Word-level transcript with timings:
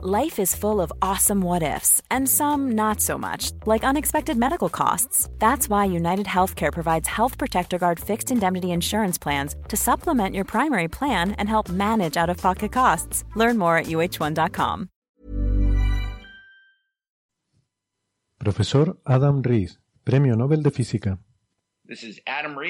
Life 0.00 0.38
is 0.38 0.54
full 0.54 0.80
of 0.80 0.92
awesome 1.02 1.40
what 1.40 1.64
ifs, 1.64 2.00
and 2.08 2.28
some 2.28 2.70
not 2.76 3.00
so 3.00 3.18
much, 3.18 3.50
like 3.66 3.82
unexpected 3.82 4.36
medical 4.36 4.68
costs. 4.68 5.28
That's 5.40 5.68
why 5.68 5.86
United 5.86 6.26
Healthcare 6.26 6.72
provides 6.72 7.08
Health 7.08 7.36
Protector 7.36 7.78
Guard 7.78 7.98
fixed 7.98 8.30
indemnity 8.30 8.70
insurance 8.70 9.18
plans 9.18 9.56
to 9.66 9.76
supplement 9.76 10.36
your 10.36 10.44
primary 10.44 10.86
plan 10.86 11.32
and 11.32 11.48
help 11.48 11.68
manage 11.68 12.16
out 12.16 12.30
of 12.30 12.36
pocket 12.36 12.70
costs. 12.70 13.24
Learn 13.34 13.58
more 13.58 13.76
at 13.76 13.86
uh1.com. 13.86 14.88
Profesor 18.38 18.96
Adam 19.04 19.42
Rees, 19.42 19.80
Premio 20.04 20.36
Nobel 20.36 20.62
de 20.62 20.70
Física. 20.70 21.18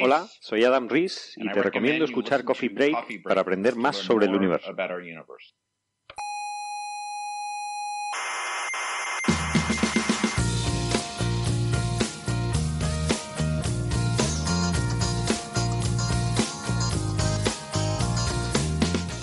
Hola, 0.01 0.27
soy 0.41 0.65
Adam 0.65 0.89
Rees 0.89 1.35
y 1.37 1.53
te 1.53 1.61
recomiendo 1.61 2.07
escuchar 2.07 2.43
Coffee 2.45 2.71
Break 2.71 3.23
para 3.23 3.43
aprender 3.43 3.77
más 3.77 3.97
sobre 3.97 4.25
el 4.25 4.35
universo. 4.35 4.75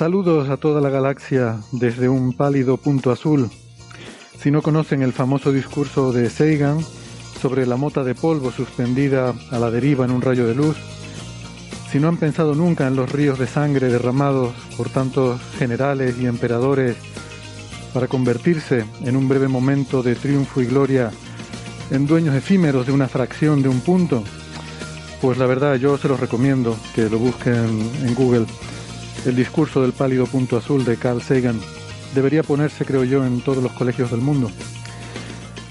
Saludos 0.00 0.48
a 0.48 0.56
toda 0.56 0.80
la 0.80 0.88
galaxia 0.88 1.58
desde 1.72 2.08
un 2.08 2.32
pálido 2.32 2.78
punto 2.78 3.10
azul. 3.10 3.50
Si 4.38 4.50
no 4.50 4.62
conocen 4.62 5.02
el 5.02 5.12
famoso 5.12 5.52
discurso 5.52 6.10
de 6.10 6.30
Sagan 6.30 6.78
sobre 7.38 7.66
la 7.66 7.76
mota 7.76 8.02
de 8.02 8.14
polvo 8.14 8.50
suspendida 8.50 9.34
a 9.50 9.58
la 9.58 9.70
deriva 9.70 10.06
en 10.06 10.12
un 10.12 10.22
rayo 10.22 10.46
de 10.46 10.54
luz, 10.54 10.78
si 11.92 11.98
no 11.98 12.08
han 12.08 12.16
pensado 12.16 12.54
nunca 12.54 12.86
en 12.86 12.96
los 12.96 13.12
ríos 13.12 13.38
de 13.38 13.46
sangre 13.46 13.88
derramados 13.88 14.54
por 14.78 14.88
tantos 14.88 15.38
generales 15.58 16.16
y 16.18 16.24
emperadores 16.24 16.96
para 17.92 18.08
convertirse 18.08 18.86
en 19.04 19.16
un 19.16 19.28
breve 19.28 19.48
momento 19.48 20.02
de 20.02 20.14
triunfo 20.14 20.62
y 20.62 20.64
gloria 20.64 21.10
en 21.90 22.06
dueños 22.06 22.34
efímeros 22.34 22.86
de 22.86 22.92
una 22.92 23.06
fracción 23.06 23.60
de 23.60 23.68
un 23.68 23.80
punto, 23.80 24.24
pues 25.20 25.36
la 25.36 25.44
verdad 25.44 25.74
yo 25.74 25.98
se 25.98 26.08
los 26.08 26.18
recomiendo 26.18 26.74
que 26.94 27.10
lo 27.10 27.18
busquen 27.18 27.90
en 28.02 28.14
Google. 28.14 28.46
El 29.26 29.36
discurso 29.36 29.82
del 29.82 29.92
pálido 29.92 30.26
punto 30.26 30.56
azul 30.56 30.84
de 30.84 30.96
Carl 30.96 31.20
Sagan 31.20 31.60
debería 32.14 32.42
ponerse, 32.42 32.86
creo 32.86 33.04
yo, 33.04 33.24
en 33.24 33.42
todos 33.42 33.62
los 33.62 33.72
colegios 33.72 34.10
del 34.10 34.20
mundo. 34.20 34.50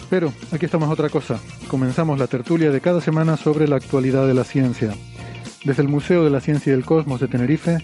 Pero 0.10 0.32
aquí 0.52 0.66
estamos 0.66 0.90
otra 0.90 1.10
cosa. 1.10 1.40
Comenzamos 1.68 2.20
la 2.20 2.28
tertulia 2.28 2.70
de 2.70 2.80
cada 2.80 3.02
semana 3.02 3.38
sobre 3.38 3.68
la 3.68 3.78
actualidad 3.78 4.28
de 4.28 4.36
la 4.36 4.44
ciencia. 4.44 4.94
Desde 5.64 5.82
el 5.82 5.90
Museo 5.90 6.24
de 6.24 6.30
la 6.30 6.42
Ciencia 6.42 6.72
y 6.72 6.76
del 6.76 6.86
Cosmos 6.86 7.20
de 7.20 7.28
Tenerife, 7.28 7.80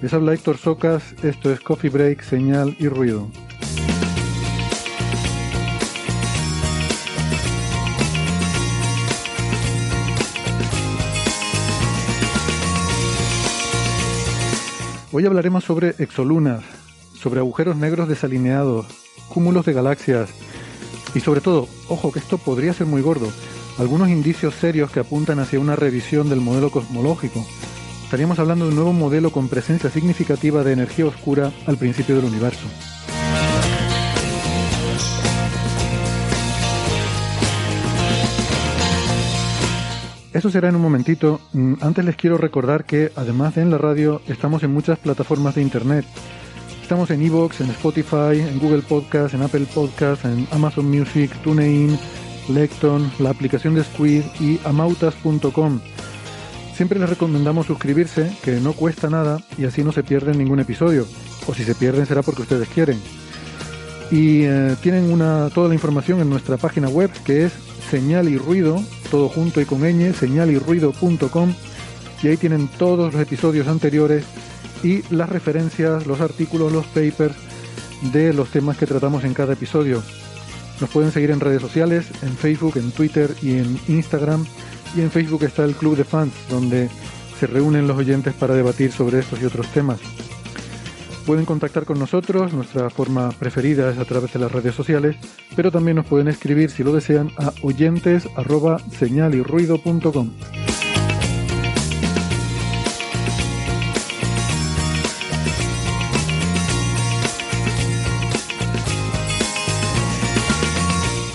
les 0.00 0.12
habla 0.12 0.32
Héctor 0.32 0.56
Socas, 0.56 1.14
esto 1.22 1.52
es 1.52 1.60
Coffee 1.60 1.90
Break, 1.90 2.22
Señal 2.22 2.74
y 2.78 2.88
Ruido. 2.88 3.28
Hoy 15.14 15.26
hablaremos 15.26 15.64
sobre 15.64 15.90
exolunas, 15.98 16.64
sobre 17.12 17.40
agujeros 17.40 17.76
negros 17.76 18.08
desalineados, 18.08 18.86
cúmulos 19.28 19.66
de 19.66 19.74
galaxias 19.74 20.30
y 21.14 21.20
sobre 21.20 21.42
todo, 21.42 21.68
ojo 21.90 22.10
que 22.10 22.18
esto 22.18 22.38
podría 22.38 22.72
ser 22.72 22.86
muy 22.86 23.02
gordo, 23.02 23.30
algunos 23.78 24.08
indicios 24.08 24.54
serios 24.54 24.90
que 24.90 25.00
apuntan 25.00 25.38
hacia 25.38 25.60
una 25.60 25.76
revisión 25.76 26.30
del 26.30 26.40
modelo 26.40 26.70
cosmológico. 26.70 27.44
Estaríamos 28.04 28.38
hablando 28.38 28.64
de 28.64 28.70
un 28.70 28.76
nuevo 28.76 28.94
modelo 28.94 29.30
con 29.32 29.48
presencia 29.48 29.90
significativa 29.90 30.64
de 30.64 30.72
energía 30.72 31.04
oscura 31.04 31.52
al 31.66 31.76
principio 31.76 32.16
del 32.16 32.24
universo. 32.24 32.66
Eso 40.32 40.50
será 40.50 40.70
en 40.70 40.76
un 40.76 40.82
momentito. 40.82 41.40
Mm, 41.52 41.74
Antes 41.80 42.04
les 42.04 42.16
quiero 42.16 42.38
recordar 42.38 42.84
que 42.84 43.12
además 43.16 43.54
de 43.54 43.62
en 43.62 43.70
la 43.70 43.78
radio, 43.78 44.22
estamos 44.28 44.62
en 44.62 44.72
muchas 44.72 44.98
plataformas 44.98 45.54
de 45.54 45.62
internet. 45.62 46.06
Estamos 46.80 47.10
en 47.10 47.22
Evox, 47.22 47.60
en 47.60 47.70
Spotify, 47.70 48.40
en 48.40 48.58
Google 48.58 48.82
Podcast, 48.82 49.34
en 49.34 49.42
Apple 49.42 49.66
Podcast, 49.74 50.24
en 50.24 50.46
Amazon 50.50 50.90
Music, 50.90 51.30
TuneIn, 51.42 51.98
Lecton, 52.48 53.10
la 53.18 53.30
aplicación 53.30 53.74
de 53.74 53.84
Squid 53.84 54.22
y 54.40 54.58
amautas.com. 54.64 55.80
Siempre 56.74 56.98
les 56.98 57.10
recomendamos 57.10 57.66
suscribirse, 57.66 58.32
que 58.42 58.52
no 58.52 58.72
cuesta 58.72 59.10
nada 59.10 59.38
y 59.58 59.66
así 59.66 59.84
no 59.84 59.92
se 59.92 60.02
pierden 60.02 60.38
ningún 60.38 60.60
episodio. 60.60 61.06
O 61.46 61.54
si 61.54 61.62
se 61.64 61.74
pierden 61.74 62.06
será 62.06 62.22
porque 62.22 62.42
ustedes 62.42 62.68
quieren. 62.68 62.98
Y 64.10 64.44
eh, 64.44 64.76
tienen 64.82 65.08
toda 65.54 65.68
la 65.68 65.74
información 65.74 66.20
en 66.20 66.30
nuestra 66.30 66.56
página 66.56 66.88
web 66.88 67.10
que 67.24 67.44
es 67.44 67.52
señal 67.92 68.26
y 68.30 68.38
ruido, 68.38 68.82
todo 69.10 69.28
junto 69.28 69.60
y 69.60 69.66
con 69.66 69.82
ñ, 69.82 70.14
señalyrruido.com 70.14 71.54
y 72.22 72.28
ahí 72.28 72.38
tienen 72.38 72.68
todos 72.78 73.12
los 73.12 73.20
episodios 73.20 73.68
anteriores 73.68 74.24
y 74.82 75.02
las 75.14 75.28
referencias, 75.28 76.06
los 76.06 76.22
artículos, 76.22 76.72
los 76.72 76.86
papers 76.86 77.34
de 78.10 78.32
los 78.32 78.48
temas 78.48 78.78
que 78.78 78.86
tratamos 78.86 79.24
en 79.24 79.34
cada 79.34 79.52
episodio. 79.52 80.02
Nos 80.80 80.88
pueden 80.88 81.12
seguir 81.12 81.32
en 81.32 81.40
redes 81.40 81.60
sociales, 81.60 82.06
en 82.22 82.34
Facebook, 82.34 82.78
en 82.78 82.92
Twitter 82.92 83.30
y 83.42 83.58
en 83.58 83.78
Instagram. 83.88 84.46
Y 84.96 85.02
en 85.02 85.10
Facebook 85.10 85.44
está 85.44 85.64
el 85.64 85.74
Club 85.74 85.98
de 85.98 86.04
Fans, 86.04 86.32
donde 86.48 86.88
se 87.38 87.46
reúnen 87.46 87.86
los 87.86 87.98
oyentes 87.98 88.32
para 88.32 88.54
debatir 88.54 88.90
sobre 88.90 89.18
estos 89.18 89.38
y 89.42 89.44
otros 89.44 89.66
temas. 89.68 90.00
Pueden 91.26 91.44
contactar 91.44 91.84
con 91.84 91.98
nosotros, 92.00 92.52
nuestra 92.52 92.90
forma 92.90 93.30
preferida 93.30 93.90
es 93.90 93.98
a 93.98 94.04
través 94.04 94.32
de 94.32 94.40
las 94.40 94.50
redes 94.50 94.74
sociales, 94.74 95.16
pero 95.54 95.70
también 95.70 95.96
nos 95.96 96.06
pueden 96.06 96.26
escribir 96.26 96.70
si 96.70 96.82
lo 96.82 96.92
desean 96.92 97.30
a 97.38 97.52
oyentes 97.62 98.28
arroba 98.36 98.78
señalyrruido.com. 98.98 100.30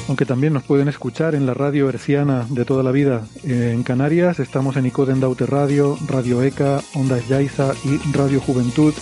Aunque 0.08 0.26
también 0.26 0.54
nos 0.54 0.64
pueden 0.64 0.88
escuchar 0.88 1.36
en 1.36 1.46
la 1.46 1.54
radio 1.54 1.88
herciana 1.90 2.46
de 2.50 2.66
toda 2.66 2.82
la 2.82 2.92
vida. 2.92 3.26
En 3.44 3.84
Canarias 3.84 4.40
estamos 4.40 4.76
en 4.76 4.86
Icoden 4.88 5.20
Daute 5.20 5.46
Radio, 5.46 5.98
Radio 6.08 6.42
ECA, 6.44 6.82
Ondas 6.94 7.28
Yaiza 7.28 7.74
y 7.86 7.98
Radio 8.12 8.42
Juventud. 8.42 8.94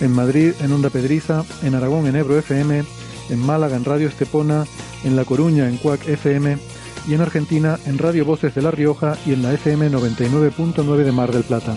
En 0.00 0.12
Madrid 0.12 0.52
en 0.60 0.72
Onda 0.72 0.90
Pedriza, 0.90 1.44
en 1.62 1.74
Aragón 1.74 2.06
en 2.06 2.16
Ebro 2.16 2.38
FM, 2.38 2.84
en 3.30 3.38
Málaga 3.38 3.76
en 3.76 3.84
Radio 3.84 4.08
Estepona, 4.08 4.66
en 5.04 5.16
La 5.16 5.24
Coruña 5.24 5.68
en 5.68 5.76
Cuac 5.76 6.06
FM 6.06 6.58
y 7.06 7.14
en 7.14 7.20
Argentina 7.20 7.78
en 7.86 7.98
Radio 7.98 8.24
Voces 8.24 8.54
de 8.54 8.62
La 8.62 8.70
Rioja 8.70 9.16
y 9.26 9.32
en 9.32 9.42
la 9.42 9.52
FM 9.52 9.90
99.9 9.90 10.96
de 11.04 11.12
Mar 11.12 11.32
del 11.32 11.44
Plata. 11.44 11.76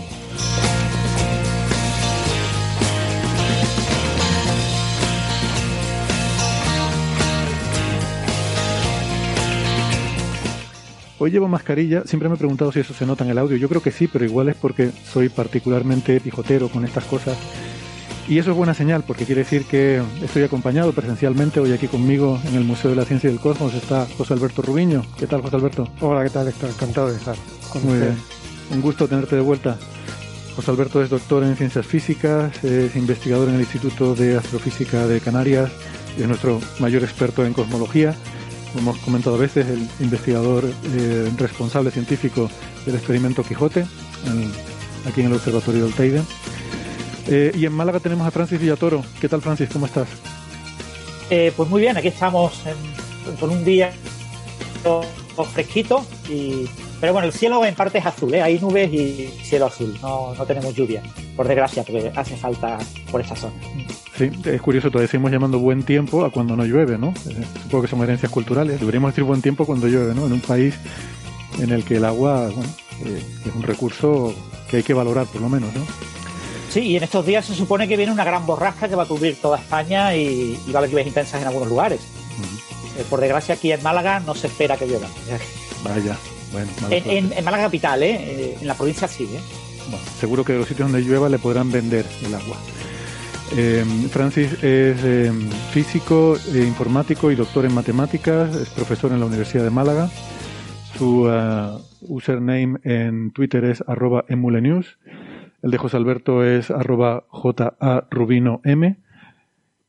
Hoy 11.19 11.31
llevo 11.31 11.47
mascarilla, 11.47 12.03
siempre 12.05 12.29
me 12.29 12.35
he 12.35 12.37
preguntado 12.37 12.71
si 12.71 12.79
eso 12.79 12.93
se 12.93 13.05
nota 13.07 13.23
en 13.23 13.31
el 13.31 13.39
audio. 13.39 13.57
Yo 13.57 13.67
creo 13.67 13.81
que 13.81 13.91
sí, 13.91 14.07
pero 14.07 14.23
igual 14.23 14.49
es 14.49 14.55
porque 14.55 14.91
soy 14.91 15.29
particularmente 15.29 16.21
pijotero 16.21 16.69
con 16.69 16.85
estas 16.85 17.05
cosas. 17.05 17.35
Y 18.27 18.39
eso 18.39 18.51
es 18.51 18.57
buena 18.57 18.73
señal, 18.73 19.03
porque 19.07 19.23
quiere 19.25 19.43
decir 19.43 19.63
que 19.65 20.01
estoy 20.21 20.43
acompañado 20.43 20.91
presencialmente. 20.91 21.61
Hoy 21.61 21.71
aquí 21.71 21.87
conmigo 21.87 22.39
en 22.45 22.55
el 22.55 22.65
Museo 22.65 22.89
de 22.89 22.97
la 22.97 23.05
Ciencia 23.05 23.29
y 23.29 23.31
del 23.33 23.39
Cosmos 23.41 23.73
está 23.73 24.05
José 24.17 24.33
Alberto 24.33 24.61
Rubiño. 24.61 25.05
¿Qué 25.17 25.27
tal, 25.27 25.41
José 25.41 25.55
Alberto? 25.55 25.87
Hola, 26.01 26.23
¿qué 26.23 26.29
tal, 26.29 26.47
Héctor? 26.47 26.69
Encantado 26.69 27.09
de 27.09 27.15
estar 27.15 27.35
con 27.71 27.83
Muy 27.85 27.93
usted. 27.93 28.07
bien. 28.07 28.17
Un 28.73 28.81
gusto 28.81 29.07
tenerte 29.07 29.37
de 29.37 29.41
vuelta. 29.41 29.77
José 30.57 30.71
Alberto 30.71 31.01
es 31.01 31.09
doctor 31.09 31.43
en 31.43 31.55
ciencias 31.55 31.85
físicas, 31.85 32.61
es 32.65 32.95
investigador 32.97 33.47
en 33.47 33.55
el 33.55 33.61
Instituto 33.61 34.13
de 34.13 34.35
Astrofísica 34.37 35.07
de 35.07 35.21
Canarias, 35.21 35.71
es 36.19 36.27
nuestro 36.27 36.59
mayor 36.79 37.03
experto 37.03 37.45
en 37.45 37.53
cosmología. 37.53 38.13
Como 38.73 38.91
hemos 38.91 38.97
comentado 39.03 39.37
a 39.37 39.39
veces, 39.39 39.67
el 39.67 39.87
investigador 40.01 40.65
eh, 40.65 41.31
responsable 41.37 41.91
científico 41.91 42.49
del 42.85 42.95
experimento 42.95 43.43
Quijote, 43.43 43.81
en- 44.25 44.51
aquí 45.09 45.21
en 45.21 45.27
el 45.27 45.33
Observatorio 45.33 45.85
del 45.85 45.93
Teide. 45.93 46.21
Eh, 47.27 47.51
y 47.55 47.65
en 47.65 47.73
Málaga 47.73 47.99
tenemos 47.99 48.27
a 48.27 48.31
Francis 48.31 48.59
Villatoro. 48.59 49.03
¿Qué 49.19 49.27
tal, 49.27 49.41
Francis? 49.41 49.69
¿Cómo 49.71 49.85
estás? 49.85 50.07
Eh, 51.29 51.51
pues 51.55 51.69
muy 51.69 51.81
bien, 51.81 51.97
aquí 51.97 52.07
estamos 52.07 52.61
con 53.39 53.49
un 53.49 53.65
día 53.65 53.91
fresquito 55.53 56.05
y 56.29 56.65
pero 56.99 57.13
bueno, 57.13 57.27
el 57.27 57.33
cielo 57.33 57.63
en 57.63 57.75
parte 57.75 57.99
es 57.99 58.05
azul, 58.05 58.33
¿eh? 58.33 58.41
hay 58.41 58.59
nubes 58.59 58.91
y 58.91 59.29
cielo 59.43 59.67
azul, 59.67 59.95
no, 60.01 60.33
no 60.33 60.45
tenemos 60.45 60.73
lluvia, 60.73 61.03
por 61.35 61.47
desgracia, 61.47 61.83
porque 61.83 62.11
hace 62.15 62.35
falta 62.35 62.79
por 63.11 63.21
esta 63.21 63.35
zona. 63.35 63.53
Sí, 64.17 64.31
es 64.45 64.61
curioso, 64.61 64.89
todavía 64.89 65.07
seguimos 65.07 65.31
llamando 65.31 65.59
buen 65.59 65.83
tiempo 65.83 66.25
a 66.25 66.31
cuando 66.31 66.55
no 66.55 66.65
llueve, 66.65 66.97
¿no? 66.97 67.09
Eh, 67.29 67.45
supongo 67.61 67.83
que 67.83 67.87
son 67.87 68.01
herencias 68.01 68.31
culturales, 68.31 68.79
deberíamos 68.79 69.11
decir 69.11 69.23
buen 69.25 69.43
tiempo 69.43 69.65
cuando 69.65 69.87
llueve, 69.87 70.15
¿no? 70.15 70.25
En 70.25 70.33
un 70.33 70.41
país 70.41 70.73
en 71.59 71.71
el 71.71 71.83
que 71.83 71.97
el 71.97 72.05
agua, 72.05 72.49
bueno, 72.49 72.69
eh, 73.05 73.21
es 73.45 73.55
un 73.55 73.61
recurso 73.61 74.33
que 74.71 74.77
hay 74.77 74.83
que 74.83 74.95
valorar 74.95 75.27
por 75.27 75.41
lo 75.41 75.49
menos, 75.49 75.71
¿no? 75.75 75.81
Sí, 76.69 76.81
y 76.81 76.97
en 76.97 77.03
estos 77.03 77.25
días 77.25 77.45
se 77.45 77.55
supone 77.55 77.87
que 77.87 77.97
viene 77.97 78.11
una 78.11 78.25
gran 78.25 78.45
borrasca 78.45 78.89
que 78.89 78.95
va 78.95 79.03
a 79.03 79.07
cubrir 79.07 79.39
toda 79.41 79.57
España 79.57 80.15
y, 80.15 80.59
va 80.67 80.75
a 80.75 80.77
haber 80.79 80.89
lluvias 80.89 81.07
intensas 81.07 81.41
en 81.41 81.47
algunos 81.47 81.69
lugares. 81.69 82.01
Eh, 82.97 83.05
por 83.09 83.19
desgracia, 83.19 83.55
aquí 83.55 83.71
en 83.71 83.81
Málaga 83.83 84.19
no 84.19 84.33
se 84.35 84.47
espera 84.47 84.75
que 84.75 84.87
llueva. 84.87 85.07
Vaya, 85.83 86.17
bueno. 86.51 86.69
En, 86.89 87.31
en, 87.31 87.45
Málaga 87.45 87.65
capital, 87.65 88.03
¿eh? 88.03 88.15
¿eh? 88.19 88.57
En 88.59 88.67
la 88.67 88.73
provincia 88.73 89.07
sí, 89.07 89.23
¿eh? 89.23 89.39
Bueno, 89.89 90.05
seguro 90.19 90.43
que 90.43 90.53
los 90.53 90.67
sitios 90.67 90.91
donde 90.91 91.07
llueva 91.07 91.29
le 91.29 91.39
podrán 91.39 91.71
vender 91.71 92.05
el 92.25 92.33
agua. 92.33 92.57
Eh, 93.55 93.85
Francis 94.11 94.61
es 94.61 94.97
físico, 95.71 96.37
informático 96.53 97.31
y 97.31 97.35
doctor 97.35 97.65
en 97.65 97.73
matemáticas, 97.73 98.53
es 98.55 98.69
profesor 98.69 99.13
en 99.13 99.21
la 99.21 99.25
Universidad 99.25 99.63
de 99.63 99.69
Málaga. 99.69 100.09
Su 100.97 101.29
username 102.01 102.79
en 102.83 103.31
Twitter 103.31 103.63
es 103.63 103.83
arroba 103.87 104.25
emulenews. 104.27 104.97
El 105.61 105.71
de 105.71 105.77
José 105.77 105.97
Alberto 105.97 106.43
es 106.43 106.69
arroba 106.69 107.25
jarubino 107.31 108.61
m 108.63 108.97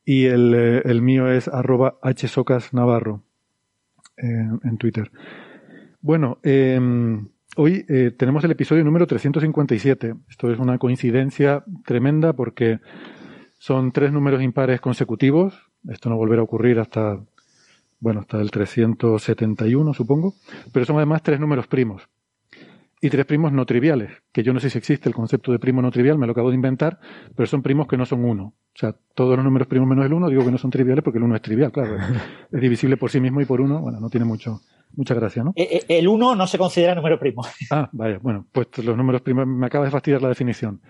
y 0.03 0.25
el, 0.25 0.53
eh, 0.55 0.81
el 0.85 1.01
mío 1.03 1.29
es 1.29 1.47
arroba 1.47 1.99
hsocasnavarro 2.01 3.23
en, 4.17 4.59
en 4.63 4.77
Twitter. 4.77 5.11
Bueno, 6.01 6.39
em, 6.41 7.27
hoy 7.55 7.85
eh, 7.87 8.11
tenemos 8.17 8.43
el 8.43 8.51
episodio 8.51 8.83
número 8.83 9.05
357. 9.05 10.15
Esto 10.27 10.51
es 10.51 10.57
una 10.57 10.79
coincidencia 10.79 11.63
tremenda 11.85 12.33
porque 12.33 12.79
son 13.59 13.91
tres 13.91 14.11
números 14.11 14.41
impares 14.41 14.81
consecutivos. 14.81 15.69
Esto 15.87 16.09
no 16.09 16.17
volverá 16.17 16.41
a 16.41 16.45
ocurrir 16.45 16.79
hasta, 16.79 17.19
bueno, 17.99 18.21
hasta 18.21 18.41
el 18.41 18.49
371, 18.49 19.93
supongo. 19.93 20.33
Pero 20.73 20.85
son 20.85 20.97
además 20.97 21.21
tres 21.21 21.39
números 21.39 21.67
primos 21.67 22.09
y 23.01 23.09
tres 23.09 23.25
primos 23.25 23.51
no 23.53 23.65
triviales, 23.65 24.11
que 24.31 24.43
yo 24.43 24.53
no 24.53 24.59
sé 24.59 24.69
si 24.69 24.77
existe 24.77 25.07
el 25.07 25.15
concepto 25.15 25.51
de 25.51 25.59
primo 25.59 25.81
no 25.81 25.91
trivial, 25.91 26.17
me 26.17 26.25
lo 26.25 26.33
acabo 26.33 26.49
de 26.49 26.55
inventar, 26.55 26.99
pero 27.35 27.47
son 27.47 27.61
primos 27.61 27.87
que 27.87 27.97
no 27.97 28.05
son 28.05 28.25
uno. 28.25 28.53
O 28.75 28.79
sea, 28.79 28.95
todos 29.13 29.35
los 29.35 29.45
números 29.45 29.67
primos 29.67 29.87
menos 29.87 30.05
el 30.05 30.13
uno 30.13 30.29
digo 30.29 30.43
que 30.43 30.51
no 30.51 30.57
son 30.57 30.71
triviales 30.71 31.03
porque 31.03 31.17
el 31.17 31.23
uno 31.23 31.35
es 31.35 31.41
trivial, 31.41 31.71
claro. 31.71 31.97
es 32.51 32.61
divisible 32.61 32.97
por 32.97 33.09
sí 33.09 33.19
mismo 33.19 33.41
y 33.41 33.45
por 33.45 33.61
uno, 33.61 33.79
bueno, 33.79 33.99
no 33.99 34.09
tiene 34.09 34.25
mucho, 34.25 34.61
mucha 34.95 35.13
gracia, 35.13 35.43
¿no? 35.43 35.53
Eh, 35.55 35.67
eh, 35.71 35.97
el 35.99 36.07
uno 36.07 36.35
no 36.35 36.45
se 36.45 36.57
considera 36.57 36.95
número 36.95 37.19
primo. 37.19 37.43
Ah, 37.71 37.89
vaya, 37.91 38.19
bueno, 38.21 38.47
pues 38.51 38.67
los 38.79 38.97
números 38.97 39.21
primos, 39.21 39.45
me 39.47 39.67
acaba 39.67 39.85
de 39.85 39.91
fastidiar 39.91 40.21
la 40.21 40.29
definición. 40.29 40.81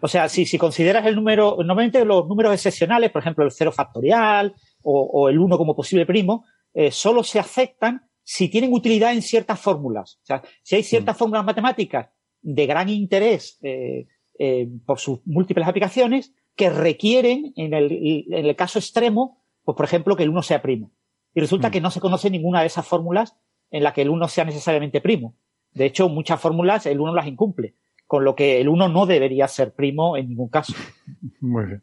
O 0.00 0.08
sea, 0.08 0.28
si, 0.28 0.46
si 0.46 0.58
consideras 0.58 1.06
el 1.06 1.16
número, 1.16 1.56
normalmente 1.58 2.04
los 2.04 2.26
números 2.28 2.52
excepcionales, 2.52 3.10
por 3.10 3.22
ejemplo, 3.22 3.44
el 3.44 3.50
cero 3.50 3.72
factorial 3.72 4.54
o, 4.82 5.28
el 5.28 5.38
uno 5.38 5.58
como 5.58 5.74
posible 5.74 6.06
primo, 6.06 6.44
eh, 6.72 6.90
solo 6.90 7.22
se 7.24 7.38
aceptan 7.38 8.07
si 8.30 8.50
tienen 8.50 8.74
utilidad 8.74 9.14
en 9.14 9.22
ciertas 9.22 9.58
fórmulas. 9.58 10.18
O 10.22 10.26
sea, 10.26 10.42
si 10.62 10.76
hay 10.76 10.82
ciertas 10.82 11.16
mm. 11.16 11.18
fórmulas 11.18 11.46
matemáticas 11.46 12.10
de 12.42 12.66
gran 12.66 12.90
interés 12.90 13.58
eh, 13.62 14.06
eh, 14.38 14.68
por 14.84 14.98
sus 14.98 15.20
múltiples 15.24 15.66
aplicaciones 15.66 16.34
que 16.54 16.68
requieren, 16.68 17.54
en 17.56 17.72
el, 17.72 17.90
en 17.90 18.44
el 18.44 18.54
caso 18.54 18.80
extremo, 18.80 19.42
pues 19.64 19.74
por 19.76 19.86
ejemplo, 19.86 20.14
que 20.14 20.24
el 20.24 20.28
1 20.28 20.42
sea 20.42 20.60
primo. 20.60 20.92
Y 21.32 21.40
resulta 21.40 21.68
mm. 21.68 21.70
que 21.70 21.80
no 21.80 21.90
se 21.90 22.00
conoce 22.00 22.28
ninguna 22.28 22.60
de 22.60 22.66
esas 22.66 22.86
fórmulas 22.86 23.34
en 23.70 23.82
la 23.82 23.94
que 23.94 24.02
el 24.02 24.10
1 24.10 24.28
sea 24.28 24.44
necesariamente 24.44 25.00
primo. 25.00 25.34
De 25.72 25.86
hecho, 25.86 26.10
muchas 26.10 26.38
fórmulas 26.38 26.84
el 26.84 27.00
1 27.00 27.14
las 27.14 27.26
incumple, 27.26 27.76
con 28.06 28.24
lo 28.24 28.36
que 28.36 28.60
el 28.60 28.68
1 28.68 28.90
no 28.90 29.06
debería 29.06 29.48
ser 29.48 29.72
primo 29.72 30.18
en 30.18 30.28
ningún 30.28 30.50
caso. 30.50 30.74
Muy 31.40 31.64
bien. 31.64 31.82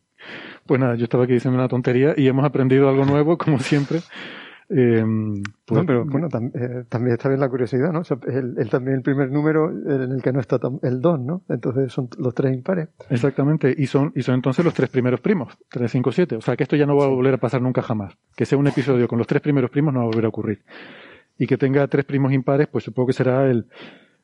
Pues 0.67 0.79
nada, 0.79 0.93
yo 0.93 1.05
estaba 1.05 1.23
aquí 1.23 1.33
diciendo 1.33 1.57
una 1.57 1.67
tontería 1.67 2.13
y 2.15 2.27
hemos 2.27 2.45
aprendido 2.45 2.87
algo 2.87 3.03
nuevo, 3.03 3.35
como 3.35 3.57
siempre. 3.57 4.01
Eh, 4.67 5.05
pues, 5.65 5.83
pero 5.85 6.05
bueno, 6.05 6.27
eh, 6.27 6.85
también 6.89 7.13
está 7.13 7.29
bien 7.29 7.39
la 7.39 7.49
curiosidad, 7.49 7.91
¿no? 7.91 8.01
el, 8.27 8.67
también 8.69 8.97
el 8.97 9.03
primer 9.03 9.31
número 9.31 9.69
en 9.69 10.11
el 10.11 10.23
que 10.23 10.33
no 10.33 10.39
está 10.39 10.59
el 10.81 11.01
2, 11.01 11.19
¿no? 11.19 11.43
Entonces 11.49 11.93
son 11.93 12.09
los 12.17 12.33
tres 12.33 12.51
impares. 12.53 12.89
Exactamente, 13.09 13.75
y 13.77 13.85
son, 13.85 14.11
y 14.15 14.23
son 14.23 14.33
entonces 14.35 14.65
los 14.65 14.73
tres 14.73 14.89
primeros 14.89 15.21
primos, 15.21 15.55
3, 15.69 15.91
5, 15.91 16.11
7. 16.11 16.35
O 16.37 16.41
sea 16.41 16.55
que 16.55 16.63
esto 16.63 16.75
ya 16.75 16.87
no 16.87 16.95
va 16.95 17.05
a 17.05 17.09
volver 17.09 17.35
a 17.35 17.37
pasar 17.37 17.61
nunca 17.61 17.83
jamás. 17.83 18.17
Que 18.35 18.45
sea 18.45 18.57
un 18.57 18.67
episodio 18.67 19.07
con 19.07 19.19
los 19.19 19.27
tres 19.27 19.41
primeros 19.41 19.69
primos 19.69 19.93
no 19.93 19.99
va 19.99 20.05
a 20.05 20.09
volver 20.09 20.25
a 20.25 20.29
ocurrir. 20.29 20.63
Y 21.37 21.45
que 21.47 21.57
tenga 21.57 21.85
tres 21.87 22.05
primos 22.05 22.31
impares, 22.33 22.67
pues 22.67 22.85
supongo 22.85 23.07
que 23.07 23.13
será 23.13 23.49
el, 23.49 23.67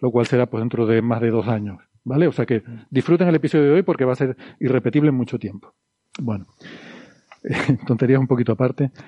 lo 0.00 0.10
cual 0.10 0.26
será 0.26 0.46
pues 0.46 0.60
dentro 0.60 0.86
de 0.86 1.00
más 1.00 1.20
de 1.20 1.30
dos 1.30 1.48
años, 1.48 1.78
¿vale? 2.04 2.26
O 2.26 2.32
sea 2.32 2.46
que 2.46 2.62
disfruten 2.90 3.28
el 3.28 3.34
episodio 3.34 3.64
de 3.64 3.70
hoy 3.72 3.82
porque 3.82 4.04
va 4.04 4.12
a 4.12 4.16
ser 4.16 4.36
irrepetible 4.60 5.08
en 5.08 5.14
mucho 5.14 5.38
tiempo. 5.38 5.74
Bueno, 6.20 6.46
tonterías 7.86 8.20
un 8.20 8.26
poquito 8.26 8.52
aparte. 8.52 8.90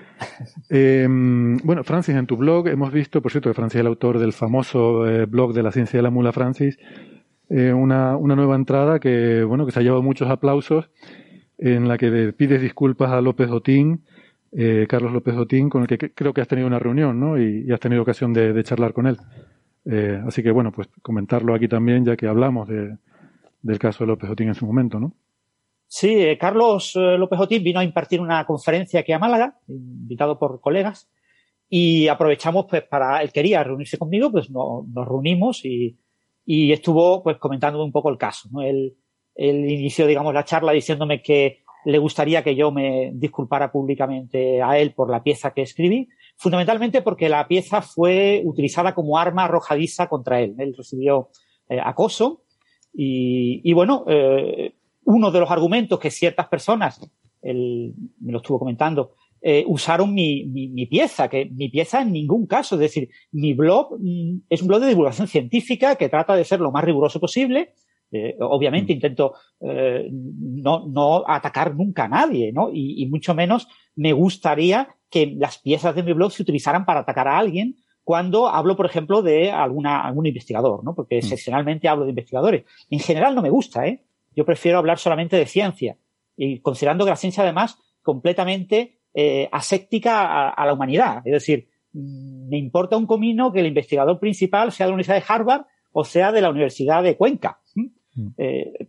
Eh, 0.70 1.06
bueno, 1.08 1.84
Francis, 1.84 2.14
en 2.14 2.26
tu 2.26 2.36
blog 2.36 2.68
hemos 2.68 2.92
visto, 2.92 3.20
por 3.20 3.30
cierto, 3.30 3.50
que 3.50 3.54
Francis 3.54 3.76
es 3.76 3.80
el 3.82 3.86
autor 3.86 4.18
del 4.18 4.32
famoso 4.32 5.06
eh, 5.06 5.26
blog 5.26 5.52
de 5.52 5.62
la 5.62 5.70
ciencia 5.70 5.98
de 5.98 6.02
la 6.02 6.10
mula 6.10 6.32
Francis, 6.32 6.78
eh, 7.50 7.72
una, 7.72 8.16
una 8.16 8.34
nueva 8.34 8.56
entrada 8.56 8.98
que, 8.98 9.44
bueno, 9.44 9.66
que 9.66 9.72
se 9.72 9.80
ha 9.80 9.82
llevado 9.82 10.02
muchos 10.02 10.30
aplausos, 10.30 10.90
en 11.58 11.86
la 11.86 11.98
que 11.98 12.32
pides 12.32 12.62
disculpas 12.62 13.12
a 13.12 13.20
López 13.20 13.50
Otín, 13.50 14.04
eh, 14.56 14.86
Carlos 14.88 15.12
López 15.12 15.34
Otín, 15.36 15.68
con 15.68 15.82
el 15.82 15.88
que 15.88 16.12
creo 16.12 16.32
que 16.32 16.40
has 16.40 16.48
tenido 16.48 16.68
una 16.68 16.78
reunión, 16.78 17.18
¿no? 17.18 17.38
Y, 17.38 17.70
has 17.72 17.80
tenido 17.80 18.02
ocasión 18.02 18.32
de, 18.32 18.62
charlar 18.62 18.92
con 18.92 19.06
él. 19.06 19.16
Eh, 19.84 20.22
así 20.26 20.42
que, 20.42 20.52
bueno, 20.52 20.70
pues 20.70 20.88
comentarlo 21.02 21.54
aquí 21.54 21.66
también, 21.66 22.04
ya 22.04 22.16
que 22.16 22.28
hablamos 22.28 22.68
del 22.68 23.78
caso 23.78 24.04
de 24.04 24.08
López 24.08 24.30
Otín 24.30 24.48
en 24.48 24.54
su 24.54 24.64
momento, 24.64 25.00
¿no? 25.00 25.12
Sí, 25.86 26.08
eh, 26.08 26.38
Carlos 26.38 26.92
López 26.94 27.38
Otín 27.40 27.62
vino 27.62 27.80
a 27.80 27.84
impartir 27.84 28.20
una 28.20 28.44
conferencia 28.46 29.00
aquí 29.00 29.12
a 29.12 29.18
Málaga, 29.18 29.58
invitado 29.68 30.38
por 30.38 30.60
colegas, 30.60 31.10
y 31.68 32.06
aprovechamos, 32.06 32.66
pues, 32.68 32.82
para, 32.84 33.22
él 33.22 33.32
quería 33.32 33.64
reunirse 33.64 33.98
conmigo, 33.98 34.30
pues 34.30 34.50
nos 34.50 35.08
reunimos 35.08 35.64
y, 35.64 35.98
y 36.46 36.72
estuvo, 36.72 37.22
pues, 37.24 37.38
comentando 37.38 37.84
un 37.84 37.90
poco 37.90 38.08
el 38.10 38.18
caso, 38.18 38.48
¿no? 38.52 38.62
Él, 38.62 38.96
él 39.34 39.68
inició, 39.68 40.06
digamos, 40.06 40.32
la 40.32 40.44
charla 40.44 40.70
diciéndome 40.70 41.20
que 41.22 41.63
le 41.84 41.98
gustaría 41.98 42.42
que 42.42 42.56
yo 42.56 42.70
me 42.70 43.10
disculpara 43.14 43.70
públicamente 43.70 44.62
a 44.62 44.78
él 44.78 44.92
por 44.92 45.10
la 45.10 45.22
pieza 45.22 45.52
que 45.52 45.62
escribí, 45.62 46.08
fundamentalmente 46.36 47.02
porque 47.02 47.28
la 47.28 47.46
pieza 47.46 47.82
fue 47.82 48.42
utilizada 48.44 48.94
como 48.94 49.18
arma 49.18 49.44
arrojadiza 49.44 50.08
contra 50.08 50.40
él. 50.40 50.54
Él 50.58 50.74
recibió 50.76 51.28
eh, 51.68 51.78
acoso 51.82 52.42
y, 52.92 53.72
bueno, 53.72 54.04
eh, 54.08 54.74
uno 55.04 55.30
de 55.30 55.40
los 55.40 55.50
argumentos 55.50 55.98
que 55.98 56.10
ciertas 56.10 56.46
personas, 56.48 57.00
él 57.42 57.92
me 58.20 58.32
lo 58.32 58.38
estuvo 58.38 58.58
comentando, 58.58 59.12
eh, 59.42 59.62
usaron 59.66 60.14
mi, 60.14 60.44
mi, 60.46 60.86
pieza, 60.86 61.28
que 61.28 61.44
mi 61.44 61.68
pieza 61.68 62.00
en 62.00 62.12
ningún 62.12 62.46
caso, 62.46 62.76
es 62.76 62.80
decir, 62.80 63.10
mi 63.30 63.52
blog 63.52 63.98
mm, 64.00 64.44
es 64.48 64.62
un 64.62 64.68
blog 64.68 64.80
de 64.80 64.88
divulgación 64.88 65.28
científica 65.28 65.96
que 65.96 66.08
trata 66.08 66.34
de 66.34 66.44
ser 66.44 66.60
lo 66.60 66.72
más 66.72 66.82
riguroso 66.82 67.20
posible, 67.20 67.74
eh, 68.14 68.36
obviamente 68.38 68.92
mm. 68.92 68.96
intento 68.96 69.34
eh, 69.60 70.08
no, 70.10 70.86
no, 70.86 71.24
atacar 71.26 71.74
nunca 71.74 72.04
a 72.04 72.08
nadie, 72.08 72.52
¿no? 72.52 72.70
Y, 72.72 73.04
mucho 73.06 73.34
menos 73.34 73.66
me 73.96 74.12
gustaría 74.12 74.94
que 75.10 75.34
las 75.36 75.58
piezas 75.58 75.96
de 75.96 76.04
mi 76.04 76.12
blog 76.12 76.30
se 76.30 76.42
utilizaran 76.42 76.84
para 76.84 77.00
atacar 77.00 77.26
a 77.26 77.38
alguien 77.38 77.76
cuando 78.04 78.48
hablo, 78.48 78.76
por 78.76 78.86
ejemplo, 78.86 79.20
de 79.22 79.50
alguna, 79.50 80.02
algún 80.02 80.26
investigador, 80.26 80.84
¿no? 80.84 80.94
Porque 80.94 81.16
mm. 81.16 81.18
excepcionalmente 81.18 81.88
hablo 81.88 82.04
de 82.04 82.10
investigadores. 82.10 82.64
En 82.88 83.00
general 83.00 83.34
no 83.34 83.42
me 83.42 83.50
gusta, 83.50 83.86
¿eh? 83.86 84.04
Yo 84.36 84.44
prefiero 84.44 84.78
hablar 84.78 84.98
solamente 84.98 85.36
de 85.36 85.46
ciencia. 85.46 85.96
Y 86.36 86.60
considerando 86.60 87.04
que 87.04 87.10
la 87.10 87.16
ciencia, 87.16 87.42
además, 87.42 87.78
completamente 88.02 89.00
eh, 89.12 89.48
aséptica 89.50 90.50
a, 90.50 90.66
la 90.66 90.72
humanidad. 90.72 91.22
Es 91.24 91.32
decir, 91.32 91.68
mm, 91.92 92.48
me 92.48 92.58
importa 92.58 92.96
un 92.96 93.06
comino 93.06 93.52
que 93.52 93.60
el 93.60 93.66
investigador 93.66 94.20
principal 94.20 94.70
sea 94.70 94.86
de 94.86 94.90
la 94.90 94.94
Universidad 94.94 95.16
de 95.16 95.24
Harvard 95.26 95.66
o 95.94 96.04
sea 96.04 96.32
de 96.32 96.42
la 96.42 96.50
Universidad 96.50 97.02
de 97.02 97.16
Cuenca. 97.16 97.60
Mm. 97.74 97.86
Eh, 98.38 98.88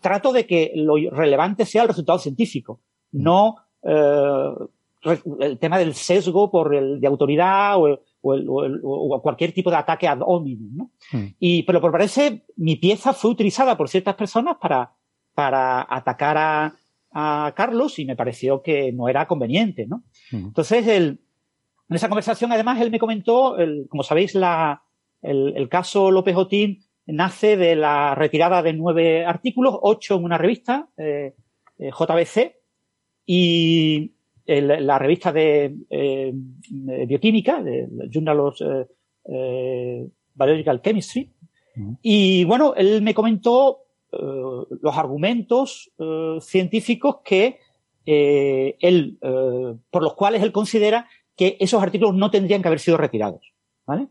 trato 0.00 0.32
de 0.32 0.46
que 0.46 0.72
lo 0.74 0.96
relevante 1.10 1.64
sea 1.64 1.82
el 1.82 1.88
resultado 1.88 2.18
científico, 2.18 2.80
mm. 3.12 3.22
no 3.22 3.56
eh, 3.82 4.54
el 5.40 5.58
tema 5.58 5.78
del 5.78 5.94
sesgo 5.94 6.50
por 6.50 6.74
el 6.74 7.00
de 7.00 7.06
autoridad 7.06 7.76
o, 7.78 8.00
cualquier 9.22 9.52
tipo 9.52 9.70
de 9.70 9.76
ataque 9.76 10.08
ad 10.08 10.20
hominem. 10.24 10.88
Mm. 11.12 11.26
Y, 11.38 11.62
pero 11.64 11.80
por 11.80 11.92
parece, 11.92 12.44
mi 12.56 12.76
pieza 12.76 13.12
fue 13.12 13.30
utilizada 13.30 13.76
por 13.76 13.88
ciertas 13.88 14.14
personas 14.14 14.56
para, 14.60 14.92
para 15.34 15.86
atacar 15.88 16.38
a, 16.38 16.74
a 17.14 17.52
Carlos 17.54 17.98
y 17.98 18.04
me 18.04 18.16
pareció 18.16 18.62
que 18.62 18.92
no 18.92 19.08
era 19.08 19.26
conveniente. 19.26 19.86
¿no? 19.86 20.04
Entonces, 20.32 20.86
el, 20.86 21.20
En 21.88 21.96
esa 21.96 22.08
conversación, 22.08 22.50
además, 22.50 22.80
él 22.80 22.90
me 22.90 22.98
comentó, 22.98 23.56
como 23.88 24.02
sabéis, 24.02 24.34
la, 24.34 24.82
el, 25.24 25.68
caso 25.68 26.10
López 26.10 26.36
Otín 26.36 26.83
nace 27.06 27.56
de 27.56 27.76
la 27.76 28.14
retirada 28.14 28.62
de 28.62 28.72
nueve 28.72 29.24
artículos, 29.24 29.76
ocho 29.82 30.16
en 30.16 30.24
una 30.24 30.38
revista, 30.38 30.88
eh, 30.96 31.34
eh, 31.78 31.90
JBC, 31.90 32.56
y 33.26 34.12
la 34.46 34.98
revista 34.98 35.32
de 35.32 35.74
eh, 35.88 36.32
bioquímica, 36.34 37.62
de 37.62 37.88
Journal 38.10 38.40
of 38.40 38.58
Biological 40.34 40.82
Chemistry. 40.82 41.30
Y 42.02 42.44
bueno, 42.44 42.74
él 42.76 43.00
me 43.00 43.14
comentó 43.14 43.78
los 44.10 44.96
argumentos 44.98 45.90
científicos 46.40 47.20
que 47.24 47.58
él, 48.04 49.18
por 49.90 50.02
los 50.02 50.12
cuales 50.12 50.42
él 50.42 50.52
considera 50.52 51.08
que 51.36 51.56
esos 51.58 51.82
artículos 51.82 52.14
no 52.14 52.30
tendrían 52.30 52.60
que 52.60 52.68
haber 52.68 52.80
sido 52.80 52.98
retirados. 52.98 53.54
¿vale? 53.86 54.08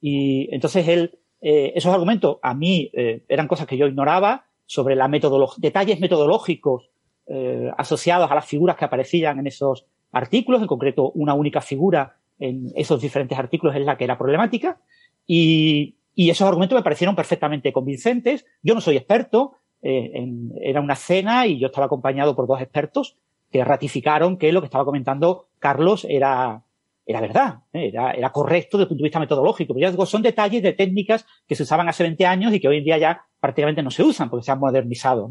Y 0.00 0.48
entonces 0.54 0.88
él, 0.88 1.18
eh, 1.46 1.74
esos 1.76 1.92
argumentos 1.92 2.38
a 2.40 2.54
mí 2.54 2.90
eh, 2.94 3.22
eran 3.28 3.46
cosas 3.46 3.66
que 3.66 3.76
yo 3.76 3.86
ignoraba 3.86 4.46
sobre 4.64 4.96
la 4.96 5.08
metodología, 5.08 5.60
detalles 5.60 6.00
metodológicos 6.00 6.88
eh, 7.26 7.70
asociados 7.76 8.30
a 8.30 8.34
las 8.34 8.46
figuras 8.46 8.76
que 8.76 8.86
aparecían 8.86 9.38
en 9.38 9.46
esos 9.46 9.84
artículos, 10.10 10.62
en 10.62 10.68
concreto 10.68 11.12
una 11.14 11.34
única 11.34 11.60
figura 11.60 12.16
en 12.38 12.72
esos 12.74 12.98
diferentes 12.98 13.38
artículos 13.38 13.76
es 13.76 13.84
la 13.84 13.98
que 13.98 14.04
era 14.04 14.16
problemática. 14.16 14.80
Y, 15.26 15.96
y 16.14 16.30
esos 16.30 16.48
argumentos 16.48 16.78
me 16.78 16.82
parecieron 16.82 17.14
perfectamente 17.14 17.74
convincentes. 17.74 18.46
Yo 18.62 18.74
no 18.74 18.80
soy 18.80 18.96
experto, 18.96 19.52
en, 19.82 20.50
era 20.62 20.80
una 20.80 20.96
cena 20.96 21.46
y 21.46 21.58
yo 21.58 21.66
estaba 21.66 21.84
acompañado 21.84 22.34
por 22.34 22.46
dos 22.46 22.62
expertos 22.62 23.18
que 23.52 23.62
ratificaron 23.62 24.38
que 24.38 24.50
lo 24.50 24.62
que 24.62 24.66
estaba 24.66 24.86
comentando 24.86 25.48
Carlos 25.58 26.06
era, 26.08 26.62
era 27.06 27.20
verdad, 27.20 27.60
¿eh? 27.72 27.88
era, 27.88 28.12
era, 28.12 28.32
correcto 28.32 28.78
desde 28.78 28.84
el 28.84 28.88
punto 28.88 29.02
de 29.02 29.08
vista 29.08 29.20
metodológico. 29.20 29.74
Pero 29.74 29.86
ya 29.86 29.90
digo, 29.90 30.06
son 30.06 30.22
detalles 30.22 30.62
de 30.62 30.72
técnicas 30.72 31.26
que 31.46 31.54
se 31.54 31.64
usaban 31.64 31.88
hace 31.88 32.02
20 32.02 32.24
años 32.26 32.54
y 32.54 32.60
que 32.60 32.68
hoy 32.68 32.78
en 32.78 32.84
día 32.84 32.98
ya 32.98 33.26
prácticamente 33.40 33.82
no 33.82 33.90
se 33.90 34.02
usan 34.02 34.30
porque 34.30 34.44
se 34.44 34.52
han 34.52 34.60
modernizado. 34.60 35.30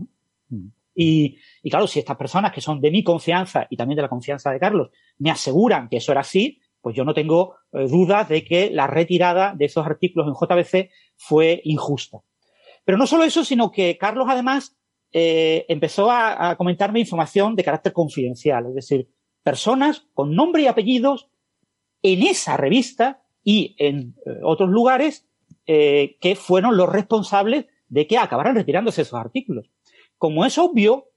Mm. 0.49 0.67
Y, 0.95 1.39
y, 1.63 1.69
claro, 1.71 1.87
si 1.87 1.99
estas 1.99 2.17
personas 2.17 2.51
que 2.51 2.61
son 2.61 2.79
de 2.79 2.91
mi 2.91 3.03
confianza 3.03 3.65
y 3.69 3.77
también 3.77 3.95
de 3.95 4.03
la 4.03 4.09
confianza 4.09 4.51
de 4.51 4.59
Carlos 4.59 4.91
me 5.17 5.31
aseguran 5.31 5.89
que 5.89 5.97
eso 5.97 6.11
era 6.11 6.21
así, 6.21 6.61
pues 6.83 6.97
yo 6.97 7.05
no 7.05 7.13
tengo 7.13 7.55
eh, 7.71 7.87
dudas 7.87 8.27
de 8.27 8.43
que 8.43 8.69
la 8.69 8.87
retirada 8.87 9.55
de 9.55 9.65
esos 9.65 9.85
artículos 9.85 10.27
en 10.27 10.33
JBC 10.33 10.91
fue 11.15 11.61
injusta. 11.63 12.19
Pero 12.83 12.97
no 12.97 13.07
solo 13.07 13.23
eso, 13.23 13.45
sino 13.45 13.71
que 13.71 13.97
Carlos 13.97 14.27
además 14.29 14.75
eh, 15.13 15.65
empezó 15.69 16.11
a, 16.11 16.55
comentarme 16.57 16.99
información 16.99 17.55
de 17.55 17.63
carácter 17.63 17.93
confidencial, 17.93 18.65
es 18.67 18.75
decir, 18.75 19.09
personas 19.43 20.07
con 20.13 20.35
nombre 20.35 20.63
y 20.63 20.67
apellidos 20.67 21.29
en 22.03 22.21
esa 22.23 22.57
revista 22.57 23.23
y 23.43 23.75
en 23.79 24.15
eh, 24.25 24.39
otros 24.43 24.69
lugares 24.69 25.27
eh, 25.65 26.17
que 26.21 26.35
fueron 26.35 26.77
los 26.77 26.89
responsables 26.89 27.65
de 27.87 28.07
que 28.07 28.17
acabaran 28.17 28.55
retirándose 28.55 29.01
esos 29.01 29.19
artículos. 29.19 29.69
Como 30.17 30.45
es 30.45 30.57
obvio 30.57 31.09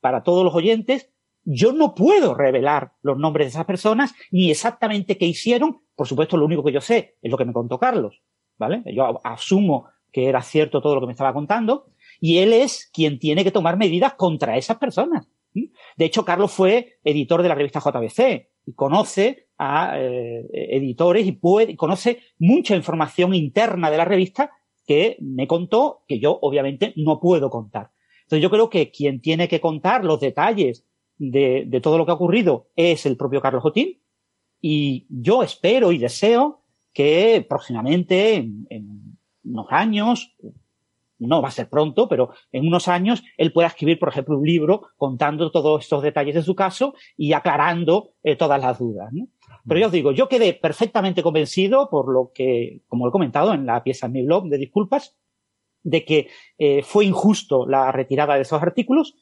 para 0.00 0.22
todos 0.22 0.44
los 0.44 0.54
oyentes, 0.54 1.10
yo 1.44 1.72
no 1.72 1.94
puedo 1.94 2.34
revelar 2.34 2.92
los 3.02 3.18
nombres 3.18 3.46
de 3.46 3.50
esas 3.50 3.64
personas 3.64 4.14
ni 4.30 4.50
exactamente 4.50 5.18
qué 5.18 5.26
hicieron. 5.26 5.82
Por 5.94 6.06
supuesto, 6.06 6.36
lo 6.36 6.46
único 6.46 6.64
que 6.64 6.72
yo 6.72 6.80
sé 6.80 7.16
es 7.20 7.30
lo 7.30 7.36
que 7.36 7.44
me 7.44 7.52
contó 7.52 7.78
Carlos, 7.78 8.22
¿vale? 8.58 8.82
Yo 8.86 9.20
asumo 9.24 9.88
que 10.12 10.28
era 10.28 10.42
cierto 10.42 10.80
todo 10.80 10.94
lo 10.94 11.00
que 11.00 11.06
me 11.06 11.12
estaba 11.12 11.32
contando, 11.32 11.86
y 12.20 12.38
él 12.38 12.52
es 12.52 12.90
quien 12.92 13.18
tiene 13.18 13.44
que 13.44 13.50
tomar 13.50 13.76
medidas 13.76 14.14
contra 14.14 14.56
esas 14.56 14.76
personas. 14.76 15.26
De 15.54 16.04
hecho, 16.04 16.24
Carlos 16.24 16.52
fue 16.52 16.98
editor 17.04 17.42
de 17.42 17.48
la 17.48 17.54
revista 17.54 17.80
JBC 17.80 18.48
y 18.66 18.72
conoce 18.74 19.48
a 19.62 19.96
eh, 19.96 20.44
editores 20.52 21.24
y 21.24 21.32
puede, 21.32 21.76
conoce 21.76 22.18
mucha 22.38 22.74
información 22.74 23.32
interna 23.32 23.92
de 23.92 23.96
la 23.96 24.04
revista 24.04 24.50
que 24.84 25.16
me 25.20 25.46
contó 25.46 26.02
que 26.08 26.18
yo 26.18 26.36
obviamente 26.42 26.92
no 26.96 27.20
puedo 27.20 27.48
contar. 27.48 27.90
Entonces 28.22 28.42
yo 28.42 28.50
creo 28.50 28.68
que 28.68 28.90
quien 28.90 29.20
tiene 29.20 29.46
que 29.46 29.60
contar 29.60 30.04
los 30.04 30.18
detalles 30.18 30.84
de, 31.16 31.80
todo 31.80 31.96
lo 31.96 32.04
que 32.04 32.10
ha 32.10 32.16
ocurrido 32.16 32.70
es 32.74 33.06
el 33.06 33.16
propio 33.16 33.40
Carlos 33.40 33.62
Jotín 33.62 34.00
y 34.60 35.06
yo 35.08 35.44
espero 35.44 35.92
y 35.92 35.98
deseo 35.98 36.64
que 36.92 37.46
próximamente, 37.48 38.34
en, 38.34 38.66
en 38.68 39.16
unos 39.44 39.66
años, 39.70 40.34
no 41.26 41.40
va 41.40 41.48
a 41.48 41.52
ser 41.52 41.68
pronto, 41.68 42.08
pero 42.08 42.30
en 42.50 42.66
unos 42.66 42.88
años 42.88 43.22
él 43.36 43.52
pueda 43.52 43.68
escribir, 43.68 43.98
por 43.98 44.08
ejemplo, 44.08 44.38
un 44.38 44.46
libro 44.46 44.88
contando 44.96 45.50
todos 45.50 45.82
estos 45.82 46.02
detalles 46.02 46.34
de 46.34 46.42
su 46.42 46.54
caso 46.54 46.94
y 47.16 47.32
aclarando 47.32 48.14
eh, 48.22 48.36
todas 48.36 48.60
las 48.60 48.78
dudas. 48.78 49.10
Pero 49.66 49.80
ya 49.80 49.86
os 49.86 49.92
digo, 49.92 50.12
yo 50.12 50.28
quedé 50.28 50.54
perfectamente 50.54 51.22
convencido 51.22 51.88
por 51.90 52.12
lo 52.12 52.32
que, 52.34 52.82
como 52.88 53.08
he 53.08 53.12
comentado 53.12 53.54
en 53.54 53.66
la 53.66 53.82
pieza 53.82 54.06
en 54.06 54.12
mi 54.12 54.24
blog 54.24 54.48
de 54.48 54.58
disculpas, 54.58 55.16
de 55.82 56.04
que 56.04 56.28
eh, 56.58 56.82
fue 56.82 57.04
injusto 57.04 57.66
la 57.66 57.90
retirada 57.92 58.34
de 58.34 58.42
esos 58.42 58.62
artículos 58.62 59.16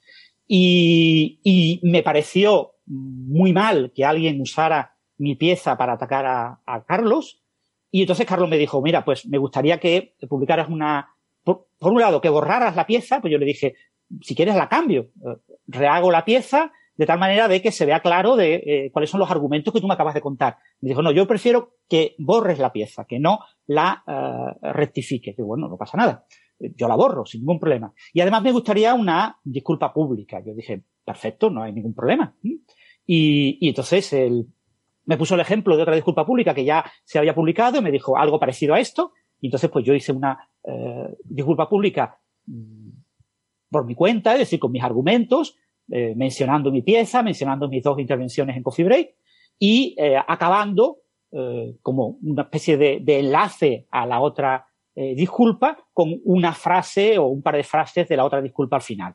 y, 0.47 1.41
y, 1.43 1.81
me 1.83 2.03
pareció 2.03 2.73
muy 2.87 3.53
mal 3.53 3.93
que 3.95 4.05
alguien 4.05 4.41
usara 4.41 4.97
mi 5.17 5.37
pieza 5.37 5.77
para 5.77 5.93
atacar 5.93 6.27
a, 6.27 6.61
a 6.67 6.85
Carlos. 6.85 7.43
Y 7.91 8.03
entonces 8.03 8.27
Carlos 8.27 8.49
me 8.49 8.59
dijo, 8.59 8.83
mira, 8.83 9.05
pues 9.05 9.27
me 9.27 9.39
gustaría 9.39 9.79
que 9.79 10.17
publicaras 10.29 10.69
una, 10.69 11.15
por, 11.45 11.67
un 11.81 12.01
lado, 12.01 12.21
que 12.21 12.29
borraras 12.29 12.77
la 12.77 12.87
pieza, 12.87 13.21
pues 13.21 13.33
yo 13.33 13.39
le 13.39 13.47
dije, 13.47 13.75
si 14.23 14.35
quieres 14.35 14.57
la 14.57 14.69
cambio, 14.69 15.11
eh, 15.25 15.37
rehago 15.67 16.11
la 16.11 16.25
pieza 16.25 16.73
de 17.01 17.07
tal 17.07 17.19
manera 17.19 17.49
de 17.49 17.63
que 17.63 17.73
se 17.73 17.87
vea 17.87 18.01
claro 18.01 18.37
de 18.37 18.57
eh, 18.57 18.91
cuáles 18.93 19.09
son 19.09 19.21
los 19.21 19.31
argumentos 19.31 19.73
que 19.73 19.81
tú 19.81 19.87
me 19.87 19.95
acabas 19.95 20.13
de 20.13 20.21
contar. 20.21 20.59
Me 20.83 20.91
dijo, 20.91 21.01
no, 21.01 21.11
yo 21.11 21.27
prefiero 21.27 21.77
que 21.89 22.15
borres 22.19 22.59
la 22.59 22.75
pieza, 22.75 23.07
que 23.09 23.19
no 23.19 23.39
la 23.67 24.05
uh, 24.07 24.73
rectifiques. 24.75 25.35
Y 25.39 25.41
bueno, 25.41 25.67
no 25.67 25.79
pasa 25.79 25.97
nada. 25.97 26.27
Yo 26.59 26.89
la 26.89 26.97
borro 26.97 27.25
sin 27.25 27.41
ningún 27.41 27.59
problema. 27.59 27.95
Y 28.13 28.21
además 28.21 28.43
me 28.43 28.53
gustaría 28.53 28.93
una 28.93 29.39
disculpa 29.43 29.95
pública. 29.95 30.43
Yo 30.45 30.53
dije, 30.53 30.83
perfecto, 31.03 31.49
no 31.49 31.63
hay 31.63 31.73
ningún 31.73 31.95
problema. 31.95 32.37
Y, 32.43 33.57
y 33.63 33.69
entonces 33.71 34.13
él 34.13 34.49
me 35.07 35.17
puso 35.17 35.37
el 35.37 35.41
ejemplo 35.41 35.79
de 35.79 35.83
otra 35.85 35.95
disculpa 35.95 36.27
pública 36.27 36.53
que 36.53 36.67
ya 36.67 36.85
se 37.05 37.19
había 37.19 37.35
publicado 37.35 37.79
y 37.79 37.83
me 37.83 37.91
dijo 37.91 38.19
algo 38.19 38.39
parecido 38.39 38.75
a 38.75 38.79
esto. 38.79 39.13
Y 39.41 39.47
entonces 39.47 39.71
pues 39.71 39.87
yo 39.87 39.95
hice 39.95 40.13
una 40.13 40.51
eh, 40.65 41.17
disculpa 41.25 41.67
pública 41.67 42.21
mm, 42.45 42.91
por 43.71 43.87
mi 43.87 43.95
cuenta, 43.95 44.35
es 44.35 44.41
decir, 44.41 44.61
con 44.61 44.71
mis 44.71 44.83
argumentos, 44.83 45.57
eh, 45.93 46.15
mencionando 46.15 46.71
mi 46.71 46.83
pieza, 46.83 47.21
mencionando 47.21 47.69
mis 47.69 47.83
dos 47.83 47.99
intervenciones 47.99 48.57
en 48.57 48.63
Coffee 48.63 48.85
Break 48.85 49.15
y 49.59 49.97
eh, 49.99 50.17
acabando 50.17 50.99
eh, 51.33 51.75
como 51.83 52.17
una 52.23 52.43
especie 52.43 52.77
de, 52.77 53.03
enlace 53.19 53.89
a 53.91 54.07
la 54.07 54.21
otra 54.21 54.67
disculpa 54.93 55.79
con 55.95 56.21
una 56.25 56.53
frase 56.53 57.17
o 57.17 57.29
un 57.29 57.41
par 57.41 57.57
de 57.57 57.63
frases 57.63 58.07
de 58.07 58.17
la 58.19 58.25
otra 58.25 58.43
disculpa 58.43 58.77
al 58.77 58.83
final. 58.83 59.15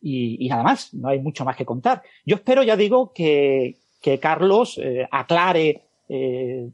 Y, 0.00 0.48
nada 0.48 0.64
más, 0.64 0.92
no 0.92 1.08
hay 1.08 1.20
mucho 1.20 1.44
más 1.44 1.54
que 1.54 1.64
contar. 1.64 2.02
Yo 2.26 2.34
espero, 2.34 2.64
ya 2.64 2.74
digo, 2.74 3.12
que, 3.12 3.76
que 4.02 4.18
Carlos 4.18 4.80
aclare 5.12 5.84
en 6.08 6.72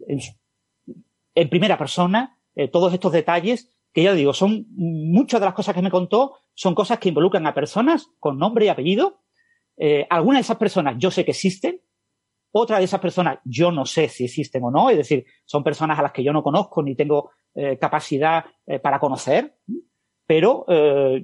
primera 1.50 1.76
persona 1.76 2.38
todos 2.72 2.94
estos 2.94 3.12
detalles 3.12 3.73
que 3.94 4.02
ya 4.02 4.12
digo, 4.12 4.34
son 4.34 4.66
muchas 4.70 5.40
de 5.40 5.46
las 5.46 5.54
cosas 5.54 5.72
que 5.72 5.80
me 5.80 5.90
contó, 5.90 6.34
son 6.52 6.74
cosas 6.74 6.98
que 6.98 7.10
involucran 7.10 7.46
a 7.46 7.54
personas 7.54 8.08
con 8.18 8.38
nombre 8.38 8.66
y 8.66 8.68
apellido. 8.68 9.20
Eh, 9.76 10.04
algunas 10.10 10.38
de 10.38 10.42
esas 10.42 10.56
personas 10.56 10.96
yo 10.98 11.12
sé 11.12 11.24
que 11.24 11.30
existen, 11.30 11.80
otras 12.50 12.80
de 12.80 12.86
esas 12.86 13.00
personas 13.00 13.38
yo 13.44 13.70
no 13.70 13.86
sé 13.86 14.08
si 14.08 14.24
existen 14.24 14.64
o 14.64 14.70
no, 14.72 14.90
es 14.90 14.96
decir, 14.96 15.24
son 15.44 15.62
personas 15.62 15.96
a 15.98 16.02
las 16.02 16.12
que 16.12 16.24
yo 16.24 16.32
no 16.32 16.42
conozco 16.42 16.82
ni 16.82 16.96
tengo 16.96 17.30
eh, 17.54 17.78
capacidad 17.78 18.44
eh, 18.66 18.80
para 18.80 18.98
conocer, 18.98 19.58
pero 20.26 20.64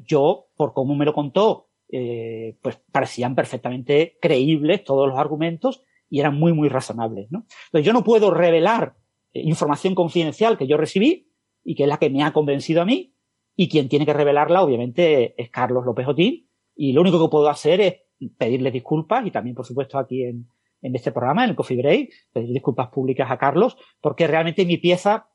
yo, 0.04 0.48
por 0.54 0.74
cómo 0.74 0.94
me 0.94 1.06
lo 1.06 1.14
contó, 1.14 1.70
pues 1.88 2.78
parecían 2.92 3.34
perfectamente 3.34 4.18
creíbles 4.20 4.84
todos 4.84 5.08
los 5.08 5.18
argumentos 5.18 5.82
y 6.10 6.20
eran 6.20 6.38
muy, 6.38 6.52
muy 6.52 6.68
razonables. 6.68 7.28
¿no? 7.30 7.46
Entonces 7.68 7.86
yo 7.86 7.94
no 7.94 8.04
puedo 8.04 8.30
revelar 8.30 8.96
información 9.32 9.94
confidencial 9.94 10.58
que 10.58 10.66
yo 10.66 10.76
recibí, 10.76 11.29
y 11.64 11.74
que 11.74 11.84
es 11.84 11.88
la 11.88 11.98
que 11.98 12.10
me 12.10 12.22
ha 12.22 12.32
convencido 12.32 12.82
a 12.82 12.84
mí. 12.84 13.14
Y 13.56 13.68
quien 13.68 13.88
tiene 13.88 14.06
que 14.06 14.12
revelarla, 14.12 14.62
obviamente, 14.62 15.34
es 15.40 15.50
Carlos 15.50 15.84
López 15.84 16.06
Otín. 16.08 16.48
Y 16.74 16.92
lo 16.92 17.02
único 17.02 17.22
que 17.22 17.30
puedo 17.30 17.48
hacer 17.48 17.80
es 17.80 17.96
pedirle 18.38 18.70
disculpas 18.70 19.26
y 19.26 19.30
también, 19.30 19.54
por 19.54 19.66
supuesto, 19.66 19.98
aquí 19.98 20.24
en, 20.24 20.48
en 20.82 20.94
este 20.94 21.12
programa, 21.12 21.44
en 21.44 21.50
el 21.50 21.56
Coffee 21.56 21.76
Break, 21.76 22.10
pedir 22.32 22.52
disculpas 22.52 22.88
públicas 22.88 23.30
a 23.30 23.38
Carlos, 23.38 23.76
porque 24.00 24.26
realmente 24.26 24.64
mi 24.64 24.78
pieza, 24.78 25.28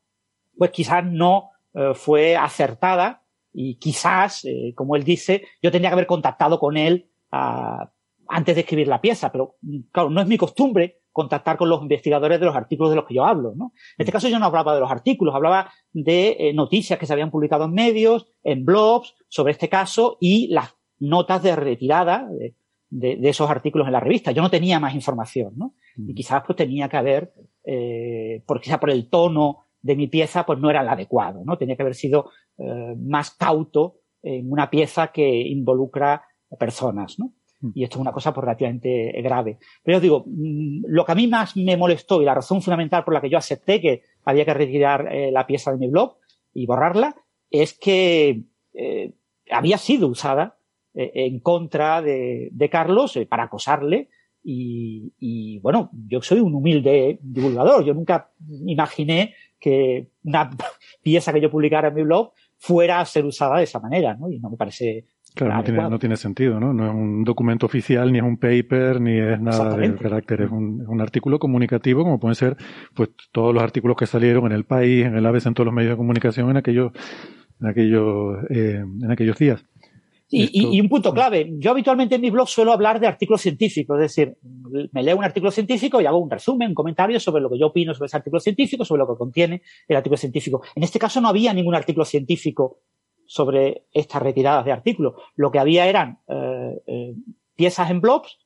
pues 0.58 0.72
quizás 0.72 1.06
no 1.06 1.52
eh, 1.74 1.94
fue 1.94 2.36
acertada 2.36 3.24
y 3.54 3.76
quizás, 3.76 4.46
eh, 4.46 4.74
como 4.76 4.96
él 4.96 5.04
dice, 5.04 5.44
yo 5.62 5.72
tendría 5.72 5.90
que 5.90 5.96
haber 5.96 6.08
contactado 6.08 6.60
con 6.60 6.78
él 6.78 7.10
uh, 7.32 7.86
antes 8.28 8.56
de 8.56 8.62
escribir 8.62 8.88
la 8.88 9.02
pieza, 9.02 9.32
pero 9.32 9.56
claro, 9.92 10.10
no 10.10 10.22
es 10.22 10.28
mi 10.28 10.38
costumbre 10.38 11.02
contactar 11.16 11.56
con 11.56 11.70
los 11.70 11.82
investigadores 11.82 12.42
de 12.42 12.46
los 12.46 12.58
artículos 12.58 12.90
de 12.90 12.98
los 12.98 13.06
que 13.06 13.14
yo 13.14 13.24
hablo. 13.24 13.54
¿no? 13.56 13.72
En 13.98 14.04
este 14.04 14.12
caso 14.12 14.28
yo 14.28 14.38
no 14.38 14.48
hablaba 14.48 14.76
de 14.76 14.82
los 14.82 14.92
artículos, 14.92 15.34
hablaba 15.34 15.72
de 15.94 16.36
eh, 16.38 16.54
noticias 16.54 17.00
que 17.00 17.06
se 17.06 17.14
habían 17.14 17.32
publicado 17.32 17.64
en 17.64 17.72
medios, 17.72 18.28
en 18.44 18.66
blogs 18.66 19.16
sobre 19.30 19.54
este 19.54 19.70
caso 19.70 20.18
y 20.20 20.48
las 20.48 20.76
notas 21.00 21.42
de 21.42 21.56
retirada 21.56 22.28
de, 22.30 22.56
de, 22.90 23.16
de 23.16 23.30
esos 23.30 23.50
artículos 23.50 23.88
en 23.88 23.94
la 23.94 24.02
revista. 24.02 24.34
Yo 24.34 24.42
no 24.42 24.52
tenía 24.52 24.78
más 24.82 24.94
información, 24.94 25.54
¿no? 25.56 25.76
Y 25.96 26.14
quizás 26.14 26.44
pues 26.46 26.58
tenía 26.58 26.90
que 26.90 26.98
haber 26.98 27.34
eh, 27.64 28.44
porque 28.46 28.66
sea 28.66 28.82
por 28.82 28.90
el 28.90 29.10
tono 29.10 29.68
de 29.82 29.96
mi 29.96 30.08
pieza, 30.08 30.46
pues 30.46 30.60
no 30.60 30.70
era 30.70 30.82
el 30.82 30.90
adecuado, 30.90 31.44
¿no? 31.46 31.58
Tenía 31.58 31.78
que 31.78 31.84
haber 31.84 31.96
sido 31.96 32.30
eh, 32.58 32.94
más 32.98 33.32
cauto 33.32 34.02
en 34.22 34.52
una 34.52 34.70
pieza 34.70 35.14
que 35.14 35.48
involucra 35.48 36.24
personas, 36.60 37.18
¿no? 37.20 37.32
Mm. 37.66 37.72
Y 37.74 37.84
esto 37.84 37.98
es 37.98 38.02
una 38.02 38.12
cosa 38.12 38.34
pues, 38.34 38.44
relativamente 38.44 39.14
grave. 39.22 39.58
Pero 39.84 39.98
os 39.98 40.02
digo, 40.02 40.24
mm, 40.28 40.86
lo 40.88 41.06
que 41.06 41.12
a 41.12 41.16
mí 41.16 41.28
más 41.28 41.56
me 41.58 41.78
molestó 41.78 42.22
y 42.22 42.26
la 42.26 42.34
razón 42.34 42.62
fundamental 42.62 43.04
por 43.04 43.14
la 43.14 43.22
que 43.22 43.30
yo 43.30 43.38
acepté 43.38 43.82
que 43.82 44.04
había 44.24 44.46
que 44.46 44.54
retirar 44.54 45.14
eh, 45.14 45.32
la 45.32 45.48
pieza 45.48 45.72
de 45.72 45.78
mi 45.78 45.88
blog 45.88 46.18
y 46.54 46.66
borrarla 46.66 47.16
es 47.50 47.74
que 47.74 48.44
eh, 48.74 49.14
había 49.50 49.78
sido 49.78 50.08
usada 50.08 50.58
eh, 50.94 51.12
en 51.14 51.40
contra 51.40 52.02
de, 52.02 52.70
Carlos 52.72 53.18
para 53.30 53.44
acosarle 53.44 54.10
y, 54.48 55.58
bueno, 55.60 55.90
yo 56.08 56.22
soy 56.22 56.40
un 56.40 56.54
humilde 56.54 57.18
divulgador. 57.20 57.84
Yo 57.84 57.96
nunca 57.96 58.32
imaginé 58.68 59.34
que 59.60 60.10
una 60.24 60.52
pieza 61.02 61.34
que 61.34 61.42
yo 61.42 61.50
publicara 61.50 61.88
en 61.88 61.96
mi 61.96 62.04
blog 62.04 62.32
fuera 62.58 63.00
a 63.00 63.06
ser 63.06 63.26
usada 63.26 63.58
de 63.58 63.64
esa 63.64 63.80
manera. 63.80 64.16
Y 64.30 64.40
no 64.40 64.52
me 64.52 64.58
parece 64.58 65.06
Claro, 65.36 65.54
no 65.54 65.64
tiene, 65.64 65.90
no 65.90 66.00
tiene, 66.00 66.16
sentido, 66.16 66.62
¿no? 66.62 66.74
No 66.74 66.88
es 66.88 66.94
un 66.94 67.26
documento 67.26 67.66
oficial, 67.66 68.10
ni 68.10 68.20
es 68.20 68.24
un 68.24 68.38
paper, 68.38 69.02
ni 69.02 69.20
es 69.20 69.40
nada 69.42 69.76
de 69.76 69.94
carácter. 69.96 70.44
Es 70.44 70.50
un, 70.50 70.82
es 70.82 70.88
un, 70.88 71.02
artículo 71.02 71.40
comunicativo, 71.40 72.04
como 72.04 72.20
pueden 72.22 72.36
ser 72.36 72.56
pues 72.94 73.10
todos 73.34 73.54
los 73.54 73.62
artículos 73.62 73.98
que 73.98 74.08
salieron 74.08 74.46
en 74.46 74.54
el 74.54 74.64
país, 74.64 75.06
en 75.06 75.18
el 75.18 75.26
AVES, 75.26 75.48
en 75.48 75.54
todos 75.54 75.66
los 75.66 75.76
medios 75.76 75.92
de 75.92 75.98
comunicación 75.98 76.50
en 76.52 76.58
aquellos, 76.58 76.94
en 77.60 77.68
aquellos, 77.68 78.38
eh, 78.50 78.82
en 78.82 79.12
aquellos 79.12 79.38
días. 79.38 79.66
Y, 80.30 80.78
y, 80.78 80.82
un 80.82 80.90
punto 80.90 81.14
clave, 81.14 81.54
yo 81.60 81.72
habitualmente 81.72 82.16
en 82.16 82.22
mi 82.22 82.32
blog 82.32 82.50
suelo 82.50 82.72
hablar 82.72 83.00
de 83.00 83.06
artículos 83.06 83.42
científicos, 83.42 83.96
es 83.98 84.02
decir, 84.02 84.36
me 84.92 85.04
leo 85.04 85.18
un 85.18 85.24
artículo 85.24 85.52
científico 85.52 86.02
y 86.02 86.08
hago 86.08 86.18
un 86.18 86.32
resumen, 86.32 86.70
un 86.70 86.74
comentario 86.74 87.20
sobre 87.20 87.44
lo 87.44 87.50
que 87.50 87.60
yo 87.60 87.68
opino 87.68 87.94
sobre 87.94 88.08
ese 88.08 88.18
artículo 88.18 88.40
científico, 88.40 88.84
sobre 88.84 89.00
lo 89.00 89.08
que 89.08 89.20
contiene 89.20 89.62
el 89.88 89.98
artículo 89.98 90.18
científico. 90.18 90.64
En 90.76 90.84
este 90.84 90.98
caso 90.98 91.22
no 91.22 91.28
había 91.28 91.54
ningún 91.54 91.76
artículo 91.76 92.06
científico 92.06 92.80
sobre 93.28 93.86
estas 93.94 94.22
retiradas 94.22 94.66
de 94.66 94.72
artículos. 94.72 95.14
Lo 95.36 95.52
que 95.52 95.60
había 95.60 95.88
eran 95.88 96.20
eh, 96.28 96.82
eh, 96.88 97.16
piezas 97.56 97.90
en 97.90 98.02
blogs, 98.02 98.38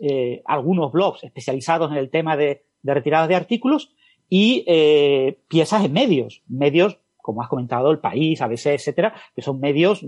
eh, 0.00 0.42
algunos 0.44 0.92
blogs 0.92 1.24
especializados 1.24 1.90
en 1.90 1.98
el 1.98 2.10
tema 2.10 2.36
de, 2.36 2.64
de 2.82 2.94
retiradas 2.94 3.28
de 3.28 3.34
artículos 3.34 3.94
y 4.28 4.64
eh, 4.66 5.38
piezas 5.48 5.84
en 5.84 5.92
medios, 5.92 6.42
medios 6.48 6.98
como 7.26 7.42
has 7.42 7.48
comentado, 7.48 7.90
El 7.90 7.98
País, 7.98 8.40
ABC, 8.40 8.66
etcétera, 8.66 9.12
que 9.34 9.42
son 9.42 9.58
medios 9.58 10.06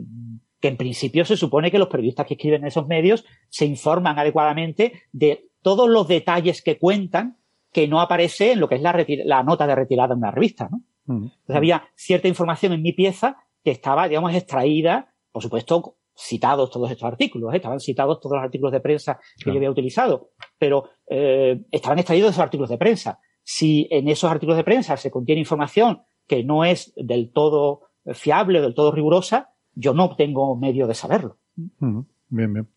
que 0.61 0.69
en 0.69 0.77
principio 0.77 1.25
se 1.25 1.37
supone 1.37 1.71
que 1.71 1.79
los 1.79 1.89
periodistas 1.89 2.27
que 2.27 2.35
escriben 2.35 2.63
en 2.63 2.69
esos 2.69 2.87
medios 2.87 3.25
se 3.49 3.67
informan 3.67 4.21
adecuadamente 4.21 5.03
de 5.11 5.49
todos 5.63 5.89
los 5.89 6.07
detalles 6.07 6.63
que 6.63 6.79
cuentan 6.79 7.37
que 7.73 7.89
no 7.89 8.01
aparece 8.01 8.53
en 8.53 8.61
lo 8.61 8.69
que 8.69 8.77
es 8.77 8.83
la, 8.83 9.05
la 9.25 9.43
nota 9.43 9.67
de 9.67 9.75
retirada 9.75 10.15
de 10.15 10.15
una 10.15 10.31
revista, 10.31 10.69
¿no? 10.71 10.83
Entonces 11.09 11.57
había 11.57 11.89
cierta 11.95 12.29
información 12.29 12.73
en 12.75 12.83
mi 12.83 12.93
pieza 12.93 13.39
que 13.65 13.71
estaba, 13.71 14.09
digamos, 14.09 14.35
extraída, 14.35 15.15
por 15.33 15.43
supuesto, 15.43 15.97
citados 16.17 16.71
todos 16.71 16.91
estos 16.91 17.07
artículos, 17.07 17.53
¿eh? 17.55 17.59
estaban 17.59 17.79
citados 17.79 18.21
todos 18.21 18.37
los 18.37 18.45
artículos 18.45 18.73
de 18.73 18.81
prensa 18.81 19.21
que 19.43 19.51
yo 19.51 19.57
había 19.57 19.71
utilizado, 19.71 20.31
pero 20.59 20.91
eh, 21.09 21.65
estaban 21.71 21.99
extraídos 21.99 22.29
de 22.29 22.31
esos 22.33 22.43
artículos 22.43 22.71
de 22.71 22.79
prensa. 22.79 23.21
Si 23.45 23.87
en 23.91 24.09
esos 24.09 24.31
artículos 24.31 24.57
de 24.57 24.65
prensa 24.65 24.97
se 24.97 25.11
contiene 25.11 25.41
información 25.41 26.03
que 26.27 26.43
no 26.43 26.65
es 26.65 26.93
del 26.97 27.33
todo 27.33 27.83
fiable 28.13 28.59
o 28.59 28.63
del 28.63 28.75
todo 28.75 28.91
rigurosa, 28.91 29.55
yo 29.75 29.95
no 29.95 30.17
tengo 30.17 30.57
medio 30.57 30.87
de 30.87 30.95
saberlo. 30.95 31.39
Bien, 31.57 32.53
bien. 32.53 32.69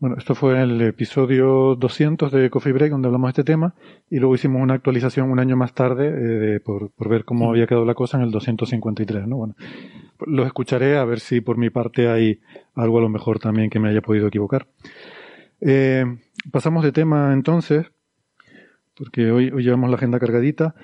Bueno, 0.00 0.16
esto 0.16 0.34
fue 0.34 0.62
el 0.62 0.80
episodio 0.80 1.74
200 1.74 2.32
de 2.32 2.48
Coffee 2.48 2.72
Break 2.72 2.90
donde 2.90 3.08
hablamos 3.08 3.28
de 3.28 3.42
este 3.42 3.44
tema 3.44 3.74
y 4.08 4.18
luego 4.18 4.34
hicimos 4.34 4.62
una 4.62 4.72
actualización 4.72 5.30
un 5.30 5.38
año 5.38 5.58
más 5.58 5.74
tarde 5.74 6.54
eh, 6.54 6.60
por, 6.60 6.90
por, 6.90 7.10
ver 7.10 7.26
cómo 7.26 7.50
había 7.50 7.66
quedado 7.66 7.84
la 7.84 7.92
cosa 7.92 8.16
en 8.16 8.22
el 8.22 8.30
253, 8.30 9.26
¿no? 9.26 9.36
Bueno, 9.36 9.56
los 10.26 10.46
escucharé 10.46 10.96
a 10.96 11.04
ver 11.04 11.20
si 11.20 11.42
por 11.42 11.58
mi 11.58 11.68
parte 11.68 12.08
hay 12.08 12.40
algo 12.74 12.96
a 12.96 13.02
lo 13.02 13.10
mejor 13.10 13.40
también 13.40 13.68
que 13.68 13.78
me 13.78 13.90
haya 13.90 14.00
podido 14.00 14.28
equivocar. 14.28 14.68
Eh, 15.60 16.06
pasamos 16.50 16.82
de 16.82 16.92
tema 16.92 17.34
entonces, 17.34 17.92
porque 18.96 19.30
hoy, 19.30 19.50
hoy 19.50 19.62
llevamos 19.62 19.90
la 19.90 19.96
agenda 19.96 20.18
cargadita. 20.18 20.74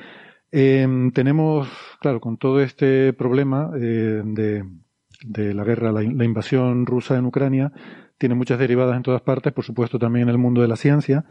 Eh, 0.53 0.87
tenemos, 1.15 1.71
claro, 2.03 2.21
con 2.21 2.37
todo 2.37 2.61
este 2.61 3.15
problema 3.15 3.71
eh, 3.77 4.21
de, 4.27 4.63
de, 5.25 5.55
la 5.55 5.65
guerra, 5.65 5.91
la, 5.91 6.03
la, 6.03 6.25
invasión 6.27 6.85
rusa 6.85 7.17
en 7.17 7.25
Ucrania, 7.25 7.73
tiene 8.19 8.35
muchas 8.35 8.59
derivadas 8.59 8.97
en 8.97 9.03
todas 9.03 9.23
partes, 9.23 9.53
por 9.53 9.65
supuesto 9.65 9.99
también 9.99 10.25
en 10.25 10.31
el 10.31 10.39
mundo 10.39 10.63
de 10.63 10.69
la 10.69 10.77
ciencia. 10.77 11.25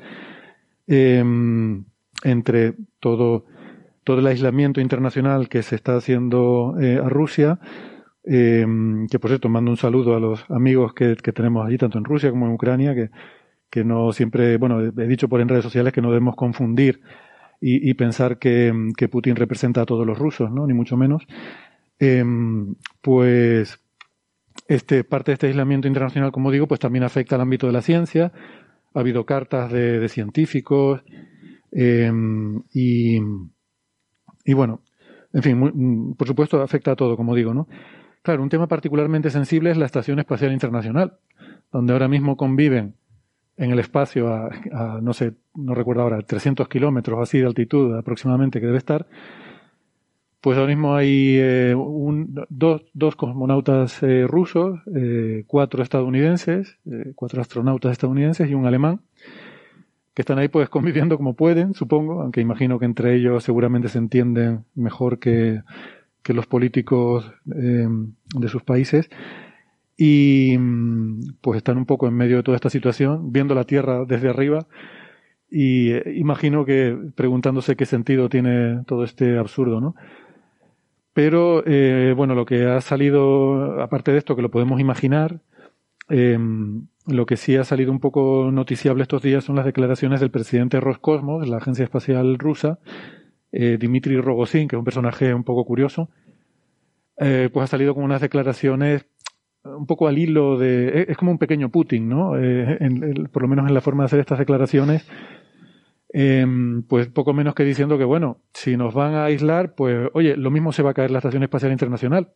Eh, 0.88 1.24
entre 2.24 2.76
todo, 3.00 3.46
todo 4.04 4.20
el 4.20 4.28
aislamiento 4.28 4.82
internacional 4.82 5.50
que 5.50 5.64
se 5.64 5.76
está 5.76 5.96
haciendo 5.96 6.76
eh, 6.80 7.00
a 7.04 7.10
Rusia, 7.10 7.60
eh, 8.24 8.66
que 9.10 9.20
por 9.20 9.30
cierto 9.30 9.50
mando 9.50 9.72
un 9.72 9.78
saludo 9.78 10.16
a 10.16 10.20
los 10.20 10.50
amigos 10.50 10.94
que, 10.94 11.16
que, 11.16 11.32
tenemos 11.32 11.66
allí, 11.66 11.78
tanto 11.78 11.98
en 11.98 12.06
Rusia 12.06 12.32
como 12.32 12.48
en 12.48 12.54
Ucrania, 12.54 12.96
que, 12.96 13.10
que 13.70 13.84
no 13.84 14.12
siempre, 14.12 14.58
bueno, 14.58 14.80
he 14.82 15.08
dicho 15.08 15.28
por 15.28 15.42
en 15.42 15.50
redes 15.50 15.64
sociales 15.64 15.94
que 15.94 16.02
no 16.02 16.10
debemos 16.10 16.36
confundir 16.36 17.02
y, 17.62 17.94
pensar 17.96 18.38
que, 18.38 18.92
que, 18.96 19.08
Putin 19.08 19.36
representa 19.36 19.82
a 19.82 19.86
todos 19.86 20.06
los 20.06 20.20
rusos, 20.20 20.52
¿no? 20.52 20.68
Ni 20.68 20.76
mucho 20.76 20.98
menos. 20.98 21.26
Eh, 22.00 22.24
pues 23.02 23.80
este, 24.68 25.04
parte 25.04 25.32
de 25.32 25.34
este 25.34 25.48
aislamiento 25.48 25.88
internacional, 25.88 26.32
como 26.32 26.52
digo, 26.52 26.68
pues 26.68 26.80
también 26.80 27.04
afecta 27.04 27.36
al 27.36 27.42
ámbito 27.42 27.68
de 27.68 27.74
la 27.74 27.82
ciencia. 27.82 28.32
Ha 28.94 29.00
habido 29.00 29.26
cartas 29.26 29.72
de, 29.72 30.08
científicos 30.10 31.04
eh, 31.72 32.12
y, 32.74 33.20
y 34.46 34.54
bueno, 34.54 34.82
en 35.34 35.44
fin, 35.44 36.16
por 36.16 36.28
supuesto 36.28 36.62
afecta 36.62 36.92
a 36.92 36.96
todo, 36.96 37.18
como 37.18 37.36
digo, 37.36 37.54
¿no? 37.54 37.68
Claro, 38.22 38.42
un 38.42 38.50
tema 38.50 38.68
particularmente 38.68 39.30
sensible 39.30 39.70
es 39.70 39.78
la 39.78 39.86
Estación 39.86 40.18
Espacial 40.20 40.52
Internacional, 40.52 41.20
donde 41.72 41.94
ahora 41.94 42.08
mismo 42.08 42.38
conviven 42.38 42.96
en 43.58 43.72
el 43.72 43.80
espacio 43.80 44.34
a, 44.34 44.50
a 44.72 45.00
no 45.02 45.14
sé, 45.14 45.34
no 45.54 45.76
recuerdo 45.76 46.02
ahora, 46.02 46.22
300 46.22 46.68
kilómetros 46.68 47.20
así 47.22 47.40
de 47.40 47.46
altitud 47.46 47.96
aproximadamente 47.98 48.60
que 48.60 48.66
debe 48.66 48.78
estar, 48.78 49.08
pues 50.46 50.60
ahora 50.60 50.76
mismo 50.76 50.96
hay 50.96 51.38
eh, 51.40 51.74
un, 51.74 52.46
dos, 52.50 52.84
dos, 52.94 53.16
cosmonautas 53.16 54.04
eh, 54.04 54.28
rusos, 54.28 54.80
eh, 54.96 55.44
cuatro 55.48 55.82
estadounidenses, 55.82 56.78
cuatro 57.16 57.42
astronautas 57.42 57.94
estadounidenses 57.94 58.48
y 58.48 58.54
un 58.54 58.68
alemán, 58.68 59.02
que 60.14 60.22
están 60.22 60.38
ahí 60.38 60.48
pues 60.48 60.70
conviviendo 60.76 61.18
como 61.18 61.34
pueden, 61.34 61.74
supongo, 61.74 62.22
aunque 62.22 62.42
imagino 62.42 62.78
que 62.78 62.86
entre 62.86 63.16
ellos 63.16 63.44
seguramente 63.44 63.90
se 63.90 63.98
entienden 63.98 64.66
mejor 64.76 65.18
que, 65.18 65.64
que 66.22 66.36
los 66.36 66.46
políticos 66.46 67.34
de 67.44 68.48
sus 68.48 68.62
países 68.62 69.10
y 69.98 70.60
pues 71.42 71.58
están 71.58 71.80
un 71.80 71.88
poco 71.88 72.08
en 72.08 72.14
medio 72.14 72.38
de 72.38 72.44
toda 72.44 72.56
esta 72.56 72.70
situación, 72.70 73.32
viendo 73.32 73.56
la 73.56 73.64
Tierra 73.64 74.06
desde 74.06 74.30
arriba 74.30 74.68
y 75.50 75.92
imagino 76.20 76.66
que 76.66 76.96
preguntándose 77.16 77.76
qué 77.76 77.88
sentido 77.88 78.30
tiene 78.30 78.84
todo 78.86 79.04
este 79.04 79.40
absurdo, 79.40 79.82
¿no? 79.82 79.96
Pero 81.16 81.64
eh, 81.66 82.14
bueno, 82.14 82.36
lo 82.36 82.46
que 82.46 82.66
ha 82.66 82.82
salido, 82.82 83.82
aparte 83.82 84.12
de 84.12 84.18
esto, 84.18 84.36
que 84.36 84.42
lo 84.42 84.52
podemos 84.52 84.82
imaginar, 84.82 85.40
eh, 86.10 86.38
lo 87.08 87.26
que 87.26 87.38
sí 87.38 87.56
ha 87.56 87.64
salido 87.64 87.94
un 87.94 88.02
poco 88.02 88.50
noticiable 88.52 89.04
estos 89.04 89.22
días 89.22 89.46
son 89.46 89.56
las 89.56 89.64
declaraciones 89.64 90.20
del 90.20 90.30
presidente 90.30 90.82
Roscosmos, 90.82 91.42
de 91.42 91.48
la 91.48 91.58
Agencia 91.58 91.86
Espacial 91.86 92.38
Rusa, 92.38 92.80
eh, 93.54 93.78
Dimitri 93.80 94.20
Rogozin, 94.20 94.68
que 94.68 94.76
es 94.76 94.78
un 94.78 94.84
personaje 94.84 95.34
un 95.34 95.46
poco 95.46 95.64
curioso, 95.64 96.10
eh, 97.16 97.50
pues 97.54 97.64
ha 97.64 97.68
salido 97.68 97.96
con 97.96 98.04
unas 98.04 98.20
declaraciones 98.20 99.06
un 99.64 99.86
poco 99.86 100.10
al 100.10 100.18
hilo 100.18 100.58
de... 100.58 101.06
Es 101.08 101.16
como 101.16 101.32
un 101.32 101.38
pequeño 101.38 101.70
Putin, 101.70 102.10
¿no? 102.10 102.38
Eh, 102.38 102.78
en, 102.82 103.30
por 103.32 103.42
lo 103.42 103.48
menos 103.48 103.70
en 103.70 103.74
la 103.74 103.80
forma 103.80 104.04
de 104.04 104.08
hacer 104.08 104.20
estas 104.20 104.40
declaraciones, 104.40 105.08
em, 106.18 106.84
pues 106.84 107.08
poco 107.08 107.34
menos 107.34 107.54
que 107.56 107.66
diciendo 107.66 107.98
que, 107.98 108.06
bueno, 108.06 108.40
si 108.54 108.78
nos 108.78 108.94
van 108.94 109.16
a 109.16 109.26
aislar, 109.26 109.76
pues, 109.76 110.10
oye, 110.14 110.38
lo 110.38 110.50
mismo 110.50 110.72
se 110.72 110.82
va 110.82 110.92
a 110.92 110.94
caer 110.94 111.12
la 111.12 111.18
Estación 111.18 111.44
Espacial 111.44 111.74
Internacional. 111.74 112.30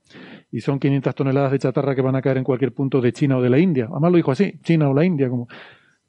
Y 0.51 0.59
son 0.59 0.79
500 0.79 1.15
toneladas 1.15 1.51
de 1.53 1.59
chatarra 1.59 1.95
que 1.95 2.01
van 2.01 2.15
a 2.15 2.21
caer 2.21 2.37
en 2.37 2.43
cualquier 2.43 2.73
punto 2.73 2.99
de 2.99 3.13
China 3.13 3.37
o 3.37 3.41
de 3.41 3.49
la 3.49 3.57
India. 3.57 3.87
Además 3.89 4.11
lo 4.11 4.17
dijo 4.17 4.31
así, 4.31 4.59
China 4.63 4.89
o 4.89 4.93
la 4.93 5.05
India, 5.05 5.29
como 5.29 5.47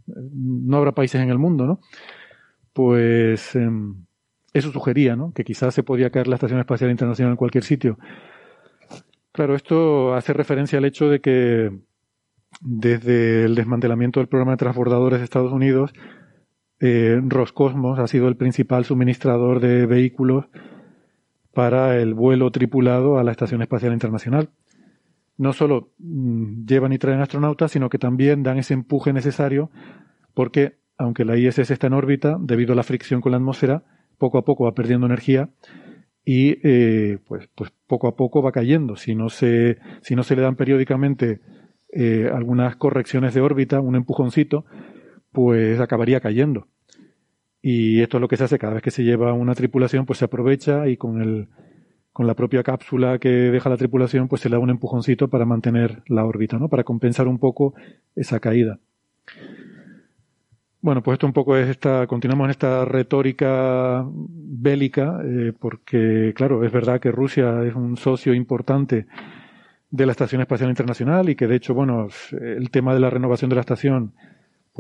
no 0.07 0.77
habrá 0.79 0.93
países 0.93 1.21
en 1.21 1.31
el 1.31 1.39
mundo, 1.39 1.67
¿no? 1.67 1.81
Pues... 2.73 3.55
Eh, 3.55 3.69
eso 4.53 4.73
sugería, 4.73 5.15
¿no? 5.15 5.33
Que 5.33 5.45
quizás 5.45 5.73
se 5.75 5.85
podía 5.85 6.11
caer 6.11 6.27
la 6.27 6.35
Estación 6.35 6.59
Espacial 6.59 6.91
Internacional 6.91 7.35
en 7.35 7.37
cualquier 7.37 7.63
sitio. 7.63 7.99
Claro, 9.33 9.55
esto 9.55 10.15
hace 10.15 10.33
referencia 10.33 10.79
al 10.79 10.85
hecho 10.85 11.09
de 11.09 11.21
que 11.21 11.71
desde 12.61 13.45
el 13.45 13.55
desmantelamiento 13.55 14.19
del 14.19 14.29
programa 14.29 14.53
de 14.53 14.57
transbordadores 14.57 15.21
de 15.21 15.25
Estados 15.25 15.53
Unidos, 15.53 15.93
eh, 16.81 17.21
Roscosmos 17.23 17.99
ha 17.99 18.07
sido 18.07 18.29
el 18.29 18.37
principal 18.37 18.85
suministrador 18.85 19.61
de 19.61 19.87
vehículos 19.87 20.47
para 21.53 21.99
el 21.99 22.15
vuelo 22.15 22.51
tripulado 22.51 23.19
a 23.19 23.25
la 23.25 23.33
Estación 23.33 23.63
Espacial 23.63 23.93
Internacional. 23.93 24.51
No 25.37 25.53
solo 25.53 25.91
mmm, 25.99 26.65
llevan 26.67 26.93
y 26.93 26.99
traen 26.99 27.21
astronautas, 27.21 27.73
sino 27.73 27.89
que 27.89 27.99
también 27.99 28.43
dan 28.43 28.59
ese 28.59 28.75
empuje 28.75 29.13
necesario 29.13 29.71
porque, 30.35 30.79
aunque 30.97 31.25
la 31.25 31.37
ISS 31.37 31.71
está 31.71 31.87
en 31.87 31.95
órbita, 31.95 32.37
debido 32.41 32.73
a 32.73 32.77
la 32.77 32.83
fricción 32.83 33.21
con 33.21 33.33
la 33.33 33.39
atmósfera, 33.39 33.85
poco 34.19 34.39
a 34.39 34.45
poco 34.45 34.65
va 34.65 34.73
perdiendo 34.73 35.07
energía 35.07 35.51
y 36.25 36.59
eh, 36.63 37.19
pues, 37.27 37.49
pues 37.55 37.73
poco 37.87 38.07
a 38.09 38.17
poco 38.17 38.43
va 38.43 38.53
cayendo. 38.53 38.97
Si 38.97 39.15
no 39.15 39.29
se, 39.29 39.79
si 40.03 40.15
no 40.15 40.23
se 40.23 40.37
le 40.37 40.43
dan 40.43 40.57
periódicamente 40.57 41.41
eh, 41.93 42.31
algunas 42.33 42.77
correcciones 42.77 43.35
de 43.35 43.41
órbita, 43.41 43.81
un 43.81 43.97
empujoncito, 43.97 44.65
pues 45.33 45.81
acabaría 45.81 46.21
cayendo. 46.21 46.69
Y 47.63 48.01
esto 48.01 48.17
es 48.17 48.21
lo 48.21 48.29
que 48.29 48.37
se 48.37 48.45
hace 48.45 48.59
cada 48.59 48.75
vez 48.75 48.83
que 48.83 48.91
se 48.91 49.05
lleva 49.05 49.33
una 49.33 49.55
tripulación, 49.55 50.07
pues 50.07 50.19
se 50.19 50.25
aprovecha 50.25 50.89
y 50.89 50.97
con 50.97 51.21
el, 51.21 51.49
con 52.13 52.27
la 52.27 52.35
propia 52.35 52.63
cápsula 52.63 53.19
que 53.19 53.29
deja 53.29 53.69
la 53.69 53.77
tripulación, 53.77 54.29
pues 54.29 54.43
se 54.43 54.49
le 54.49 54.57
da 54.57 54.61
un 54.61 54.71
empujoncito 54.71 55.29
para 55.29 55.45
mantener 55.45 56.03
la 56.07 56.25
órbita, 56.25 56.59
¿no? 56.59 56.69
Para 56.69 56.85
compensar 56.85 57.29
un 57.29 57.39
poco 57.39 57.75
esa 58.17 58.41
caída. 58.41 58.79
Bueno, 60.83 61.03
pues 61.03 61.17
esto 61.17 61.27
un 61.27 61.35
poco 61.35 61.59
es 61.59 61.69
esta, 61.69 62.07
continuamos 62.07 62.47
en 62.47 62.51
esta 62.53 62.87
retórica 62.87 64.07
bélica, 64.11 65.21
eh, 65.23 65.53
porque 65.59 66.33
claro, 66.35 66.65
es 66.65 66.73
verdad 66.73 67.01
que 67.01 67.13
Rusia 67.13 67.63
es 67.65 67.75
un 67.75 67.99
socio 67.99 68.33
importante 68.33 69.07
de 69.91 70.07
la 70.07 70.13
Estación 70.13 70.41
Espacial 70.41 70.71
Internacional 70.71 71.29
y 71.29 71.35
que 71.35 71.47
de 71.47 71.57
hecho, 71.57 71.75
bueno, 71.75 72.09
el 72.33 72.71
tema 72.71 72.95
de 72.95 73.01
la 73.01 73.11
renovación 73.11 73.51
de 73.51 73.57
la 73.57 73.61
estación, 73.61 74.15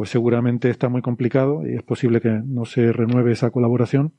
pues 0.00 0.08
seguramente 0.08 0.70
está 0.70 0.88
muy 0.88 1.02
complicado 1.02 1.60
y 1.66 1.74
es 1.74 1.82
posible 1.82 2.22
que 2.22 2.30
no 2.30 2.64
se 2.64 2.90
renueve 2.90 3.32
esa 3.32 3.50
colaboración. 3.50 4.14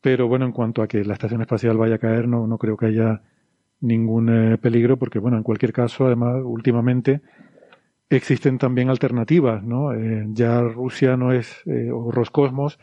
Pero 0.00 0.26
bueno, 0.26 0.44
en 0.44 0.50
cuanto 0.50 0.82
a 0.82 0.88
que 0.88 1.04
la 1.04 1.12
Estación 1.12 1.40
Espacial 1.40 1.76
vaya 1.76 1.94
a 1.94 1.98
caer, 1.98 2.26
no, 2.26 2.48
no 2.48 2.58
creo 2.58 2.76
que 2.76 2.86
haya 2.86 3.22
ningún 3.80 4.28
eh, 4.28 4.58
peligro, 4.58 4.96
porque 4.96 5.20
bueno, 5.20 5.36
en 5.36 5.44
cualquier 5.44 5.72
caso, 5.72 6.06
además, 6.06 6.42
últimamente, 6.42 7.20
existen 8.08 8.58
también 8.58 8.90
alternativas, 8.90 9.62
¿no? 9.62 9.94
Eh, 9.94 10.26
ya 10.32 10.62
Rusia 10.62 11.16
no 11.16 11.32
es, 11.32 11.62
eh, 11.66 11.92
o 11.92 12.10
Roscosmos, 12.10 12.80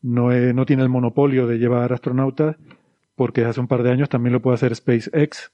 no, 0.00 0.30
no 0.30 0.64
tiene 0.64 0.84
el 0.84 0.88
monopolio 0.88 1.46
de 1.46 1.58
llevar 1.58 1.92
astronautas, 1.92 2.56
porque 3.14 3.44
hace 3.44 3.60
un 3.60 3.68
par 3.68 3.82
de 3.82 3.90
años 3.90 4.08
también 4.08 4.32
lo 4.32 4.40
puede 4.40 4.54
hacer 4.54 4.74
SpaceX. 4.74 5.52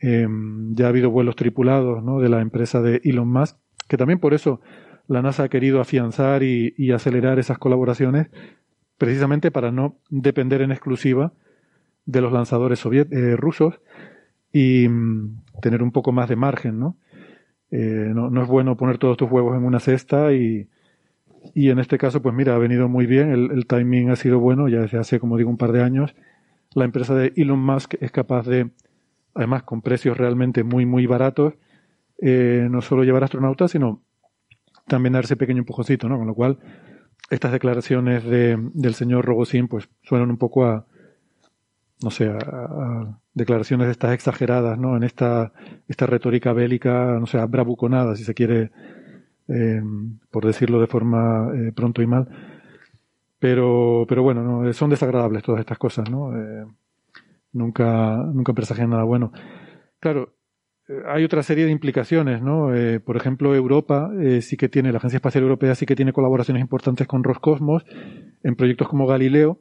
Em, 0.00 0.74
ya 0.74 0.86
ha 0.86 0.88
habido 0.88 1.12
vuelos 1.12 1.36
tripulados, 1.36 2.02
¿no? 2.02 2.18
De 2.18 2.28
la 2.28 2.40
empresa 2.40 2.82
de 2.82 3.00
Elon 3.04 3.28
Musk, 3.28 3.56
que 3.88 3.96
también 3.96 4.18
por 4.18 4.34
eso 4.34 4.60
la 5.06 5.22
NASA 5.22 5.44
ha 5.44 5.48
querido 5.48 5.80
afianzar 5.80 6.42
y, 6.42 6.92
acelerar 6.92 7.38
esas 7.38 7.58
colaboraciones, 7.58 8.28
precisamente 8.98 9.50
para 9.50 9.70
no 9.70 9.96
depender 10.08 10.62
en 10.62 10.70
exclusiva 10.70 11.32
de 12.06 12.20
los 12.20 12.32
lanzadores 12.32 12.84
eh, 12.84 13.36
rusos 13.36 13.80
y 14.52 14.88
mm, 14.88 15.42
tener 15.60 15.82
un 15.82 15.92
poco 15.92 16.12
más 16.12 16.28
de 16.28 16.36
margen, 16.36 16.78
¿no? 16.78 16.96
Eh, 17.70 18.12
no, 18.14 18.30
no, 18.30 18.42
es 18.42 18.48
bueno 18.48 18.76
poner 18.76 18.98
todos 18.98 19.16
tus 19.16 19.30
huevos 19.30 19.56
en 19.56 19.64
una 19.64 19.80
cesta 19.80 20.32
y, 20.32 20.68
y 21.52 21.70
en 21.70 21.78
este 21.78 21.98
caso, 21.98 22.22
pues 22.22 22.34
mira, 22.34 22.54
ha 22.54 22.58
venido 22.58 22.88
muy 22.88 23.06
bien, 23.06 23.30
el, 23.30 23.66
timing 23.66 24.10
ha 24.10 24.16
sido 24.16 24.38
bueno, 24.38 24.68
ya 24.68 24.80
desde 24.80 24.98
hace, 24.98 25.20
como 25.20 25.36
digo, 25.36 25.50
un 25.50 25.58
par 25.58 25.72
de 25.72 25.82
años. 25.82 26.14
La 26.74 26.84
empresa 26.84 27.14
de 27.14 27.32
Elon 27.36 27.58
Musk 27.58 27.94
es 28.00 28.10
capaz 28.10 28.46
de, 28.46 28.70
además 29.34 29.64
con 29.64 29.82
precios 29.82 30.16
realmente 30.16 30.64
muy, 30.64 30.86
muy 30.86 31.06
baratos, 31.06 31.54
eh, 32.18 32.66
no 32.70 32.80
solo 32.82 33.04
llevar 33.04 33.24
astronautas, 33.24 33.70
sino 33.70 34.02
también 34.86 35.12
dar 35.14 35.24
ese 35.24 35.36
pequeño 35.36 35.60
empujoncito, 35.60 36.08
¿no? 36.08 36.18
Con 36.18 36.26
lo 36.26 36.34
cual, 36.34 36.58
estas 37.30 37.52
declaraciones 37.52 38.24
de, 38.24 38.58
del 38.74 38.94
señor 38.94 39.24
Rogozin, 39.24 39.68
pues 39.68 39.88
suenan 40.02 40.30
un 40.30 40.36
poco 40.36 40.66
a, 40.66 40.86
no 42.02 42.10
sé, 42.10 42.28
a, 42.28 43.18
declaraciones 43.32 43.86
de 43.86 43.92
estas 43.92 44.12
exageradas, 44.12 44.78
¿no? 44.78 44.96
En 44.96 45.02
esta, 45.02 45.52
esta 45.88 46.06
retórica 46.06 46.52
bélica, 46.52 47.18
no 47.18 47.26
sé, 47.26 47.44
bravuconada, 47.46 48.14
si 48.14 48.24
se 48.24 48.34
quiere, 48.34 48.70
eh, 49.48 49.82
por 50.30 50.46
decirlo 50.46 50.80
de 50.80 50.86
forma 50.86 51.50
eh, 51.54 51.72
pronto 51.74 52.02
y 52.02 52.06
mal. 52.06 52.28
Pero, 53.38 54.06
pero 54.08 54.22
bueno, 54.22 54.42
¿no? 54.42 54.72
son 54.72 54.90
desagradables 54.90 55.42
todas 55.42 55.60
estas 55.60 55.78
cosas, 55.78 56.08
¿no? 56.08 56.36
Eh, 56.36 56.64
nunca, 57.52 58.16
nunca 58.32 58.52
presagian 58.52 58.90
nada 58.90 59.02
bueno. 59.02 59.32
Claro, 59.98 60.34
hay 61.06 61.24
otra 61.24 61.42
serie 61.42 61.64
de 61.64 61.70
implicaciones, 61.70 62.42
¿no? 62.42 62.70
por 63.04 63.16
ejemplo, 63.16 63.54
Europa 63.54 64.10
sí 64.40 64.56
que 64.56 64.68
tiene, 64.68 64.92
la 64.92 64.98
Agencia 64.98 65.16
Espacial 65.16 65.42
Europea 65.44 65.74
sí 65.74 65.86
que 65.86 65.96
tiene 65.96 66.12
colaboraciones 66.12 66.60
importantes 66.60 67.06
con 67.06 67.24
Roscosmos 67.24 67.84
en 68.42 68.54
proyectos 68.54 68.88
como 68.88 69.06
Galileo, 69.06 69.58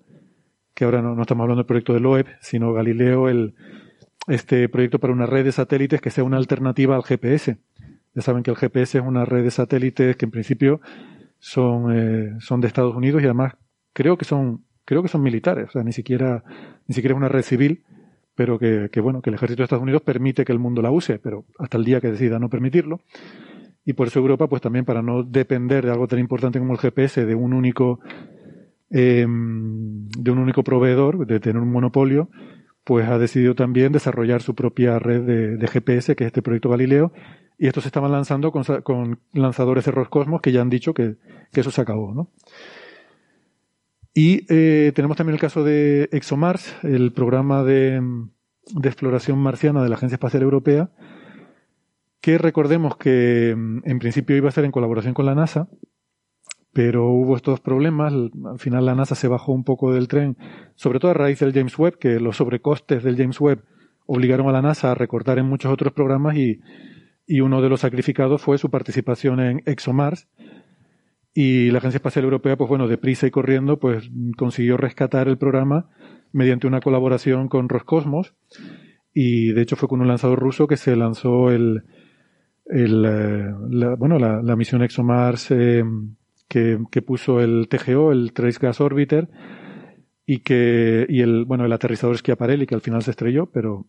que 0.73 0.85
ahora 0.85 1.01
no, 1.01 1.19
estamos 1.21 1.43
hablando 1.43 1.61
del 1.61 1.67
proyecto 1.67 1.93
de 1.93 1.99
LOEB, 1.99 2.27
sino 2.41 2.73
Galileo, 2.73 3.29
el, 3.29 3.55
este 4.27 4.67
proyecto 4.69 4.99
para 4.99 5.13
una 5.13 5.25
red 5.25 5.45
de 5.45 5.51
satélites 5.51 6.01
que 6.01 6.09
sea 6.09 6.23
una 6.23 6.37
alternativa 6.37 6.95
al 6.95 7.03
GPS. 7.03 7.57
Ya 8.15 8.21
saben 8.21 8.43
que 8.43 8.51
el 8.51 8.57
GPS 8.57 8.99
es 8.99 9.03
una 9.03 9.25
red 9.25 9.43
de 9.43 9.51
satélites 9.51 10.15
que 10.15 10.25
en 10.25 10.31
principio 10.31 10.81
son, 11.39 11.95
eh, 11.95 12.35
son 12.39 12.61
de 12.61 12.67
Estados 12.67 12.95
Unidos 12.95 13.21
y 13.21 13.25
además 13.25 13.53
creo 13.93 14.17
que 14.17 14.25
son, 14.25 14.65
creo 14.85 15.01
que 15.01 15.09
son 15.09 15.21
militares, 15.21 15.69
o 15.69 15.71
sea, 15.71 15.83
ni 15.83 15.91
siquiera, 15.91 16.43
ni 16.87 16.95
siquiera 16.95 17.13
es 17.13 17.17
una 17.17 17.29
red 17.29 17.43
civil, 17.43 17.83
pero 18.35 18.57
que, 18.59 18.89
que 18.91 19.01
bueno, 19.01 19.21
que 19.21 19.29
el 19.29 19.35
ejército 19.35 19.61
de 19.61 19.65
Estados 19.65 19.83
Unidos 19.83 20.01
permite 20.01 20.45
que 20.45 20.51
el 20.51 20.59
mundo 20.59 20.81
la 20.81 20.91
use, 20.91 21.19
pero 21.19 21.45
hasta 21.59 21.77
el 21.77 21.85
día 21.85 22.01
que 22.01 22.11
decida 22.11 22.39
no 22.39 22.49
permitirlo. 22.49 23.01
Y 23.85 23.93
por 23.93 24.07
eso 24.07 24.19
Europa, 24.19 24.47
pues 24.47 24.61
también 24.61 24.85
para 24.85 25.01
no 25.01 25.23
depender 25.23 25.85
de 25.85 25.91
algo 25.91 26.07
tan 26.07 26.19
importante 26.19 26.59
como 26.59 26.73
el 26.73 26.79
GPS, 26.79 27.25
de 27.25 27.35
un 27.35 27.53
único 27.53 27.99
eh, 28.95 29.25
de 29.27 30.31
un 30.31 30.37
único 30.37 30.63
proveedor, 30.63 31.25
de 31.25 31.39
tener 31.39 31.61
un 31.61 31.71
monopolio, 31.71 32.29
pues 32.83 33.07
ha 33.07 33.17
decidido 33.17 33.55
también 33.55 33.91
desarrollar 33.91 34.43
su 34.43 34.53
propia 34.53 34.99
red 34.99 35.57
de, 35.57 35.67
GPS, 35.67 36.15
que 36.15 36.25
es 36.25 36.27
este 36.27 36.43
proyecto 36.43 36.69
Galileo, 36.69 37.11
y 37.57 37.67
estos 37.67 37.83
se 37.83 37.87
estaban 37.87 38.11
lanzando 38.11 38.51
con, 38.51 39.19
lanzadores 39.33 39.85
de 39.85 39.91
Roscosmos 39.91 40.41
que 40.41 40.51
ya 40.51 40.61
han 40.61 40.69
dicho 40.69 40.93
que, 40.93 41.15
eso 41.53 41.71
se 41.71 41.81
acabó, 41.81 42.13
¿no? 42.13 42.29
Y 44.13 44.45
eh, 44.49 44.91
tenemos 44.93 45.17
también 45.17 45.35
el 45.35 45.41
caso 45.41 45.63
de 45.63 46.09
ExoMars, 46.11 46.75
el 46.83 47.11
programa 47.13 47.63
de, 47.63 47.99
de, 48.73 48.89
exploración 48.89 49.39
marciana 49.39 49.81
de 49.81 49.89
la 49.89 49.95
Agencia 49.95 50.15
Espacial 50.15 50.43
Europea, 50.43 50.91
que 52.21 52.37
recordemos 52.37 52.95
que 52.95 53.49
en 53.49 53.99
principio 53.99 54.37
iba 54.37 54.49
a 54.49 54.51
ser 54.51 54.65
en 54.65 54.71
colaboración 54.71 55.15
con 55.15 55.25
la 55.25 55.35
NASA, 55.35 55.67
pero 56.73 57.07
hubo 57.07 57.35
estos 57.35 57.59
problemas. 57.59 58.13
Al 58.13 58.59
final 58.59 58.85
la 58.85 58.95
NASA 58.95 59.15
se 59.15 59.27
bajó 59.27 59.51
un 59.51 59.63
poco 59.63 59.93
del 59.93 60.07
tren, 60.07 60.37
sobre 60.75 60.99
todo 60.99 61.11
a 61.11 61.15
raíz 61.15 61.39
del 61.39 61.53
James 61.53 61.77
Webb, 61.77 61.97
que 61.97 62.19
los 62.19 62.37
sobrecostes 62.37 63.03
del 63.03 63.17
James 63.17 63.41
Webb 63.41 63.63
obligaron 64.05 64.47
a 64.47 64.51
la 64.51 64.61
NASA 64.61 64.91
a 64.91 64.95
recortar 64.95 65.39
en 65.39 65.47
muchos 65.47 65.71
otros 65.71 65.93
programas 65.93 66.35
y, 66.35 66.61
y 67.25 67.41
uno 67.41 67.61
de 67.61 67.69
los 67.69 67.81
sacrificados 67.81 68.41
fue 68.41 68.57
su 68.57 68.69
participación 68.69 69.39
en 69.39 69.63
ExoMars. 69.65 70.27
Y 71.33 71.71
la 71.71 71.79
Agencia 71.79 71.97
Espacial 71.97 72.25
Europea, 72.25 72.57
pues 72.57 72.69
bueno, 72.69 72.87
deprisa 72.87 73.25
y 73.25 73.31
corriendo, 73.31 73.79
pues 73.79 74.09
consiguió 74.37 74.77
rescatar 74.77 75.27
el 75.27 75.37
programa 75.37 75.89
mediante 76.31 76.67
una 76.67 76.79
colaboración 76.79 77.47
con 77.47 77.69
Roscosmos. 77.69 78.35
Y 79.13 79.51
de 79.51 79.61
hecho 79.61 79.75
fue 79.75 79.89
con 79.89 80.01
un 80.01 80.07
lanzador 80.07 80.39
ruso 80.39 80.67
que 80.67 80.77
se 80.77 80.95
lanzó 80.95 81.51
el, 81.51 81.83
el 82.65 83.05
eh, 83.05 83.53
la, 83.69 83.95
bueno, 83.95 84.19
la, 84.19 84.55
misión 84.55 84.83
ExoMars 84.83 85.51
eh, 85.51 85.83
que, 86.47 87.01
puso 87.01 87.41
el 87.41 87.67
TGO, 87.67 88.11
el 88.11 88.33
Trace 88.33 88.59
Gas 88.59 88.81
Orbiter, 88.81 89.29
y 90.25 90.39
que 90.39 91.05
y 91.09 91.21
el 91.21 91.45
bueno 91.45 91.65
el 91.65 91.73
aterrizador 91.73 92.17
Schiaparelli 92.17 92.65
que 92.65 92.75
al 92.75 92.81
final 92.81 93.03
se 93.03 93.11
estrelló, 93.11 93.47
pero 93.47 93.87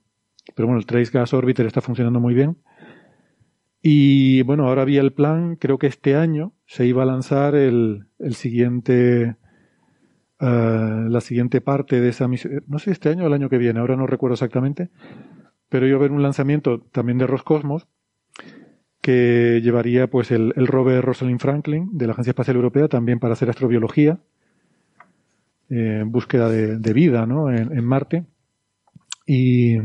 pero 0.54 0.66
bueno 0.66 0.80
el 0.80 0.86
Trace 0.86 1.10
Gas 1.12 1.32
Orbiter 1.32 1.66
está 1.66 1.80
funcionando 1.80 2.20
muy 2.20 2.34
bien. 2.34 2.58
Y 3.86 4.40
bueno, 4.42 4.66
ahora 4.66 4.82
había 4.82 5.02
el 5.02 5.12
plan, 5.12 5.56
creo 5.56 5.76
que 5.78 5.86
este 5.86 6.16
año 6.16 6.54
se 6.66 6.86
iba 6.86 7.02
a 7.02 7.06
lanzar 7.06 7.54
el, 7.54 8.06
el 8.18 8.34
siguiente 8.34 9.36
eh, 10.40 11.06
la 11.08 11.20
siguiente 11.20 11.60
parte 11.60 12.00
de 12.00 12.08
esa 12.08 12.28
misión, 12.28 12.64
no 12.66 12.78
sé 12.78 12.90
este 12.90 13.08
año 13.08 13.24
o 13.24 13.26
el 13.28 13.32
año 13.32 13.48
que 13.48 13.58
viene, 13.58 13.80
ahora 13.80 13.96
no 13.96 14.06
recuerdo 14.06 14.34
exactamente, 14.34 14.90
pero 15.68 15.86
iba 15.86 15.96
a 15.96 16.00
haber 16.00 16.12
un 16.12 16.22
lanzamiento 16.22 16.80
también 16.80 17.18
de 17.18 17.26
Roscosmos 17.26 17.86
que 19.00 19.60
llevaría 19.62 20.08
pues 20.08 20.30
el, 20.30 20.52
el, 20.56 20.66
rover 20.66 21.04
Rosalind 21.04 21.40
Franklin 21.40 21.90
de 21.92 22.06
la 22.06 22.12
Agencia 22.12 22.30
Espacial 22.32 22.56
Europea 22.56 22.88
también 22.88 23.20
para 23.20 23.34
hacer 23.34 23.48
astrobiología 23.50 24.18
eh, 25.70 26.00
en 26.02 26.10
búsqueda 26.10 26.48
de, 26.48 26.92
vida 26.92 27.26
¿no? 27.26 27.50
en, 27.50 27.84
Marte 27.84 28.24
y 29.26 29.76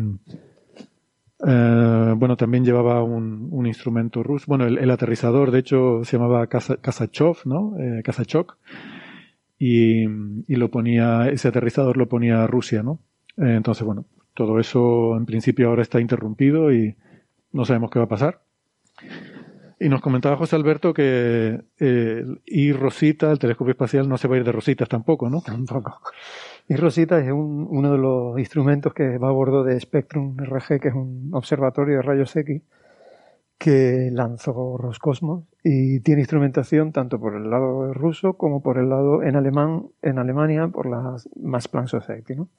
eh, 1.45 2.13
bueno 2.17 2.35
también 2.37 2.65
llevaba 2.65 3.03
un, 3.03 3.47
un 3.51 3.65
instrumento 3.65 4.23
ruso. 4.23 4.45
Bueno 4.47 4.65
el, 4.65 4.89
aterrizador 4.91 5.51
de 5.51 5.59
hecho 5.59 6.03
se 6.03 6.17
llamaba 6.17 6.47
Kasachov 6.47 7.37
no 7.45 7.75
eh, 7.79 8.03
y, 9.57 10.03
y, 10.03 10.55
lo 10.55 10.71
ponía 10.71 11.29
ese 11.29 11.49
aterrizador 11.49 11.97
lo 11.97 12.07
ponía 12.07 12.47
Rusia 12.47 12.83
no 12.83 12.99
eh, 13.37 13.55
entonces 13.55 13.85
bueno 13.85 14.05
todo 14.33 14.59
eso 14.59 15.17
en 15.17 15.25
principio 15.25 15.67
ahora 15.67 15.81
está 15.81 15.99
interrumpido 15.99 16.71
y 16.71 16.95
no 17.51 17.65
sabemos 17.65 17.91
qué 17.91 17.99
va 17.99 18.05
a 18.05 18.09
pasar. 18.09 18.41
Y 19.79 19.87
nos 19.87 20.01
comentaba 20.01 20.37
José 20.37 20.55
Alberto 20.55 20.93
que 20.93 21.61
eh, 21.79 22.25
y 22.45 22.71
Rosita, 22.73 23.31
el 23.31 23.39
telescopio 23.39 23.71
espacial, 23.71 24.09
no 24.09 24.17
se 24.17 24.27
va 24.27 24.35
a 24.35 24.39
ir 24.39 24.43
de 24.43 24.51
Rositas 24.51 24.89
tampoco, 24.89 25.29
¿no? 25.29 25.41
Tampoco. 25.41 26.01
Y 26.69 26.75
Rosita 26.75 27.19
es 27.19 27.31
un, 27.31 27.67
uno 27.67 27.91
de 27.91 27.97
los 27.97 28.37
instrumentos 28.37 28.93
que 28.93 29.17
va 29.17 29.29
a 29.29 29.31
bordo 29.31 29.63
de 29.63 29.79
Spectrum 29.79 30.37
RG, 30.37 30.79
que 30.79 30.89
es 30.89 30.93
un 30.93 31.31
observatorio 31.33 31.95
de 31.95 32.01
rayos 32.03 32.35
X, 32.35 32.61
que 33.57 34.11
lanzó 34.13 34.77
Roscosmos 34.77 35.45
y 35.63 35.99
tiene 36.01 36.21
instrumentación 36.21 36.93
tanto 36.93 37.19
por 37.19 37.35
el 37.35 37.49
lado 37.49 37.91
ruso 37.93 38.33
como 38.33 38.61
por 38.61 38.77
el 38.77 38.87
lado 38.87 39.23
en 39.23 39.35
alemán, 39.35 39.87
en 40.03 40.19
Alemania 40.19 40.67
por 40.67 40.87
la 40.87 41.17
Max 41.35 41.67
Planck 41.67 41.87
Society, 41.87 42.35
¿no? 42.35 42.49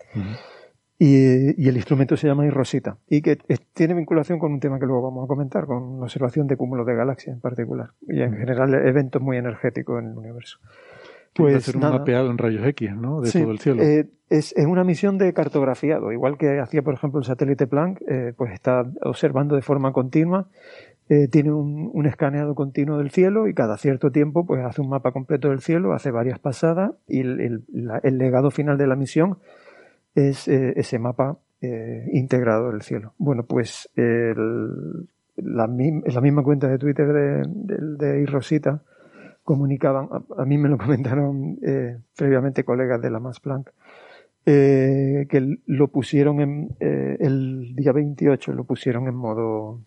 y, 0.98 1.68
el 1.68 1.76
instrumento 1.76 2.16
se 2.16 2.26
llama 2.26 2.44
Irrosita 2.44 2.98
y 3.08 3.22
que 3.22 3.38
tiene 3.72 3.94
vinculación 3.94 4.40
con 4.40 4.52
un 4.52 4.58
tema 4.58 4.80
que 4.80 4.86
luego 4.86 5.02
vamos 5.02 5.24
a 5.24 5.28
comentar, 5.28 5.66
con 5.66 5.98
la 5.98 6.02
observación 6.02 6.48
de 6.48 6.56
cúmulos 6.56 6.84
de 6.84 6.96
galaxias 6.96 7.36
en 7.36 7.40
particular 7.40 7.92
y 8.08 8.20
en 8.20 8.36
general 8.36 8.74
eventos 8.74 9.22
muy 9.22 9.36
energéticos 9.36 10.02
en 10.02 10.10
el 10.10 10.18
universo. 10.18 10.58
Pues 11.34 11.54
va 11.54 11.60
ser 11.60 11.76
un 11.76 11.82
mapeado 11.82 12.30
en 12.30 12.38
rayos 12.38 12.66
X, 12.66 12.94
¿no? 12.96 13.20
De 13.20 13.30
todo 13.30 13.52
el 13.52 13.58
cielo. 13.58 13.82
Eh, 13.82 14.08
es, 14.28 14.52
es, 14.56 14.66
una 14.66 14.84
misión 14.84 15.16
de 15.18 15.32
cartografiado, 15.32 16.12
igual 16.12 16.36
que 16.38 16.58
hacía, 16.60 16.82
por 16.82 16.94
ejemplo, 16.94 17.20
el 17.20 17.26
satélite 17.26 17.66
Planck, 17.66 18.00
eh, 18.08 18.32
pues 18.36 18.52
está 18.52 18.84
observando 19.02 19.54
de 19.54 19.62
forma 19.62 19.92
continua 19.92 20.48
eh, 21.08 21.26
tiene 21.26 21.50
un, 21.50 21.90
un, 21.92 22.06
escaneado 22.06 22.54
continuo 22.54 22.98
del 22.98 23.10
cielo 23.10 23.48
y 23.48 23.54
cada 23.54 23.76
cierto 23.76 24.12
tiempo 24.12 24.46
pues 24.46 24.64
hace 24.64 24.80
un 24.80 24.88
mapa 24.88 25.10
completo 25.10 25.48
del 25.48 25.60
cielo, 25.60 25.92
hace 25.92 26.12
varias 26.12 26.38
pasadas 26.38 26.92
y 27.08 27.20
el, 27.20 27.64
el, 28.04 28.18
legado 28.18 28.52
final 28.52 28.78
de 28.78 28.86
la 28.86 28.94
misión 28.94 29.38
es 30.14 30.46
ese 30.46 31.00
mapa 31.00 31.38
integrado 32.12 32.70
del 32.70 32.82
cielo. 32.82 33.14
Bueno, 33.18 33.42
pues 33.42 33.90
el, 33.96 35.08
la, 35.34 35.66
la, 35.66 36.20
misma 36.20 36.44
cuenta 36.44 36.68
de 36.68 36.78
Twitter 36.78 37.12
de, 37.12 37.42
de, 37.44 38.06
de 38.06 38.22
Irrosita 38.22 38.80
comunicaban, 39.50 40.08
a, 40.38 40.44
mí 40.44 40.58
me 40.58 40.68
lo 40.68 40.78
comentaron 40.84 41.58
eh, 41.66 41.98
previamente 42.16 42.62
colegas 42.62 43.02
de 43.02 43.10
la 43.10 43.18
Max 43.18 43.40
Planck, 43.40 43.72
eh, 44.46 45.26
que 45.28 45.56
lo 45.66 45.88
pusieron 45.88 46.40
en, 46.40 46.76
eh, 46.78 47.16
el 47.18 47.74
día 47.74 47.90
28, 47.90 48.52
lo 48.52 48.62
pusieron 48.62 49.08
en 49.08 49.16
modo 49.16 49.80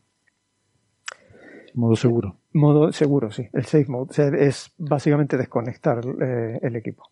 Modo 1.75 1.95
seguro. 1.95 2.35
Modo 2.51 2.91
seguro, 2.91 3.31
sí. 3.31 3.47
El 3.53 3.63
safe 3.63 3.87
mode. 3.87 4.11
es 4.45 4.73
básicamente 4.77 5.37
desconectar 5.37 6.01
el 6.61 6.75
equipo. 6.75 7.09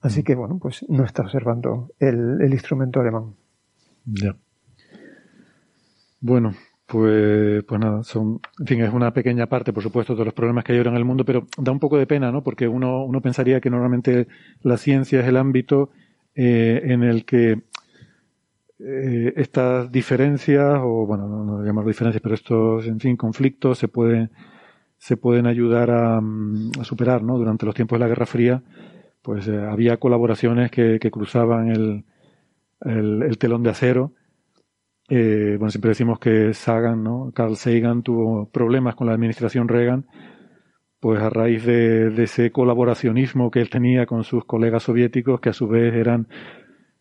Así 0.00 0.20
mm. 0.20 0.24
que 0.24 0.34
bueno, 0.36 0.58
pues 0.58 0.86
no 0.88 1.04
está 1.04 1.22
observando 1.22 1.90
el, 1.98 2.40
instrumento 2.52 3.00
alemán. 3.00 3.34
Ya. 4.06 4.36
Bueno, 6.20 6.54
pues, 6.86 7.64
pues 7.64 7.80
nada, 7.80 8.02
son, 8.02 8.40
en 8.60 8.66
fin, 8.66 8.82
es 8.82 8.92
una 8.92 9.12
pequeña 9.12 9.46
parte, 9.46 9.72
por 9.72 9.82
supuesto, 9.82 10.14
de 10.14 10.24
los 10.24 10.34
problemas 10.34 10.64
que 10.64 10.72
hay 10.72 10.78
ahora 10.78 10.90
en 10.90 10.96
el 10.96 11.04
mundo, 11.04 11.24
pero 11.24 11.46
da 11.56 11.72
un 11.72 11.80
poco 11.80 11.98
de 11.98 12.06
pena, 12.06 12.30
¿no? 12.30 12.42
Porque 12.42 12.68
uno, 12.68 13.04
uno 13.04 13.20
pensaría 13.20 13.60
que 13.60 13.70
normalmente 13.70 14.28
la 14.62 14.76
ciencia 14.76 15.20
es 15.20 15.26
el 15.26 15.36
ámbito 15.36 15.90
eh, 16.34 16.82
en 16.84 17.02
el 17.02 17.24
que 17.24 17.62
eh, 18.80 19.32
estas 19.36 19.90
diferencias, 19.90 20.78
o 20.82 21.06
bueno, 21.06 21.26
no, 21.28 21.44
no 21.44 21.64
llamar 21.64 21.86
diferencias, 21.86 22.22
pero 22.22 22.34
estos, 22.34 22.86
en 22.86 23.00
fin, 23.00 23.16
conflictos 23.16 23.78
se 23.78 23.88
pueden, 23.88 24.30
se 24.98 25.16
pueden 25.16 25.46
ayudar 25.46 25.90
a, 25.90 26.20
mm, 26.20 26.72
a 26.80 26.84
superar, 26.84 27.22
¿no? 27.22 27.38
Durante 27.38 27.66
los 27.66 27.74
tiempos 27.74 27.96
de 27.98 28.00
la 28.00 28.08
Guerra 28.08 28.26
Fría, 28.26 28.62
pues 29.22 29.48
eh, 29.48 29.58
había 29.58 29.96
colaboraciones 29.96 30.70
que, 30.70 30.98
que 31.00 31.10
cruzaban 31.10 31.70
el, 31.70 32.04
el, 32.80 33.38
telón 33.38 33.62
de 33.62 33.70
acero. 33.70 34.12
Eh, 35.08 35.56
bueno, 35.58 35.70
siempre 35.70 35.90
decimos 35.90 36.18
que 36.18 36.54
Sagan, 36.54 37.02
¿no? 37.04 37.30
Carl 37.34 37.56
Sagan 37.56 38.02
tuvo 38.02 38.48
problemas 38.50 38.94
con 38.94 39.06
la 39.06 39.14
administración 39.14 39.68
Reagan, 39.68 40.06
pues 41.00 41.20
a 41.20 41.28
raíz 41.28 41.64
de, 41.66 42.22
ese 42.22 42.50
colaboracionismo 42.50 43.50
que 43.50 43.60
él 43.60 43.68
tenía 43.68 44.06
con 44.06 44.24
sus 44.24 44.44
colegas 44.44 44.84
soviéticos, 44.84 45.40
que 45.40 45.50
a 45.50 45.52
su 45.52 45.68
vez 45.68 45.94
eran 45.94 46.28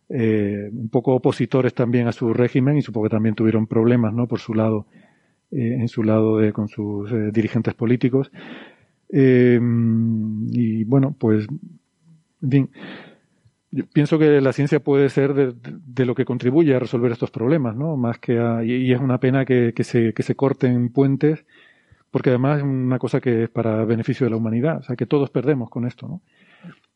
eh, 0.09 0.69
un 0.73 0.89
poco 0.89 1.15
opositores 1.15 1.73
también 1.73 2.07
a 2.07 2.11
su 2.11 2.33
régimen 2.33 2.77
y 2.77 2.81
supongo 2.81 3.05
que 3.05 3.15
también 3.15 3.35
tuvieron 3.35 3.67
problemas, 3.67 4.13
¿no? 4.13 4.27
Por 4.27 4.39
su 4.39 4.53
lado, 4.53 4.87
eh, 5.51 5.77
en 5.79 5.87
su 5.87 6.03
lado 6.03 6.39
de, 6.39 6.51
con 6.51 6.67
sus 6.67 7.11
eh, 7.11 7.31
dirigentes 7.31 7.73
políticos. 7.75 8.31
Eh, 9.09 9.59
y 10.51 10.83
bueno, 10.83 11.15
pues, 11.17 11.47
en 12.41 12.51
fin, 12.51 12.69
pienso 13.93 14.19
que 14.19 14.41
la 14.41 14.53
ciencia 14.53 14.79
puede 14.79 15.09
ser 15.09 15.33
de, 15.33 16.05
lo 16.05 16.15
que 16.15 16.25
contribuye 16.25 16.75
a 16.75 16.79
resolver 16.79 17.11
estos 17.11 17.31
problemas, 17.31 17.75
¿no? 17.75 17.97
Más 17.97 18.19
que 18.19 18.39
a, 18.39 18.63
y, 18.63 18.73
y 18.73 18.93
es 18.93 18.99
una 18.99 19.19
pena 19.19 19.45
que, 19.45 19.73
que, 19.75 19.83
se, 19.83 20.13
que 20.13 20.23
se 20.23 20.35
corten 20.35 20.89
puentes, 20.89 21.45
porque 22.11 22.29
además 22.29 22.59
es 22.59 22.63
una 22.63 22.99
cosa 22.99 23.19
que 23.19 23.43
es 23.43 23.49
para 23.49 23.85
beneficio 23.85 24.25
de 24.25 24.31
la 24.31 24.37
humanidad, 24.37 24.77
o 24.79 24.83
sea, 24.83 24.95
que 24.95 25.05
todos 25.05 25.29
perdemos 25.29 25.69
con 25.69 25.85
esto, 25.85 26.07
¿no? 26.07 26.21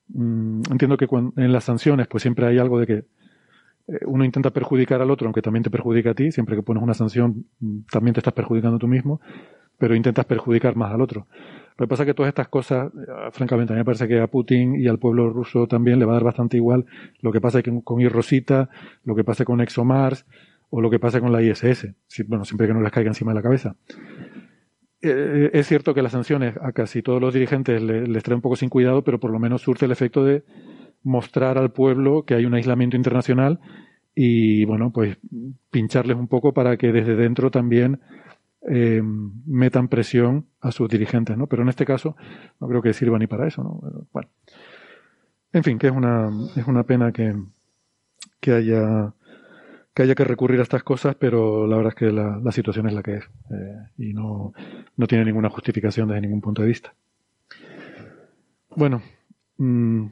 Mm, 0.09 0.61
entiendo 0.71 0.97
que 0.97 1.07
en 1.11 1.51
las 1.51 1.65
sanciones 1.65 2.07
pues 2.07 2.21
siempre 2.21 2.45
hay 2.47 2.57
algo 2.57 2.79
de 2.79 2.87
que 2.87 2.93
eh, 3.87 3.99
uno 4.05 4.23
intenta 4.23 4.51
perjudicar 4.51 5.01
al 5.01 5.11
otro, 5.11 5.27
aunque 5.27 5.41
también 5.41 5.63
te 5.63 5.69
perjudica 5.69 6.11
a 6.11 6.13
ti, 6.13 6.31
siempre 6.31 6.55
que 6.55 6.63
pones 6.63 6.83
una 6.83 6.93
sanción 6.93 7.45
mm, 7.59 7.79
también 7.91 8.13
te 8.13 8.19
estás 8.21 8.33
perjudicando 8.33 8.79
tú 8.79 8.87
mismo, 8.87 9.21
pero 9.77 9.95
intentas 9.95 10.25
perjudicar 10.25 10.75
más 10.75 10.93
al 10.93 11.01
otro. 11.01 11.27
Lo 11.77 11.85
que 11.85 11.89
pasa 11.89 12.03
es 12.03 12.07
que 12.07 12.13
todas 12.13 12.29
estas 12.29 12.47
cosas, 12.47 12.91
eh, 12.93 13.29
francamente, 13.31 13.73
a 13.73 13.75
mí 13.75 13.81
me 13.81 13.85
parece 13.85 14.07
que 14.07 14.19
a 14.19 14.27
Putin 14.27 14.75
y 14.75 14.87
al 14.87 14.97
pueblo 14.97 15.29
ruso 15.29 15.67
también 15.67 15.99
le 15.99 16.05
va 16.05 16.13
a 16.13 16.15
dar 16.15 16.23
bastante 16.23 16.57
igual 16.57 16.85
lo 17.21 17.31
que 17.31 17.39
pasa 17.39 17.61
con 17.83 18.01
Irrosita, 18.01 18.69
lo 19.03 19.15
que 19.15 19.23
pasa 19.23 19.45
con 19.45 19.61
ExoMars 19.61 20.25
o 20.69 20.81
lo 20.81 20.89
que 20.89 20.99
pasa 20.99 21.21
con 21.21 21.31
la 21.31 21.41
ISS, 21.41 21.93
bueno, 22.27 22.43
siempre 22.43 22.67
que 22.67 22.73
no 22.73 22.81
les 22.81 22.91
caiga 22.91 23.09
encima 23.09 23.31
de 23.31 23.35
la 23.35 23.41
cabeza. 23.41 23.75
Eh, 25.01 25.51
es 25.53 25.67
cierto 25.67 25.93
que 25.93 26.01
las 26.01 26.11
sanciones 26.11 26.55
a 26.59 26.71
casi 26.71 27.03
todos 27.03 27.21
los 27.21 27.33
dirigentes 27.33 27.81
les, 27.81 28.09
les 28.09 28.23
trae 28.23 28.35
un 28.35 28.41
poco 28.41 28.55
sin 28.55 28.69
cuidado, 28.69 29.03
pero 29.03 29.19
por 29.19 29.31
lo 29.31 29.39
menos 29.39 29.61
surte 29.61 29.85
el 29.85 29.91
efecto 29.91 30.25
de 30.25 30.43
mostrar 31.03 31.57
al 31.57 31.71
pueblo 31.71 32.23
que 32.23 32.33
hay 32.33 32.45
un 32.45 32.55
aislamiento 32.55 32.97
internacional 32.97 33.59
y, 34.19 34.65
bueno, 34.65 34.91
pues 34.91 35.17
pincharles 35.69 36.17
un 36.17 36.27
poco 36.27 36.51
para 36.51 36.75
que 36.77 36.91
desde 36.91 37.15
dentro 37.15 37.51
también 37.51 37.99
eh, 38.67 39.01
metan 39.01 39.87
presión 39.87 40.45
a 40.61 40.71
sus 40.71 40.89
dirigentes, 40.89 41.37
¿no? 41.37 41.47
Pero 41.47 41.63
en 41.63 41.69
este 41.69 41.85
caso 41.85 42.15
no 42.59 42.67
creo 42.67 42.81
que 42.81 42.93
sirva 42.93 43.17
ni 43.17 43.27
para 43.27 43.47
eso, 43.47 43.63
¿no? 43.63 43.81
Bueno. 44.11 44.29
En 45.53 45.63
fin, 45.63 45.79
que 45.79 45.87
es 45.87 45.93
una, 45.93 46.29
es 46.55 46.67
una 46.67 46.83
pena 46.83 47.11
que, 47.11 47.33
que 48.39 48.51
haya 48.51 49.13
que 49.97 50.03
haya 50.03 50.13
que 50.13 50.25
recurrir 50.25 50.59
a 50.59 50.63
estas 50.63 50.83
cosas, 50.83 51.15
pero 51.15 51.65
la 51.65 51.75
verdad 51.75 51.93
es 51.93 51.97
que 51.97 52.11
la, 52.11 52.37
la 52.37 52.51
situación 52.51 52.85
es 52.85 52.93
la 52.93 53.01
que 53.01 53.15
es 53.15 53.23
eh, 53.49 53.89
y 53.97 54.13
no, 54.13 54.53
no, 54.95 55.07
tiene 55.07 55.25
ninguna 55.25 55.49
justificación 55.49 56.07
desde 56.07 56.21
ningún 56.21 56.39
punto 56.39 56.61
de 56.61 56.67
vista. 56.67 56.93
Bueno, 58.75 59.01
mmm, 59.57 60.05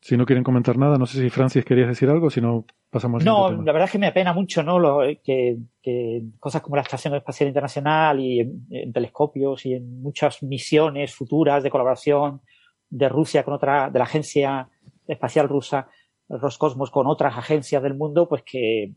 si 0.00 0.16
no 0.16 0.24
quieren 0.24 0.44
comentar 0.44 0.78
nada, 0.78 0.96
no 0.96 1.06
sé 1.06 1.20
si 1.20 1.28
Francis 1.28 1.64
querías 1.64 1.88
decir 1.88 2.08
algo, 2.08 2.30
si 2.30 2.40
no 2.40 2.64
pasamos. 2.88 3.24
No, 3.24 3.50
la 3.50 3.72
verdad 3.72 3.84
es 3.84 3.92
que 3.92 3.98
me 3.98 4.06
apena 4.06 4.32
mucho, 4.32 4.62
¿no? 4.62 4.78
Lo, 4.78 5.00
que, 5.22 5.58
que, 5.82 6.22
cosas 6.38 6.62
como 6.62 6.76
la 6.76 6.82
Estación 6.82 7.14
Espacial 7.14 7.48
Internacional 7.48 8.18
y 8.18 8.40
en, 8.40 8.66
en, 8.70 8.92
telescopios 8.92 9.66
y 9.66 9.74
en 9.74 10.00
muchas 10.00 10.42
misiones 10.42 11.14
futuras 11.14 11.62
de 11.62 11.70
colaboración 11.70 12.40
de 12.88 13.08
Rusia 13.08 13.44
con 13.44 13.54
otra, 13.54 13.90
de 13.90 13.98
la 13.98 14.04
agencia 14.04 14.68
espacial 15.06 15.48
rusa, 15.48 15.88
Roscosmos 16.28 16.90
con 16.90 17.06
otras 17.06 17.36
agencias 17.36 17.82
del 17.82 17.94
mundo, 17.94 18.28
pues 18.28 18.42
que 18.44 18.92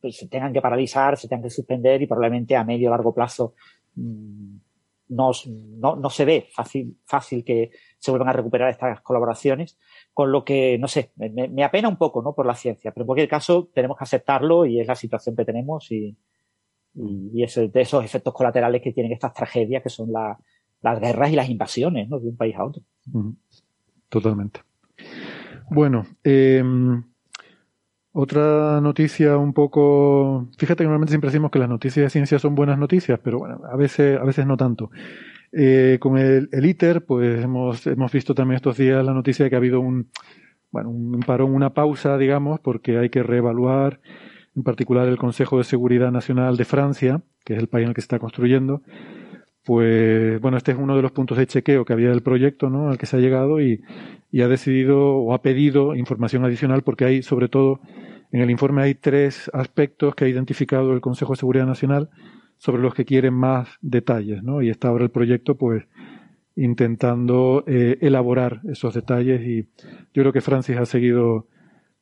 pues, 0.00 0.16
se 0.16 0.26
tengan 0.26 0.52
que 0.52 0.62
paralizar, 0.62 1.16
se 1.16 1.28
tengan 1.28 1.44
que 1.44 1.50
suspender 1.50 2.00
y 2.00 2.06
probablemente 2.06 2.56
a 2.56 2.64
medio 2.64 2.88
o 2.88 2.90
largo 2.90 3.14
plazo 3.14 3.54
mmm, 3.94 4.56
no, 5.08 5.30
no, 5.78 5.96
no, 5.96 6.10
se 6.10 6.24
ve 6.24 6.48
fácil, 6.52 6.98
fácil 7.06 7.44
que 7.44 7.70
se 7.98 8.10
vuelvan 8.10 8.28
a 8.28 8.32
recuperar 8.32 8.70
estas 8.70 9.00
colaboraciones, 9.00 9.78
con 10.18 10.32
lo 10.32 10.44
que, 10.44 10.76
no 10.78 10.88
sé, 10.88 11.12
me, 11.14 11.46
me, 11.46 11.62
apena 11.62 11.88
un 11.88 11.96
poco 11.96 12.22
¿no? 12.22 12.34
por 12.34 12.44
la 12.44 12.56
ciencia, 12.56 12.90
pero 12.90 13.04
en 13.04 13.06
cualquier 13.06 13.28
caso 13.28 13.70
tenemos 13.72 13.96
que 13.96 14.02
aceptarlo 14.02 14.66
y 14.66 14.80
es 14.80 14.88
la 14.88 14.96
situación 14.96 15.36
que 15.36 15.44
tenemos 15.44 15.92
y, 15.92 16.16
y, 16.94 17.30
y 17.32 17.44
es 17.44 17.54
de 17.54 17.80
esos 17.80 18.04
efectos 18.04 18.34
colaterales 18.34 18.82
que 18.82 18.90
tienen 18.90 19.12
estas 19.12 19.32
tragedias 19.32 19.80
que 19.80 19.90
son 19.90 20.10
la, 20.10 20.36
las 20.80 20.98
guerras 20.98 21.30
y 21.30 21.36
las 21.36 21.48
invasiones 21.48 22.08
¿no? 22.08 22.18
de 22.18 22.30
un 22.30 22.36
país 22.36 22.56
a 22.56 22.64
otro. 22.64 22.82
Totalmente. 24.08 24.62
Bueno, 25.70 26.04
eh, 26.24 26.64
otra 28.10 28.80
noticia 28.80 29.36
un 29.36 29.52
poco. 29.52 30.48
Fíjate 30.58 30.78
que 30.78 30.86
normalmente 30.86 31.12
siempre 31.12 31.30
decimos 31.30 31.52
que 31.52 31.60
las 31.60 31.68
noticias 31.68 32.06
de 32.06 32.10
ciencia 32.10 32.40
son 32.40 32.56
buenas 32.56 32.76
noticias, 32.76 33.20
pero 33.22 33.38
bueno, 33.38 33.60
a 33.70 33.76
veces, 33.76 34.18
a 34.18 34.24
veces 34.24 34.46
no 34.46 34.56
tanto. 34.56 34.90
Eh, 35.52 35.98
con 36.00 36.18
el, 36.18 36.48
el, 36.52 36.66
ITER, 36.66 37.04
pues 37.04 37.42
hemos, 37.42 37.86
hemos 37.86 38.12
visto 38.12 38.34
también 38.34 38.56
estos 38.56 38.76
días 38.76 39.04
la 39.04 39.14
noticia 39.14 39.44
de 39.44 39.50
que 39.50 39.56
ha 39.56 39.58
habido 39.58 39.80
un, 39.80 40.10
bueno, 40.70 40.90
un 40.90 41.20
parón, 41.20 41.54
una 41.54 41.72
pausa, 41.72 42.18
digamos, 42.18 42.60
porque 42.60 42.98
hay 42.98 43.08
que 43.08 43.22
reevaluar, 43.22 44.00
en 44.54 44.62
particular 44.62 45.08
el 45.08 45.16
Consejo 45.16 45.58
de 45.58 45.64
Seguridad 45.64 46.10
Nacional 46.10 46.56
de 46.56 46.64
Francia, 46.64 47.22
que 47.44 47.54
es 47.54 47.60
el 47.60 47.68
país 47.68 47.84
en 47.84 47.90
el 47.90 47.94
que 47.94 48.02
se 48.02 48.06
está 48.06 48.18
construyendo, 48.18 48.82
pues 49.64 50.40
bueno, 50.40 50.56
este 50.56 50.72
es 50.72 50.78
uno 50.78 50.96
de 50.96 51.02
los 51.02 51.12
puntos 51.12 51.38
de 51.38 51.46
chequeo 51.46 51.84
que 51.84 51.92
había 51.92 52.08
del 52.10 52.22
proyecto, 52.22 52.70
¿no? 52.70 52.88
Al 52.88 52.98
que 52.98 53.06
se 53.06 53.16
ha 53.16 53.20
llegado 53.20 53.60
y, 53.60 53.82
y 54.30 54.42
ha 54.42 54.48
decidido 54.48 55.16
o 55.16 55.34
ha 55.34 55.42
pedido 55.42 55.94
información 55.94 56.44
adicional 56.44 56.82
porque 56.82 57.04
hay, 57.04 57.22
sobre 57.22 57.48
todo, 57.48 57.80
en 58.32 58.40
el 58.40 58.50
informe 58.50 58.82
hay 58.82 58.94
tres 58.94 59.50
aspectos 59.54 60.14
que 60.14 60.24
ha 60.24 60.28
identificado 60.28 60.92
el 60.92 61.00
Consejo 61.00 61.32
de 61.32 61.38
Seguridad 61.38 61.66
Nacional 61.66 62.10
sobre 62.58 62.82
los 62.82 62.94
que 62.94 63.04
quieren 63.04 63.34
más 63.34 63.68
detalles, 63.80 64.42
¿no? 64.42 64.62
Y 64.62 64.68
está 64.68 64.88
ahora 64.88 65.04
el 65.04 65.10
proyecto, 65.10 65.56
pues, 65.56 65.84
intentando 66.56 67.64
eh, 67.66 67.98
elaborar 68.00 68.60
esos 68.70 68.92
detalles 68.92 69.40
y 69.46 69.62
yo 70.12 70.22
creo 70.22 70.32
que 70.32 70.40
Francis 70.40 70.76
ha 70.76 70.86
seguido 70.86 71.46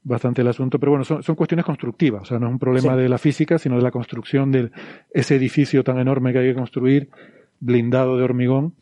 bastante 0.03 0.41
el 0.41 0.49
asunto, 0.49 0.79
pero 0.79 0.93
bueno, 0.93 1.05
son, 1.05 1.23
son 1.23 1.35
cuestiones 1.35 1.67
constructivas, 1.67 2.23
o 2.23 2.25
sea, 2.25 2.39
no 2.39 2.47
es 2.47 2.53
un 2.53 2.59
problema 2.59 2.97
de 2.97 3.09
la 3.09 3.19
física, 3.19 3.59
sino 3.59 3.77
de 3.77 3.83
la 3.83 3.91
construcción 3.91 4.53
de 4.53 4.71
ese 5.11 5.35
edificio 5.35 5.83
tan 5.85 5.99
enorme 5.99 6.33
que 6.33 6.39
hay 6.39 6.49
que 6.49 6.55
construir, 6.55 7.11
blindado 7.59 8.17
de 8.17 8.23
hormigón, 8.23 8.75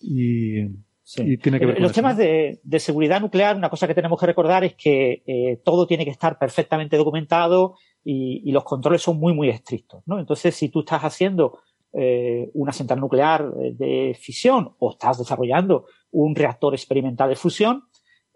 y, 0.00 0.66
tiene 1.40 1.60
que 1.60 1.66
ver 1.66 1.80
Los 1.80 1.92
temas 1.92 2.16
de, 2.16 2.58
seguridad 2.78 3.20
nuclear, 3.20 3.54
una 3.54 3.68
cosa 3.70 3.86
que 3.86 3.94
tenemos 3.94 4.18
que 4.18 4.26
recordar 4.26 4.64
es 4.64 4.74
que 4.74 5.22
eh, 5.26 5.60
todo 5.64 5.86
tiene 5.86 6.04
que 6.04 6.10
estar 6.10 6.38
perfectamente 6.38 6.96
documentado 6.96 7.76
y, 8.08 8.52
los 8.52 8.62
controles 8.62 9.02
son 9.02 9.18
muy, 9.18 9.34
muy 9.34 9.48
estrictos, 9.48 10.02
¿no? 10.06 10.20
Entonces, 10.20 10.54
si 10.54 10.68
tú 10.68 10.80
estás 10.80 11.02
haciendo 11.02 11.58
eh, 11.92 12.50
una 12.54 12.72
central 12.72 13.00
nuclear 13.00 13.52
de 13.52 14.16
fisión 14.18 14.76
o 14.78 14.92
estás 14.92 15.18
desarrollando 15.18 15.86
un 16.12 16.36
reactor 16.36 16.72
experimental 16.72 17.28
de 17.28 17.34
fusión, 17.34 17.82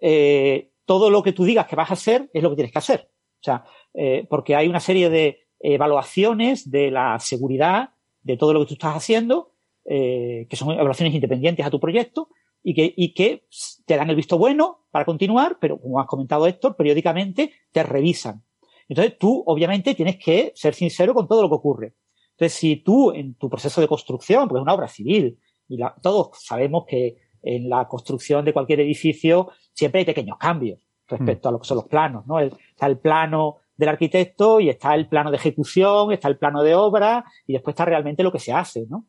eh, 0.00 0.72
todo 0.84 1.08
lo 1.08 1.22
que 1.22 1.32
tú 1.32 1.44
digas 1.44 1.68
que 1.68 1.76
vas 1.76 1.90
a 1.90 1.94
hacer 1.94 2.28
es 2.32 2.42
lo 2.42 2.50
que 2.50 2.56
tienes 2.56 2.72
que 2.72 2.78
hacer. 2.80 3.10
O 3.12 3.42
sea, 3.42 3.64
eh, 3.94 4.26
porque 4.28 4.56
hay 4.56 4.66
una 4.66 4.80
serie 4.80 5.08
de 5.08 5.38
evaluaciones 5.60 6.68
de 6.68 6.90
la 6.90 7.20
seguridad 7.20 7.90
de 8.22 8.36
todo 8.36 8.52
lo 8.52 8.60
que 8.60 8.66
tú 8.66 8.74
estás 8.74 8.96
haciendo, 8.96 9.52
que 9.84 10.46
son 10.52 10.70
evaluaciones 10.70 11.14
independientes 11.14 11.66
a 11.66 11.70
tu 11.70 11.80
proyecto 11.80 12.28
y 12.62 12.74
que, 12.74 12.92
y 12.96 13.12
que 13.12 13.46
te 13.86 13.96
dan 13.96 14.08
el 14.08 14.14
visto 14.14 14.38
bueno 14.38 14.86
para 14.92 15.04
continuar, 15.04 15.58
pero 15.60 15.80
como 15.80 15.98
has 15.98 16.06
comentado 16.06 16.46
Héctor, 16.46 16.76
periódicamente 16.76 17.52
te 17.72 17.82
revisan. 17.82 18.44
Entonces 18.90 19.16
tú, 19.18 19.44
obviamente, 19.46 19.94
tienes 19.94 20.16
que 20.16 20.52
ser 20.56 20.74
sincero 20.74 21.14
con 21.14 21.28
todo 21.28 21.42
lo 21.42 21.48
que 21.48 21.54
ocurre. 21.54 21.94
Entonces, 22.32 22.58
si 22.58 22.76
tú 22.76 23.12
en 23.12 23.34
tu 23.34 23.48
proceso 23.48 23.80
de 23.80 23.86
construcción, 23.86 24.48
porque 24.48 24.58
es 24.58 24.62
una 24.62 24.74
obra 24.74 24.88
civil, 24.88 25.38
y 25.68 25.78
todos 26.02 26.30
sabemos 26.42 26.84
que 26.88 27.18
en 27.40 27.70
la 27.70 27.86
construcción 27.86 28.44
de 28.44 28.52
cualquier 28.52 28.80
edificio 28.80 29.50
siempre 29.72 30.00
hay 30.00 30.04
pequeños 30.04 30.36
cambios 30.38 30.80
respecto 31.06 31.48
a 31.48 31.52
lo 31.52 31.60
que 31.60 31.68
son 31.68 31.76
los 31.76 31.86
planos, 31.86 32.26
¿no? 32.26 32.40
está 32.40 32.86
el 32.86 32.98
plano 32.98 33.58
del 33.76 33.90
arquitecto 33.90 34.58
y 34.58 34.68
está 34.68 34.94
el 34.96 35.08
plano 35.08 35.30
de 35.30 35.36
ejecución, 35.36 36.12
está 36.12 36.26
el 36.26 36.36
plano 36.36 36.64
de 36.64 36.74
obra 36.74 37.24
y 37.46 37.52
después 37.52 37.74
está 37.74 37.84
realmente 37.84 38.24
lo 38.24 38.32
que 38.32 38.40
se 38.40 38.52
hace, 38.52 38.86
¿no? 38.88 39.06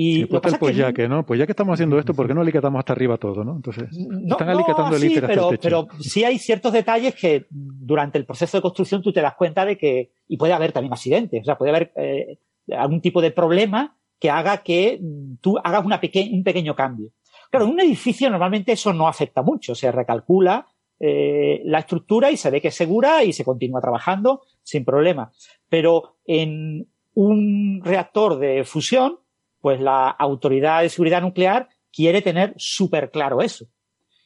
Y 0.00 0.26
pues, 0.26 0.56
pues 0.60 0.76
ya 0.76 0.92
que, 0.92 1.08
¿no? 1.08 1.26
Pues 1.26 1.40
ya 1.40 1.46
que 1.46 1.50
estamos 1.50 1.74
haciendo 1.74 1.98
esto, 1.98 2.14
¿por 2.14 2.28
qué 2.28 2.32
no 2.32 2.42
alicatamos 2.42 2.78
hasta 2.78 2.92
arriba 2.92 3.16
todo, 3.16 3.42
no? 3.42 3.56
Entonces, 3.56 3.88
están 3.90 4.48
alicatando 4.48 4.94
el 4.94 5.02
sí, 5.02 5.20
pero, 5.20 5.50
pero 5.60 5.88
sí 5.98 6.22
hay 6.22 6.38
ciertos 6.38 6.72
detalles 6.72 7.16
que 7.16 7.46
durante 7.50 8.16
el 8.16 8.24
proceso 8.24 8.58
de 8.58 8.62
construcción 8.62 9.02
tú 9.02 9.12
te 9.12 9.20
das 9.20 9.34
cuenta 9.34 9.64
de 9.64 9.76
que, 9.76 10.12
y 10.28 10.36
puede 10.36 10.52
haber 10.52 10.70
también 10.70 10.92
accidentes, 10.92 11.40
o 11.40 11.44
sea, 11.44 11.58
puede 11.58 11.70
haber 11.72 11.92
eh, 11.96 12.38
algún 12.76 13.00
tipo 13.00 13.20
de 13.20 13.32
problema 13.32 13.98
que 14.20 14.30
haga 14.30 14.58
que 14.58 15.00
mm, 15.02 15.38
tú 15.40 15.58
hagas 15.58 15.84
una 15.84 16.00
un 16.00 16.44
pequeño 16.44 16.76
cambio. 16.76 17.10
Claro, 17.50 17.66
en 17.66 17.72
un 17.72 17.80
edificio 17.80 18.30
normalmente 18.30 18.70
eso 18.70 18.92
no 18.92 19.08
afecta 19.08 19.42
mucho, 19.42 19.74
se 19.74 19.90
recalcula 19.90 20.64
eh, 21.00 21.60
la 21.64 21.80
estructura 21.80 22.30
y 22.30 22.36
se 22.36 22.52
ve 22.52 22.60
que 22.60 22.68
es 22.68 22.76
segura 22.76 23.24
y 23.24 23.32
se 23.32 23.44
continúa 23.44 23.80
trabajando 23.80 24.42
sin 24.62 24.84
problema. 24.84 25.32
Pero 25.68 26.18
en 26.24 26.86
un 27.14 27.80
reactor 27.82 28.38
de 28.38 28.62
fusión, 28.62 29.18
pues 29.60 29.80
la 29.80 30.08
autoridad 30.08 30.82
de 30.82 30.88
seguridad 30.88 31.22
nuclear 31.22 31.68
quiere 31.92 32.22
tener 32.22 32.54
súper 32.56 33.10
claro 33.10 33.40
eso. 33.40 33.66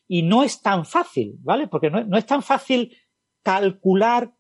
Y 0.09 0.23
no 0.23 0.42
es 0.42 0.61
tan 0.61 0.85
fácil, 0.85 1.37
¿vale? 1.40 1.68
Porque 1.68 1.90
no, 1.90 2.16
es 2.16 2.27
tan 2.27 2.42
fácil 2.42 2.97
calcular 3.42 4.33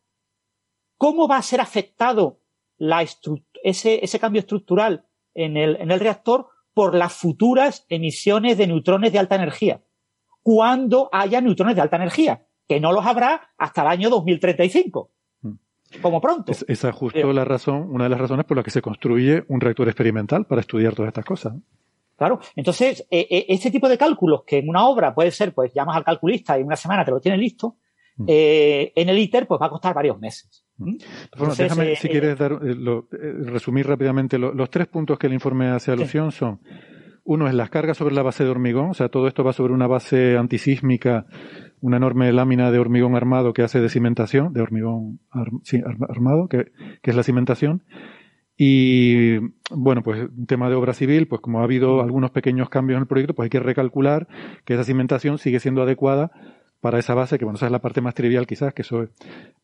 cómo 0.98 1.26
va 1.28 1.38
a 1.38 1.42
ser 1.42 1.60
afectado 1.60 2.40
la 2.76 3.02
ese, 3.02 4.04
ese 4.04 4.18
cambio 4.18 4.40
estructural 4.40 5.06
en 5.34 5.56
el, 5.56 5.76
en 5.76 5.90
el 5.90 6.00
reactor 6.00 6.48
por 6.74 6.94
las 6.94 7.12
futuras 7.12 7.86
emisiones 7.88 8.58
de 8.58 8.66
neutrones 8.66 9.12
de 9.12 9.18
alta 9.18 9.36
energía. 9.36 9.82
Cuando 10.42 11.08
haya 11.12 11.40
neutrones 11.40 11.76
de 11.76 11.82
alta 11.82 11.96
energía, 11.96 12.46
que 12.68 12.80
no 12.80 12.92
los 12.92 13.06
habrá 13.06 13.52
hasta 13.58 13.82
el 13.82 13.88
año 13.88 14.10
2035. 14.10 15.11
Mm. 15.98 16.02
Como 16.02 16.20
pronto. 16.20 16.52
esa 16.52 16.88
es 16.88 16.94
justo 16.94 17.32
la 17.32 17.44
razón, 17.44 17.88
una 17.90 18.04
de 18.04 18.10
las 18.10 18.20
razones 18.20 18.46
por 18.46 18.56
las 18.56 18.64
que 18.64 18.70
se 18.70 18.82
construye 18.82 19.44
un 19.48 19.60
reactor 19.60 19.88
experimental 19.88 20.46
para 20.46 20.60
estudiar 20.60 20.94
todas 20.94 21.08
estas 21.08 21.24
cosas. 21.24 21.54
Claro. 22.16 22.40
Entonces, 22.54 23.06
e, 23.10 23.26
e, 23.28 23.46
este 23.48 23.70
tipo 23.70 23.88
de 23.88 23.98
cálculos 23.98 24.44
que 24.46 24.58
en 24.58 24.68
una 24.68 24.86
obra 24.86 25.14
puede 25.14 25.30
ser, 25.30 25.52
pues 25.52 25.72
llamas 25.74 25.96
al 25.96 26.04
calculista 26.04 26.56
y 26.56 26.60
en 26.60 26.66
una 26.66 26.76
semana 26.76 27.04
te 27.04 27.10
lo 27.10 27.20
tiene 27.20 27.36
listo, 27.36 27.76
mm. 28.16 28.24
eh, 28.28 28.92
en 28.94 29.08
el 29.08 29.18
ITER 29.18 29.46
pues 29.46 29.60
va 29.60 29.66
a 29.66 29.70
costar 29.70 29.94
varios 29.94 30.18
meses. 30.20 30.64
¿Mm? 30.78 30.96
Bueno, 31.36 31.54
déjame, 31.54 31.96
si 31.96 32.06
eh, 32.06 32.10
quieres, 32.10 32.38
dar, 32.38 32.52
eh, 32.62 32.74
resumir 33.44 33.86
rápidamente. 33.86 34.38
los 34.38 34.70
tres 34.70 34.86
puntos 34.86 35.18
que 35.18 35.26
el 35.26 35.32
informe 35.32 35.68
hace 35.68 35.90
alusión 35.90 36.32
son, 36.32 36.60
uno 37.24 37.48
es 37.48 37.54
las 37.54 37.70
cargas 37.70 37.96
sobre 37.96 38.14
la 38.14 38.22
base 38.22 38.44
de 38.44 38.50
hormigón, 38.50 38.90
o 38.90 38.94
sea, 38.94 39.08
todo 39.08 39.28
esto 39.28 39.44
va 39.44 39.52
sobre 39.52 39.72
una 39.72 39.86
base 39.86 40.36
antisísmica, 40.36 41.26
una 41.80 41.96
enorme 41.96 42.32
lámina 42.32 42.70
de 42.70 42.78
hormigón 42.78 43.14
armado 43.14 43.52
que 43.52 43.62
hace 43.62 43.80
de 43.80 43.88
cimentación, 43.88 44.52
de 44.52 44.62
hormigón 44.62 45.20
armado, 46.08 46.48
que, 46.48 46.72
que 47.02 47.10
es 47.10 47.16
la 47.16 47.22
cimentación. 47.22 47.84
Y 48.56 49.38
bueno, 49.70 50.02
pues 50.02 50.28
un 50.28 50.46
tema 50.46 50.68
de 50.68 50.76
obra 50.76 50.92
civil, 50.92 51.26
pues 51.26 51.40
como 51.40 51.60
ha 51.60 51.64
habido 51.64 52.02
algunos 52.02 52.30
pequeños 52.30 52.68
cambios 52.68 52.96
en 52.96 53.02
el 53.02 53.08
proyecto, 53.08 53.34
pues 53.34 53.46
hay 53.46 53.50
que 53.50 53.60
recalcular 53.60 54.28
que 54.64 54.74
esa 54.74 54.84
cimentación 54.84 55.38
sigue 55.38 55.58
siendo 55.58 55.82
adecuada 55.82 56.30
para 56.80 56.98
esa 56.98 57.14
base, 57.14 57.38
que 57.38 57.44
bueno, 57.44 57.56
esa 57.56 57.66
es 57.66 57.72
la 57.72 57.80
parte 57.80 58.00
más 58.00 58.14
trivial 58.14 58.46
quizás, 58.46 58.74
que 58.74 58.82
eso 58.82 59.06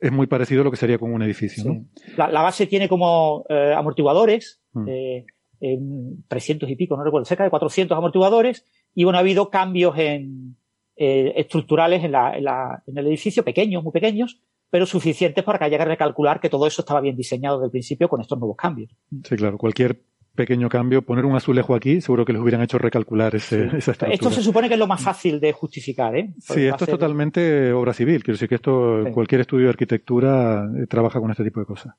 es, 0.00 0.12
muy 0.12 0.28
parecido 0.28 0.60
a 0.60 0.64
lo 0.64 0.70
que 0.70 0.76
sería 0.76 0.98
con 0.98 1.12
un 1.12 1.22
edificio. 1.22 1.64
¿no? 1.64 1.84
La, 2.16 2.42
base 2.42 2.68
tiene 2.68 2.88
como 2.88 3.44
eh, 3.48 3.74
amortiguadores, 3.76 4.62
mm. 4.72 4.88
eh, 4.88 5.26
300 5.60 6.70
y 6.70 6.76
pico, 6.76 6.96
no 6.96 7.04
recuerdo, 7.04 7.24
cerca 7.24 7.44
de 7.44 7.50
400 7.50 7.96
amortiguadores, 7.96 8.64
y 8.94 9.04
bueno, 9.04 9.18
ha 9.18 9.20
habido 9.20 9.50
cambios 9.50 9.98
en, 9.98 10.56
eh, 10.96 11.32
estructurales 11.36 12.04
en, 12.04 12.12
la, 12.12 12.36
en, 12.36 12.44
la, 12.44 12.82
en, 12.86 12.98
el 12.98 13.06
edificio, 13.06 13.44
pequeños, 13.44 13.82
muy 13.82 13.92
pequeños, 13.92 14.40
pero 14.70 14.84
suficientes 14.84 15.44
para 15.44 15.58
que 15.58 15.64
haya 15.66 15.78
que 15.78 15.84
recalcular 15.84 16.40
que 16.40 16.50
todo 16.50 16.66
eso 16.66 16.82
estaba 16.82 17.00
bien 17.00 17.16
diseñado 17.16 17.58
desde 17.58 17.66
el 17.66 17.70
principio 17.70 18.08
con 18.08 18.20
estos 18.20 18.38
nuevos 18.38 18.56
cambios. 18.56 18.90
Sí, 19.24 19.36
claro, 19.36 19.56
cualquier 19.58 20.02
pequeño 20.38 20.68
cambio, 20.68 21.02
poner 21.02 21.24
un 21.24 21.34
azulejo 21.34 21.74
aquí, 21.74 22.00
seguro 22.00 22.24
que 22.24 22.32
les 22.32 22.40
hubieran 22.40 22.62
hecho 22.62 22.78
recalcular 22.78 23.34
ese, 23.34 23.64
esa 23.76 23.92
estructura. 23.92 24.12
Esto 24.12 24.30
se 24.30 24.42
supone 24.42 24.68
que 24.68 24.74
es 24.74 24.80
lo 24.80 24.86
más 24.86 25.02
fácil 25.02 25.40
de 25.40 25.52
justificar, 25.52 26.14
¿eh? 26.16 26.32
sí, 26.38 26.64
esto 26.66 26.84
es 26.84 26.90
totalmente 26.90 27.72
obra 27.72 27.92
civil. 27.92 28.22
Quiero 28.22 28.34
decir 28.34 28.48
que 28.48 28.54
esto, 28.54 29.04
cualquier 29.12 29.40
estudio 29.40 29.64
de 29.64 29.70
arquitectura 29.70 30.64
eh, 30.76 30.86
trabaja 30.86 31.18
con 31.20 31.32
este 31.32 31.42
tipo 31.42 31.58
de 31.58 31.66
cosas. 31.66 31.94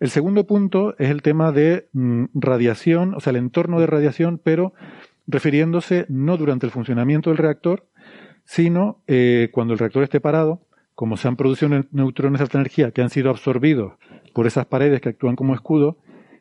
El 0.00 0.08
segundo 0.08 0.46
punto 0.46 0.94
es 0.98 1.10
el 1.10 1.20
tema 1.20 1.52
de 1.52 1.88
mm, 1.92 2.24
radiación, 2.32 3.14
o 3.14 3.20
sea, 3.20 3.32
el 3.32 3.36
entorno 3.36 3.78
de 3.78 3.86
radiación, 3.86 4.40
pero 4.42 4.72
refiriéndose 5.26 6.06
no 6.08 6.38
durante 6.38 6.64
el 6.64 6.72
funcionamiento 6.72 7.28
del 7.28 7.36
reactor, 7.36 7.86
sino 8.44 9.02
eh, 9.06 9.50
cuando 9.52 9.74
el 9.74 9.78
reactor 9.78 10.02
esté 10.02 10.18
parado, 10.18 10.62
como 10.94 11.18
se 11.18 11.28
han 11.28 11.36
producido 11.36 11.84
neutrones 11.92 12.38
de 12.40 12.42
alta 12.44 12.58
energía 12.58 12.90
que 12.90 13.02
han 13.02 13.10
sido 13.10 13.30
absorbidos 13.30 13.92
por 14.34 14.46
esas 14.46 14.66
paredes 14.66 15.02
que 15.02 15.10
actúan 15.10 15.36
como 15.36 15.54
escudo, 15.54 15.98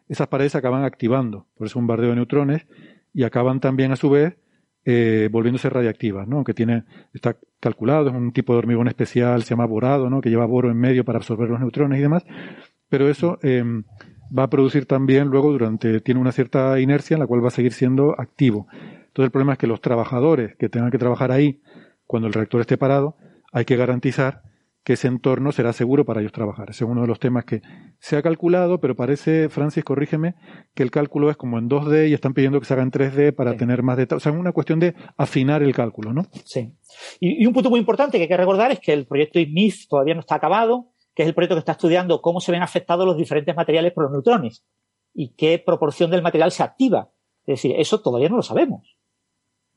esas 0.07 0.27
paredes 0.27 0.55
acaban 0.55 0.85
activando 0.85 1.45
por 1.55 1.67
ese 1.67 1.75
bombardeo 1.75 2.09
de 2.09 2.15
neutrones 2.15 2.65
y 3.13 3.23
acaban 3.23 3.59
también 3.59 3.91
a 3.91 3.95
su 3.97 4.09
vez 4.09 4.37
eh, 4.85 5.27
volviéndose 5.31 5.69
radiactivas, 5.69 6.27
¿no? 6.27 6.43
Que 6.43 6.53
tiene, 6.53 6.85
está 7.13 7.37
calculado, 7.59 8.09
es 8.09 8.15
un 8.15 8.31
tipo 8.31 8.53
de 8.53 8.59
hormigón 8.59 8.87
especial, 8.87 9.43
se 9.43 9.49
llama 9.49 9.65
borado, 9.65 10.09
¿no? 10.09 10.21
Que 10.21 10.29
lleva 10.29 10.45
boro 10.45 10.71
en 10.71 10.77
medio 10.77 11.03
para 11.03 11.17
absorber 11.17 11.49
los 11.49 11.59
neutrones 11.59 11.99
y 11.99 12.01
demás, 12.01 12.25
pero 12.89 13.09
eso 13.09 13.39
eh, 13.43 13.63
va 14.37 14.43
a 14.43 14.49
producir 14.49 14.85
también 14.85 15.27
luego 15.27 15.51
durante, 15.51 16.01
tiene 16.01 16.19
una 16.19 16.31
cierta 16.31 16.79
inercia 16.79 17.15
en 17.15 17.21
la 17.21 17.27
cual 17.27 17.43
va 17.43 17.47
a 17.49 17.51
seguir 17.51 17.73
siendo 17.73 18.19
activo. 18.19 18.67
Entonces 18.71 19.25
el 19.25 19.31
problema 19.31 19.53
es 19.53 19.59
que 19.59 19.67
los 19.67 19.81
trabajadores 19.81 20.55
que 20.57 20.69
tengan 20.69 20.91
que 20.91 20.97
trabajar 20.97 21.31
ahí, 21.31 21.61
cuando 22.05 22.27
el 22.27 22.33
reactor 22.33 22.61
esté 22.61 22.77
parado, 22.77 23.15
hay 23.51 23.65
que 23.65 23.75
garantizar 23.75 24.43
que 24.83 24.93
ese 24.93 25.07
entorno 25.07 25.51
será 25.51 25.73
seguro 25.73 26.05
para 26.05 26.21
ellos 26.21 26.31
trabajar. 26.31 26.69
Ese 26.69 26.83
es 26.83 26.89
uno 26.89 27.01
de 27.01 27.07
los 27.07 27.19
temas 27.19 27.45
que 27.45 27.61
se 27.99 28.17
ha 28.17 28.21
calculado, 28.21 28.79
pero 28.79 28.95
parece, 28.95 29.49
Francis, 29.49 29.83
corrígeme, 29.83 30.35
que 30.73 30.83
el 30.83 30.89
cálculo 30.89 31.29
es 31.29 31.37
como 31.37 31.59
en 31.59 31.69
2D 31.69 32.09
y 32.09 32.13
están 32.13 32.33
pidiendo 32.33 32.59
que 32.59 32.65
se 32.65 32.73
haga 32.73 32.83
en 32.83 32.91
3D 32.91 33.35
para 33.35 33.55
tener 33.55 33.83
más 33.83 33.97
detalles. 33.97 34.21
O 34.21 34.23
sea, 34.23 34.31
es 34.31 34.39
una 34.39 34.51
cuestión 34.51 34.79
de 34.79 34.95
afinar 35.17 35.61
el 35.61 35.75
cálculo, 35.75 36.13
¿no? 36.13 36.23
Sí. 36.45 36.73
Y, 37.19 37.45
un 37.45 37.53
punto 37.53 37.69
muy 37.69 37.79
importante 37.79 38.17
que 38.17 38.23
hay 38.23 38.29
que 38.29 38.37
recordar 38.37 38.71
es 38.71 38.79
que 38.79 38.93
el 38.93 39.05
proyecto 39.05 39.39
IMIF 39.39 39.87
todavía 39.87 40.13
no 40.13 40.21
está 40.21 40.35
acabado, 40.35 40.87
que 41.19 41.23
es 41.23 41.27
el 41.27 41.35
proyecto 41.35 41.55
que 41.55 41.59
está 41.59 41.73
estudiando 41.73 42.21
cómo 42.21 42.39
se 42.39 42.53
ven 42.53 42.61
afectados 42.61 43.05
los 43.05 43.17
diferentes 43.17 43.53
materiales 43.53 43.91
por 43.91 44.05
los 44.05 44.13
neutrones 44.13 44.63
y 45.13 45.35
qué 45.35 45.59
proporción 45.59 46.09
del 46.09 46.21
material 46.21 46.49
se 46.49 46.63
activa. 46.63 47.11
Es 47.41 47.55
decir, 47.55 47.75
eso 47.77 47.99
todavía 47.99 48.29
no 48.29 48.37
lo 48.37 48.41
sabemos. 48.41 48.95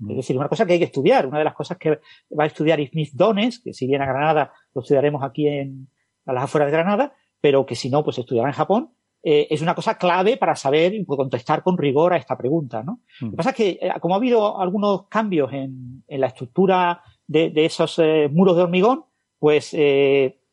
Es 0.09 0.15
decir, 0.19 0.39
una 0.39 0.49
cosa 0.49 0.65
que 0.65 0.75
hay 0.75 0.79
que 0.79 0.85
estudiar. 0.85 1.27
Una 1.27 1.39
de 1.39 1.45
las 1.45 1.55
cosas 1.55 1.79
que 1.79 1.99
va 2.39 2.45
a 2.45 2.47
estudiar 2.47 2.79
Smith 2.87 3.11
Dones, 3.15 3.59
que 3.59 3.73
si 3.73 3.89
viene 3.89 4.05
a 4.05 4.07
Granada 4.07 4.53
lo 4.73 4.83
estudiaremos 4.83 5.25
aquí 5.25 5.49
en, 5.49 5.89
a 6.27 6.33
las 6.33 6.45
afueras 6.45 6.71
de 6.71 6.77
Granada, 6.79 7.13
pero 7.41 7.67
que 7.67 7.75
si 7.75 7.91
no, 7.91 8.05
pues 8.05 8.19
estudiará 8.19 8.49
en 8.49 8.55
Japón, 8.55 8.93
eh, 9.25 9.49
es 9.51 9.63
una 9.63 9.75
cosa 9.75 9.99
clave 9.99 10.37
para 10.37 10.55
saber 10.55 10.95
y 10.95 11.05
contestar 11.05 11.65
con 11.65 11.77
rigor 11.77 12.13
a 12.13 12.19
esta 12.19 12.39
pregunta. 12.39 12.85
¿no? 12.85 13.01
Lo 13.21 13.31
que 13.33 13.37
pasa 13.37 13.51
es 13.51 13.57
que, 13.57 13.69
eh, 13.83 13.93
como 14.01 14.15
ha 14.15 14.19
habido 14.19 14.61
algunos 14.61 15.09
cambios 15.09 15.53
en, 15.53 16.05
en 16.07 16.21
la 16.21 16.29
estructura 16.29 17.03
de, 17.27 17.51
de 17.51 17.65
esos 17.65 17.99
eh, 17.99 18.29
muros 18.31 18.55
de 18.55 18.63
hormigón, 18.63 19.07
pues 19.41 19.75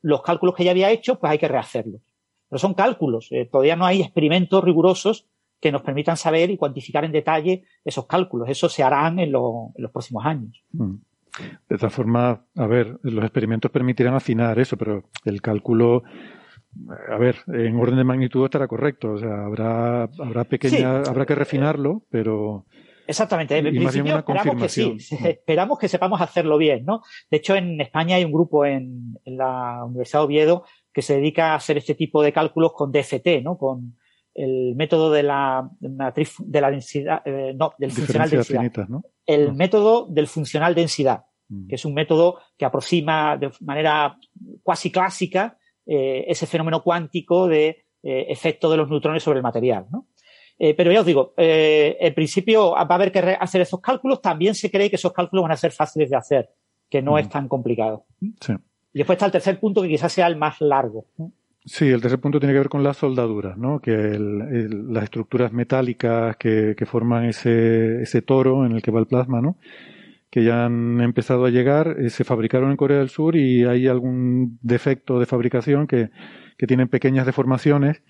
los 0.02 0.22
cálculos 0.22 0.56
que 0.56 0.64
ya 0.64 0.72
había 0.72 0.92
hecho, 0.92 1.20
pues 1.20 1.32
hay 1.32 1.38
que 1.38 1.48
rehacerlos. 1.48 2.02
Pero 2.50 2.60
son 2.60 2.74
cálculos, 2.74 3.30
todavía 3.52 3.76
no 3.76 3.86
hay 3.86 4.02
experimentos 4.02 4.64
rigurosos 4.64 5.28
que 5.60 5.72
nos 5.72 5.82
permitan 5.82 6.18
saber 6.18 6.50
y 6.50 6.58
cuantificar 6.58 7.04
en 7.06 7.12
detalle 7.12 7.64
esos 7.84 8.06
cálculos. 8.06 8.50
Eso 8.50 8.70
se 8.70 8.84
harán 8.84 9.20
en, 9.20 9.32
los 9.32 9.92
próximos 9.92 10.26
años. 10.26 10.64
Mm. 10.72 10.96
De 11.70 11.78
todas 11.78 11.94
formas, 11.94 12.40
a 12.56 12.68
ver, 12.68 12.98
los 13.04 13.24
experimentos 13.24 13.72
permitirán 13.72 14.16
afinar 14.16 14.60
eso, 14.60 14.78
pero 14.78 15.04
el 15.26 15.42
cálculo, 15.42 16.04
a 17.10 17.18
ver, 17.18 17.38
en 17.48 17.80
orden 17.80 17.98
de 17.98 18.04
magnitud 18.04 18.46
estará 18.46 18.68
correcto. 18.68 19.14
O 19.14 19.20
sea, 19.20 19.46
habrá, 19.46 20.04
habrá 20.04 20.44
pequeña, 20.46 21.02
habrá 21.02 21.26
que 21.26 21.36
refinarlo, 21.36 22.04
pero. 22.10 22.66
Exactamente. 23.10 23.58
En 23.58 23.66
principio 23.66 24.20
esperamos 24.20 24.62
que 24.62 24.70
sí, 24.70 24.98
esperamos 25.26 25.80
que 25.80 25.88
sepamos 25.88 26.22
hacerlo 26.22 26.60
bien, 26.60 26.86
¿no? 26.86 27.02
De 27.32 27.38
hecho, 27.38 27.56
en 27.56 27.82
España 27.82 28.18
hay 28.18 28.24
un 28.24 28.32
grupo 28.32 28.66
en, 28.66 29.18
en, 29.26 29.38
la 29.38 29.84
Universidad 29.84 30.20
de 30.20 30.26
Oviedo 30.26 30.64
que 30.94 31.02
se 31.02 31.16
dedica 31.16 31.54
a 31.54 31.56
hacer 31.56 31.78
este 31.78 31.96
tipo 31.96 32.22
de 32.22 32.32
cálculos 32.32 32.74
con 32.74 32.92
DFT, 32.92 33.42
¿no? 33.44 33.58
Con 33.58 33.98
el 34.36 34.76
método 34.76 35.12
de 35.12 35.24
la 35.24 35.70
matriz 35.82 36.36
de 36.38 36.62
la 36.62 36.70
densidad, 36.70 37.22
eh, 37.26 37.54
no, 37.56 37.74
del 37.80 37.92
funcional 37.92 38.30
densidad. 38.30 38.88
¿no? 38.88 39.04
El 39.26 39.54
método 39.54 40.06
del 40.08 40.28
funcional 40.28 40.76
densidad, 40.76 41.26
mm. 41.48 41.68
que 41.68 41.76
es 41.76 41.86
un 41.86 41.96
método 41.96 42.40
que 42.58 42.66
aproxima 42.66 43.38
de 43.38 43.52
manera 43.62 44.18
cuasi 44.62 44.92
clásica 44.92 45.58
eh, 45.86 46.26
ese 46.28 46.46
fenómeno 46.46 46.84
cuántico 46.84 47.48
de 47.48 47.86
eh, 48.04 48.28
efecto 48.30 48.70
de 48.70 48.78
los 48.78 48.88
neutrones 48.88 49.24
sobre 49.24 49.40
el 49.40 49.44
material, 49.44 49.88
¿no? 49.92 50.08
Pero 50.76 50.92
ya 50.92 51.00
os 51.00 51.06
digo, 51.06 51.34
en 51.38 52.14
principio 52.14 52.72
va 52.72 52.82
a 52.82 52.94
haber 52.96 53.12
que 53.12 53.20
hacer 53.20 53.62
esos 53.62 53.80
cálculos. 53.80 54.22
También 54.22 54.54
se 54.54 54.70
cree 54.70 54.90
que 54.90 54.98
esos 54.98 55.14
cálculos 55.14 55.44
van 55.44 55.54
a 55.54 55.58
ser 55.58 55.72
fáciles 55.72 56.10
de 56.10 56.18
hacer, 56.18 56.50
que 56.90 57.02
no 57.02 57.18
es 57.18 57.30
tan 57.30 57.48
complicado. 57.48 58.06
Sí. 58.42 58.54
Y 58.94 59.00
después 59.00 59.16
está 59.16 59.28
el 59.28 59.32
tercer 59.32 59.60
punto, 59.60 59.82
que 59.82 59.88
quizás 59.88 60.12
sea 60.12 60.28
el 60.28 60.36
más 60.36 60.60
largo. 60.62 61.06
Sí, 61.66 61.88
el 61.88 62.02
tercer 62.02 62.20
punto 62.20 62.40
tiene 62.40 62.54
que 62.54 62.60
ver 62.60 62.70
con 62.70 62.84
las 62.84 62.98
soldaduras, 62.98 63.58
¿no? 63.58 63.80
Que 63.80 64.18
las 64.18 65.04
estructuras 65.04 65.52
metálicas 65.52 66.36
que, 66.38 66.76
forman 66.86 67.26
ese, 67.26 68.02
ese, 68.02 68.22
toro 68.22 68.66
en 68.66 68.72
el 68.72 68.82
que 68.82 68.92
va 68.92 69.00
el 69.00 69.08
plasma, 69.08 69.42
¿no? 69.42 69.58
Que 70.32 70.44
ya 70.44 70.66
han 70.66 71.02
empezado 71.02 71.46
a 71.46 71.50
llegar, 71.50 71.98
eh, 72.00 72.10
se 72.10 72.24
fabricaron 72.24 72.72
en 72.72 72.78
Corea 72.78 73.00
del 73.00 73.10
Sur 73.10 73.36
y 73.36 73.66
hay 73.66 73.88
algún 73.88 74.58
defecto 74.62 75.20
de 75.20 75.26
fabricación 75.26 75.86
que, 75.86 76.10
que 76.58 76.68
tienen 76.68 76.88
pequeñas 76.88 77.26
deformaciones 77.26 78.02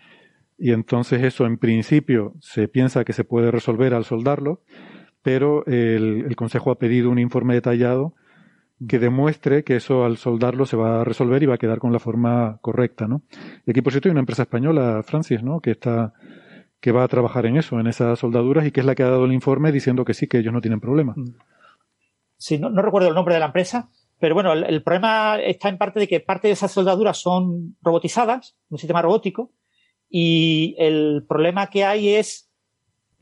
y 0.60 0.72
entonces 0.72 1.24
eso 1.24 1.45
en 1.45 1.57
principio 1.57 2.34
se 2.39 2.68
piensa 2.68 3.05
que 3.05 3.14
se 3.14 3.24
puede 3.24 3.51
resolver 3.51 3.93
al 3.93 4.05
soldarlo, 4.05 4.62
pero 5.22 5.66
el, 5.66 6.26
el 6.28 6.36
Consejo 6.36 6.72
ha 6.72 6.80
pedido 6.80 7.10
un 7.10 7.20
informe 7.20 7.53
detallado 7.53 8.14
que 8.88 8.99
demuestre 8.99 9.64
que 9.64 9.76
eso 9.76 10.05
al 10.05 10.18
soldarlo 10.18 10.66
se 10.66 10.78
va 10.78 11.01
a 11.01 11.03
resolver 11.03 11.43
y 11.43 11.47
va 11.47 11.55
a 11.55 11.57
quedar 11.57 11.80
con 11.80 11.91
la 11.91 11.99
forma 11.99 12.60
correcta, 12.62 13.07
¿no? 13.07 13.24
Y 13.66 13.72
aquí, 13.72 13.82
por 13.82 13.91
cierto, 13.91 14.07
hay 14.07 14.12
una 14.12 14.22
empresa 14.22 14.43
española, 14.43 15.01
Francis, 15.03 15.43
¿no? 15.43 15.60
Que 15.60 15.72
está, 15.72 16.14
que 16.80 16.91
va 16.91 17.03
a 17.03 17.07
trabajar 17.07 17.45
en 17.45 17.57
eso, 17.57 17.80
en 17.80 17.88
esas 17.88 18.20
soldaduras 18.20 18.66
y 18.66 18.72
que 18.72 18.80
es 18.80 18.86
la 18.86 18.95
que 18.95 19.03
ha 19.03 19.10
dado 19.10 19.26
el 19.26 19.34
informe 19.34 19.72
diciendo 19.72 20.05
que 20.05 20.14
sí, 20.14 20.28
que 20.28 20.39
ellos 20.39 20.53
no 20.53 20.62
tienen 20.62 20.80
problema. 20.80 21.14
Sí, 22.38 22.57
no, 22.57 22.70
recuerdo 22.70 23.10
el 23.10 23.16
nombre 23.16 23.34
de 23.34 23.41
la 23.41 23.47
empresa, 23.47 23.89
pero 24.18 24.34
bueno, 24.34 24.53
el, 24.53 24.82
problema 24.82 25.39
está 25.39 25.68
en 25.68 25.78
parte 25.78 25.99
de 25.99 26.07
que 26.07 26.22
parte 26.22 26.47
de 26.47 26.53
esas 26.53 26.72
soldaduras 26.72 27.18
son 27.18 27.76
robotizadas, 27.82 28.55
un 28.70 28.78
sistema 28.78 29.01
robótico, 29.01 29.51
y 30.10 30.76
el 30.80 31.26
problema 31.28 31.68
que 31.68 31.86
hay 31.86 32.16
es 32.16 32.49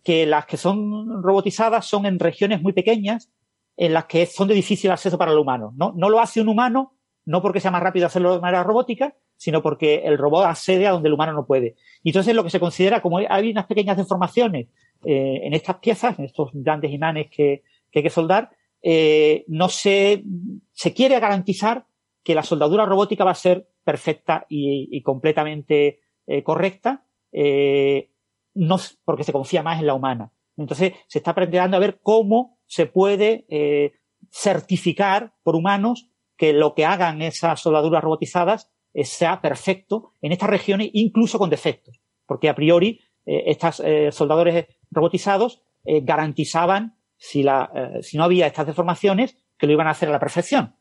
que 0.04 0.26
las 0.26 0.46
que 0.46 0.58
son 0.58 1.22
robotizadas 1.22 1.86
son 1.86 2.06
en 2.06 2.18
regiones 2.18 2.62
muy 2.62 2.72
pequeñas 2.72 3.30
en 3.76 3.94
las 3.94 4.06
que 4.06 4.26
son 4.26 4.48
de 4.48 4.54
difícil 4.54 4.90
acceso 4.90 5.18
para 5.18 5.32
el 5.32 5.38
humano. 5.38 5.74
No, 5.76 5.94
no 5.96 6.10
lo 6.10 6.20
hace 6.20 6.42
un 6.42 6.48
humano, 6.48 6.96
no 7.26 7.42
porque 7.42 7.60
sea 7.60 7.72
más 7.72 7.84
rápido 7.84 8.08
hacerlo 8.08 8.34
de 8.34 8.42
manera 8.42 8.64
robótica, 8.64 9.16
sino 9.36 9.62
porque 9.62 10.04
el 10.06 10.18
robot 10.18 10.46
accede 10.46 10.88
a 10.88 10.92
donde 10.92 11.10
el 11.10 11.14
humano 11.14 11.34
no 11.34 11.46
puede. 11.46 11.76
Y 12.04 12.10
entonces 12.10 12.34
lo 12.34 12.44
que 12.44 12.50
se 12.50 12.60
considera, 12.60 13.02
como 13.02 13.18
hay 13.18 13.52
unas 13.52 13.68
pequeñas 13.68 13.98
deformaciones 13.98 14.68
eh, 15.06 15.42
en 15.44 15.54
estas 15.54 15.76
piezas, 15.78 16.18
en 16.18 16.26
estos 16.26 16.52
grandes 16.54 16.92
imanes 16.92 17.28
que, 17.30 17.64
que 17.92 18.00
hay 18.00 18.04
que 18.04 18.10
soldar, 18.10 18.50
eh, 18.82 19.44
no 19.48 19.70
se, 19.70 20.24
se 20.72 20.94
quiere 20.94 21.20
garantizar 21.20 21.86
que 22.24 22.34
la 22.34 22.44
soldadura 22.44 22.86
robótica 22.86 23.26
va 23.26 23.32
a 23.32 23.36
ser 23.36 23.68
perfecta 23.84 24.46
y, 24.50 24.88
y 24.92 25.02
completamente 25.02 26.00
eh, 26.28 26.44
correcta, 26.44 27.06
eh, 27.32 28.12
no, 28.54 28.78
porque 29.06 29.24
se 29.24 29.32
confía 29.32 29.64
más 29.64 29.80
en 29.80 29.88
la 29.88 29.94
humana. 29.94 30.34
Entonces 30.58 30.94
se 31.08 31.20
está 31.20 31.32
aprendiendo 31.32 31.78
a 31.78 31.80
ver 31.80 32.00
cómo 32.02 32.60
se 32.66 32.86
puede 32.86 33.46
eh, 33.50 33.94
certificar 34.30 35.34
por 35.44 35.56
humanos 35.56 36.10
que 36.36 36.54
lo 36.54 36.76
que 36.76 36.86
hagan 36.86 37.22
esas 37.22 37.62
soldaduras 37.62 38.04
robotizadas 38.04 38.72
sea 39.04 39.42
perfecto 39.42 40.14
en 40.22 40.32
estas 40.32 40.50
regiones, 40.50 40.90
incluso 40.94 41.40
con 41.40 41.50
defectos. 41.50 42.02
Porque 42.26 42.50
a 42.50 42.56
priori, 42.56 43.00
estos 43.26 43.82
soldadores 44.12 44.66
robotizados 44.90 45.62
garantizaban, 45.84 46.98
si, 47.16 47.44
la, 47.44 48.00
si 48.02 48.18
no 48.18 48.24
había 48.24 48.48
estas 48.48 48.68
deformaciones, 48.68 49.38
que 49.58 49.68
lo 49.68 49.74
iban 49.74 49.88
a 49.88 49.92
hacer 49.92 50.10
a 50.10 50.14
la 50.14 50.20
perfección. 50.20 50.76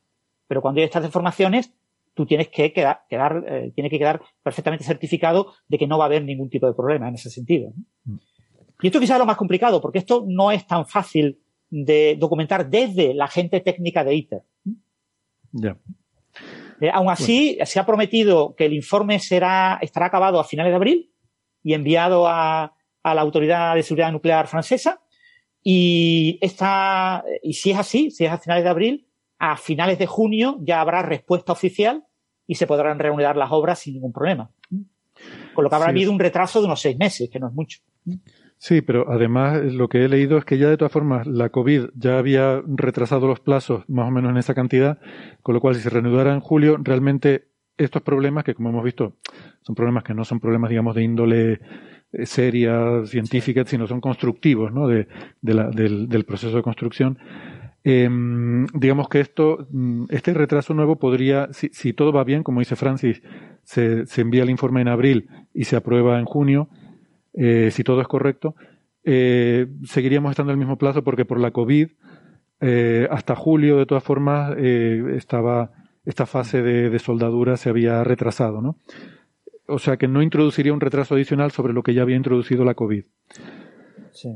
Pero 0.46 0.62
cuando 0.62 0.80
hay 0.80 0.86
estas 0.86 1.02
deformaciones, 1.02 1.74
tú 2.16 2.26
tienes 2.26 2.48
que 2.48 2.72
quedar, 2.72 3.02
quedar 3.08 3.44
tiene 3.74 3.90
que 3.90 3.98
quedar 3.98 4.20
perfectamente 4.42 4.84
certificado 4.84 5.52
de 5.68 5.78
que 5.78 5.86
no 5.86 5.98
va 5.98 6.04
a 6.04 6.06
haber 6.06 6.24
ningún 6.24 6.48
tipo 6.50 6.66
de 6.66 6.74
problema 6.74 7.08
en 7.08 7.14
ese 7.14 7.30
sentido. 7.30 7.72
Mm. 8.04 8.16
Y 8.82 8.86
esto 8.88 9.00
quizás 9.00 9.16
es 9.16 9.20
lo 9.20 9.26
más 9.26 9.36
complicado, 9.36 9.80
porque 9.80 9.98
esto 9.98 10.24
no 10.26 10.50
es 10.50 10.66
tan 10.66 10.86
fácil 10.86 11.40
de 11.70 12.16
documentar 12.18 12.68
desde 12.68 13.14
la 13.14 13.28
gente 13.28 13.60
técnica 13.60 14.04
de 14.04 14.14
ITER. 14.14 14.42
Ya. 15.52 15.76
Eh, 16.80 16.90
aún 16.92 17.08
así, 17.08 17.58
se 17.64 17.80
ha 17.80 17.86
prometido 17.86 18.54
que 18.54 18.66
el 18.66 18.74
informe 18.74 19.18
será, 19.18 19.78
estará 19.80 20.06
acabado 20.06 20.38
a 20.38 20.44
finales 20.44 20.72
de 20.72 20.76
abril 20.76 21.12
y 21.62 21.72
enviado 21.72 22.26
a, 22.28 22.74
a 23.02 23.14
la 23.14 23.20
Autoridad 23.22 23.74
de 23.74 23.82
Seguridad 23.82 24.12
Nuclear 24.12 24.46
francesa. 24.46 25.00
Y, 25.62 26.38
esta, 26.42 27.24
y 27.42 27.54
si 27.54 27.70
es 27.70 27.78
así, 27.78 28.10
si 28.10 28.24
es 28.24 28.30
a 28.30 28.38
finales 28.38 28.64
de 28.64 28.70
abril, 28.70 29.05
a 29.38 29.56
finales 29.56 29.98
de 29.98 30.06
junio 30.06 30.58
ya 30.60 30.80
habrá 30.80 31.02
respuesta 31.02 31.52
oficial 31.52 32.04
y 32.46 32.54
se 32.54 32.66
podrán 32.66 32.98
reunir 32.98 33.34
las 33.34 33.50
obras 33.50 33.78
sin 33.78 33.94
ningún 33.94 34.12
problema. 34.12 34.50
Con 35.54 35.64
lo 35.64 35.70
que 35.70 35.76
habrá 35.76 35.88
habido 35.88 36.12
un 36.12 36.18
retraso 36.18 36.60
de 36.60 36.66
unos 36.66 36.80
seis 36.80 36.96
meses, 36.98 37.30
que 37.30 37.40
no 37.40 37.48
es 37.48 37.54
mucho. 37.54 37.80
Sí, 38.58 38.80
pero 38.80 39.10
además 39.10 39.62
lo 39.64 39.88
que 39.88 40.04
he 40.04 40.08
leído 40.08 40.38
es 40.38 40.44
que 40.44 40.58
ya 40.58 40.68
de 40.68 40.76
todas 40.76 40.92
formas 40.92 41.26
la 41.26 41.50
COVID 41.50 41.90
ya 41.94 42.18
había 42.18 42.62
retrasado 42.66 43.26
los 43.26 43.40
plazos 43.40 43.84
más 43.88 44.08
o 44.08 44.10
menos 44.10 44.30
en 44.30 44.38
esa 44.38 44.54
cantidad, 44.54 44.98
con 45.42 45.54
lo 45.54 45.60
cual 45.60 45.74
si 45.74 45.82
se 45.82 45.90
reanudara 45.90 46.32
en 46.32 46.40
julio, 46.40 46.78
realmente 46.80 47.48
estos 47.76 48.02
problemas, 48.02 48.44
que 48.44 48.54
como 48.54 48.70
hemos 48.70 48.84
visto, 48.84 49.16
son 49.60 49.74
problemas 49.74 50.04
que 50.04 50.14
no 50.14 50.24
son 50.24 50.40
problemas, 50.40 50.70
digamos, 50.70 50.94
de 50.94 51.02
índole 51.02 51.60
eh, 52.12 52.24
seria, 52.24 53.04
científica, 53.04 53.64
sino 53.66 53.86
son 53.86 54.00
constructivos, 54.00 54.72
¿no? 54.72 54.88
De, 54.88 55.06
del, 55.42 56.24
proceso 56.24 56.56
de 56.56 56.62
construcción. 56.62 57.18
Em, 57.88 58.66
digamos 58.74 59.08
que 59.08 59.20
esto, 59.20 59.68
mm, 59.70 60.06
este 60.08 60.34
retraso 60.34 60.74
nuevo 60.74 60.96
podría, 60.96 61.52
si, 61.52 61.68
si 61.68 61.92
todo 61.92 62.12
va 62.12 62.24
bien, 62.24 62.42
como 62.42 62.58
dice 62.58 62.74
Francis, 62.74 63.22
se, 63.62 64.06
se 64.06 64.22
envía 64.22 64.42
el 64.42 64.50
informe 64.50 64.80
en 64.80 64.88
abril 64.88 65.28
y 65.54 65.66
se 65.66 65.76
aprueba 65.76 66.18
en 66.18 66.24
junio, 66.24 66.68
eh, 67.32 67.70
si 67.70 67.84
todo 67.84 68.00
es 68.00 68.08
correcto, 68.08 68.56
eh, 69.04 69.68
seguiríamos 69.84 70.30
estando 70.30 70.50
en 70.50 70.58
el 70.58 70.58
mismo 70.58 70.78
plazo 70.78 71.04
porque 71.04 71.24
por 71.24 71.38
la 71.38 71.52
COVID, 71.52 71.90
eh, 72.60 73.06
hasta 73.08 73.36
julio, 73.36 73.76
de 73.76 73.86
todas 73.86 74.02
formas, 74.02 74.56
estaba 74.58 75.70
esta 76.04 76.26
fase 76.26 76.62
de, 76.62 76.98
soldadura 76.98 77.56
se 77.56 77.68
había 77.68 78.02
retrasado, 78.02 78.62
¿no? 78.62 78.78
O 79.68 79.78
sea 79.78 79.96
que 79.96 80.08
no 80.08 80.22
introduciría 80.22 80.72
un 80.72 80.80
retraso 80.80 81.14
adicional 81.14 81.52
sobre 81.52 81.72
lo 81.72 81.84
que 81.84 81.94
ya 81.94 82.02
había 82.02 82.16
introducido 82.16 82.64
la 82.64 82.74
COVID. 82.74 83.04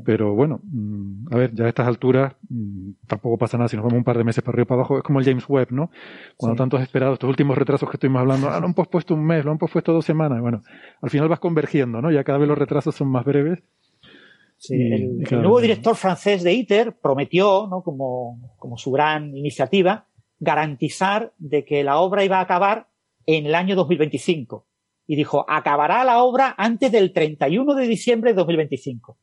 Pero 0.05 0.33
bueno, 0.35 0.59
mm, 0.63 1.33
a 1.33 1.37
ver, 1.37 1.53
ya 1.53 1.65
a 1.65 1.69
estas 1.69 1.87
alturas 1.87 2.33
mm, 2.49 2.91
tampoco 3.07 3.37
pasa 3.37 3.57
nada 3.57 3.67
si 3.67 3.75
nos 3.75 3.83
vamos 3.83 3.97
un 3.97 4.03
par 4.03 4.17
de 4.17 4.23
meses 4.23 4.43
para 4.43 4.55
arriba 4.55 4.67
para 4.67 4.79
abajo. 4.79 4.97
Es 4.97 5.03
como 5.03 5.19
el 5.19 5.25
James 5.25 5.45
Webb, 5.47 5.71
¿no? 5.71 5.89
Cuando 6.37 6.55
tanto 6.55 6.77
has 6.77 6.83
esperado, 6.83 7.13
estos 7.13 7.29
últimos 7.29 7.57
retrasos 7.57 7.89
que 7.89 7.97
estuvimos 7.97 8.21
hablando, 8.21 8.49
ah, 8.49 8.59
lo 8.59 8.67
han 8.67 8.73
pospuesto 8.73 9.13
un 9.13 9.25
mes, 9.25 9.45
lo 9.45 9.51
han 9.51 9.57
pospuesto 9.57 9.93
dos 9.93 10.05
semanas. 10.05 10.41
Bueno, 10.41 10.61
al 11.01 11.09
final 11.09 11.27
vas 11.27 11.39
convergiendo, 11.39 12.01
¿no? 12.01 12.11
Ya 12.11 12.23
cada 12.23 12.37
vez 12.37 12.47
los 12.47 12.57
retrasos 12.57 12.95
son 12.95 13.07
más 13.07 13.25
breves. 13.25 13.63
Sí, 14.57 14.75
el, 14.75 15.23
nuevo 15.31 15.59
director 15.59 15.95
francés 15.95 16.43
de 16.43 16.53
ITER 16.53 16.93
prometió, 17.01 17.67
¿no? 17.67 17.81
Como, 17.81 18.53
como 18.57 18.77
su 18.77 18.91
gran 18.91 19.35
iniciativa, 19.35 20.05
garantizar 20.39 21.33
de 21.39 21.65
que 21.65 21.83
la 21.83 21.97
obra 21.97 22.23
iba 22.23 22.37
a 22.37 22.41
acabar 22.41 22.87
en 23.25 23.47
el 23.47 23.55
año 23.55 23.75
2025. 23.75 24.67
Y 25.07 25.15
dijo, 25.15 25.45
acabará 25.49 26.03
la 26.03 26.23
obra 26.23 26.53
antes 26.57 26.91
del 26.91 27.11
31 27.11 27.73
de 27.73 27.87
diciembre 27.87 28.31
de 28.31 28.35
2025. 28.35 29.17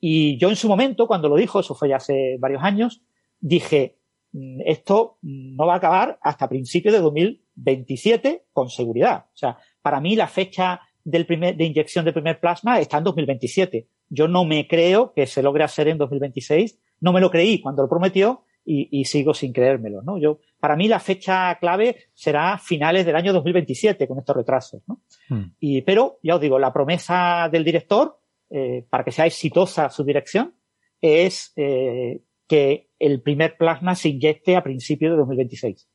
Y 0.00 0.38
yo 0.38 0.48
en 0.48 0.56
su 0.56 0.68
momento, 0.68 1.06
cuando 1.06 1.28
lo 1.28 1.36
dijo, 1.36 1.60
eso 1.60 1.74
fue 1.74 1.90
ya 1.90 1.96
hace 1.96 2.36
varios 2.38 2.62
años, 2.62 3.02
dije, 3.38 3.98
mm, 4.32 4.62
esto 4.64 5.18
no 5.22 5.66
va 5.66 5.74
a 5.74 5.76
acabar 5.76 6.18
hasta 6.22 6.48
principios 6.48 6.94
de 6.94 7.00
2027 7.00 8.46
con 8.52 8.70
seguridad. 8.70 9.26
O 9.26 9.36
sea, 9.36 9.58
para 9.82 10.00
mí 10.00 10.16
la 10.16 10.26
fecha 10.26 10.80
del 11.04 11.26
primer, 11.26 11.56
de 11.56 11.64
inyección 11.64 12.04
del 12.04 12.14
primer 12.14 12.40
plasma 12.40 12.80
está 12.80 12.98
en 12.98 13.04
2027. 13.04 13.88
Yo 14.08 14.28
no 14.28 14.44
me 14.44 14.66
creo 14.66 15.12
que 15.12 15.26
se 15.26 15.42
logre 15.42 15.64
hacer 15.64 15.88
en 15.88 15.98
2026. 15.98 16.78
No 17.00 17.12
me 17.12 17.20
lo 17.20 17.30
creí 17.30 17.60
cuando 17.60 17.82
lo 17.82 17.88
prometió 17.88 18.44
y, 18.64 19.04
sigo 19.04 19.34
sin 19.34 19.52
creérmelo, 19.52 20.02
¿no? 20.02 20.18
Yo, 20.18 20.38
para 20.60 20.76
mí 20.76 20.86
la 20.86 21.00
fecha 21.00 21.56
clave 21.58 21.96
será 22.14 22.56
finales 22.58 23.04
del 23.04 23.16
año 23.16 23.32
2027 23.32 24.06
con 24.06 24.18
estos 24.18 24.36
retrasos, 24.36 24.82
¿no? 24.86 25.00
Hmm. 25.28 25.54
Y, 25.58 25.82
pero, 25.82 26.18
ya 26.22 26.36
os 26.36 26.40
digo, 26.40 26.58
la 26.58 26.72
promesa 26.72 27.48
del 27.50 27.64
director 27.64 28.19
eh, 28.50 28.86
para 28.90 29.04
que 29.04 29.12
sea 29.12 29.26
exitosa 29.26 29.90
su 29.90 30.04
dirección, 30.04 30.54
es 31.00 31.52
eh, 31.56 32.22
que 32.46 32.90
el 32.98 33.22
primer 33.22 33.56
plasma 33.56 33.94
se 33.94 34.08
inyecte 34.08 34.56
a 34.56 34.62
principios 34.62 35.12
de 35.12 35.18
2026 35.18 35.88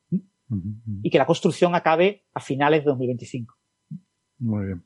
y 1.02 1.10
que 1.10 1.18
la 1.18 1.26
construcción 1.26 1.74
acabe 1.74 2.24
a 2.32 2.40
finales 2.40 2.80
de 2.80 2.90
2025. 2.90 3.54
Muy 4.38 4.66
bien. 4.66 4.82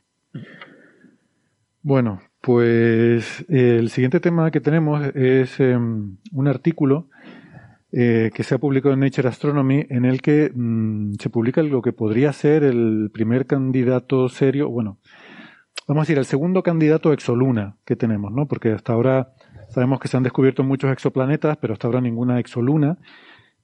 Bueno, 1.83 2.21
pues 2.41 3.45
el 3.49 3.91
siguiente 3.91 4.21
tema 4.21 4.51
que 4.51 4.61
tenemos 4.61 5.14
es 5.14 5.61
em, 5.61 6.16
un 6.33 6.49
artículo 6.49 7.09
eh, 7.93 8.31
que 8.35 8.45
se 8.45 8.55
ha 8.55 8.59
publicado 8.59 8.95
en 8.95 9.01
Nature 9.01 9.29
Astronomy 9.29 9.87
en 9.89 10.05
el 10.05 10.23
que 10.23 10.53
mm, 10.55 11.14
se 11.21 11.29
publica 11.29 11.62
lo 11.62 11.83
que 11.83 11.93
podría 11.93 12.33
ser 12.33 12.62
el 12.62 13.11
primer 13.12 13.47
candidato 13.47 14.29
serio, 14.29 14.68
bueno, 14.68 14.99
vamos 15.91 16.03
a 16.03 16.05
decir, 16.05 16.18
el 16.18 16.24
segundo 16.24 16.62
candidato 16.62 17.12
exoluna 17.12 17.76
que 17.84 17.97
tenemos, 17.97 18.30
¿no? 18.30 18.47
Porque 18.47 18.70
hasta 18.70 18.93
ahora 18.93 19.32
sabemos 19.70 19.99
que 19.99 20.07
se 20.07 20.16
han 20.16 20.22
descubierto 20.22 20.62
muchos 20.62 20.93
exoplanetas, 20.93 21.57
pero 21.57 21.72
hasta 21.72 21.88
ahora 21.88 22.01
ninguna 22.01 22.38
exoluna. 22.38 22.99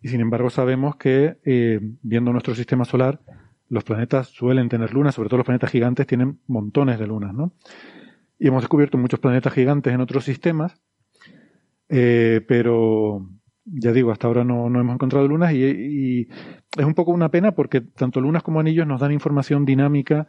Y 0.02 0.08
sin 0.08 0.20
embargo 0.20 0.50
sabemos 0.50 0.96
que, 0.96 1.38
eh, 1.44 1.78
viendo 2.02 2.32
nuestro 2.32 2.56
sistema 2.56 2.84
solar, 2.84 3.20
los 3.68 3.84
planetas 3.84 4.26
suelen 4.26 4.68
tener 4.68 4.92
lunas, 4.92 5.14
sobre 5.14 5.28
todo 5.28 5.38
los 5.38 5.46
planetas 5.46 5.70
gigantes 5.70 6.08
tienen 6.08 6.40
montones 6.48 6.98
de 6.98 7.06
lunas, 7.06 7.32
¿no? 7.32 7.52
Y 8.40 8.48
hemos 8.48 8.62
descubierto 8.62 8.98
muchos 8.98 9.20
planetas 9.20 9.52
gigantes 9.52 9.94
en 9.94 10.00
otros 10.00 10.24
sistemas, 10.24 10.82
eh, 11.88 12.44
pero 12.48 13.24
ya 13.66 13.92
digo, 13.92 14.10
hasta 14.10 14.26
ahora 14.26 14.42
no, 14.42 14.66
hemos 14.66 14.94
encontrado 14.94 15.28
lunas 15.28 15.52
y, 15.52 15.62
y, 15.64 16.28
es 16.76 16.84
un 16.84 16.94
poco 16.94 17.12
una 17.12 17.30
pena 17.30 17.52
porque 17.52 17.82
tanto 17.82 18.20
lunas 18.20 18.42
como 18.42 18.58
anillos 18.58 18.84
nos 18.84 19.00
dan 19.00 19.12
información 19.12 19.64
dinámica 19.64 20.26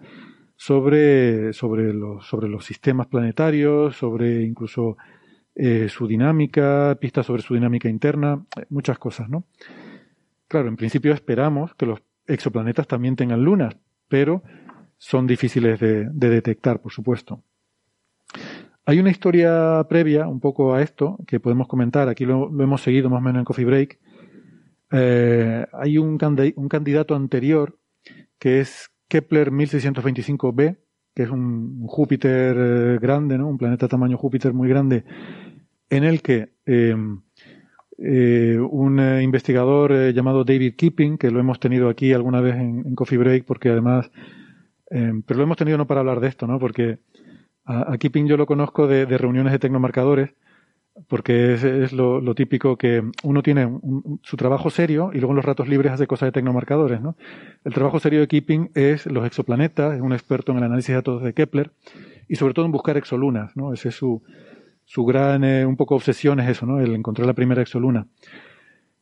sobre, 0.57 1.53
sobre, 1.53 1.93
los, 1.93 2.25
sobre 2.25 2.49
los 2.49 2.65
sistemas 2.65 3.07
planetarios, 3.07 3.95
sobre 3.95 4.43
incluso 4.43 4.97
eh, 5.55 5.87
su 5.87 6.07
dinámica, 6.07 6.97
pistas 6.99 7.27
sobre 7.27 7.43
su 7.43 7.53
dinámica 7.53 7.87
interna, 7.87 8.43
eh, 8.59 8.65
muchas 8.69 8.97
cosas, 8.97 9.29
¿no? 9.29 9.45
Claro, 10.47 10.67
en 10.67 10.75
principio 10.75 11.13
esperamos 11.13 11.75
que 11.75 11.85
los 11.85 12.01
exoplanetas 12.25 12.87
también 12.87 13.15
tengan 13.15 13.43
lunas, 13.43 13.75
pero 14.07 14.41
son 14.97 15.27
difíciles 15.27 15.79
de, 15.79 16.09
detectar, 16.11 16.81
por 16.81 16.91
supuesto. 16.91 17.43
Hay 18.85 18.99
una 18.99 19.11
historia 19.11 19.85
previa 19.87 20.27
un 20.27 20.39
poco 20.39 20.73
a 20.73 20.81
esto 20.81 21.17
que 21.27 21.39
podemos 21.39 21.67
comentar, 21.67 22.09
aquí 22.09 22.25
lo, 22.25 22.47
hemos 22.47 22.81
seguido 22.81 23.09
más 23.09 23.19
o 23.19 23.21
menos 23.21 23.39
en 23.39 23.45
Coffee 23.45 23.65
Break. 23.65 23.99
Eh, 24.91 25.65
hay 25.73 25.97
un, 25.97 26.17
un 26.55 26.69
candidato 26.69 27.13
anterior 27.13 27.77
que 28.39 28.61
es 28.61 28.89
Kepler 29.07 29.51
1625b, 29.51 30.77
que 31.15 31.23
es 31.23 31.29
un 31.29 31.87
Júpiter 31.87 32.55
eh, 32.57 32.99
grande, 33.01 33.37
¿no? 33.37 33.47
un 33.47 33.57
planeta 33.57 33.87
tamaño 33.87 34.17
Júpiter 34.17 34.53
muy 34.53 34.69
grande, 34.69 35.03
en 35.89 36.03
el 36.03 36.21
que 36.21 36.49
em, 36.65 37.21
eh, 37.97 38.59
un 38.59 38.99
eh, 38.99 39.23
investigador 39.23 40.13
llamado 40.13 40.43
David 40.43 40.75
Keeping, 40.75 41.17
que 41.17 41.31
lo 41.31 41.39
hemos 41.39 41.59
tenido 41.59 41.89
aquí 41.89 42.13
alguna 42.13 42.41
vez 42.41 42.55
en, 42.55 42.93
Coffee 42.95 43.17
Break, 43.17 43.45
porque 43.45 43.69
además, 43.69 44.11
em, 44.89 45.21
pero 45.23 45.37
lo 45.37 45.43
hemos 45.43 45.57
tenido 45.57 45.77
no 45.77 45.87
para 45.87 46.01
hablar 46.01 46.19
de 46.19 46.27
esto, 46.27 46.45
¿no? 46.45 46.59
porque 46.59 46.99
a, 47.65 47.97
Keeping 47.97 48.27
yo 48.27 48.37
lo 48.37 48.45
conozco 48.45 48.87
de, 48.87 49.05
de 49.05 49.17
reuniones 49.17 49.53
de 49.53 49.59
tecnomarcadores, 49.59 50.31
porque 51.07 51.53
es, 51.53 51.93
lo, 51.93 52.35
típico 52.35 52.77
que 52.77 53.03
uno 53.23 53.43
tiene 53.43 53.69
su 54.23 54.37
trabajo 54.37 54.69
serio 54.69 55.11
y 55.13 55.17
luego 55.17 55.31
en 55.31 55.37
los 55.37 55.45
ratos 55.45 55.67
libres 55.67 55.91
hace 55.91 56.07
cosas 56.07 56.27
de 56.27 56.31
tecnomarcadores. 56.31 57.01
¿no? 57.01 57.15
El 57.63 57.73
trabajo 57.73 57.99
serio 57.99 58.19
de 58.19 58.27
Keeping 58.27 58.71
es 58.73 59.05
los 59.05 59.25
exoplanetas, 59.25 59.95
es 59.95 60.01
un 60.01 60.13
experto 60.13 60.51
en 60.51 60.59
el 60.59 60.63
análisis 60.63 60.89
de 60.89 60.95
datos 60.95 61.23
de 61.23 61.33
Kepler 61.33 61.71
y 62.27 62.35
sobre 62.35 62.53
todo 62.53 62.65
en 62.65 62.71
buscar 62.71 62.97
exolunas. 62.97 63.55
¿no? 63.55 63.73
Ese 63.73 63.89
es 63.89 63.95
su, 63.95 64.23
su 64.85 65.05
gran, 65.05 65.43
eh, 65.43 65.65
un 65.65 65.77
poco 65.77 65.95
obsesión 65.95 66.39
es 66.39 66.49
eso, 66.49 66.65
¿no? 66.65 66.79
el 66.79 66.95
encontrar 66.95 67.27
la 67.27 67.33
primera 67.33 67.61
exoluna. 67.61 68.07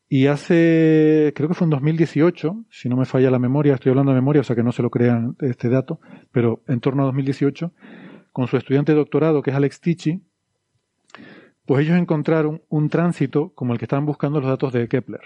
Y 0.07 0.27
hace, 0.27 1.33
creo 1.35 1.49
que 1.49 1.55
fue 1.55 1.65
en 1.65 1.71
2018, 1.71 2.65
si 2.69 2.89
no 2.89 2.95
me 2.95 3.05
falla 3.05 3.31
la 3.31 3.39
memoria, 3.39 3.73
estoy 3.73 3.89
hablando 3.89 4.11
de 4.11 4.15
memoria, 4.15 4.41
o 4.41 4.43
sea 4.43 4.55
que 4.55 4.63
no 4.63 4.71
se 4.71 4.83
lo 4.83 4.91
crean 4.91 5.35
este 5.39 5.67
dato, 5.67 5.99
pero 6.31 6.61
en 6.67 6.79
torno 6.79 7.01
a 7.03 7.05
2018, 7.07 7.71
con 8.31 8.47
su 8.47 8.57
estudiante 8.57 8.91
de 8.91 8.99
doctorado, 8.99 9.41
que 9.41 9.49
es 9.49 9.55
Alex 9.55 9.81
Tichy, 9.81 10.21
pues 11.66 11.86
ellos 11.86 11.97
encontraron 11.97 12.61
un 12.70 12.89
tránsito 12.89 13.51
como 13.55 13.74
el 13.74 13.80
que 13.80 13.86
estaban 13.86 14.05
buscando 14.05 14.39
los 14.39 14.49
datos 14.49 14.72
de 14.74 14.88
Kepler. 14.88 15.22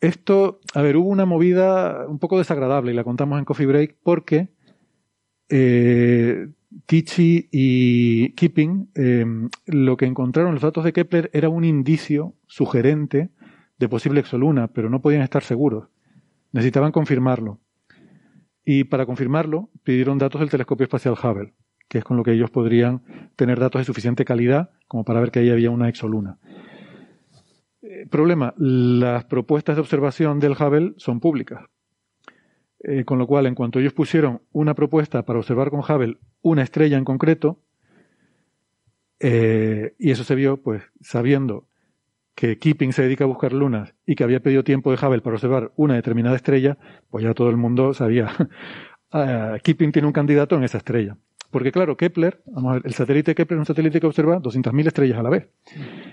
Esto, 0.00 0.60
a 0.74 0.82
ver, 0.82 0.96
hubo 0.96 1.08
una 1.08 1.26
movida 1.26 2.06
un 2.06 2.18
poco 2.18 2.38
desagradable 2.38 2.92
y 2.92 2.94
la 2.94 3.04
contamos 3.04 3.38
en 3.38 3.44
Coffee 3.44 3.66
Break 3.66 3.96
porque 4.02 4.48
eh, 5.48 6.48
Tichy 6.86 7.48
y 7.50 8.32
Keeping 8.32 8.90
eh, 8.94 9.26
lo 9.66 9.96
que 9.96 10.06
encontraron 10.06 10.54
los 10.54 10.62
datos 10.62 10.84
de 10.84 10.92
Kepler 10.92 11.30
era 11.32 11.48
un 11.48 11.64
indicio 11.64 12.34
sugerente 12.46 13.30
de 13.78 13.88
posible 13.88 14.20
exoluna, 14.20 14.68
pero 14.68 14.90
no 14.90 15.00
podían 15.00 15.22
estar 15.22 15.42
seguros. 15.42 15.88
Necesitaban 16.52 16.92
confirmarlo. 16.92 17.60
Y 18.64 18.84
para 18.84 19.06
confirmarlo 19.06 19.70
pidieron 19.82 20.18
datos 20.18 20.40
del 20.40 20.50
telescopio 20.50 20.84
espacial 20.84 21.14
Hubble 21.14 21.54
que 21.88 21.98
es 21.98 22.04
con 22.04 22.16
lo 22.16 22.22
que 22.22 22.32
ellos 22.32 22.50
podrían 22.50 23.02
tener 23.36 23.58
datos 23.58 23.80
de 23.80 23.84
suficiente 23.84 24.24
calidad 24.24 24.70
como 24.86 25.04
para 25.04 25.20
ver 25.20 25.30
que 25.30 25.40
ahí 25.40 25.50
había 25.50 25.70
una 25.70 25.88
exoluna. 25.88 26.38
Eh, 27.82 28.06
problema, 28.10 28.54
las 28.56 29.24
propuestas 29.24 29.76
de 29.76 29.80
observación 29.80 30.40
del 30.40 30.52
Hubble 30.52 30.94
son 30.96 31.20
públicas. 31.20 31.64
Eh, 32.80 33.04
con 33.04 33.18
lo 33.18 33.26
cual, 33.26 33.46
en 33.46 33.54
cuanto 33.54 33.80
ellos 33.80 33.92
pusieron 33.92 34.42
una 34.52 34.74
propuesta 34.74 35.24
para 35.24 35.38
observar 35.38 35.70
con 35.70 35.80
Hubble 35.80 36.18
una 36.42 36.62
estrella 36.62 36.96
en 36.96 37.04
concreto, 37.04 37.60
eh, 39.20 39.94
y 39.98 40.10
eso 40.10 40.22
se 40.22 40.34
vio, 40.34 40.62
pues, 40.62 40.82
sabiendo 41.00 41.66
que 42.36 42.56
Keeping 42.58 42.92
se 42.92 43.02
dedica 43.02 43.24
a 43.24 43.26
buscar 43.26 43.52
lunas 43.52 43.94
y 44.06 44.14
que 44.14 44.22
había 44.22 44.40
pedido 44.40 44.62
tiempo 44.62 44.92
de 44.92 45.04
Hubble 45.04 45.22
para 45.22 45.34
observar 45.34 45.72
una 45.74 45.94
determinada 45.94 46.36
estrella, 46.36 46.78
pues 47.10 47.24
ya 47.24 47.34
todo 47.34 47.50
el 47.50 47.56
mundo 47.56 47.94
sabía. 47.94 48.28
Ah, 49.10 49.56
Keeping 49.64 49.90
tiene 49.90 50.06
un 50.06 50.12
candidato 50.12 50.54
en 50.54 50.64
esa 50.64 50.76
estrella. 50.76 51.16
Porque 51.50 51.72
claro, 51.72 51.96
Kepler, 51.96 52.42
vamos 52.46 52.70
a 52.70 52.74
ver, 52.74 52.82
el 52.84 52.92
satélite 52.92 53.34
Kepler 53.34 53.56
es 53.56 53.60
un 53.60 53.66
satélite 53.66 54.00
que 54.00 54.06
observa 54.06 54.38
200.000 54.38 54.86
estrellas 54.86 55.18
a 55.18 55.22
la 55.22 55.30
vez. 55.30 55.48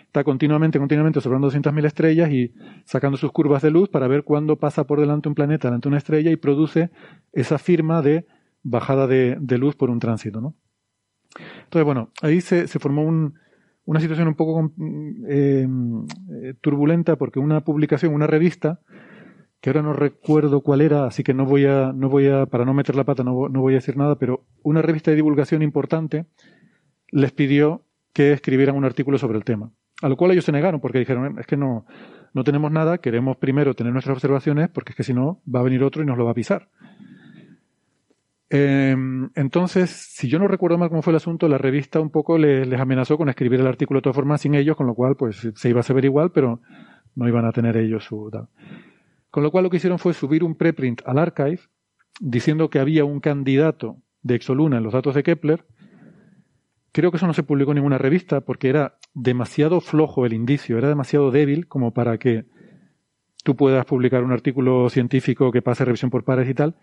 Está 0.05 0.23
continuamente, 0.23 0.79
continuamente 0.79 1.19
observando 1.19 1.49
200.000 1.51 1.85
estrellas 1.85 2.31
y 2.31 2.53
sacando 2.85 3.17
sus 3.17 3.33
curvas 3.33 3.61
de 3.61 3.69
luz 3.69 3.89
para 3.89 4.07
ver 4.07 4.23
cuándo 4.23 4.55
pasa 4.57 4.85
por 4.85 5.01
delante 5.01 5.27
un 5.27 5.35
planeta, 5.35 5.67
delante 5.67 5.89
una 5.89 5.97
estrella 5.97 6.31
y 6.31 6.37
produce 6.37 6.89
esa 7.33 7.57
firma 7.57 8.01
de 8.01 8.25
bajada 8.63 9.07
de, 9.07 9.57
luz 9.57 9.75
por 9.75 9.89
un 9.89 9.99
tránsito, 9.99 10.39
¿no? 10.39 10.55
Entonces, 11.65 11.83
bueno, 11.83 12.11
ahí 12.21 12.39
se, 12.39 12.67
formó 12.79 13.03
una 13.83 13.99
situación 13.99 14.29
un 14.29 14.35
poco 14.35 14.71
eh, 15.27 15.67
eh, 15.67 16.53
turbulenta 16.61 17.17
porque 17.17 17.39
una 17.39 17.65
publicación, 17.65 18.13
una 18.13 18.25
revista, 18.25 18.79
que 19.65 19.71
ahora 19.71 19.81
no 19.81 19.93
recuerdo 19.93 20.61
cuál 20.61 20.81
era, 20.81 21.07
así 21.07 21.23
que 21.23 21.33
no 21.33 21.43
voy 21.43 21.65
a, 21.65 21.91
no 21.91 22.07
voy 22.07 22.27
a, 22.27 22.45
para 22.45 22.65
no 22.65 22.75
meter 22.75 22.95
la 22.95 23.03
pata, 23.03 23.23
no, 23.23 23.33
voy 23.33 23.73
a 23.73 23.77
decir 23.77 23.97
nada, 23.97 24.13
pero 24.13 24.45
una 24.61 24.83
revista 24.83 25.09
de 25.09 25.15
divulgación 25.17 25.63
importante 25.63 26.27
les 27.09 27.31
pidió 27.31 27.81
que 28.13 28.31
escribieran 28.31 28.75
un 28.75 28.85
artículo 28.85 29.17
sobre 29.17 29.39
el 29.39 29.43
tema. 29.43 29.71
A 30.03 30.07
lo 30.07 30.17
cual 30.17 30.29
ellos 30.29 30.45
se 30.45 30.51
negaron 30.51 30.79
porque 30.79 30.99
dijeron, 30.99 31.39
es 31.39 31.47
que 31.47 31.57
no, 31.57 31.87
no 32.35 32.43
tenemos 32.43 32.71
nada, 32.71 32.99
queremos 32.99 33.37
primero 33.37 33.73
tener 33.73 33.91
nuestras 33.91 34.13
observaciones 34.13 34.69
porque 34.69 34.91
es 34.91 34.97
que 34.97 35.03
si 35.03 35.15
no 35.15 35.41
va 35.51 35.61
a 35.61 35.63
venir 35.63 35.83
otro 35.83 36.03
y 36.03 36.05
nos 36.05 36.19
lo 36.19 36.25
va 36.25 36.31
a 36.31 36.35
pisar. 36.35 36.69
Em, 38.51 39.31
entonces, 39.33 39.89
si 39.89 40.29
yo 40.29 40.37
no 40.37 40.47
recuerdo 40.47 40.77
mal 40.77 40.89
cómo 40.89 41.01
fue 41.01 41.09
el 41.09 41.17
asunto, 41.17 41.47
la 41.47 41.57
revista 41.57 41.99
un 41.99 42.11
poco 42.11 42.37
les, 42.37 42.67
les, 42.67 42.79
amenazó 42.79 43.17
con 43.17 43.29
escribir 43.29 43.61
el 43.61 43.67
artículo 43.67 43.97
de 43.97 44.03
todas 44.03 44.15
formas 44.15 44.41
sin 44.41 44.53
ellos, 44.53 44.77
con 44.77 44.85
lo 44.85 44.93
cual 44.93 45.15
pues 45.15 45.51
se 45.55 45.69
iba 45.69 45.79
a 45.79 45.83
saber 45.83 46.05
igual, 46.05 46.29
pero 46.31 46.61
no 47.15 47.27
iban 47.27 47.45
a 47.45 47.51
tener 47.51 47.77
ellos 47.77 48.03
su... 48.03 48.29
Con 49.35 49.43
lo 49.43 49.51
cual 49.51 49.65
lo 49.65 49.69
que 49.69 49.75
hicieron 49.75 49.99
fue 49.99 50.13
subir 50.13 50.45
un 50.45 50.55
preprint 50.55 51.01
al 51.05 51.17
archive 51.17 51.59
diciendo 52.21 52.69
que 52.69 52.79
había 52.79 53.03
un 53.03 53.19
candidato 53.19 53.97
de 54.21 54.35
Exoluna 54.35 54.77
en 54.77 54.83
los 54.83 54.93
datos 54.93 55.13
de 55.13 55.23
Kepler. 55.23 55.65
Creo 56.93 57.11
que 57.11 57.17
eso 57.17 57.27
no 57.27 57.33
se 57.33 57.43
publicó 57.43 57.71
en 57.71 57.75
ninguna 57.75 57.97
revista 57.97 58.39
porque 58.39 58.69
era 58.69 58.97
demasiado 59.13 59.81
flojo 59.81 60.25
el 60.25 60.31
indicio, 60.31 60.77
era 60.77 60.87
demasiado 60.87 61.31
débil 61.31 61.67
como 61.67 61.93
para 61.93 62.17
que 62.17 62.45
tú 63.43 63.57
puedas 63.57 63.85
publicar 63.85 64.23
un 64.23 64.31
artículo 64.31 64.89
científico 64.89 65.51
que 65.51 65.61
pase 65.61 65.83
revisión 65.83 66.11
por 66.11 66.23
pares 66.23 66.47
y 66.47 66.53
tal, 66.53 66.75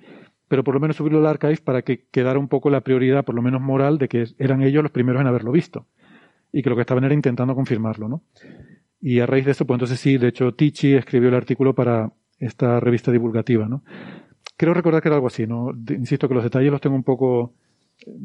pero 0.47 0.63
por 0.63 0.75
lo 0.75 0.81
menos 0.81 0.97
subirlo 0.97 1.21
al 1.21 1.27
archive 1.29 1.57
para 1.65 1.81
que 1.81 2.05
quedara 2.11 2.39
un 2.39 2.49
poco 2.49 2.69
la 2.69 2.83
prioridad, 2.83 3.25
por 3.25 3.35
lo 3.35 3.41
menos 3.41 3.63
moral, 3.63 3.97
de 3.97 4.09
que 4.09 4.27
eran 4.37 4.61
ellos 4.61 4.83
los 4.83 4.93
primeros 4.93 5.23
en 5.23 5.27
haberlo 5.27 5.53
visto 5.53 5.87
y 6.53 6.63
que 6.63 6.69
lo 6.69 6.77
que 6.77 6.83
estaban 6.83 7.05
era 7.05 7.15
intentando 7.15 7.55
confirmarlo, 7.55 8.09
¿no? 8.11 8.25
Y 9.01 9.21
a 9.21 9.27
raíz 9.27 9.47
de 9.47 9.53
eso, 9.53 9.67
pues 9.67 9.77
entonces 9.77 9.99
sí, 9.99 10.19
de 10.19 10.29
hecho, 10.29 10.53
Tichy 10.53 10.97
escribió 10.97 11.31
el 11.31 11.35
artículo 11.35 11.75
para 11.75 12.13
esta 12.43 12.81
revista 12.81 13.13
divulgativa, 13.13 13.69
¿no? 13.69 13.83
Creo 14.57 14.75
recordar 14.75 15.01
que 15.01 15.09
era 15.09 15.17
algo 15.17 15.29
así, 15.29 15.47
¿no? 15.47 15.71
Insisto 15.89 16.29
que 16.29 16.35
los 16.35 16.45
detalles 16.45 16.71
los 16.71 16.81
tengo 16.81 16.97
un 16.97 17.05
poco, 17.05 17.55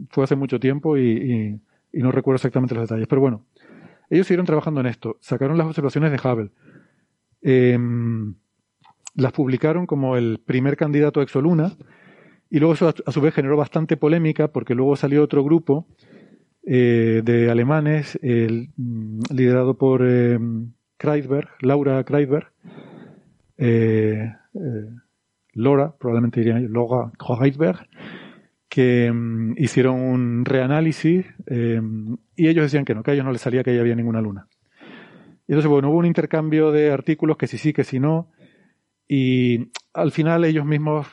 fue 0.10 0.24
hace 0.24 0.36
mucho 0.36 0.60
tiempo 0.60 0.98
y, 0.98 1.60
no 1.94 2.12
recuerdo 2.12 2.36
exactamente 2.36 2.76
los 2.76 2.84
detalles, 2.84 3.08
pero 3.08 3.22
bueno, 3.22 3.46
ellos 4.10 4.28
siguieron 4.28 4.46
trabajando 4.46 4.82
en 4.82 4.88
esto, 4.88 5.18
sacaron 5.20 5.58
las 5.58 5.68
observaciones 5.68 6.12
de 6.12 6.18
Hubble, 6.18 6.52
em, 7.42 8.36
las 9.16 9.32
publicaron 9.32 9.88
como 9.88 10.16
el 10.16 10.40
primer 10.46 10.78
candidato 10.78 11.20
a 11.20 11.24
Exoluna, 11.24 11.76
y 12.50 12.60
luego 12.60 12.74
eso 12.76 12.94
a, 13.06 13.12
su 13.12 13.22
vez 13.22 13.34
generó 13.34 13.58
bastante 13.58 13.98
polémica 13.98 14.50
porque 14.50 14.76
luego 14.76 14.96
salió 14.96 15.24
otro 15.24 15.44
grupo 15.44 15.88
eh, 16.66 17.22
de 17.24 17.50
alemanes, 17.50 18.20
mm, 18.22 19.20
liderado 19.34 19.78
por 19.78 20.06
em, 20.08 20.72
Kreisberg, 20.98 21.50
Laura 21.62 22.04
Kreisberg, 22.04 22.52
eh, 23.58 24.34
eh, 24.54 24.90
Laura, 25.54 25.94
probablemente 25.98 26.42
diría 26.42 26.60
Laura 26.60 27.12
Kreisberg, 27.18 27.88
que 28.70 29.12
mm, 29.12 29.56
hicieron 29.58 30.00
un 30.00 30.46
reanálisis 30.46 31.26
y 32.36 32.48
ellos 32.48 32.64
decían 32.64 32.86
que 32.86 32.94
no, 32.94 33.04
que 33.04 33.12
a 33.12 33.14
ellos 33.14 33.26
no 33.26 33.32
les 33.32 33.42
salía 33.42 33.64
que 33.64 33.72
ahí 33.72 33.80
había 33.80 33.96
ninguna 33.96 34.22
luna. 34.22 34.48
Y 35.48 35.54
entonces, 35.54 35.70
bueno, 35.70 35.90
hubo 35.90 36.00
un 36.00 36.06
intercambio 36.06 36.72
de 36.72 36.92
artículos 36.92 37.38
que 37.38 37.48
sí 37.48 37.58
sí, 37.58 37.74
que 37.74 37.84
sí 37.84 38.00
no, 38.00 38.30
y 39.08 39.72
al 39.94 40.12
final 40.12 40.44
ellos 40.44 40.66
mismos 40.66 41.08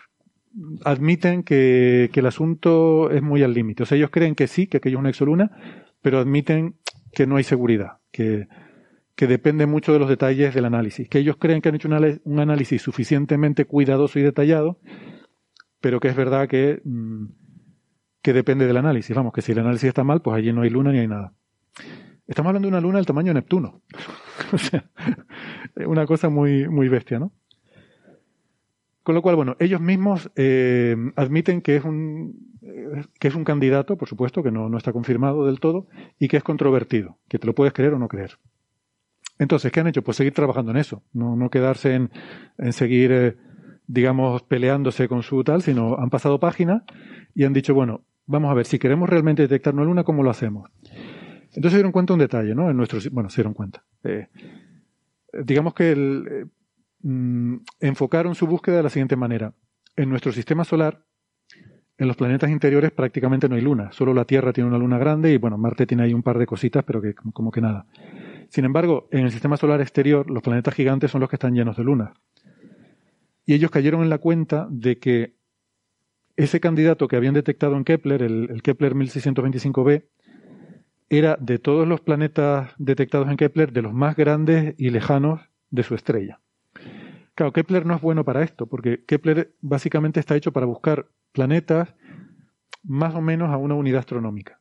admiten 0.84 1.42
que, 1.42 2.10
el 2.12 2.26
asunto 2.26 3.10
es 3.10 3.22
muy 3.22 3.42
al 3.42 3.54
límite. 3.54 3.84
O 3.84 3.86
sea, 3.86 3.96
ellos 3.96 4.10
creen 4.10 4.34
que 4.34 4.46
sí, 4.46 4.66
que 4.66 4.78
aquello 4.78 4.98
es 4.98 5.00
una 5.00 5.10
exoluna, 5.10 5.50
pero 6.02 6.18
admiten 6.18 6.74
que 7.12 7.26
no 7.26 7.36
hay 7.36 7.44
seguridad, 7.44 7.98
que, 8.10 8.48
depende 9.16 9.66
mucho 9.66 9.92
de 9.92 9.98
los 9.98 10.08
detalles 10.08 10.54
del 10.54 10.64
análisis, 10.64 11.08
que 11.08 11.18
ellos 11.18 11.36
creen 11.38 11.60
que 11.60 11.68
han 11.68 11.74
hecho 11.76 11.88
un 11.88 12.40
análisis 12.40 12.82
suficientemente 12.82 13.64
cuidadoso 13.64 14.18
y 14.18 14.22
detallado, 14.22 14.78
pero 15.80 16.00
que 16.00 16.08
es 16.08 16.16
verdad 16.16 16.48
que, 16.48 16.80
mm, 16.84 17.26
que 18.22 18.32
depende 18.32 18.66
del 18.66 18.76
análisis. 18.76 19.14
Vamos, 19.14 19.32
que 19.32 19.42
si 19.42 19.52
el 19.52 19.60
análisis 19.60 19.88
está 19.88 20.02
mal, 20.02 20.22
pues 20.22 20.36
allí 20.36 20.52
no 20.52 20.62
hay 20.62 20.70
luna 20.70 20.92
ni 20.92 20.98
hay 20.98 21.08
nada. 21.08 21.32
Estamos 22.26 22.48
hablando 22.48 22.66
de 22.66 22.72
una 22.72 22.80
luna 22.80 22.98
del 22.98 23.06
tamaño 23.06 23.28
de 23.28 23.34
Neptuno. 23.34 23.82
o 24.52 24.58
sea, 24.58 24.90
una 25.86 26.06
cosa 26.06 26.28
muy, 26.28 26.68
muy 26.68 26.88
bestia, 26.88 27.18
¿no? 27.18 27.32
Con 29.02 29.14
lo 29.14 29.20
cual, 29.20 29.36
bueno, 29.36 29.56
ellos 29.58 29.82
mismos 29.82 30.30
eh, 30.34 30.96
admiten 31.16 31.60
que 31.60 31.76
es 31.76 31.84
un 31.84 32.54
que 33.18 33.28
es 33.28 33.34
un 33.34 33.44
candidato, 33.44 33.96
por 33.96 34.08
supuesto, 34.08 34.42
que 34.42 34.50
no, 34.50 34.76
está 34.76 34.92
confirmado 34.92 35.46
del 35.46 35.60
todo, 35.60 35.86
y 36.18 36.28
que 36.28 36.36
es 36.36 36.42
controvertido, 36.42 37.18
que 37.28 37.38
te 37.38 37.46
lo 37.46 37.54
puedes 37.54 37.72
creer 37.72 37.94
o 37.94 37.98
no 37.98 38.08
creer. 38.08 38.38
Entonces, 39.44 39.70
¿qué 39.70 39.80
han 39.80 39.86
hecho? 39.86 40.02
Pues 40.02 40.16
seguir 40.16 40.32
trabajando 40.32 40.72
en 40.72 40.78
eso, 40.78 41.02
no, 41.12 41.48
quedarse 41.50 41.94
en, 41.94 42.10
seguir, 42.72 43.12
eh, 43.12 43.36
digamos, 43.86 44.42
peleándose 44.42 45.08
con 45.08 45.22
su 45.22 45.44
tal, 45.44 45.62
sino 45.62 45.96
han 45.98 46.10
pasado 46.10 46.40
página 46.40 46.84
y 47.34 47.44
han 47.44 47.52
dicho, 47.52 47.74
bueno, 47.74 48.02
vamos 48.26 48.50
a 48.50 48.54
ver, 48.54 48.66
si 48.66 48.78
queremos 48.78 49.08
realmente 49.08 49.42
detectar 49.42 49.74
una 49.74 49.84
luna, 49.84 50.04
¿cómo 50.04 50.22
lo 50.22 50.30
hacemos? 50.30 50.70
Entonces 50.82 51.72
se 51.72 51.76
dieron 51.76 51.92
cuenta 51.92 52.14
un 52.14 52.18
detalle, 52.18 52.54
¿no? 52.54 52.68
En 52.68 52.76
nuestro, 52.76 52.98
bueno, 53.12 53.30
se 53.30 53.36
dieron 53.36 53.54
cuenta. 53.54 53.84
Eh, 54.02 54.26
digamos 55.44 55.72
que 55.74 55.92
el, 55.92 56.50
Mm, 57.04 57.56
enfocaron 57.80 58.34
su 58.34 58.46
búsqueda 58.46 58.78
de 58.78 58.82
la 58.82 58.88
siguiente 58.88 59.14
manera. 59.14 59.52
En 59.94 60.08
nuestro 60.08 60.32
sistema 60.32 60.64
solar, 60.64 61.04
en 61.98 62.08
los 62.08 62.16
planetas 62.16 62.48
interiores 62.48 62.92
prácticamente 62.92 63.46
no 63.46 63.56
hay 63.56 63.60
luna, 63.60 63.92
solo 63.92 64.14
la 64.14 64.24
Tierra 64.24 64.54
tiene 64.54 64.68
una 64.68 64.78
luna 64.78 64.96
grande 64.96 65.30
y 65.30 65.36
bueno, 65.36 65.58
Marte 65.58 65.86
tiene 65.86 66.04
ahí 66.04 66.14
un 66.14 66.22
par 66.22 66.38
de 66.38 66.46
cositas, 66.46 66.82
pero 66.82 67.02
que 67.02 67.14
como 67.14 67.50
que 67.50 67.60
nada. 67.60 67.86
Sin 68.48 68.64
embargo, 68.64 69.08
en 69.10 69.24
el 69.24 69.30
sistema 69.30 69.56
solar 69.56 69.80
exterior, 69.80 70.30
los 70.30 70.42
planetas 70.42 70.74
gigantes 70.74 71.10
son 71.10 71.20
los 71.20 71.30
que 71.30 71.36
están 71.36 71.54
llenos 71.54 71.76
de 71.76 71.84
lunas. 71.84 72.12
Y 73.46 73.54
ellos 73.54 73.70
cayeron 73.70 74.02
en 74.02 74.10
la 74.10 74.18
cuenta 74.18 74.66
de 74.70 74.98
que 74.98 75.34
ese 76.36 76.60
candidato 76.60 77.08
que 77.08 77.16
habían 77.16 77.34
detectado 77.34 77.76
en 77.76 77.84
Kepler, 77.84 78.22
el, 78.22 78.62
Kepler 78.62 78.94
1625b, 78.94 80.04
era 81.10 81.36
de 81.40 81.58
todos 81.58 81.86
los 81.86 82.00
planetas 82.00 82.72
detectados 82.78 83.28
en 83.28 83.36
Kepler 83.36 83.72
de 83.72 83.82
los 83.82 83.92
más 83.92 84.16
grandes 84.16 84.74
y 84.78 84.90
lejanos 84.90 85.40
de 85.70 85.82
su 85.82 85.94
estrella. 85.94 86.40
Claro, 87.34 87.52
Kepler 87.52 87.84
no 87.84 87.94
es 87.94 88.00
bueno 88.00 88.24
para 88.24 88.42
esto, 88.42 88.66
porque 88.66 89.04
Kepler 89.04 89.54
básicamente 89.60 90.20
está 90.20 90.36
hecho 90.36 90.52
para 90.52 90.66
buscar 90.66 91.08
planetas 91.32 91.94
más 92.82 93.14
o 93.14 93.20
menos 93.20 93.50
a 93.50 93.56
una 93.56 93.74
unidad 93.74 94.00
astronómica 94.00 94.60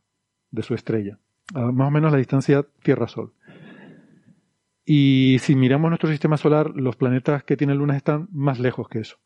de 0.51 0.63
su 0.63 0.73
estrella, 0.73 1.19
a 1.53 1.71
más 1.71 1.88
o 1.88 1.91
menos 1.91 2.11
la 2.11 2.17
distancia 2.17 2.65
Tierra-Sol. 2.84 3.34
Y 4.86 5.38
si 5.39 5.55
miramos 5.55 5.89
nuestro 5.89 6.09
sistema 6.09 6.38
solar, 6.38 6.71
los 6.75 6.95
planetas 6.95 7.43
que 7.43 7.55
tienen 7.55 7.77
lunas 7.77 7.97
están 7.97 8.27
más 8.31 8.59
lejos 8.59 8.89
que 8.89 8.99
eso. 8.99 9.17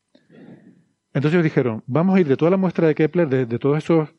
Entonces 1.13 1.33
ellos 1.33 1.43
dijeron, 1.43 1.83
vamos 1.87 2.15
a 2.15 2.19
ir 2.19 2.27
de 2.27 2.37
toda 2.37 2.51
la 2.51 2.57
muestra 2.57 2.87
de 2.87 2.93
Kepler, 2.93 3.27
de, 3.27 3.59
todos 3.59 3.77
esos 3.79 4.09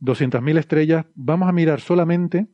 200.000 0.00 0.58
estrellas, 0.58 1.06
vamos 1.14 1.48
a 1.48 1.52
mirar 1.52 1.80
solamente 1.80 2.46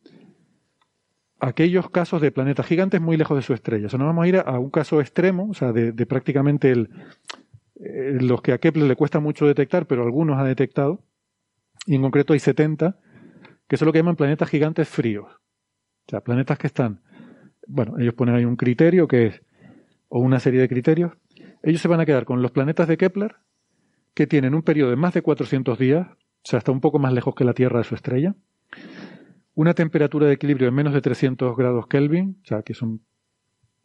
aquellos 1.41 1.91
casos 1.91 2.21
de 2.21 2.31
planetas 2.31 2.65
gigantes 2.67 3.01
muy 3.01 3.17
lejos 3.17 3.37
de 3.37 3.43
su 3.43 3.55
estrella. 3.55 3.87
O 3.87 3.89
sea, 3.89 3.99
nos 3.99 4.07
vamos 4.07 4.25
a 4.25 4.29
ir 4.29 4.37
a, 4.37 4.59
un 4.61 4.71
caso 4.71 5.01
extremo, 5.01 5.49
o 5.51 5.55
sea, 5.55 5.73
de, 5.73 6.07
prácticamente 6.07 6.71
eh, 6.71 8.19
los 8.21 8.41
que 8.41 8.53
a 8.53 8.59
Kepler 8.59 8.87
le 8.87 8.95
cuesta 8.95 9.19
mucho 9.19 9.47
detectar, 9.47 9.89
pero 9.89 10.05
algunos 10.05 10.39
ha 10.39 10.45
detectado, 10.45 11.05
y 11.85 11.97
en 11.97 12.03
concreto 12.03 12.35
hay 12.35 12.39
70, 12.39 13.01
que 13.67 13.77
son 13.77 13.87
lo 13.87 13.93
que 13.93 13.99
llaman 13.99 14.15
planetas 14.15 14.49
gigantes 14.49 14.89
fríos. 14.89 15.27
O 16.07 16.11
sea, 16.11 16.21
planetas 16.21 16.57
que 16.59 16.69
están, 16.69 17.01
bueno, 17.73 17.99
ellos 17.99 18.15
ponen 18.15 18.35
ahí 18.35 18.45
un 18.45 18.57
criterio 18.57 19.09
que 19.09 19.27
es, 19.27 19.43
o 20.09 20.21
una 20.21 20.41
serie 20.41 20.61
de 20.61 20.69
criterios, 20.69 21.13
ellos 21.63 21.81
se 21.81 21.89
van 21.89 22.01
a 22.01 22.07
quedar 22.07 22.27
con 22.27 22.43
los 22.43 22.51
planetas 22.51 22.87
de 22.87 22.99
Kepler, 22.99 23.37
que 24.15 24.27
tienen 24.27 24.55
un 24.55 24.63
periodo 24.63 24.91
de 24.91 24.97
más 24.97 25.15
de 25.15 25.23
400 25.23 25.79
días, 25.79 26.07
o 26.07 26.45
sea, 26.45 26.59
está 26.59 26.71
un 26.71 26.81
poco 26.81 26.99
más 26.99 27.15
lejos 27.15 27.35
que 27.35 27.45
la 27.45 27.55
Tierra 27.55 27.79
de 27.79 27.85
su 27.85 27.95
estrella, 27.95 28.35
una 29.55 29.73
temperatura 29.73 30.27
de 30.27 30.35
equilibrio 30.35 30.67
de 30.67 30.73
menos 30.73 30.93
de 30.93 31.01
300 31.01 31.57
grados 31.57 31.87
Kelvin, 31.87 32.37
o 32.43 32.47
sea, 32.47 32.63
que 32.63 32.75
son 32.75 33.01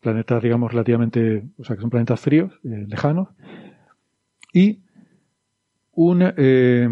planetas, 0.02 0.44
digamos, 0.44 0.72
relativamente, 0.72 1.46
o 1.58 1.64
sea, 1.64 1.78
que 1.78 1.82
son 1.82 1.90
planetas 1.90 2.20
fríos, 2.20 2.54
eh, 2.66 2.86
lejanos, 2.88 3.30
y 4.54 4.82
un, 5.94 6.22
eh, 6.22 6.90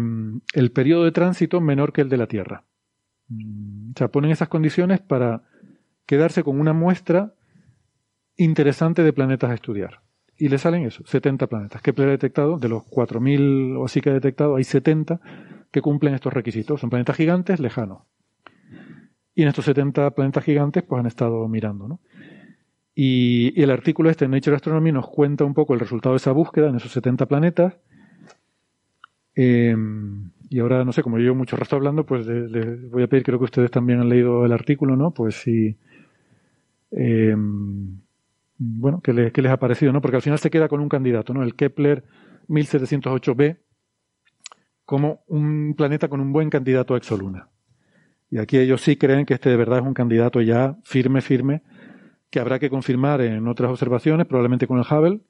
el 0.54 0.72
periodo 0.72 1.04
de 1.04 1.12
tránsito 1.12 1.60
menor 1.60 1.92
que 1.92 2.00
el 2.00 2.08
de 2.08 2.16
la 2.16 2.26
Tierra. 2.26 2.64
Mm, 3.28 3.90
o 3.90 3.98
sea, 3.98 4.08
ponen 4.08 4.30
esas 4.30 4.48
condiciones 4.48 5.00
para 5.00 5.42
quedarse 6.06 6.42
con 6.42 6.58
una 6.60 6.72
muestra 6.72 7.34
interesante 8.36 9.02
de 9.02 9.12
planetas 9.12 9.50
a 9.50 9.54
estudiar. 9.54 10.00
Y 10.38 10.48
le 10.48 10.58
salen 10.58 10.84
eso, 10.84 11.02
70 11.06 11.46
planetas. 11.46 11.82
Kepler 11.82 12.08
ha 12.08 12.12
detectado, 12.12 12.58
de 12.58 12.68
los 12.68 12.82
4.000 12.84 13.76
o 13.78 13.84
así 13.84 14.00
que 14.00 14.10
ha 14.10 14.14
detectado, 14.14 14.56
hay 14.56 14.64
70 14.64 15.20
que 15.70 15.80
cumplen 15.80 16.14
estos 16.14 16.32
requisitos. 16.32 16.80
Son 16.80 16.90
planetas 16.90 17.16
gigantes 17.16 17.58
lejanos. 17.58 18.02
Y 19.34 19.42
en 19.42 19.48
estos 19.48 19.64
70 19.66 20.10
planetas 20.12 20.44
gigantes, 20.44 20.82
pues 20.82 21.00
han 21.00 21.06
estado 21.06 21.46
mirando, 21.48 21.88
¿no? 21.88 22.00
Y, 22.94 23.60
el 23.60 23.70
artículo 23.70 24.08
este 24.08 24.26
Nature 24.26 24.56
Astronomy 24.56 24.90
nos 24.90 25.06
cuenta 25.08 25.44
un 25.44 25.52
poco 25.52 25.74
el 25.74 25.80
resultado 25.80 26.14
de 26.14 26.16
esa 26.16 26.32
búsqueda 26.32 26.70
en 26.70 26.76
esos 26.76 26.92
70 26.92 27.26
planetas. 27.26 27.78
Em, 29.34 30.30
y 30.48 30.60
ahora, 30.60 30.82
no 30.84 30.92
sé, 30.92 31.02
como 31.02 31.18
yo 31.18 31.24
llevo 31.24 31.34
mucho 31.34 31.56
rato 31.56 31.76
hablando, 31.76 32.06
pues 32.06 32.26
les 32.26 32.90
voy 32.90 33.02
a 33.02 33.06
pedir, 33.06 33.24
creo 33.24 33.38
que 33.38 33.44
ustedes 33.44 33.70
también 33.70 34.00
han 34.00 34.08
leído 34.08 34.46
el 34.46 34.52
artículo, 34.52 34.96
¿no? 34.96 35.10
Pues 35.10 35.34
si. 35.34 35.76
Em, 36.96 38.00
bueno, 38.58 39.00
¿qué 39.02 39.30
¿qué 39.32 39.42
les 39.42 39.52
ha 39.52 39.58
parecido, 39.58 39.92
no? 39.92 40.00
Porque 40.00 40.16
al 40.16 40.22
final 40.22 40.38
se 40.38 40.50
queda 40.50 40.66
con 40.68 40.80
un 40.80 40.88
candidato, 40.88 41.34
¿no? 41.34 41.42
El 41.42 41.54
Kepler 41.54 42.04
1708b 42.48 43.58
como 44.84 45.22
un 45.26 45.74
planeta 45.76 46.08
con 46.08 46.20
un 46.20 46.32
buen 46.32 46.48
candidato 46.48 46.94
a 46.94 46.96
exoluna. 46.96 47.50
Y 48.30 48.38
aquí 48.38 48.56
ellos 48.56 48.80
sí 48.80 48.96
creen 48.96 49.26
que 49.26 49.34
este 49.34 49.50
de 49.50 49.56
verdad 49.56 49.80
es 49.80 49.84
un 49.84 49.94
candidato 49.94 50.40
ya 50.40 50.78
firme, 50.84 51.20
firme, 51.20 51.62
que 52.30 52.40
habrá 52.40 52.58
que 52.58 52.70
confirmar 52.70 53.20
en 53.20 53.46
otras 53.46 53.70
observaciones, 53.70 54.26
probablemente 54.26 54.66
con 54.66 54.78
el 54.78 54.84
Hubble, 54.88 55.20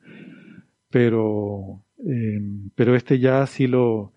pero, 0.90 1.82
eh, 2.06 2.40
pero 2.74 2.94
este 2.94 3.18
ya 3.18 3.46
sí 3.46 3.66
lo, 3.66 4.12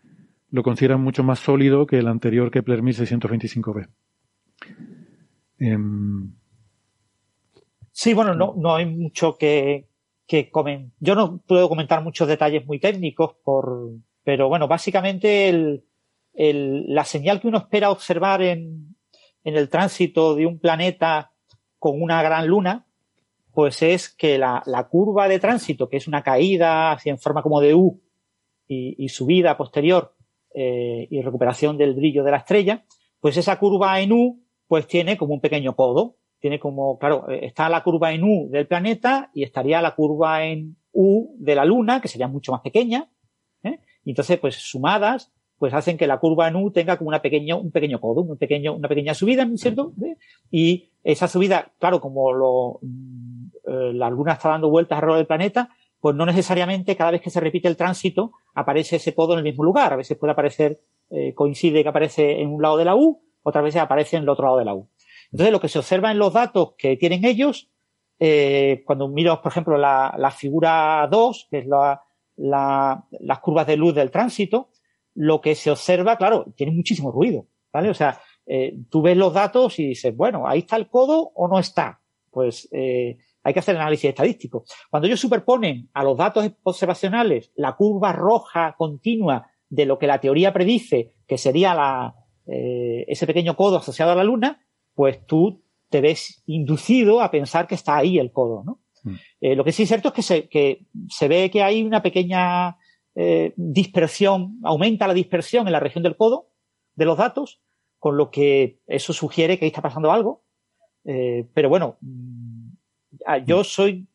lo 0.52 0.64
consideran 0.64 1.02
mucho 1.02 1.24
más 1.24 1.40
sólido 1.40 1.88
que 1.88 1.98
el 1.98 2.08
anterior 2.08 2.52
Kepler 2.52 2.82
1625b. 2.82 3.88
Em, 5.60 6.32
sí, 8.00 8.14
bueno, 8.14 8.34
no, 8.34 8.54
no 8.56 8.76
hay 8.76 8.86
mucho 8.86 9.38
que, 9.38 9.90
que 10.26 10.50
comentar. 10.50 10.96
Yo 11.02 11.16
no 11.16 11.42
puedo 11.46 11.68
comentar 11.68 12.02
muchos 12.02 12.30
detalles 12.30 12.66
muy 12.66 12.80
técnicos, 12.80 13.36
por, 13.44 13.90
pero 14.24 14.48
bueno, 14.48 14.70
básicamente 14.70 15.50
el, 15.50 15.84
la 16.34 17.04
señal 17.04 17.42
que 17.42 17.50
uno 17.50 17.58
espera 17.58 17.92
observar 17.92 18.42
en, 18.42 18.96
el 19.44 19.68
tránsito 19.68 20.36
de 20.36 20.46
un 20.46 20.60
planeta 20.60 21.34
con 21.78 22.02
una 22.02 22.24
gran 22.24 22.48
luna, 22.48 22.86
pues 23.54 23.82
es 23.82 24.08
que 24.08 24.38
la, 24.38 24.88
curva 24.90 25.28
de 25.28 25.40
tránsito, 25.40 25.90
que 25.90 25.98
es 25.98 26.08
una 26.08 26.24
caída 26.24 26.94
así 26.94 27.10
en 27.10 27.20
forma 27.20 27.44
como 27.44 27.60
de 27.60 27.74
U 27.74 28.00
y, 28.66 29.10
subida 29.10 29.58
posterior 29.58 30.16
eh, 30.54 31.06
y 31.10 31.22
recuperación 31.22 31.78
del 31.78 31.96
brillo 31.96 32.24
de 32.24 32.32
la 32.32 32.38
estrella, 32.38 32.86
pues 33.20 33.36
esa 33.36 33.60
curva 33.60 34.00
en 34.00 34.14
U 34.14 34.42
pues 34.68 34.88
tiene 34.88 35.18
como 35.18 35.34
un 35.34 35.42
pequeño 35.42 35.76
codo. 35.76 36.16
Tiene 36.40 36.60
como, 36.60 36.98
claro, 36.98 37.28
está 37.30 37.70
la 37.70 37.84
curva 37.84 38.14
en 38.14 38.24
U 38.24 38.50
del 38.50 38.68
planeta 38.68 39.30
y 39.34 39.44
estaría 39.44 39.82
la 39.82 39.96
curva 39.96 40.46
en 40.46 40.78
U 40.94 41.36
de 41.38 41.56
la 41.56 41.66
Luna, 41.66 42.02
que 42.02 42.08
sería 42.08 42.28
mucho 42.28 42.52
más 42.52 42.62
pequeña. 42.62 43.10
¿eh? 43.64 43.80
Y 44.06 44.12
entonces, 44.12 44.40
pues 44.40 44.56
sumadas, 44.56 45.32
pues 45.58 45.74
hacen 45.74 45.98
que 45.98 46.08
la 46.08 46.20
curva 46.20 46.48
en 46.48 46.56
U 46.56 46.72
tenga 46.72 46.98
como 46.98 47.10
una 47.10 47.22
pequeña, 47.22 47.56
un 47.56 47.72
pequeño 47.72 48.00
codo, 48.00 48.22
un 48.22 48.38
pequeño, 48.38 48.74
una 48.74 48.88
pequeña 48.88 49.14
subida, 49.14 49.48
¿cierto? 49.56 49.94
Y 50.50 50.90
esa 51.04 51.28
subida, 51.28 51.74
claro, 51.80 52.00
como 52.00 52.32
lo, 52.34 52.80
mm, 52.82 53.48
eh, 53.68 53.94
la 53.94 54.10
Luna 54.10 54.34
está 54.34 54.50
dando 54.50 54.70
vueltas 54.70 54.96
alrededor 54.96 55.18
del 55.18 55.28
planeta, 55.28 55.70
pues 56.00 56.16
no 56.16 56.26
necesariamente 56.26 56.96
cada 56.96 57.12
vez 57.12 57.22
que 57.22 57.30
se 57.30 57.42
repite 57.42 57.68
el 57.68 57.76
tránsito 57.76 58.32
aparece 58.56 58.96
ese 58.96 59.14
codo 59.14 59.34
en 59.34 59.40
el 59.40 59.44
mismo 59.44 59.64
lugar. 59.64 59.92
A 59.92 59.98
veces 59.98 60.18
puede 60.18 60.32
aparecer, 60.32 60.80
eh, 61.10 61.34
coincide 61.34 61.84
que 61.84 61.90
aparece 61.90 62.42
en 62.42 62.50
un 62.50 62.62
lado 62.62 62.78
de 62.78 62.86
la 62.86 62.96
U, 62.96 63.22
otras 63.44 63.64
veces 63.64 63.82
aparece 63.82 64.16
en 64.16 64.24
el 64.24 64.30
otro 64.30 64.46
lado 64.46 64.58
de 64.60 64.66
la 64.66 64.74
U. 64.74 64.88
Entonces, 65.32 65.52
lo 65.52 65.60
que 65.60 65.70
se 65.70 65.80
observa 65.80 66.12
en 66.12 66.20
los 66.20 66.34
datos 66.34 66.74
que 66.78 66.98
tienen 66.98 67.26
ellos 67.26 67.70
eh, 68.20 68.84
cuando 68.86 69.08
miro, 69.08 69.42
por 69.42 69.52
ejemplo, 69.52 69.78
la, 69.78 70.34
figura 70.36 71.08
2, 71.10 71.48
que 71.50 71.60
es 71.60 71.68
la, 71.68 72.02
la, 72.36 73.06
las 73.12 73.40
curvas 73.40 73.66
de 73.66 73.78
luz 73.78 73.96
del 73.96 74.12
tránsito, 74.12 74.70
lo 75.16 75.40
que 75.42 75.56
se 75.56 75.72
observa, 75.72 76.18
claro, 76.18 76.46
tiene 76.56 76.74
muchísimo 76.74 77.12
ruido, 77.12 77.48
¿vale? 77.72 77.90
O 77.90 77.94
sea, 77.94 78.20
eh, 78.46 78.76
tú 78.90 79.02
ves 79.02 79.16
los 79.16 79.34
datos 79.34 79.80
y 79.80 79.88
dices, 79.88 80.16
bueno, 80.16 80.48
ahí 80.48 80.60
está 80.60 80.76
el 80.76 80.90
codo 80.90 81.32
o 81.34 81.48
no 81.48 81.60
está. 81.60 82.02
Pues 82.30 82.68
eh, 82.72 83.18
hay 83.42 83.54
que 83.54 83.60
hacer 83.60 83.76
análisis 83.78 84.10
estadístico. 84.10 84.66
Cuando 84.90 85.08
ellos 85.08 85.20
superponen 85.20 85.90
a 85.94 86.04
los 86.04 86.18
datos 86.18 86.50
observacionales 86.64 87.52
la 87.56 87.76
curva 87.76 88.12
roja 88.12 88.76
continua 88.78 89.50
de 89.70 89.86
lo 89.86 89.98
que 89.98 90.08
la 90.08 90.20
teoría 90.20 90.54
predice 90.54 91.14
que 91.26 91.38
sería 91.38 91.74
la, 91.74 92.16
ese 92.46 93.28
pequeño 93.28 93.56
codo 93.56 93.78
asociado 93.78 94.12
a 94.12 94.16
la 94.16 94.24
luna, 94.24 94.60
pues 95.00 95.26
tú 95.26 95.64
te 95.90 96.02
ves 96.02 96.44
inducido 96.46 97.22
a 97.22 97.32
pensar 97.32 97.68
que 97.68 97.76
está 97.76 97.96
ahí 97.96 98.20
el 98.20 98.34
codo, 98.34 98.66
¿no? 98.66 98.82
Mm. 99.06 99.16
Eh, 99.40 99.56
lo 99.56 99.64
que 99.64 99.72
sí 99.72 99.84
es 99.84 99.88
cierto 99.88 100.10
es 100.10 100.14
que 100.14 100.22
se, 100.22 100.50
que 100.50 100.88
se 101.08 101.30
ve 101.30 101.50
que 101.50 101.64
hay 101.64 101.84
una 101.84 102.04
pequeña 102.04 102.76
eh, 103.16 103.54
dispersión, 103.56 104.60
aumenta 104.62 105.08
la 105.08 105.14
dispersión 105.14 105.66
en 105.68 105.72
la 105.72 105.80
región 105.80 106.04
del 106.04 106.18
codo 106.18 106.50
de 106.96 107.06
los 107.06 107.18
datos, 107.18 107.62
con 107.98 108.18
lo 108.18 108.30
que 108.30 108.82
eso 108.88 109.14
sugiere 109.14 109.58
que 109.58 109.64
ahí 109.64 109.70
está 109.70 109.82
pasando 109.82 110.12
algo. 110.12 110.44
Eh, 111.06 111.48
pero 111.54 111.70
bueno, 111.70 111.96
mm, 112.02 112.70
ah, 113.26 113.38
yo 113.38 113.62
mm. 113.62 113.64
soy, 113.64 114.06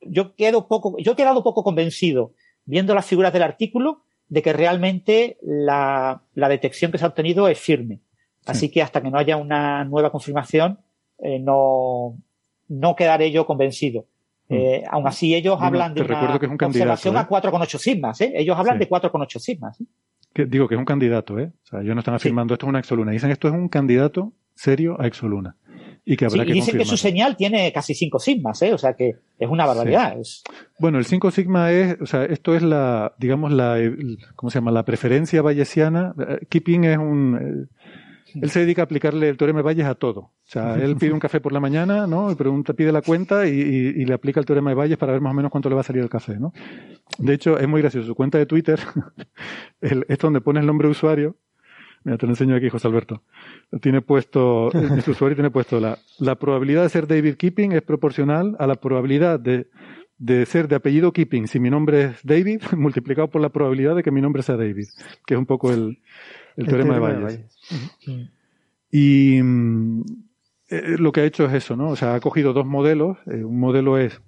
yo 0.00 0.34
quedo 0.34 0.66
poco, 0.66 0.96
yo 0.96 1.12
he 1.12 1.16
quedado 1.16 1.42
poco 1.42 1.62
convencido 1.62 2.32
viendo 2.64 2.94
las 2.94 3.04
figuras 3.04 3.34
del 3.34 3.42
artículo 3.42 4.04
de 4.28 4.40
que 4.40 4.54
realmente 4.54 5.36
la, 5.42 6.22
la 6.32 6.48
detección 6.48 6.90
que 6.90 6.96
se 6.96 7.04
ha 7.04 7.08
obtenido 7.08 7.48
es 7.48 7.58
firme. 7.58 8.00
Así 8.46 8.70
que 8.70 8.82
hasta 8.82 9.00
que 9.00 9.10
no 9.10 9.18
haya 9.18 9.36
una 9.36 9.84
nueva 9.84 10.10
confirmación, 10.10 10.78
eh, 11.18 11.38
no, 11.38 12.16
no 12.68 12.96
quedaré 12.96 13.30
yo 13.30 13.46
convencido. 13.46 14.06
Mm. 14.48 14.54
Eh, 14.54 14.84
aún 14.90 15.06
así, 15.06 15.34
ellos 15.34 15.56
hablan 15.60 15.94
de 15.94 16.02
una 16.02 16.36
observación 16.66 17.16
a 17.16 17.28
4,8 17.28 17.78
sigmas. 17.78 18.20
¿eh? 18.20 18.32
Ellos 18.34 18.58
hablan 18.58 18.78
de 18.78 18.88
4,8 18.88 19.38
sigmas. 19.38 19.80
¿eh? 19.80 19.84
Que, 20.34 20.46
digo 20.46 20.68
que 20.68 20.74
es 20.74 20.78
un 20.78 20.84
candidato, 20.84 21.38
¿eh? 21.38 21.52
O 21.64 21.66
sea, 21.66 21.80
ellos 21.80 21.94
no 21.94 22.00
están 22.00 22.14
afirmando 22.14 22.54
esto 22.54 22.66
es 22.66 22.70
una 22.70 22.80
exoluna. 22.80 23.12
Dicen 23.12 23.30
esto 23.30 23.48
es 23.48 23.54
un 23.54 23.68
candidato 23.68 24.32
serio 24.54 25.00
a 25.00 25.06
exoluna. 25.06 25.56
Y 26.04 26.16
que 26.16 26.24
habrá 26.24 26.44
que 26.44 26.52
dicen 26.52 26.76
que 26.76 26.84
su 26.84 26.96
señal 26.96 27.36
tiene 27.36 27.72
casi 27.72 27.94
5 27.94 28.18
sigmas, 28.18 28.60
¿eh? 28.62 28.74
O 28.74 28.78
sea 28.78 28.94
que 28.94 29.14
es 29.38 29.48
una 29.48 29.66
barbaridad. 29.66 30.16
Bueno, 30.80 30.98
el 30.98 31.04
5 31.04 31.30
sigma 31.30 31.70
es, 31.70 31.96
o 32.00 32.06
sea, 32.06 32.24
esto 32.24 32.56
es 32.56 32.62
la, 32.62 33.14
digamos, 33.18 33.52
la, 33.52 33.78
¿cómo 34.34 34.50
se 34.50 34.58
llama? 34.58 34.72
La 34.72 34.84
preferencia 34.84 35.42
bayesiana. 35.42 36.12
Keeping 36.48 36.84
es 36.84 36.98
un, 36.98 37.68
él 38.40 38.50
se 38.50 38.60
dedica 38.60 38.82
a 38.82 38.84
aplicarle 38.84 39.28
el 39.28 39.36
teorema 39.36 39.60
de 39.60 39.64
Bayes 39.64 39.86
a 39.86 39.94
todo. 39.94 40.20
O 40.20 40.32
sea, 40.44 40.74
él 40.82 40.96
pide 40.96 41.12
un 41.12 41.20
café 41.20 41.40
por 41.40 41.52
la 41.52 41.60
mañana, 41.60 42.06
¿no? 42.06 42.30
Y 42.30 42.34
pregunta, 42.34 42.72
pide 42.74 42.92
la 42.92 43.02
cuenta 43.02 43.46
y, 43.46 44.04
le 44.04 44.14
aplica 44.14 44.40
el 44.40 44.46
teorema 44.46 44.70
de 44.70 44.76
Bayes 44.76 44.98
para 44.98 45.12
ver 45.12 45.20
más 45.20 45.32
o 45.32 45.34
menos 45.34 45.50
cuánto 45.50 45.68
le 45.68 45.74
va 45.74 45.82
a 45.82 45.84
salir 45.84 46.02
el 46.02 46.08
café, 46.08 46.38
¿no? 46.38 46.52
De 47.18 47.34
hecho, 47.34 47.58
es 47.58 47.68
muy 47.68 47.80
gracioso. 47.80 48.06
Su 48.06 48.14
cuenta 48.14 48.38
de 48.38 48.46
Twitter, 48.46 48.80
el, 49.80 50.04
esto 50.08 50.26
donde 50.26 50.40
pone 50.40 50.60
el 50.60 50.66
nombre 50.66 50.88
de 50.88 50.92
usuario, 50.92 51.36
mira, 52.04 52.18
te 52.18 52.26
lo 52.26 52.32
enseño 52.32 52.56
aquí, 52.56 52.68
José 52.68 52.88
Alberto. 52.88 53.22
Tiene 53.80 54.00
puesto, 54.02 54.70
este 54.96 55.10
usuario 55.10 55.36
tiene 55.36 55.50
puesto 55.50 55.80
la, 55.80 55.98
la 56.18 56.36
probabilidad 56.36 56.82
de 56.82 56.88
ser 56.88 57.06
David 57.06 57.34
Keeping 57.36 57.72
es 57.72 57.82
proporcional 57.82 58.56
a 58.58 58.66
la 58.66 58.76
probabilidad 58.76 59.38
de, 59.38 59.68
de 60.18 60.46
ser 60.46 60.68
de 60.68 60.76
apellido 60.76 61.12
Keeping, 61.12 61.48
si 61.48 61.58
mi 61.58 61.68
nombre 61.68 62.04
es 62.04 62.24
David, 62.24 62.62
multiplicado 62.76 63.28
por 63.28 63.40
la 63.40 63.48
probabilidad 63.48 63.96
de 63.96 64.02
que 64.02 64.10
mi 64.10 64.20
nombre 64.20 64.42
sea 64.42 64.56
David, 64.56 64.86
que 65.26 65.34
es 65.34 65.38
un 65.38 65.46
poco 65.46 65.72
el, 65.72 65.98
el, 66.56 66.66
teorema, 66.66 66.94
de 66.94 67.00
Bayes. 67.00 67.46
Y 68.90 69.40
mm, 69.42 70.02
eh, 70.68 70.96
lo 70.98 71.12
que 71.12 71.20
ha 71.20 71.24
hecho 71.24 71.46
es 71.46 71.54
eso, 71.54 71.76
¿no? 71.76 71.90
O 71.90 71.96
sea, 71.96 72.14
ha 72.14 72.20
cogido 72.20 72.52
dos 72.52 72.66
modelos. 72.66 73.18
Eh, 73.26 73.44
un 73.44 73.58
modelo 73.58 73.98
es 73.98 74.20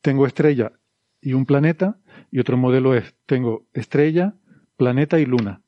tengo 0.00 0.26
estrella 0.26 0.72
y 1.20 1.34
un 1.34 1.46
planeta, 1.46 1.98
y 2.30 2.40
otro 2.40 2.56
modelo 2.56 2.94
es 2.94 3.14
tengo 3.26 3.66
estrella, 3.72 4.34
planeta 4.76 5.18
y 5.18 5.26
luna. 5.26 5.62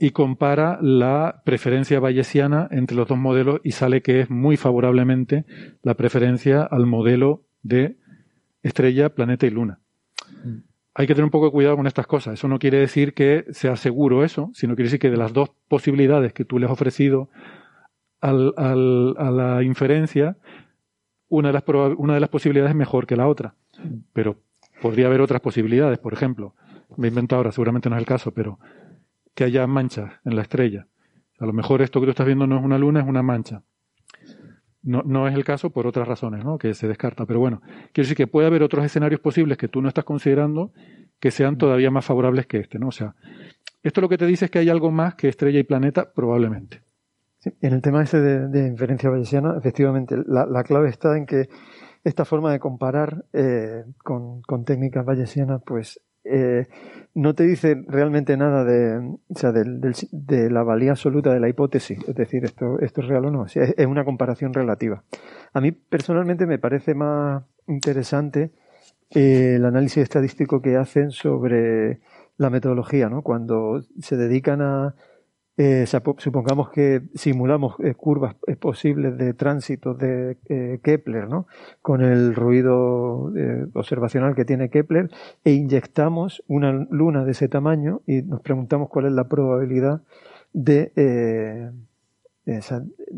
Y, 0.00 0.10
compara 0.10 0.78
la 0.82 1.42
preferencia 1.44 2.00
bayesiana 2.00 2.66
entre 2.72 2.96
los 2.96 3.06
dos 3.06 3.18
modelos 3.18 3.60
y 3.62 3.70
sale 3.70 4.02
que 4.02 4.20
es 4.20 4.30
muy 4.30 4.56
favorablemente 4.56 5.44
la 5.82 5.94
preferencia 5.94 6.62
al 6.62 6.86
modelo 6.86 7.44
de 7.62 7.98
estrella, 8.62 9.10
planeta 9.10 9.46
y 9.46 9.50
luna. 9.50 9.78
Mm 10.44 10.67
hay 10.98 11.06
que 11.06 11.14
tener 11.14 11.26
un 11.26 11.30
poco 11.30 11.46
de 11.46 11.52
cuidado 11.52 11.76
con 11.76 11.86
estas 11.86 12.08
cosas. 12.08 12.34
Eso 12.34 12.48
no 12.48 12.58
quiere 12.58 12.78
decir 12.78 13.14
que 13.14 13.44
sea 13.52 13.76
seguro 13.76 14.24
eso, 14.24 14.50
sino 14.52 14.74
quiere 14.74 14.88
decir 14.88 14.98
que 14.98 15.10
de 15.10 15.16
las 15.16 15.32
dos 15.32 15.50
posibilidades 15.68 16.32
que 16.32 16.44
tú 16.44 16.58
le 16.58 16.66
has 16.66 16.72
ofrecido 16.72 17.28
a 18.20 18.32
la 18.32 19.62
inferencia, 19.62 20.36
una 21.28 21.50
de, 21.50 21.52
las 21.52 21.62
una 21.98 22.14
de 22.14 22.20
las 22.20 22.28
posibilidades 22.30 22.70
es 22.70 22.76
mejor 22.76 23.06
que 23.06 23.14
la 23.14 23.28
otra. 23.28 23.54
Pero 24.12 24.40
podría 24.82 25.06
haber 25.06 25.20
otras 25.20 25.40
posibilidades, 25.40 26.00
por 26.00 26.14
ejemplo, 26.14 26.56
me 26.96 27.06
invento 27.06 27.36
ahora, 27.36 27.52
seguramente 27.52 27.88
no 27.88 27.94
es 27.94 28.00
el 28.00 28.06
caso, 28.06 28.32
pero 28.32 28.58
que 29.36 29.44
haya 29.44 29.68
manchas 29.68 30.14
en 30.24 30.34
la 30.34 30.42
estrella. 30.42 30.88
A 31.38 31.46
lo 31.46 31.52
mejor 31.52 31.80
esto 31.80 32.00
que 32.00 32.06
tú 32.06 32.10
estás 32.10 32.26
viendo 32.26 32.48
no 32.48 32.58
es 32.58 32.64
una 32.64 32.76
luna, 32.76 33.02
es 33.02 33.06
una 33.06 33.22
mancha. 33.22 33.62
No, 34.82 35.02
no 35.04 35.26
es 35.26 35.34
el 35.34 35.44
caso 35.44 35.70
por 35.70 35.86
otras 35.86 36.06
razones, 36.06 36.44
¿no? 36.44 36.56
Que 36.56 36.72
se 36.74 36.86
descarta. 36.86 37.26
Pero 37.26 37.40
bueno, 37.40 37.60
quiero 37.92 38.04
decir 38.04 38.16
que 38.16 38.26
puede 38.26 38.46
haber 38.46 38.62
otros 38.62 38.84
escenarios 38.84 39.20
posibles 39.20 39.58
que 39.58 39.68
tú 39.68 39.82
no 39.82 39.88
estás 39.88 40.04
considerando 40.04 40.72
que 41.20 41.30
sean 41.30 41.54
mm. 41.54 41.58
todavía 41.58 41.90
más 41.90 42.04
favorables 42.04 42.46
que 42.46 42.58
este, 42.58 42.78
¿no? 42.78 42.88
O 42.88 42.92
sea, 42.92 43.14
esto 43.82 44.00
lo 44.00 44.08
que 44.08 44.18
te 44.18 44.26
dice 44.26 44.46
es 44.46 44.50
que 44.50 44.60
hay 44.60 44.68
algo 44.68 44.90
más 44.90 45.14
que 45.14 45.28
estrella 45.28 45.58
y 45.58 45.64
planeta, 45.64 46.12
probablemente. 46.12 46.82
Sí, 47.38 47.50
en 47.60 47.72
el 47.72 47.82
tema 47.82 48.02
ese 48.02 48.20
de, 48.20 48.66
inferencia 48.66 49.10
bayesiana, 49.10 49.56
efectivamente, 49.56 50.16
la, 50.26 50.62
clave 50.64 50.88
está 50.88 51.16
en 51.16 51.26
que 51.26 51.48
esta 52.02 52.24
forma 52.24 52.52
de 52.52 52.58
comparar 52.58 53.24
eh, 53.32 53.84
con, 53.98 54.42
con, 54.42 54.64
técnicas 54.64 55.04
bayesianas, 55.04 55.62
pues 55.64 56.00
eh, 56.30 56.66
no 57.14 57.34
te 57.34 57.44
dice 57.44 57.82
realmente 57.88 58.36
nada 58.36 58.64
de, 58.64 58.98
o 58.98 59.34
sea, 59.34 59.50
de, 59.52 60.50
la 60.50 60.62
valía 60.62 60.92
absoluta 60.92 61.32
de 61.32 61.40
la 61.40 61.48
hipótesis, 61.48 61.98
es 62.06 62.14
decir, 62.14 62.44
esto, 62.44 62.78
esto 62.80 63.00
es 63.00 63.08
real 63.08 63.24
o 63.26 63.30
no, 63.30 63.46
es, 63.46 63.86
una 63.86 64.04
comparación 64.04 64.52
relativa. 64.54 65.02
A 65.52 65.60
mí 65.60 65.72
personalmente 65.72 66.46
me 66.46 66.58
parece 66.58 66.94
más 66.94 67.42
interesante 67.66 68.52
eh, 69.10 69.54
el 69.56 69.64
análisis 69.64 70.02
estadístico 70.02 70.62
que 70.62 70.76
hacen 70.76 71.10
sobre 71.10 72.00
la 72.36 72.50
metodología, 72.50 73.08
¿no? 73.08 73.22
Cuando 73.22 73.82
se 74.00 74.16
dedican 74.16 74.60
a 74.62 74.94
eh, 75.60 75.86
supongamos 75.86 76.70
que 76.70 77.02
simulamos 77.14 77.74
eh, 77.80 77.94
curvas 77.94 78.36
eh, 78.46 78.54
posibles 78.54 79.18
de 79.18 79.34
tránsito 79.34 79.92
de 79.92 80.38
Kepler, 80.84 81.28
¿no? 81.28 81.48
Con 81.82 82.00
el 82.00 82.36
ruido 82.36 83.32
observacional 83.74 84.36
que 84.36 84.44
tiene 84.44 84.70
Kepler 84.70 85.10
e 85.42 85.50
inyectamos 85.50 86.44
una 86.46 86.86
luna 86.90 87.24
de 87.24 87.32
ese 87.32 87.48
tamaño 87.48 88.02
y 88.06 88.22
nos 88.22 88.40
preguntamos 88.40 88.88
cuál 88.88 89.06
es 89.06 89.12
la 89.12 89.24
probabilidad 89.24 90.02
de 90.52 90.92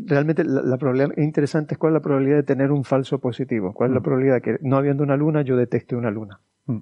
realmente 0.07 0.43
la, 0.43 0.77
probabilidad 0.77 1.15
interesante 1.17 1.75
es 1.75 1.77
cuál 1.77 1.91
es 1.91 1.99
la 1.99 2.01
probabilidad 2.01 2.37
de 2.37 2.43
tener 2.43 2.71
un 2.71 2.83
falso 2.83 3.19
positivo, 3.19 3.71
cuál 3.71 3.91
es 3.91 3.93
la 3.93 3.99
mm. 3.99 4.03
probabilidad 4.03 4.35
de 4.35 4.41
que 4.41 4.57
no 4.61 4.77
habiendo 4.77 5.03
una 5.03 5.15
luna 5.15 5.43
yo 5.43 5.57
detecte 5.57 5.95
una 5.95 6.09
luna. 6.09 6.39
Mm. 6.65 6.79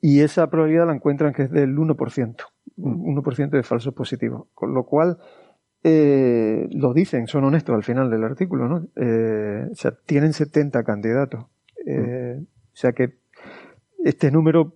Y 0.00 0.20
esa 0.20 0.48
probabilidad 0.48 0.86
la 0.86 0.94
encuentran 0.94 1.34
que 1.34 1.42
es 1.42 1.50
del 1.50 1.76
1%. 1.76 2.36
1% 2.76 3.50
de 3.50 3.62
falsos 3.62 3.94
positivos. 3.94 4.48
Con 4.54 4.74
lo 4.74 4.84
cual, 4.84 5.18
eh, 5.84 6.66
lo 6.72 6.92
dicen, 6.92 7.26
son 7.26 7.44
honestos 7.44 7.74
al 7.74 7.84
final 7.84 8.10
del 8.10 8.24
artículo, 8.24 8.68
¿no? 8.68 8.88
Eh, 8.96 9.68
o 9.70 9.74
sea, 9.74 9.92
tienen 10.04 10.32
70 10.32 10.82
candidatos. 10.82 11.46
Eh, 11.86 12.40
o 12.40 12.76
sea 12.80 12.92
que 12.92 13.18
este 14.04 14.30
número 14.30 14.74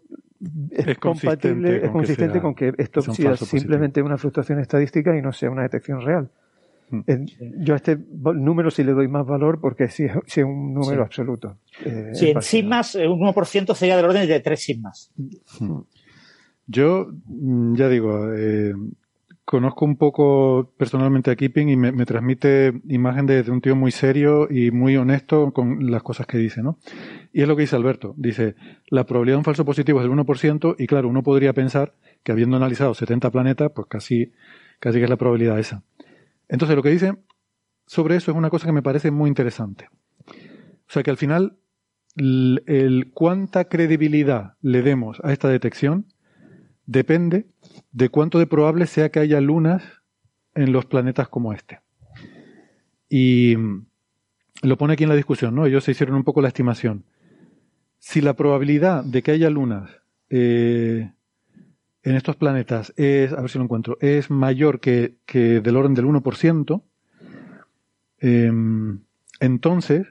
es, 0.70 0.99
compatible, 0.99 1.84
es 1.84 1.90
consistente 1.90 2.40
con 2.40 2.55
que 2.55 2.72
esto 2.78 3.01
sea 3.01 3.36
simplemente 3.36 4.03
una 4.03 4.16
fluctuación 4.16 4.59
estadística 4.61 5.16
y 5.16 5.22
no 5.22 5.32
sea 5.32 5.51
una 5.51 5.62
detección 5.62 6.01
real. 6.01 6.30
Mm. 6.90 7.01
Yo 7.64 7.74
a 7.74 7.76
este 7.76 7.97
número 7.97 8.70
sí 8.70 8.84
le 8.84 8.93
doy 8.93 9.09
más 9.09 9.26
valor 9.26 9.61
porque 9.61 9.88
sí, 9.88 10.05
es 10.05 10.36
un 10.38 10.74
número 10.74 11.03
absoluto. 11.03 11.59
sí, 12.12 12.30
en 12.30 12.43
sigmas, 12.43 12.95
un 12.95 13.20
1% 13.20 13.74
sería 13.74 13.97
del 13.97 14.07
orden 14.07 14.28
de 14.28 14.40
3 14.40 14.61
sigmas. 14.61 15.12
Mm. 15.61 15.80
Yo, 16.66 17.08
mm, 17.26 17.74
ya 17.74 17.88
digo, 17.88 18.32
eh, 18.32 18.74
conozco 19.44 19.84
un 19.84 19.96
poco 19.96 20.72
personalmente 20.76 21.30
a 21.30 21.36
Keeping 21.36 21.68
y 21.68 21.76
me, 21.76 22.06
transmite 22.06 22.72
imagen 22.88 23.26
de, 23.26 23.42
un 23.50 23.60
tío 23.60 23.74
muy 23.76 23.90
serio 23.90 24.48
y 24.50 24.70
muy 24.70 24.96
honesto 24.96 25.52
con 25.52 25.90
las 25.90 26.02
cosas 26.02 26.26
que 26.26 26.38
dice, 26.38 26.62
¿no? 26.62 26.78
Y 27.32 27.42
es 27.42 27.48
lo 27.48 27.56
que 27.56 27.62
dice 27.62 27.76
Alberto. 27.76 28.14
Dice, 28.16 28.54
la 28.88 29.04
probabilidad 29.04 29.34
de 29.34 29.38
un 29.38 29.44
falso 29.44 29.64
positivo 29.64 30.00
es 30.00 30.04
del 30.04 30.12
1% 30.16 30.76
y 30.78 30.86
claro, 30.86 31.08
uno 31.08 31.22
podría 31.22 31.52
pensar 31.52 31.94
que 32.22 32.32
habiendo 32.32 32.56
analizado 32.56 32.94
70 32.94 33.30
planetas, 33.30 33.72
pues 33.74 33.88
casi, 33.88 34.32
casi 34.78 34.98
que 34.98 35.04
es 35.04 35.10
la 35.10 35.16
probabilidad 35.16 35.58
esa. 35.58 35.82
Entonces 36.48 36.76
lo 36.76 36.82
que 36.82 36.90
dice 36.90 37.14
sobre 37.86 38.16
eso 38.16 38.30
es 38.30 38.36
una 38.36 38.50
cosa 38.50 38.66
que 38.66 38.72
me 38.72 38.82
parece 38.82 39.10
muy 39.10 39.28
interesante. 39.28 39.88
O 40.28 40.92
sea 40.92 41.02
que 41.02 41.10
al 41.10 41.16
final, 41.16 41.58
el 42.16 43.10
cuánta 43.12 43.64
credibilidad 43.64 44.54
le 44.60 44.82
demos 44.82 45.20
a 45.24 45.32
esta 45.32 45.48
detección 45.48 46.06
depende 46.86 47.46
de 47.92 48.08
cuánto 48.08 48.38
de 48.38 48.46
probable 48.46 48.86
sea 48.86 49.10
que 49.10 49.20
haya 49.20 49.40
lunas 49.40 49.82
en 50.54 50.72
los 50.72 50.86
planetas 50.86 51.28
como 51.28 51.52
este. 51.52 51.80
Y 53.08 53.56
lo 54.62 54.78
pone 54.78 54.94
aquí 54.94 55.02
en 55.02 55.10
la 55.10 55.16
discusión, 55.16 55.54
¿no? 55.54 55.66
Ellos 55.66 55.84
se 55.84 55.92
hicieron 55.92 56.16
un 56.16 56.24
poco 56.24 56.40
la 56.40 56.48
estimación. 56.48 57.04
Si 57.98 58.20
la 58.20 58.34
probabilidad 58.34 59.04
de 59.04 59.22
que 59.22 59.32
haya 59.32 59.50
lunas 59.50 59.90
eh, 60.30 61.12
en 62.02 62.16
estos 62.16 62.36
planetas 62.36 62.92
es, 62.96 63.32
a 63.32 63.40
ver 63.40 63.50
si 63.50 63.58
lo 63.58 63.64
encuentro, 63.64 63.96
es 64.00 64.30
mayor 64.30 64.80
que, 64.80 65.16
del 65.32 65.76
orden 65.76 65.94
del 65.94 66.06
1%, 66.06 66.82
em, 68.18 69.00
entonces 69.40 70.06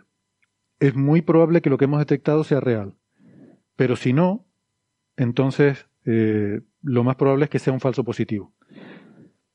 es 0.79 0.95
muy 0.95 1.21
probable 1.21 1.61
que 1.61 1.69
lo 1.69 1.77
que 1.77 1.85
hemos 1.85 1.99
detectado 1.99 2.43
sea 2.43 2.59
real. 2.59 2.95
Pero 3.75 3.95
si 3.95 4.13
no, 4.13 4.45
entonces 5.17 5.87
eh, 6.05 6.61
lo 6.81 7.03
más 7.03 7.15
probable 7.15 7.45
es 7.45 7.49
que 7.49 7.59
sea 7.59 7.73
un 7.73 7.79
falso 7.79 8.03
positivo. 8.03 8.53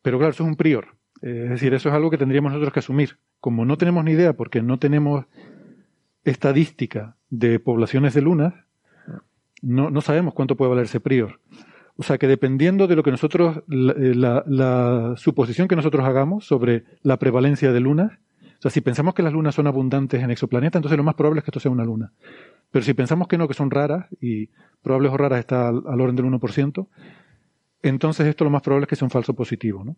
Pero 0.02 0.18
claro, 0.18 0.32
eso 0.32 0.44
es 0.44 0.48
un 0.48 0.56
prior. 0.56 0.96
Eh, 1.22 1.42
es 1.44 1.50
decir, 1.50 1.74
eso 1.74 1.88
es 1.88 1.94
algo 1.94 2.10
que 2.10 2.18
tendríamos 2.18 2.52
nosotros 2.52 2.72
que 2.72 2.80
asumir. 2.80 3.18
Como 3.40 3.64
no 3.64 3.76
tenemos 3.76 4.04
ni 4.04 4.12
idea 4.12 4.34
porque 4.34 4.62
no 4.62 4.78
tenemos 4.78 5.26
estadística 6.24 7.16
de 7.30 7.58
poblaciones 7.58 8.14
de 8.14 8.22
lunas, 8.22 8.54
no, 9.62 9.90
no 9.90 10.00
sabemos 10.00 10.34
cuánto 10.34 10.56
puede 10.56 10.70
valer 10.70 10.84
ese 10.84 11.00
prior. 11.00 11.40
O 11.96 12.02
sea 12.02 12.18
que 12.18 12.26
dependiendo 12.26 12.86
de 12.86 12.96
lo 12.96 13.02
que 13.02 13.10
nosotros, 13.10 13.58
eh, 13.70 14.14
la, 14.14 15.14
suposición 15.16 15.66
que 15.66 15.76
nosotros 15.76 16.04
hagamos 16.04 16.44
sobre 16.44 16.84
la 17.02 17.18
prevalencia 17.18 17.72
de 17.72 17.80
lunas, 17.80 18.12
o 18.58 18.62
sea, 18.62 18.70
si 18.70 18.80
pensamos 18.80 19.14
que 19.14 19.22
las 19.22 19.32
lunas 19.32 19.54
son 19.54 19.66
abundantes 19.66 20.22
en 20.22 20.30
exoplanetas, 20.30 20.78
entonces 20.78 20.96
lo 20.96 21.04
más 21.04 21.14
probable 21.14 21.40
es 21.40 21.44
que 21.44 21.50
esto 21.50 21.60
sea 21.60 21.70
una 21.70 21.84
luna. 21.84 22.12
Pero 22.70 22.84
si 22.84 22.94
pensamos 22.94 23.28
que 23.28 23.38
no, 23.38 23.48
que 23.48 23.54
son 23.54 23.70
raras, 23.70 24.06
y 24.20 24.48
probables 24.82 25.12
o 25.12 25.16
raras 25.16 25.40
está 25.40 25.68
al, 25.68 26.00
orden 26.00 26.16
del 26.16 26.26
1%, 26.26 26.88
entonces 27.82 28.26
esto 28.26 28.44
lo 28.44 28.50
más 28.50 28.62
probable 28.62 28.84
es 28.84 28.88
que 28.88 28.96
sea 28.96 29.06
un 29.06 29.10
falso 29.10 29.34
positivo, 29.34 29.84
¿no? 29.84 29.96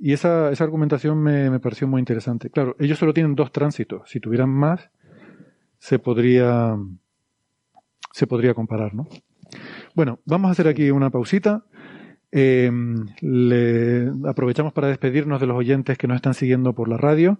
Y 0.00 0.12
esa, 0.12 0.50
esa 0.52 0.62
argumentación 0.62 1.20
me, 1.20 1.50
me, 1.50 1.58
pareció 1.58 1.88
muy 1.88 1.98
interesante. 1.98 2.50
Claro, 2.50 2.76
ellos 2.78 2.98
solo 2.98 3.12
tienen 3.12 3.34
dos 3.34 3.50
tránsitos. 3.50 4.08
Si 4.08 4.20
tuvieran 4.20 4.48
más, 4.48 4.90
se 5.78 5.98
podría, 5.98 6.76
se 8.12 8.26
podría 8.28 8.54
comparar, 8.54 8.94
¿no? 8.94 9.08
Bueno, 9.94 10.20
vamos 10.24 10.48
a 10.48 10.52
hacer 10.52 10.68
aquí 10.68 10.90
una 10.90 11.10
pausita. 11.10 11.64
Eh, 12.30 12.70
le 13.20 14.10
aprovechamos 14.28 14.72
para 14.72 14.88
despedirnos 14.88 15.40
de 15.40 15.46
los 15.46 15.56
oyentes 15.56 15.96
que 15.96 16.06
nos 16.06 16.16
están 16.16 16.34
siguiendo 16.34 16.74
por 16.74 16.88
la 16.88 16.96
radio. 16.96 17.38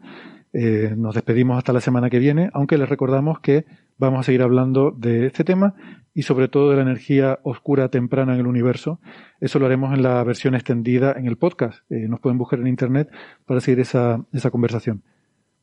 Eh, 0.52 0.94
nos 0.96 1.14
despedimos 1.14 1.58
hasta 1.58 1.72
la 1.72 1.80
semana 1.80 2.08
que 2.08 2.18
viene, 2.18 2.50
aunque 2.54 2.78
les 2.78 2.88
recordamos 2.88 3.40
que 3.40 3.66
vamos 3.98 4.20
a 4.20 4.22
seguir 4.22 4.42
hablando 4.42 4.90
de 4.92 5.26
este 5.26 5.44
tema 5.44 5.74
y 6.14 6.22
sobre 6.22 6.48
todo 6.48 6.70
de 6.70 6.76
la 6.76 6.82
energía 6.82 7.38
oscura 7.42 7.90
temprana 7.90 8.34
en 8.34 8.40
el 8.40 8.46
universo. 8.46 8.98
Eso 9.40 9.58
lo 9.58 9.66
haremos 9.66 9.92
en 9.94 10.02
la 10.02 10.22
versión 10.24 10.54
extendida 10.54 11.12
en 11.12 11.26
el 11.26 11.36
podcast. 11.36 11.80
Eh, 11.90 12.08
nos 12.08 12.20
pueden 12.20 12.38
buscar 12.38 12.60
en 12.60 12.66
internet 12.66 13.10
para 13.44 13.60
seguir 13.60 13.80
esa, 13.80 14.24
esa 14.32 14.50
conversación. 14.50 15.02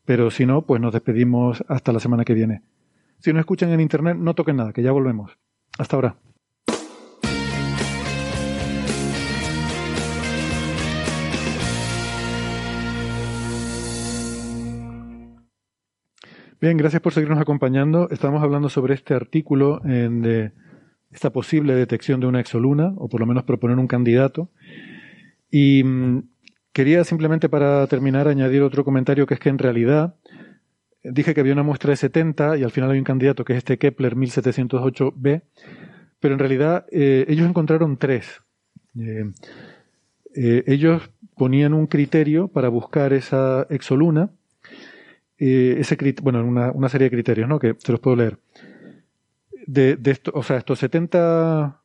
Pero 0.05 0.29
si 0.29 0.45
no, 0.45 0.65
pues 0.67 0.79
nos 0.79 0.93
despedimos 0.93 1.63
hasta 1.67 1.91
la 1.91 1.99
semana 1.99 2.25
que 2.25 2.35
viene. 2.35 2.61
Si 3.19 3.33
no 3.33 3.39
escuchan 3.39 3.71
en 3.71 3.79
internet, 3.79 4.17
no 4.19 4.35
toquen 4.35 4.57
nada, 4.57 4.71
que 4.71 4.83
ya 4.83 4.91
volvemos. 4.91 5.37
Hasta 5.79 5.95
ahora. 5.95 6.17
Bien, 16.61 16.77
gracias 16.77 17.01
por 17.01 17.13
seguirnos 17.13 17.41
acompañando. 17.41 18.09
Estamos 18.11 18.41
hablando 18.41 18.69
sobre 18.69 18.93
este 18.93 19.13
artículo 19.13 19.81
en 19.83 20.21
de 20.21 20.53
esta 21.11 21.29
posible 21.29 21.75
detección 21.75 22.21
de 22.21 22.27
una 22.27 22.39
exoluna, 22.39 22.93
o 22.95 23.09
por 23.09 23.19
lo 23.19 23.25
menos 23.25 23.43
proponer 23.43 23.77
un 23.77 23.87
candidato. 23.87 24.49
Y 25.51 25.83
mm, 25.83 26.29
quería 26.71 27.03
simplemente 27.03 27.49
para 27.49 27.85
terminar 27.87 28.29
añadir 28.29 28.61
otro 28.61 28.85
comentario 28.85 29.25
que 29.27 29.33
es 29.33 29.39
que 29.41 29.49
en 29.49 29.57
realidad 29.57 30.15
dije 31.03 31.33
que 31.33 31.41
había 31.41 31.53
una 31.53 31.63
muestra 31.63 31.89
de 31.89 31.97
70 31.97 32.57
y 32.57 32.63
al 32.63 32.71
final 32.71 32.89
hay 32.89 32.99
un 32.99 33.03
candidato 33.03 33.43
que 33.43 33.53
es 33.53 33.57
este 33.57 33.77
Kepler 33.77 34.15
1708b, 34.15 35.41
pero 36.21 36.33
en 36.33 36.39
realidad 36.39 36.85
eh, 36.89 37.25
ellos 37.27 37.49
encontraron 37.49 37.97
tres. 37.97 38.41
Eh, 38.97 39.25
eh, 40.35 40.63
ellos 40.67 41.11
ponían 41.35 41.73
un 41.73 41.87
criterio 41.87 42.47
para 42.47 42.69
buscar 42.69 43.11
esa 43.11 43.67
exoluna 43.69 44.31
eh, 45.37 45.75
ese 45.79 45.97
bueno, 46.21 46.43
una, 46.43 46.71
una, 46.71 46.89
serie 46.89 47.05
de 47.05 47.11
criterios, 47.11 47.47
¿no? 47.49 47.59
Que 47.59 47.75
se 47.77 47.91
los 47.91 48.01
puedo 48.01 48.15
leer. 48.15 48.39
De, 49.67 49.95
de 49.95 50.17
o 50.33 50.43
sea, 50.43 50.57
estos 50.57 50.79
70 50.79 51.81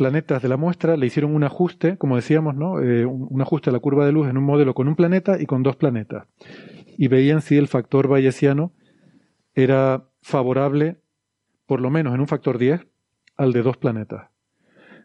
planetas 0.00 0.40
de 0.40 0.48
la 0.48 0.56
muestra 0.56 0.96
le 0.96 1.04
hicieron 1.04 1.34
un 1.34 1.44
ajuste, 1.44 1.98
como 1.98 2.16
decíamos, 2.16 2.54
¿no? 2.54 2.80
Eh, 2.80 3.04
un, 3.04 3.42
ajuste 3.42 3.68
a 3.68 3.72
la 3.74 3.80
curva 3.80 4.06
de 4.06 4.12
luz 4.12 4.28
en 4.28 4.38
un 4.38 4.44
modelo 4.44 4.72
con 4.72 4.88
un 4.88 4.96
planeta 4.96 5.38
y 5.38 5.44
con 5.44 5.62
dos 5.62 5.76
planetas. 5.76 6.26
Y 6.96 7.08
veían 7.08 7.42
si 7.42 7.58
el 7.58 7.68
factor 7.68 8.08
bayesiano 8.08 8.72
era 9.54 10.08
favorable, 10.22 11.02
por 11.66 11.82
lo 11.82 11.90
menos 11.90 12.14
en 12.14 12.20
un 12.20 12.28
factor 12.28 12.56
10, 12.56 12.86
al 13.36 13.52
de 13.52 13.62
dos 13.62 13.76
planetas. 13.76 14.30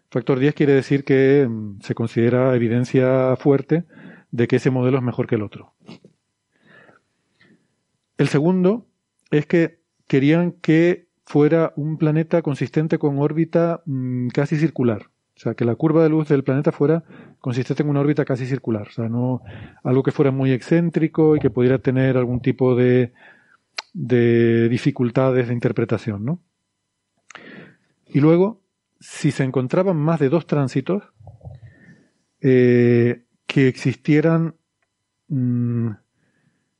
Factor 0.09 0.39
10 0.39 0.53
quiere 0.53 0.71
decir 0.71 1.03
que 1.03 1.45
mm, 1.45 1.81
se 1.81 1.93
considera 1.93 2.55
evidencia 2.55 3.35
fuerte 3.35 3.83
de 4.31 4.47
que 4.47 4.55
ese 4.55 4.71
modelo 4.71 4.97
es 4.97 5.03
mejor 5.03 5.27
que 5.27 5.35
el 5.35 5.43
otro. 5.43 5.73
El 8.17 8.27
segundo 8.27 8.87
es 9.31 9.45
que 9.45 9.79
querían 10.07 10.51
que 10.51 11.07
fuera 11.25 11.73
un 11.75 11.97
planeta 11.97 12.41
consistente 12.41 12.97
con 12.97 13.19
órbita 13.19 13.81
mm, 13.85 14.29
casi 14.29 14.57
circular. 14.57 15.09
O 15.35 15.39
sea, 15.39 15.53
que 15.53 15.65
la 15.65 15.75
curva 15.75 16.01
de 16.01 16.09
luz 16.09 16.29
del 16.29 16.43
planeta 16.43 16.71
fuera 16.71 17.03
consistente 17.39 17.83
en 17.83 17.89
una 17.89 17.99
órbita 17.99 18.23
casi 18.23 18.45
circular. 18.45 18.87
O 18.87 18.91
sea, 18.91 19.09
no 19.09 19.41
algo 19.83 20.01
que 20.01 20.11
fuera 20.11 20.31
muy 20.31 20.51
excéntrico 20.51 21.35
y 21.35 21.39
que 21.39 21.49
pudiera 21.49 21.79
tener 21.79 22.15
algún 22.15 22.39
tipo 22.39 22.75
de, 22.75 23.11
de 23.93 24.69
dificultades 24.69 25.47
de 25.47 25.53
interpretación, 25.53 26.23
¿no? 26.23 26.39
Y 28.07 28.21
luego, 28.21 28.61
si 28.99 29.31
se 29.31 29.43
encontraban 29.43 29.97
más 29.97 30.21
de 30.21 30.29
dos 30.29 30.47
tránsitos, 30.47 31.03
eh, 32.39 33.25
que 33.45 33.67
existieran 33.67 34.55
mm, 35.27 35.89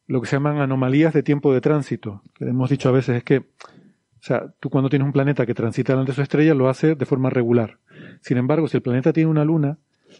lo 0.07 0.21
que 0.21 0.27
se 0.27 0.35
llaman 0.35 0.59
anomalías 0.59 1.13
de 1.13 1.23
tiempo 1.23 1.53
de 1.53 1.61
tránsito. 1.61 2.21
Que 2.35 2.45
hemos 2.45 2.69
dicho 2.69 2.89
a 2.89 2.91
veces 2.91 3.17
es 3.17 3.23
que, 3.23 3.37
o 3.39 4.21
sea, 4.21 4.53
tú 4.59 4.69
cuando 4.69 4.89
tienes 4.89 5.05
un 5.05 5.13
planeta 5.13 5.45
que 5.45 5.53
transita 5.53 5.93
delante 5.93 6.11
de 6.11 6.15
su 6.15 6.21
estrella 6.21 6.53
lo 6.53 6.69
hace 6.69 6.95
de 6.95 7.05
forma 7.05 7.29
regular. 7.29 7.79
Sin 8.21 8.37
embargo, 8.37 8.67
si 8.67 8.77
el 8.77 8.83
planeta 8.83 9.13
tiene 9.13 9.29
una 9.29 9.45
luna, 9.45 9.77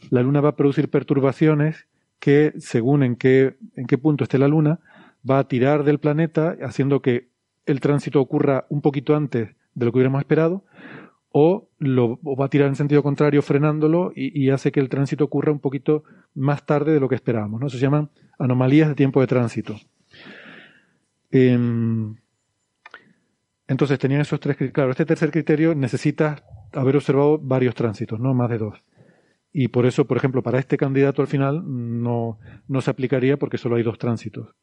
la 0.10 0.22
luna 0.22 0.42
va 0.42 0.50
a 0.50 0.56
producir 0.56 0.90
perturbaciones 0.90 1.88
que, 2.20 2.54
según 2.58 3.04
en 3.04 3.16
qué, 3.16 3.56
en 3.76 3.86
qué 3.86 3.98
punto 3.98 4.24
esté 4.24 4.38
la 4.38 4.48
luna, 4.48 4.80
va 5.30 5.40
a 5.40 5.48
tirar 5.48 5.84
del 5.84 6.00
planeta, 6.00 6.56
haciendo 6.62 7.02
que 7.02 7.30
el 7.66 7.80
tránsito 7.80 8.22
ocurra 8.22 8.66
un 8.70 8.82
poquito 8.82 9.16
antes 9.16 9.56
de 9.74 9.86
lo 9.86 9.92
que 9.92 9.98
hubiéramos 9.98 10.20
esperado, 10.20 10.64
o 11.38 11.68
lo 11.80 12.18
va 12.24 12.46
a 12.46 12.50
tirar 12.50 12.70
en 12.70 12.76
sentido 12.76 13.04
contrario 13.04 13.42
frenándolo 13.42 14.14
y, 14.16 14.50
hace 14.52 14.72
que 14.72 14.80
el 14.80 14.88
tránsito 14.88 15.26
ocurra 15.26 15.52
un 15.52 15.60
poquito 15.60 16.06
más 16.34 16.66
tarde 16.66 16.94
de 16.94 17.02
lo 17.02 17.10
que 17.10 17.16
esperábamos. 17.16 17.60
¿no? 17.60 17.68
Eso 17.68 17.78
se 17.78 17.84
llaman 17.84 18.10
anomalías 18.40 18.90
de 18.90 18.96
tiempo 18.96 19.22
de 19.22 19.28
tránsito. 19.28 19.76
Em, 21.32 22.16
entonces 23.68 24.00
tenían 24.00 24.22
esos 24.22 24.40
tres 24.40 24.56
criterios. 24.56 24.74
Claro, 24.74 24.92
este 24.92 25.06
tercer 25.06 25.32
criterio 25.32 25.76
necesita 25.76 26.44
haber 26.74 26.96
observado 26.96 27.40
varios 27.40 27.76
tránsitos, 27.76 28.20
no 28.20 28.34
más 28.34 28.50
de 28.50 28.58
dos. 28.58 28.84
Y 29.52 29.70
por 29.70 29.86
eso, 29.86 30.06
por 30.06 30.18
ejemplo, 30.18 30.44
para 30.44 30.60
este 30.60 30.78
candidato 30.78 31.22
al 31.22 31.28
final 31.28 31.64
no, 31.66 32.40
no 32.68 32.82
se 32.82 32.92
aplicaría 32.92 33.38
porque 33.38 33.58
solo 33.58 33.78
hay 33.78 33.84
dos 33.84 33.98
tránsitos. 33.98 34.54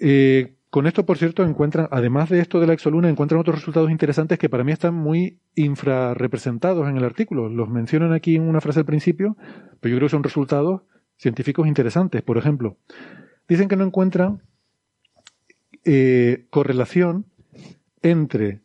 Eh, 0.00 0.54
con 0.70 0.86
esto, 0.86 1.04
por 1.04 1.18
cierto, 1.18 1.44
encuentran, 1.44 1.86
además 1.90 2.30
de 2.30 2.40
esto 2.40 2.58
de 2.58 2.66
la 2.66 2.72
exoluna, 2.72 3.10
encuentran 3.10 3.40
otros 3.40 3.56
resultados 3.56 3.90
interesantes 3.90 4.38
que 4.38 4.48
para 4.48 4.64
mí 4.64 4.72
están 4.72 4.94
muy 4.94 5.38
infrarrepresentados 5.54 6.88
en 6.88 6.96
el 6.96 7.04
artículo. 7.04 7.48
Los 7.48 7.68
mencionan 7.68 8.12
aquí 8.12 8.36
en 8.36 8.42
una 8.48 8.60
frase 8.60 8.80
al 8.80 8.86
principio, 8.86 9.36
pero 9.80 9.92
yo 9.92 9.98
creo 9.98 10.06
que 10.06 10.12
son 10.12 10.22
resultados 10.22 10.82
científicos 11.22 11.68
interesantes. 11.68 12.20
Por 12.22 12.36
ejemplo, 12.36 12.76
dicen 13.48 13.68
que 13.68 13.76
no 13.76 13.84
encuentran 13.84 14.42
eh, 15.84 16.46
correlación 16.50 17.26
entre 18.02 18.60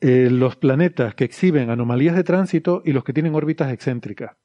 eh, 0.00 0.28
los 0.30 0.56
planetas 0.56 1.14
que 1.14 1.24
exhiben 1.24 1.70
anomalías 1.70 2.16
de 2.16 2.24
tránsito 2.24 2.82
y 2.84 2.92
los 2.92 3.04
que 3.04 3.12
tienen 3.12 3.34
órbitas 3.34 3.72
excéntricas. 3.72 4.36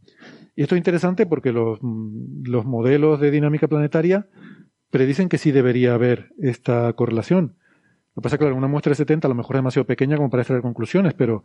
Y 0.56 0.62
esto 0.62 0.76
es 0.76 0.80
interesante 0.80 1.26
porque 1.26 1.52
los, 1.52 1.80
mm, 1.82 2.44
los 2.46 2.66
modelos 2.66 3.20
de 3.20 3.32
dinámica 3.32 3.68
planetaria 3.68 4.28
predicen 4.92 5.28
que 5.28 5.40
sí 5.40 5.52
debería 5.52 5.96
haber 5.96 6.32
esta 6.40 6.94
correlación. 6.94 7.56
Lo 8.16 8.22
que 8.22 8.24
pasa 8.24 8.36
es 8.36 8.40
que, 8.40 8.46
claro, 8.46 8.56
una 8.56 8.68
muestra 8.68 8.92
de 8.92 8.96
70 8.96 9.28
a 9.28 9.30
lo 9.30 9.36
mejor 9.36 9.56
es 9.56 9.60
demasiado 9.60 9.86
pequeña 9.88 10.16
como 10.16 10.30
para 10.30 10.42
extraer 10.42 10.62
conclusiones, 10.62 11.14
pero 11.16 11.44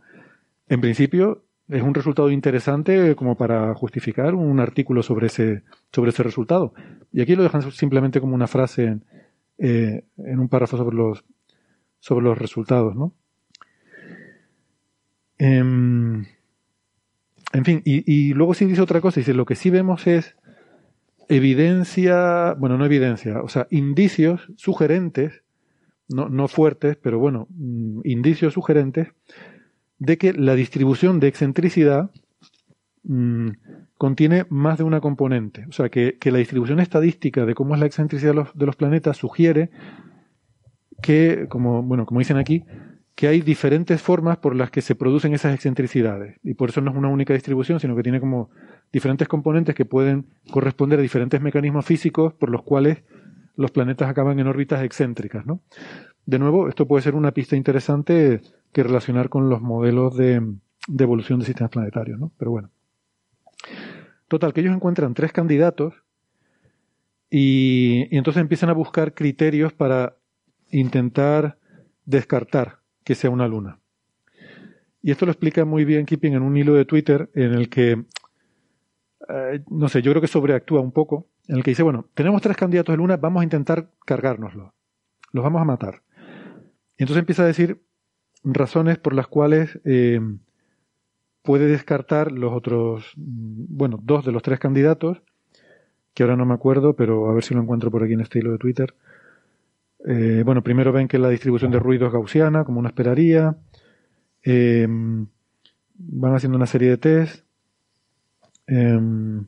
en 0.69 0.79
principio 0.79 1.43
es 1.71 1.81
un 1.81 1.93
resultado 1.93 2.29
interesante 2.29 3.15
como 3.15 3.35
para 3.35 3.73
justificar 3.73 4.35
un 4.35 4.59
artículo 4.59 5.01
sobre 5.03 5.27
ese, 5.27 5.63
sobre 5.91 6.11
ese 6.11 6.21
resultado. 6.21 6.73
Y 7.13 7.21
aquí 7.21 7.35
lo 7.35 7.43
dejan 7.43 7.71
simplemente 7.71 8.19
como 8.19 8.35
una 8.35 8.47
frase 8.47 8.83
en, 8.85 9.05
eh, 9.57 10.03
en 10.17 10.39
un 10.39 10.49
párrafo 10.49 10.77
sobre 10.77 10.95
los, 10.95 11.23
sobre 11.99 12.25
los 12.25 12.37
resultados, 12.37 12.95
¿no? 12.95 13.13
Em, 15.37 16.25
en 17.53 17.65
fin, 17.65 17.81
y, 17.85 18.03
y, 18.05 18.33
luego 18.33 18.53
sí 18.53 18.65
dice 18.65 18.81
otra 18.81 19.01
cosa, 19.01 19.19
dice, 19.19 19.33
lo 19.33 19.45
que 19.45 19.55
sí 19.55 19.69
vemos 19.69 20.05
es 20.07 20.35
evidencia, 21.29 22.53
bueno, 22.59 22.77
no 22.77 22.85
evidencia, 22.85 23.41
o 23.41 23.47
sea, 23.47 23.65
indicios 23.71 24.51
sugerentes, 24.57 25.43
no, 26.09 26.29
no 26.29 26.47
fuertes, 26.47 26.97
pero 26.97 27.17
bueno, 27.17 27.47
mm, 27.49 28.01
indicios 28.03 28.53
sugerentes 28.53 29.07
de 30.01 30.17
que 30.17 30.33
la 30.33 30.55
distribución 30.55 31.19
de 31.19 31.27
excentricidad 31.27 32.09
mm, 33.03 33.49
contiene 33.99 34.47
más 34.49 34.79
de 34.79 34.83
una 34.83 34.99
componente. 34.99 35.67
O 35.69 35.71
sea, 35.71 35.89
que, 35.89 36.17
la 36.23 36.39
distribución 36.39 36.79
estadística 36.79 37.45
de 37.45 37.53
cómo 37.53 37.75
es 37.75 37.79
la 37.79 37.85
excentricidad 37.85 38.33
de 38.55 38.65
los, 38.65 38.75
planetas 38.75 39.17
sugiere 39.17 39.69
que, 41.03 41.45
como, 41.49 41.83
bueno, 41.83 42.07
como 42.07 42.19
dicen 42.19 42.37
aquí, 42.37 42.65
que 43.13 43.27
hay 43.27 43.41
diferentes 43.41 44.01
formas 44.01 44.37
por 44.37 44.55
las 44.55 44.71
que 44.71 44.81
se 44.81 44.95
producen 44.95 45.35
esas 45.35 45.53
excentricidades. 45.53 46.39
Y 46.41 46.55
por 46.55 46.69
eso 46.69 46.81
no 46.81 46.89
es 46.89 46.97
una 46.97 47.09
única 47.09 47.35
distribución, 47.35 47.79
sino 47.79 47.95
que 47.95 48.01
tiene 48.01 48.19
como 48.19 48.49
diferentes 48.91 49.27
componentes 49.27 49.75
que 49.75 49.85
pueden 49.85 50.25
corresponder 50.49 50.97
a 50.97 51.03
diferentes 51.03 51.41
mecanismos 51.41 51.85
físicos 51.85 52.33
por 52.33 52.49
los 52.49 52.63
cuales 52.63 53.03
los 53.55 53.69
planetas 53.69 54.09
acaban 54.09 54.39
en 54.39 54.47
órbitas 54.47 54.83
excéntricas. 54.83 55.45
¿no? 55.45 55.61
De 56.25 56.39
nuevo, 56.39 56.69
esto 56.69 56.87
puede 56.87 57.03
ser 57.03 57.13
una 57.13 57.33
pista 57.33 57.55
interesante 57.55 58.41
que 58.73 58.83
relacionar 58.83 59.29
con 59.29 59.49
los 59.49 59.61
modelos 59.61 60.15
de, 60.15 60.41
evolución 60.97 61.39
de 61.39 61.45
sistemas 61.45 61.71
planetarios. 61.71 62.19
¿no? 62.19 62.31
Pero 62.37 62.51
bueno. 62.51 62.69
Total, 64.27 64.53
que 64.53 64.61
ellos 64.61 64.75
encuentran 64.75 65.13
tres 65.13 65.33
candidatos 65.33 65.93
y, 67.29 68.07
y 68.09 68.17
entonces 68.17 68.41
empiezan 68.41 68.69
a 68.69 68.73
buscar 68.73 69.13
criterios 69.13 69.73
para 69.73 70.15
intentar 70.69 71.57
descartar 72.05 72.79
que 73.03 73.15
sea 73.15 73.29
una 73.29 73.47
luna. 73.47 73.79
Y 75.01 75.11
esto 75.11 75.25
lo 75.25 75.31
explica 75.31 75.65
muy 75.65 75.83
bien 75.83 76.05
Keeping 76.05 76.33
en 76.33 76.43
un 76.43 76.55
hilo 76.55 76.73
de 76.73 76.85
Twitter 76.85 77.29
en 77.33 77.53
el 77.53 77.69
que, 77.69 78.03
eh, 79.29 79.63
no 79.69 79.89
sé, 79.89 80.01
yo 80.01 80.11
creo 80.11 80.21
que 80.21 80.27
sobreactúa 80.27 80.81
un 80.81 80.91
poco, 80.91 81.27
en 81.47 81.57
el 81.57 81.63
que 81.63 81.71
dice, 81.71 81.83
bueno, 81.83 82.07
tenemos 82.13 82.41
tres 82.41 82.55
candidatos 82.55 82.93
de 82.93 82.97
luna, 82.97 83.17
vamos 83.17 83.41
a 83.41 83.43
intentar 83.43 83.89
cargárnoslos, 84.05 84.71
los 85.31 85.43
vamos 85.43 85.61
a 85.61 85.65
matar. 85.65 86.03
Y 86.97 87.03
entonces 87.03 87.19
empieza 87.19 87.43
a 87.43 87.47
decir 87.47 87.81
razones 88.43 88.97
por 88.97 89.13
las 89.13 89.27
cuales 89.27 89.79
eh, 89.85 90.19
puede 91.43 91.67
descartar 91.67 92.31
los 92.31 92.53
otros, 92.53 93.13
mm, 93.15 93.65
bueno, 93.69 93.99
dos 94.01 94.25
de 94.25 94.31
los 94.31 94.43
tres 94.43 94.59
candidatos, 94.59 95.21
que 96.13 96.23
ahora 96.23 96.35
no 96.35 96.45
me 96.45 96.53
acuerdo, 96.53 96.95
pero 96.95 97.29
a 97.29 97.33
ver 97.33 97.43
si 97.43 97.53
lo 97.53 97.61
encuentro 97.61 97.91
por 97.91 98.03
aquí 98.03 98.13
en 98.13 98.21
este 98.21 98.39
hilo 98.39 98.51
de 98.51 98.57
Twitter. 98.57 98.93
Eh, 100.07 100.43
bueno, 100.45 100.63
primero 100.63 100.91
ven 100.91 101.07
que 101.07 101.19
la 101.19 101.29
distribución 101.29 101.71
de 101.71 101.79
ruido 101.79 102.07
es 102.07 102.13
gaussiana, 102.13 102.63
como 102.65 102.79
uno 102.79 102.89
esperaría. 102.89 103.57
Em, 104.43 105.27
van 105.95 106.35
haciendo 106.35 106.57
una 106.57 106.65
serie 106.65 106.89
de 106.89 106.97
test. 106.97 107.45
Em, 108.67 109.45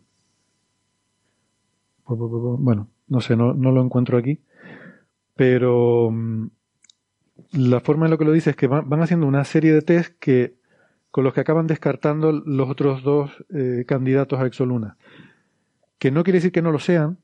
bueno, 2.06 2.88
no 3.08 3.22
sé, 3.22 3.36
no, 3.36 3.54
lo 3.54 3.82
encuentro 3.84 4.18
aquí. 4.18 4.40
Pero 5.36 6.12
mm, 6.12 6.48
la 7.54 7.80
forma 7.80 8.06
en 8.06 8.12
lo 8.12 8.18
que 8.18 8.26
lo 8.26 8.32
dice 8.32 8.52
es 8.52 8.56
que 8.56 8.68
van, 8.68 9.02
haciendo 9.02 9.28
una 9.28 9.44
serie 9.46 9.74
de 9.74 9.82
test 9.82 10.18
que 10.20 10.56
con 11.12 11.24
los 11.24 11.34
que 11.34 11.42
acaban 11.42 11.68
descartando 11.68 12.32
los 12.32 12.70
otros 12.70 13.04
dos 13.04 13.32
eh, 13.54 13.86
candidatos 13.88 14.40
a 14.40 14.48
Exoluna. 14.48 14.98
Que 16.00 16.10
no 16.10 16.24
quiere 16.24 16.38
decir 16.38 16.52
que 16.52 16.64
no 16.64 16.72
lo 16.72 16.80
sean, 16.80 17.20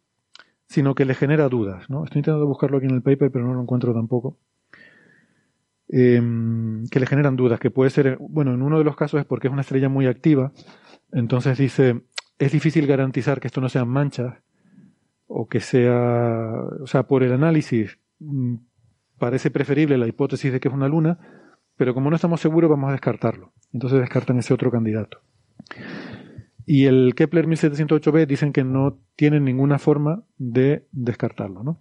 sino 0.68 0.94
que 0.94 1.06
le 1.06 1.16
genera 1.16 1.50
dudas. 1.50 1.90
¿no? 1.90 2.04
Estoy 2.04 2.20
intentando 2.20 2.46
buscarlo 2.46 2.78
aquí 2.78 2.86
en 2.86 2.94
el 2.94 3.02
paper, 3.02 3.32
pero 3.32 3.46
no 3.46 3.56
lo 3.56 3.62
encuentro 3.62 3.92
tampoco. 3.92 4.38
Em, 5.92 6.86
que 6.90 7.00
le 7.00 7.08
generan 7.08 7.36
dudas, 7.36 7.60
que 7.60 7.72
puede 7.72 7.90
ser, 7.90 8.18
bueno, 8.20 8.54
en 8.54 8.62
uno 8.62 8.78
de 8.78 8.84
los 8.84 8.96
casos 8.96 9.20
es 9.20 9.26
porque 9.26 9.48
es 9.48 9.52
una 9.52 9.62
estrella 9.62 9.90
muy 9.90 10.06
activa, 10.06 10.52
entonces 11.12 11.58
dice, 11.58 12.04
es 12.38 12.52
difícil 12.52 12.86
garantizar 12.86 13.40
que 13.40 13.48
esto 13.48 13.60
no 13.60 13.70
sean 13.70 13.88
manchas, 13.88 14.36
o 15.26 15.48
que 15.48 15.60
sea, 15.60 16.64
o 16.80 16.86
sea, 16.86 17.08
por 17.08 17.24
el 17.24 17.34
análisis 17.34 17.98
mm, 18.20 18.56
parece 19.20 19.52
preferible 19.52 19.98
la 19.98 20.08
hipótesis 20.08 20.52
de 20.52 20.60
que 20.60 20.70
es 20.70 20.74
una 20.74 20.88
luna, 20.88 21.20
pero 21.78 21.94
como 21.94 22.10
no 22.10 22.16
estamos 22.16 22.42
seguros 22.42 22.70
vamos 22.70 22.90
a 22.90 22.94
descartarlo. 22.94 23.54
Entonces 23.74 24.00
descartan 24.00 24.40
ese 24.40 24.54
otro 24.54 24.72
candidato. 24.72 25.20
Y 26.66 26.86
el 26.86 27.16
Kepler 27.16 27.48
1708b 27.48 28.28
dicen 28.28 28.54
que 28.54 28.64
no 28.64 29.00
tienen 29.16 29.44
ninguna 29.44 29.80
forma 29.80 30.22
de 30.38 30.86
descartarlo. 30.92 31.64
¿no? 31.64 31.80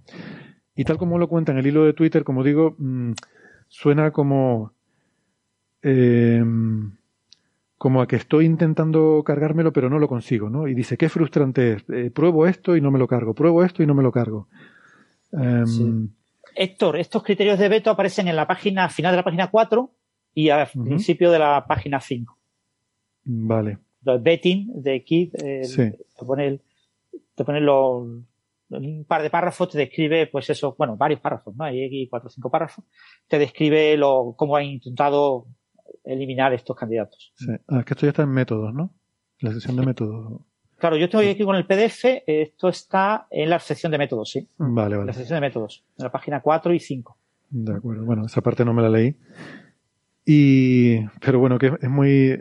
Y 0.74 0.84
tal 0.84 0.96
como 0.96 1.18
lo 1.18 1.28
cuenta 1.28 1.52
en 1.52 1.58
el 1.58 1.66
hilo 1.66 1.84
de 1.84 1.92
Twitter, 1.92 2.24
como 2.24 2.42
digo, 2.42 2.74
mm, 2.78 3.12
suena 3.68 4.12
como, 4.12 4.72
em, 5.82 6.92
como 7.76 8.00
a 8.00 8.08
que 8.08 8.16
estoy 8.16 8.46
intentando 8.46 9.22
cargármelo, 9.26 9.74
pero 9.74 9.90
no 9.90 9.98
lo 9.98 10.08
consigo. 10.08 10.48
¿no? 10.48 10.68
Y 10.68 10.74
dice, 10.74 10.96
qué 10.96 11.10
frustrante 11.10 11.74
es. 11.74 11.84
Eh, 11.90 12.10
pruebo 12.10 12.46
esto 12.46 12.74
y 12.74 12.80
no 12.80 12.90
me 12.90 12.98
lo 12.98 13.08
cargo. 13.08 13.34
Pruebo 13.34 13.64
esto 13.64 13.82
y 13.82 13.86
no 13.86 13.94
me 13.94 14.02
lo 14.02 14.10
cargo. 14.10 14.48
Em, 15.32 16.08
Héctor, 16.58 16.96
estos 16.96 17.22
criterios 17.22 17.58
de 17.58 17.68
veto 17.68 17.90
aparecen 17.90 18.28
en 18.28 18.36
la 18.36 18.46
página 18.46 18.88
final 18.88 19.12
de 19.12 19.16
la 19.16 19.24
página 19.24 19.50
4 19.50 19.94
y 20.34 20.50
al 20.50 20.68
principio 20.68 21.30
de 21.30 21.38
la 21.38 21.64
página 21.66 22.00
5. 22.00 22.38
Vale 23.24 23.78
betting 24.16 24.82
de 24.82 25.04
Kid, 25.04 25.34
eh, 25.42 25.62
te 26.18 26.24
pone, 26.24 26.60
te 27.34 27.44
pone 27.44 27.70
un 27.70 29.04
par 29.06 29.22
de 29.22 29.30
párrafos, 29.30 29.70
te 29.70 29.78
describe, 29.78 30.26
pues 30.28 30.48
eso, 30.50 30.74
bueno, 30.78 30.96
varios 30.96 31.20
párrafos, 31.20 31.54
¿no? 31.56 31.64
Hay 31.64 31.84
aquí 31.84 32.08
cuatro 32.08 32.28
o 32.28 32.30
cinco 32.30 32.50
párrafos, 32.50 32.84
te 33.26 33.38
describe 33.38 33.96
lo, 33.96 34.34
cómo 34.36 34.56
ha 34.56 34.62
intentado 34.62 35.46
eliminar 36.04 36.54
estos 36.54 36.76
candidatos. 36.76 37.32
Sí. 37.36 37.52
Ah, 37.68 37.82
que 37.84 37.94
esto 37.94 38.06
ya 38.06 38.10
está 38.10 38.22
en 38.22 38.30
métodos, 38.30 38.72
¿no? 38.72 38.94
La 39.40 39.52
sección 39.52 39.76
de 39.76 39.86
métodos. 39.86 40.40
Claro, 40.78 40.96
yo 40.96 41.06
estoy 41.06 41.28
aquí 41.28 41.44
con 41.44 41.56
el 41.56 41.66
PDF, 41.66 42.22
esto 42.26 42.68
está 42.68 43.26
en 43.30 43.50
la 43.50 43.58
sección 43.58 43.90
de 43.90 43.98
métodos, 43.98 44.30
sí. 44.30 44.46
Vale, 44.58 44.96
vale. 44.96 45.08
la 45.08 45.12
sección 45.12 45.36
de 45.36 45.46
métodos, 45.48 45.84
en 45.98 46.04
la 46.04 46.12
página 46.12 46.40
4 46.40 46.72
y 46.72 46.78
5. 46.78 47.16
De 47.50 47.74
acuerdo, 47.74 48.04
bueno, 48.04 48.26
esa 48.26 48.40
parte 48.42 48.64
no 48.64 48.72
me 48.72 48.82
la 48.82 48.88
leí. 48.88 49.16
Y, 50.24 51.00
pero 51.20 51.40
bueno, 51.40 51.58
que 51.58 51.72
es 51.80 51.88
muy, 51.88 52.40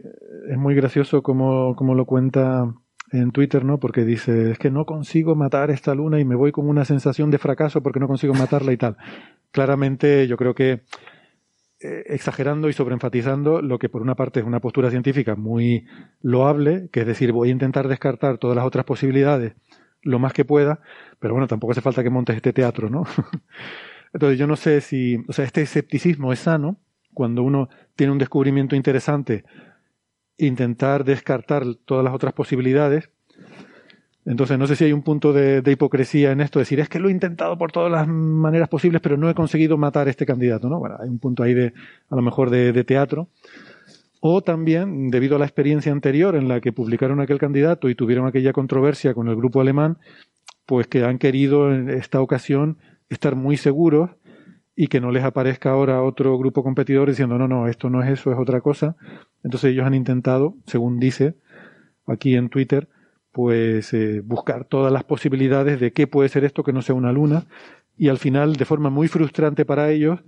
es 0.50 0.58
muy 0.58 0.76
gracioso 0.76 1.24
como, 1.24 1.76
como 1.76 1.96
lo 1.96 2.06
cuenta 2.06 2.72
en 3.12 3.32
Twitter, 3.32 3.64
¿no? 3.64 3.80
Porque 3.80 4.04
dice, 4.04 4.52
es 4.52 4.60
que 4.60 4.70
no 4.70 4.86
consigo 4.86 5.36
matar 5.36 5.72
esta 5.72 5.96
luna 5.96 6.20
y 6.20 6.26
me 6.26 6.36
voy 6.36 6.52
con 6.52 6.68
una 6.68 6.86
sensación 6.86 7.32
de 7.32 7.38
fracaso 7.38 7.82
porque 7.82 8.00
no 8.00 8.08
consigo 8.08 8.34
matarla 8.34 8.74
y 8.74 8.78
tal. 8.78 8.98
Claramente 9.52 10.28
yo 10.28 10.38
creo 10.38 10.54
que 10.54 10.82
eh, 11.80 12.04
exagerando 12.08 12.70
y 12.70 12.74
sobreenfatizando 12.74 13.62
lo 13.62 13.78
que 13.80 13.90
por 13.90 14.02
una 14.02 14.16
parte 14.16 14.40
es 14.40 14.46
una 14.46 14.60
postura 14.60 14.90
científica 14.90 15.36
muy 15.36 15.86
loable, 16.22 16.90
que 16.92 17.02
es 17.02 17.06
decir, 17.08 17.32
voy 17.32 17.50
a 17.50 17.52
intentar 17.52 17.88
descartar 17.88 18.38
todas 18.38 18.56
las 18.56 18.66
otras 18.66 18.86
posibilidades 18.86 19.54
lo 20.02 20.20
más 20.20 20.34
que 20.34 20.46
pueda, 20.46 20.80
pero 21.20 21.34
bueno, 21.34 21.48
tampoco 21.48 21.72
hace 21.72 21.82
falta 21.82 22.04
que 22.04 22.10
montes 22.10 22.36
este 22.36 22.54
teatro, 22.54 22.90
¿no? 22.90 23.04
Entonces 24.14 24.40
yo 24.40 24.48
no 24.48 24.56
sé 24.56 24.82
si, 24.82 25.24
o 25.28 25.34
sea, 25.34 25.46
este 25.46 25.62
escepticismo 25.62 26.32
es 26.32 26.40
sano, 26.40 26.80
cuando 27.14 27.44
uno 27.44 27.70
tiene 27.96 28.14
un 28.14 28.20
descubrimiento 28.20 28.76
interesante, 28.76 29.44
intentar 30.38 31.04
descartar 31.04 31.64
todas 31.86 32.04
las 32.04 32.14
otras 32.14 32.34
posibilidades. 32.34 33.10
Entonces, 34.28 34.60
no 34.60 34.68
sé 34.68 34.76
si 34.76 34.84
hay 34.84 34.92
un 34.92 35.04
punto 35.04 35.32
de, 35.32 35.64
hipocresía 35.66 36.34
en 36.34 36.42
esto, 36.42 36.60
decir, 36.60 36.82
es 36.82 36.90
que 36.90 37.00
lo 37.00 37.08
he 37.08 37.14
intentado 37.14 37.58
por 37.58 37.72
todas 37.72 37.90
las 37.90 38.10
maneras 38.10 38.68
posibles, 38.68 39.02
pero 39.02 39.16
no 39.16 39.30
he 39.30 39.34
conseguido 39.34 39.78
matar 39.78 40.08
a 40.08 40.10
este 40.10 40.26
candidato, 40.26 40.68
¿no? 40.68 40.80
Bueno, 40.80 40.98
hay 41.00 41.08
un 41.08 41.18
punto 41.18 41.44
ahí 41.44 41.54
de, 41.54 41.72
a 42.10 42.16
lo 42.16 42.22
mejor, 42.22 42.50
de, 42.50 42.84
teatro. 42.84 43.30
O 44.20 44.42
también, 44.42 45.12
debido 45.12 45.38
a 45.38 45.40
la 45.40 45.46
experiencia 45.46 45.94
anterior 45.94 46.36
en 46.36 46.50
la 46.50 46.60
que 46.60 46.74
publicaron 46.74 47.22
aquel 47.22 47.40
candidato 47.40 47.88
y 47.88 47.96
tuvieron 47.96 48.28
aquella 48.28 48.52
controversia 48.52 49.14
con 49.14 49.30
el 49.30 49.36
grupo 49.38 49.62
alemán, 49.62 49.98
pues 50.66 50.88
que 50.88 51.06
han 51.06 51.20
querido 51.20 51.74
en 51.74 51.90
esta 51.90 52.20
ocasión 52.20 52.80
estar 53.08 53.38
muy 53.38 53.56
seguros 53.56 54.10
y 54.76 54.88
que 54.88 55.00
no 55.00 55.12
les 55.12 55.24
aparezca 55.24 55.70
ahora 55.70 56.04
otro 56.04 56.38
grupo 56.38 56.64
competidor 56.64 57.08
diciendo, 57.08 57.38
no, 57.38 57.48
no, 57.48 57.70
esto 57.70 57.90
no 57.90 58.04
es 58.04 58.10
eso, 58.10 58.34
es 58.34 58.38
otra 58.38 58.60
cosa. 58.60 58.98
Entonces 59.42 59.72
ellos 59.72 59.86
han 59.86 59.94
intentado, 59.94 60.56
según 60.66 61.00
dice 61.00 61.36
aquí 62.06 62.36
en 62.36 62.50
Twitter, 62.50 62.90
pues 63.38 63.94
eh, 63.94 64.24
buscar 64.26 64.66
todas 64.66 64.92
las 64.92 65.04
posibilidades 65.04 65.80
de 65.80 65.94
qué 65.94 66.08
puede 66.08 66.28
ser 66.28 66.44
esto 66.44 66.64
que 66.64 66.74
no 66.74 66.82
sea 66.82 66.96
una 66.96 67.12
luna 67.12 67.46
y 67.96 68.08
al 68.08 68.18
final, 68.18 68.56
de 68.56 68.66
forma 68.66 68.90
muy 68.90 69.08
frustrante 69.08 69.64
para 69.64 69.92
ellos, 69.92 70.24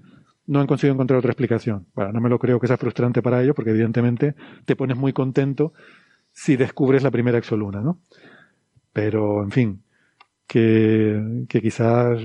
no 0.46 0.60
han 0.60 0.68
conseguido 0.68 0.94
encontrar 0.94 1.18
otra 1.18 1.32
explicación. 1.32 1.88
Bueno, 1.96 2.12
no 2.12 2.22
me 2.22 2.30
lo 2.30 2.38
creo 2.38 2.60
que 2.60 2.68
sea 2.68 2.78
frustrante 2.78 3.24
para 3.24 3.42
ellos 3.42 3.56
porque 3.56 3.72
evidentemente 3.72 4.36
te 4.66 4.76
pones 4.76 4.96
muy 4.96 5.12
contento 5.12 5.74
si 6.32 6.56
descubres 6.56 7.02
la 7.02 7.10
primera 7.10 7.40
exoluna, 7.40 7.82
¿no? 7.82 8.00
Pero, 8.94 9.42
en 9.42 9.50
fin, 9.50 9.82
que, 10.46 11.46
que 11.50 11.62
quizás 11.64 12.20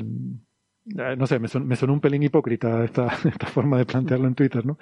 eh, 0.98 1.16
no 1.16 1.26
sé, 1.26 1.38
me, 1.38 1.48
sonó 1.48 1.94
un 1.94 2.00
pelín 2.00 2.24
hipócrita 2.24 2.84
esta, 2.84 3.06
esta 3.24 3.46
forma 3.46 3.78
de 3.78 3.86
plantearlo 3.86 4.28
en 4.28 4.34
Twitter, 4.34 4.66
¿no? 4.66 4.78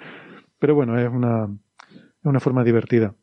Pero 0.59 0.75
bueno, 0.75 0.99
es 0.99 1.09
una, 1.09 1.47
es 1.89 2.25
una 2.25 2.41
forma 2.41 2.65
divertida. 2.65 3.15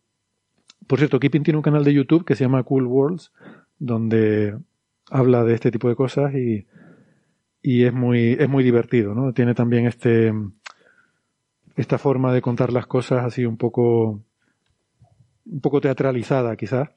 Por 0.86 0.98
cierto, 0.98 1.20
Keeping 1.20 1.42
tiene 1.42 1.58
un 1.58 1.62
canal 1.62 1.84
de 1.84 1.94
YouTube 1.94 2.24
que 2.24 2.34
se 2.34 2.44
llama 2.44 2.62
Cool 2.62 2.86
Worlds, 2.86 3.32
donde 3.78 4.58
habla 5.10 5.44
de 5.44 5.54
este 5.54 5.70
tipo 5.70 5.88
de 5.88 5.96
cosas 5.96 6.34
y, 6.34 6.66
y 7.62 7.84
es 7.84 7.92
muy, 7.92 8.36
es 8.38 8.48
muy 8.48 8.64
divertido, 8.64 9.14
¿no? 9.14 9.32
Tiene 9.32 9.54
también 9.54 9.86
este, 9.86 10.32
esta 11.76 11.98
forma 11.98 12.32
de 12.32 12.42
contar 12.42 12.72
las 12.72 12.86
cosas 12.86 13.24
así 13.24 13.44
un 13.44 13.56
poco, 13.56 14.20
un 15.46 15.60
poco 15.60 15.80
teatralizada 15.80 16.56
quizás. 16.56 16.90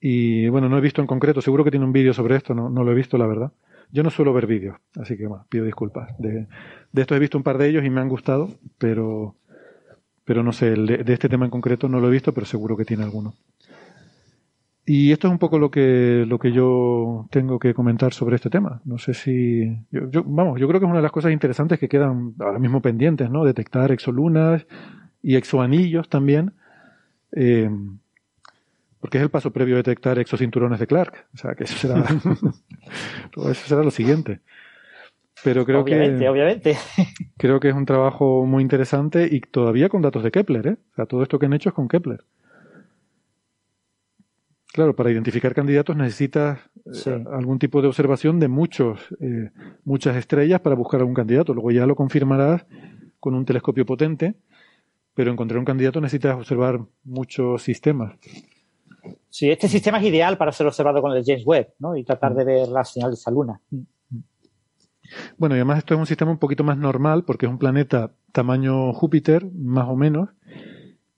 Y 0.00 0.48
bueno, 0.48 0.68
no 0.68 0.78
he 0.78 0.80
visto 0.80 1.00
en 1.00 1.08
concreto, 1.08 1.40
seguro 1.40 1.64
que 1.64 1.70
tiene 1.70 1.86
un 1.86 1.92
vídeo 1.92 2.14
sobre 2.14 2.36
esto, 2.36 2.54
no, 2.54 2.70
no 2.70 2.84
lo 2.84 2.92
he 2.92 2.94
visto, 2.94 3.18
la 3.18 3.26
verdad. 3.26 3.52
Yo 3.90 4.02
no 4.02 4.10
suelo 4.10 4.32
ver 4.32 4.46
vídeos, 4.46 4.76
así 5.00 5.16
que 5.16 5.26
bueno, 5.26 5.46
pido 5.48 5.64
disculpas. 5.64 6.10
De, 6.18 6.46
de 6.92 7.00
esto 7.00 7.16
he 7.16 7.18
visto 7.18 7.38
un 7.38 7.44
par 7.44 7.58
de 7.58 7.68
ellos 7.68 7.84
y 7.84 7.90
me 7.90 8.00
han 8.00 8.08
gustado, 8.08 8.50
pero, 8.76 9.34
pero 10.28 10.42
no 10.42 10.52
sé, 10.52 10.72
de, 10.72 10.98
de, 10.98 11.12
este 11.14 11.30
tema 11.30 11.46
en 11.46 11.50
concreto 11.50 11.88
no 11.88 12.00
lo 12.00 12.08
he 12.08 12.10
visto, 12.10 12.34
pero 12.34 12.44
seguro 12.44 12.76
que 12.76 12.84
tiene 12.84 13.02
alguno. 13.02 13.34
Y 14.84 15.10
esto 15.10 15.26
es 15.26 15.32
un 15.32 15.38
poco 15.38 15.58
lo 15.58 15.70
que, 15.70 16.26
lo 16.28 16.38
que 16.38 16.52
yo 16.52 17.26
tengo 17.30 17.58
que 17.58 17.72
comentar 17.72 18.12
sobre 18.12 18.36
este 18.36 18.50
tema. 18.50 18.82
No 18.84 18.98
sé 18.98 19.14
si. 19.14 19.64
Yo, 19.90 20.10
yo, 20.10 20.22
vamos, 20.24 20.60
yo 20.60 20.68
creo 20.68 20.80
que 20.80 20.84
es 20.84 20.90
una 20.90 20.98
de 20.98 21.02
las 21.02 21.12
cosas 21.12 21.32
interesantes 21.32 21.78
que 21.78 21.88
quedan 21.88 22.34
ahora 22.40 22.58
mismo 22.58 22.82
pendientes, 22.82 23.30
¿no? 23.30 23.42
Detectar 23.42 23.90
exolunas 23.90 24.66
y 25.22 25.36
exoanillos 25.36 26.10
también. 26.10 26.52
Eh, 27.32 27.70
porque 29.00 29.16
es 29.16 29.24
el 29.24 29.30
paso 29.30 29.50
previo 29.50 29.76
a 29.76 29.78
detectar 29.78 30.18
exocinturones 30.18 30.78
de 30.78 30.86
Clark. 30.86 31.26
O 31.32 31.38
sea, 31.38 31.54
que 31.54 31.64
eso 31.64 31.74
será, 31.78 32.04
eso 33.34 33.66
será 33.66 33.82
lo 33.82 33.90
siguiente. 33.90 34.40
Pero 35.44 35.64
creo 35.64 35.80
obviamente, 35.80 36.18
que. 36.20 36.28
Obviamente, 36.28 36.76
Creo 37.38 37.60
que 37.60 37.68
es 37.68 37.74
un 37.74 37.86
trabajo 37.86 38.44
muy 38.44 38.62
interesante 38.62 39.28
y 39.30 39.40
todavía 39.40 39.88
con 39.88 40.02
datos 40.02 40.22
de 40.24 40.30
Kepler, 40.30 40.66
¿eh? 40.66 40.76
O 40.92 40.94
sea, 40.96 41.06
todo 41.06 41.22
esto 41.22 41.38
que 41.38 41.46
han 41.46 41.52
hecho 41.52 41.68
es 41.68 41.74
con 41.74 41.88
Kepler. 41.88 42.24
Claro, 44.72 44.94
para 44.94 45.10
identificar 45.10 45.54
candidatos 45.54 45.96
necesitas 45.96 46.58
Sí. 46.92 47.10
eh, 47.10 47.24
algún 47.32 47.58
tipo 47.58 47.80
de 47.82 47.88
observación 47.88 48.38
de 48.38 48.48
muchos, 48.48 49.00
eh, 49.20 49.50
muchas 49.84 50.16
estrellas 50.16 50.60
para 50.60 50.76
buscar 50.76 51.00
algún 51.00 51.14
candidato. 51.14 51.54
Luego 51.54 51.70
ya 51.70 51.86
lo 51.86 51.94
confirmarás 51.96 52.64
con 53.20 53.34
un 53.34 53.44
telescopio 53.44 53.84
potente, 53.86 54.34
pero 55.14 55.32
encontrar 55.32 55.58
un 55.58 55.64
candidato 55.64 56.00
necesitas 56.00 56.36
observar 56.36 56.80
muchos 57.04 57.62
sistemas. 57.62 58.14
sí, 59.30 59.50
este 59.50 59.68
sistema 59.68 59.98
es 59.98 60.04
ideal 60.04 60.36
para 60.36 60.52
ser 60.52 60.66
observado 60.66 61.00
con 61.00 61.12
el 61.16 61.24
James 61.24 61.44
Webb, 61.46 61.68
¿no? 61.78 61.96
Y 61.96 62.04
tratar 62.04 62.34
de 62.34 62.44
ver 62.44 62.68
la 62.68 62.84
señal 62.84 63.10
de 63.10 63.14
esa 63.14 63.30
luna. 63.30 63.60
Bueno, 65.36 65.54
y 65.54 65.58
además 65.58 65.78
esto 65.78 65.94
es 65.94 66.00
un 66.00 66.06
sistema 66.06 66.30
un 66.30 66.38
poquito 66.38 66.64
más 66.64 66.76
normal 66.78 67.24
porque 67.24 67.46
es 67.46 67.52
un 67.52 67.58
planeta 67.58 68.12
tamaño 68.32 68.92
Júpiter, 68.92 69.46
más 69.54 69.88
o 69.88 69.96
menos, 69.96 70.28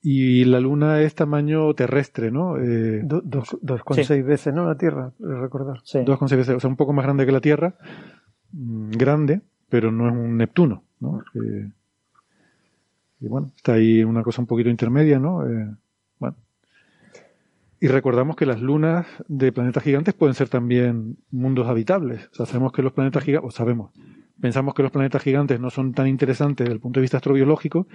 y 0.01 0.45
la 0.45 0.59
Luna 0.59 1.01
es 1.01 1.13
tamaño 1.15 1.73
terrestre, 1.75 2.31
¿no? 2.31 2.57
Eh, 2.57 3.01
Do- 3.03 3.21
dos, 3.23 3.57
dos 3.61 3.83
con 3.83 3.97
seis 4.03 4.25
veces, 4.25 4.53
¿no? 4.53 4.65
La 4.65 4.75
Tierra, 4.77 5.11
creo 5.17 5.41
recordar. 5.41 5.79
Sí. 5.83 5.99
2,6 5.99 6.37
veces, 6.37 6.55
o 6.55 6.59
sea, 6.59 6.69
un 6.69 6.75
poco 6.75 6.93
más 6.93 7.05
grande 7.05 7.25
que 7.25 7.31
la 7.31 7.41
Tierra, 7.41 7.75
mm, 8.53 8.91
grande, 8.91 9.41
pero 9.69 9.91
no 9.91 10.07
es 10.07 10.13
un 10.13 10.37
Neptuno, 10.37 10.83
¿no? 10.99 11.23
Eh, 11.35 11.69
y 13.19 13.27
bueno, 13.27 13.51
está 13.55 13.73
ahí 13.73 14.03
una 14.03 14.23
cosa 14.23 14.41
un 14.41 14.47
poquito 14.47 14.69
intermedia, 14.69 15.19
¿no? 15.19 15.47
Eh. 15.47 15.67
Y 17.83 17.87
recordamos 17.87 18.35
que 18.35 18.45
las 18.45 18.61
lunas 18.61 19.07
de 19.27 19.51
planetas 19.51 19.81
gigantes 19.81 20.13
pueden 20.13 20.35
ser 20.35 20.49
también 20.49 21.17
mundos 21.31 21.67
habitables. 21.67 22.29
O 22.31 22.35
sea, 22.35 22.45
sabemos 22.45 22.73
que 22.73 22.83
los 22.83 22.93
planetas 22.93 23.23
gigantes, 23.23 23.49
o 23.49 23.51
sabemos, 23.51 23.91
pensamos 24.39 24.75
que 24.75 24.83
los 24.83 24.91
planetas 24.91 25.23
gigantes 25.23 25.59
no 25.59 25.71
son 25.71 25.93
tan 25.93 26.07
interesantes 26.07 26.65
desde 26.65 26.75
el 26.75 26.79
punto 26.79 26.99
de 26.99 27.01
vista 27.01 27.17
astrobiológico, 27.17 27.87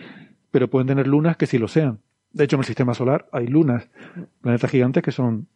pero 0.51 0.69
pueden 0.69 0.89
tener 0.89 1.07
lunas 1.07 1.37
que 1.37 1.47
sí 1.47 1.57
lo 1.57 1.69
sean. 1.69 2.01
De 2.33 2.43
hecho, 2.43 2.57
en 2.57 2.61
el 2.61 2.67
sistema 2.67 2.95
solar 2.95 3.29
hay 3.31 3.47
lunas, 3.47 3.89
planetas 4.41 4.73
gigantes 4.73 5.05
que 5.05 5.13
son 5.13 5.47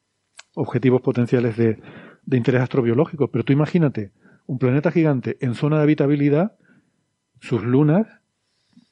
objetivos 0.54 1.00
potenciales 1.02 1.56
de, 1.56 1.82
de 2.24 2.36
interés 2.36 2.62
astrobiológico. 2.62 3.32
Pero 3.32 3.42
tú 3.42 3.52
imagínate, 3.52 4.12
un 4.46 4.60
planeta 4.60 4.92
gigante 4.92 5.38
en 5.40 5.56
zona 5.56 5.78
de 5.78 5.82
habitabilidad, 5.82 6.56
sus 7.40 7.64
lunas 7.64 8.06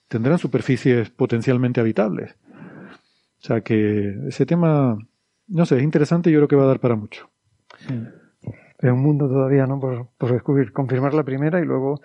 tendrán 0.08 0.38
superficies 0.38 1.10
potencialmente 1.10 1.80
habitables. 1.80 2.34
O 3.40 3.46
sea 3.46 3.60
que 3.60 4.16
ese 4.26 4.46
tema, 4.46 4.98
no 5.48 5.66
sé, 5.66 5.76
es 5.78 5.82
interesante 5.82 6.30
y 6.30 6.32
yo 6.32 6.38
creo 6.40 6.48
que 6.48 6.56
va 6.56 6.64
a 6.64 6.68
dar 6.68 6.80
para 6.80 6.94
mucho. 6.96 7.28
Pero 8.80 8.94
un 8.94 9.02
mundo 9.02 9.28
todavía, 9.28 9.66
¿no? 9.66 9.80
Por, 9.80 10.06
por 10.16 10.30
descubrir, 10.32 10.72
confirmar 10.72 11.12
la 11.12 11.24
primera 11.24 11.60
y 11.60 11.64
luego 11.64 12.00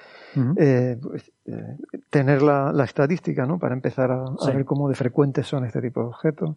eh, 0.58 0.98
pues, 1.02 1.32
eh, 1.46 1.78
tener 2.10 2.42
la, 2.42 2.72
la 2.74 2.84
estadística, 2.84 3.46
¿no? 3.46 3.60
Para 3.60 3.76
empezar 3.76 4.12
a, 4.12 4.24
a 4.24 4.36
Sí. 4.40 4.52
ver 4.54 4.66
cómo 4.66 4.90
de 4.90 4.96
frecuentes 4.96 5.46
son 5.46 5.66
este 5.66 5.82
tipo 5.82 6.00
de 6.02 6.08
objetos. 6.08 6.56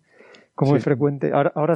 Cómo 0.55 0.71
Sí. 0.71 0.77
de 0.79 0.81
frecuente. 0.81 1.33
Ahora, 1.35 1.75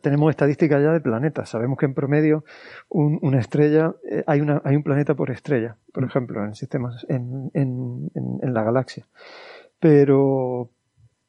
tenemos 0.00 0.30
estadísticas 0.30 0.82
ya 0.82 0.90
de 0.92 1.00
planetas. 1.02 1.50
Sabemos 1.50 1.76
que 1.76 1.84
en 1.84 1.92
promedio 1.92 2.44
un- 2.88 3.18
una 3.20 3.38
estrella, 3.38 3.94
eh, 4.10 4.24
hay, 4.26 4.40
una, 4.40 4.62
hay 4.64 4.74
un 4.74 4.82
planeta 4.82 5.14
por 5.14 5.30
estrella, 5.30 5.76
por 5.92 6.02
ejemplo, 6.04 6.42
en 6.42 6.54
sistemas, 6.54 7.04
en, 7.10 7.50
en, 7.52 8.10
en, 8.14 8.38
en 8.40 8.54
la 8.54 8.62
galaxia. 8.62 9.06
Pero, 9.80 10.70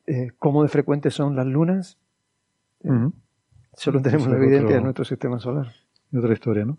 eh, 0.08 0.32
¿cómo 0.40 0.64
de 0.64 0.70
frecuentes 0.70 1.14
son 1.14 1.36
las 1.36 1.46
lunas? 1.46 1.98
Solo 3.76 4.02
tenemos 4.02 4.28
la 4.28 4.38
evidencia 4.38 4.66
otro- 4.66 4.76
de 4.78 4.82
nuestro 4.84 5.06
sistema 5.06 5.40
solar. 5.40 5.72
Otra 6.16 6.34
historia, 6.34 6.66
¿no? 6.66 6.78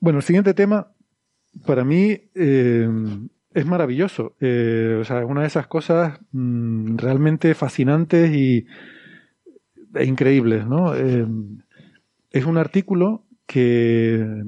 Bueno, 0.00 0.18
el 0.20 0.22
siguiente 0.24 0.54
tema, 0.54 0.88
para 1.66 1.84
mí, 1.84 2.16
eh, 2.34 2.88
es 3.52 3.66
maravilloso. 3.66 4.34
Eh, 4.40 4.98
o 5.00 5.04
sea, 5.04 5.20
es 5.20 5.26
una 5.26 5.42
de 5.42 5.46
esas 5.48 5.66
cosas 5.66 6.18
mm, 6.32 6.96
realmente 6.96 7.54
fascinantes 7.54 8.30
y 8.34 8.66
e 9.94 10.04
increíbles, 10.04 10.66
¿no? 10.66 10.94
Eh, 10.94 11.26
es 12.30 12.44
un 12.44 12.56
artículo 12.58 13.24
que, 13.46 14.44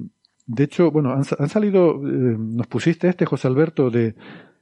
de 0.47 0.65
hecho, 0.65 0.91
bueno, 0.91 1.13
han, 1.13 1.23
han 1.39 1.49
salido, 1.49 1.99
nos 2.03 2.67
pusiste 2.67 3.09
este, 3.09 3.25
José 3.27 3.49
Alberto, 3.49 3.91
de, 3.91 4.15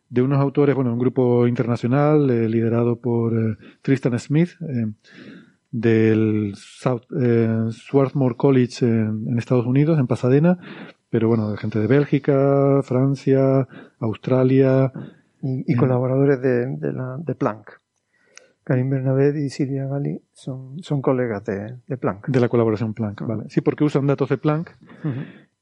de 0.08 0.22
unos 0.22 0.38
autores, 0.38 0.74
bueno, 0.76 0.92
un 0.92 0.98
grupo 1.00 1.46
internacional 1.48 2.26
liderado 2.50 2.96
por 3.00 3.58
Tristan 3.82 4.18
Smith, 4.18 4.50
del 5.70 6.52
South, 6.56 7.02
eh, 7.20 7.66
Swarthmore 7.70 8.36
College 8.36 8.84
en, 8.86 9.26
en 9.28 9.38
Estados 9.38 9.66
Unidos, 9.66 9.98
en 9.98 10.06
Pasadena, 10.06 10.58
pero 11.10 11.28
bueno, 11.28 11.50
de 11.50 11.56
gente 11.58 11.78
de 11.78 11.86
Bélgica, 11.86 12.80
Francia, 12.82 13.66
Australia, 14.00 14.92
y, 15.42 15.70
y 15.72 15.76
Mm. 15.76 15.78
colaboradores 15.78 16.40
de, 16.42 16.66
de, 16.76 16.92
la, 16.92 17.16
de 17.18 17.34
Planck. 17.34 17.80
Karim 18.64 18.90
Bernabé 18.90 19.32
y 19.42 19.48
Silvia 19.48 19.86
Gali 19.86 20.20
son, 20.34 20.82
son 20.82 21.00
colegas 21.00 21.44
de, 21.44 21.76
de 21.86 21.96
Planck. 21.96 22.28
de 22.28 22.40
la 22.40 22.48
colaboración 22.50 22.92
Planck, 22.92 23.26
¿vale? 23.26 23.44
Sí, 23.48 23.60
porque 23.62 23.84
usan 23.84 24.06
datos 24.06 24.28
de 24.28 24.36
Planck 24.36 24.76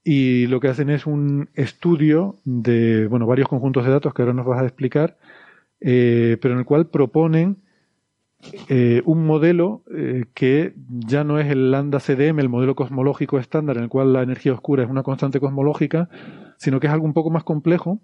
y 0.03 0.47
lo 0.49 0.59
que 0.61 0.69
hacen 0.69 0.91
es 0.91 1.07
un 1.07 1.49
estudio 1.55 2.37
de, 2.45 3.07
bueno, 3.09 3.27
varios 3.27 3.49
conjuntos 3.49 3.85
de 3.85 3.91
datos 3.93 4.13
que 4.15 4.23
ahora 4.23 4.35
nos 4.35 4.47
vas 4.47 4.61
a 4.63 4.67
explicar, 4.67 5.19
eh, 5.81 6.37
pero 6.41 6.55
en 6.55 6.61
el 6.61 6.65
cual 6.67 6.87
proponen 6.89 7.59
eh, 8.69 9.03
un 9.05 9.27
modelo 9.27 9.83
eh, 9.95 10.25
que 10.35 10.75
ya 10.89 11.25
no 11.25 11.39
es 11.39 11.51
el 11.51 11.71
lambda 11.71 12.01
CDM, 12.01 12.41
el 12.41 12.49
modelo 12.49 12.75
cosmológico 12.75 13.39
estándar 13.39 13.77
en 13.77 13.85
el 13.85 13.89
cual 13.89 14.13
la 14.13 14.23
energía 14.23 14.53
oscura 14.53 14.83
es 14.83 14.91
una 14.91 15.03
constante 15.03 15.41
cosmológica, 15.41 16.09
sino 16.59 16.81
que 16.81 16.87
es 16.87 16.93
algo 16.93 17.07
un 17.07 17.13
poco 17.13 17.31
más 17.31 17.45
complejo 17.45 18.01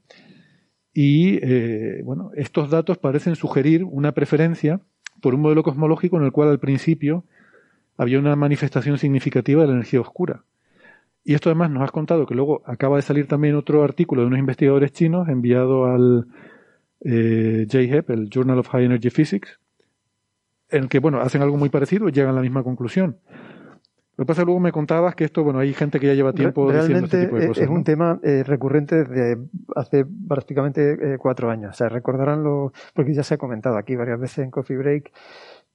y 0.93 1.39
eh, 1.43 2.03
bueno, 2.05 2.31
estos 2.35 2.71
datos 2.71 2.99
parecen 2.99 3.37
sugerir 3.37 3.85
una 3.85 4.13
preferencia 4.13 4.81
por 5.21 5.35
un 5.35 5.41
modelo 5.41 5.63
cosmológico 5.63 6.17
en 6.17 6.25
el 6.25 6.33
cual 6.33 6.49
al 6.49 6.59
principio 6.59 7.25
había 7.97 8.19
una 8.19 8.37
manifestación 8.37 8.99
significativa 8.99 9.63
de 9.63 9.69
la 9.69 9.75
energía 9.75 10.01
oscura. 10.01 10.45
Y 11.25 11.35
esto 11.35 11.51
además 11.51 11.71
nos 11.71 11.85
has 11.85 11.93
contado 11.93 12.27
que 12.27 12.35
luego 12.35 12.63
acaba 12.67 12.97
de 12.97 13.03
salir 13.03 13.29
también 13.29 13.55
otro 13.55 13.85
artículo 13.85 14.23
de 14.23 14.27
unos 14.27 14.41
investigadores 14.41 14.93
chinos 14.93 15.29
enviado 15.29 15.87
al 15.87 16.27
JHEP, 17.05 18.11
el 18.11 18.29
Journal 18.29 18.59
of 18.59 18.69
High 18.69 18.85
Energy 18.85 19.11
Physics, 19.11 19.59
en 20.73 20.85
el 20.85 20.89
que, 20.89 20.99
bueno, 20.99 21.21
hacen 21.21 21.43
algo 21.43 21.57
muy 21.57 21.69
parecido 21.69 22.09
y 22.09 22.13
llegan 22.13 22.31
a 22.33 22.35
la 22.37 22.41
misma 22.43 22.63
conclusión. 22.63 23.19
Lo 24.17 24.25
que 24.25 24.27
pasa 24.27 24.43
es 24.43 24.45
que 24.45 24.47
luego 24.47 24.61
me 24.61 24.73
contabas 24.73 25.15
que 25.15 25.25
esto, 25.25 25.43
bueno, 25.43 25.59
hay 25.61 25.73
gente 25.73 25.99
que 25.99 26.07
ya 26.07 26.13
lleva 26.15 26.33
tiempo 26.35 26.71
Re- 26.71 26.83
diciendo 26.83 27.07
Realmente 27.09 27.17
este 27.17 27.27
tipo 27.27 27.37
de 27.39 27.45
eh, 27.45 27.49
cosas. 27.49 27.65
es 27.65 27.71
un 27.71 27.79
¿no? 27.79 27.85
tema 27.85 28.21
eh, 28.23 28.45
recurrente 28.47 29.05
desde 29.05 29.39
hace 29.75 30.05
prácticamente 30.29 30.93
eh, 31.15 31.17
cuatro 31.19 31.51
años. 31.51 31.71
O 31.71 31.75
sea, 31.75 31.89
recordarán 31.89 32.43
lo, 32.45 32.73
porque 32.95 33.15
ya 33.15 33.23
se 33.23 33.35
ha 33.35 33.39
comentado 33.39 33.77
aquí 33.79 33.97
varias 33.97 34.21
veces 34.21 34.41
en 34.45 34.51
Coffee 34.51 34.77
Break, 34.77 35.11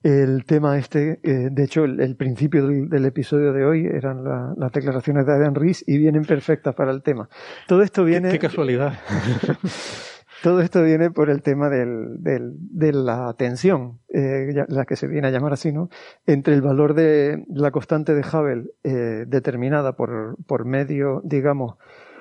el 0.04 0.44
tema 0.44 0.78
este, 0.78 1.18
eh, 1.24 1.48
de 1.50 1.64
hecho, 1.64 1.82
el, 1.84 1.98
el 2.00 2.14
principio 2.14 2.64
del, 2.64 2.88
del 2.88 3.04
episodio 3.06 3.52
de 3.52 3.64
hoy 3.64 3.86
eran 3.86 4.22
la- 4.22 4.54
las 4.56 4.70
declaraciones 4.70 5.26
de 5.26 5.32
Adam 5.32 5.54
Rees 5.54 5.82
y 5.88 5.98
vienen 5.98 6.24
perfectas 6.24 6.76
para 6.76 6.92
el 6.92 7.02
tema. 7.02 7.28
Todo 7.66 7.82
esto 7.82 8.04
Qué- 8.04 8.10
viene. 8.10 8.30
qué 8.30 8.38
casualidad. 8.38 8.92
Todo 10.42 10.60
esto 10.60 10.82
viene 10.84 11.10
por 11.10 11.30
el 11.30 11.42
tema 11.42 11.68
del, 11.68 12.22
del- 12.22 12.54
de 12.58 12.92
la 12.92 13.34
tensión, 13.34 13.98
eh, 14.08 14.52
la 14.68 14.84
que 14.84 14.94
se 14.96 15.08
viene 15.08 15.28
a 15.28 15.30
llamar 15.30 15.52
así, 15.52 15.72
¿no? 15.72 15.88
Entre 16.26 16.54
el 16.54 16.62
valor 16.62 16.94
de 16.94 17.44
la 17.48 17.70
constante 17.70 18.14
de 18.14 18.20
Hubble 18.20 18.70
eh, 18.84 19.24
determinada 19.26 19.96
por, 19.96 20.36
por 20.46 20.64
medio, 20.64 21.20
digamos, 21.24 21.76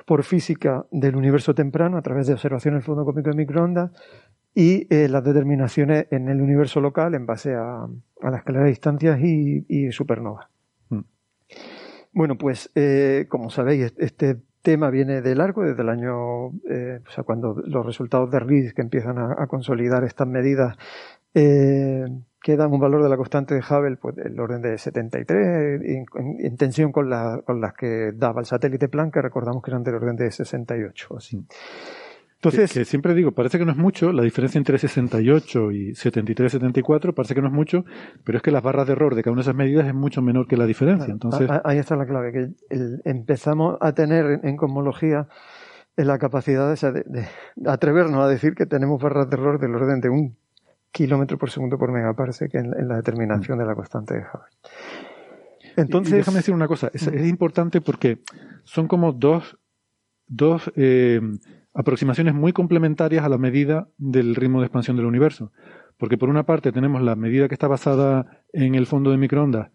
por 0.06 0.24
física 0.24 0.86
del 0.90 1.16
universo 1.16 1.54
temprano 1.54 1.98
a 1.98 2.02
través 2.02 2.28
de 2.28 2.34
observación 2.34 2.74
del 2.74 2.84
fondo 2.84 3.06
cósmico 3.06 3.30
de 3.30 3.36
microondas 3.36 3.92
y 4.56 4.88
eh, 4.90 5.08
las 5.10 5.24
determinaciones 5.24 6.08
en 6.10 6.30
el 6.30 6.42
universo 6.42 6.82
local 6.82 7.14
en 7.14 7.26
base 7.26 7.54
a, 7.54 7.84
a 7.84 8.32
la 8.32 8.44
de 8.46 8.64
distancias 8.70 9.20
y, 9.22 9.66
y 9.68 9.92
supernovas. 9.92 10.48
Mm. 10.90 11.02
Bueno, 12.14 12.38
pues 12.38 12.72
eh, 12.74 13.28
como 13.30 13.52
sabéis, 13.52 13.94
este 13.98 14.38
tema 14.68 14.90
viene 14.90 15.22
de 15.22 15.34
largo, 15.34 15.64
desde 15.64 15.82
el 15.82 15.88
año, 15.88 16.50
eh, 16.70 17.00
o 17.08 17.10
sea, 17.10 17.24
cuando 17.24 17.56
los 17.66 17.86
resultados 17.86 18.30
de 18.30 18.38
RIS 18.42 18.74
que 18.74 18.82
empiezan 18.82 19.18
a, 19.18 19.48
consolidar 19.48 20.04
estas 20.04 20.28
medidas 20.28 20.76
eh, 21.34 22.04
que 22.42 22.58
dan 22.58 22.74
un 22.74 22.82
valor 22.82 23.02
de 23.02 23.08
la 23.08 23.16
constante 23.16 23.56
de 23.56 23.62
Hubble, 23.62 23.96
pues 23.96 24.18
el 24.18 24.38
orden 24.38 24.62
de 24.62 24.78
73, 24.78 25.82
en, 25.86 26.58
tensión 26.58 26.92
con, 26.92 27.10
la, 27.10 27.42
con 27.46 27.62
las 27.62 27.76
que 27.76 28.12
daba 28.14 28.42
el 28.42 28.46
satélite 28.46 28.90
Planck, 28.90 29.14
que 29.14 29.22
recordamos 29.22 29.64
que 29.64 29.72
eran 29.72 29.84
del 29.84 29.96
orden 29.96 30.18
de 30.18 30.32
68 30.32 31.16
así. 31.16 31.46
Entonces, 32.38 32.72
que, 32.72 32.86
siempre 32.86 33.16
digo, 33.16 33.32
parece 33.32 33.58
que 33.58 33.66
no 33.66 33.72
es 33.72 33.78
mucho, 33.78 34.12
la 34.12 34.22
diferencia 34.22 34.60
entre 34.60 34.78
68 34.78 35.72
y 35.72 35.96
73, 35.96 36.52
74, 36.52 37.16
parece 37.16 37.34
que 37.34 37.42
no 37.42 37.48
es 37.48 37.54
mucho, 37.54 37.84
pero 38.24 38.38
es 38.38 38.44
que 38.44 38.52
las 38.52 38.62
barras 38.62 38.86
de 38.86 38.94
error 38.94 39.16
de 39.16 39.24
cada 39.24 39.32
una 39.32 39.40
de 39.40 39.46
esas 39.46 39.56
medidas 39.56 39.88
es 39.88 39.96
mucho 39.96 40.22
menor 40.22 40.48
que 40.48 40.56
la 40.56 40.68
diferencia. 40.68 41.12
Entonces, 41.12 41.50
ahí 41.64 41.80
está 41.80 41.96
la 41.96 42.06
clave, 42.06 42.32
que 42.32 42.50
empezamos 43.06 43.78
a 43.82 43.94
tener 43.94 44.42
en 44.44 44.56
cosmología 44.56 45.28
la 45.96 46.20
capacidad 46.20 46.72
de, 46.72 47.28
atrevernos 47.66 48.24
a 48.24 48.28
decir 48.28 48.54
que 48.54 48.68
tenemos 48.68 49.02
barras 49.02 49.28
de 49.32 49.36
error 49.36 49.60
del 49.60 49.74
orden 49.74 50.00
de 50.00 50.10
un 50.10 50.38
kilómetro 50.92 51.40
por 51.40 51.50
segundo 51.50 51.80
por 51.80 51.92
megaparsec 51.92 52.54
en, 52.54 52.72
en 52.78 52.88
la 52.88 52.98
determinación 52.98 53.58
mm. 53.58 53.62
de 53.62 53.66
la 53.66 53.74
constante 53.74 54.14
de 54.14 54.20
Hubble. 54.20 55.74
Entonces, 55.76 56.14
déjame 56.14 56.38
decir 56.38 56.54
una 56.54 56.68
cosa, 56.68 56.92
es, 56.94 57.08
es, 57.08 57.28
importante 57.28 57.82
porque 57.82 58.20
son 58.64 58.88
como 58.88 59.12
dos, 59.12 59.58
dos 60.28 60.72
eh, 60.76 61.22
aproximaciones 61.78 62.34
muy 62.34 62.54
complementarias 62.54 63.24
a 63.24 63.30
la 63.30 63.38
medida 63.38 63.88
del 64.00 64.34
ritmo 64.34 64.60
de 64.60 64.66
expansión 64.66 64.98
del 64.98 65.06
universo. 65.06 65.52
Porque 65.98 66.18
por 66.18 66.28
una 66.28 66.44
parte 66.44 66.72
tenemos 66.72 67.04
la 67.04 67.16
medida 67.16 67.48
que 67.48 67.54
está 67.54 67.68
basada 67.68 68.42
en 68.52 68.74
el 68.74 68.88
fondo 68.88 69.12
de 69.12 69.18
microondas, 69.18 69.70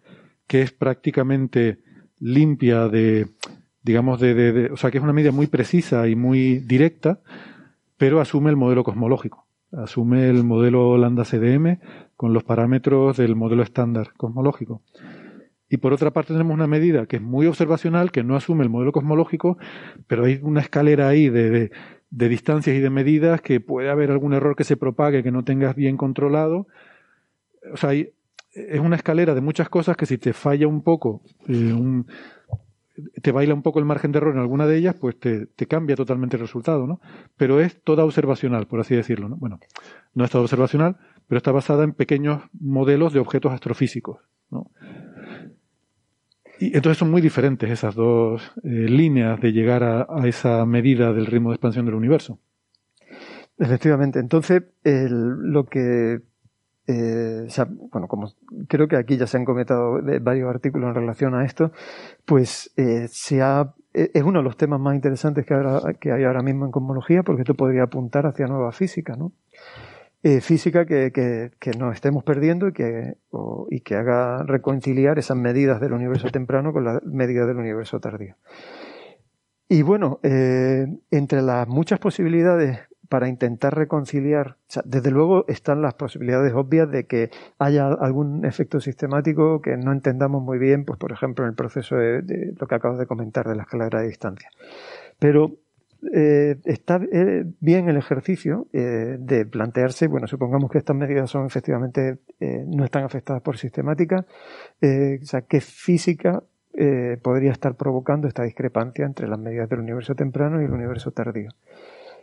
que 0.49 0.63
es 0.63 0.73
prácticamente 0.73 1.79
limpia 2.19 2.89
de, 2.89 3.29
digamos, 3.83 4.19
de, 4.19 4.69
o 4.73 4.77
sea, 4.77 4.91
que 4.91 4.99
es 4.99 5.05
una 5.05 5.13
medida 5.13 5.31
muy 5.31 5.47
precisa 5.47 6.09
y 6.09 6.17
muy 6.17 6.59
directa, 6.59 7.21
pero 7.97 8.21
asume 8.21 8.51
el 8.51 8.57
modelo 8.57 8.83
cosmológico. 8.83 9.47
Asume 9.71 10.29
el 10.29 10.43
modelo 10.43 10.99
lambda 10.99 11.25
CDM 11.25 11.79
con 12.17 12.33
los 12.33 12.43
parámetros 12.43 13.17
del 13.17 13.37
modelo 13.37 13.63
estándar 13.63 14.13
cosmológico. 14.17 14.83
Y 15.73 15.79
por 15.79 15.95
otra 15.95 16.11
parte 16.11 16.35
tenemos 16.35 16.53
una 16.53 16.67
medida 16.67 17.07
que 17.07 17.17
es 17.17 17.23
muy 17.23 17.47
observacional, 17.47 18.13
que 18.13 18.23
no 18.23 18.37
asume 18.37 18.63
el 18.63 18.69
modelo 18.69 18.93
cosmológico, 18.93 19.57
pero 20.07 20.27
hay 20.27 20.39
una 20.43 20.61
escalera 20.61 21.09
ahí 21.09 21.31
de, 21.31 21.71
de, 22.11 22.29
distancias 22.29 22.77
y 22.77 22.81
de 22.81 22.91
medidas 22.91 23.41
que 23.41 23.59
puede 23.59 23.89
haber 23.89 24.11
algún 24.11 24.35
error 24.35 24.55
que 24.55 24.65
se 24.65 24.77
propague 24.77 25.23
que 25.23 25.33
no 25.33 25.45
tengas 25.45 25.75
bien 25.75 25.97
controlado. 25.97 26.67
O 27.73 27.79
sea, 27.79 27.95
es 27.95 28.81
una 28.81 28.97
escalera 28.97 29.35
de 29.35 29.41
muchas 29.41 29.71
cosas 29.71 29.97
que 29.97 30.05
si 30.05 30.19
te 30.19 30.35
falla 30.35 30.67
un 30.67 30.83
poco, 30.83 31.23
eh, 31.49 31.75
te 33.23 33.33
baila 33.33 33.55
un 33.55 33.63
poco 33.63 33.79
el 33.79 33.87
margen 33.87 34.13
de 34.13 34.19
error 34.19 34.35
en 34.35 34.41
alguna 34.41 34.67
de 34.67 34.77
ellas, 34.77 34.95
pues 34.95 35.19
te, 35.19 35.49
cambia 35.67 35.97
totalmente 35.97 36.37
el 36.37 36.43
resultado, 36.43 36.87
¿no? 36.87 37.01
Pero 37.39 37.61
es 37.61 37.81
toda 37.83 38.05
observacional, 38.05 38.67
por 38.67 38.81
así 38.81 38.95
decirlo, 38.95 39.31
¿no? 39.31 39.37
Bueno, 39.37 39.59
no 40.13 40.27
es 40.27 40.31
toda 40.31 40.43
observacional, 40.43 40.99
pero 41.29 41.39
está 41.39 41.51
basada 41.51 41.85
en 41.85 41.95
pequeños 41.95 42.43
modelos 42.61 43.15
de 43.15 43.21
objetos 43.21 43.53
astrofísicos, 43.53 44.19
¿no? 44.51 44.71
Y 46.63 46.77
entonces 46.77 46.99
son 46.99 47.11
muy 47.11 47.21
diferentes 47.21 47.69
esas 47.69 47.97
dos 47.97 48.53
eh, 48.63 48.69
líneas 48.69 49.41
de 49.41 49.51
llegar 49.51 49.83
a, 49.83 50.07
esa 50.29 50.65
medida 50.65 51.13
del 51.13 51.27
ritmo 51.27 51.51
de 51.51 51.57
expansión 51.57 51.87
del 51.87 51.97
universo. 51.97 52.39
Efectivamente. 53.59 54.21
Entonces, 54.21 54.63
lo 54.85 55.67
que 55.67 56.21
eh, 56.87 57.49
bueno, 57.91 58.07
como 58.07 58.33
creo 58.69 58.87
que 58.87 58.95
aquí 58.95 59.17
ya 59.17 59.27
se 59.27 59.39
han 59.39 59.45
comentado 59.45 60.01
varios 60.21 60.49
artículos 60.51 60.91
en 60.91 60.95
relación 60.95 61.35
a 61.35 61.45
esto, 61.45 61.73
pues 62.27 62.73
eh, 62.77 63.09
se 63.09 63.43
ha, 63.43 63.75
es 63.93 64.23
uno 64.23 64.39
de 64.39 64.45
los 64.45 64.57
temas 64.57 64.79
más 64.79 64.95
interesantes 64.95 65.45
que, 65.45 65.57
que 65.99 66.13
hay 66.13 66.23
ahora 66.23 66.45
mismo 66.45 66.65
en 66.65 66.71
cosmología, 66.71 67.25
porque 67.25 67.43
esto 67.43 67.55
podría 67.55 67.83
apuntar 67.83 68.25
hacia 68.25 68.47
nueva 68.47 68.71
física, 68.71 69.17
¿no? 69.17 69.33
Eh, 70.25 70.41
física 70.41 70.87
que, 70.87 71.11
que, 71.11 71.51
que, 71.59 71.73
nos 71.73 71.95
estemos 71.95 72.23
perdiendo 72.23 72.69
y 72.69 72.73
que, 72.73 73.17
y 73.71 73.81
que 73.81 73.97
haga 73.97 74.45
reconciliar 74.45 75.19
esas 75.19 75.37
medidas 75.37 75.81
del 75.81 75.95
universo 75.95 76.29
temprano 76.31 76.73
con 76.73 76.85
las 76.85 77.03
medidas 77.03 77.49
del 77.49 77.57
universo 77.57 77.99
tardío. 77.99 78.37
Y 79.69 79.83
bueno, 79.83 80.21
eh, 80.23 80.87
entre 81.11 81.43
las 81.43 81.67
muchas 81.67 81.99
posibilidades 81.99 82.79
para 83.09 83.29
intentar 83.29 83.75
reconciliar, 83.75 84.59
desde 84.85 85.11
luego 85.11 85.45
están 85.49 85.83
las 85.83 85.95
posibilidades 85.95 86.53
obvias 86.55 86.89
de 86.89 87.07
que 87.07 87.31
haya 87.59 87.89
algún 87.89 88.45
efecto 88.45 88.81
sistemático 88.81 89.61
que 89.61 89.77
no 89.77 89.91
entendamos 89.91 90.41
muy 90.41 90.59
bien, 90.59 90.85
pues 90.85 91.01
por 91.01 91.11
ejemplo 91.11 91.45
en 91.45 91.51
el 91.51 91.57
proceso 91.57 91.97
de, 91.97 92.23
de 92.23 92.55
lo 92.57 92.69
que 92.69 92.75
acabas 92.77 92.99
de 92.99 93.07
comentar 93.07 93.49
de 93.49 93.57
la 93.57 93.63
escalera 93.63 94.03
de 94.03 94.07
distancia. 94.07 94.51
Pero 95.19 95.57
eh, 96.11 96.57
está 96.65 97.01
eh, 97.13 97.45
bien 97.61 97.89
el 97.89 97.97
ejercicio 97.97 98.67
eh, 98.73 99.17
de 99.21 99.47
plantearse, 99.47 100.09
bueno, 100.09 100.27
supongamos 100.27 100.69
que 100.71 100.79
estas 100.79 100.97
medidas 100.97 101.31
son 101.31 101.47
efectivamente, 101.47 102.19
no 102.67 102.85
están 102.85 103.05
afectadas 103.05 103.41
por 103.43 103.57
sistemática, 103.57 104.27
o 104.83 105.25
sea, 105.25 105.43
qué 105.43 105.61
física 105.61 106.43
podría 107.23 107.53
estar 107.53 107.77
provocando 107.77 108.27
esta 108.27 108.43
discrepancia 108.43 109.05
entre 109.05 109.29
las 109.29 109.39
medidas 109.39 109.69
del 109.69 109.81
universo 109.81 110.15
temprano 110.15 110.61
y 110.61 110.65
el 110.65 110.73
universo 110.73 111.13
tardío. 111.13 111.51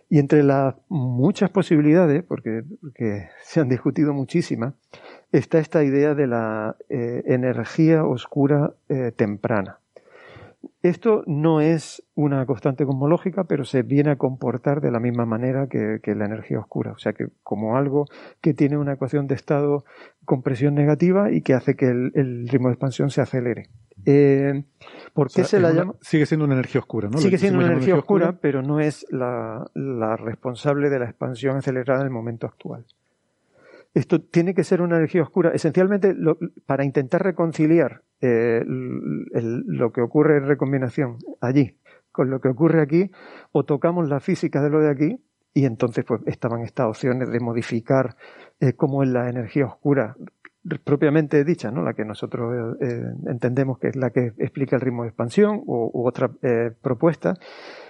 Y 0.10 0.20
entre 0.20 0.44
las 0.44 0.76
muchas 0.90 1.50
posibilidades, 1.52 2.24
porque, 2.24 2.64
porque 2.82 3.30
se 3.44 3.62
han 3.62 3.70
discutido 3.70 4.14
muchísimas, 4.14 4.74
está 5.32 5.60
esta 5.60 5.84
idea 5.84 6.16
de 6.16 6.28
la 6.28 6.76
energía 6.90 8.04
oscura 8.04 8.74
temprana. 9.16 9.79
Esto 10.82 11.24
no 11.26 11.62
es 11.62 12.04
una 12.16 12.46
constante 12.46 12.86
cosmológica, 12.86 13.46
pero 13.46 13.64
se 13.64 13.82
viene 13.82 14.12
a 14.12 14.18
comportar 14.18 14.82
de 14.82 14.92
la 14.92 15.00
misma 15.00 15.26
manera 15.26 15.68
que, 15.68 16.00
la 16.16 16.26
energía 16.26 16.60
oscura. 16.60 16.92
O 16.92 16.98
sea, 16.98 17.14
que 17.14 17.28
como 17.44 17.78
algo 17.78 18.06
que 18.42 18.54
tiene 18.54 18.78
una 18.78 18.94
ecuación 18.94 19.28
de 19.28 19.36
estado 19.36 19.86
con 20.26 20.42
presión 20.42 20.76
negativa 20.76 21.32
y 21.32 21.42
que 21.42 21.54
hace 21.54 21.76
que 21.76 21.88
el, 21.88 22.48
ritmo 22.48 22.70
de 22.70 22.74
expansión 22.74 23.10
se 23.10 23.22
acelere. 23.22 23.70
Eh, 24.06 24.64
¿Por 25.14 25.30
qué 25.30 25.44
se 25.44 25.60
la 25.60 25.72
llama? 25.72 25.96
Sigue 26.02 26.26
siendo 26.26 26.46
una 26.46 26.56
energía 26.56 26.80
oscura, 26.80 27.10
¿no? 27.10 27.18
Sigue 27.18 27.38
siendo 27.38 27.60
una 27.60 27.68
energía 27.68 27.96
oscura, 27.96 28.40
pero 28.42 28.62
no 28.62 28.80
es 28.80 29.06
la, 29.10 29.70
la 29.74 30.16
responsable 30.16 30.90
de 30.90 31.00
la 31.00 31.06
expansión 31.06 31.58
acelerada 31.58 32.02
en 32.02 32.08
el 32.08 32.14
momento 32.14 32.48
actual. 32.48 32.86
Esto 33.94 34.22
tiene 34.22 34.54
que 34.54 34.64
ser 34.64 34.82
una 34.82 34.98
energía 34.98 35.24
oscura, 35.24 35.52
esencialmente 35.52 36.16
para 36.66 36.86
intentar 36.86 37.24
reconciliar 37.24 38.04
eh, 38.22 38.64
lo 38.66 39.92
que 39.92 40.02
ocurre 40.02 40.38
en 40.38 40.48
recombinación 40.48 41.18
allí 41.42 41.76
con 42.12 42.30
lo 42.30 42.42
que 42.42 42.50
ocurre 42.50 42.82
aquí, 42.82 43.12
o 43.52 43.64
tocamos 43.64 44.10
la 44.10 44.20
física 44.20 44.62
de 44.62 44.70
lo 44.70 44.80
de 44.80 44.90
aquí, 44.90 45.24
y 45.54 45.66
entonces 45.66 46.04
pues 46.06 46.22
estaban 46.26 46.62
estas 46.62 46.88
opciones 46.88 47.30
de 47.32 47.40
modificar 47.40 48.16
eh, 48.60 48.74
cómo 48.74 49.04
es 49.04 49.10
la 49.10 49.30
energía 49.30 49.66
oscura 49.66 50.16
propiamente 50.84 51.44
dicha, 51.44 51.72
¿no? 51.72 51.82
la 51.82 51.94
que 51.94 52.06
nosotros 52.06 52.78
eh, 52.82 53.02
entendemos 53.28 53.80
que 53.80 53.88
es 53.88 53.96
la 53.96 54.10
que 54.10 54.34
explica 54.38 54.76
el 54.76 54.82
ritmo 54.82 55.04
de 55.04 55.10
expansión 55.10 55.62
u, 55.66 56.06
otra 56.06 56.30
eh, 56.42 56.72
propuesta, 56.82 57.36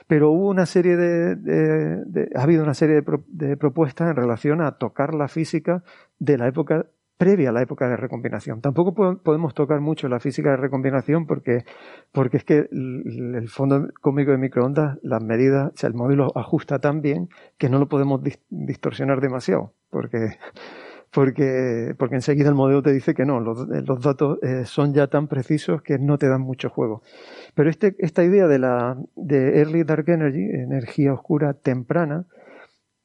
pero 0.10 0.31
hubo 0.31 0.49
una 0.49 0.65
serie 0.65 0.98
de, 0.98 2.30
ha 2.36 2.41
habido 2.41 2.64
una 2.64 2.73
serie 2.73 3.03
de, 3.27 3.57
propuestas 3.57 4.10
en 4.10 4.15
relación 4.15 4.60
a 4.60 4.72
tocar 4.80 5.14
la 5.14 5.27
física 5.27 5.84
de 6.18 6.36
la 6.36 6.48
época 6.48 6.88
previa 7.18 7.49
a 7.49 7.52
la 7.52 7.61
época 7.61 7.88
de 7.88 7.95
recombinación. 7.95 8.60
Tampoco 8.60 8.95
podemos 9.22 9.53
tocar 9.53 9.81
mucho 9.81 10.07
la 10.07 10.19
física 10.19 10.49
de 10.49 10.57
recombinación 10.57 11.27
porque, 11.27 11.60
porque 12.11 12.38
es 12.38 12.44
que 12.44 12.65
el 12.72 13.49
fondo 13.49 13.90
cómico 14.02 14.31
de 14.31 14.40
microondas, 14.40 14.98
las 15.03 15.23
medidas, 15.23 15.73
o 15.73 15.77
sea, 15.77 15.90
el 15.90 15.94
modelo 15.94 16.36
ajusta 16.36 16.80
tan 16.80 17.02
bien 17.02 17.30
que 17.60 17.69
no 17.69 17.77
lo 17.77 17.88
podemos 17.88 18.19
distorsionar 18.49 19.22
demasiado, 19.22 19.73
porque, 19.91 20.40
porque, 21.11 21.95
porque 21.98 22.15
enseguida 22.15 22.49
el 22.49 22.56
modelo 22.56 22.81
te 22.81 22.94
dice 22.94 23.14
que 23.14 23.26
no, 23.26 23.40
los, 23.40 23.68
los 23.68 24.02
datos 24.02 24.38
eh, 24.44 24.65
son 24.65 24.94
ya 24.94 25.07
tan 25.07 25.27
precisos 25.27 25.81
que 25.81 25.98
no 25.98 26.18
te 26.18 26.27
dan 26.27 26.41
mucho 26.41 26.69
juego. 26.69 27.02
Pero 27.56 27.69
este, 27.69 27.95
esta 27.99 28.23
idea 28.23 28.48
de 28.48 28.60
la 28.60 28.98
de 29.15 29.60
Early 29.60 29.84
Dark 29.84 30.07
Energy, 30.07 30.44
energía 30.44 31.14
oscura 31.14 31.53
temprana, 31.53 32.26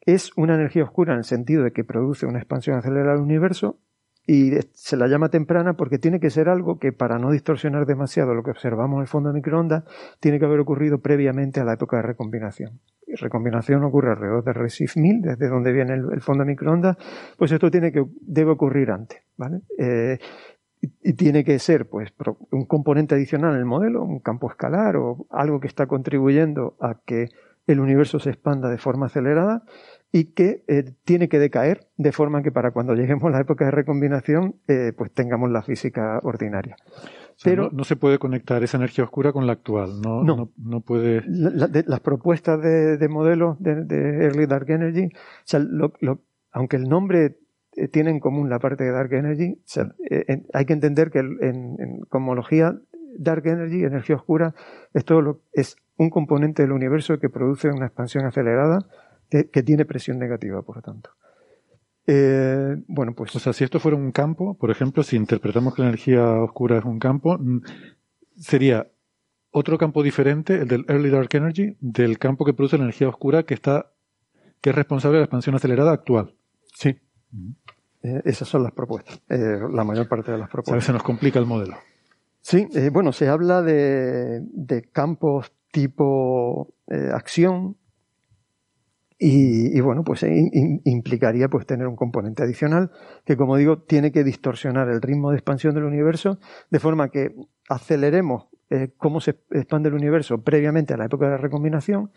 es 0.00 0.32
una 0.36 0.54
energía 0.54 0.84
oscura 0.84 1.12
en 1.12 1.18
el 1.18 1.24
sentido 1.24 1.64
de 1.64 1.72
que 1.72 1.84
produce 1.84 2.26
una 2.26 2.38
expansión 2.38 2.76
acelerada 2.76 3.14
del 3.14 3.22
universo 3.22 3.78
y 4.26 4.52
se 4.72 4.96
la 4.96 5.06
llama 5.06 5.28
temprana 5.28 5.74
porque 5.74 5.98
tiene 5.98 6.20
que 6.20 6.30
ser 6.30 6.48
algo 6.48 6.78
que 6.78 6.92
para 6.92 7.18
no 7.18 7.30
distorsionar 7.30 7.86
demasiado 7.86 8.34
lo 8.34 8.42
que 8.42 8.50
observamos 8.50 8.96
en 8.96 9.02
el 9.02 9.08
fondo 9.08 9.30
de 9.30 9.34
microondas 9.34 9.84
tiene 10.20 10.38
que 10.38 10.46
haber 10.46 10.60
ocurrido 10.60 10.98
previamente 10.98 11.60
a 11.60 11.64
la 11.64 11.74
época 11.74 11.98
de 11.98 12.02
recombinación. 12.02 12.80
Recombinación 13.16 13.84
ocurre 13.84 14.12
alrededor 14.12 14.44
de 14.44 14.52
Resif 14.52 14.96
1000, 14.96 15.22
desde 15.22 15.48
donde 15.48 15.72
viene 15.72 15.94
el, 15.94 16.20
fondo 16.20 16.44
de 16.44 16.50
microondas, 16.50 16.96
pues 17.38 17.52
esto 17.52 17.70
tiene 17.70 17.92
que, 17.92 18.04
debe 18.20 18.52
ocurrir 18.52 18.90
antes, 18.90 19.22
¿vale? 19.36 19.60
Eh, 19.78 20.18
y, 20.80 21.14
tiene 21.14 21.44
que 21.44 21.58
ser, 21.58 21.88
pues, 21.88 22.12
un 22.50 22.66
componente 22.66 23.14
adicional 23.14 23.54
en 23.54 23.60
el 23.60 23.64
modelo, 23.64 24.02
un 24.02 24.20
campo 24.20 24.50
escalar 24.50 24.96
o 24.96 25.26
algo 25.30 25.60
que 25.60 25.66
está 25.66 25.86
contribuyendo 25.86 26.76
a 26.80 27.00
que 27.06 27.28
el 27.66 27.80
universo 27.80 28.18
se 28.18 28.30
expanda 28.30 28.68
de 28.68 28.78
forma 28.78 29.06
acelerada 29.06 29.62
y 30.12 30.32
que 30.32 30.62
eh, 30.68 30.84
tiene 31.04 31.28
que 31.28 31.38
decaer 31.38 31.88
de 31.96 32.12
forma 32.12 32.42
que 32.42 32.52
para 32.52 32.72
cuando 32.72 32.94
lleguemos 32.94 33.24
a 33.24 33.30
la 33.30 33.40
época 33.40 33.64
de 33.64 33.70
recombinación 33.70 34.56
eh, 34.68 34.92
pues 34.96 35.12
tengamos 35.12 35.50
la 35.50 35.62
física 35.62 36.20
ordinaria. 36.22 36.76
Pero 37.42 37.70
no, 37.72 37.84
se 37.84 37.96
puede 37.96 38.18
conectar 38.18 38.62
esa 38.62 38.76
energía 38.76 39.04
oscura 39.04 39.32
con 39.32 39.46
la 39.46 39.54
actual. 39.54 40.00
No, 40.00 40.22
no, 40.22 40.50
no, 40.56 40.80
puede. 40.80 41.22
las 41.26 42.00
propuestas 42.00 42.62
de, 42.62 42.96
de 42.96 43.08
modelos 43.08 43.56
de, 43.60 44.24
Early 44.24 44.46
Dark 44.46 44.70
Energy, 44.70 45.08
aunque 46.52 46.76
el 46.76 46.84
nombre 46.84 47.38
eh, 47.76 47.88
tiene 47.88 48.10
en 48.10 48.20
común 48.20 48.48
la 48.48 48.58
parte 48.58 48.84
de 48.84 48.92
Dark 48.92 49.12
Energy, 49.12 49.58
eh, 50.10 50.42
hay 50.52 50.64
que 50.64 50.72
entender 50.72 51.10
que 51.10 51.20
en, 51.20 51.76
en 51.78 52.00
cosmología 52.08 52.78
Dark 53.16 53.46
Energy, 53.46 53.84
energía 53.84 54.16
oscura, 54.16 54.54
es 54.92 55.04
todo 55.04 55.20
lo, 55.20 55.40
es 55.52 55.76
un 55.96 56.10
componente 56.10 56.62
del 56.62 56.72
universo 56.72 57.18
que 57.18 57.28
produce 57.28 57.68
una 57.68 57.86
expansión 57.86 58.26
acelerada 58.26 58.86
que, 59.30 59.62
tiene 59.62 59.84
presión 59.84 60.18
negativa, 60.18 60.62
por 60.62 60.76
lo 60.76 60.82
tanto. 60.82 61.10
Eh, 62.06 62.76
bueno, 62.86 63.14
pues. 63.14 63.34
O 63.36 63.38
sea, 63.38 63.52
si 63.52 63.64
esto 63.64 63.80
fuera 63.80 63.96
un 63.96 64.12
campo, 64.12 64.54
por 64.54 64.70
ejemplo, 64.70 65.02
si 65.02 65.16
interpretamos 65.16 65.74
que 65.74 65.82
la 65.82 65.88
energía 65.88 66.22
oscura 66.40 66.78
es 66.78 66.84
un 66.84 66.98
campo, 66.98 67.38
mm, 67.38 67.62
sería 68.36 68.88
otro 69.50 69.78
campo 69.78 70.02
diferente, 70.02 70.54
el 70.60 70.68
del 70.68 70.84
Early 70.88 71.10
Dark 71.10 71.28
Energy, 71.32 71.76
del 71.80 72.18
campo 72.18 72.44
que 72.44 72.52
produce 72.52 72.76
la 72.76 72.84
energía 72.84 73.08
oscura 73.08 73.44
que 73.44 73.54
está, 73.54 73.92
que 74.60 74.70
es 74.70 74.76
responsable 74.76 75.16
de 75.16 75.20
la 75.20 75.24
expansión 75.24 75.54
acelerada 75.54 75.92
actual. 75.92 76.34
Sí. 76.74 76.98
Eh, 78.02 78.22
esas 78.24 78.48
son 78.48 78.62
las 78.62 78.72
propuestas, 78.72 79.20
eh, 79.30 79.58
la 79.72 79.84
mayor 79.84 80.08
parte 80.08 80.32
de 80.32 80.38
las 80.38 80.48
propuestas. 80.48 80.74
A 80.74 80.76
veces 80.76 80.92
nos 80.92 81.02
complica 81.02 81.38
el 81.38 81.46
modelo. 81.46 81.76
Sí, 82.40 82.68
bueno, 82.92 83.12
se 83.12 83.28
habla 83.28 83.62
de, 83.62 84.40
de 84.42 84.82
campos 84.82 85.50
tipo 85.70 86.74
acción, 87.14 87.78
y, 89.26 89.80
bueno, 89.80 90.04
pues 90.04 90.22
implicaría 90.22 91.48
pues 91.48 91.64
tener 91.64 91.86
un 91.86 91.96
componente 91.96 92.42
adicional 92.42 92.90
que, 93.24 93.38
como 93.38 93.56
digo, 93.56 93.78
tiene 93.78 94.12
que 94.12 94.22
distorsionar 94.22 94.90
el 94.90 95.00
ritmo 95.00 95.30
de 95.30 95.36
expansión 95.36 95.74
del 95.74 95.84
universo 95.84 96.38
de 96.70 96.78
forma 96.78 97.08
que 97.08 97.34
aceleremos 97.70 98.48
eh, 98.68 98.92
cómo 98.98 99.20
se 99.20 99.38
expande 99.52 99.88
el 99.88 99.94
universo 99.94 100.42
previamente 100.42 100.92
a 100.92 100.98
la 100.98 101.06
época 101.06 101.24
de 101.24 101.30
la 101.30 101.36
recombinación 101.38 102.10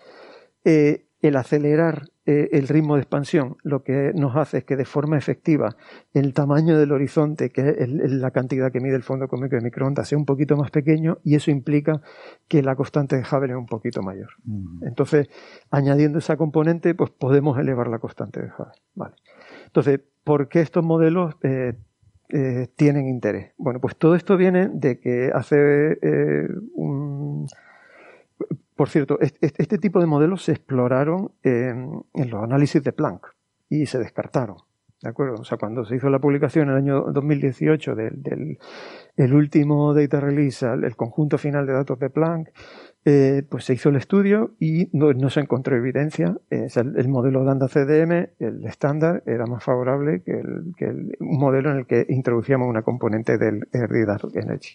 eh, 0.66 1.06
el 1.22 1.38
acelerar 1.38 2.10
eh, 2.30 2.50
el 2.52 2.68
ritmo 2.68 2.96
de 2.96 3.04
expansión 3.04 3.56
lo 3.64 3.84
que 3.84 4.12
nos 4.14 4.36
hace 4.36 4.58
es 4.58 4.64
que 4.66 4.76
de 4.76 4.84
forma 4.84 5.18
efectiva 5.18 5.78
el 6.14 6.34
tamaño 6.34 6.78
del 6.78 6.92
horizonte, 6.92 7.52
que 7.52 7.70
es 7.80 7.90
la 7.90 8.32
cantidad 8.32 8.70
que 8.70 8.82
mide 8.82 8.98
el 8.98 9.04
fondo 9.04 9.30
cósmico 9.30 9.56
de 9.56 9.62
microondas, 9.62 10.10
sea 10.10 10.18
un 10.18 10.26
poquito 10.26 10.58
más 10.58 10.70
pequeño 10.70 11.20
y 11.24 11.36
eso 11.36 11.52
implica 11.52 12.02
que 12.50 12.62
la 12.62 12.76
constante 12.76 13.16
de 13.16 13.22
Hubble 13.22 13.54
es 13.54 13.58
un 13.58 13.66
poquito 13.66 14.02
mayor. 14.02 14.28
Entonces, 14.82 15.30
añadiendo 15.72 16.20
esa 16.20 16.36
componente, 16.36 16.94
pues 16.96 17.12
podemos 17.12 17.58
elevar 17.60 17.88
la 17.88 18.00
constante 18.00 18.42
de 18.42 18.48
Hubble. 18.48 18.74
Vale. 18.96 19.16
Entonces, 19.68 20.02
¿por 20.26 20.50
qué 20.50 20.60
estos 20.60 20.84
modelos 20.84 21.36
eh, 21.44 21.76
eh, 22.28 22.68
tienen 22.76 23.08
interés? 23.08 23.54
Bueno, 23.58 23.80
pues 23.80 23.96
todo 23.96 24.16
esto 24.16 24.36
viene 24.36 24.68
de 24.68 25.00
que 25.00 25.32
hace 25.34 25.96
un 26.74 27.48
por 28.78 28.90
cierto, 28.90 29.18
este, 29.20 29.78
tipo 29.80 30.00
de 30.00 30.06
modelos 30.06 30.44
se 30.44 30.52
exploraron 30.54 31.32
en, 31.44 32.04
los 32.14 32.44
análisis 32.44 32.82
de 32.84 32.94
Planck 32.94 33.34
y 33.70 33.88
se 33.88 33.98
descartaron. 33.98 34.58
¿De 35.02 35.10
acuerdo? 35.10 35.36
O 35.42 35.44
sea, 35.44 35.58
cuando 35.58 35.86
se 35.86 35.96
hizo 35.96 36.10
la 36.10 36.20
publicación 36.20 36.70
en 36.70 36.72
el 36.72 36.78
año 36.78 37.02
2018 37.12 37.96
del, 37.96 38.58
el 39.16 39.34
último 39.34 39.94
data 39.94 40.20
release, 40.20 40.66
el 40.66 40.96
conjunto 40.96 41.38
final 41.38 41.68
de 41.68 41.74
datos 41.74 42.00
de 42.00 42.10
Planck, 42.10 42.50
eh, 43.06 43.44
pues 43.48 43.66
se 43.66 43.74
hizo 43.74 43.90
el 43.90 43.96
estudio 43.96 44.56
y 44.60 44.90
no, 44.94 45.30
se 45.30 45.40
encontró 45.40 45.76
evidencia. 45.76 46.36
Eh, 46.50 46.68
el, 46.76 47.08
modelo 47.08 47.44
Lambda 47.44 47.68
CDM, 47.68 48.30
el 48.40 48.66
estándar, 48.66 49.24
era 49.26 49.46
más 49.46 49.64
favorable 49.64 50.24
que, 50.24 50.40
el, 50.40 51.16
un 51.20 51.40
modelo 51.40 51.72
en 51.72 51.78
el 51.78 51.86
que 51.86 52.06
introducíamos 52.10 52.68
una 52.68 52.82
componente 52.82 53.38
del 53.38 53.68
Early 53.72 54.06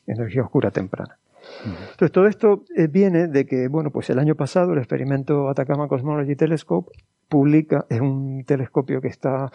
energía 0.06 0.42
oscura 0.42 0.70
temprana. 0.70 1.18
Entonces, 1.64 2.12
todo 2.12 2.26
esto 2.26 2.64
eh, 2.76 2.88
viene 2.88 3.28
de 3.28 3.46
que, 3.46 3.68
bueno, 3.68 3.90
pues 3.90 4.10
el 4.10 4.18
año 4.18 4.34
pasado 4.34 4.72
el 4.72 4.78
experimento 4.78 5.48
Atacama 5.48 5.88
Cosmology 5.88 6.36
Telescope 6.36 6.90
publica, 7.28 7.86
es 7.88 8.00
un 8.00 8.44
telescopio 8.44 9.00
que 9.00 9.08
está 9.08 9.50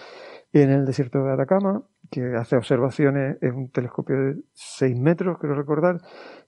en 0.52 0.72
el 0.72 0.86
desierto 0.86 1.24
de 1.24 1.34
Atacama, 1.34 1.84
que 2.10 2.36
hace 2.36 2.56
observaciones, 2.56 3.38
es 3.42 3.52
un 3.52 3.70
telescopio 3.70 4.16
de 4.16 4.36
6 4.54 4.98
metros, 4.98 5.38
creo 5.40 5.54
recordar, 5.54 6.00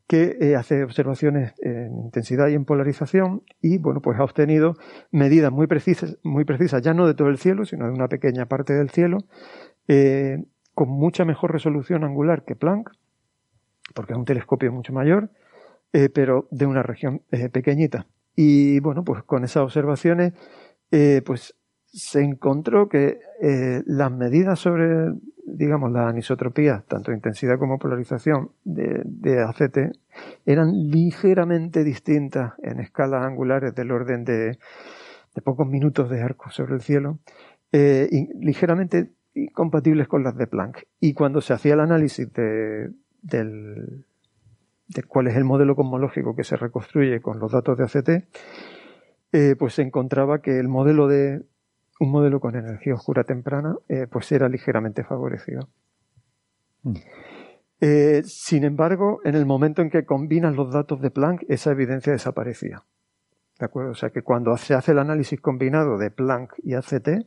que 0.07 0.37
eh, 0.41 0.55
hace 0.55 0.83
observaciones 0.83 1.53
en 1.59 2.05
intensidad 2.05 2.47
y 2.47 2.55
en 2.55 2.65
polarización 2.65 3.43
y, 3.61 3.77
bueno, 3.77 4.01
pues 4.01 4.19
ha 4.19 4.23
obtenido 4.23 4.73
medidas 5.11 5.51
muy 5.51 5.67
precisas, 5.67 6.17
muy 6.23 6.45
precisas, 6.45 6.81
ya 6.81 6.95
no 6.95 7.05
de 7.05 7.13
todo 7.13 7.27
el 7.27 7.37
cielo, 7.37 7.65
sino 7.65 7.85
de 7.85 7.91
una 7.91 8.07
pequeña 8.07 8.47
parte 8.47 8.73
del 8.73 8.89
cielo, 8.89 9.19
eh, 9.87 10.37
con 10.73 10.89
mucha 10.89 11.25
mejor 11.25 11.51
resolución 11.51 12.03
angular 12.03 12.43
que 12.43 12.55
Planck, 12.55 12.89
porque 13.93 14.13
es 14.13 14.19
un 14.19 14.25
telescopio 14.25 14.71
mucho 14.71 14.93
mayor, 14.93 15.29
eh, 15.91 16.09
pero 16.09 16.47
de 16.51 16.65
una 16.65 16.83
región 16.83 17.23
eh, 17.31 17.49
pequeñita. 17.49 18.05
Y 18.35 18.79
bueno, 18.79 19.03
pues 19.03 19.23
con 19.23 19.43
esas 19.43 19.63
observaciones, 19.63 20.33
eh, 20.91 21.21
pues 21.25 21.55
se 21.85 22.21
encontró 22.21 22.87
que 22.87 23.17
las 23.87 24.11
medidas 24.11 24.59
sobre, 24.59 25.11
digamos, 25.43 25.91
la 25.91 26.07
anisotropía, 26.07 26.83
tanto 26.87 27.11
intensidad 27.11 27.57
como 27.57 27.79
polarización 27.79 28.51
de, 28.63 29.41
ACT, 29.41 29.97
eran 30.45 30.71
ligeramente 30.71 31.83
distintas 31.83 32.53
en 32.61 32.79
escalas 32.79 33.25
angulares 33.25 33.73
del 33.73 33.89
orden 33.89 34.23
de, 34.23 34.59
pocos 35.43 35.67
minutos 35.67 36.11
de 36.11 36.21
arco 36.21 36.51
sobre 36.51 36.75
el 36.75 36.81
cielo, 36.81 37.17
ligeramente 37.71 39.09
compatibles 39.53 40.07
con 40.07 40.23
las 40.23 40.37
de 40.37 40.45
Planck. 40.45 40.83
Y 40.99 41.13
cuando 41.13 41.41
se 41.41 41.53
hacía 41.53 41.73
el 41.73 41.79
análisis 41.79 42.31
de, 42.33 42.91
del, 43.21 44.05
de 44.89 45.03
cuál 45.03 45.27
es 45.27 45.35
el 45.35 45.45
modelo 45.45 45.75
cosmológico 45.75 46.35
que 46.35 46.43
se 46.43 46.57
reconstruye 46.57 47.21
con 47.21 47.39
los 47.39 47.51
datos 47.51 47.77
de 47.77 47.83
ACT, 47.83 48.09
eh, 49.31 49.55
pues 49.57 49.75
se 49.75 49.83
encontraba 49.83 50.41
que 50.41 50.59
el 50.59 50.67
modelo 50.67 51.07
de 51.07 51.45
un 51.99 52.11
modelo 52.11 52.39
con 52.39 52.55
energía 52.55 52.93
oscura 52.93 53.23
temprana 53.23 53.75
eh, 53.87 54.07
pues 54.09 54.31
era 54.31 54.49
ligeramente 54.49 55.03
favorecido. 55.03 55.69
Mm. 56.83 56.93
Eh, 57.81 58.21
sin 58.25 58.63
embargo, 58.63 59.19
en 59.23 59.35
el 59.35 59.45
momento 59.45 59.81
en 59.81 59.89
que 59.89 60.05
combinan 60.05 60.55
los 60.55 60.73
datos 60.73 61.01
de 61.01 61.11
Planck, 61.11 61.43
esa 61.47 61.71
evidencia 61.71 62.11
desaparecía. 62.11 62.83
¿De 63.59 63.65
acuerdo? 63.65 63.91
O 63.91 63.95
sea 63.95 64.09
que 64.09 64.21
cuando 64.21 64.55
se 64.57 64.73
hace 64.73 64.93
el 64.93 64.99
análisis 64.99 65.39
combinado 65.39 65.97
de 65.97 66.09
Planck 66.09 66.55
y 66.63 66.73
ACT, 66.73 67.25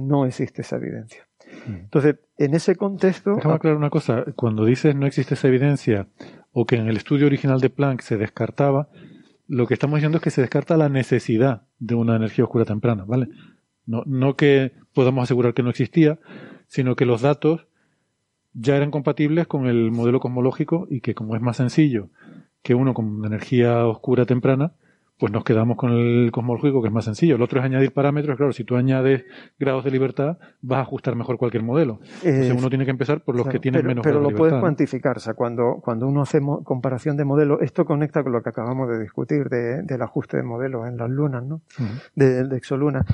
no 0.00 0.26
existe 0.26 0.62
esa 0.62 0.76
evidencia. 0.76 1.27
Mm. 1.68 1.74
Entonces, 1.74 2.16
en 2.38 2.54
ese 2.54 2.76
contexto. 2.76 3.34
Déjame 3.36 3.54
aclarar 3.54 3.78
una 3.78 3.90
cosa. 3.90 4.24
Cuando 4.36 4.64
dices 4.64 4.94
no 4.94 5.06
existe 5.06 5.34
esa 5.34 5.48
evidencia 5.48 6.08
o 6.52 6.66
que 6.66 6.76
en 6.76 6.88
el 6.88 6.96
estudio 6.96 7.26
original 7.26 7.60
de 7.60 7.70
Planck 7.70 8.00
se 8.00 8.16
descartaba, 8.16 8.88
lo 9.46 9.66
que 9.66 9.74
estamos 9.74 9.96
diciendo 9.96 10.18
es 10.18 10.22
que 10.22 10.30
se 10.30 10.40
descarta 10.40 10.76
la 10.76 10.88
necesidad 10.88 11.62
de 11.78 11.94
una 11.94 12.16
energía 12.16 12.44
oscura 12.44 12.64
temprana, 12.64 13.04
¿vale? 13.06 13.28
No, 13.86 14.02
no 14.06 14.36
que 14.36 14.72
podamos 14.92 15.24
asegurar 15.24 15.54
que 15.54 15.62
no 15.62 15.70
existía, 15.70 16.18
sino 16.66 16.96
que 16.96 17.06
los 17.06 17.22
datos 17.22 17.66
ya 18.52 18.76
eran 18.76 18.90
compatibles 18.90 19.46
con 19.46 19.66
el 19.66 19.90
modelo 19.90 20.20
cosmológico 20.20 20.86
y 20.90 21.00
que 21.00 21.14
como 21.14 21.36
es 21.36 21.42
más 21.42 21.56
sencillo 21.56 22.10
que 22.62 22.74
uno 22.74 22.92
con 22.92 23.24
energía 23.24 23.86
oscura 23.86 24.26
temprana, 24.26 24.72
pues 25.18 25.32
nos 25.32 25.42
quedamos 25.42 25.76
con 25.76 25.92
el 25.92 26.30
cosmológico, 26.30 26.80
que 26.80 26.88
es 26.88 26.94
más 26.94 27.04
sencillo. 27.04 27.36
El 27.36 27.42
otro 27.42 27.58
es 27.58 27.64
añadir 27.64 27.92
parámetros. 27.92 28.36
Claro, 28.36 28.52
si 28.52 28.64
tú 28.64 28.76
añades 28.76 29.24
grados 29.58 29.84
de 29.84 29.90
libertad, 29.90 30.38
vas 30.62 30.78
a 30.78 30.82
ajustar 30.82 31.16
mejor 31.16 31.38
cualquier 31.38 31.64
modelo. 31.64 31.98
Entonces 32.22 32.54
uno 32.56 32.68
tiene 32.68 32.84
que 32.84 32.92
empezar 32.92 33.22
por 33.22 33.34
los 33.34 33.48
que 33.48 33.58
tienen 33.58 33.84
menos 33.84 34.04
Pero 34.04 34.20
lo 34.20 34.30
puedes 34.30 34.58
cuantificar. 34.60 35.16
O 35.16 35.20
sea, 35.20 35.34
cuando, 35.34 35.80
cuando 35.82 36.06
uno 36.06 36.22
hace 36.22 36.40
comparación 36.62 37.16
de 37.16 37.24
modelos, 37.24 37.60
esto 37.62 37.84
conecta 37.84 38.22
con 38.22 38.32
lo 38.32 38.42
que 38.42 38.50
acabamos 38.50 38.88
de 38.88 39.00
discutir 39.00 39.48
de, 39.48 39.82
del 39.82 40.02
ajuste 40.02 40.36
de 40.36 40.44
modelos 40.44 40.86
en 40.86 40.96
las 40.96 41.10
lunas, 41.10 41.44
¿no? 41.44 41.62
de, 42.14 42.44
de, 42.44 42.56
exolunas. 42.56 43.04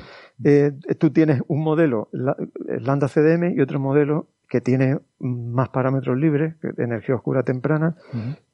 Eh, 0.43 0.73
tú 0.99 1.09
tienes 1.09 1.41
un 1.47 1.63
modelo, 1.63 2.09
Lambda 2.11 3.07
CDM, 3.07 3.57
y 3.57 3.61
otro 3.61 3.79
modelo 3.79 4.27
que 4.47 4.61
tiene 4.61 4.99
más 5.19 5.69
parámetros 5.69 6.17
libres, 6.17 6.55
de 6.61 6.83
energía 6.83 7.15
oscura 7.15 7.43
temprana. 7.43 7.95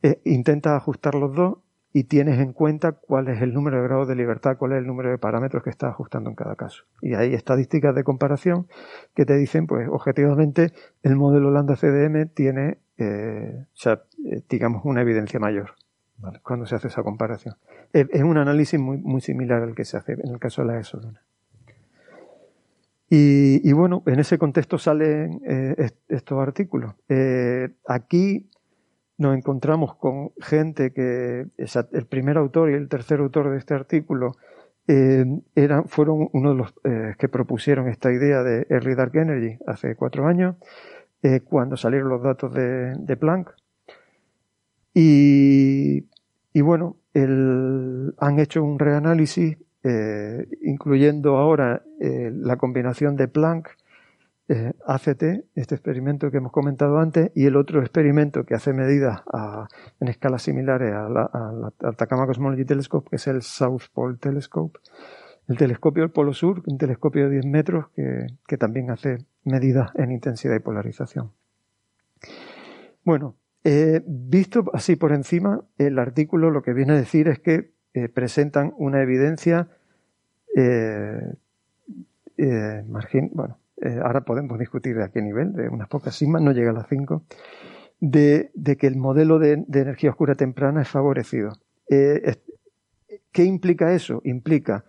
Eh, 0.01 0.21
intenta 0.23 0.75
ajustar 0.75 1.15
los 1.15 1.35
dos 1.35 1.57
y 1.93 2.05
tienes 2.05 2.39
en 2.39 2.53
cuenta 2.53 2.93
cuál 2.93 3.27
es 3.27 3.41
el 3.41 3.53
número 3.53 3.77
de 3.77 3.83
grados 3.83 4.07
de 4.07 4.15
libertad, 4.15 4.57
cuál 4.57 4.73
es 4.73 4.77
el 4.77 4.87
número 4.87 5.09
de 5.09 5.17
parámetros 5.17 5.63
que 5.63 5.69
estás 5.69 5.91
ajustando 5.91 6.29
en 6.29 6.35
cada 6.35 6.55
caso. 6.55 6.85
Y 7.01 7.15
hay 7.15 7.33
estadísticas 7.33 7.93
de 7.95 8.03
comparación 8.03 8.67
que 9.13 9.25
te 9.25 9.35
dicen, 9.35 9.67
pues 9.67 9.87
objetivamente, 9.89 10.71
el 11.03 11.15
modelo 11.15 11.51
Lambda 11.51 11.75
CDM 11.75 12.29
tiene, 12.33 12.77
eh, 12.97 13.65
o 13.65 13.77
sea, 13.77 14.03
eh, 14.25 14.41
digamos, 14.49 14.83
una 14.85 15.01
evidencia 15.01 15.39
mayor 15.39 15.71
cuando 16.43 16.67
se 16.67 16.75
hace 16.75 16.87
esa 16.87 17.01
comparación. 17.01 17.55
Es, 17.93 18.21
un 18.21 18.37
análisis 18.37 18.79
muy, 18.79 18.97
muy 18.97 19.21
similar 19.21 19.63
al 19.63 19.73
que 19.73 19.85
se 19.85 19.97
hace 19.97 20.13
en 20.13 20.29
el 20.31 20.39
caso 20.39 20.61
de 20.61 20.67
la 20.67 20.77
exoluna. 20.77 21.21
Y, 23.09 23.67
y 23.67 23.73
bueno, 23.73 24.03
en 24.05 24.19
ese 24.19 24.37
contexto 24.37 24.77
salen 24.77 25.41
eh, 25.45 25.89
estos 26.07 26.39
artículos. 26.39 26.93
aquí 27.87 28.50
nos 29.21 29.37
encontramos 29.37 29.95
con 29.95 30.31
gente 30.41 30.91
que 30.93 31.45
el 31.55 32.05
primer 32.07 32.37
autor 32.37 32.71
y 32.71 32.73
el 32.73 32.89
tercer 32.89 33.19
autor 33.19 33.51
de 33.51 33.59
este 33.59 33.75
artículo 33.75 34.35
eh, 34.87 35.23
eran, 35.53 35.87
fueron 35.87 36.29
uno 36.33 36.49
de 36.49 36.55
los 36.55 36.73
eh, 36.83 37.13
que 37.19 37.29
propusieron 37.29 37.87
esta 37.87 38.11
idea 38.11 38.41
de 38.41 38.65
Early 38.67 38.95
Dark 38.95 39.15
Energy 39.15 39.59
hace 39.67 39.95
cuatro 39.95 40.25
años, 40.25 40.55
eh, 41.21 41.41
cuando 41.41 41.77
salieron 41.77 42.09
los 42.09 42.23
datos 42.23 42.51
de, 42.51 43.17
Planck. 43.19 43.51
Y, 44.95 46.07
y 46.51 46.61
bueno, 46.61 46.97
el, 47.13 48.15
han 48.17 48.39
hecho 48.39 48.63
un 48.63 48.79
reanálisis, 48.79 49.55
incluyendo 50.61 51.37
ahora 51.37 51.83
la 51.99 52.57
combinación 52.57 53.15
de 53.15 53.27
Planck, 53.27 53.69
eh, 54.51 54.73
ACT, 54.85 55.23
este 55.55 55.75
experimento 55.75 56.29
que 56.29 56.37
hemos 56.37 56.51
comentado 56.51 56.99
antes, 56.99 57.31
y 57.35 57.45
el 57.45 57.55
otro 57.55 57.79
experimento 57.79 58.43
que 58.43 58.53
hace 58.53 58.73
medidas 58.73 59.21
en 60.01 60.09
escalas 60.09 60.41
similares 60.41 60.91
a 60.91 61.07
la, 61.07 61.73
a 61.79 61.91
Tacoma 61.93 62.27
Cosmology 62.27 62.65
Telescope, 62.65 63.09
que 63.09 63.15
es 63.15 63.27
el 63.27 63.43
South 63.43 63.83
Pole 63.93 64.17
Telescope, 64.17 64.77
el 65.47 65.57
telescopio 65.57 66.03
del 66.03 66.11
Polo 66.11 66.33
Sur, 66.33 66.63
un 66.67 66.77
telescopio 66.77 67.29
de 67.29 67.35
10 67.35 67.45
metros 67.45 67.85
que, 67.95 68.27
que 68.45 68.57
también 68.57 68.91
hace 68.91 69.19
medidas 69.45 69.91
en 69.95 70.11
intensidad 70.11 70.55
y 70.55 70.59
polarización. 70.59 71.31
Bueno, 73.05 73.35
eh, 73.63 74.01
visto 74.05 74.65
así 74.73 74.97
por 74.97 75.13
encima, 75.13 75.63
el 75.77 75.97
artículo 75.97 76.51
lo 76.51 76.61
que 76.61 76.73
viene 76.73 76.91
a 76.91 76.97
decir 76.97 77.29
es 77.29 77.39
que 77.39 77.71
eh, 77.93 78.09
presentan 78.09 78.73
una 78.77 79.01
evidencia 79.01 79.69
eh, 80.55 81.21
bueno, 83.33 83.57
ahora 84.03 84.21
podemos 84.21 84.59
discutir 84.59 84.95
de 84.95 85.03
a 85.03 85.09
qué 85.09 85.21
nivel, 85.21 85.53
de 85.53 85.69
unas 85.69 85.87
pocas 85.87 86.15
sigmas, 86.15 86.41
no 86.41 86.51
llega 86.51 86.71
a 86.71 86.73
las 86.73 86.87
5, 86.87 87.23
de, 87.99 88.51
que 88.79 88.87
el 88.87 88.97
modelo 88.97 89.39
de, 89.39 89.65
energía 89.73 90.09
oscura 90.11 90.35
temprana 90.35 90.81
es 90.81 90.89
favorecido. 90.89 91.51
¿Qué 91.87 93.43
implica 93.43 93.93
eso? 93.93 94.21
Implica 94.23 94.85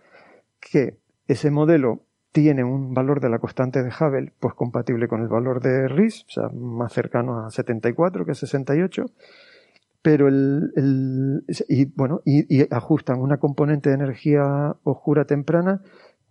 que 0.59 0.97
ese 1.27 1.51
modelo 1.51 2.03
tiene 2.31 2.63
un 2.63 2.93
valor 2.93 3.21
de 3.21 3.29
la 3.29 3.39
constante 3.39 3.83
de 3.83 3.89
Hubble 3.89 4.33
pues 4.39 4.55
compatible 4.55 5.07
con 5.07 5.21
el 5.21 5.27
valor 5.27 5.61
de 5.61 5.87
RIS, 5.87 6.25
o 6.27 6.29
sea, 6.29 6.49
más 6.49 6.91
cercano 6.91 7.45
a 7.45 7.51
74 7.51 8.25
que 8.25 8.33
68, 8.33 9.05
pero 10.01 10.27
el, 10.27 11.45
y 11.69 11.85
bueno, 11.85 12.21
y, 12.25 12.73
ajustan 12.73 13.21
una 13.21 13.37
componente 13.37 13.89
de 13.89 13.95
energía 13.95 14.75
oscura 14.83 15.25
temprana 15.25 15.81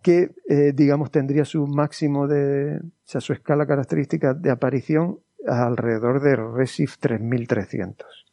que 0.03 0.35
eh, 0.47 0.73
digamos 0.75 1.09
tendría 1.09 1.45
su 1.45 1.65
máximo 1.65 2.27
de, 2.27 2.77
o 2.77 3.05
sea, 3.05 3.21
su 3.21 3.33
escala 3.33 3.65
característica 3.65 4.33
de 4.35 4.51
aparición 4.51 5.19
alrededor 5.47 6.21
de 6.21 6.35
RESIF 6.35 6.97
3300. 6.99 8.25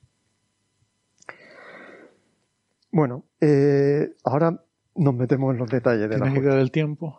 Bueno, 2.92 3.24
eh, 3.40 4.14
ahora 4.24 4.62
nos 4.96 5.14
metemos 5.14 5.52
en 5.52 5.58
los 5.58 5.70
detalles 5.70 6.10
de 6.10 6.18
la 6.18 6.28
idea 6.28 6.54
del 6.56 6.70
tiempo? 6.70 7.18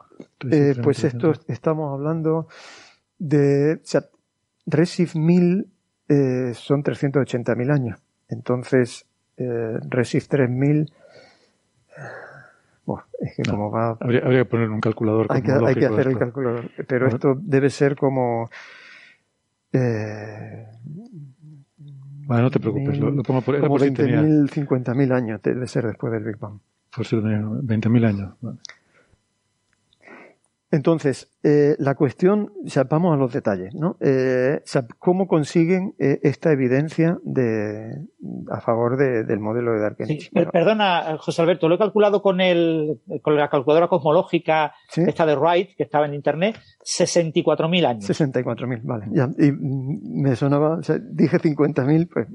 Eh, 0.51 0.75
pues 0.83 1.03
esto 1.03 1.31
estamos 1.47 1.93
hablando 1.93 2.47
de 3.17 3.75
o 3.75 3.85
sea, 3.85 4.05
Resif 4.65 5.15
1000 5.15 5.67
eh, 6.09 6.51
son 6.53 6.83
380.000 6.83 7.71
años. 7.71 7.99
Entonces, 8.27 9.07
Resif 9.37 10.27
3000 10.27 10.91
bueno, 12.91 13.07
es 13.19 13.35
que 13.35 13.43
como 13.49 13.71
va... 13.71 13.97
Habría, 13.99 14.21
que 14.21 14.45
poner 14.45 14.69
un 14.69 14.79
calculador. 14.79 15.27
Hay 15.29 15.41
que, 15.41 15.51
hay 15.51 15.75
que 15.75 15.85
hacer 15.85 16.07
el 16.07 16.17
calculador. 16.17 16.69
Pero 16.87 17.07
esto 17.07 17.35
debe 17.39 17.69
ser 17.69 17.95
como... 17.95 18.49
Eh, 19.73 20.67
bueno, 21.77 22.43
no 22.43 22.51
te 22.51 22.59
preocupes, 22.59 22.99
lo, 22.99 23.23
pongo 23.23 23.41
por, 23.41 23.59
como 23.59 23.77
20.000, 23.77 24.49
50.000 24.49 25.13
años 25.13 25.41
debe 25.41 25.67
ser 25.67 25.85
después 25.87 26.13
del 26.13 26.23
Big 26.23 26.37
Bang. 26.37 26.59
Por 26.95 27.05
ser 27.05 27.19
20.000 27.19 28.05
años. 28.05 28.33
Entonces, 30.71 31.29
eh, 31.43 31.75
la 31.79 31.95
cuestión, 31.95 32.53
o 32.63 32.83
vamos 32.89 33.13
a 33.13 33.17
los 33.17 33.33
detalles, 33.33 33.75
¿no? 33.75 33.97
Eh, 33.99 34.61
¿Cómo 34.99 35.27
consiguen 35.27 35.95
eh, 35.99 36.19
esta 36.23 36.53
evidencia 36.53 37.17
de, 37.23 38.07
a 38.49 38.61
favor 38.61 38.95
del 38.95 39.39
modelo 39.41 39.73
de 39.73 39.81
Dark 39.81 39.97
Energy? 39.99 40.29
Perdona, 40.29 41.17
José 41.19 41.41
Alberto, 41.41 41.67
lo 41.67 41.75
he 41.75 41.77
calculado 41.77 42.21
con, 42.21 42.39
el, 42.39 43.01
con 43.21 43.35
la 43.35 43.49
calculadora 43.49 43.89
cosmológica 43.89 44.73
esta 44.95 45.25
de 45.25 45.35
Wright, 45.35 45.75
que 45.75 45.83
estaba 45.83 46.05
en 46.05 46.13
Internet, 46.13 46.57
64.000 46.85 47.85
años. 47.85 48.09
64.000, 48.09 48.79
vale. 48.83 49.07
Ya, 49.11 49.29
y 49.37 49.51
me 49.51 50.37
sonaba, 50.37 50.75
o 50.77 50.83
sea, 50.83 50.97
dije 50.99 51.37
50.000 51.37 52.09
pues, 52.09 52.27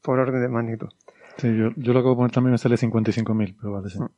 por 0.00 0.20
orden 0.20 0.40
de 0.40 0.48
magnitud. 0.48 0.88
Sí, 1.38 1.48
yo, 1.56 1.70
yo 1.76 1.92
lo 1.92 2.00
acabo 2.00 2.14
de 2.14 2.16
poner 2.18 2.30
también 2.30 2.52
me 2.52 2.58
sale 2.58 2.76
55.000, 2.76 3.56
pero 3.58 3.72
vale, 3.72 3.88
sí. 3.88 3.98
Mm. 3.98 4.08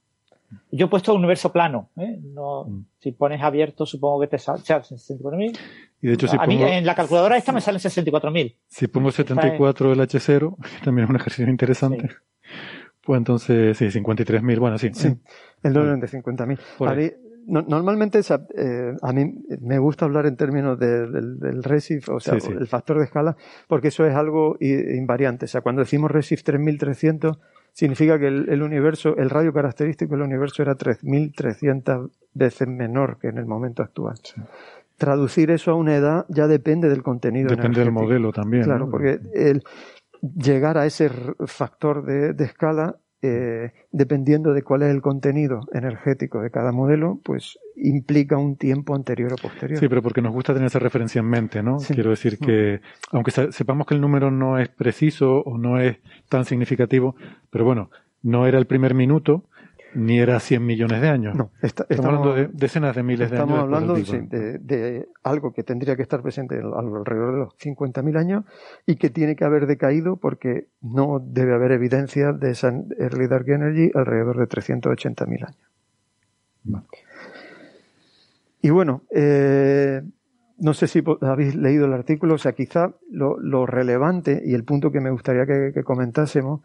Yo 0.71 0.87
he 0.87 0.89
puesto 0.89 1.13
un 1.13 1.19
universo 1.19 1.53
plano. 1.53 1.91
¿eh? 1.97 2.19
No, 2.23 2.65
mm. 2.65 2.85
Si 2.99 3.13
pones 3.13 3.43
abierto, 3.43 3.87
supongo 3.87 4.21
que 4.21 4.27
te 4.29 4.39
sale 4.39 4.61
64.000. 4.63 5.59
Y 6.03 6.07
de 6.07 6.15
hecho, 6.15 6.29
si 6.29 6.37
a 6.39 6.47
mí 6.47 6.63
en 6.63 6.87
la 6.87 6.95
calculadora 6.95 7.37
esta 7.37 7.53
me 7.53 7.61
salen 7.61 7.81
64.000. 7.81 8.57
Si 8.69 8.89
pongo 8.89 9.11
74 9.11 9.93
el 9.93 10.01
H0, 10.01 10.57
también 10.85 11.05
es 11.05 11.11
un 11.11 11.17
ejercicio 11.17 11.49
interesante. 11.49 12.11
Pues 13.05 13.19
entonces, 13.19 13.77
sí, 13.77 13.87
53.000, 13.87 14.59
bueno, 14.59 14.79
sí. 14.79 14.91
Sí, 14.95 15.15
el 15.63 15.77
orden 15.77 16.01
de 16.01 16.09
50.000 16.09 16.59
normalmente 17.47 18.21
eh, 18.57 18.95
a 19.01 19.13
mí 19.13 19.35
me 19.61 19.79
gusta 19.79 20.05
hablar 20.05 20.27
en 20.27 20.37
términos 20.37 20.79
del, 20.79 21.39
del 21.39 21.63
RESIF, 21.63 22.09
o 22.09 22.21
sea, 22.21 22.35
el 22.35 22.67
factor 22.67 22.99
de 22.99 23.05
escala, 23.05 23.37
porque 23.69 23.89
eso 23.89 24.07
es 24.07 24.15
algo 24.15 24.57
invariante. 24.61 25.47
O 25.47 25.49
sea, 25.49 25.61
cuando 25.61 25.81
decimos 25.81 26.11
RESIF 26.11 26.43
3300, 26.43 27.39
significa 27.73 28.19
que 28.19 28.29
el, 28.29 28.63
universo, 28.63 29.17
el 29.17 29.31
radio 29.31 29.53
característico 29.53 30.15
del 30.15 30.23
universo 30.23 30.63
era 30.63 30.75
3300 30.75 32.11
veces 32.35 32.69
menor 32.69 33.19
que 33.19 33.29
en 33.29 33.39
el 33.39 33.47
momento 33.47 33.83
actual. 33.83 34.15
Traducir 34.97 35.51
eso 35.51 35.71
a 35.73 35.75
una 35.75 35.97
edad 35.97 36.27
ya 36.29 36.47
depende 36.47 36.89
del 36.89 37.03
contenido. 37.03 37.49
Depende 37.49 37.81
del 37.81 37.93
modelo 37.93 38.33
también. 38.33 38.65
Claro, 38.65 38.91
porque 38.91 39.21
el 39.35 39.63
llegar 40.21 40.79
a 40.79 40.87
ese 40.87 41.11
factor 41.47 42.05
de 42.05 42.45
escala 42.45 42.97
eh, 43.23 43.71
dependiendo 43.93 44.53
de 44.53 44.63
cuál 44.63 44.83
es 44.83 44.91
el 44.91 45.01
contenido 45.01 45.61
energético 45.73 46.41
de 46.41 46.51
cada 46.51 46.73
modelo, 46.73 47.21
pues 47.23 47.57
implica 47.77 48.37
un 48.37 48.57
tiempo 48.57 48.97
anterior 48.97 49.33
o 49.33 49.37
posterior. 49.37 49.79
Sí, 49.79 49.89
pero 49.89 50.03
porque 50.03 50.21
nos 50.21 50.33
gusta 50.33 50.53
tener 50.53 50.67
esa 50.67 50.81
referencia 50.81 51.21
en 51.21 51.29
mente, 51.29 51.63
¿no? 51.63 51.77
Quiero 51.79 52.11
decir 52.11 52.39
que, 52.39 52.81
aunque 53.13 53.31
sepamos 53.31 53.87
que 53.87 53.95
el 53.95 54.01
número 54.01 54.33
no 54.33 54.59
es 54.59 54.69
preciso 54.69 55.37
o 55.37 55.57
no 55.57 55.81
es 55.81 55.99
tan 56.29 56.45
significativo, 56.45 57.15
pero 57.51 57.65
bueno, 57.65 57.91
no 58.23 58.47
era 58.47 58.59
el 58.59 58.67
primer 58.67 58.95
minuto, 58.95 59.45
ni 59.95 60.19
era 60.19 60.41
100 60.41 60.65
millones 60.65 61.01
de 61.01 61.09
años. 61.09 61.35
No, 61.35 61.51
estamos, 61.63 62.05
hablando 62.05 62.35
de 62.35 62.49
decenas 62.53 62.97
de 62.97 63.03
miles 63.03 63.31
de 63.31 63.37
años. 63.37 63.49
Estamos 63.49 63.63
hablando 63.63 63.95
de, 63.95 65.09
algo 65.23 65.53
que 65.53 65.63
tendría 65.63 65.97
que 65.97 66.03
estar 66.03 66.23
presente 66.23 66.57
alrededor 66.57 67.33
de 67.33 67.39
los 67.39 67.55
50.000 67.59 68.19
años 68.19 68.45
y 68.87 68.97
que 68.97 69.11
tiene 69.11 69.37
que 69.37 69.45
haber 69.45 69.67
decaído 69.67 70.17
porque 70.17 70.69
no 70.81 71.21
debe 71.25 71.55
haber 71.55 71.73
evidencia 71.73 72.33
de 72.33 72.51
esa 72.51 72.73
Early 72.99 73.27
Dark 73.27 73.49
Energy 73.49 73.91
alrededor 73.95 74.39
de 74.39 74.49
380.000 74.49 75.47
años. 75.47 75.73
Y 78.63 78.71
bueno, 78.71 79.03
eh, 79.11 80.03
no 80.59 80.75
sé 80.75 80.87
si 80.87 81.03
habéis 81.23 81.57
leído 81.57 81.87
el 81.87 81.93
artículo, 81.93 82.35
o 82.35 82.39
sea, 82.39 82.53
quizá 82.53 82.95
lo, 83.11 83.67
relevante 83.67 84.41
y 84.45 84.55
el 84.55 84.65
punto 84.65 84.93
que 84.93 85.01
me 85.01 85.11
gustaría 85.11 85.45
que, 85.45 85.83
comentásemos 85.83 86.61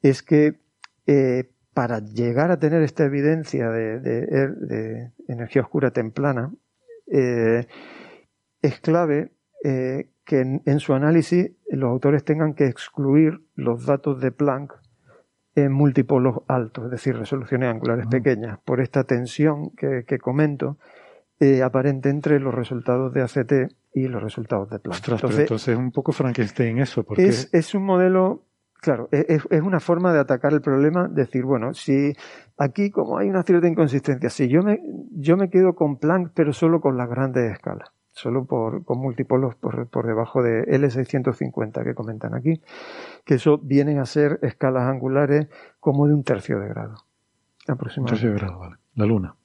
es 0.00 0.22
que 0.22 0.60
eh, 1.06 1.50
para 1.74 2.00
llegar 2.00 2.50
a 2.50 2.58
tener 2.58 2.82
esta 2.82 3.04
evidencia 3.04 3.70
de, 3.70 5.10
energía 5.28 5.62
oscura 5.62 5.90
templana, 5.90 6.52
eh, 7.06 7.66
es 8.60 8.80
clave 8.80 9.32
eh, 9.64 10.10
que 10.24 10.40
en, 10.40 10.80
su 10.80 10.92
análisis 10.94 11.50
los 11.70 11.90
autores 11.90 12.24
tengan 12.24 12.54
que 12.54 12.66
excluir 12.66 13.40
los 13.54 13.86
datos 13.86 14.20
de 14.20 14.30
Planck 14.30 14.74
en 15.54 15.72
múltiplos 15.72 16.42
altos, 16.48 16.86
es 16.86 16.90
decir, 16.90 17.16
resoluciones 17.16 17.70
angulares 17.70 18.06
pequeñas, 18.06 18.58
por 18.64 18.80
esta 18.80 19.04
tensión 19.04 19.70
que, 19.70 20.18
comento 20.18 20.78
eh, 21.40 21.62
aparente 21.62 22.08
entre 22.08 22.38
los 22.38 22.54
resultados 22.54 23.12
de 23.12 23.22
ACT 23.22 23.52
y 23.94 24.08
los 24.08 24.22
resultados 24.22 24.70
de 24.70 24.78
Planck. 24.78 25.08
entonces, 25.08 25.68
es 25.68 25.76
un 25.76 25.90
poco 25.90 26.12
Frankenstein 26.12 26.78
eso, 26.78 27.02
porque 27.02 27.26
es 27.28 27.74
un 27.74 27.84
modelo 27.84 28.46
Claro, 28.82 29.08
e-, 29.12 29.24
es, 29.28 29.62
una 29.62 29.78
forma 29.78 30.12
de 30.12 30.18
atacar 30.18 30.52
el 30.52 30.60
problema, 30.60 31.06
decir, 31.08 31.44
bueno, 31.44 31.72
si 31.72 32.12
aquí 32.58 32.90
como 32.90 33.16
hay 33.16 33.30
una 33.30 33.44
cierta 33.44 33.68
inconsistencia, 33.68 34.28
si 34.28 34.48
yo 34.48 34.62
me, 34.62 34.80
yo 35.12 35.36
me 35.36 35.50
quedo 35.50 35.74
con 35.74 35.98
Planck, 35.98 36.32
pero 36.34 36.52
solo 36.52 36.80
con 36.80 36.96
las 36.96 37.08
grandes 37.08 37.52
escalas, 37.52 37.90
solo 38.10 38.44
por, 38.44 38.84
con 38.84 38.98
múltiplos 38.98 39.54
por, 39.54 39.88
por 39.88 40.06
debajo 40.08 40.42
de 40.42 40.64
L650 40.64 41.84
que 41.84 41.94
comentan 41.94 42.34
aquí, 42.34 42.60
que 43.24 43.34
eso 43.34 43.56
vienen 43.58 44.00
a 44.00 44.04
ser 44.04 44.40
escalas 44.42 44.88
angulares 44.88 45.46
como 45.78 46.08
de 46.08 46.14
un 46.14 46.24
tercio 46.24 46.58
de 46.58 46.68
grado, 46.68 46.96
aproximadamente. 47.68 48.00
Un 48.00 48.06
tercio 48.06 48.30
de 48.32 48.36
grado, 48.36 48.58
vale. 48.58 48.76
La 48.96 49.06
luna. 49.06 49.36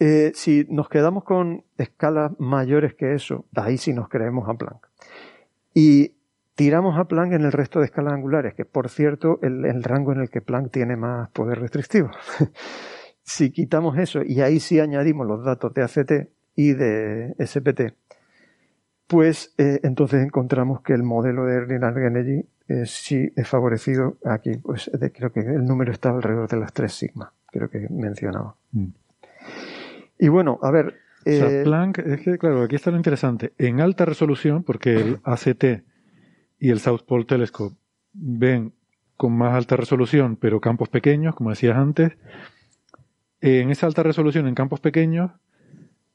Eh, 0.00 0.32
si 0.34 0.66
nos 0.68 0.88
quedamos 0.88 1.22
con 1.22 1.62
escalas 1.78 2.32
mayores 2.40 2.94
que 2.94 3.14
eso, 3.14 3.44
ahí 3.54 3.78
sí 3.78 3.92
nos 3.92 4.08
creemos 4.08 4.48
a 4.48 4.54
Planck. 4.54 4.88
Y 5.72 6.14
tiramos 6.54 6.98
a 6.98 7.04
Planck 7.04 7.32
en 7.32 7.42
el 7.42 7.52
resto 7.52 7.80
de 7.80 7.86
escalas 7.86 8.12
angulares, 8.12 8.54
que 8.54 8.64
por 8.64 8.88
cierto 8.88 9.38
el, 9.42 9.64
el 9.64 9.82
rango 9.82 10.12
en 10.12 10.20
el 10.20 10.30
que 10.30 10.40
Planck 10.40 10.70
tiene 10.70 10.96
más 10.96 11.30
poder 11.30 11.60
restrictivo. 11.60 12.10
si 13.22 13.50
quitamos 13.50 13.98
eso 13.98 14.22
y 14.22 14.40
ahí 14.40 14.60
sí 14.60 14.80
añadimos 14.80 15.26
los 15.26 15.44
datos 15.44 15.72
de 15.74 15.82
ACT 15.82 16.12
y 16.56 16.72
de 16.74 17.34
SPT, 17.44 17.94
pues 19.06 19.54
eh, 19.58 19.80
entonces 19.82 20.22
encontramos 20.22 20.82
que 20.82 20.92
el 20.92 21.02
modelo 21.02 21.44
de 21.44 21.60
Renal 21.60 21.96
Energy 21.98 22.46
eh, 22.68 22.86
sí 22.86 23.32
he 23.36 23.44
favorecido 23.44 24.16
aquí, 24.24 24.56
pues 24.58 24.90
creo 25.12 25.32
que 25.32 25.40
el 25.40 25.64
número 25.64 25.92
está 25.92 26.10
alrededor 26.10 26.48
de 26.48 26.56
las 26.58 26.72
3 26.72 26.92
sigma, 26.92 27.32
creo 27.50 27.68
que 27.68 27.86
mencionaba. 27.90 28.54
Mm. 28.72 28.88
Y 30.18 30.28
bueno, 30.28 30.58
a 30.62 30.70
ver. 30.70 30.94
o 31.26 31.30
sea, 31.30 31.50
eh, 31.50 31.64
Planck, 31.64 31.98
es 31.98 32.20
que 32.20 32.38
claro, 32.38 32.62
aquí 32.62 32.76
está 32.76 32.90
lo 32.90 32.96
interesante. 32.96 33.52
En 33.58 33.80
alta 33.80 34.04
resolución, 34.04 34.62
porque 34.62 34.94
el 34.94 35.20
ACT 35.24 35.82
y 36.64 36.70
el 36.70 36.80
South 36.80 37.02
Pole 37.06 37.26
Telescope 37.26 37.76
ven 38.14 38.72
con 39.18 39.36
más 39.36 39.52
alta 39.52 39.76
resolución, 39.76 40.36
pero 40.36 40.62
campos 40.62 40.88
pequeños, 40.88 41.34
como 41.34 41.50
decías 41.50 41.76
antes. 41.76 42.16
En 43.42 43.70
esa 43.70 43.86
alta 43.86 44.02
resolución, 44.02 44.48
en 44.48 44.54
campos 44.54 44.80
pequeños, 44.80 45.30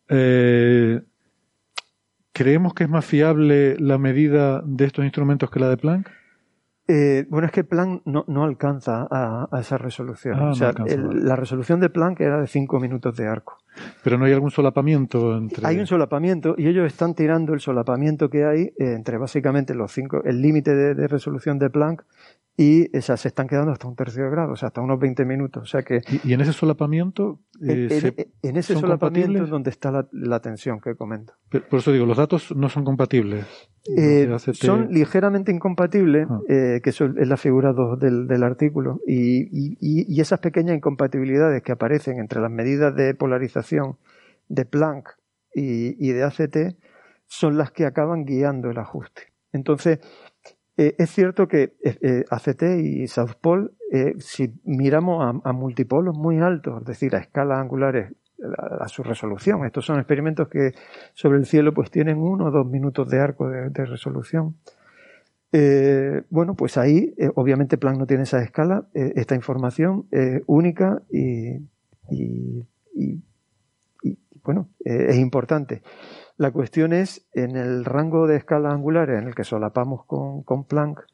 eh, 0.07 1.01
¿creemos 2.33 2.73
que 2.73 2.85
es 2.85 2.89
más 2.89 3.05
fiable 3.05 3.77
la 3.77 3.99
medida 3.99 4.63
de 4.65 4.85
estos 4.85 5.05
instrumentos 5.05 5.51
que 5.51 5.59
la 5.59 5.69
de 5.69 5.77
Planck? 5.77 6.09
Eh, 6.87 7.27
bueno, 7.29 7.45
es 7.45 7.51
que 7.51 7.63
Planck 7.63 8.01
no, 8.05 8.25
no 8.27 8.43
alcanza 8.43 9.07
a, 9.11 9.47
esa 9.59 9.77
resolución. 9.77 10.39
Ah, 10.39 10.49
o 10.49 10.55
sea, 10.55 10.73
la 10.73 11.35
resolución 11.35 11.79
de 11.79 11.91
Planck 11.91 12.21
era 12.21 12.41
de 12.41 12.47
5 12.47 12.79
minutos 12.79 13.15
de 13.15 13.27
arco. 13.27 13.59
Pero 14.03 14.17
no 14.17 14.25
hay 14.25 14.33
algún 14.33 14.51
solapamiento 14.51 15.37
entre. 15.37 15.65
Hay 15.67 15.79
un 15.79 15.87
solapamiento 15.87 16.55
y 16.57 16.67
ellos 16.67 16.85
están 16.85 17.15
tirando 17.15 17.53
el 17.53 17.59
solapamiento 17.59 18.29
que 18.29 18.45
hay 18.45 18.61
eh, 18.61 18.93
entre 18.95 19.17
básicamente 19.17 19.75
los 19.75 19.91
cinco, 19.91 20.21
el 20.23 20.41
límite 20.41 20.75
de, 20.75 21.07
resolución 21.07 21.59
de 21.59 21.69
Planck 21.69 22.03
y 22.57 22.95
esas 22.95 23.21
se 23.21 23.29
están 23.29 23.47
quedando 23.47 23.71
hasta 23.71 23.87
un 23.87 23.95
tercio 23.95 24.25
de 24.25 24.31
grado, 24.31 24.51
o 24.51 24.55
sea, 24.57 24.67
hasta 24.67 24.81
unos 24.81 24.99
20 24.99 25.23
minutos. 25.23 25.63
O 25.63 25.65
sea 25.65 25.81
que, 25.83 26.01
¿Y, 26.25 26.33
en 26.33 26.41
ese 26.41 26.51
solapamiento? 26.51 27.39
Eh, 27.65 28.27
en, 28.41 28.57
ese 28.57 28.75
solapamiento 28.75 29.45
es 29.45 29.49
donde 29.49 29.69
está 29.69 30.05
la, 30.11 30.39
tensión 30.41 30.81
que 30.81 30.95
comento. 30.95 31.33
Por 31.49 31.79
eso 31.79 31.93
digo, 31.93 32.05
los 32.05 32.17
datos 32.17 32.53
no 32.53 32.67
son 32.67 32.83
compatibles. 32.83 33.45
Eh, 33.97 34.29
son 34.53 34.89
ligeramente 34.91 35.53
incompatibles, 35.53 36.27
ah. 36.29 36.41
eh, 36.49 36.81
que 36.83 36.89
eso 36.89 37.05
es 37.05 37.27
la 37.27 37.37
figura 37.37 37.71
2 37.71 37.97
del, 37.97 38.43
artículo, 38.43 38.99
y, 39.07 39.47
y, 39.79 40.19
esas 40.19 40.39
pequeñas 40.39 40.75
incompatibilidades 40.75 41.63
que 41.63 41.71
aparecen 41.71 42.19
entre 42.19 42.41
las 42.41 42.51
medidas 42.51 42.93
de 42.93 43.15
polarización 43.15 43.68
de 44.47 44.65
Planck 44.65 45.09
y, 45.53 46.11
de 46.11 46.23
ACT 46.23 46.57
son 47.27 47.57
las 47.57 47.71
que 47.71 47.85
acaban 47.85 48.25
guiando 48.25 48.69
el 48.69 48.77
ajuste. 48.77 49.33
Entonces, 49.53 49.99
eh, 50.77 50.95
es 50.97 51.09
cierto 51.11 51.47
que 51.47 51.75
eh, 51.83 51.97
eh, 52.01 52.23
ACT 52.29 52.63
y 52.81 53.07
South 53.07 53.35
Pole, 53.39 53.69
si 54.19 54.53
miramos 54.63 55.41
a, 55.43 55.51
multipolos 55.51 56.15
muy 56.17 56.39
altos, 56.39 56.81
es 56.81 56.87
decir, 56.87 57.15
a 57.15 57.19
escalas 57.19 57.59
angulares 57.59 58.13
a, 58.57 58.87
su 58.87 59.03
resolución, 59.03 59.65
estos 59.65 59.85
son 59.85 59.97
experimentos 59.97 60.47
que 60.47 60.71
sobre 61.13 61.39
el 61.39 61.45
cielo 61.45 61.73
pues 61.73 61.89
tienen 61.89 62.19
uno 62.19 62.45
o 62.45 62.51
dos 62.51 62.67
minutos 62.67 63.09
de 63.09 63.19
arco 63.19 63.49
de, 63.49 63.85
resolución. 63.85 64.55
bueno, 66.29 66.53
pues 66.53 66.77
ahí 66.77 67.15
obviamente 67.33 67.77
Planck 67.79 67.97
no 67.97 68.05
tiene 68.05 68.23
esa 68.23 68.41
escala, 68.43 68.87
esta 68.93 69.33
información 69.33 70.07
única 70.45 71.01
y 71.09 71.57
bueno, 74.49 74.67
es 74.83 75.17
importante. 75.17 75.83
La 76.37 76.49
cuestión 76.49 76.91
es, 76.91 77.27
en 77.33 77.55
el 77.55 77.85
rango 77.85 78.25
de 78.25 78.37
escala 78.37 78.71
angular 78.71 79.11
en 79.11 79.27
el 79.27 79.35
que 79.35 79.43
solapamos 79.43 80.05
con, 80.05 80.41
con 80.41 80.63
Planck, 80.63 81.05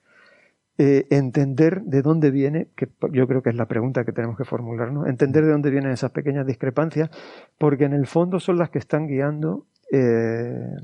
eh, 0.77 1.07
entender 1.09 1.81
de 1.81 2.01
dónde 2.01 2.31
viene, 2.31 2.67
que 2.77 2.87
yo 3.11 3.27
creo 3.27 3.41
que 3.41 3.49
es 3.49 3.55
la 3.55 3.65
pregunta 3.65 4.05
que 4.05 4.11
tenemos 4.11 4.37
que 4.37 4.45
formularnos, 4.45 5.07
entender 5.07 5.43
de 5.43 5.51
dónde 5.51 5.69
vienen 5.71 5.91
esas 5.91 6.11
pequeñas 6.11 6.45
discrepancias, 6.45 7.09
porque 7.57 7.85
en 7.85 7.93
el 7.93 8.07
fondo 8.07 8.39
son 8.39 8.57
las 8.57 8.69
que 8.69 8.79
están 8.79 9.07
guiando 9.07 9.65
eh, 9.91 10.77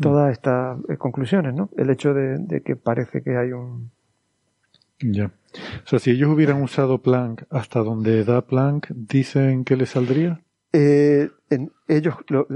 todas 0.00 0.32
estas 0.32 0.78
eh, 0.88 0.96
conclusiones, 0.98 1.54
¿no? 1.54 1.70
El 1.76 1.88
hecho 1.88 2.12
de, 2.12 2.62
que 2.64 2.74
parece 2.74 3.22
que 3.22 3.36
hay 3.36 3.52
un... 3.52 3.90
Ya. 4.98 5.26
O 5.84 5.86
sea, 5.86 6.00
si 6.00 6.10
ellos 6.10 6.30
hubieran 6.30 6.60
usado 6.62 7.00
Planck 7.00 7.44
hasta 7.48 7.78
donde 7.78 8.24
da 8.24 8.42
Planck, 8.42 8.88
¿dicen 8.90 9.64
que 9.64 9.76
le 9.76 9.86
saldría? 9.86 10.40
Eh, 10.72 11.30
ellos 11.88 12.16
lo, 12.28 12.46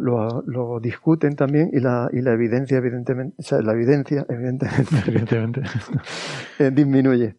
lo, 0.00 0.42
lo, 0.44 0.80
discuten 0.80 1.36
también 1.36 1.70
y 1.72 1.78
la, 1.78 2.08
y 2.12 2.20
la 2.20 2.32
evidencia, 2.32 2.78
evidentemente, 2.78 3.36
o 3.38 3.42
sea, 3.42 3.60
la 3.60 3.72
evidencia, 3.72 4.26
evidentemente, 4.28 4.96
evidentemente 5.06 5.62
eh, 6.58 6.70
disminuye. 6.72 7.36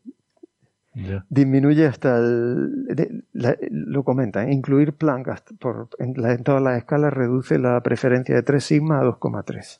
Disminuye 1.30 1.86
hasta 1.86 2.18
el, 2.18 3.24
lo 3.70 4.04
comentan, 4.04 4.52
incluir 4.52 4.94
Planck 4.94 5.58
por, 5.60 5.90
en, 6.00 6.16
todas 6.44 6.62
las 6.62 6.80
escalas 6.80 7.14
reduce 7.14 7.60
la 7.60 7.80
preferencia 7.82 8.34
de 8.34 8.42
3 8.42 8.64
sigma 8.64 9.00
a 9.00 9.04
2,3. 9.04 9.80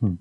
Hmm. 0.00 0.14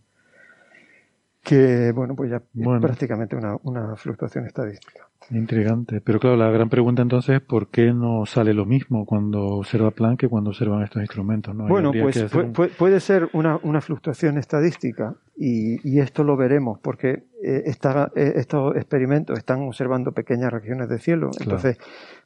Que, 1.42 1.94
bueno, 1.94 2.16
pues 2.16 2.32
ya 2.32 2.38
es 2.38 2.82
prácticamente 2.82 3.38
una, 3.38 3.58
una 3.64 3.96
fluctuación 3.96 4.46
estadística. 4.46 5.08
Intrigante. 5.32 6.02
Pero 6.02 6.20
claro, 6.20 6.36
la 6.36 6.50
gran 6.52 6.70
pregunta 6.70 7.02
entonces 7.02 7.38
es 7.38 7.42
por 7.42 7.68
qué 7.68 7.94
no 7.94 8.26
sale 8.26 8.54
lo 8.54 8.66
mismo 8.66 9.06
cuando 9.06 9.44
observa 9.58 9.92
Planck 9.92 10.22
que 10.22 10.28
cuando 10.28 10.52
observan 10.52 10.84
estos 10.84 11.02
instrumentos. 11.02 11.56
¿no? 11.56 11.68
Bueno, 11.68 11.92
pues 11.92 12.26
puede, 12.78 13.00
ser 13.00 13.30
una, 13.34 13.60
una, 13.64 13.82
fluctuación 13.82 14.38
estadística 14.38 15.16
y, 15.36 15.78
y, 15.88 16.00
esto 16.00 16.24
lo 16.24 16.38
veremos 16.38 16.80
porque 16.80 17.24
eh, 17.44 17.64
eh, 17.66 18.34
estos 18.36 18.76
experimentos 18.76 19.38
están 19.38 19.62
observando 19.64 20.12
pequeñas 20.12 20.52
regiones 20.52 20.90
de 20.90 21.00
cielo. 21.00 21.32
Entonces, 21.40 21.78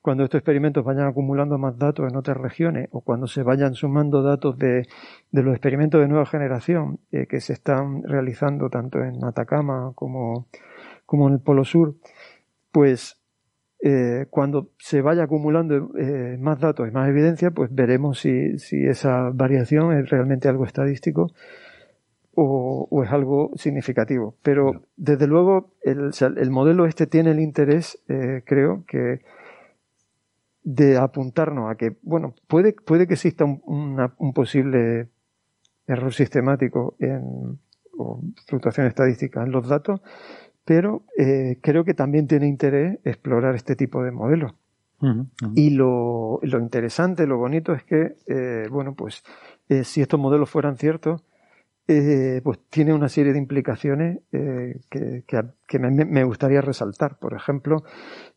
cuando 0.02 0.24
estos 0.24 0.40
experimentos 0.40 0.84
vayan 0.84 1.08
acumulando 1.08 1.58
más 1.58 1.78
datos 1.78 2.10
en 2.10 2.16
otras 2.16 2.38
regiones 2.38 2.90
o 2.92 3.02
cuando 3.02 3.28
se 3.28 3.44
vayan 3.44 3.74
sumando 3.74 4.22
datos 4.22 4.58
de, 4.58 4.88
de 5.32 5.44
los 5.44 5.54
experimentos 5.54 6.02
de 6.02 6.08
nueva 6.08 6.26
generación 6.26 7.00
eh, 7.12 7.28
que 7.28 7.42
se 7.42 7.54
están 7.54 8.04
realizando 8.04 8.70
tanto 8.70 9.00
en 9.00 9.24
Atacama 9.24 9.92
como, 9.96 10.48
como 11.06 11.28
en 11.28 11.36
el 11.36 11.40
Polo 11.40 11.64
Sur, 11.64 11.96
pues 12.78 13.18
eh, 13.80 14.28
cuando 14.30 14.70
se 14.78 15.02
vaya 15.02 15.24
acumulando 15.24 15.98
eh, 15.98 16.38
más 16.40 16.60
datos 16.60 16.88
y 16.88 16.92
más 16.92 17.10
evidencia, 17.10 17.50
pues 17.50 17.74
veremos 17.74 18.20
si, 18.20 18.54
esa 18.72 19.32
variación 19.34 19.98
es 19.98 20.08
realmente 20.12 20.48
algo 20.48 20.64
estadístico 20.64 21.32
o, 22.36 23.04
es 23.04 23.12
algo 23.12 23.50
significativo. 23.56 24.36
Pero 24.44 24.84
desde 24.96 25.26
luego 25.26 25.74
el, 25.82 26.52
modelo 26.52 26.86
este 26.86 27.08
tiene 27.08 27.32
el 27.32 27.40
interés, 27.40 27.98
eh, 28.10 28.44
creo, 28.46 28.84
que 28.88 29.22
de 30.64 30.98
apuntarnos 30.98 31.72
a 31.72 31.78
que, 31.78 31.98
bueno, 32.04 32.36
puede, 32.46 32.74
puede 32.74 33.08
que 33.08 33.16
exista 33.16 33.44
un, 33.44 34.34
posible 34.36 35.10
error 35.88 36.14
sistemático 36.14 36.96
en, 37.00 37.58
o 37.98 38.22
fluctuación 38.46 38.86
estadística 38.86 39.42
en 39.42 39.52
los 39.52 39.68
datos, 39.68 40.00
pero 40.68 41.06
eh, 41.18 41.60
creo 41.62 41.86
que 41.86 41.94
también 41.94 42.28
tiene 42.28 42.46
interés 42.46 43.00
explorar 43.06 43.56
este 43.56 43.78
tipo 43.78 44.04
de 44.04 44.12
modelos. 44.12 44.54
Y 45.56 45.70
lo, 45.70 46.40
lo, 46.42 46.60
interesante, 46.60 47.26
lo 47.26 47.38
bonito 47.38 47.72
es 47.72 47.84
que, 47.84 48.18
eh, 48.26 48.68
bueno, 48.70 48.96
pues 48.96 49.24
eh, 49.70 49.84
si 49.84 50.02
estos 50.02 50.20
modelos 50.20 50.50
fueran 50.50 50.76
ciertos, 50.76 51.24
pues 51.86 52.60
tiene 52.70 52.94
una 52.94 53.08
serie 53.08 53.32
de 53.32 53.40
implicaciones 53.40 54.20
que, 54.30 55.24
que, 55.26 55.80
me, 55.80 56.04
me, 56.04 56.24
gustaría 56.26 56.60
resaltar. 56.60 57.18
Por 57.18 57.34
ejemplo, 57.34 57.84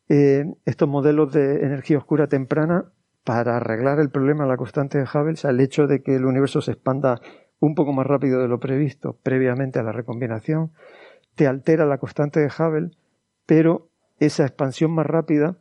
estos 0.07 0.89
modelos 0.89 1.32
de 1.32 1.65
energía 1.65 1.98
oscura 1.98 2.28
temprana 2.28 2.93
para 3.24 3.57
arreglar 3.57 3.98
el 3.98 4.11
problema 4.11 4.44
de 4.44 4.51
la 4.51 4.57
constante 4.57 4.98
de 4.98 5.05
Hubble, 5.05 5.32
o 5.32 5.36
sea, 5.36 5.51
el 5.51 5.59
hecho 5.59 5.89
de 5.89 6.01
que 6.02 6.15
el 6.15 6.27
universo 6.27 6.61
se 6.61 6.73
expanda 6.73 7.20
un 7.59 7.74
poco 7.74 7.93
más 7.93 8.07
rápido 8.07 8.40
de 8.40 8.47
lo 8.47 8.61
previsto 8.61 9.19
previamente 9.23 9.81
a 9.81 9.82
la 9.82 9.90
recombinación, 9.90 10.70
te 11.40 11.46
altera 11.46 11.86
la 11.86 11.96
constante 11.96 12.38
de 12.38 12.48
Hubble, 12.48 12.90
pero 13.46 13.88
esa 14.18 14.42
expansión 14.44 14.90
más 14.90 15.06
rápida 15.06 15.56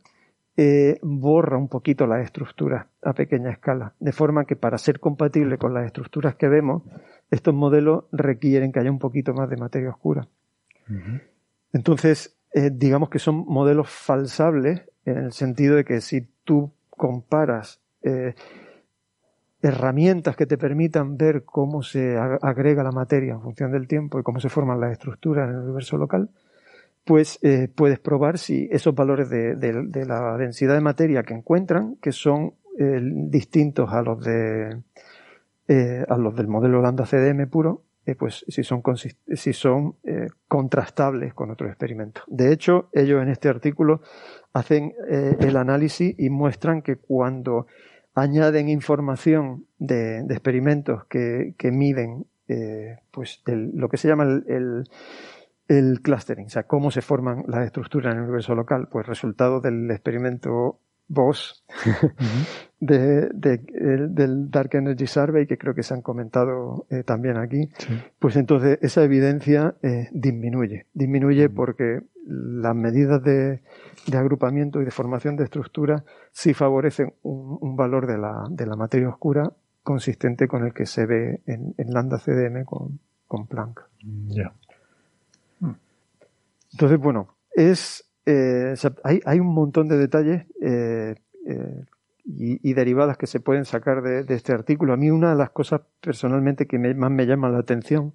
eh, 0.58 0.98
borra 1.00 1.56
un 1.56 1.68
poquito 1.68 2.06
las 2.06 2.22
estructuras 2.22 2.86
a 3.00 3.14
pequeña 3.14 3.50
escala, 3.50 3.94
de 3.98 4.12
forma 4.12 4.44
que 4.44 4.56
para 4.56 4.76
ser 4.76 5.00
compatible 5.00 5.56
con 5.56 5.72
las 5.72 5.86
estructuras 5.86 6.34
que 6.34 6.48
vemos, 6.48 6.82
estos 7.30 7.54
modelos 7.54 8.04
requieren 8.12 8.72
que 8.72 8.80
haya 8.80 8.90
un 8.90 8.98
poquito 8.98 9.32
más 9.32 9.48
de 9.48 9.56
materia 9.56 9.88
oscura. 9.88 10.28
Entonces, 11.72 12.36
eh, 12.52 12.68
digamos 12.70 13.08
que 13.08 13.18
son 13.18 13.46
modelos 13.46 13.88
falsables 13.88 14.82
en 15.06 15.16
el 15.16 15.32
sentido 15.32 15.76
de 15.76 15.86
que 15.86 16.02
si 16.02 16.28
tú 16.44 16.74
comparas 16.90 17.80
eh, 18.02 18.34
herramientas 19.62 20.36
que 20.36 20.46
te 20.46 20.56
permitan 20.56 21.16
ver 21.16 21.44
cómo 21.44 21.82
se 21.82 22.16
agrega 22.16 22.82
la 22.82 22.92
materia 22.92 23.34
en 23.34 23.42
función 23.42 23.72
del 23.72 23.86
tiempo 23.86 24.18
y 24.18 24.22
cómo 24.22 24.40
se 24.40 24.48
forman 24.48 24.80
las 24.80 24.92
estructuras 24.92 25.48
en 25.48 25.56
el 25.56 25.62
universo 25.62 25.98
local, 25.98 26.30
pues 27.04 27.38
eh, 27.42 27.68
puedes 27.74 27.98
probar 27.98 28.38
si 28.38 28.68
esos 28.70 28.94
valores 28.94 29.28
de, 29.28 30.04
la 30.06 30.36
densidad 30.36 30.74
de 30.74 30.80
materia 30.80 31.22
que 31.22 31.34
encuentran, 31.34 31.96
que 31.96 32.12
son 32.12 32.54
eh, 32.78 33.00
distintos 33.02 33.92
a 33.92 34.02
los 34.02 34.24
de 34.24 34.82
eh, 35.68 36.04
a 36.08 36.16
los 36.16 36.34
del 36.34 36.48
modelo 36.48 36.82
lambda 36.82 37.04
CDM 37.04 37.48
puro, 37.48 37.82
pues 38.18 38.44
si 38.48 38.64
son, 38.64 38.82
si 38.96 39.52
son 39.52 39.94
contrastables 40.48 41.32
con 41.32 41.52
otros 41.52 41.70
experimentos. 41.70 42.24
De 42.26 42.52
hecho, 42.52 42.88
ellos 42.92 43.22
en 43.22 43.28
este 43.28 43.48
artículo 43.48 44.00
hacen 44.52 44.94
el 45.08 45.56
análisis 45.56 46.16
y 46.18 46.28
muestran 46.28 46.82
que 46.82 46.96
cuando 46.96 47.68
añaden 48.14 48.68
información 48.68 49.66
de, 49.78 50.20
experimentos 50.30 51.04
que, 51.06 51.54
miden 51.62 52.26
eh, 52.48 52.98
pues 53.10 53.42
lo 53.46 53.88
que 53.88 53.96
se 53.96 54.08
llama 54.08 54.24
el, 54.24 54.84
el 55.68 56.00
clustering, 56.02 56.46
o 56.46 56.50
sea, 56.50 56.64
cómo 56.64 56.90
se 56.90 57.00
forman 57.00 57.44
las 57.46 57.64
estructuras 57.64 58.12
en 58.12 58.18
el 58.18 58.24
universo 58.24 58.54
local, 58.54 58.88
pues 58.90 59.06
resultado 59.06 59.60
del 59.60 59.90
experimento 59.90 60.80
BOSS 61.10 61.64
de, 62.80 63.28
del 63.30 64.50
Dark 64.50 64.70
Energy 64.74 65.06
Survey, 65.06 65.46
que 65.46 65.58
creo 65.58 65.74
que 65.74 65.82
se 65.82 65.92
han 65.92 66.02
comentado 66.02 66.86
eh, 66.88 67.02
también 67.02 67.36
aquí, 67.36 67.68
pues 68.18 68.36
entonces 68.36 68.78
esa 68.80 69.02
evidencia 69.02 69.74
eh, 69.82 70.08
disminuye. 70.12 70.86
Disminuye 70.94 71.48
porque 71.50 72.00
las 72.26 72.76
medidas 72.76 73.22
de, 73.24 73.60
agrupamiento 74.16 74.80
y 74.80 74.84
de 74.84 74.92
formación 74.92 75.36
de 75.36 75.44
estructura 75.44 76.04
sí 76.30 76.54
favorecen 76.54 77.12
un, 77.22 77.76
valor 77.76 78.06
de 78.06 78.16
la, 78.16 78.46
de 78.48 78.66
la, 78.66 78.76
materia 78.76 79.08
oscura 79.08 79.52
consistente 79.82 80.46
con 80.46 80.64
el 80.64 80.72
que 80.72 80.86
se 80.86 81.06
ve 81.06 81.42
en, 81.46 81.74
lambda 81.88 82.18
CDM 82.18 82.64
con, 82.64 83.00
con 83.26 83.48
Planck. 83.48 83.82
Ya. 84.28 84.52
Entonces, 86.72 87.00
bueno, 87.00 87.34
es 87.52 88.09
eh, 88.26 88.74
hay, 89.02 89.40
un 89.40 89.54
montón 89.54 89.88
de 89.88 89.96
detalles 89.96 90.46
eh, 90.60 91.14
eh, 91.46 91.84
y, 92.24 92.74
derivadas 92.74 93.16
que 93.16 93.26
se 93.26 93.40
pueden 93.40 93.64
sacar 93.64 94.02
de, 94.02 94.34
este 94.34 94.52
artículo. 94.52 94.92
A 94.92 94.96
mí 94.96 95.10
una 95.10 95.30
de 95.30 95.36
las 95.36 95.50
cosas 95.50 95.82
personalmente 96.00 96.66
que 96.66 96.78
más 96.78 97.10
me 97.10 97.26
llama 97.26 97.48
la 97.48 97.58
atención 97.58 98.14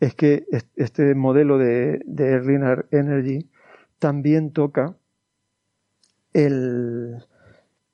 es 0.00 0.14
que 0.14 0.44
este 0.76 1.14
modelo 1.14 1.58
de, 1.58 2.00
de 2.04 2.40
Linear 2.40 2.86
Energy 2.90 3.50
también 3.98 4.52
toca 4.52 4.96
el, 6.32 7.24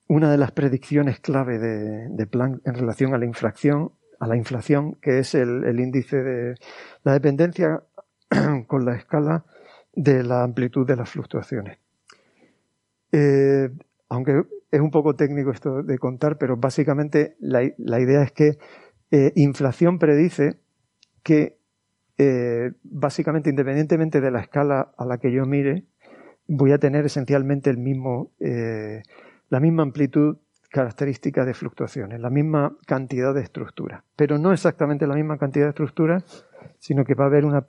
una 0.09 0.31
de 0.31 0.39
las 0.39 0.53
predicciones 0.53 1.21
clave 1.21 1.59
de, 1.59 2.09
de, 2.09 2.27
Planck 2.27 2.67
en 2.67 2.75
relación 2.75 3.15
a 3.15 3.19
la 3.19 3.25
inflación, 3.25 3.93
a 4.19 4.27
la 4.27 4.37
inflación, 4.37 4.97
que 5.01 5.21
es 5.21 5.35
el 5.35 5.79
índice 5.79 6.23
de 6.23 6.55
la 7.05 7.13
dependencia 7.13 7.83
con 8.67 8.85
la 8.85 8.97
escala 8.97 9.45
de 9.97 10.23
la 10.23 10.43
amplitud 10.43 10.87
de 10.87 10.97
las 10.97 11.09
fluctuaciones. 11.09 11.79
Eh, 13.13 13.69
aunque 14.09 14.43
es 14.71 14.81
un 14.81 14.91
poco 14.91 15.15
técnico 15.15 15.51
esto 15.51 15.83
de 15.83 15.99
contar, 15.99 16.37
pero 16.39 16.57
básicamente 16.57 17.37
la, 17.39 17.63
idea 17.63 18.23
es 18.23 18.33
que 18.33 18.59
eh, 19.11 19.33
inflación 19.37 19.99
predice 19.99 20.59
que 21.23 21.57
eh, 22.19 22.73
básicamente 22.83 23.51
independientemente 23.51 24.21
de 24.21 24.31
la 24.31 24.41
escala 24.41 24.93
a 24.97 25.05
la 25.05 25.19
que 25.19 25.33
yo 25.33 25.47
mire, 25.47 25.85
voy 26.47 26.73
a 26.73 26.79
tener 26.79 27.05
esencialmente 27.07 27.71
el 27.71 27.79
mismo, 27.79 28.33
la 28.39 29.61
misma 29.61 29.83
amplitud 29.83 30.37
característica 30.75 31.45
de 31.45 31.55
fluctuaciones, 31.55 32.19
la 32.19 32.31
misma 32.31 32.77
cantidad 32.85 33.33
de 33.33 33.43
estructuras, 33.43 34.03
pero 34.17 34.39
no 34.39 34.53
exactamente 34.53 35.07
la 35.07 35.15
misma 35.15 35.39
cantidad 35.39 35.67
de 35.67 35.71
estructuras, 35.71 36.25
sino 36.81 37.05
que 37.05 37.15
va 37.15 37.27
a 37.27 37.27
haber 37.29 37.45
una 37.45 37.65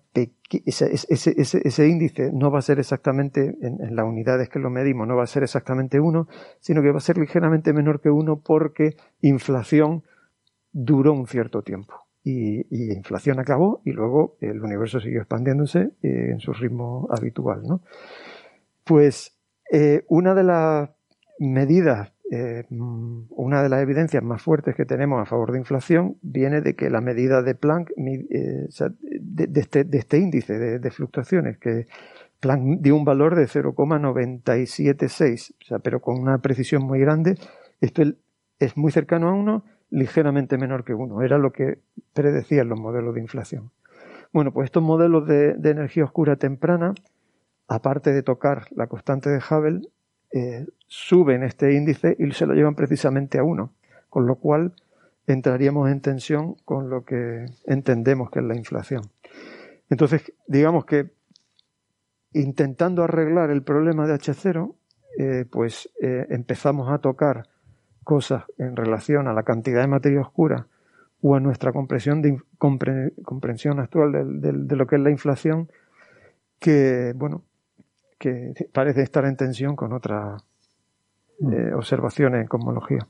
ese, 0.65 0.91
ese, 0.91 1.87
índice 1.87 2.31
no 2.33 2.49
va 2.49 2.57
a 2.57 2.63
ser 2.63 2.79
exactamente 2.79 3.57
en, 3.61 3.95
las 3.95 4.05
unidades 4.07 4.49
que 4.49 4.57
lo 4.57 4.71
medimos, 4.71 5.07
no 5.07 5.15
va 5.15 5.21
a 5.21 5.27
ser 5.27 5.43
exactamente 5.43 5.99
uno, 5.99 6.27
sino 6.59 6.81
que 6.81 6.89
va 6.89 6.97
a 6.97 6.99
ser 6.99 7.19
ligeramente 7.19 7.73
menor 7.73 8.01
que 8.01 8.09
uno 8.09 8.41
porque 8.43 8.95
inflación 9.21 10.01
duró 10.71 11.13
un 11.13 11.27
cierto 11.27 11.61
tiempo. 11.61 11.93
Y, 12.23 12.61
y 12.75 12.91
inflación 12.91 13.39
acabó 13.39 13.81
y 13.85 13.91
luego 13.91 14.35
el 14.41 14.59
universo 14.63 14.99
siguió 14.99 15.19
expandiéndose 15.19 15.91
eh, 16.01 16.31
en 16.31 16.39
su 16.39 16.53
ritmo 16.53 17.07
habitual. 17.11 17.61
¿no? 17.67 17.81
Pues 18.83 19.37
eh, 19.71 20.03
una 20.07 20.33
de 20.33 20.43
las 20.43 20.89
medidas 21.37 22.14
eh, 22.31 22.63
una 22.69 23.61
de 23.61 23.69
las 23.69 23.81
evidencias 23.81 24.23
más 24.23 24.41
fuertes 24.41 24.73
que 24.75 24.85
tenemos 24.85 25.21
a 25.21 25.25
favor 25.25 25.51
de 25.51 25.59
inflación 25.59 26.17
viene 26.21 26.61
de 26.61 26.75
que 26.75 26.89
la 26.89 27.01
medida 27.01 27.43
de 27.43 27.55
Planck, 27.55 27.91
eh, 27.97 28.67
de, 29.19 29.59
este, 29.59 29.83
de, 29.83 29.97
este, 29.97 30.17
índice 30.17 30.79
de, 30.79 30.91
fluctuaciones, 30.91 31.57
que 31.57 31.87
Planck 32.39 32.79
dio 32.81 32.95
un 32.95 33.03
valor 33.05 33.35
de 33.35 33.47
0,976, 33.47 35.53
o 35.61 35.65
sea, 35.65 35.79
pero 35.79 35.99
con 36.01 36.19
una 36.19 36.37
precisión 36.39 36.83
muy 36.83 36.99
grande, 36.99 37.37
esto 37.81 38.03
es 38.59 38.77
muy 38.77 38.91
cercano 38.91 39.29
a 39.29 39.33
uno, 39.33 39.63
ligeramente 39.89 40.57
menor 40.57 40.83
que 40.83 40.93
uno. 40.93 41.21
Era 41.21 41.37
lo 41.37 41.51
que 41.51 41.79
predecían 42.13 42.69
los 42.69 42.79
modelos 42.79 43.15
de 43.15 43.21
inflación. 43.21 43.71
Bueno, 44.33 44.51
pues 44.51 44.65
estos 44.65 44.83
modelos 44.83 45.27
de, 45.27 45.51
energía 45.63 46.03
oscura 46.03 46.35
temprana, 46.35 46.93
aparte 47.67 48.11
de 48.11 48.23
tocar 48.23 48.67
la 48.71 48.87
constante 48.87 49.29
de 49.29 49.37
Hubble, 49.37 49.81
eh, 50.35 50.65
suben 50.85 51.43
este 51.43 51.73
índice 51.75 52.13
y 52.19 52.29
se 52.33 52.45
lo 52.45 52.53
llevan 52.53 52.75
precisamente 52.75 53.39
a 53.39 53.43
uno, 53.43 53.71
con 54.09 54.27
lo 54.27 54.35
cual 54.35 54.73
entraríamos 55.27 55.89
en 55.89 56.01
tensión 56.01 56.55
con 56.65 56.89
lo 56.89 57.05
que 57.05 57.45
entendemos 57.65 58.29
que 58.29 58.39
es 58.39 58.45
la 58.45 58.57
inflación. 58.57 59.03
Entonces, 59.89 60.33
digamos 60.45 60.83
que 60.83 61.09
intentando 62.33 63.01
arreglar 63.05 63.49
el 63.49 63.63
problema 63.63 64.07
de 64.07 64.15
H0, 64.15 64.75
eh, 65.17 65.45
pues 65.49 65.89
eh, 66.01 66.27
empezamos 66.29 66.91
a 66.91 66.97
tocar 66.97 67.47
cosas 68.03 68.43
en 68.57 68.75
relación 68.75 69.29
a 69.29 69.33
la 69.33 69.43
cantidad 69.43 69.79
de 69.79 69.87
materia 69.87 70.19
oscura 70.19 70.67
o 71.21 71.33
a 71.35 71.39
nuestra 71.39 71.71
comprensión, 71.71 72.21
de, 72.21 72.41
comprensión 72.57 73.79
actual 73.79 74.41
de 74.41 74.75
lo 74.75 74.85
que 74.85 74.97
es 74.97 75.01
la 75.01 75.11
inflación, 75.11 75.69
que, 76.59 77.13
bueno, 77.15 77.45
que 78.17 78.53
parece 78.71 79.01
estar 79.01 79.25
en 79.25 79.35
tensión 79.35 79.75
con 79.75 79.93
otras 79.93 80.43
mm. 81.39 81.53
eh, 81.53 81.73
observaciones 81.73 82.41
en 82.41 82.47
cosmología. 82.47 83.07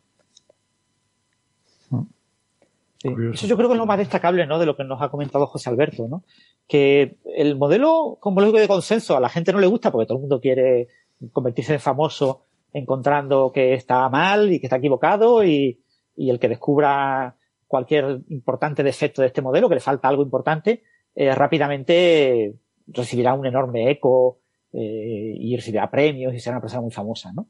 Mm. 1.90 3.34
Eso 3.34 3.46
yo 3.46 3.56
creo 3.56 3.70
que 3.70 3.76
es 3.76 3.80
lo 3.80 3.86
más 3.86 4.00
destacable 4.00 4.48
¿no? 4.48 4.58
de 4.58 4.66
lo 4.66 4.76
que 4.76 4.84
nos 4.84 5.02
ha 5.02 5.10
comentado 5.10 5.46
José 5.46 5.70
Alberto, 5.70 6.08
¿no? 6.08 6.24
que 6.68 7.18
el 7.36 7.56
modelo 7.56 8.18
cosmológico 8.20 8.60
de 8.60 8.68
consenso 8.68 9.16
a 9.16 9.20
la 9.20 9.30
gente 9.30 9.54
no 9.54 9.60
le 9.60 9.68
gusta 9.68 9.92
porque 9.92 10.08
todo 10.08 10.18
el 10.18 10.22
mundo 10.22 10.42
quiere 10.42 10.88
convertirse 11.32 11.74
en 11.74 11.80
famoso 11.80 12.46
encontrando 12.74 13.52
que 13.54 13.74
está 13.74 14.10
mal 14.10 14.52
y 14.52 14.60
que 14.60 14.66
está 14.66 14.78
equivocado 14.78 15.44
y, 15.46 15.82
el 16.18 16.40
que 16.40 16.50
descubra 16.50 17.38
cualquier 17.68 18.22
importante 18.30 18.84
defecto 18.84 19.22
de 19.22 19.28
este 19.28 19.42
modelo, 19.42 19.68
que 19.70 19.76
le 19.76 19.82
falta 19.82 20.08
algo 20.08 20.24
importante, 20.24 20.84
eh, 21.14 21.34
rápidamente 21.34 22.56
recibirá 22.88 23.34
un 23.34 23.46
enorme 23.46 23.92
eco 23.92 24.40
eh, 24.78 25.36
y 25.38 25.56
recibirá 25.56 25.90
premios 25.90 26.34
y 26.34 26.40
será 26.40 26.58
una 26.58 26.62
persona 26.62 26.82
muy 26.82 26.92
famosa, 26.92 27.32
¿no? 27.34 27.48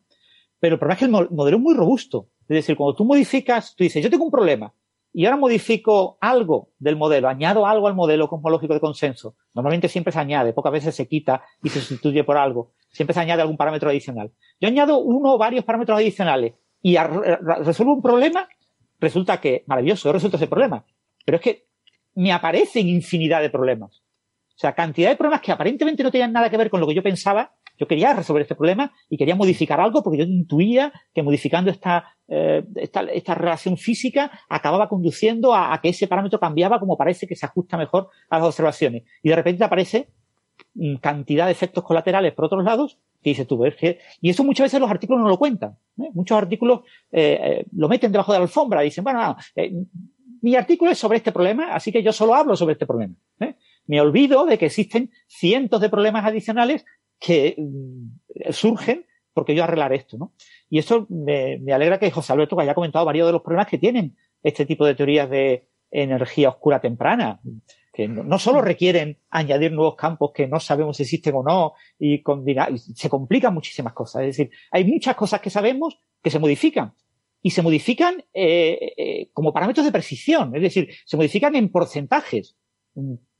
Pero 0.59 0.75
el 0.75 0.79
problema 0.79 0.93
es 0.93 0.99
que 0.99 1.05
el 1.05 1.11
modelo 1.11 1.57
es 1.57 1.63
muy 1.63 1.73
robusto. 1.73 2.29
Es 2.41 2.55
decir, 2.55 2.75
cuando 2.75 2.95
tú 2.95 3.05
modificas, 3.05 3.75
tú 3.75 3.83
dices, 3.83 4.03
yo 4.03 4.09
tengo 4.09 4.25
un 4.25 4.31
problema 4.31 4.73
y 5.17 5.25
ahora 5.25 5.37
modifico 5.37 6.17
algo 6.19 6.71
del 6.77 6.97
modelo, 6.97 7.29
añado 7.29 7.65
algo 7.65 7.87
al 7.87 7.95
modelo 7.95 8.27
cosmológico 8.27 8.73
de 8.73 8.81
consenso. 8.81 9.35
Normalmente 9.53 9.87
siempre 9.87 10.11
se 10.11 10.19
añade, 10.19 10.51
pocas 10.51 10.73
veces 10.73 10.93
se 10.93 11.07
quita 11.07 11.41
y 11.63 11.69
se 11.69 11.79
sustituye 11.79 12.25
por 12.25 12.35
algo. 12.35 12.73
Siempre 12.91 13.13
se 13.13 13.21
añade 13.21 13.41
algún 13.41 13.55
parámetro 13.55 13.89
adicional. 13.89 14.31
Yo 14.59 14.67
añado 14.67 14.99
uno 14.99 15.35
o 15.35 15.37
varios 15.37 15.63
parámetros 15.63 15.97
adicionales 15.97 16.53
y 16.81 16.97
resuelvo 16.97 17.93
un 17.93 18.01
problema, 18.01 18.49
resulta 18.99 19.39
que, 19.39 19.63
maravilloso, 19.67 20.11
resuelto 20.11 20.35
ese 20.35 20.47
problema. 20.47 20.85
Pero 21.23 21.37
es 21.37 21.41
que 21.41 21.65
me 22.15 22.33
aparecen 22.33 22.89
infinidad 22.89 23.41
de 23.41 23.49
problemas. 23.49 24.03
O 24.55 24.57
sea, 24.57 24.73
cantidad 24.73 25.09
de 25.09 25.17
problemas 25.17 25.41
que 25.41 25.51
aparentemente 25.51 26.01
no 26.01 26.11
tenían 26.11 26.31
nada 26.31 26.49
que 26.49 26.55
ver 26.55 26.69
con 26.69 26.79
lo 26.79 26.87
que 26.87 26.95
yo 26.95 27.03
pensaba. 27.03 27.53
Yo 27.77 27.87
quería 27.87 28.13
resolver 28.13 28.41
este 28.41 28.55
problema 28.55 28.93
y 29.09 29.17
quería 29.17 29.35
modificar 29.35 29.81
algo 29.81 30.01
porque 30.01 30.19
yo 30.19 30.23
intuía 30.23 30.93
que 31.13 31.23
modificando 31.23 31.69
esta, 31.69 32.15
eh, 32.29 32.63
esta, 32.75 33.01
esta, 33.01 33.35
relación 33.35 33.75
física 33.75 34.31
acababa 34.47 34.87
conduciendo 34.87 35.53
a, 35.53 35.77
que 35.81 35.89
ese 35.89 36.07
parámetro 36.07 36.39
cambiaba 36.39 36.79
como 36.79 36.97
parece 36.97 37.27
que 37.27 37.35
se 37.35 37.45
ajusta 37.45 37.77
mejor 37.77 38.07
a 38.29 38.37
las 38.37 38.47
observaciones. 38.47 39.03
Y 39.21 39.27
de 39.27 39.35
repente 39.35 39.65
aparece 39.65 40.07
cantidad 41.01 41.47
de 41.47 41.51
efectos 41.51 41.83
colaterales 41.83 42.33
por 42.33 42.45
otros 42.45 42.63
lados 42.63 42.97
que 43.21 43.31
dices 43.31 43.45
tú, 43.45 43.57
ves 43.57 43.75
que, 43.75 43.99
y 44.21 44.29
eso 44.29 44.45
muchas 44.45 44.65
veces 44.65 44.79
los 44.79 44.89
artículos 44.89 45.21
no 45.21 45.27
lo 45.27 45.37
cuentan. 45.37 45.77
¿eh? 45.97 46.11
Muchos 46.13 46.37
artículos 46.37 46.81
eh, 47.11 47.65
lo 47.75 47.89
meten 47.89 48.11
debajo 48.11 48.31
de 48.31 48.37
la 48.37 48.43
alfombra, 48.43 48.81
dicen, 48.81 49.03
bueno, 49.03 49.21
no, 49.21 49.37
mi 50.41 50.55
artículo 50.55 50.91
es 50.91 50.99
sobre 50.99 51.17
este 51.17 51.31
problema, 51.31 51.73
así 51.73 51.91
que 51.91 52.03
yo 52.03 52.13
solo 52.13 52.35
hablo 52.35 52.55
sobre 52.55 52.73
este 52.73 52.85
problema. 52.85 53.15
Me 53.87 54.01
olvido 54.01 54.45
de 54.45 54.57
que 54.57 54.67
existen 54.67 55.11
cientos 55.27 55.81
de 55.81 55.89
problemas 55.89 56.25
adicionales 56.25 56.85
que 57.19 57.55
mm, 57.57 58.51
surgen 58.51 59.05
porque 59.35 59.53
yo 59.53 59.65
arreglaré 59.65 59.97
esto, 59.97 60.17
¿no? 60.17 60.33
Y 60.69 60.79
eso 60.79 61.05
me, 61.09 61.59
alegra 61.71 61.99
que 61.99 62.09
José 62.09 62.31
Alberto 62.31 62.57
haya 62.59 62.73
comentado 62.73 63.05
varios 63.05 63.27
de 63.27 63.33
los 63.33 63.41
problemas 63.41 63.67
que 63.67 63.77
tienen 63.77 64.15
este 64.41 64.65
tipo 64.65 64.85
de 64.85 64.95
teorías 64.95 65.29
de 65.29 65.67
energía 65.91 66.49
oscura 66.49 66.79
temprana, 66.79 67.41
que 67.93 68.07
no, 68.07 68.39
solo 68.39 68.61
requieren 68.61 69.19
añadir 69.29 69.73
nuevos 69.73 69.95
campos 69.95 70.31
que 70.33 70.47
no 70.47 70.61
sabemos 70.61 70.97
si 70.97 71.03
existen 71.03 71.35
o 71.35 71.43
no, 71.43 71.73
y, 71.99 72.23
se 72.95 73.09
complican 73.09 73.53
muchísimas 73.53 73.91
cosas. 73.91 74.21
Es 74.21 74.37
decir, 74.37 74.51
hay 74.71 74.85
muchas 74.85 75.15
cosas 75.17 75.41
que 75.41 75.49
sabemos 75.49 75.99
que 76.23 76.29
se 76.29 76.39
modifican, 76.39 76.93
y 77.41 77.51
se 77.51 77.61
modifican 77.61 78.23
eh, 78.33 78.93
eh, 78.97 79.29
como 79.33 79.51
parámetros 79.51 79.85
de 79.85 79.91
precisión, 79.91 80.55
es 80.55 80.61
decir, 80.61 80.89
se 81.05 81.17
modifican 81.17 81.55
en 81.55 81.69
porcentajes. 81.69 82.57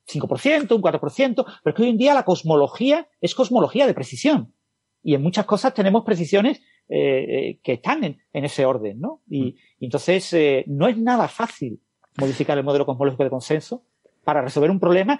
5%, 0.07 0.75
un 0.75 0.81
4%, 0.81 1.35
pero 1.35 1.47
es 1.65 1.75
que 1.75 1.81
hoy 1.81 1.89
en 1.89 1.97
día 1.97 2.13
la 2.13 2.23
cosmología 2.23 3.07
es 3.21 3.35
cosmología 3.35 3.87
de 3.87 3.93
precisión. 3.93 4.53
Y 5.03 5.15
en 5.15 5.21
muchas 5.21 5.45
cosas 5.45 5.73
tenemos 5.73 6.03
precisiones 6.03 6.61
eh, 6.87 7.25
eh 7.27 7.59
que 7.63 7.73
están 7.73 8.03
en, 8.03 8.17
en, 8.33 8.45
ese 8.45 8.65
orden, 8.65 8.99
¿no? 8.99 9.21
Y, 9.27 9.41
mm. 9.41 9.55
entonces 9.85 10.33
eh, 10.33 10.63
no 10.67 10.87
es 10.87 10.97
nada 10.97 11.27
fácil 11.27 11.79
modificar 12.17 12.57
el 12.57 12.63
modelo 12.63 12.85
cosmológico 12.85 13.23
de 13.23 13.29
consenso 13.29 13.83
para 14.23 14.41
resolver 14.41 14.71
un 14.71 14.79
problema 14.79 15.19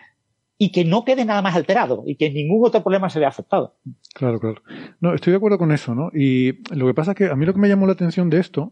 y 0.57 0.71
que 0.71 0.85
no 0.85 1.03
quede 1.03 1.25
nada 1.25 1.41
más 1.41 1.55
alterado 1.55 2.03
y 2.05 2.15
que 2.15 2.29
ningún 2.29 2.65
otro 2.65 2.81
problema 2.81 3.09
se 3.09 3.19
vea 3.19 3.27
afectado. 3.27 3.75
Claro, 4.13 4.39
claro. 4.39 4.61
No, 5.01 5.13
estoy 5.13 5.31
de 5.31 5.37
acuerdo 5.37 5.57
con 5.57 5.71
eso, 5.71 5.93
¿no? 5.93 6.11
Y 6.13 6.63
lo 6.73 6.87
que 6.87 6.93
pasa 6.93 7.11
es 7.11 7.17
que 7.17 7.25
a 7.25 7.35
mí 7.35 7.45
lo 7.45 7.53
que 7.53 7.59
me 7.59 7.67
llamó 7.67 7.85
la 7.85 7.93
atención 7.93 8.29
de 8.29 8.39
esto, 8.39 8.71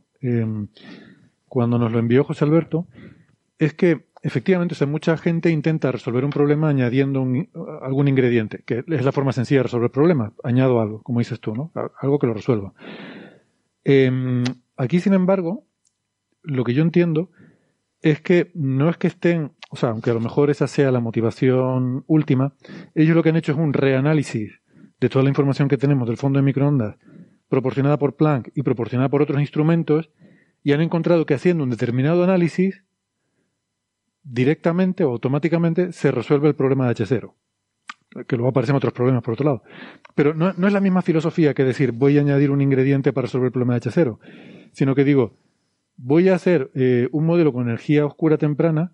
cuando 1.50 1.78
nos 1.78 1.92
lo 1.92 2.00
envió 2.00 2.24
José 2.24 2.46
Alberto, 2.46 2.88
es 3.60 3.74
que 3.74 4.06
efectivamente, 4.24 4.74
o 4.74 4.78
sea, 4.78 4.88
mucha 4.88 5.18
gente 5.18 5.52
intenta 5.52 5.92
resolver 5.92 6.24
un 6.24 6.32
problema 6.32 6.70
añadiendo 6.70 7.28
algún 7.82 8.08
ingrediente, 8.08 8.64
que 8.66 8.84
es 8.88 9.06
la 9.06 9.12
forma 9.12 9.34
sencilla 9.34 9.60
de 9.60 9.64
resolver 9.64 9.92
problemas. 9.92 10.32
Añado 10.44 10.80
algo, 10.80 11.04
como 11.04 11.20
dices 11.20 11.42
tú, 11.42 11.54
¿no? 11.54 11.72
Algo 12.00 12.20
que 12.20 12.28
lo 12.28 12.34
resuelva. 12.34 12.74
Em, 13.84 14.46
aquí, 14.78 15.02
sin 15.02 15.14
embargo, 15.14 15.66
lo 16.42 16.64
que 16.64 16.74
yo 16.74 16.84
entiendo 16.84 17.32
es 18.02 18.22
que 18.22 18.52
no 18.56 18.90
es 18.90 18.96
que 18.96 19.08
estén, 19.08 19.52
o 19.70 19.76
sea, 19.76 19.90
aunque 19.90 20.10
a 20.10 20.14
lo 20.14 20.22
mejor 20.22 20.50
esa 20.50 20.68
sea 20.68 20.92
la 20.92 21.02
motivación 21.02 22.06
última, 22.08 22.54
ellos 22.96 23.16
lo 23.16 23.24
que 23.24 23.30
han 23.30 23.36
hecho 23.36 23.52
es 23.52 23.58
un 23.58 23.74
reanálisis 23.74 24.62
de 25.02 25.10
toda 25.10 25.24
la 25.24 25.30
información 25.30 25.68
que 25.68 25.78
tenemos 25.78 26.08
del 26.08 26.18
fondo 26.18 26.40
de 26.40 26.44
microondas, 26.44 26.96
proporcionada 27.50 27.98
por 27.98 28.16
Planck 28.16 28.52
y 28.56 28.64
proporcionada 28.64 29.10
por 29.10 29.22
otros 29.22 29.42
instrumentos, 29.42 30.12
y 30.64 30.72
han 30.72 30.80
encontrado 30.80 31.26
que 31.26 31.34
haciendo 31.34 31.66
un 31.66 31.70
determinado 31.70 32.24
análisis, 32.24 32.86
directamente 34.24 35.04
o 35.04 35.12
automáticamente 35.12 35.92
se 35.92 36.12
resuelve 36.12 36.48
el 36.48 36.56
problema 36.56 36.88
de 36.88 36.96
H0. 36.96 37.34
Que 38.28 38.36
luego 38.36 38.50
aparecen 38.50 38.76
otros 38.76 38.94
problemas 38.94 39.24
por 39.24 39.34
otro 39.34 39.46
lado. 39.46 39.64
Pero 40.16 40.34
no, 40.34 40.54
no 40.54 40.68
es 40.68 40.74
la 40.74 40.80
misma 40.80 41.02
filosofía 41.02 41.54
que 41.54 41.64
decir 41.64 41.92
voy 41.92 42.18
a 42.18 42.22
añadir 42.22 42.52
un 42.52 42.62
ingrediente 42.62 43.12
para 43.12 43.26
resolver 43.26 43.48
el 43.48 43.52
problema 43.52 43.74
de 43.74 43.82
H0, 43.82 44.20
sino 44.72 44.96
que 44.96 45.04
digo, 45.04 45.38
voy 45.98 46.30
a 46.30 46.36
hacer 46.36 46.72
eh, 46.76 47.10
un 47.12 47.26
modelo 47.26 47.54
con 47.54 47.68
energía 47.68 48.06
oscura 48.06 48.38
temprana 48.38 48.94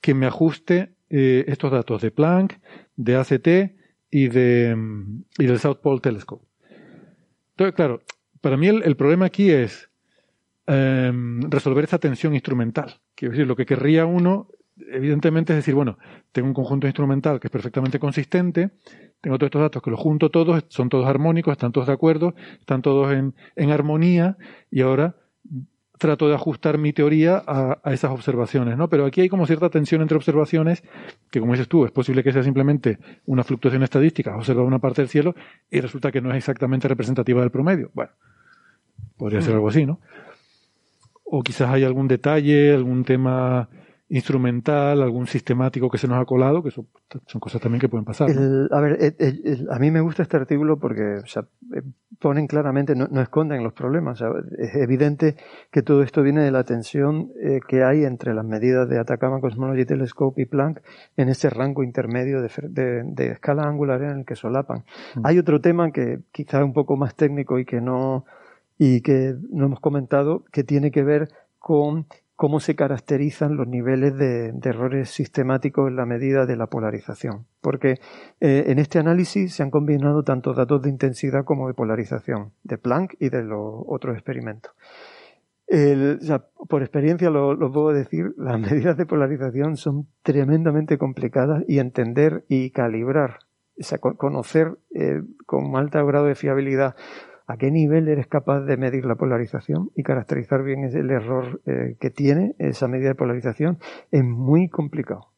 que 0.00 0.14
me 0.14 0.26
ajuste 0.26 0.94
eh, 1.08 1.44
estos 1.48 1.70
datos 1.70 2.02
de 2.02 2.10
Planck, 2.10 2.58
de 2.96 3.16
ACT 3.16 3.48
y, 4.10 4.28
de, 4.28 4.76
y 5.38 5.46
del 5.46 5.58
South 5.58 5.78
Pole 5.82 6.00
Telescope. 6.00 6.46
Entonces, 7.50 7.74
claro, 7.74 8.02
para 8.40 8.56
mí 8.56 8.68
el, 8.68 8.96
problema 8.96 9.26
aquí 9.26 9.50
es 9.50 9.90
em, 10.66 11.40
resolver 11.50 11.84
esa 11.84 11.98
tensión 11.98 12.34
instrumental. 12.34 13.00
Quiero 13.14 13.32
decir, 13.32 13.46
lo 13.46 13.56
que 13.56 13.66
querría 13.66 14.06
uno, 14.06 14.48
evidentemente, 14.90 15.52
es 15.52 15.58
decir, 15.58 15.74
bueno, 15.74 15.98
tengo 16.32 16.48
un 16.48 16.54
conjunto 16.54 16.86
instrumental 16.86 17.40
que 17.40 17.48
es 17.48 17.50
perfectamente 17.50 17.98
consistente, 17.98 18.70
tengo 19.20 19.38
todos 19.38 19.48
estos 19.48 19.62
datos 19.62 19.82
que 19.82 19.90
los 19.90 20.00
junto 20.00 20.30
todos, 20.30 20.64
son 20.68 20.88
todos 20.88 21.06
armónicos, 21.06 21.52
están 21.52 21.72
todos 21.72 21.86
de 21.86 21.92
acuerdo, 21.92 22.34
están 22.60 22.82
todos 22.82 23.12
en, 23.12 23.34
en 23.56 23.70
armonía, 23.70 24.36
y 24.70 24.82
ahora 24.82 25.16
trato 25.98 26.28
de 26.28 26.34
ajustar 26.34 26.78
mi 26.78 26.92
teoría 26.92 27.42
a, 27.46 27.92
esas 27.92 28.10
observaciones, 28.10 28.76
¿no? 28.76 28.88
Pero 28.88 29.06
aquí 29.06 29.22
hay 29.22 29.28
como 29.28 29.46
cierta 29.46 29.70
tensión 29.70 30.02
entre 30.02 30.16
observaciones, 30.16 30.82
que 31.30 31.40
como 31.40 31.52
dices 31.52 31.68
tú, 31.68 31.84
es 31.84 31.92
posible 31.92 32.22
que 32.22 32.32
sea 32.32 32.42
simplemente 32.42 32.98
una 33.26 33.44
fluctuación 33.44 33.82
estadística, 33.82 34.36
observar 34.36 34.64
una 34.64 34.78
parte 34.78 35.02
del 35.02 35.08
cielo 35.08 35.34
y 35.70 35.80
resulta 35.80 36.12
que 36.12 36.20
no 36.20 36.30
es 36.30 36.36
exactamente 36.36 36.88
representativa 36.88 37.40
del 37.40 37.50
promedio. 37.50 37.90
Bueno, 37.94 38.12
podría 39.16 39.40
ser 39.40 39.54
algo 39.54 39.68
así, 39.68 39.86
¿no? 39.86 40.00
O 41.26 41.42
quizás 41.42 41.68
hay 41.70 41.84
algún 41.84 42.08
detalle, 42.08 42.72
algún 42.72 43.04
tema 43.04 43.68
instrumental, 44.08 45.02
algún 45.02 45.26
sistemático 45.26 45.90
que 45.90 45.98
se 45.98 46.06
nos 46.06 46.20
ha 46.20 46.24
colado, 46.24 46.62
que 46.62 46.70
son, 46.70 46.86
cosas 47.40 47.60
también 47.60 47.80
que 47.80 47.88
pueden 47.88 48.04
pasar. 48.04 48.30
a 48.30 48.80
ver, 48.80 49.16
a 49.68 49.78
mí 49.80 49.90
me 49.90 50.00
gusta 50.00 50.22
este 50.22 50.36
artículo 50.36 50.78
porque 50.78 51.18
eh, 51.18 51.82
ponen 52.20 52.46
claramente, 52.46 52.94
no, 52.94 53.20
esconden 53.20 53.64
los 53.64 53.72
problemas. 53.72 54.22
es 54.58 54.76
evidente 54.76 55.36
que 55.72 55.82
todo 55.82 56.02
esto 56.04 56.22
viene 56.22 56.42
de 56.42 56.52
la 56.52 56.62
tensión 56.62 57.32
eh, 57.42 57.58
que 57.66 57.82
hay 57.82 58.04
entre 58.04 58.32
las 58.32 58.44
medidas 58.44 58.88
de 58.88 59.00
Atacama 59.00 59.40
Cosmology 59.40 59.84
Telescope 59.84 60.40
y 60.40 60.44
Planck 60.44 60.82
en 61.16 61.28
ese 61.28 61.50
rango 61.50 61.82
intermedio 61.82 62.42
de, 62.42 63.32
escala 63.32 63.64
angular 63.64 64.02
en 64.02 64.18
el 64.20 64.24
que 64.24 64.36
solapan. 64.36 64.84
Mm. 65.16 65.26
Hay 65.26 65.38
otro 65.38 65.60
tema 65.60 65.90
que 65.90 66.20
quizá 66.30 66.58
es 66.58 66.64
un 66.64 66.72
poco 66.72 66.96
más 66.96 67.16
técnico 67.16 67.58
y 67.58 67.64
que 67.64 67.80
no 67.80 68.24
y 68.78 69.00
que 69.00 69.34
no 69.50 69.66
hemos 69.66 69.80
comentado 69.80 70.44
que 70.52 70.64
tiene 70.64 70.90
que 70.90 71.02
ver 71.02 71.28
con 71.58 72.06
cómo 72.36 72.60
se 72.60 72.76
caracterizan 72.76 73.56
los 73.56 73.66
niveles 73.66 74.16
de, 74.16 74.52
errores 74.64 75.10
sistemáticos 75.10 75.88
en 75.88 75.96
la 75.96 76.04
medida 76.04 76.44
de 76.44 76.56
la 76.56 76.66
polarización. 76.66 77.46
Porque 77.62 77.94
eh, 78.40 78.64
en 78.68 78.78
este 78.78 78.98
análisis 78.98 79.54
se 79.54 79.62
han 79.62 79.70
combinado 79.70 80.22
tanto 80.22 80.52
datos 80.52 80.82
de 80.82 80.90
intensidad 80.90 81.44
como 81.44 81.66
de 81.66 81.74
polarización, 81.74 82.52
de 82.62 82.76
Planck 82.76 83.14
y 83.18 83.30
de 83.30 83.42
los 83.42 83.82
otros 83.86 84.14
experimentos. 84.14 84.72
por 86.68 86.82
experiencia 86.82 87.30
lo, 87.30 87.72
puedo 87.72 87.92
decir, 87.92 88.34
las 88.36 88.60
medidas 88.60 88.98
de 88.98 89.06
polarización 89.06 89.78
son 89.78 90.06
tremendamente 90.22 90.98
complicadas 90.98 91.64
y 91.66 91.78
entender 91.78 92.44
y 92.48 92.70
calibrar, 92.70 93.38
o 93.78 94.16
conocer 94.16 94.76
eh, 94.94 95.22
con 95.46 95.74
alto 95.74 96.04
grado 96.04 96.26
de 96.26 96.34
fiabilidad 96.34 96.96
a 97.46 97.56
qué 97.56 97.70
nivel 97.70 98.08
eres 98.08 98.26
capaz 98.26 98.60
de 98.62 98.76
medir 98.76 99.04
la 99.04 99.14
polarización 99.14 99.90
y 99.94 100.02
caracterizar 100.02 100.64
bien 100.64 100.84
el 100.84 101.10
error 101.10 101.60
eh, 101.66 101.96
que 102.00 102.10
tiene 102.10 102.54
esa 102.58 102.88
medida 102.88 103.10
de 103.10 103.14
polarización 103.14 103.78
es 104.10 104.24
muy 104.24 104.68
complicado. 104.68 105.28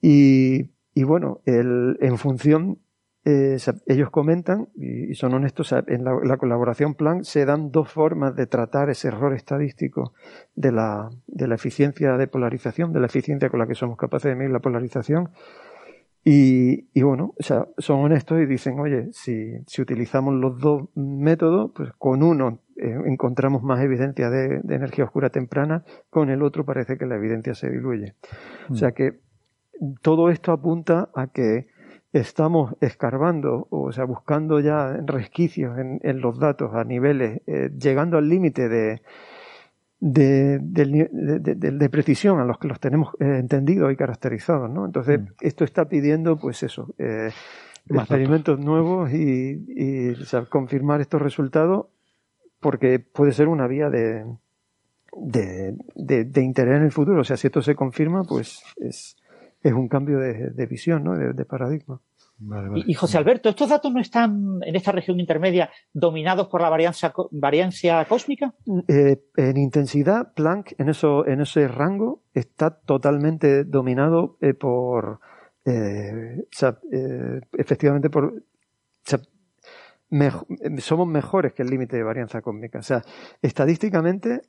Y, 0.00 0.70
bueno, 1.04 1.40
en 1.46 2.18
función, 2.18 2.78
eh, 3.24 3.56
ellos 3.86 4.10
comentan, 4.10 4.68
y, 4.74 5.14
son 5.14 5.34
honestos, 5.34 5.72
en 5.72 6.04
la, 6.04 6.36
colaboración 6.36 6.94
plan 6.94 7.24
se 7.24 7.44
dan 7.44 7.70
dos 7.70 7.88
formas 7.88 8.34
de 8.34 8.46
tratar 8.46 8.90
ese 8.90 9.08
error 9.08 9.32
estadístico 9.32 10.12
de 10.56 10.72
la, 10.72 11.08
de 11.28 11.46
la 11.46 11.54
eficiencia 11.54 12.16
de 12.16 12.26
polarización, 12.26 12.92
de 12.92 12.98
la 12.98 13.06
eficiencia 13.06 13.48
con 13.48 13.60
la 13.60 13.68
que 13.68 13.76
somos 13.76 13.96
capaces 13.96 14.30
de 14.30 14.34
medir 14.34 14.50
la 14.50 14.58
polarización, 14.58 15.30
y, 16.24 16.88
y, 16.94 17.02
bueno, 17.02 17.34
o 17.38 17.42
sea, 17.42 17.66
son 17.78 18.00
honestos 18.00 18.40
y 18.40 18.46
dicen, 18.46 18.78
oye, 18.78 19.08
si, 19.12 19.54
si 19.66 19.82
utilizamos 19.82 20.34
los 20.34 20.58
dos 20.60 20.88
métodos, 20.94 21.72
pues 21.74 21.90
con 21.98 22.22
uno 22.22 22.60
eh, 22.76 22.96
encontramos 23.06 23.62
más 23.62 23.80
evidencia 23.80 24.30
de, 24.30 24.60
de, 24.62 24.74
energía 24.74 25.04
oscura 25.04 25.30
temprana, 25.30 25.84
con 26.10 26.30
el 26.30 26.42
otro 26.42 26.64
parece 26.64 26.96
que 26.96 27.06
la 27.06 27.16
evidencia 27.16 27.54
se 27.54 27.70
diluye. 27.70 28.14
O 28.70 28.76
sea 28.76 28.90
mm. 28.90 28.94
que 28.94 29.20
todo 30.00 30.30
esto 30.30 30.52
apunta 30.52 31.10
a 31.14 31.26
que 31.26 31.66
estamos 32.12 32.74
escarbando, 32.80 33.66
o 33.70 33.90
sea, 33.90 34.04
buscando 34.04 34.60
ya 34.60 34.96
resquicios 35.04 35.78
en, 35.78 35.98
en 36.02 36.20
los 36.20 36.38
datos 36.38 36.74
a 36.74 36.84
niveles, 36.84 37.40
eh, 37.46 37.70
llegando 37.76 38.18
al 38.18 38.28
límite 38.28 38.68
de, 38.68 39.02
de, 40.04 40.58
de, 40.60 41.88
precisión 41.88 42.40
a 42.40 42.44
los 42.44 42.58
que 42.58 42.66
los 42.66 42.80
tenemos 42.80 43.14
eh, 43.20 43.38
entendidos 43.38 43.92
y 43.92 43.96
caracterizados, 43.96 44.68
¿no? 44.68 44.84
Entonces, 44.84 45.20
mm. 45.20 45.26
esto 45.40 45.62
está 45.62 45.84
pidiendo, 45.84 46.36
pues 46.36 46.64
eso, 46.64 46.92
eh, 46.98 47.30
experimentos 47.88 48.58
nuevos 48.58 49.12
y, 49.12 49.64
y 49.68 50.14
confirmar 50.48 51.00
estos 51.00 51.22
resultados 51.22 51.86
porque 52.58 52.98
puede 52.98 53.30
ser 53.30 53.46
una 53.46 53.68
vía 53.68 53.90
de, 53.90 54.24
de, 55.14 56.42
interés 56.42 56.78
en 56.78 56.82
el 56.82 56.92
futuro. 56.92 57.20
O 57.20 57.24
sea, 57.24 57.36
si 57.36 57.46
esto 57.46 57.62
se 57.62 57.76
confirma, 57.76 58.24
pues 58.24 58.60
es, 58.78 59.16
es 59.62 59.72
un 59.72 59.86
cambio 59.86 60.18
de, 60.18 60.66
visión, 60.66 61.04
¿no? 61.04 61.16
de 61.16 61.44
paradigma. 61.44 62.00
Y, 62.86 62.94
José 62.94 63.18
Alberto, 63.18 63.48
¿estos 63.48 63.68
datos 63.68 63.92
no 63.92 64.00
están 64.00 64.58
en 64.62 64.74
esta 64.74 64.92
región 64.92 65.20
intermedia 65.20 65.70
dominados 65.92 66.48
por 66.48 66.60
la 66.60 66.70
variancia, 66.70 67.12
variancia 67.30 68.04
cósmica? 68.06 68.54
Eh, 68.88 69.16
en 69.36 69.56
intensidad, 69.56 70.32
Planck 70.34 70.72
en, 70.78 70.88
eso, 70.88 71.26
en 71.26 71.40
ese 71.40 71.68
rango 71.68 72.22
está 72.34 72.70
totalmente 72.70 73.64
dominado 73.64 74.38
eh, 74.40 74.54
por, 74.54 75.20
eh, 75.64 76.46
efectivamente 77.52 78.10
por, 78.10 78.42
somos 80.78 81.06
mejores 81.06 81.52
que 81.52 81.62
el 81.62 81.70
límite 81.70 81.96
de 81.96 82.02
varianza 82.02 82.40
cósmica. 82.40 82.80
O 82.80 82.82
sea, 82.82 83.02
estadísticamente, 83.40 84.40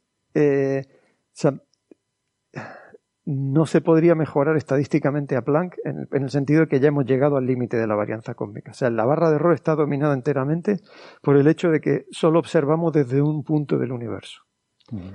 no 3.25 3.65
se 3.65 3.79
podría 3.79 4.15
mejorar 4.15 4.57
estadísticamente 4.57 5.37
a 5.37 5.43
Planck 5.43 5.77
en 5.85 6.07
el, 6.11 6.29
sentido 6.29 6.61
de 6.61 6.67
que 6.67 6.79
ya 6.79 6.89
hemos 6.89 7.05
llegado 7.05 7.37
al 7.37 7.45
límite 7.45 7.77
de 7.77 7.87
la 7.87 7.95
varianza 7.95 8.33
cósmica. 8.33 8.71
O 8.71 8.73
sea, 8.73 8.89
la 8.89 9.05
barra 9.05 9.29
de 9.29 9.37
error 9.37 9.53
está 9.53 9.75
dominada 9.75 10.13
enteramente 10.13 10.81
por 11.21 11.37
el 11.37 11.47
hecho 11.47 11.69
de 11.69 11.79
que 11.79 12.05
solo 12.11 12.39
observamos 12.39 12.91
desde 12.91 13.21
un 13.21 13.43
punto 13.43 13.77
del 13.77 13.93
universo, 13.93 14.41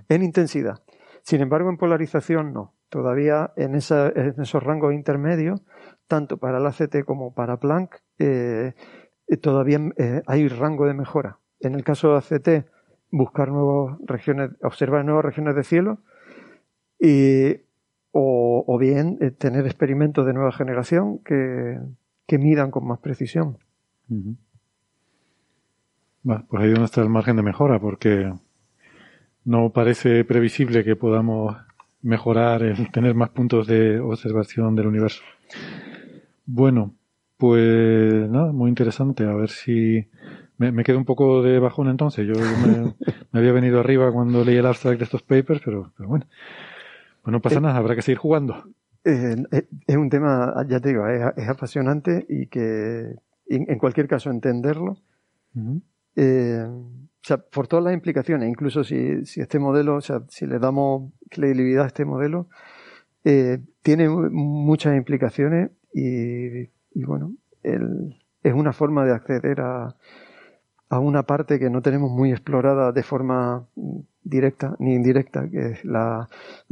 en 0.08 0.22
intensidad. 0.22 0.82
Sin 1.22 1.42
embargo, 1.42 1.68
en 1.68 1.76
polarización 1.76 2.52
no. 2.52 2.74
Todavía 2.88 3.52
en, 3.56 3.74
esos 3.74 4.62
rangos 4.62 4.94
intermedios, 4.94 5.60
tanto 6.06 6.38
para 6.38 6.56
el 6.56 6.66
ACT 6.66 7.04
como 7.04 7.34
para 7.34 7.58
Planck, 7.58 7.96
eh, 8.18 8.72
todavía 9.42 9.78
eh, 9.98 10.22
hay 10.26 10.48
rango 10.48 10.86
de 10.86 10.94
mejora. 10.94 11.38
En 11.60 11.74
el 11.74 11.84
caso 11.84 12.12
de 12.12 12.16
ACT, 12.16 12.66
buscar 13.10 13.48
nuevas 13.48 13.98
regiones, 14.06 14.52
observar 14.62 15.04
nuevas 15.04 15.26
regiones 15.26 15.54
de 15.54 15.64
cielo 15.64 15.98
y 16.98 17.67
o, 18.20 18.78
bien 18.78 19.18
eh, 19.20 19.30
tener 19.30 19.66
experimentos 19.66 20.26
de 20.26 20.32
nueva 20.32 20.52
generación 20.52 21.18
que, 21.18 21.78
midan 22.38 22.70
con 22.70 22.86
más 22.86 22.98
precisión. 22.98 23.58
pues 26.22 26.62
ahí 26.62 26.70
donde 26.70 26.84
está 26.84 27.00
el 27.00 27.08
margen 27.08 27.36
de 27.36 27.42
mejora, 27.42 27.78
porque 27.78 28.32
no 29.44 29.70
parece 29.70 30.24
previsible 30.24 30.84
que 30.84 30.96
podamos 30.96 31.56
mejorar 32.02 32.62
el 32.62 32.90
tener 32.90 33.14
más 33.14 33.30
puntos 33.30 33.66
de 33.66 34.00
observación 34.00 34.74
del 34.74 34.88
universo. 34.88 35.22
Bueno, 36.44 36.94
pues 37.36 38.28
nada, 38.28 38.52
muy 38.52 38.68
interesante. 38.68 39.24
A 39.24 39.34
ver 39.34 39.50
si 39.50 40.06
me, 40.58 40.72
me 40.72 40.84
quedo 40.84 40.98
un 40.98 41.04
poco 41.04 41.42
de 41.42 41.58
bajón 41.58 41.88
entonces. 41.88 42.26
Yo 42.26 42.34
me, 42.34 42.94
había 43.38 43.52
venido 43.52 43.80
arriba 43.80 44.12
cuando 44.12 44.44
leí 44.44 44.56
el 44.56 44.66
abstract 44.66 44.98
de 44.98 45.04
estos 45.04 45.22
papers, 45.22 45.62
pero, 45.64 45.92
pero 45.96 46.08
bueno. 46.08 46.26
Pues 47.22 47.32
no 47.32 47.40
pasa 47.40 47.58
eh, 47.58 47.60
nada, 47.60 47.76
habrá 47.76 47.94
que 47.94 48.02
seguir 48.02 48.18
jugando. 48.18 48.64
Eh, 49.04 49.36
eh, 49.52 49.68
es 49.86 49.96
un 49.96 50.10
tema, 50.10 50.54
ya 50.68 50.80
te 50.80 50.90
digo, 50.90 51.06
es, 51.06 51.48
apasionante 51.48 52.26
y 52.28 52.46
que 52.46 53.14
en, 53.46 53.78
cualquier 53.78 54.08
caso 54.08 54.30
entenderlo. 54.30 54.98
o 55.54 55.80
sea, 57.22 57.38
por 57.38 57.68
todas 57.68 57.84
las 57.84 57.94
implicaciones, 57.94 58.48
incluso 58.48 58.84
si, 58.84 59.24
si 59.26 59.40
este 59.40 59.58
modelo, 59.58 59.96
o 59.96 60.00
sea, 60.00 60.22
si 60.28 60.46
le 60.46 60.58
damos 60.58 61.12
credibilidad 61.30 61.84
a 61.84 61.88
este 61.88 62.04
modelo, 62.04 62.48
tiene 63.22 64.08
muchas 64.08 64.96
implicaciones 64.96 65.70
y, 65.92 66.62
y 66.94 67.04
bueno, 67.04 67.34
el, 67.62 68.16
es 68.42 68.54
una 68.54 68.72
forma 68.72 69.04
de 69.04 69.12
acceder 69.12 69.60
a, 69.60 69.96
a 70.88 70.98
una 70.98 71.24
parte 71.24 71.58
que 71.58 71.70
no 71.70 71.82
tenemos 71.82 72.10
muy 72.10 72.30
explorada 72.30 72.92
de 72.92 73.02
forma 73.02 73.66
directa 74.28 74.76
ni 74.78 74.94
indirecta, 74.94 75.48
que 75.48 75.72
es 75.72 75.84
la, 75.84 76.28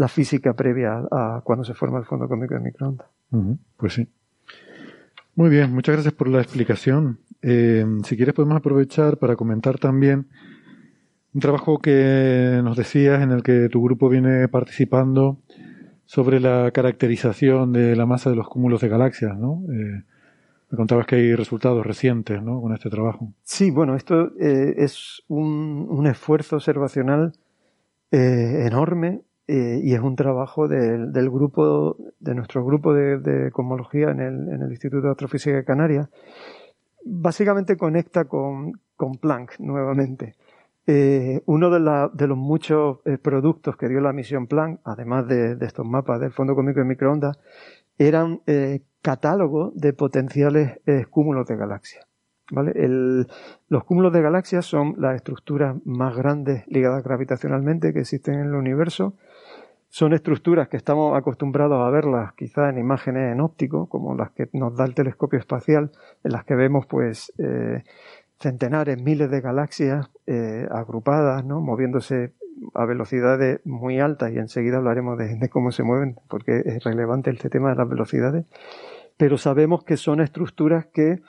física 0.09 0.55
previa 0.55 1.03
a 1.11 1.41
cuando 1.45 1.65
se 1.65 1.75
forma 1.75 1.99
el 1.99 2.05
fondo 2.05 2.29
cómico 2.29 2.55
de 2.55 2.61
microondas. 2.61 3.07
pues 3.77 3.95
sí. 3.95 4.09
Muy 5.35 5.51
bien, 5.51 5.73
muchas 5.75 5.95
gracias 5.95 6.15
por 6.15 6.29
la 6.29 6.41
explicación. 6.41 7.19
Eh, 7.43 7.85
si 8.05 8.17
quieres 8.17 8.35
podemos 8.35 8.57
aprovechar 8.57 9.19
para 9.19 9.37
comentar 9.37 9.79
también 9.79 10.29
un 11.35 11.41
trabajo 11.41 11.79
que 11.79 12.61
nos 12.65 12.77
decías 12.77 13.23
en 13.23 13.31
el 13.31 13.43
que 13.43 13.69
tu 13.69 13.83
grupo 13.83 14.09
viene 14.09 14.49
participando 14.49 15.39
sobre 16.07 16.41
la 16.41 16.71
caracterización 16.71 17.73
de 17.73 17.95
la 17.97 18.07
masa 18.07 18.31
de 18.31 18.37
los 18.37 18.49
cúmulos 18.49 18.81
de 18.81 18.89
galaxias, 18.89 19.37
¿no? 19.37 19.63
Eh, 19.71 20.03
me 20.71 20.77
contabas 20.77 21.07
que 21.07 21.17
hay 21.17 21.35
resultados 21.35 21.87
recientes 21.87 22.43
¿no? 22.43 22.61
con 22.61 22.73
este 22.73 22.91
trabajo. 22.91 23.33
Sí, 23.43 23.71
bueno, 23.71 23.95
esto 23.95 24.33
eh, 24.39 24.75
es 24.79 25.23
un, 25.29 26.07
esfuerzo 26.07 26.57
observacional 26.57 27.33
eh, 28.11 28.67
enorme 28.67 29.23
eh, 29.49 29.81
y 29.83 29.95
es 29.95 30.01
un 30.01 30.17
trabajo 30.17 30.69
del 30.69 31.31
grupo, 31.31 31.97
de 32.19 32.35
nuestro 32.35 32.65
grupo 32.65 32.95
de, 32.95 33.51
cosmología 33.53 34.11
en 34.11 34.21
el, 34.21 34.71
Instituto 34.71 35.07
de 35.07 35.13
Astrofísica 35.13 35.57
de 35.57 35.65
Canarias. 35.65 36.09
Básicamente 37.05 37.77
conecta 37.77 38.25
con, 38.25 38.81
Planck 39.21 39.61
nuevamente. 39.61 40.35
uno 41.47 41.71
de, 41.71 42.27
los 42.27 42.39
muchos 42.39 42.99
productos 43.23 43.77
que 43.77 43.89
dio 43.89 44.01
la 44.01 44.13
misión 44.13 44.47
Planck, 44.47 44.81
además 44.85 45.29
de, 45.29 45.57
estos 45.61 45.87
mapas 45.87 46.21
del 46.21 46.33
Fondo 46.33 46.55
Cósmico 46.55 46.81
de 46.81 46.87
Microondas, 46.87 47.39
eran 47.99 48.41
catálogo 49.07 49.71
de 49.77 49.93
potenciales 49.93 50.81
eh, 50.85 51.05
cúmulos 51.09 51.47
de 51.47 51.55
galaxias. 51.55 52.05
Los 52.51 53.85
cúmulos 53.85 54.13
de 54.13 54.23
galaxias 54.23 54.65
son 54.65 54.95
las 54.99 55.17
estructuras 55.17 55.77
más 55.85 56.17
grandes 56.17 56.67
ligadas 56.69 57.03
gravitacionalmente 57.03 57.93
que 57.93 58.01
existen 58.01 58.35
en 58.35 58.47
el 58.47 58.55
universo. 58.55 59.15
Son 59.89 60.13
estructuras 60.13 60.69
que 60.69 60.77
estamos 60.77 61.17
acostumbrados 61.17 61.85
a 61.85 61.91
verlas 61.91 62.33
quizá 62.35 62.69
en 62.69 62.79
imágenes 62.79 63.33
en 63.33 63.41
óptico, 63.41 63.89
como 63.89 64.15
las 64.15 64.31
que 64.31 64.49
nos 64.53 64.77
da 64.77 64.85
el 64.85 64.95
telescopio 64.95 65.39
espacial, 65.39 65.91
en 66.23 66.33
las 66.33 66.45
que 66.45 66.55
vemos 66.55 66.87
pues 66.87 67.33
eh, 67.39 67.83
centenares, 68.39 69.01
miles 69.01 69.31
de 69.31 69.41
galaxias 69.41 70.11
eh, 70.27 70.67
agrupadas, 70.71 71.45
¿no? 71.45 71.61
moviéndose 71.61 72.33
a 72.75 72.85
velocidades 72.85 73.61
muy 73.65 74.01
altas 74.01 74.33
y 74.33 74.39
enseguida 74.39 74.79
hablaremos 74.79 75.19
de, 75.19 75.49
cómo 75.51 75.71
se 75.71 75.83
mueven 75.83 76.17
porque 76.29 76.63
es 76.65 76.85
relevante 76.85 77.31
este 77.31 77.51
tema 77.51 77.71
de 77.71 77.77
las 77.77 77.89
velocidades 77.89 78.47
pero 79.17 79.39
sabemos 79.39 79.85
que 79.85 79.97
son 79.97 80.21
estructuras 80.21 80.87
que 80.87 81.21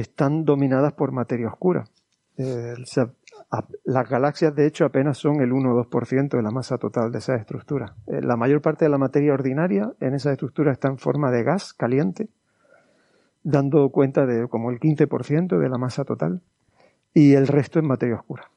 están 0.00 0.44
dominadas 0.44 0.92
por 0.92 1.12
materia 1.12 1.48
oscura. 1.48 1.84
Eh, 2.36 2.74
las 3.84 4.08
galaxias, 4.10 4.54
de 4.54 4.66
hecho, 4.66 4.84
apenas 4.84 5.16
son 5.16 5.40
el 5.40 5.52
1 5.52 5.74
o 5.74 5.84
2% 5.84 6.36
de 6.36 6.42
la 6.42 6.50
masa 6.50 6.76
total 6.76 7.10
de 7.10 7.18
esas 7.18 7.40
estructuras. 7.40 7.92
Eh, 8.06 8.20
la 8.20 8.36
mayor 8.36 8.60
parte 8.60 8.84
de 8.84 8.90
la 8.90 8.98
materia 8.98 9.32
ordinaria 9.32 9.92
en 10.00 10.14
esas 10.14 10.32
estructuras 10.32 10.74
está 10.74 10.88
en 10.88 10.98
forma 10.98 11.30
de 11.30 11.44
gas 11.44 11.72
caliente, 11.72 12.28
dando 13.42 13.88
cuenta 13.90 14.26
de 14.26 14.48
como 14.48 14.70
el 14.70 14.80
15% 14.80 15.58
de 15.58 15.68
la 15.68 15.78
masa 15.78 16.04
total, 16.04 16.42
y 17.14 17.32
el 17.32 17.46
resto 17.46 17.78
es 17.78 17.84
materia 17.84 18.16
oscura. 18.16 18.50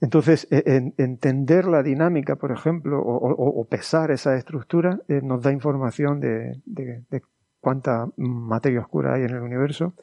Entonces, 0.00 0.46
e, 0.50 0.92
entender 0.98 1.64
la 1.66 1.82
dinámica, 1.82 2.36
por 2.36 2.52
ejemplo, 2.52 3.00
o, 3.00 3.64
pesar 3.64 4.10
esa 4.10 4.36
estructura, 4.36 5.00
eh, 5.08 5.20
nos 5.22 5.42
da 5.42 5.52
información 5.52 6.20
de, 6.20 6.60
de, 6.66 7.22
cuánta 7.60 8.06
materia 8.16 8.80
oscura 8.80 9.14
hay 9.14 9.22
en 9.22 9.30
el 9.30 9.42
universo. 9.42 9.94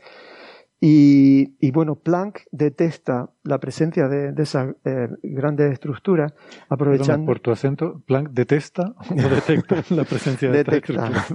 Y, 0.87 1.71
bueno, 1.71 1.95
Planck 1.95 2.41
detecta 2.51 3.31
la 3.43 3.59
presencia 3.59 4.07
de, 4.07 4.33
de 4.33 4.43
esas 4.43 4.75
eh, 4.83 5.07
grandes 5.23 5.71
estructuras 5.71 6.33
aprovechando... 6.69 7.25
por 7.25 7.39
tu 7.39 7.49
acento, 7.49 8.03
Planck 8.05 8.29
detesta 8.29 8.93
o 9.09 9.15
detecta 9.29 9.83
la 9.89 10.03
presencia 10.03 10.51
de 10.51 10.59
estas 10.59 10.75
estructuras. 10.75 11.33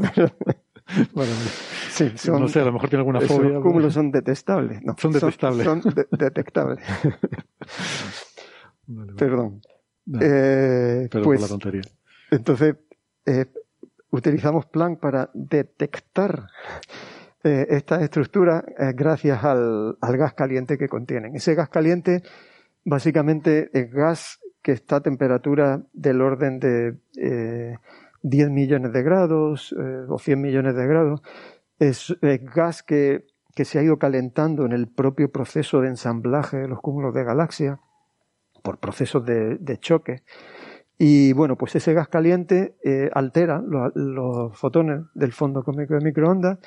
bueno, 1.14 1.32
sí, 1.90 2.12
no 2.30 2.48
sé, 2.48 2.60
a 2.60 2.64
lo 2.64 2.72
mejor 2.72 2.88
tiene 2.90 3.01
alguna 3.01 3.20
fobia. 3.20 3.51
Los 3.51 3.62
cúmulos 3.62 3.94
son 3.94 4.10
detestables. 4.10 4.82
No, 4.82 4.94
son 4.98 5.12
detestables. 5.12 5.64
Son, 5.64 5.82
detectables. 6.10 6.84
Perdón. 9.16 9.62
Eh, 10.20 11.09
Perdón 11.10 11.24
pues, 11.24 11.40
por 11.40 11.40
la 11.40 11.48
tontería. 11.48 11.82
Entonces, 12.30 12.76
eh, 13.26 13.47
utilizamos 14.11 14.66
Planck 14.66 15.01
para 15.01 15.31
detectar 15.35 16.49
eh, 17.43 17.66
estas 17.70 18.03
estructuras 18.03 18.65
eh, 18.78 18.93
gracias 18.95 19.43
al, 19.45 19.97
gas 20.01 20.35
caliente 20.35 20.77
que 20.77 20.89
contienen. 20.89 21.35
Ese 21.37 21.55
gas 21.55 21.69
caliente 21.69 22.23
básicamente 22.85 23.70
es 23.73 23.91
gas 23.91 24.41
que 24.62 24.73
está 24.73 24.97
a 24.97 25.01
temperatura 25.01 25.82
del 25.95 26.20
orden 26.20 26.59
de 26.59 26.97
10 27.15 28.47
eh, 28.47 28.51
millones 28.51 28.93
de 28.93 29.03
grados 29.03 29.74
o 30.09 30.19
100 30.19 30.41
millones 30.41 30.74
de 30.74 30.87
grados. 30.87 31.23
Es, 31.78 32.15
gas 32.55 32.82
que, 32.82 33.24
se 33.57 33.78
ha 33.78 33.82
ido 33.82 33.99
calentando 33.99 34.65
en 34.65 34.73
el 34.73 34.87
propio 34.87 35.31
proceso 35.31 35.81
de 35.81 35.89
ensamblaje 35.89 36.59
de 36.59 36.69
los 36.69 36.81
cúmulos 36.81 37.15
de 37.15 37.24
galaxia 37.24 37.78
por 38.62 38.78
procesos 38.78 39.24
de 39.24 39.78
choque. 39.81 40.23
Y 41.02 41.32
bueno, 41.32 41.56
pues 41.56 41.74
ese 41.77 41.94
gas 41.94 42.09
caliente 42.09 42.77
eh, 42.85 43.09
altera 43.14 43.62
los, 43.66 44.55
fotones 44.55 45.05
del 45.14 45.32
fondo 45.32 45.62
cósmico 45.62 45.94
de 45.94 46.05
microondas, 46.05 46.59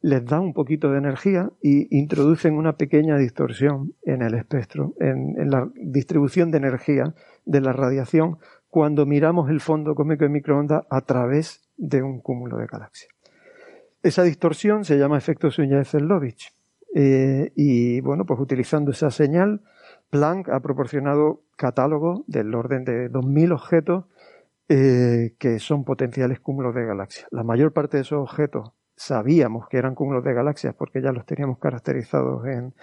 les 0.00 0.24
da 0.24 0.38
un 0.38 0.54
poquito 0.54 0.92
de 0.92 0.98
energía 0.98 1.50
y 1.60 1.98
introducen 1.98 2.54
una 2.54 2.76
pequeña 2.76 3.16
distorsión 3.16 3.94
en 4.04 4.22
el 4.22 4.34
espectro, 4.34 4.94
en, 5.00 5.50
la 5.50 5.68
distribución 5.74 6.52
de 6.52 6.58
energía 6.58 7.16
de 7.46 7.60
la 7.60 7.72
radiación 7.72 8.38
cuando 8.68 9.06
miramos 9.06 9.50
el 9.50 9.58
fondo 9.60 9.96
cósmico 9.96 10.22
de 10.22 10.30
microondas 10.30 10.84
a 10.88 11.00
través 11.00 11.68
de 11.76 12.00
un 12.00 12.20
cúmulo 12.20 12.58
de 12.58 12.66
galaxias. 12.66 13.12
Esa 14.04 14.22
distorsión 14.22 14.84
se 14.84 14.98
llama 14.98 15.18
efecto 15.18 15.48
Sunyaev-Zeldovich. 15.48 16.52
Eh, 16.94 17.50
y 17.56 18.00
bueno, 18.02 18.24
pues 18.24 18.38
utilizando 18.38 18.92
esa 18.92 19.10
señal, 19.10 19.62
Planck 20.10 20.48
ha 20.48 20.60
proporcionado 20.60 21.42
catálogos 21.56 22.22
del 22.26 22.54
orden 22.54 22.84
de 22.84 23.10
2.000 23.10 23.52
objetos 23.52 24.04
eh, 24.68 25.34
que 25.38 25.58
son 25.58 25.84
potenciales 25.84 26.40
cúmulos 26.40 26.74
de 26.74 26.84
galaxias. 26.84 27.26
La 27.30 27.42
mayor 27.42 27.72
parte 27.72 27.96
de 27.96 28.02
esos 28.02 28.18
objetos 28.18 28.72
sabíamos 28.96 29.68
que 29.68 29.78
eran 29.78 29.94
cúmulos 29.94 30.22
de 30.24 30.34
galaxias 30.34 30.74
porque 30.74 31.00
ya 31.00 31.12
los 31.12 31.24
teníamos 31.26 31.58
caracterizados 31.58 32.46
en, 32.46 32.74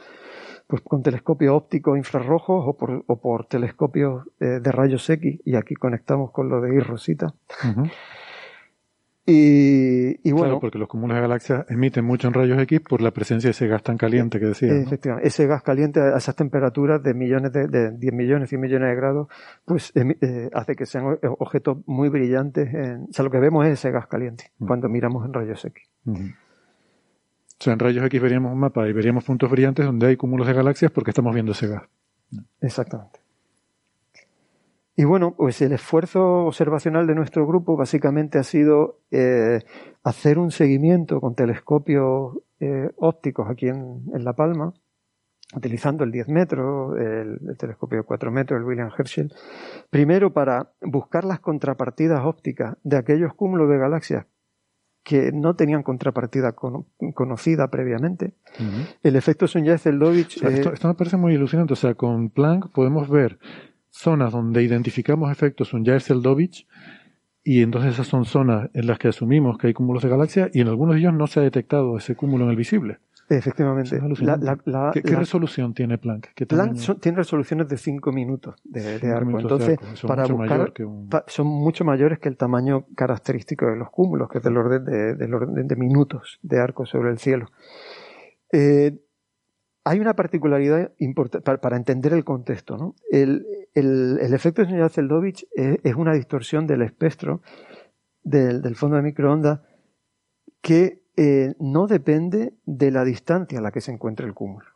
pues, 0.68 0.82
con 0.82 1.04
telescopios 1.04 1.56
ópticos 1.56 1.98
infrarrojos 1.98 2.64
o 2.66 2.76
por, 2.76 3.04
o 3.08 3.22
por 3.22 3.46
telescopios 3.46 4.26
eh, 4.40 4.60
de 4.62 4.72
rayos 4.72 5.10
X 5.10 5.40
y 5.46 5.56
aquí 5.56 5.76
conectamos 5.76 6.32
con 6.32 6.50
lo 6.50 6.60
de 6.62 6.76
I 6.76 6.80
Rosita. 6.80 7.34
Y, 9.30 10.32
bueno. 10.32 10.46
Claro, 10.46 10.60
porque 10.62 10.78
los 10.78 10.88
cúmulos 10.88 11.16
de 11.16 11.22
galaxias 11.22 11.66
emiten 11.70 12.06
mucho 12.06 12.30
en 12.30 12.34
rayos 12.34 12.58
X 12.62 12.80
por 12.80 13.02
la 13.02 13.12
presencia 13.12 13.50
de 13.50 13.52
ese 13.52 13.68
gas 13.68 13.84
tan 13.84 13.98
caliente 13.98 14.40
que 14.40 14.46
decía. 14.46 14.74
Efectivamente, 14.74 15.28
ese 15.28 15.46
gas 15.48 15.64
caliente 15.64 16.00
a 16.00 16.16
esas 16.16 16.34
temperaturas 16.38 17.04
de 17.04 17.14
millones 17.14 17.52
de, 17.52 17.68
de 17.68 17.92
10 17.92 18.14
millones, 18.14 18.48
100 18.48 18.62
millones 18.62 18.90
de 18.90 18.96
grados, 18.96 19.28
pues 19.66 19.92
eh, 19.96 20.50
hace 20.54 20.76
que 20.78 20.86
sean 20.86 21.18
objetos 21.40 21.80
muy 21.88 22.08
brillantes. 22.08 22.70
o 23.10 23.12
sea, 23.12 23.26
lo 23.26 23.30
que 23.30 23.40
vemos 23.40 23.66
es 23.66 23.74
ese 23.74 23.92
gas 23.92 24.08
caliente 24.08 24.54
mm. 24.60 24.66
cuando 24.66 24.88
miramos 24.88 25.26
en 25.26 25.34
rayos 25.34 25.66
X. 25.66 25.90
O 26.06 26.14
sea, 27.60 27.74
en 27.74 27.80
rayos 27.80 28.06
X 28.06 28.22
veríamos 28.22 28.54
un 28.54 28.60
mapa 28.60 28.88
y 28.88 28.94
veríamos 28.94 29.26
puntos 29.26 29.52
brillantes 29.52 29.86
donde 29.86 30.08
hay 30.08 30.16
cúmulos 30.16 30.48
de 30.48 30.54
galaxias 30.54 30.90
porque 30.90 31.12
estamos 31.12 31.34
viendo 31.34 31.52
ese 31.52 31.68
gas. 31.68 31.84
Exactamente. 32.62 33.27
Y 35.00 35.06
bueno, 35.06 35.36
pues 35.38 35.62
el 35.62 35.74
esfuerzo 35.74 36.48
observacional 36.48 37.06
de 37.06 37.14
nuestro 37.14 37.46
grupo 37.46 37.78
básicamente 37.78 38.40
ha 38.40 38.44
sido 38.44 38.98
eh, 39.12 39.60
hacer 40.04 40.40
un 40.40 40.50
seguimiento 40.50 41.22
con 41.22 41.36
telescopios 41.36 42.40
eh, 42.60 42.90
ópticos 42.98 43.48
aquí 43.48 43.68
en, 43.68 44.02
La 44.12 44.34
Palma, 44.34 44.74
utilizando 45.56 46.04
el 46.04 46.12
10 46.12 46.30
metros, 46.30 46.98
el, 46.98 47.56
telescopio 47.60 48.06
4 48.08 48.32
metros, 48.32 48.60
el 48.60 48.66
William 48.66 48.90
Herschel, 48.98 49.32
primero 49.92 50.34
para 50.34 50.72
buscar 50.82 51.26
las 51.26 51.42
contrapartidas 51.42 52.26
ópticas 52.26 52.76
de 52.84 52.98
aquellos 52.98 53.36
cúmulos 53.36 53.70
de 53.70 53.78
galaxias 53.78 54.26
que 55.04 55.32
no 55.32 55.56
tenían 55.56 55.84
contrapartida 55.84 56.54
conocida 57.14 57.70
previamente. 57.70 58.34
El 59.04 59.16
efecto 59.16 59.46
Sonja-Zeldovich... 59.46 60.44
esto, 60.44 60.74
esto, 60.74 60.88
me 60.90 60.96
parece 60.96 61.16
muy 61.16 61.36
ilusionante. 61.36 61.72
O 61.72 61.78
sea, 61.78 61.94
con 61.94 62.30
Planck 62.30 62.74
podemos 62.74 63.08
ver 63.08 63.40
zonas 63.98 64.32
donde 64.32 64.64
identificamos 64.64 65.32
efectos 65.32 65.74
Sonja-Zeldovich 65.74 66.66
y 67.44 67.62
entonces 67.62 67.94
esas 67.94 68.08
son 68.08 68.26
zonas 68.26 68.70
en 68.74 68.88
las 68.88 69.00
que 69.00 69.08
asumimos 69.08 69.58
que 69.58 69.68
hay 69.68 69.74
cúmulos 69.74 70.04
de 70.04 70.10
galaxias 70.10 70.50
y 70.54 70.62
en 70.62 70.68
algunos 70.68 70.96
de 70.96 71.02
ellos 71.02 71.14
no 71.14 71.28
se 71.28 71.40
ha 71.40 71.44
detectado 71.44 71.98
ese 71.98 72.16
cúmulo 72.16 72.44
en 72.46 72.52
el 72.52 72.58
visible. 72.58 73.00
Efectivamente. 73.30 74.00
¿Qué, 74.94 75.16
resolución 75.16 75.74
tiene 75.74 75.98
Planck? 75.98 76.28
Planck 76.48 77.00
tiene 77.00 77.18
resoluciones 77.18 77.68
de 77.68 77.78
5 77.78 78.12
minutos 78.14 78.56
de, 78.64 79.12
arco. 79.12 79.40
Entonces, 79.40 79.78
para 80.06 80.26
buscar, 80.26 80.74
son 81.28 81.48
mucho 81.48 81.84
mayores 81.84 82.20
que 82.20 82.30
el 82.30 82.38
tamaño 82.38 82.86
característico 82.96 83.66
de 83.66 83.76
los 83.76 83.90
cúmulos, 83.90 84.30
que 84.30 84.38
es 84.38 84.44
del 84.44 84.56
orden 84.56 84.86
de, 84.86 85.16
del 85.16 85.34
orden 85.34 85.68
de 85.68 85.76
minutos 85.76 86.40
de 86.42 86.60
arco 86.60 86.86
sobre 86.86 87.12
el 87.12 87.18
cielo. 87.18 87.48
Eh, 88.52 88.98
hay 89.88 90.00
una 90.00 90.16
particularidad 90.16 90.92
importante 90.98 91.58
para, 91.58 91.78
entender 91.78 92.12
el 92.12 92.26
contexto. 92.26 92.78
¿no? 92.78 92.96
El, 93.10 93.46
efecto 94.34 94.62
de 94.62 94.68
señal 94.68 94.90
Zeldovich 94.90 95.48
es, 95.56 95.96
una 95.96 96.14
distorsión 96.14 96.68
del 96.68 96.82
espectro 96.82 97.42
del, 98.24 98.62
del 98.62 98.76
fondo 98.76 98.98
de 98.98 99.04
microondas 99.04 99.62
que 100.62 101.04
eh, 101.16 101.56
no 101.60 101.88
depende 101.88 102.54
de 102.66 102.92
la 102.92 103.06
distancia 103.06 103.60
a 103.60 103.62
la 103.62 103.72
que 103.72 103.80
se 103.80 103.92
encuentre 103.92 104.28
el 104.28 104.34
cúmulo. 104.34 104.68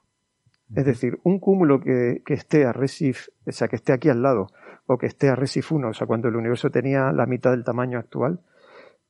Es 0.74 0.86
decir, 0.86 1.20
un 1.24 1.40
cúmulo 1.40 1.82
que, 1.82 2.24
esté 2.28 2.66
a 2.66 2.72
Resif, 2.72 3.28
o 3.46 3.52
sea, 3.52 3.68
que 3.68 3.76
esté 3.76 3.92
aquí 3.92 4.08
al 4.08 4.22
lado, 4.22 4.48
o 4.86 4.98
que 4.98 5.08
esté 5.08 5.28
a 5.28 5.36
Resif 5.36 5.74
1, 5.74 5.90
o 5.90 5.94
sea, 5.94 6.08
cuando 6.08 6.30
el 6.30 6.38
universo 6.38 6.70
tenía 6.70 7.12
la 7.12 7.26
mitad 7.26 7.52
del 7.52 7.66
tamaño 7.66 8.00
actual, 8.00 8.40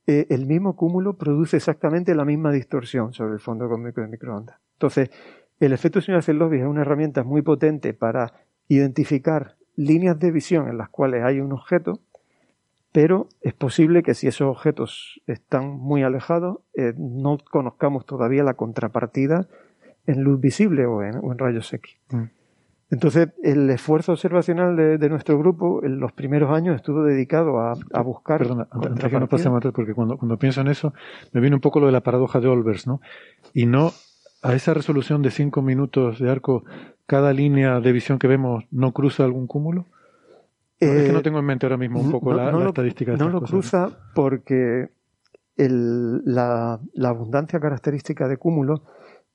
eh, 0.08 0.26
el 0.30 0.46
mismo 0.46 0.74
cúmulo 0.74 1.16
produce 1.16 1.58
exactamente 1.58 2.16
la 2.16 2.24
misma 2.24 2.50
distorsión 2.50 3.12
sobre 3.12 3.34
el 3.34 3.40
fondo 3.40 3.68
cósmico 3.68 4.00
de 4.00 4.08
microondas. 4.08 4.58
Entonces, 4.72 5.10
el 5.66 5.72
efecto 5.72 6.00
señal 6.00 6.22
Zeldovich 6.22 6.60
es 6.60 6.66
una 6.66 6.82
herramienta 6.82 7.24
muy 7.24 7.42
potente 7.42 7.94
para 7.94 8.32
identificar 8.68 9.56
líneas 9.76 10.18
de 10.18 10.30
visión 10.30 10.68
en 10.68 10.78
las 10.78 10.88
cuales 10.88 11.24
hay 11.24 11.40
un 11.40 11.52
objeto 11.52 12.00
pero 12.92 13.28
es 13.40 13.54
posible 13.54 14.02
que 14.02 14.14
si 14.14 14.28
esos 14.28 14.46
objetos 14.46 15.20
están 15.26 15.70
muy 15.70 16.02
alejados, 16.02 16.58
eh, 16.74 16.92
no 16.96 17.38
conozcamos 17.38 18.04
todavía 18.04 18.44
la 18.44 18.54
contrapartida 18.54 19.48
en 20.06 20.22
luz 20.22 20.40
visible 20.40 20.84
o 20.84 21.02
en, 21.02 21.38
rayos 21.38 21.72
X. 21.72 21.96
Mm. 22.10 22.24
Entonces, 22.90 23.28
el 23.42 23.70
esfuerzo 23.70 24.12
observacional 24.12 24.76
de, 24.76 25.08
nuestro 25.08 25.38
grupo 25.38 25.82
en 25.82 25.98
los 25.98 26.12
primeros 26.12 26.50
años 26.50 26.76
estuvo 26.76 27.02
dedicado 27.02 27.58
a, 27.58 28.02
buscar. 28.02 28.40
Perdona, 28.40 28.68
antes 28.70 29.10
que 29.10 29.18
no 29.18 29.26
pasemos, 29.26 29.62
porque 29.72 29.94
cuando, 29.94 30.18
cuando 30.18 30.36
pienso 30.36 30.60
en 30.60 30.68
eso, 30.68 30.92
me 31.32 31.40
viene 31.40 31.56
un 31.56 31.62
poco 31.62 31.80
lo 31.80 31.86
de 31.86 31.92
la 31.92 32.02
paradoja 32.02 32.38
de 32.40 32.48
Olbers, 32.48 32.86
¿no? 32.86 33.00
Y 33.54 33.64
no 33.64 33.92
a 34.42 34.54
esa 34.54 34.74
resolución 34.74 35.22
de 35.22 35.30
cinco 35.30 35.62
minutos 35.62 36.18
de 36.18 36.30
arco, 36.30 36.64
cada 37.06 37.32
línea 37.32 37.80
de 37.80 37.92
visión 37.92 38.18
que 38.18 38.26
vemos 38.26 38.64
no 38.70 38.92
cruza 38.92 39.24
algún 39.24 39.46
cúmulo 39.46 39.86
es 40.82 41.06
que 41.06 41.12
no 41.12 41.18
eh, 41.20 41.22
tengo 41.22 41.38
en 41.38 41.44
mente 41.44 41.66
ahora 41.66 41.76
mismo 41.76 42.00
un 42.00 42.10
poco 42.10 42.32
la, 42.32 42.50
estadística 42.66 43.12
de 43.12 43.18
No 43.18 43.28
lo 43.28 43.40
cruza 43.42 43.90
porque 44.14 44.88
la, 45.56 46.80
abundancia 47.04 47.60
característica 47.60 48.26
de 48.26 48.36
cúmulo, 48.36 48.82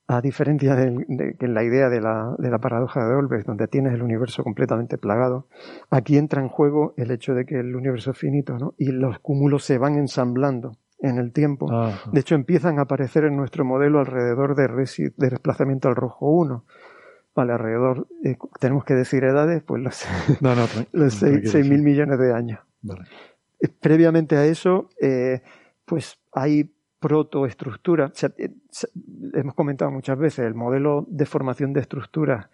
a 0.07 0.21
diferencia 0.21 0.75
de, 0.75 1.35
la 1.39 1.63
idea 1.63 1.89
de 1.89 2.01
la, 2.01 2.35
de 2.37 2.49
la 2.49 2.59
paradoja 2.59 3.07
de 3.07 3.15
Olbers, 3.15 3.45
donde 3.45 3.67
tienes 3.67 3.93
el 3.93 4.01
universo 4.01 4.43
completamente 4.43 4.97
plagado, 4.97 5.47
aquí 5.89 6.17
entra 6.17 6.41
en 6.41 6.49
juego 6.49 6.93
el 6.97 7.11
hecho 7.11 7.33
de 7.33 7.45
que 7.45 7.59
el 7.59 7.75
universo 7.75 8.11
es 8.11 8.17
finito, 8.17 8.57
¿no? 8.57 8.73
Y 8.77 8.91
los 8.91 9.19
cúmulos 9.19 9.63
se 9.63 9.77
van 9.77 9.95
ensamblando 9.95 10.77
en 10.99 11.17
el 11.17 11.31
tiempo. 11.31 11.67
De 12.11 12.19
hecho, 12.19 12.35
empiezan 12.35 12.79
a 12.79 12.83
aparecer 12.83 13.25
en 13.25 13.35
nuestro 13.35 13.65
modelo 13.65 13.99
alrededor 13.99 14.55
de, 14.55 14.67
de 15.17 15.29
desplazamiento 15.29 15.87
al 15.87 15.95
rojo 15.95 16.29
1 16.29 16.65
Vale, 17.37 17.53
alrededor, 17.53 18.07
eh, 18.23 18.35
tenemos 18.59 18.83
que 18.83 18.95
decir 18.95 19.23
edades, 19.23 19.61
pues 19.61 19.79
los, 19.83 20.03
no, 20.41 20.55
no, 20.55 20.63
los 20.91 21.21
6.000 21.21 21.83
millones 21.83 22.17
de 22.17 22.33
años. 22.33 22.59
Eh, 23.59 23.67
previamente 23.79 24.35
a 24.35 24.45
eso, 24.45 24.89
eh, 24.99 25.43
pues 25.85 26.17
hay 26.33 26.73
protoestructura. 26.99 28.11
hemos 29.33 29.53
comentado 29.53 29.91
muchas 29.91 30.17
veces, 30.17 30.47
el 30.47 30.55
modelo 30.55 31.05
de 31.07 31.27
formación 31.27 31.73
de 31.73 31.81
estructuras 31.81 32.47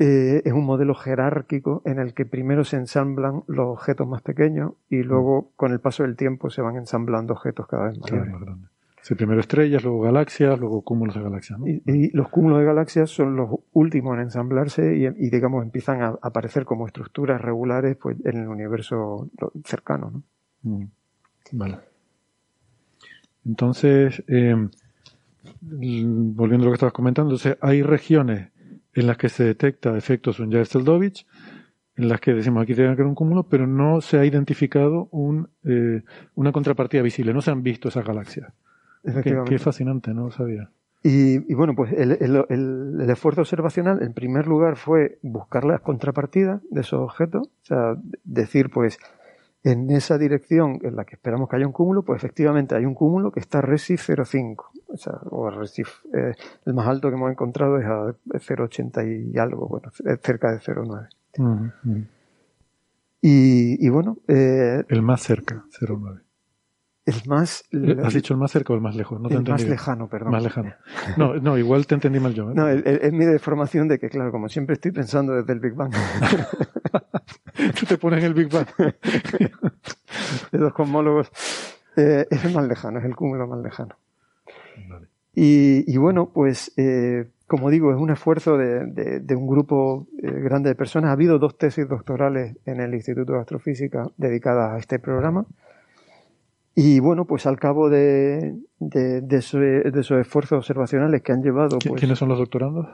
es 0.00 0.52
un 0.52 0.64
modelo 0.64 0.94
jerárquico 0.94 1.82
en 1.84 1.98
el 1.98 2.14
que 2.14 2.24
primero 2.24 2.64
se 2.64 2.76
ensamblan 2.76 3.42
los 3.46 3.68
objetos 3.68 4.08
más 4.08 4.22
pequeños 4.22 4.72
y 4.88 5.02
luego, 5.02 5.50
con 5.56 5.72
el 5.72 5.80
paso 5.80 6.04
del 6.04 6.16
tiempo, 6.16 6.48
se 6.48 6.62
van 6.62 6.76
ensamblando 6.76 7.34
objetos 7.34 7.66
cada 7.66 7.88
vez 7.88 7.98
más 7.98 8.10
grandes. 8.10 8.70
Sí, 9.02 9.14
primero 9.14 9.40
estrellas, 9.40 9.82
luego 9.82 10.02
galaxias, 10.02 10.58
luego 10.58 10.82
cúmulos 10.82 11.14
de 11.14 11.22
galaxias. 11.22 11.58
Y, 11.66 12.14
los 12.14 12.28
cúmulos 12.28 12.58
de 12.58 12.64
galaxias 12.66 13.10
son 13.10 13.34
los 13.34 13.50
últimos 13.72 14.14
en 14.14 14.22
ensamblarse 14.22 14.94
y, 14.94 15.30
digamos, 15.30 15.64
empiezan 15.64 16.02
a 16.02 16.18
aparecer 16.20 16.64
como 16.64 16.86
estructuras 16.86 17.40
regulares 17.40 17.96
pues, 17.96 18.18
en 18.24 18.36
el 18.36 18.48
universo 18.48 19.28
cercano. 19.64 20.10
¿no? 20.10 20.22
Mm, 20.62 20.88
vale. 21.52 21.78
Entonces, 23.46 24.22
eh, 24.28 24.68
volviendo 25.62 26.64
a 26.64 26.66
lo 26.66 26.70
que 26.70 26.74
estabas 26.74 26.92
comentando, 26.92 27.36
hay 27.62 27.82
regiones 27.82 28.49
en 28.94 29.06
las 29.06 29.16
que 29.16 29.28
se 29.28 29.44
detecta 29.44 29.96
efectos 29.96 30.40
Sunyaev-Seldovich, 30.40 31.26
en 31.96 32.08
las 32.08 32.20
que 32.20 32.32
decimos 32.32 32.62
aquí 32.62 32.74
tiene 32.74 32.90
que 32.90 33.02
haber 33.02 33.06
un 33.06 33.14
cúmulo, 33.14 33.44
pero 33.44 33.66
no 33.66 34.00
se 34.00 34.18
ha 34.18 34.24
identificado 34.24 35.08
un, 35.10 35.48
eh, 35.64 36.02
una 36.34 36.52
contrapartida 36.52 37.02
visible, 37.02 37.34
no 37.34 37.42
se 37.42 37.50
han 37.50 37.62
visto 37.62 37.88
esas 37.88 38.04
galaxias. 38.04 38.52
Qué, 39.46 39.58
fascinante, 39.58 40.12
no 40.12 40.24
lo 40.24 40.30
sabía. 40.30 40.70
Y, 41.02 41.54
bueno, 41.54 41.74
pues 41.74 41.92
el, 41.92 42.18
el, 42.20 43.10
esfuerzo 43.10 43.40
observacional, 43.40 44.02
en 44.02 44.12
primer 44.12 44.46
lugar, 44.46 44.76
fue 44.76 45.18
buscar 45.22 45.64
las 45.64 45.80
contrapartidas 45.80 46.60
de 46.70 46.82
esos 46.82 47.00
objetos, 47.00 47.46
o 47.46 47.64
sea, 47.64 47.96
decir, 48.24 48.68
pues, 48.68 48.98
en 49.62 49.90
esa 49.90 50.16
dirección 50.16 50.78
en 50.82 50.96
la 50.96 51.04
que 51.04 51.16
esperamos 51.16 51.48
que 51.48 51.56
haya 51.56 51.66
un 51.66 51.72
cúmulo, 51.72 52.02
pues 52.02 52.16
efectivamente 52.16 52.74
hay 52.74 52.86
un 52.86 52.94
cúmulo 52.94 53.30
que 53.30 53.40
está 53.40 53.58
a 53.58 53.62
Resif 53.62 54.08
0,5, 54.08 54.64
o 54.88 54.96
sea, 54.96 55.20
o 55.30 55.50
Resif, 55.50 55.88
eh, 56.14 56.32
el 56.64 56.74
más 56.74 56.86
alto 56.86 57.08
que 57.08 57.14
hemos 57.14 57.30
encontrado 57.30 57.78
es 57.78 57.84
a 57.84 58.14
0,80 58.38 59.32
y 59.32 59.38
algo, 59.38 59.68
bueno, 59.68 59.90
cerca 60.22 60.52
de 60.52 60.58
0,9. 60.58 62.06
y, 63.20 63.86
y, 63.86 63.88
bueno. 63.90 64.16
Eh, 64.28 64.82
el 64.88 65.02
más 65.02 65.22
cerca, 65.22 65.64
0,9. 65.78 66.22
El 67.06 67.14
más. 67.26 67.64
Eh, 67.72 67.96
¿Has 68.04 68.14
dicho 68.14 68.34
el 68.34 68.40
más 68.40 68.50
cerca 68.50 68.72
o 68.72 68.76
el 68.76 68.82
más 68.82 68.94
lejos? 68.94 69.20
No 69.20 69.28
el 69.28 69.42
más 69.42 69.64
lejano, 69.64 70.08
perdón. 70.08 70.32
Más 70.32 70.42
lejano. 70.42 70.74
No, 71.16 71.34
no, 71.36 71.56
igual 71.56 71.86
te 71.86 71.94
entendí 71.94 72.20
mal 72.20 72.34
yo. 72.34 72.50
¿eh? 72.50 72.54
No, 72.54 72.68
es 72.68 73.12
mi 73.12 73.24
deformación 73.24 73.88
de 73.88 73.98
que, 73.98 74.10
claro, 74.10 74.30
como 74.30 74.48
siempre 74.48 74.74
estoy 74.74 74.92
pensando 74.92 75.34
desde 75.34 75.52
el 75.52 75.60
Big 75.60 75.74
Bang. 75.74 75.92
Tú 77.78 77.86
te 77.86 77.96
pones 77.96 78.20
en 78.20 78.26
el 78.26 78.34
Big 78.34 78.52
Bang. 78.52 78.66
de 80.52 80.58
los 80.58 80.72
cosmólogos. 80.72 81.30
Eh, 81.96 82.26
es 82.30 82.44
el 82.44 82.54
más 82.54 82.68
lejano, 82.68 82.98
es 82.98 83.04
el 83.04 83.16
cúmulo 83.16 83.46
más 83.46 83.60
lejano. 83.60 83.96
Y, 85.34 85.90
y, 85.90 85.96
bueno, 85.96 86.30
pues, 86.34 86.72
eh, 86.76 87.30
como 87.46 87.70
digo, 87.70 87.92
es 87.92 87.98
un 87.98 88.10
esfuerzo 88.10 88.58
de, 88.58 88.84
de, 88.86 89.20
de 89.20 89.36
un 89.36 89.46
grupo 89.46 90.06
grande 90.12 90.68
de 90.68 90.74
personas. 90.74 91.08
Ha 91.08 91.12
habido 91.12 91.38
dos 91.38 91.56
tesis 91.56 91.88
doctorales 91.88 92.56
en 92.66 92.80
el 92.80 92.94
Instituto 92.94 93.32
de 93.32 93.40
Astrofísica 93.40 94.06
dedicadas 94.18 94.72
a 94.72 94.78
este 94.78 94.98
programa. 94.98 95.46
Y 96.74 97.00
bueno, 97.00 97.24
pues 97.24 97.46
al 97.46 97.58
cabo 97.58 97.90
de, 97.90 98.56
de, 98.78 99.20
de, 99.20 99.36
esos 99.36 100.20
esfuerzos 100.20 100.58
observacionales 100.58 101.22
que 101.22 101.32
han 101.32 101.42
llevado. 101.42 101.78
Pues, 101.78 102.00
¿Quiénes 102.00 102.18
son 102.18 102.28
los 102.28 102.38
doctorandos? 102.38 102.86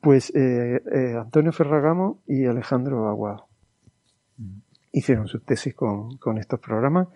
Pues 0.00 0.32
eh, 0.34 0.80
eh, 0.92 1.14
Antonio 1.18 1.52
Ferragamo 1.52 2.22
y 2.26 2.46
Alejandro 2.46 3.08
Aguado. 3.08 3.48
Mm. 4.38 4.58
Hicieron 4.92 5.26
sus 5.26 5.44
tesis 5.44 5.74
con, 5.74 6.16
con 6.18 6.38
estos 6.38 6.60
programas. 6.60 7.08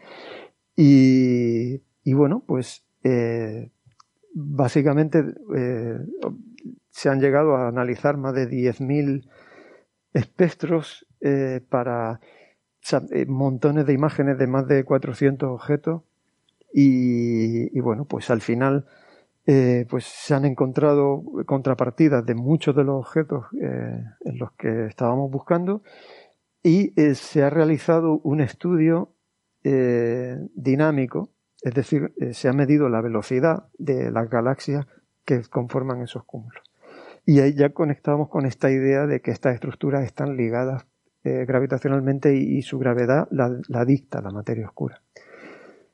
Y, 0.74 1.80
y 2.02 2.12
bueno, 2.14 2.42
pues 2.46 2.84
eh, 3.04 3.70
básicamente 4.34 5.22
se 6.90 7.08
han 7.08 7.20
llegado 7.20 7.56
a 7.56 7.68
analizar 7.68 8.16
más 8.16 8.34
de 8.34 8.48
10.000 8.48 9.28
espectros 10.12 11.06
para 11.68 12.20
eh, 13.12 13.26
montones 13.26 13.86
de 13.86 13.92
imágenes 13.92 14.38
de 14.38 14.46
más 14.46 14.66
de 14.66 14.84
400 14.84 15.48
objetos 15.48 16.02
y, 16.72 17.78
bueno, 17.80 18.04
pues 18.04 18.30
al 18.30 18.40
final 18.40 18.86
eh, 19.46 19.86
pues 19.88 20.04
se 20.04 20.34
han 20.34 20.44
encontrado 20.44 21.22
contrapartidas 21.46 22.24
de 22.24 22.34
muchos 22.34 22.74
de 22.74 22.84
los 22.84 22.96
objetos 22.96 23.46
eh, 23.60 24.04
en 24.24 24.38
los 24.38 24.52
que 24.52 24.86
estábamos 24.86 25.30
buscando 25.30 25.82
y 26.62 26.92
se 27.14 27.42
ha 27.42 27.50
realizado 27.50 28.20
un 28.22 28.40
estudio 28.40 29.14
dinámico, 29.62 31.30
es 31.62 31.74
decir, 31.74 32.14
se 32.32 32.48
ha 32.48 32.52
medido 32.52 32.88
la 32.88 33.02
velocidad 33.02 33.64
de 33.78 34.10
las 34.10 34.30
galaxias 34.30 34.86
que 35.24 35.42
conforman 35.42 36.02
esos 36.02 36.24
cúmulos. 36.24 36.62
Y 37.26 37.40
ahí 37.40 37.54
ya 37.54 37.70
conectamos 37.70 38.28
con 38.28 38.46
esta 38.46 38.70
idea 38.70 39.06
de 39.06 39.20
que 39.20 39.30
estas 39.30 39.54
estructuras 39.54 40.04
están 40.04 40.36
ligadas 40.36 40.86
eh, 41.24 41.44
gravitacionalmente 41.46 42.34
y, 42.34 42.62
su 42.62 42.78
gravedad 42.78 43.28
la, 43.30 43.84
dicta 43.84 44.20
la 44.20 44.30
materia 44.30 44.66
oscura. 44.66 45.02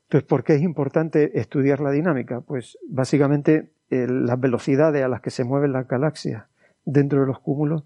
Entonces, 0.04 0.28
¿por 0.28 0.44
qué 0.44 0.54
es 0.54 0.62
importante 0.62 1.38
estudiar 1.40 1.80
la 1.80 1.90
dinámica? 1.90 2.40
Pues 2.40 2.78
básicamente 2.88 3.72
las 3.90 4.40
velocidades 4.40 5.04
a 5.04 5.08
las 5.08 5.20
que 5.20 5.30
se 5.30 5.44
mueven 5.44 5.72
las 5.72 5.86
galaxias 5.86 6.44
dentro 6.84 7.20
de 7.20 7.26
los 7.26 7.40
cúmulos 7.40 7.84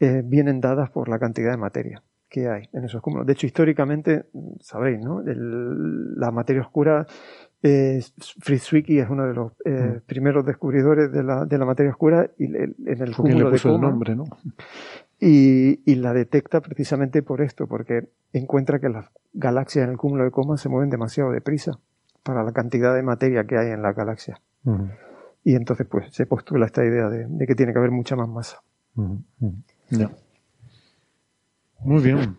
eh, 0.00 0.22
vienen 0.24 0.60
dadas 0.60 0.90
por 0.90 1.08
la 1.08 1.18
cantidad 1.18 1.50
de 1.50 1.56
materia 1.56 2.02
que 2.30 2.48
hay 2.48 2.68
en 2.72 2.84
esos 2.84 3.02
cúmulos. 3.02 3.26
De 3.26 3.32
hecho, 3.32 3.46
históricamente, 3.46 4.26
sabéis, 4.60 5.00
¿no? 5.00 5.22
la 5.24 6.30
materia 6.30 6.62
oscura, 6.62 7.06
eh, 7.62 8.00
Fritz 8.40 8.68
Zwicky 8.68 9.00
es 9.00 9.08
uno 9.10 9.26
de 9.26 9.34
los 9.34 9.52
eh, 9.64 9.70
mm. 9.70 10.06
primeros 10.06 10.46
descubridores 10.46 11.10
de 11.10 11.24
la, 11.24 11.44
de 11.46 11.58
la 11.58 11.64
materia 11.64 11.90
oscura 11.90 12.30
y 12.38 12.44
en 12.44 12.76
el 12.86 13.16
cúmulo 13.16 13.50
de 13.50 13.58
Coma, 13.58 13.88
nombre, 13.88 14.14
¿no? 14.14 14.24
Y, 15.20 15.80
y, 15.90 15.96
la 15.96 16.12
detecta 16.12 16.60
precisamente 16.60 17.22
por 17.22 17.40
esto, 17.40 17.66
porque 17.66 18.08
encuentra 18.32 18.78
que 18.78 18.88
las 18.88 19.10
galaxias 19.32 19.84
en 19.84 19.90
el 19.90 19.96
cúmulo 19.96 20.24
de 20.24 20.30
Coma 20.30 20.56
se 20.56 20.68
mueven 20.68 20.90
demasiado 20.90 21.32
deprisa 21.32 21.78
para 22.22 22.44
la 22.44 22.52
cantidad 22.52 22.94
de 22.94 23.02
materia 23.02 23.44
que 23.44 23.56
hay 23.56 23.70
en 23.70 23.82
la 23.82 23.92
galaxia. 23.92 24.40
Y 25.44 25.54
entonces, 25.54 25.86
pues, 25.90 26.12
se 26.12 26.26
postula 26.26 26.66
esta 26.66 26.84
idea 26.84 27.08
de, 27.08 27.46
que 27.46 27.54
tiene 27.54 27.72
que 27.72 27.78
haber 27.78 27.90
mucha 27.90 28.16
más 28.16 28.28
masa. 28.28 28.62
Muy 31.80 32.02
bien. 32.02 32.36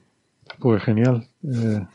Pues 0.59 0.83
genial. 0.83 1.27
Eh, 1.43 1.85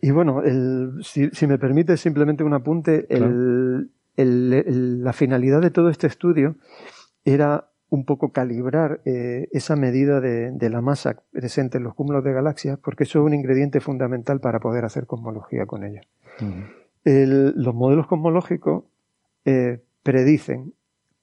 y 0.00 0.10
bueno, 0.10 0.42
el, 0.42 1.00
si, 1.02 1.46
me 1.46 1.58
permite 1.58 1.96
simplemente 1.96 2.42
un 2.42 2.54
apunte, 2.54 3.06
el, 3.10 3.90
la 4.16 5.12
finalidad 5.12 5.60
de 5.60 5.70
todo 5.70 5.88
este 5.88 6.06
estudio 6.06 6.56
era 7.24 7.69
un 7.90 8.04
poco 8.04 8.30
calibrar 8.32 9.00
eh, 9.04 9.48
esa 9.50 9.76
medida 9.76 10.20
de, 10.20 10.70
la 10.70 10.80
masa 10.80 11.16
presente 11.32 11.78
en 11.78 11.84
los 11.84 11.94
cúmulos 11.94 12.24
de 12.24 12.32
galaxias, 12.32 12.78
porque 12.78 13.04
eso 13.04 13.18
es 13.18 13.24
un 13.24 13.34
ingrediente 13.34 13.80
fundamental 13.80 14.40
para 14.40 14.60
poder 14.60 14.84
hacer 14.84 15.06
cosmología 15.06 15.66
con 15.66 15.84
ellos. 15.84 16.06
los 17.04 17.74
modelos 17.74 18.06
cosmológicos 18.06 18.84
eh, 19.44 19.80
predicen 20.04 20.72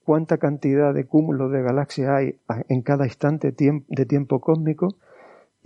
cuánta 0.04 0.38
cantidad 0.38 0.94
de 0.94 1.06
cúmulos 1.06 1.52
de 1.52 1.62
galaxias 1.62 2.10
hay 2.10 2.40
en 2.68 2.82
cada 2.82 3.06
instante 3.06 3.52
de 3.52 4.06
tiempo 4.06 4.40
cósmico 4.42 4.98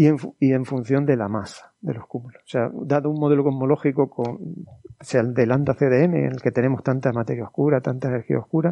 y 0.01 0.07
en, 0.07 0.17
y 0.39 0.53
en, 0.53 0.65
función 0.65 1.05
de 1.05 1.15
la 1.15 1.27
masa 1.27 1.75
de 1.79 1.93
los 1.93 2.07
cúmulos. 2.07 2.41
O 2.43 2.47
sea, 2.47 2.71
dado 2.73 3.11
un 3.11 3.19
modelo 3.19 3.43
cosmológico 3.43 4.09
con, 4.09 4.65
sea 4.99 5.21
el 5.21 5.35
de 5.35 5.45
lambda 5.45 5.75
CDM, 5.75 6.15
en 6.15 6.31
el 6.31 6.41
que 6.41 6.49
tenemos 6.49 6.81
tanta 6.81 7.11
materia 7.11 7.43
oscura, 7.43 7.81
tanta 7.81 8.07
energía 8.07 8.39
oscura, 8.39 8.71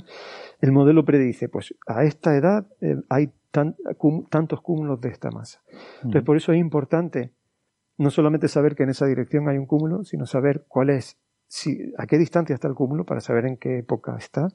el 0.59 0.71
modelo 0.71 1.05
predice, 1.05 1.47
pues 1.47 1.75
a 1.85 2.03
esta 2.03 2.35
edad 2.35 2.65
eh, 2.81 2.95
hay 3.09 3.31
tantos 3.51 4.61
cúmulos 4.61 5.01
de 5.01 5.09
esta 5.09 5.29
masa. 5.29 5.61
Entonces, 5.97 6.23
por 6.23 6.35
eso 6.35 6.51
es 6.51 6.57
importante 6.57 7.31
no 7.99 8.09
solamente 8.09 8.47
saber 8.47 8.73
que 8.73 8.81
en 8.81 8.89
esa 8.89 9.05
dirección 9.05 9.47
hay 9.49 9.59
un 9.59 9.67
cúmulo, 9.67 10.03
sino 10.05 10.25
saber 10.25 10.65
cuál 10.67 10.89
es, 10.89 11.19
si, 11.45 11.93
a 11.99 12.07
qué 12.07 12.17
distancia 12.17 12.55
está 12.55 12.67
el 12.67 12.73
cúmulo 12.73 13.05
para 13.05 13.21
saber 13.21 13.45
en 13.45 13.57
qué 13.57 13.77
época 13.77 14.15
está 14.17 14.47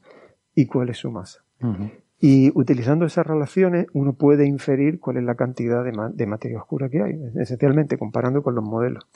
y 0.56 0.66
cuál 0.66 0.88
es 0.88 0.98
su 0.98 1.12
masa. 1.12 1.44
Y 2.26 2.51
utilizando 2.55 3.05
esas 3.05 3.26
relaciones 3.26 3.86
uno 3.92 4.14
puede 4.14 4.46
inferir 4.46 4.98
cuál 4.98 5.18
es 5.18 5.24
la 5.24 5.34
cantidad 5.34 5.84
de, 5.84 6.26
materia 6.26 6.59
oscura 6.59 6.88
que 6.88 7.02
hay, 7.02 7.20
esencialmente 7.38 7.98
comparando 7.98 8.42
con 8.42 8.55
los 8.55 8.64
modelos. 8.64 9.06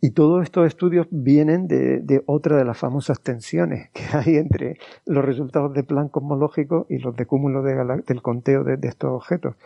Y 0.00 0.12
todos 0.12 0.44
estos 0.44 0.68
estudios 0.68 1.08
vienen 1.10 1.66
de, 1.66 2.22
otra 2.26 2.56
de 2.56 2.64
las 2.64 2.78
famosas 2.78 3.20
tensiones 3.20 3.90
que 3.90 4.04
hay 4.12 4.36
entre 4.36 4.78
los 5.04 5.24
resultados 5.24 5.74
de 5.74 5.82
plan 5.82 6.08
cosmológico 6.08 6.86
y 6.88 6.98
los 6.98 7.16
de 7.16 7.26
cúmulo 7.26 7.64
del 7.64 8.22
conteo 8.22 8.62
de, 8.62 8.78
estos 8.86 9.10
objetos. 9.10 9.56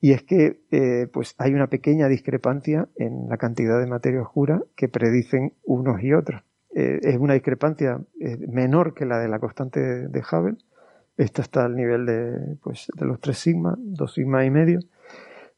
Y 0.00 0.12
es 0.12 0.22
que 0.22 0.62
eh, 0.70 1.08
pues 1.12 1.34
hay 1.36 1.52
una 1.52 1.66
pequeña 1.66 2.08
discrepancia 2.08 2.88
en 2.96 3.28
la 3.28 3.36
cantidad 3.36 3.78
de 3.78 3.86
materia 3.86 4.22
oscura 4.22 4.62
que 4.76 4.88
predicen 4.88 5.52
unos 5.62 6.02
y 6.02 6.14
otros. 6.14 6.40
Eh, 6.74 7.00
es 7.02 7.18
una 7.18 7.34
discrepancia 7.34 8.00
eh, 8.18 8.38
menor 8.48 8.94
que 8.94 9.04
la 9.04 9.18
de 9.18 9.28
la 9.28 9.40
constante 9.40 9.80
de 9.80 10.20
Hubble, 10.20 10.56
esta 11.20 11.42
está 11.42 11.66
al 11.66 11.76
nivel 11.76 12.06
de, 12.06 12.56
pues, 12.62 12.86
de 12.96 13.04
los 13.04 13.20
3 13.20 13.36
sigma, 13.36 13.76
2 13.78 14.12
sigma 14.12 14.44
y 14.44 14.50
medio, 14.50 14.80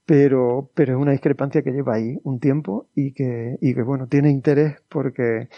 pero, 0.05 0.71
pero 0.75 0.95
es 0.95 1.01
una 1.01 1.13
discrepancia 1.13 1.63
que 1.63 1.71
lleva 1.71 1.95
ahí 1.95 2.19
un 2.25 2.41
tiempo 2.41 2.89
y 2.95 3.13
que, 3.13 3.59
y 3.61 3.73
que 3.73 3.83
bueno, 3.83 4.09
tiene 4.09 4.31
interés 4.31 4.83
porque 4.89 5.49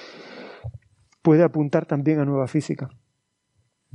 puede 1.22 1.42
apuntar 1.42 1.86
también 1.86 2.20
a 2.20 2.26
nueva 2.26 2.46
física, 2.48 2.90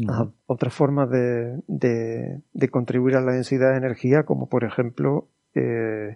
a 0.07 0.29
otras 0.47 0.73
formas 0.73 1.11
de, 1.11 1.61
de, 1.67 2.69
contribuir 2.69 3.15
a 3.15 3.21
la 3.21 3.33
densidad 3.33 3.71
de 3.71 3.77
energía, 3.77 4.23
como 4.23 4.49
por 4.49 4.63
ejemplo 4.63 5.27
eh, 5.53 6.15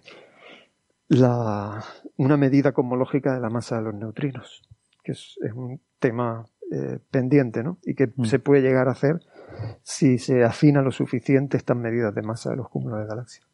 la, 1.06 1.84
una 2.16 2.36
medida 2.36 2.72
cosmológica 2.72 3.34
de 3.34 3.40
la 3.40 3.50
masa 3.50 3.76
de 3.76 3.82
los 3.82 3.94
neutrinos, 3.94 4.62
que 5.04 5.12
es, 5.12 5.38
un 5.54 5.80
tema 6.00 6.46
eh, 6.72 6.98
pendiente, 7.10 7.62
¿no? 7.62 7.78
Y 7.84 7.94
que 7.94 8.12
mm. 8.16 8.24
se 8.24 8.38
puede 8.40 8.62
llegar 8.62 8.88
a 8.88 8.92
hacer 8.92 9.20
si 9.82 10.18
se 10.18 10.44
afina 10.44 10.82
lo 10.82 10.90
suficiente 10.90 11.56
estas 11.56 11.76
medidas 11.76 12.14
de 12.14 12.22
masa 12.22 12.50
de 12.50 12.56
los 12.56 12.68
cúmulos 12.68 13.00
de 13.00 13.06
galaxias. 13.06 13.46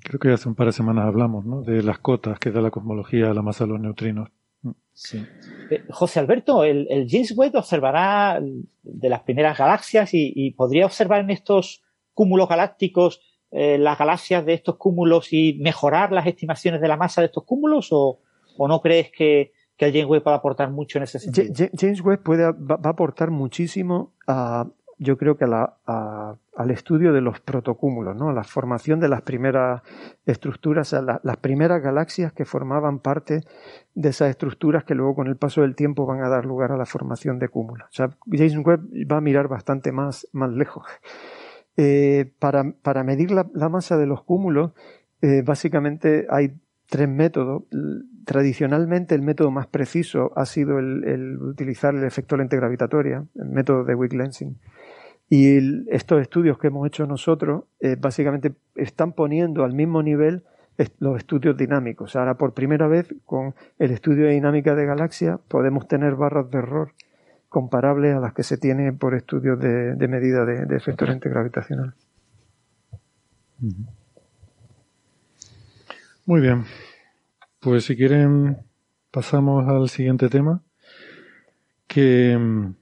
Creo 0.00 0.20
que 0.20 0.30
hace 0.30 0.48
un 0.48 0.54
par 0.54 0.66
de 0.66 0.72
semanas 0.72 1.06
hablamos 1.06 1.44
¿no? 1.46 1.62
de 1.62 1.82
las 1.82 1.98
cotas 1.98 2.38
que 2.38 2.50
da 2.50 2.60
la 2.60 2.70
cosmología 2.70 3.30
a 3.30 3.34
la 3.34 3.42
masa 3.42 3.64
de 3.64 3.70
los 3.70 3.80
neutrinos. 3.80 4.28
Sí. 4.92 5.24
Eh, 5.70 5.84
José 5.90 6.20
Alberto, 6.20 6.64
el, 6.64 7.06
James 7.08 7.34
Webb 7.36 7.56
observará 7.56 8.40
de 8.82 9.08
las 9.08 9.22
primeras 9.22 9.56
galaxias 9.56 10.10
y, 10.12 10.50
podría 10.52 10.86
observar 10.86 11.20
en 11.20 11.30
estos 11.30 11.82
cúmulos 12.12 12.48
galácticos 12.48 13.20
eh, 13.50 13.78
las 13.78 13.98
galaxias 13.98 14.44
de 14.44 14.54
estos 14.54 14.76
cúmulos 14.76 15.32
y 15.32 15.58
mejorar 15.60 16.12
las 16.12 16.26
estimaciones 16.26 16.80
de 16.80 16.88
la 16.88 16.96
masa 16.96 17.22
de 17.22 17.26
estos 17.26 17.44
cúmulos 17.44 17.88
o, 17.90 18.20
no 18.58 18.80
crees 18.80 19.10
que, 19.10 19.52
el 19.78 19.92
James 19.92 20.06
Webb 20.06 20.22
puede 20.22 20.36
aportar 20.36 20.70
mucho 20.70 20.98
en 20.98 21.04
ese 21.04 21.18
sentido? 21.18 21.68
James 21.76 22.00
Webb 22.02 22.22
puede, 22.22 22.52
va, 22.52 22.78
a 22.80 22.88
aportar 22.88 23.32
muchísimo 23.32 24.12
a, 24.28 24.68
yo 25.02 25.16
creo 25.18 25.36
que 25.36 25.44
al 25.44 26.70
estudio 26.70 27.12
de 27.12 27.20
los 27.20 27.40
protocúmulos, 27.40 28.16
¿no? 28.16 28.32
la 28.32 28.44
formación 28.44 29.00
de 29.00 29.08
las 29.08 29.22
primeras 29.22 29.82
estructuras, 30.26 30.94
las 31.22 31.36
primeras 31.38 31.82
galaxias 31.82 32.32
que 32.32 32.44
formaban 32.44 33.00
parte 33.00 33.40
de 33.94 34.08
esas 34.08 34.30
estructuras 34.30 34.84
que 34.84 34.94
luego 34.94 35.14
con 35.14 35.26
el 35.26 35.36
paso 35.36 35.62
del 35.62 35.74
tiempo 35.74 36.06
van 36.06 36.22
a 36.22 36.28
dar 36.28 36.46
lugar 36.46 36.72
a 36.72 36.76
la 36.76 36.86
formación 36.86 37.38
de 37.38 37.48
cúmulos. 37.48 37.88
O 37.88 37.94
sea, 37.94 38.10
James 38.30 38.56
Webb 38.64 38.88
va 39.10 39.16
a 39.16 39.20
mirar 39.20 39.48
bastante 39.48 39.92
más, 39.92 40.28
más 40.32 40.50
lejos. 40.50 40.86
Eh, 41.76 42.32
para, 42.38 42.72
para, 42.82 43.02
medir 43.02 43.30
la, 43.30 43.68
masa 43.68 43.96
de 43.96 44.06
los 44.06 44.22
cúmulos, 44.24 44.72
eh, 45.22 45.42
básicamente 45.42 46.26
hay 46.30 46.54
tres 46.88 47.08
métodos. 47.08 47.64
Tradicionalmente 48.24 49.14
el 49.14 49.22
método 49.22 49.50
más 49.50 49.66
preciso 49.66 50.32
ha 50.36 50.44
sido 50.44 50.78
el, 50.78 51.38
utilizar 51.40 51.94
el 51.94 52.04
efecto 52.04 52.36
lente 52.36 52.56
gravitatoria, 52.56 53.24
el 53.34 53.48
método 53.48 53.84
de 53.84 53.94
Wick 53.94 54.12
Lensing. 54.12 54.58
Y 55.34 55.86
estos 55.90 56.20
estudios 56.20 56.58
que 56.58 56.66
hemos 56.66 56.86
hecho 56.86 57.06
nosotros 57.06 57.64
eh, 57.80 57.96
básicamente 57.98 58.52
están 58.74 59.14
poniendo 59.14 59.64
al 59.64 59.72
mismo 59.72 60.02
nivel 60.02 60.44
los 60.98 61.16
estudios 61.16 61.56
dinámicos. 61.56 62.16
Ahora, 62.16 62.36
por 62.36 62.52
primera 62.52 62.86
vez, 62.86 63.06
con 63.24 63.54
el 63.78 63.92
estudio 63.92 64.26
de 64.26 64.32
dinámica 64.32 64.74
de 64.74 64.84
galaxias, 64.84 65.40
podemos 65.48 65.88
tener 65.88 66.16
barras 66.16 66.50
de 66.50 66.58
error 66.58 66.92
comparables 67.48 68.14
a 68.14 68.20
las 68.20 68.34
que 68.34 68.42
se 68.42 68.58
tienen 68.58 68.98
por 68.98 69.14
estudios 69.14 69.58
de, 69.58 70.06
medida 70.06 70.44
de, 70.44 70.76
efecto 70.76 71.06
lente 71.06 71.30
gravitacional. 71.30 71.94
Muy 76.26 76.42
bien. 76.42 76.64
Pues 77.58 77.86
si 77.86 77.96
quieren, 77.96 78.58
pasamos 79.10 79.66
al 79.66 79.88
siguiente 79.88 80.28
tema, 80.28 80.60
que 81.86 82.36
mm, 82.38 82.81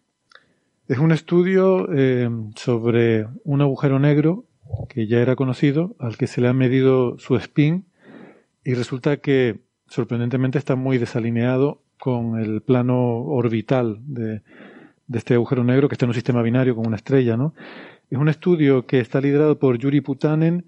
es 0.90 0.98
un 0.98 1.12
estudio 1.12 1.86
eh, 1.94 2.28
sobre 2.56 3.28
un 3.44 3.60
agujero 3.60 4.00
negro 4.00 4.46
que 4.88 5.06
ya 5.06 5.20
era 5.20 5.36
conocido, 5.36 5.94
al 6.00 6.16
que 6.16 6.26
se 6.26 6.40
le 6.40 6.48
ha 6.48 6.52
medido 6.52 7.16
su 7.20 7.36
spin 7.36 7.86
y 8.64 8.74
resulta 8.74 9.18
que 9.18 9.60
sorprendentemente 9.86 10.58
está 10.58 10.74
muy 10.74 10.98
desalineado 10.98 11.80
con 11.96 12.40
el 12.40 12.60
plano 12.62 13.18
orbital 13.18 13.98
de, 14.00 14.42
este 15.12 15.34
agujero 15.34 15.62
negro 15.62 15.88
que 15.88 15.94
está 15.94 16.06
en 16.06 16.10
un 16.10 16.14
sistema 16.14 16.42
binario 16.42 16.74
con 16.74 16.88
una 16.88 16.96
estrella, 16.96 17.36
¿no? 17.36 17.54
Es 18.10 18.18
un 18.18 18.28
estudio 18.28 18.84
que 18.86 18.98
está 18.98 19.20
liderado 19.20 19.60
por 19.60 19.78
Yuri 19.78 20.00
Putanen 20.00 20.66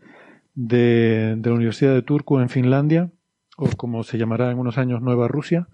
de, 0.55 1.35
de 1.37 1.51
la 1.51 1.57
Universidad 1.57 1.95
de 1.95 2.03
Turku 2.03 2.39
en 2.39 2.49
Finlandia, 2.49 3.11
o 3.57 3.69
como 3.77 4.05
se 4.05 4.19
llamará 4.19 4.53
en 4.53 4.61
unos 4.61 4.79
años 4.79 5.03
Nueva 5.03 5.27
Rusia, 5.27 5.67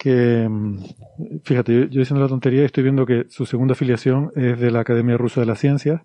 que, 0.00 0.48
mm, 0.48 0.78
fíjate, 1.44 1.74
yo, 1.90 2.00
diciendo 2.00 2.22
la 2.22 2.28
tontería 2.28 2.64
estoy 2.64 2.84
viendo 2.84 3.04
que 3.04 3.26
su 3.28 3.44
segunda 3.44 3.72
afiliación 3.72 4.32
es 4.34 4.58
de 4.58 4.70
la 4.70 4.80
Academia 4.80 5.18
Rusa 5.18 5.42
de 5.42 5.46
las 5.46 5.60
Ciencias, 5.60 6.00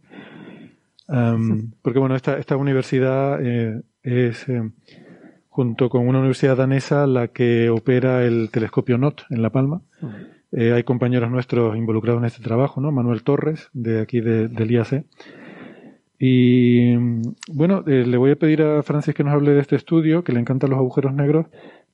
porque 1.07 1.99
bueno, 1.99 2.15
esta, 2.15 2.38
esta 2.38 2.57
universidad 2.57 3.39
eh, 3.41 3.81
es, 4.03 4.49
eh, 4.49 4.69
junto 5.47 5.88
con 5.89 6.07
una 6.07 6.19
universidad 6.19 6.57
danesa, 6.57 7.07
la 7.07 7.30
que 7.30 7.69
opera 7.69 8.26
el 8.26 8.49
telescopio 8.51 8.97
NOT 8.97 9.22
en 9.30 9.41
La 9.41 9.49
Palma. 9.49 9.81
Eh, 10.51 10.73
hay 10.73 10.84
compañeros 10.84 11.31
nuestros 11.31 11.77
involucrados 11.77 12.22
en 12.22 12.26
este 12.26 12.43
trabajo, 12.43 12.81
¿no? 12.81 12.91
Manuel 12.91 13.23
Torres, 13.23 13.69
de 13.72 14.01
aquí 14.01 14.19
del 14.19 14.72
IAC. 14.72 15.05
Y 16.19 16.95
mm, 16.97 17.22
bueno, 17.53 17.81
le 17.85 18.17
voy 18.17 18.31
a 18.31 18.35
pedir 18.35 18.61
a 18.61 18.84
Francis 18.84 19.13
que 19.13 19.23
nos 19.23 19.34
hable 19.34 19.51
de 19.51 19.61
este 19.61 19.77
estudio, 19.77 20.23
que 20.23 20.34
le 20.34 20.41
encantan 20.41 20.72
los 20.72 20.80
agujeros 20.80 21.13
negros, 21.13 21.45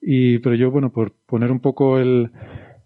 y, 0.01 0.39
pero 0.39 0.55
yo, 0.55 0.71
bueno, 0.71 0.91
por 0.91 1.11
poner 1.25 1.51
un 1.51 1.59
poco 1.59 1.99
el, 1.99 2.31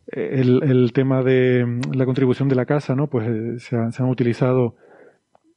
el, 0.08 0.92
tema 0.94 1.24
de 1.24 1.80
la 1.94 2.06
contribución 2.06 2.50
de 2.50 2.56
la 2.56 2.66
casa, 2.66 2.96
¿no? 2.96 3.08
Pues 3.08 3.28
eh, 3.28 3.60
se, 3.60 3.76
han 3.78 4.10
utilizado. 4.10 4.76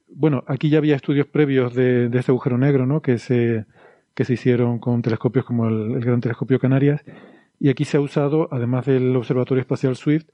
Bueno, 0.08 0.44
aquí 0.46 0.70
ya 0.70 0.78
había 0.78 0.96
estudios 0.96 1.26
previos 1.26 1.74
de, 1.74 2.08
de 2.08 2.18
este 2.18 2.32
agujero 2.32 2.58
negro, 2.58 2.86
¿no? 2.86 3.02
Que 3.02 3.18
se, 3.18 3.66
que 4.14 4.24
se 4.24 4.34
hicieron 4.34 4.78
con 4.78 5.02
telescopios 5.02 5.44
como 5.44 5.68
el, 5.68 6.00
Gran 6.00 6.20
Telescopio 6.20 6.58
Canarias. 6.58 7.02
Y 7.60 7.68
aquí 7.68 7.84
se 7.84 7.96
ha 7.96 8.00
usado, 8.00 8.48
además 8.50 8.86
del 8.86 9.14
Observatorio 9.16 9.60
Espacial 9.60 9.96
Swift, 9.96 10.26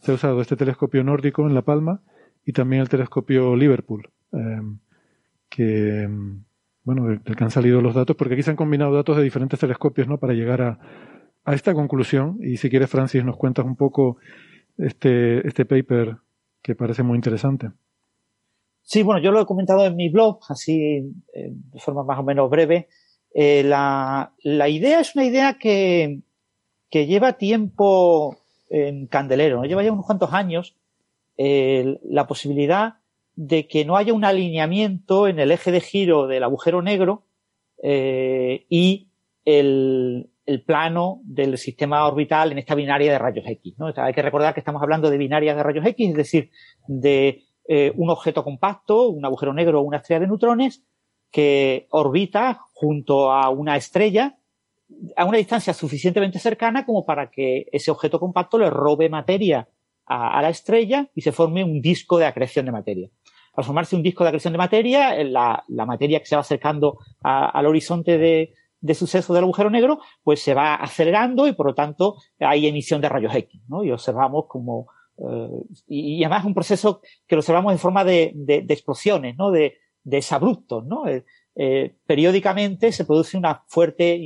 se 0.00 0.12
ha 0.12 0.14
usado 0.14 0.40
este 0.40 0.56
telescopio 0.56 1.02
nórdico 1.02 1.46
en 1.46 1.54
La 1.54 1.62
Palma 1.62 2.00
y 2.44 2.52
también 2.52 2.82
el 2.82 2.88
telescopio 2.88 3.56
Liverpool, 3.56 4.08
eh, 4.32 4.62
que, 5.48 6.08
bueno, 6.88 7.06
del, 7.06 7.20
que 7.20 7.44
han 7.44 7.50
salido 7.50 7.82
los 7.82 7.94
datos, 7.94 8.16
porque 8.16 8.32
aquí 8.32 8.42
se 8.42 8.48
han 8.48 8.56
combinado 8.56 8.94
datos 8.94 9.18
de 9.18 9.22
diferentes 9.22 9.60
telescopios, 9.60 10.08
¿no? 10.08 10.16
Para 10.16 10.32
llegar 10.32 10.62
a, 10.62 10.78
esta 11.52 11.74
conclusión, 11.74 12.38
y 12.40 12.56
si 12.56 12.70
quieres, 12.70 12.88
Francis, 12.88 13.22
nos 13.24 13.36
cuentas 13.36 13.66
un 13.66 13.76
poco 13.76 14.16
este, 14.78 15.46
este 15.46 15.66
paper 15.66 16.16
que 16.62 16.74
parece 16.74 17.02
muy 17.02 17.16
interesante. 17.16 17.68
Sí, 18.80 19.02
bueno, 19.02 19.20
yo 19.20 19.32
lo 19.32 19.42
he 19.42 19.44
comentado 19.44 19.84
en 19.84 19.96
mi 19.96 20.08
blog, 20.08 20.40
así 20.48 21.12
eh, 21.34 21.52
de 21.52 21.78
forma 21.78 22.04
más 22.04 22.18
o 22.20 22.22
menos 22.22 22.48
breve. 22.48 22.88
Eh, 23.34 23.62
la, 23.64 24.32
la, 24.42 24.68
idea 24.70 25.00
es 25.00 25.14
una 25.14 25.26
idea 25.26 25.58
que, 25.58 26.20
que, 26.88 27.06
lleva 27.06 27.34
tiempo 27.34 28.38
en 28.70 29.08
candelero, 29.08 29.58
¿no? 29.58 29.64
lleva 29.66 29.82
ya 29.82 29.92
unos 29.92 30.06
cuantos 30.06 30.32
años 30.32 30.74
eh, 31.36 31.98
la 32.02 32.26
posibilidad 32.26 32.94
de 33.40 33.68
que 33.68 33.84
no 33.84 33.96
haya 33.96 34.12
un 34.12 34.24
alineamiento 34.24 35.28
en 35.28 35.38
el 35.38 35.52
eje 35.52 35.70
de 35.70 35.80
giro 35.80 36.26
del 36.26 36.42
agujero 36.42 36.82
negro 36.82 37.22
eh, 37.80 38.66
y 38.68 39.10
el, 39.44 40.28
plano 40.66 41.20
del 41.22 41.56
sistema 41.56 42.04
orbital 42.04 42.50
en 42.50 42.58
esta 42.58 42.74
binaria 42.74 43.12
de 43.12 43.18
rayos 43.18 43.44
X. 43.46 43.76
hay 43.96 44.12
que 44.12 44.22
recordar 44.22 44.54
que 44.54 44.60
estamos 44.60 44.82
hablando 44.82 45.08
de 45.08 45.18
binarias 45.18 45.56
de 45.56 45.62
rayos 45.62 45.86
X, 45.86 46.10
es 46.10 46.16
decir, 46.16 46.50
de 46.88 47.44
eh, 47.68 47.92
un 47.96 48.10
objeto 48.10 48.42
compacto, 48.42 49.08
un 49.08 49.24
agujero 49.24 49.54
negro 49.54 49.80
o 49.80 49.84
una 49.84 49.98
estrella 49.98 50.20
de 50.20 50.26
neutrones, 50.26 50.82
que 51.30 51.86
orbita 51.90 52.58
junto 52.72 53.30
a 53.30 53.50
una 53.50 53.76
estrella 53.76 54.36
a 55.16 55.26
una 55.26 55.38
distancia 55.38 55.74
suficientemente 55.74 56.40
cercana 56.40 56.84
como 56.84 57.04
para 57.04 57.30
que 57.30 57.66
ese 57.70 57.92
objeto 57.92 58.18
compacto 58.18 58.58
le 58.58 58.70
robe 58.70 59.08
materia 59.08 59.68
a, 60.08 60.40
la 60.40 60.48
estrella 60.48 61.10
y 61.14 61.20
se 61.20 61.32
forme 61.32 61.62
un 61.62 61.80
disco 61.80 62.18
de 62.18 62.26
acreción 62.26 62.66
de 62.66 62.72
materia. 62.72 63.10
Al 63.58 63.64
formarse 63.64 63.96
un 63.96 64.02
disco 64.02 64.22
de 64.22 64.28
acreción 64.28 64.52
de 64.52 64.58
materia, 64.58 65.24
la, 65.24 65.64
la 65.66 65.84
materia 65.84 66.20
que 66.20 66.26
se 66.26 66.36
va 66.36 66.42
acercando 66.42 66.98
al 67.22 67.66
horizonte 67.66 68.16
de, 68.16 68.54
de 68.80 68.94
suceso 68.94 69.34
del 69.34 69.44
agujero 69.44 69.70
negro, 69.70 69.98
pues 70.22 70.40
se 70.40 70.54
va 70.54 70.74
acelerando 70.74 71.48
y 71.48 71.52
por 71.52 71.66
lo 71.66 71.74
tanto 71.74 72.16
hay 72.38 72.66
emisión 72.66 73.00
de 73.00 73.08
rayos 73.08 73.34
X, 73.34 73.60
¿no? 73.68 73.82
Y 73.84 73.90
observamos 73.90 74.44
como, 74.48 74.86
eh, 75.18 75.62
y, 75.88 76.22
además 76.22 76.42
es 76.42 76.46
un 76.46 76.54
proceso 76.54 77.00
que 77.26 77.34
lo 77.34 77.40
observamos 77.40 77.72
en 77.72 77.78
forma 77.78 78.04
de, 78.04 78.34
explosiones, 78.68 79.36
¿no? 79.36 79.50
De, 79.50 79.60
de 80.04 80.18
desabruptos, 80.18 80.84
¿no? 80.86 81.08
Eh, 81.08 81.24
eh, 81.56 81.96
periódicamente 82.06 82.92
se 82.92 83.04
produce 83.04 83.36
una 83.36 83.64
fuerte, 83.66 84.20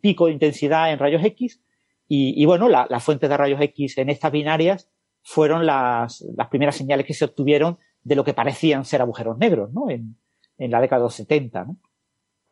pico 0.00 0.26
de 0.26 0.32
intensidad 0.32 0.92
en 0.92 0.98
rayos 0.98 1.24
X 1.24 1.62
y, 2.06 2.44
bueno, 2.44 2.68
la, 2.68 2.86
la, 2.90 3.00
fuente 3.00 3.26
de 3.28 3.36
rayos 3.36 3.60
X 3.60 3.96
en 3.96 4.10
estas 4.10 4.30
binarias 4.30 4.90
fueron 5.22 5.64
las, 5.64 6.22
las 6.36 6.48
primeras 6.48 6.76
señales 6.76 7.06
que 7.06 7.14
se 7.14 7.24
obtuvieron 7.24 7.78
de 8.04 8.14
lo 8.14 8.24
que 8.24 8.34
parecían 8.34 8.84
ser 8.84 9.00
agujeros 9.00 9.38
negros, 9.38 9.72
¿no? 9.72 9.90
En, 9.90 10.16
la 10.56 10.80
década 10.80 11.00
de 11.00 11.06
los 11.06 11.14
70, 11.14 11.64
¿no? 11.64 11.76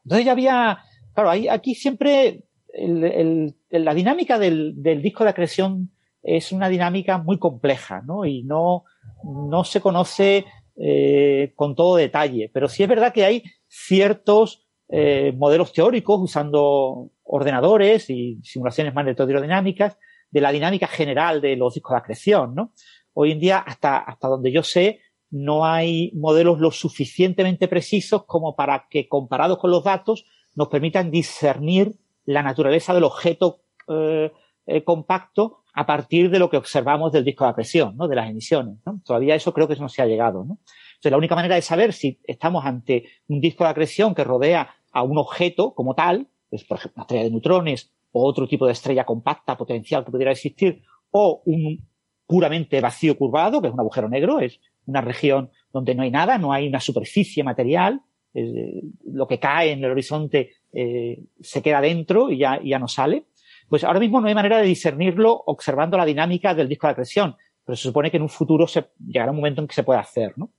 Entonces 0.05 0.27
ya 0.27 0.33
había, 0.33 0.81
Claro, 1.15 1.31
aquí 1.51 1.75
siempre 1.75 2.45
la 2.75 3.95
dinámica 3.95 4.39
del, 4.39 4.83
disco 5.03 5.25
de 5.25 5.31
acreción 5.31 5.91
es 6.23 6.53
una 6.53 6.69
dinámica 6.69 7.19
muy 7.19 7.39
compleja, 7.39 8.03
¿no? 8.03 8.25
Y 8.25 8.45
no, 8.45 8.85
no 9.25 9.65
se 9.65 9.81
conoce 9.81 10.47
eh, 10.77 11.53
con 11.55 11.75
todo 11.75 11.97
detalle. 11.97 12.51
Pero 12.53 12.69
sí 12.69 12.83
es 12.83 12.89
verdad 12.89 13.13
que 13.13 13.25
hay 13.25 13.43
ciertos 13.69 14.67
eh, 14.89 15.35
modelos 15.37 15.73
teóricos 15.73 16.21
usando 16.21 17.11
ordenadores 17.25 18.09
y 18.09 18.41
simulaciones 18.43 18.95
magnetodinámicas 18.95 19.99
de 20.31 20.41
la 20.41 20.53
dinámica 20.53 20.87
general 20.87 21.41
de 21.41 21.57
los 21.57 21.75
discos 21.75 21.93
de 21.93 21.99
acreción, 21.99 22.55
¿no? 22.55 22.73
Hoy 23.15 23.33
en 23.33 23.41
día, 23.41 23.59
hasta, 23.59 23.99
hasta 23.99 24.29
donde 24.29 24.51
yo 24.51 24.63
sé, 24.63 25.01
no 25.33 25.65
hay 25.65 26.13
modelos 26.15 26.61
lo 26.61 26.71
suficientemente 26.71 27.67
precisos 27.67 28.25
como 28.27 28.55
para 28.55 28.87
que, 28.89 29.09
comparados 29.09 29.59
con 29.59 29.71
los 29.71 29.83
datos, 29.83 30.27
nos 30.55 30.69
permitan 30.69 31.11
discernir 31.11 31.95
la 32.27 32.43
naturaleza 32.43 32.93
del 32.93 33.05
objeto 33.05 33.63
eh, 33.89 34.31
eh, 34.67 34.85
compacto 34.85 35.63
a 35.73 35.87
partir 35.87 36.31
de 36.31 36.39
lo 36.39 36.51
que 36.51 36.59
observamos 36.59 37.13
del 37.13 37.25
disco 37.25 37.47
de 37.47 37.55
presión, 37.55 37.97
¿no? 37.97 38.09
de 38.09 38.15
las 38.15 38.29
emisiones. 38.29 38.77
¿no? 38.85 39.01
Todavía 39.05 39.35
eso 39.35 39.55
creo 39.55 39.67
que 39.67 39.75
no 39.77 39.89
se 39.89 40.03
ha 40.03 40.07
llegado. 40.07 40.45
¿no? 40.45 40.59
Entonces, 40.97 41.11
la 41.11 41.17
única 41.17 41.35
manera 41.35 41.55
de 41.55 41.63
saber 41.63 41.95
si 41.95 42.21
estamos 42.25 42.67
ante 42.67 43.07
un 43.29 43.41
disco 43.41 43.65
de 43.65 43.71
acreción 43.71 44.15
que 44.15 44.25
rodea 44.25 44.69
a 44.93 45.03
un 45.03 45.17
objeto 45.17 45.73
como 45.75 45.95
tal, 45.95 46.29
pues, 46.51 46.65
por 46.65 46.77
ejemplo, 46.77 46.97
una 46.99 47.05
estrella 47.05 47.25
de 47.25 47.31
neutrones 47.31 47.91
o 48.13 48.29
otro 48.29 48.47
tipo 48.47 48.67
de 48.67 48.73
estrella 48.73 49.07
compacta 49.07 49.57
potencial 49.57 50.05
que 50.05 50.11
pudiera 50.11 50.33
existir, 50.33 50.83
o 51.11 51.43
un 51.47 51.89
puramente 52.27 52.81
vacío 52.83 53.17
curvado, 53.17 53.63
que 53.63 53.69
es 53.69 53.75
un 53.75 53.81
agujero 53.81 54.11
negro, 54.11 54.39
es 54.39 54.61
una 54.87 55.01
región 55.01 55.51
donde 55.73 55.95
no 55.95 56.03
hay 56.03 56.11
nada, 56.11 56.39
no 56.39 56.53
hay 56.53 56.69
una 56.69 56.81
superficie 56.81 57.45
material, 57.45 58.01
eh, 58.35 58.83
lo 59.05 59.27
que 59.27 59.39
cae 59.39 59.73
en 59.73 59.85
el 59.85 59.91
horizonte 59.91 60.53
eh, 60.73 61.23
se 61.41 61.63
queda 61.63 61.81
dentro 61.81 62.31
y 62.31 62.39
ya, 62.39 62.61
ya 62.63 62.79
no 62.79 62.89
sale. 62.89 63.27
Pues 63.69 63.85
ahora 63.85 64.01
mismo 64.01 64.21
no 64.21 64.29
hay 64.29 64.35
manera 64.35 64.59
de 64.59 64.67
discernirlo 64.67 65.43
observando 65.47 65.97
la 65.97 66.05
dinámica 66.05 66.55
del 66.55 66.69
disco 66.69 66.87
de 66.87 66.93
acreción, 66.93 67.37
pero 67.65 67.77
se 67.77 67.85
supone 67.85 68.11
que 68.11 68.17
en 68.17 68.25
un 68.25 68.29
futuro 68.29 68.67
llegará 69.07 69.31
un 69.31 69.39
momento 69.39 69.63
en 69.63 69.69
que 69.69 69.75
se 69.75 69.83
pueda 69.83 70.01
hacer, 70.01 70.35
¿no? 70.37 70.51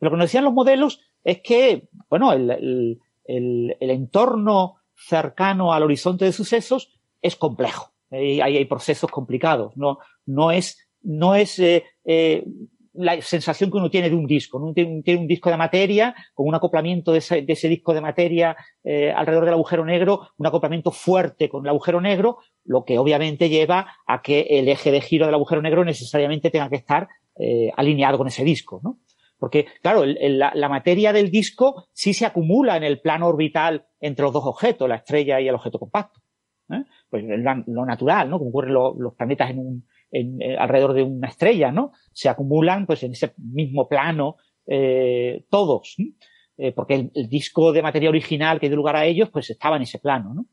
lo 0.00 0.10
que 0.10 0.16
nos 0.16 0.26
decían 0.26 0.44
los 0.44 0.54
modelos 0.54 1.00
es 1.22 1.40
que, 1.42 1.88
bueno, 2.08 2.32
el, 2.32 2.50
el, 2.50 3.76
el, 3.78 3.90
entorno 3.90 4.76
cercano 4.94 5.72
al 5.72 5.82
horizonte 5.82 6.24
de 6.24 6.32
sucesos 6.32 6.98
es 7.20 7.36
complejo. 7.36 7.92
Ahí 8.10 8.40
hay, 8.40 8.56
hay, 8.56 8.64
procesos 8.64 9.10
complicados. 9.10 9.76
No, 9.76 9.98
no 10.26 10.50
es, 10.50 10.88
no 11.02 11.34
es 11.34 11.58
eh, 11.58 11.84
eh, 12.04 12.44
la 12.92 13.20
sensación 13.22 13.70
que 13.70 13.76
uno 13.76 13.90
tiene 13.90 14.10
de 14.10 14.16
un 14.16 14.26
disco. 14.26 14.60
Tiene, 14.74 15.02
un 15.16 15.26
disco 15.26 15.50
de 15.50 15.56
materia 15.56 16.14
con 16.34 16.48
un 16.48 16.54
acoplamiento 16.54 17.12
de 17.12 17.18
ese, 17.18 17.68
disco 17.68 17.94
de 17.94 18.00
materia 18.00 18.56
eh, 18.82 19.12
alrededor 19.12 19.44
del 19.44 19.54
agujero 19.54 19.84
negro, 19.84 20.28
un 20.36 20.46
acoplamiento 20.46 20.90
fuerte 20.90 21.48
con 21.48 21.64
el 21.64 21.70
agujero 21.70 22.00
negro, 22.00 22.38
lo 22.64 22.84
que 22.84 22.98
obviamente 22.98 23.48
lleva 23.48 23.94
a 24.06 24.22
que 24.22 24.40
el 24.50 24.68
eje 24.68 24.90
de 24.90 25.00
giro 25.00 25.26
del 25.26 25.34
agujero 25.34 25.62
negro 25.62 25.84
necesariamente 25.84 26.50
tenga 26.50 26.68
que 26.68 26.76
estar 26.76 27.08
eh, 27.38 27.70
alineado 27.76 28.18
con 28.18 28.26
ese 28.26 28.44
disco. 28.44 28.80
¿no? 28.82 28.98
Porque, 29.38 29.66
claro, 29.82 30.04
la, 30.04 30.68
materia 30.68 31.12
del 31.12 31.30
disco 31.30 31.86
sí 31.92 32.12
se 32.12 32.26
acumula 32.26 32.76
en 32.76 32.84
el 32.84 33.00
plano 33.00 33.28
orbital 33.28 33.86
entre 34.00 34.24
los 34.24 34.32
dos 34.32 34.44
objetos, 34.44 34.88
la 34.88 34.96
estrella 34.96 35.40
y 35.40 35.48
el 35.48 35.54
objeto 35.54 35.78
compacto. 35.78 36.20
¿eh? 36.70 36.84
Pues 37.08 37.24
lo 37.24 37.86
natural, 37.86 38.28
¿no? 38.28 38.38
Como 38.38 38.50
ocurren 38.50 38.74
lo, 38.74 38.94
los 38.98 39.14
planetas 39.14 39.50
en 39.50 39.58
un, 39.58 39.86
en, 40.10 40.40
eh, 40.42 40.56
alrededor 40.56 40.94
de 40.94 41.02
una 41.02 41.28
estrella, 41.28 41.72
¿no? 41.72 41.92
Se 42.12 42.28
acumulan 42.28 42.86
pues 42.86 43.02
en 43.02 43.12
ese 43.12 43.32
mismo 43.36 43.88
plano 43.88 44.36
eh, 44.66 45.44
todos, 45.50 45.96
eh, 46.56 46.72
porque 46.72 47.10
el, 47.12 47.28
disco 47.28 47.72
de 47.72 47.82
materia 47.82 48.08
original 48.08 48.60
que 48.60 48.68
dio 48.68 48.76
lugar 48.76 48.96
a 48.96 49.06
ellos 49.06 49.30
pues 49.30 49.50
estaba 49.50 49.76
en 49.76 49.82
ese 49.82 49.98
plano, 49.98 50.34
¿no? 50.34 50.46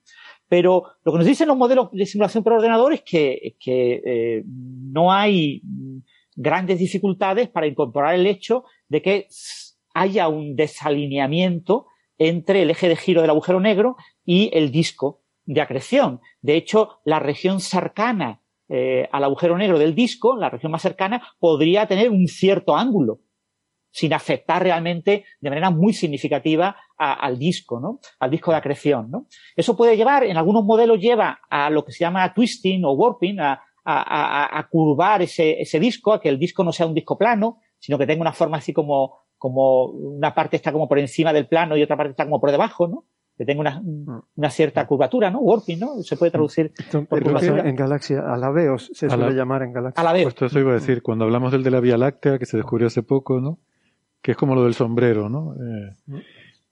Pero 0.48 0.84
lo 1.04 1.12
que 1.12 1.18
nos 1.18 1.28
dicen 1.28 1.50
los 1.50 1.58
modelos 1.58 1.90
de 1.92 2.06
simulación 2.06 2.44
por 2.44 2.54
ordenador 2.54 2.94
es 2.94 3.02
que, 3.02 3.58
que 3.60 4.02
eh, 4.06 4.44
no 4.46 5.12
hay 5.12 5.62
grandes 6.36 6.80
dificultades 6.80 7.50
para 7.50 7.68
incorporar 7.68 8.16
el 8.16 8.26
hecho 8.26 8.64
de 8.88 9.02
que 9.02 9.28
haya 9.94 10.30
un 10.30 10.56
desalineamiento 10.56 11.88
entre 12.18 12.62
el 12.62 12.70
eje 12.70 12.88
de 12.88 12.96
giro 12.96 13.22
del 13.22 13.32
agujero 13.32 13.60
negro 13.60 13.98
y 14.24 14.50
el 14.54 14.72
disco 14.72 15.22
de 15.46 15.62
acreción. 15.62 16.22
De 16.42 16.56
hecho, 16.56 17.02
la 17.04 17.20
región 17.20 17.60
cercana 17.60 18.42
eh, 18.70 19.08
al 19.12 19.24
agujero 19.24 19.58
negro 19.58 19.80
del 19.80 19.96
disco, 19.96 20.36
la 20.36 20.50
región 20.50 20.72
más 20.72 20.82
cercana, 20.82 21.22
podría 21.40 21.88
tener 21.88 22.10
un 22.10 22.28
cierto 22.28 22.76
ángulo, 22.76 23.22
sin 23.92 24.14
afectar 24.14 24.62
realmente 24.62 25.26
de 25.40 25.50
manera 25.50 25.72
muy 25.72 25.94
significativa 25.94 26.76
al 26.98 27.40
disco, 27.40 27.80
¿no? 27.80 28.00
Al 28.20 28.30
disco 28.30 28.52
de 28.52 28.58
acreción, 28.58 29.10
¿no? 29.10 29.28
Eso 29.56 29.76
puede 29.76 29.96
llevar, 29.96 30.24
en 30.24 30.38
algunos 30.38 30.64
modelos 30.64 31.00
lleva 31.00 31.40
a 31.50 31.70
lo 31.70 31.86
que 31.86 31.92
se 31.92 32.00
llama 32.00 32.34
twisting 32.34 32.84
o 32.86 32.92
warping, 32.92 33.38
a 33.40 34.68
curvar 34.70 35.22
ese, 35.22 35.62
ese 35.62 35.80
disco, 35.80 36.12
a 36.12 36.20
que 36.20 36.28
el 36.28 36.38
disco 36.38 36.64
no 36.64 36.74
sea 36.74 36.86
un 36.86 36.94
disco 36.94 37.18
plano, 37.18 37.60
sino 37.80 37.98
que 37.98 38.06
tenga 38.06 38.22
una 38.22 38.34
forma 38.34 38.58
así 38.58 38.74
como, 38.74 39.20
como 39.38 39.86
una 39.86 40.34
parte 40.34 40.58
está 40.58 40.72
como 40.72 40.88
por 40.88 41.00
encima 41.00 41.34
del 41.34 41.48
plano 41.48 41.78
y 41.78 41.84
otra 41.84 41.98
parte 41.98 42.12
está 42.12 42.26
como 42.26 42.40
por 42.40 42.52
debajo, 42.52 42.88
¿no? 42.88 43.06
Que 43.38 43.46
tenga 43.46 43.62
una, 43.62 43.82
mm. 43.82 44.22
una, 44.36 44.50
cierta 44.50 44.86
curvatura, 44.88 45.30
¿no? 45.30 45.40
Warping, 45.40 45.80
¿no? 45.80 46.02
Se 46.02 46.18
puede 46.18 46.32
traducir 46.32 46.72
Esto, 46.78 47.06
por 47.06 47.22
curvatura. 47.22 47.68
En 47.68 47.76
galaxia, 47.76 48.22
alaveos 48.22 48.90
se 48.94 49.10
suele 49.10 49.34
llamar 49.34 49.64
en 49.64 49.74
galaxia. 49.74 50.02
Alaveos. 50.02 50.34
Pues 50.34 50.52
eso 50.52 50.60
iba 50.60 50.72
a 50.72 50.76
decir, 50.76 51.02
cuando 51.02 51.26
hablamos 51.26 51.52
del 51.52 51.64
de 51.64 51.72
la 51.72 51.80
Vía 51.80 51.98
Láctea, 51.98 52.40
que 52.40 52.46
se 52.46 52.58
descubrió 52.58 52.88
hace 52.88 53.04
poco, 53.04 53.40
¿no? 53.40 53.60
Que 54.22 54.32
es 54.32 54.38
como 54.38 54.56
lo 54.56 54.64
del 54.64 54.74
sombrero, 54.74 55.30
¿no? 55.30 55.54
Eh, 55.54 56.22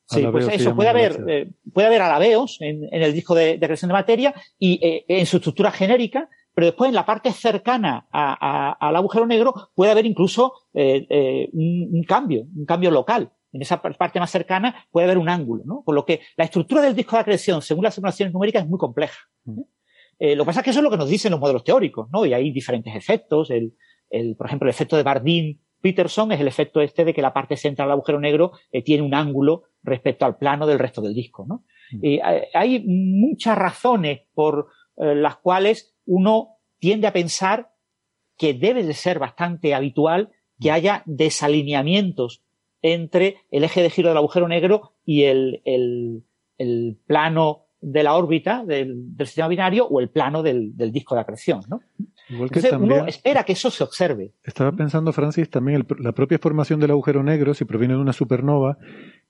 sí, 0.08 0.26
pues 0.32 0.48
eso, 0.48 0.76
puede 0.76 0.90
haber, 0.90 1.24
eh, 1.28 1.52
puede 1.72 1.88
haber 1.88 2.02
alaveos 2.02 2.58
en, 2.62 2.84
en, 2.92 3.04
el 3.04 3.14
disco 3.14 3.36
de, 3.36 3.58
de 3.58 3.66
creación 3.66 3.90
de 3.90 3.94
materia 3.94 4.34
y 4.58 4.80
eh, 4.86 5.06
en 5.08 5.26
su 5.26 5.38
estructura 5.38 5.72
genérica 5.72 6.30
pero 6.56 6.68
después 6.68 6.88
en 6.88 6.96
la 6.96 7.06
parte 7.06 7.32
cercana 7.34 8.08
al 8.12 8.96
agujero 8.96 9.28
negro 9.28 9.54
puede 9.76 9.92
haber 9.92 10.06
incluso 10.06 10.54
eh, 10.74 11.06
eh, 11.10 11.50
un, 11.52 12.04
cambio, 12.08 12.46
un 12.56 12.66
cambio 12.66 12.90
local. 12.90 13.30
En 13.56 13.62
esa 13.62 13.82
parte 13.82 14.20
más 14.20 14.30
cercana 14.30 14.86
puede 14.92 15.06
haber 15.06 15.18
un 15.18 15.30
ángulo, 15.30 15.64
¿no? 15.66 15.82
Por 15.86 15.96
lo 15.96 16.06
que 16.06 16.20
la 16.36 16.44
estructura 16.44 16.82
del 16.82 16.96
disco 16.96 17.16
de 17.16 17.22
acreción, 17.22 17.62
según 17.62 17.86
las 17.86 17.96
simulaciones 17.96 18.34
numéricas, 18.34 18.64
es 18.64 18.70
muy 18.70 18.78
compleja. 18.78 19.18
Mm. 19.46 19.62
lo 20.20 20.44
que 20.44 20.46
pasa 20.46 20.60
es 20.60 20.64
que 20.66 20.70
eso 20.72 20.80
es 20.80 20.84
lo 20.84 20.92
que 20.92 20.98
nos 20.98 21.10
dicen 21.10 21.32
los 21.32 21.40
modelos 21.40 21.64
teóricos, 21.64 22.10
¿no? 22.12 22.26
Y 22.26 22.34
hay 22.34 22.52
diferentes 22.52 22.96
efectos. 22.96 23.50
El, 23.50 23.74
el, 24.10 24.36
por 24.36 24.48
ejemplo, 24.48 24.68
el 24.68 24.72
efecto 24.72 24.98
de 24.98 25.04
Bardeen 25.04 25.62
Peterson 25.82 26.32
es 26.32 26.40
el 26.40 26.48
efecto 26.48 26.82
este 26.82 27.06
de 27.06 27.14
que 27.14 27.22
la 27.22 27.34
parte 27.34 27.56
central 27.56 27.88
del 27.88 27.94
agujero 27.94 28.20
negro 28.20 28.52
tiene 28.84 29.04
un 29.04 29.14
ángulo 29.14 29.64
respecto 29.84 30.26
al 30.26 30.38
plano 30.38 30.68
del 30.68 30.80
resto 30.80 31.02
del 31.02 31.14
disco, 31.14 31.46
¿no? 31.48 31.64
Mm. 31.92 32.20
hay 32.54 32.84
muchas 32.86 33.58
razones 33.58 34.22
por 34.34 34.68
las 34.98 35.38
cuales 35.38 35.96
uno 36.06 36.58
tiende 36.80 37.08
a 37.08 37.14
pensar 37.14 37.72
que 38.38 38.54
debe 38.54 38.84
de 38.84 38.94
ser 38.94 39.20
bastante 39.20 39.74
habitual 39.74 40.32
que 40.60 40.72
haya 40.72 41.04
desalineamientos 41.06 42.44
entre 42.94 43.38
el 43.50 43.64
eje 43.64 43.82
de 43.82 43.90
giro 43.90 44.10
del 44.10 44.18
agujero 44.18 44.48
negro 44.48 44.94
y 45.06 45.24
el, 45.24 45.62
el, 45.66 46.98
plano 47.08 47.66
de 47.82 48.04
la 48.04 48.16
órbita 48.16 48.64
del, 48.64 49.12
sistema 49.20 49.48
binario 49.48 49.88
o 49.88 50.00
el 50.00 50.10
plano 50.10 50.44
del, 50.44 50.76
disco 50.92 51.16
de 51.16 51.22
acreción, 51.22 51.62
¿no? 51.68 51.82
Entonces, 52.30 52.74
uno 52.74 53.06
espera 53.08 53.44
que 53.44 53.54
eso 53.54 53.72
se 53.72 53.84
observe. 53.84 54.34
Estaba 54.44 54.72
pensando, 54.72 55.14
Francis, 55.14 55.50
también 55.50 55.86
la 56.00 56.12
propia 56.12 56.40
formación 56.40 56.80
del 56.80 56.92
agujero 56.92 57.24
negro, 57.24 57.54
si 57.54 57.66
proviene 57.66 57.96
de 57.96 58.02
una 58.02 58.14
supernova, 58.14 58.78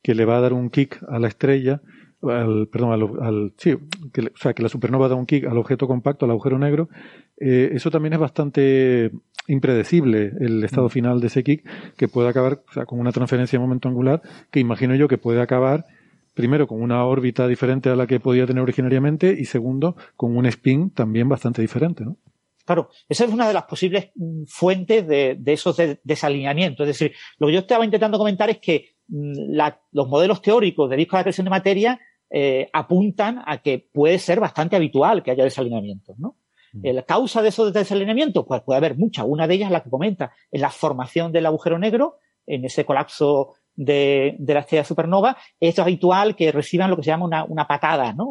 que 0.01 0.15
le 0.15 0.25
va 0.25 0.37
a 0.37 0.41
dar 0.41 0.53
un 0.53 0.69
kick 0.69 1.01
a 1.07 1.19
la 1.19 1.27
estrella, 1.27 1.81
al, 2.29 2.67
perdón, 2.67 3.17
al, 3.21 3.53
sí, 3.57 3.75
que, 4.13 4.21
o 4.21 4.37
sea, 4.37 4.53
que 4.53 4.63
la 4.63 4.69
supernova 4.69 5.07
da 5.07 5.15
un 5.15 5.25
kick 5.25 5.45
al 5.45 5.57
objeto 5.57 5.87
compacto, 5.87 6.25
al 6.25 6.31
agujero 6.31 6.57
negro, 6.57 6.89
eh, 7.37 7.69
eso 7.73 7.91
también 7.91 8.13
es 8.13 8.19
bastante 8.19 9.11
impredecible 9.47 10.31
el 10.39 10.63
estado 10.63 10.87
mm. 10.87 10.91
final 10.91 11.21
de 11.21 11.27
ese 11.27 11.43
kick, 11.43 11.63
que 11.97 12.07
puede 12.07 12.29
acabar 12.29 12.61
o 12.69 12.73
sea, 12.73 12.85
con 12.85 12.99
una 12.99 13.11
transferencia 13.11 13.57
de 13.57 13.63
momento 13.63 13.87
angular, 13.87 14.21
que 14.51 14.59
imagino 14.59 14.95
yo 14.95 15.07
que 15.07 15.17
puede 15.17 15.41
acabar 15.41 15.85
primero 16.33 16.67
con 16.67 16.81
una 16.81 17.05
órbita 17.05 17.47
diferente 17.47 17.89
a 17.89 17.95
la 17.95 18.07
que 18.07 18.19
podía 18.19 18.45
tener 18.45 18.61
originariamente 18.61 19.35
y 19.37 19.45
segundo 19.45 19.95
con 20.15 20.35
un 20.35 20.45
spin 20.45 20.89
también 20.91 21.29
bastante 21.29 21.61
diferente, 21.61 22.03
¿no? 22.03 22.17
Claro, 22.65 22.89
esa 23.07 23.25
es 23.25 23.31
una 23.31 23.47
de 23.47 23.53
las 23.53 23.63
posibles 23.65 24.09
fuentes 24.47 25.07
de, 25.07 25.39
esos 25.45 25.77
desalineamientos. 26.03 26.87
Es 26.87 26.97
decir, 26.97 27.15
lo 27.37 27.47
que 27.47 27.53
yo 27.53 27.59
estaba 27.59 27.85
intentando 27.85 28.17
comentar 28.17 28.49
es 28.49 28.57
que 28.57 28.95
mm, 29.07 29.55
los 29.91 30.07
modelos 30.07 30.41
teóricos 30.41 30.89
de 30.89 30.97
discos 30.97 31.17
de 31.17 31.21
acreción 31.21 31.45
de 31.45 31.51
materia 31.51 31.99
eh, 32.29 32.69
apuntan 32.73 33.41
a 33.45 33.61
que 33.61 33.79
puede 33.79 34.19
ser 34.19 34.39
bastante 34.39 34.75
habitual 34.75 35.23
que 35.23 35.31
haya 35.31 35.43
desalineamientos, 35.43 36.17
¿no? 36.17 36.37
Mm. 36.73 36.87
La 36.93 37.03
causa 37.03 37.41
de 37.41 37.49
esos 37.49 37.71
desalineamientos, 37.71 38.45
pues 38.47 38.61
puede 38.61 38.77
haber 38.77 38.97
muchas. 38.97 39.25
Una 39.27 39.47
de 39.47 39.55
ellas, 39.55 39.71
la 39.71 39.83
que 39.83 39.89
comenta, 39.89 40.31
es 40.51 40.59
la 40.59 40.71
formación 40.71 41.31
del 41.31 41.45
agujero 41.45 41.77
negro, 41.77 42.17
en 42.47 42.65
ese 42.65 42.85
colapso 42.85 43.53
de, 43.75 44.35
la 44.39 44.59
estrella 44.59 44.83
supernova. 44.83 45.37
Es 45.59 45.79
habitual 45.79 46.35
que 46.35 46.51
reciban 46.51 46.89
lo 46.89 46.97
que 46.97 47.03
se 47.03 47.11
llama 47.11 47.45
una, 47.47 47.67
patada, 47.67 48.13
¿no? 48.13 48.27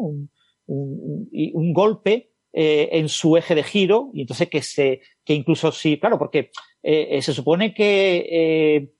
Un, 0.67 1.73
golpe 1.73 2.31
eh, 2.53 2.89
en 2.91 3.09
su 3.09 3.37
eje 3.37 3.55
de 3.55 3.63
giro, 3.63 4.11
y 4.13 4.21
entonces 4.21 4.49
que 4.49 4.61
se, 4.61 5.01
que 5.23 5.33
incluso 5.33 5.71
sí, 5.71 5.99
claro, 5.99 6.17
porque 6.19 6.51
eh, 6.83 7.21
se 7.21 7.33
supone 7.33 7.73
que 7.73 8.91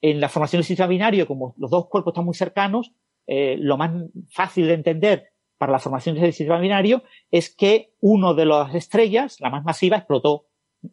en 0.00 0.20
la 0.20 0.28
formación 0.28 0.58
del 0.60 0.66
sistema 0.66 0.86
binario, 0.86 1.26
como 1.26 1.54
los 1.56 1.70
dos 1.70 1.88
cuerpos 1.88 2.12
están 2.12 2.26
muy 2.26 2.34
cercanos, 2.34 2.92
eh, 3.26 3.56
lo 3.58 3.76
más 3.76 3.92
fácil 4.30 4.66
de 4.66 4.74
entender 4.74 5.32
para 5.58 5.72
la 5.72 5.78
formación 5.78 6.16
del 6.16 6.32
sistema 6.32 6.58
binario 6.58 7.02
es 7.30 7.54
que 7.54 7.92
uno 8.00 8.34
de 8.34 8.46
las 8.46 8.74
estrellas, 8.74 9.40
la 9.40 9.50
más 9.50 9.64
masiva, 9.64 9.96
explotó 9.96 10.46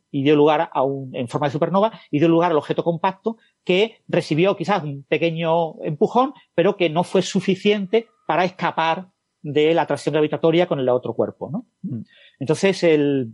y 0.10 0.24
dio 0.24 0.36
lugar 0.36 0.70
a 0.72 0.84
un, 0.84 1.14
en 1.16 1.28
forma 1.28 1.48
de 1.48 1.54
supernova, 1.54 1.92
y 2.10 2.20
dio 2.20 2.30
lugar 2.30 2.52
al 2.52 2.58
objeto 2.58 2.84
compacto 2.84 3.38
que 3.66 3.98
recibió 4.08 4.56
quizás 4.56 4.84
un 4.84 5.04
pequeño 5.04 5.82
empujón, 5.84 6.34
pero 6.56 6.78
que 6.78 6.90
no 6.90 7.04
fue 7.04 7.22
suficiente 7.22 8.08
para 8.28 8.46
escapar 8.46 9.10
de 9.42 9.74
la 9.74 9.82
atracción 9.82 10.14
gravitatoria 10.14 10.68
con 10.68 10.80
el 10.80 10.88
otro 10.90 11.14
cuerpo, 11.14 11.50
¿no? 11.52 11.66
Mm. 11.82 12.04
Entonces, 12.40 12.84
el, 12.84 13.34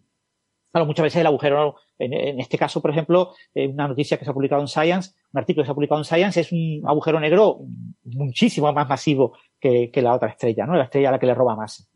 claro, 0.78 0.86
muchas 0.86 1.04
veces 1.04 1.22
el 1.22 1.28
agujero 1.28 1.76
en, 1.98 2.40
este 2.40 2.58
caso, 2.60 2.82
por 2.82 2.92
ejemplo, 2.92 3.34
eh, 3.56 3.68
una 3.68 3.88
noticia 3.88 4.18
que 4.18 4.26
se 4.26 4.30
ha 4.30 4.34
publicado 4.34 4.62
en 4.62 4.68
Science, 4.68 5.16
un 5.34 5.40
artículo 5.40 5.64
que 5.64 5.66
se 5.66 5.72
ha 5.72 5.76
publicado 5.76 6.00
en 6.00 6.06
Science, 6.06 6.40
es 6.40 6.52
un 6.52 6.84
agujero 6.86 7.20
negro 7.20 7.62
muchísimo 8.04 8.72
más 8.72 8.88
masivo 8.88 9.34
que, 9.60 9.90
la 9.96 10.14
otra 10.14 10.30
estrella, 10.30 10.68
¿no? 10.68 10.76
La 10.76 10.84
estrella 10.84 11.10
a 11.10 11.14
la 11.14 11.20
que 11.20 11.26
le 11.26 11.34
roba 11.34 11.56
más. 11.56 11.90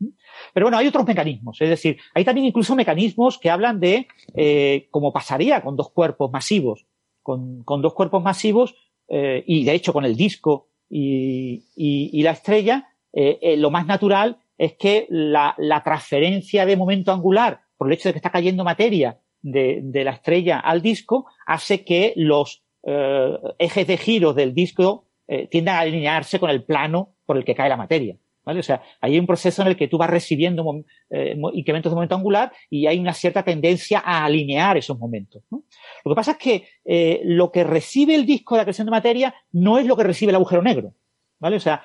Pero 0.52 0.66
bueno, 0.66 0.78
hay 0.78 0.88
otros 0.88 1.06
mecanismos, 1.06 1.60
es 1.60 1.68
decir, 1.68 1.98
hay 2.14 2.24
también 2.24 2.48
incluso 2.48 2.74
mecanismos 2.74 3.38
que 3.38 3.50
hablan 3.50 3.78
de 3.78 4.08
eh, 4.34 4.88
cómo 4.90 5.12
pasaría 5.12 5.62
con 5.62 5.76
dos 5.76 5.90
cuerpos 5.92 6.32
masivos, 6.32 6.86
con, 7.22 7.64
dos 7.64 7.94
cuerpos 7.94 8.22
masivos, 8.22 8.74
eh, 9.08 9.44
y 9.46 9.64
de 9.64 9.74
hecho 9.74 9.92
con 9.92 10.04
el 10.04 10.16
disco 10.16 10.66
y, 10.90 12.22
la 12.24 12.32
estrella, 12.32 12.88
lo 13.12 13.70
más 13.70 13.86
natural 13.86 14.38
es 14.58 14.74
que 14.74 15.06
la, 15.08 15.54
la 15.58 15.82
transferencia 15.82 16.66
de 16.66 16.76
momento 16.76 17.12
angular 17.12 17.61
por 17.82 17.90
el 17.90 17.98
hecho 17.98 18.08
de 18.08 18.12
que 18.12 18.18
está 18.18 18.30
cayendo 18.30 18.62
materia 18.62 19.18
de, 19.40 19.82
la 20.04 20.12
estrella 20.12 20.60
al 20.60 20.82
disco 20.82 21.26
hace 21.44 21.84
que 21.84 22.12
los 22.14 22.62
eh, 22.84 23.36
ejes 23.58 23.88
de 23.88 23.96
giro 23.96 24.32
del 24.34 24.54
disco 24.54 25.08
eh, 25.26 25.48
tiendan 25.48 25.74
a 25.74 25.80
alinearse 25.80 26.38
con 26.38 26.48
el 26.48 26.62
plano 26.62 27.16
por 27.26 27.36
el 27.36 27.44
que 27.44 27.56
cae 27.56 27.68
la 27.68 27.76
materia. 27.76 28.16
¿Vale? 28.44 28.60
O 28.60 28.62
sea, 28.62 28.82
hay 29.00 29.18
un 29.18 29.26
proceso 29.26 29.62
en 29.62 29.68
el 29.68 29.76
que 29.76 29.88
tú 29.88 29.98
vas 29.98 30.10
recibiendo 30.10 30.64
eh, 31.10 31.36
incrementos 31.54 31.90
de 31.90 31.94
momento 31.96 32.14
angular 32.14 32.52
y 32.70 32.86
hay 32.86 33.00
una 33.00 33.14
cierta 33.14 33.42
tendencia 33.42 33.98
a 33.98 34.24
alinear 34.24 34.76
esos 34.76 34.96
momentos. 34.96 35.42
Lo 35.50 35.60
que 36.04 36.14
pasa 36.14 36.32
es 36.32 36.38
que 36.38 37.20
lo 37.24 37.50
que 37.50 37.64
recibe 37.64 38.14
el 38.14 38.26
disco 38.26 38.54
de 38.54 38.60
acreción 38.60 38.84
de 38.84 38.92
materia 38.92 39.34
no 39.50 39.76
es 39.78 39.86
lo 39.86 39.96
que 39.96 40.04
recibe 40.04 40.30
el 40.30 40.36
agujero 40.36 40.62
negro. 40.62 40.94
¿Vale? 41.40 41.56
O 41.56 41.60
sea, 41.60 41.82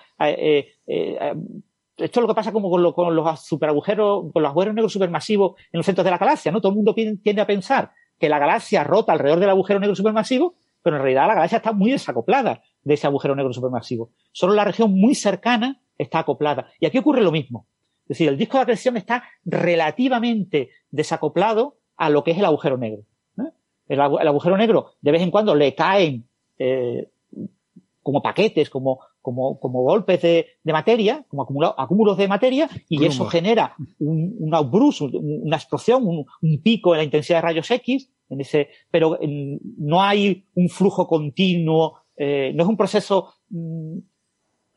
esto 1.98 2.20
es 2.20 2.22
lo 2.22 2.28
que 2.28 2.36
pasa 2.36 2.52
como 2.52 2.70
con, 2.70 3.16
los 3.16 3.46
superagujeros, 3.46 4.32
con 4.32 4.44
los 4.44 4.52
agujeros 4.52 4.76
negros 4.76 4.94
supermasivos 4.94 5.60
en 5.72 5.78
los 5.80 5.86
centros 5.86 6.06
de 6.06 6.12
la 6.12 6.18
galaxia, 6.18 6.52
¿no? 6.52 6.62
Todo 6.62 6.72
el 6.72 6.76
mundo 6.76 6.94
tiende 6.94 7.42
a 7.42 7.48
pensar 7.48 7.92
que 8.20 8.30
la 8.30 8.40
galaxia 8.40 8.84
rota 8.84 9.14
alrededor 9.14 9.40
del 9.40 9.50
agujero 9.50 9.80
negro 9.80 9.96
supermasivo, 9.96 10.56
pero 10.82 10.98
en 10.98 11.02
realidad 11.02 11.28
la 11.28 11.36
galaxia 11.36 11.58
está 11.58 11.74
muy 11.74 11.92
desacoplada 11.92 12.62
de 12.84 12.94
ese 12.94 13.08
agujero 13.08 13.36
negro 13.36 13.52
supermasivo. 13.52 14.12
Solo 14.32 14.54
la 14.54 14.64
región 14.64 14.94
muy 14.94 15.16
cercana 15.16 15.82
está 15.98 16.20
acoplada. 16.20 16.68
Y 16.80 16.86
aquí 16.86 16.98
ocurre 16.98 17.22
lo 17.22 17.32
mismo. 17.32 17.68
Es 18.04 18.10
decir, 18.10 18.30
el 18.30 18.38
disco 18.38 18.58
de 18.58 18.64
acreción 18.64 18.96
está 18.96 19.24
relativamente 19.44 20.70
desacoplado 20.92 21.78
a 21.98 22.10
lo 22.10 22.24
que 22.24 22.32
es 22.32 22.38
el 22.38 22.46
agujero 22.46 22.78
negro. 22.78 23.04
El, 23.90 24.02
agujero 24.02 24.58
negro, 24.58 24.92
de 25.00 25.12
vez 25.12 25.22
en 25.22 25.32
cuando 25.32 25.56
le 25.56 25.74
caen 25.74 26.28
eh, 26.60 27.10
como 28.04 28.22
paquetes, 28.22 28.70
como, 28.70 29.00
como, 29.28 29.60
como 29.60 29.82
golpes 29.82 30.22
de, 30.22 30.48
de 30.64 30.72
materia, 30.72 31.26
como 31.28 31.42
acúmulos 31.78 32.18
de 32.18 32.30
materia, 32.30 32.70
y 32.88 33.04
eso 33.04 33.26
genera 33.26 33.76
un, 34.00 34.38
un 34.40 34.54
una 35.44 35.58
explosión, 35.58 36.08
un, 36.08 36.26
un, 36.42 36.62
pico 36.62 36.94
en 36.94 37.00
la 37.00 37.04
intensidad 37.04 37.40
de 37.40 37.42
rayos 37.42 37.70
X, 37.70 38.10
en 38.30 38.40
ese, 38.40 38.70
pero 38.90 39.20
no 39.22 40.02
hay 40.02 40.46
un 40.56 40.70
flujo 40.70 41.08
continuo, 41.08 41.98
eh, 42.16 42.54
no 42.56 42.64
es 42.64 42.70
un 42.70 42.78
proceso 42.78 43.34
mm, 43.50 43.98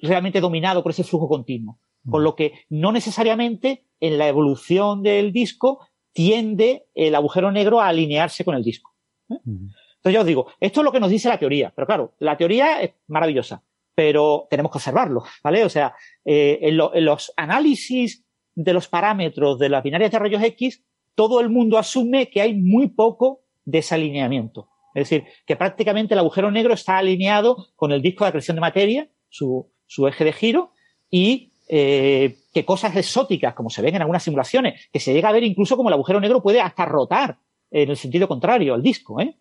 realmente 0.00 0.40
dominado 0.40 0.82
por 0.82 0.90
ese 0.90 1.04
flujo 1.04 1.28
continuo. 1.28 1.78
Con 2.10 2.24
lo 2.24 2.34
que 2.34 2.54
no 2.70 2.90
necesariamente 2.90 3.84
en 4.00 4.18
la 4.18 4.26
evolución 4.26 5.04
del 5.04 5.30
disco 5.30 5.86
tiende 6.12 6.86
el 6.96 7.14
agujero 7.14 7.52
negro 7.52 7.80
a 7.80 7.86
alinearse 7.86 8.44
con 8.44 8.56
el 8.56 8.64
disco. 8.64 8.96
¿eh? 9.28 9.36
Entonces 9.44 10.14
yo 10.14 10.20
os 10.22 10.26
digo, 10.26 10.46
esto 10.58 10.80
es 10.80 10.84
lo 10.84 10.90
que 10.90 10.98
nos 10.98 11.10
dice 11.10 11.28
la 11.28 11.38
teoría, 11.38 11.72
pero 11.76 11.86
claro, 11.86 12.14
la 12.18 12.36
teoría 12.36 12.80
es 12.80 12.94
maravillosa, 13.06 13.62
pero 14.00 14.46
tenemos 14.48 14.72
que 14.72 14.78
observarlo, 14.78 15.24
¿vale? 15.44 15.62
O 15.62 15.68
sea, 15.68 15.94
eh, 16.24 16.58
en, 16.62 17.04
los 17.04 17.34
análisis 17.36 18.24
de 18.54 18.72
los 18.72 18.88
parámetros 18.88 19.58
de 19.58 19.68
las 19.68 19.82
binarias 19.82 20.10
de 20.10 20.18
rayos 20.18 20.42
X, 20.42 20.82
todo 21.14 21.38
el 21.40 21.50
mundo 21.50 21.76
asume 21.76 22.30
que 22.30 22.40
hay 22.40 22.54
muy 22.54 22.88
poco 22.88 23.42
desalineamiento. 23.66 24.70
Es 24.94 25.10
decir, 25.10 25.24
que 25.44 25.54
prácticamente 25.54 26.14
el 26.14 26.20
agujero 26.20 26.50
negro 26.50 26.72
está 26.72 26.96
alineado 26.96 27.66
con 27.76 27.92
el 27.92 28.00
disco 28.00 28.24
de 28.24 28.30
acreción 28.30 28.54
de 28.54 28.62
materia, 28.62 29.10
su, 29.28 29.70
eje 30.08 30.24
de 30.24 30.32
giro, 30.32 30.72
y 31.10 31.52
eh, 31.68 32.36
que 32.54 32.64
cosas 32.64 32.96
exóticas, 32.96 33.52
como 33.52 33.68
se 33.68 33.82
ven 33.82 33.96
en 33.96 34.00
algunas 34.00 34.22
simulaciones, 34.22 34.88
que 34.90 34.98
se 34.98 35.12
llega 35.12 35.28
a 35.28 35.32
ver 35.32 35.44
incluso 35.44 35.76
como 35.76 35.90
el 35.90 35.92
agujero 35.92 36.22
negro 36.22 36.42
puede 36.42 36.62
hasta 36.62 36.86
rotar 36.86 37.36
en 37.70 37.90
el 37.90 37.98
sentido 37.98 38.26
contrario 38.26 38.72
al 38.72 38.82
disco. 38.82 39.20
¿eh? 39.20 39.36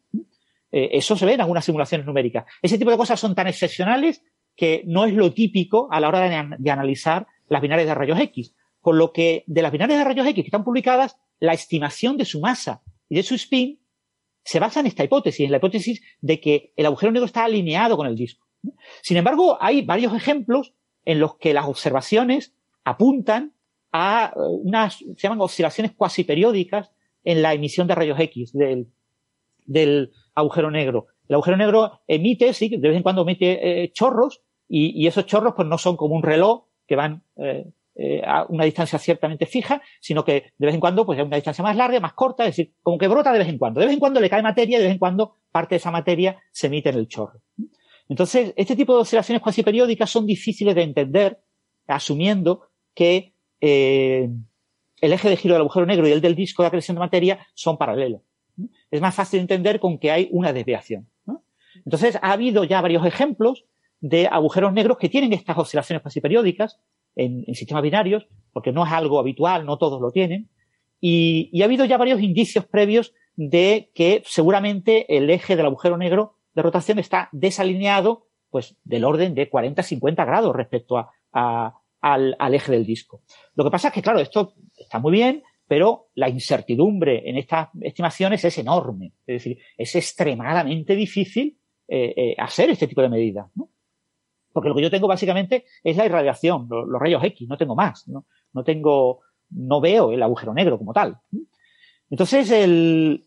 Eso 0.69 1.15
se 1.15 1.25
ve 1.25 1.35
en 1.35 1.41
algunas 1.41 1.63
simulaciones 1.63 2.05
numéricas. 2.05 2.43
Ese 2.61 2.77
tipo 2.77 2.91
de 2.91 2.97
cosas 2.97 3.17
son 3.17 3.33
tan 3.33 3.47
excepcionales 3.47 4.21
que 4.59 4.83
no 4.85 5.05
es 5.05 5.13
lo 5.13 5.31
típico 5.31 5.87
a 5.89 6.01
la 6.01 6.09
hora 6.09 6.19
de, 6.59 6.69
analizar 6.69 7.27
las 7.47 7.61
binarias 7.61 7.87
de 7.87 7.95
rayos 7.95 8.19
X. 8.19 8.53
Con 8.81 8.97
lo 8.97 9.13
que 9.13 9.45
de 9.47 9.61
las 9.61 9.71
binarias 9.71 9.99
de 9.99 10.03
rayos 10.03 10.27
X 10.27 10.43
que 10.43 10.49
están 10.49 10.65
publicadas, 10.65 11.15
la 11.39 11.53
estimación 11.53 12.17
de 12.17 12.25
su 12.25 12.41
masa 12.41 12.81
y 13.07 13.15
de 13.15 13.23
su 13.23 13.35
spin 13.35 13.79
se 14.43 14.59
basa 14.59 14.81
en 14.81 14.87
esta 14.87 15.05
hipótesis, 15.05 15.45
en 15.45 15.51
la 15.51 15.57
hipótesis 15.59 16.01
de 16.19 16.41
que 16.41 16.73
el 16.75 16.87
agujero 16.87 17.13
negro 17.13 17.25
está 17.25 17.45
alineado 17.45 17.95
con 17.95 18.05
el 18.05 18.17
disco. 18.17 18.45
Sin 19.01 19.15
embargo, 19.15 19.57
hay 19.61 19.81
varios 19.81 20.13
ejemplos 20.13 20.73
en 21.05 21.21
los 21.21 21.37
que 21.37 21.53
las 21.53 21.65
observaciones 21.65 22.53
apuntan 22.83 23.53
a 23.93 24.33
eh, 24.35 24.39
unas, 24.39 24.97
se 24.97 25.15
llaman 25.15 25.39
oscilaciones 25.39 25.93
cuasi 25.93 26.25
periódicas 26.25 26.91
en 27.23 27.41
la 27.41 27.53
emisión 27.53 27.87
de 27.87 27.95
rayos 27.95 28.19
X 28.19 28.51
del, 28.51 28.89
del 29.65 30.11
agujero 30.35 30.69
negro. 30.69 31.07
El 31.29 31.35
agujero 31.35 31.55
negro 31.55 32.01
emite, 32.07 32.53
sí, 32.53 32.67
de 32.67 32.89
vez 32.89 32.97
en 32.97 33.03
cuando 33.03 33.21
emite 33.21 33.83
eh, 33.83 33.91
chorros 33.93 34.41
y, 34.69 35.07
esos 35.07 35.25
chorros 35.25 35.53
pues 35.55 35.67
no 35.67 35.77
son 35.77 35.97
como 35.97 36.15
un 36.15 36.23
reloj 36.23 36.65
que 36.87 36.95
van 36.95 37.23
eh, 37.37 37.65
eh, 37.95 38.21
a 38.25 38.45
una 38.47 38.65
distancia 38.65 38.99
ciertamente 38.99 39.45
fija, 39.47 39.81
sino 39.99 40.23
que 40.23 40.53
de 40.57 40.65
vez 40.67 40.75
en 40.75 40.79
cuando 40.79 41.05
pues 41.05 41.19
a 41.19 41.23
una 41.23 41.35
distancia 41.35 41.63
más 41.63 41.75
larga, 41.75 41.99
más 41.99 42.13
corta, 42.13 42.45
es 42.45 42.55
decir, 42.55 42.73
como 42.83 42.97
que 42.97 43.07
brota 43.07 43.33
de 43.33 43.39
vez 43.39 43.49
en 43.49 43.57
cuando. 43.57 43.79
De 43.79 43.87
vez 43.87 43.93
en 43.93 43.99
cuando 43.99 44.21
le 44.21 44.29
cae 44.29 44.43
materia 44.43 44.77
y 44.77 44.81
de 44.81 44.85
vez 44.85 44.93
en 44.93 44.99
cuando 44.99 45.35
parte 45.51 45.75
de 45.75 45.77
esa 45.77 45.91
materia 45.91 46.37
se 46.51 46.67
emite 46.67 46.89
en 46.89 46.95
el 46.95 47.07
chorro. 47.07 47.41
Entonces, 48.07 48.53
este 48.55 48.75
tipo 48.75 48.95
de 48.95 49.01
oscilaciones 49.01 49.41
cuasi 49.41 49.63
periódicas 49.63 50.09
son 50.09 50.25
difíciles 50.25 50.75
de 50.75 50.83
entender 50.83 51.39
asumiendo 51.87 52.69
que 52.93 53.33
eh, 53.59 54.29
el 55.01 55.13
eje 55.13 55.29
de 55.29 55.37
giro 55.37 55.55
del 55.55 55.61
agujero 55.61 55.85
negro 55.85 56.07
y 56.07 56.11
el 56.11 56.21
del 56.21 56.35
disco 56.35 56.63
de 56.63 56.67
acreción 56.67 56.95
de 56.95 56.99
materia 56.99 57.47
son 57.53 57.77
paralelos. 57.77 58.21
Es 58.91 59.01
más 59.01 59.15
fácil 59.15 59.39
de 59.39 59.41
entender 59.41 59.79
con 59.79 59.97
que 59.97 60.11
hay 60.11 60.29
una 60.31 60.53
desviación. 60.53 61.09
Entonces, 61.85 62.17
ha 62.21 62.31
habido 62.31 62.63
ya 62.63 62.81
varios 62.81 63.05
ejemplos 63.05 63.65
de 64.01 64.27
agujeros 64.27 64.73
negros 64.73 64.97
que 64.97 65.09
tienen 65.09 65.33
estas 65.33 65.57
oscilaciones 65.57 66.01
cuasi 66.01 66.21
periódicas 66.21 66.79
en, 67.15 67.45
sistemas 67.53 67.83
binarios, 67.83 68.27
porque 68.53 68.71
no 68.71 68.85
es 68.85 68.91
algo 68.91 69.19
habitual, 69.19 69.65
no 69.65 69.77
todos 69.77 70.01
lo 70.01 70.11
tienen. 70.11 70.49
Y, 71.01 71.61
ha 71.61 71.65
habido 71.65 71.85
ya 71.85 71.97
varios 71.97 72.21
indicios 72.21 72.65
previos 72.65 73.13
de 73.35 73.91
que 73.93 74.21
seguramente 74.25 75.15
el 75.15 75.29
eje 75.29 75.55
del 75.55 75.65
agujero 75.65 75.97
negro 75.97 76.35
de 76.53 76.61
rotación 76.61 76.99
está 76.99 77.29
desalineado, 77.31 78.27
pues, 78.49 78.75
del 78.83 79.05
orden 79.05 79.35
de 79.35 79.49
40-50 79.49 80.25
grados 80.25 80.55
respecto 80.55 80.97
a, 80.97 81.79
al, 82.01 82.53
eje 82.53 82.71
del 82.71 82.85
disco. 82.85 83.21
Lo 83.55 83.63
que 83.63 83.71
pasa 83.71 83.89
es 83.89 83.93
que, 83.93 84.01
claro, 84.01 84.19
esto 84.19 84.53
está 84.77 84.99
muy 84.99 85.11
bien, 85.11 85.43
pero 85.67 86.07
la 86.15 86.29
incertidumbre 86.29 87.29
en 87.29 87.37
estas 87.37 87.69
estimaciones 87.81 88.43
es 88.43 88.57
enorme. 88.57 89.13
Es 89.27 89.43
decir, 89.43 89.59
es 89.77 89.95
extremadamente 89.95 90.95
difícil 90.95 91.57
eh, 91.87 92.13
eh, 92.15 92.35
hacer 92.37 92.71
este 92.71 92.87
tipo 92.87 93.01
de 93.01 93.09
medidas. 93.09 93.47
Porque 94.59 94.69
lo 94.69 94.75
que 94.75 94.81
yo 94.83 94.91
tengo 94.91 95.07
básicamente 95.07 95.65
es 95.83 95.95
la 95.97 96.05
irradiación, 96.05 96.67
los, 96.69 96.99
rayos 96.99 97.23
X, 97.23 97.47
no 97.47 97.57
tengo 97.57 97.75
más. 97.75 98.07
¿no? 98.07 98.25
tengo, 98.63 99.21
no 99.49 99.79
veo 99.79 100.11
el 100.11 100.21
agujero 100.21 100.53
negro 100.53 100.77
como 100.77 100.93
tal. 100.93 101.17
Entonces, 102.09 102.51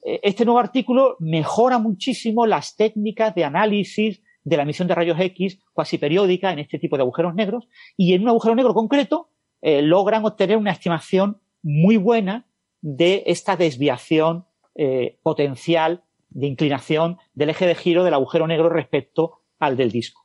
este 0.05 0.45
nuevo 0.45 0.59
artículo 0.59 1.17
mejora 1.21 1.79
muchísimo 1.79 2.47
las 2.47 2.77
técnicas 2.77 3.35
de 3.35 3.45
análisis 3.45 4.21
de 4.45 4.57
la 4.57 4.65
emisión 4.65 4.89
de 4.89 4.95
rayos 4.95 5.19
X 5.19 5.61
cuasi 5.73 5.99
periódica 5.99 6.53
en 6.53 6.59
este 6.59 6.79
tipo 6.79 6.97
de 6.97 7.03
agujeros 7.03 7.35
negros 7.35 7.69
y 7.97 8.15
en 8.15 8.23
un 8.23 8.29
agujero 8.29 8.55
negro 8.55 8.75
concreto 8.75 9.29
eh, 9.61 9.83
logran 9.83 10.25
obtener 10.25 10.57
una 10.57 10.73
estimación 10.73 11.41
muy 11.63 11.97
buena 11.97 12.47
de 12.81 13.23
esta 13.27 13.57
desviación 13.57 14.45
eh, 14.75 15.19
potencial 15.23 16.03
de 16.31 16.47
inclinación 16.49 17.19
del 17.35 17.51
eje 17.51 17.67
de 17.67 17.75
giro 17.75 18.05
del 18.05 18.15
agujero 18.15 18.47
negro 18.47 18.69
respecto 18.69 19.43
al 19.59 19.77
del 19.77 19.93
disco. 19.93 20.22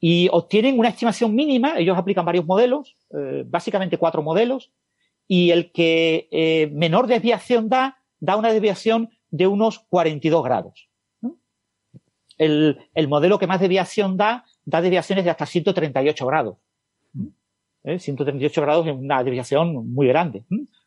Y 0.00 0.28
obtienen 0.30 0.78
una 0.78 0.90
estimación 0.90 1.34
mínima, 1.34 1.78
ellos 1.78 1.98
aplican 1.98 2.24
varios 2.24 2.46
modelos, 2.46 2.94
eh, 3.10 3.44
básicamente 3.46 3.98
cuatro 3.98 4.22
modelos, 4.22 4.72
y 5.26 5.50
el 5.50 5.72
que 5.72 6.28
eh, 6.30 6.70
menor 6.72 7.06
desviación 7.06 7.68
da, 7.68 7.98
da 8.20 8.36
una 8.36 8.52
desviación 8.52 9.10
de 9.30 9.46
unos 9.46 9.80
42 9.80 10.44
grados. 10.44 10.88
El, 12.38 12.78
el, 12.94 13.08
modelo 13.08 13.38
que 13.38 13.48
más 13.48 13.60
desviación 13.60 14.16
da, 14.16 14.44
da 14.64 14.80
desviaciones 14.80 15.24
de 15.24 15.30
hasta 15.30 15.44
138 15.44 16.26
grados. 16.26 16.56
138 17.84 18.60
¿Eh? 18.60 18.64
grados 18.64 18.86
es 18.86 18.94
una 18.94 19.22
desviación 19.22 19.92
muy 19.92 20.08
grande 20.08 20.44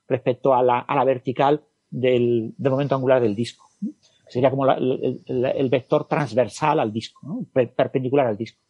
respecto 0.07 0.53
a 0.53 0.61
la, 0.61 1.03
vertical 1.03 1.61
del, 1.89 2.53
momento 2.57 2.95
angular 2.95 3.21
del 3.21 3.35
disco. 3.35 3.67
Sería 4.27 4.49
como 4.49 4.69
el, 4.71 5.69
vector 5.69 6.07
transversal 6.07 6.79
al 6.79 6.93
disco, 6.93 7.45
perpendicular 7.53 8.27
al 8.27 8.38
disco. 8.38 8.61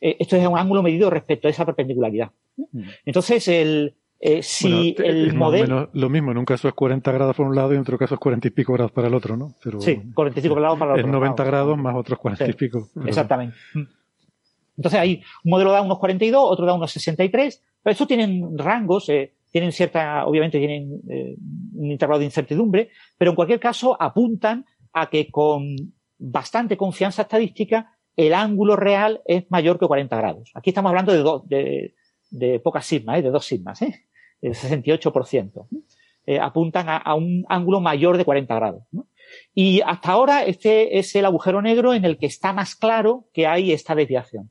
Eh, 0.00 0.16
esto 0.18 0.36
es 0.36 0.46
un 0.46 0.58
ángulo 0.58 0.82
medido 0.82 1.10
respecto 1.10 1.48
a 1.48 1.50
esa 1.50 1.66
perpendicularidad. 1.66 2.30
Entonces, 3.04 3.48
el, 3.48 3.94
eh, 4.20 4.42
si 4.42 4.96
el 4.98 5.34
modelo. 5.34 5.90
lo 5.92 6.08
mismo, 6.08 6.32
en 6.32 6.38
un 6.38 6.44
caso 6.44 6.66
es 6.68 6.74
40 6.74 7.12
grados 7.12 7.36
por 7.36 7.46
un 7.46 7.54
lado 7.54 7.72
y 7.72 7.76
en 7.76 7.82
otro 7.82 7.98
caso 7.98 8.14
es 8.14 8.20
40 8.20 8.48
y 8.48 8.50
pico 8.50 8.72
grados 8.72 8.92
para 8.92 9.08
el 9.08 9.14
otro, 9.14 9.36
¿no? 9.36 9.54
Pero, 9.62 9.80
sí, 9.80 10.00
45 10.14 10.54
grados 10.56 10.78
para 10.78 10.94
el 10.94 11.00
otro. 11.00 11.06
Es 11.06 11.12
90 11.12 11.44
grados 11.44 11.78
más 11.78 11.94
otros 11.94 12.18
40 12.18 12.48
y 12.48 12.52
pico. 12.54 12.88
Exactamente. 13.06 13.56
Entonces 14.76 15.00
hay 15.00 15.22
un 15.44 15.50
modelo 15.50 15.72
da 15.72 15.82
unos 15.82 15.98
42, 15.98 16.40
otro 16.40 16.64
da 16.64 16.74
unos 16.74 16.90
63, 16.92 17.62
pero 17.82 17.92
estos 17.92 18.06
tienen 18.06 18.56
rangos, 18.56 19.08
eh, 19.08 19.34
tienen 19.50 19.72
cierta, 19.72 20.24
obviamente 20.26 20.58
tienen 20.58 21.00
eh, 21.08 21.36
un 21.74 21.90
intervalo 21.90 22.20
de 22.20 22.26
incertidumbre, 22.26 22.90
pero 23.16 23.32
en 23.32 23.34
cualquier 23.34 23.58
caso 23.58 23.96
apuntan 24.00 24.66
a 24.92 25.08
que 25.10 25.30
con 25.30 25.76
bastante 26.18 26.76
confianza 26.76 27.22
estadística 27.22 27.97
el 28.18 28.34
ángulo 28.34 28.74
real 28.74 29.22
es 29.26 29.48
mayor 29.48 29.78
que 29.78 29.86
40 29.86 30.16
grados. 30.16 30.50
Aquí 30.54 30.70
estamos 30.70 30.90
hablando 30.90 31.12
de, 31.12 31.18
dos, 31.18 31.48
de, 31.48 32.58
pocas 32.58 32.84
sigmas, 32.84 33.20
¿eh? 33.20 33.22
de 33.22 33.30
dos 33.30 33.46
sigmas, 33.46 33.80
¿eh? 33.80 34.06
el 34.42 34.54
68%. 34.54 35.68
Eh, 36.26 36.40
apuntan 36.40 36.86
a, 36.88 37.14
un 37.14 37.46
ángulo 37.48 37.80
mayor 37.80 38.16
de 38.16 38.24
40 38.24 38.52
grados. 38.56 38.82
Y 39.54 39.82
hasta 39.82 40.10
ahora 40.10 40.44
este 40.44 40.98
es 40.98 41.14
el 41.14 41.26
agujero 41.26 41.62
negro 41.62 41.94
en 41.94 42.04
el 42.04 42.18
que 42.18 42.26
está 42.26 42.52
más 42.52 42.74
claro 42.74 43.28
que 43.32 43.46
hay 43.46 43.70
esta 43.70 43.94
desviación. 43.94 44.50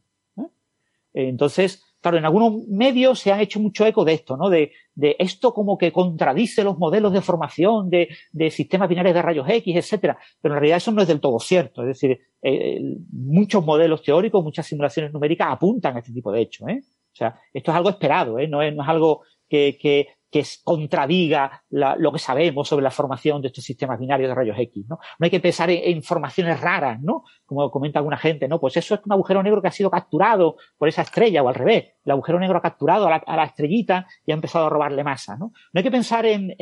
Entonces, 1.13 1.83
claro, 2.01 2.17
en 2.17 2.25
algunos 2.25 2.67
medios 2.67 3.19
se 3.19 3.31
han 3.31 3.39
hecho 3.39 3.59
mucho 3.59 3.85
eco 3.85 4.05
de 4.05 4.13
esto, 4.13 4.37
¿no? 4.37 4.49
De, 4.49 4.71
de 4.95 5.15
esto 5.19 5.53
como 5.53 5.77
que 5.77 5.91
contradice 5.91 6.63
los 6.63 6.77
modelos 6.77 7.13
de 7.13 7.21
formación 7.21 7.89
de, 7.89 8.09
de, 8.31 8.51
sistemas 8.51 8.89
binarios 8.89 9.15
de 9.15 9.21
rayos 9.21 9.49
X, 9.49 9.75
etcétera. 9.75 10.17
Pero 10.41 10.53
en 10.53 10.59
realidad 10.59 10.77
eso 10.77 10.91
no 10.91 11.01
es 11.01 11.07
del 11.07 11.19
todo 11.19 11.39
cierto. 11.39 11.81
Es 11.81 11.87
decir, 11.87 12.19
eh, 12.41 12.79
muchos 13.11 13.65
modelos 13.65 14.03
teóricos, 14.03 14.43
muchas 14.43 14.65
simulaciones 14.65 15.11
numéricas 15.11 15.47
apuntan 15.51 15.95
a 15.95 15.99
este 15.99 16.13
tipo 16.13 16.31
de 16.31 16.41
hechos, 16.41 16.69
¿eh? 16.69 16.81
O 16.81 17.15
sea, 17.17 17.39
esto 17.51 17.71
es 17.71 17.77
algo 17.77 17.89
esperado, 17.89 18.37
¿eh? 18.37 18.47
no, 18.47 18.61
es, 18.61 18.75
no 18.75 18.83
es 18.83 18.89
algo 18.89 19.23
que, 19.49 19.75
que, 19.81 20.07
que 20.29 20.43
contradiga 20.63 21.63
lo 21.69 22.11
que 22.11 22.19
sabemos 22.19 22.67
sobre 22.67 22.83
la 22.83 22.91
formación 22.91 23.41
de 23.41 23.47
estos 23.47 23.63
sistemas 23.63 23.97
binarios 23.97 24.29
de 24.29 24.35
rayos 24.35 24.57
X, 24.59 24.85
¿no? 24.89 24.99
No 25.19 25.23
hay 25.23 25.29
que 25.29 25.39
pensar 25.39 25.69
en, 25.69 26.03
formaciones 26.03 26.59
raras, 26.59 27.01
¿no? 27.01 27.23
Como 27.45 27.71
comenta 27.71 27.99
alguna 27.99 28.17
gente, 28.17 28.47
¿no? 28.47 28.59
Pues 28.59 28.75
eso 28.75 28.95
es 28.95 29.01
un 29.05 29.13
agujero 29.13 29.41
negro 29.41 29.61
que 29.61 29.69
ha 29.69 29.71
sido 29.71 29.89
capturado 29.89 30.57
por 30.77 30.89
esa 30.89 31.03
estrella 31.03 31.43
o 31.43 31.47
al 31.47 31.55
revés. 31.55 31.93
El 32.03 32.11
agujero 32.11 32.39
negro 32.39 32.57
ha 32.57 32.61
capturado 32.61 33.07
a 33.07 33.35
la, 33.35 33.43
estrellita 33.43 34.05
y 34.25 34.31
ha 34.31 34.35
empezado 34.35 34.65
a 34.65 34.69
robarle 34.69 35.03
masa, 35.03 35.37
¿no? 35.37 35.53
Hay 35.73 35.83
que 35.83 35.91
pensar 35.91 36.25
en, 36.25 36.55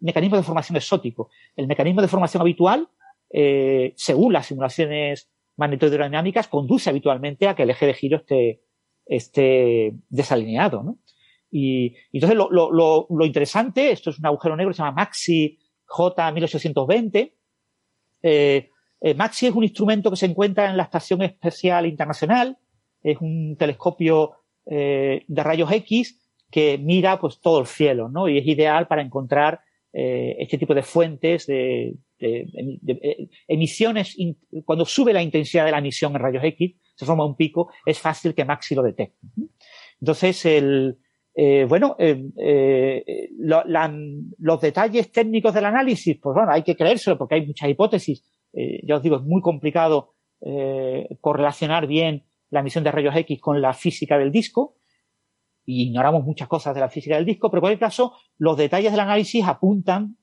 mecanismos 0.00 0.40
de 0.40 0.44
formación 0.44 0.76
exóticos. 0.76 1.28
El 1.54 1.68
mecanismo 1.68 2.02
de 2.02 2.08
formación 2.08 2.40
habitual, 2.40 2.88
eh, 3.30 3.92
según 3.96 4.32
las 4.32 4.46
simulaciones 4.46 5.30
magnetodinámicas, 5.56 6.48
conduce 6.48 6.90
habitualmente 6.90 7.46
a 7.46 7.54
que 7.54 7.62
el 7.62 7.70
eje 7.70 7.86
de 7.86 7.94
giro 7.94 8.22
esté, 9.06 9.94
desalineado. 10.08 10.96
Y, 11.54 11.94
entonces 12.14 12.36
lo, 12.36 12.50
lo, 12.50 13.06
lo, 13.10 13.26
interesante, 13.26 13.92
esto 13.92 14.08
es 14.08 14.18
un 14.18 14.24
agujero 14.24 14.56
negro, 14.56 14.72
se 14.72 14.78
llama 14.78 14.92
Maxi 14.92 15.58
J1820. 15.86 17.32
Eh, 18.22 18.70
eh, 19.02 19.14
Maxi 19.14 19.46
es 19.46 19.54
un 19.54 19.62
instrumento 19.62 20.10
que 20.10 20.16
se 20.16 20.24
encuentra 20.24 20.70
en 20.70 20.78
la 20.78 20.84
Estación 20.84 21.20
Espacial 21.20 21.84
Internacional, 21.84 22.56
es 23.02 23.18
un 23.20 23.56
telescopio 23.58 24.32
eh, 24.64 25.24
de 25.28 25.42
rayos 25.42 25.70
X 25.70 26.18
que 26.50 26.78
mira 26.78 27.20
pues 27.20 27.40
todo 27.40 27.60
el 27.60 27.66
cielo, 27.66 28.08
¿no? 28.08 28.28
Y 28.28 28.38
es 28.38 28.46
ideal 28.46 28.88
para 28.88 29.02
encontrar 29.02 29.60
este 29.94 30.56
tipo 30.56 30.74
de 30.74 30.82
fuentes 30.82 31.46
de 31.46 31.94
emisiones. 33.46 34.16
Cuando 34.64 34.86
sube 34.86 35.12
la 35.12 35.22
intensidad 35.22 35.66
de 35.66 35.70
la 35.70 35.80
emisión 35.80 36.14
en 36.14 36.22
rayos 36.22 36.44
X, 36.44 36.76
se 36.94 37.04
forma 37.04 37.26
un 37.26 37.36
pico, 37.36 37.70
es 37.84 37.98
fácil 37.98 38.34
que 38.34 38.46
Maxi 38.46 38.74
lo 38.74 38.82
detecte. 38.82 39.18
Entonces, 40.00 40.46
el, 40.46 40.96
eh, 41.34 41.64
bueno, 41.68 41.96
eh, 41.98 42.28
eh, 42.38 43.30
lo, 43.38 43.64
la, 43.64 43.92
los 44.38 44.60
detalles 44.60 45.10
técnicos 45.10 45.54
del 45.54 45.64
análisis, 45.64 46.18
pues 46.20 46.34
bueno, 46.34 46.52
hay 46.52 46.62
que 46.62 46.76
creérselo 46.76 47.16
porque 47.16 47.36
hay 47.36 47.46
muchas 47.46 47.70
hipótesis. 47.70 48.22
Eh, 48.52 48.80
ya 48.86 48.96
os 48.96 49.02
digo, 49.02 49.16
es 49.16 49.22
muy 49.22 49.40
complicado 49.40 50.12
eh, 50.42 51.08
correlacionar 51.20 51.86
bien 51.86 52.24
la 52.50 52.60
emisión 52.60 52.84
de 52.84 52.92
rayos 52.92 53.16
X 53.16 53.40
con 53.40 53.62
la 53.62 53.72
física 53.72 54.18
del 54.18 54.30
disco 54.30 54.76
y 55.64 55.84
ignoramos 55.84 56.24
muchas 56.24 56.48
cosas 56.48 56.74
de 56.74 56.80
la 56.80 56.90
física 56.90 57.16
del 57.16 57.24
disco, 57.24 57.48
pero 57.48 57.58
en 57.58 57.62
cualquier 57.62 57.80
caso, 57.80 58.12
los 58.36 58.58
detalles 58.58 58.90
del 58.90 59.00
análisis 59.00 59.44
apuntan, 59.46 60.16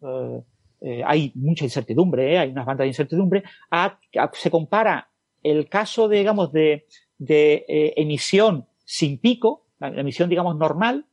hay 1.06 1.32
mucha 1.36 1.64
incertidumbre, 1.64 2.38
hay 2.38 2.50
unas 2.52 2.66
bandas 2.66 2.84
de 2.84 2.90
incertidumbre, 2.90 3.44
a, 3.72 3.98
a, 4.18 4.30
se 4.34 4.52
compara 4.52 5.10
el 5.42 5.70
caso, 5.70 6.10
digamos, 6.10 6.52
de, 6.52 6.88
de 7.18 7.64
emisión 7.96 8.68
sin 8.84 9.18
pico, 9.18 9.69
la, 9.80 9.88
emisión, 9.90 10.30
digamos, 10.30 10.58
normal 10.58 11.06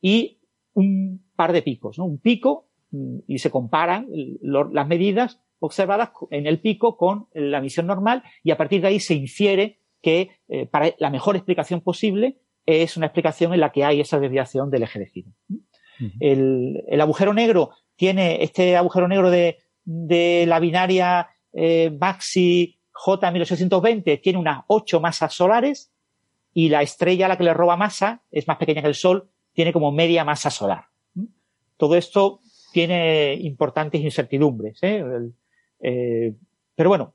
y 0.00 0.40
un 0.74 1.24
par 1.36 1.52
de 1.52 1.62
picos, 1.62 1.98
¿no? 1.98 2.04
Un 2.04 2.18
pico 2.18 2.68
mm, 2.90 3.18
y 3.26 3.38
se 3.38 3.50
comparan 3.50 4.08
lo, 4.42 4.70
las 4.72 4.86
medidas 4.86 5.40
observadas 5.60 6.10
en 6.30 6.46
el 6.46 6.60
pico 6.60 6.96
con 6.96 7.28
la 7.32 7.58
emisión 7.58 7.86
normal 7.86 8.22
y 8.42 8.50
a 8.50 8.56
partir 8.56 8.82
de 8.82 8.88
ahí 8.88 9.00
se 9.00 9.14
infiere 9.14 9.78
que 10.02 10.30
eh, 10.48 10.66
para 10.66 10.92
la 10.98 11.10
mejor 11.10 11.36
explicación 11.36 11.80
posible 11.80 12.38
es 12.66 12.96
una 12.96 13.06
explicación 13.06 13.54
en 13.54 13.60
la 13.60 13.72
que 13.72 13.84
hay 13.84 14.00
esa 14.00 14.20
desviación 14.20 14.70
del 14.70 14.82
eje 14.82 14.98
de 14.98 15.06
giro. 15.06 15.30
Uh 15.48 15.54
-huh. 15.54 16.12
el, 16.20 16.84
el, 16.88 17.00
agujero 17.00 17.32
negro 17.32 17.70
tiene 17.96 18.42
este 18.42 18.76
agujero 18.76 19.08
negro 19.08 19.30
de, 19.30 19.58
la 20.46 20.60
binaria 20.60 21.28
eh, 21.52 21.90
Maxi 21.98 22.78
J1820, 22.92 24.20
tiene 24.22 24.38
unas 24.38 24.64
8 24.66 25.00
masas 25.00 25.34
solares 25.34 25.93
y 26.54 26.68
la 26.68 26.82
estrella 26.82 27.26
a 27.26 27.28
la 27.28 27.36
que 27.36 27.44
le 27.44 27.52
roba 27.52 27.76
masa 27.76 28.22
es 28.30 28.46
más 28.46 28.56
pequeña 28.56 28.80
que 28.80 28.88
el 28.88 28.94
Sol, 28.94 29.28
tiene 29.52 29.72
como 29.72 29.90
media 29.92 30.24
masa 30.24 30.50
solar. 30.50 30.84
Todo 31.76 31.96
esto 31.96 32.40
tiene 32.72 33.34
importantes 33.34 34.00
incertidumbres. 34.00 34.78
¿eh? 34.82 35.04
Eh, 35.80 36.34
pero 36.74 36.88
bueno, 36.88 37.14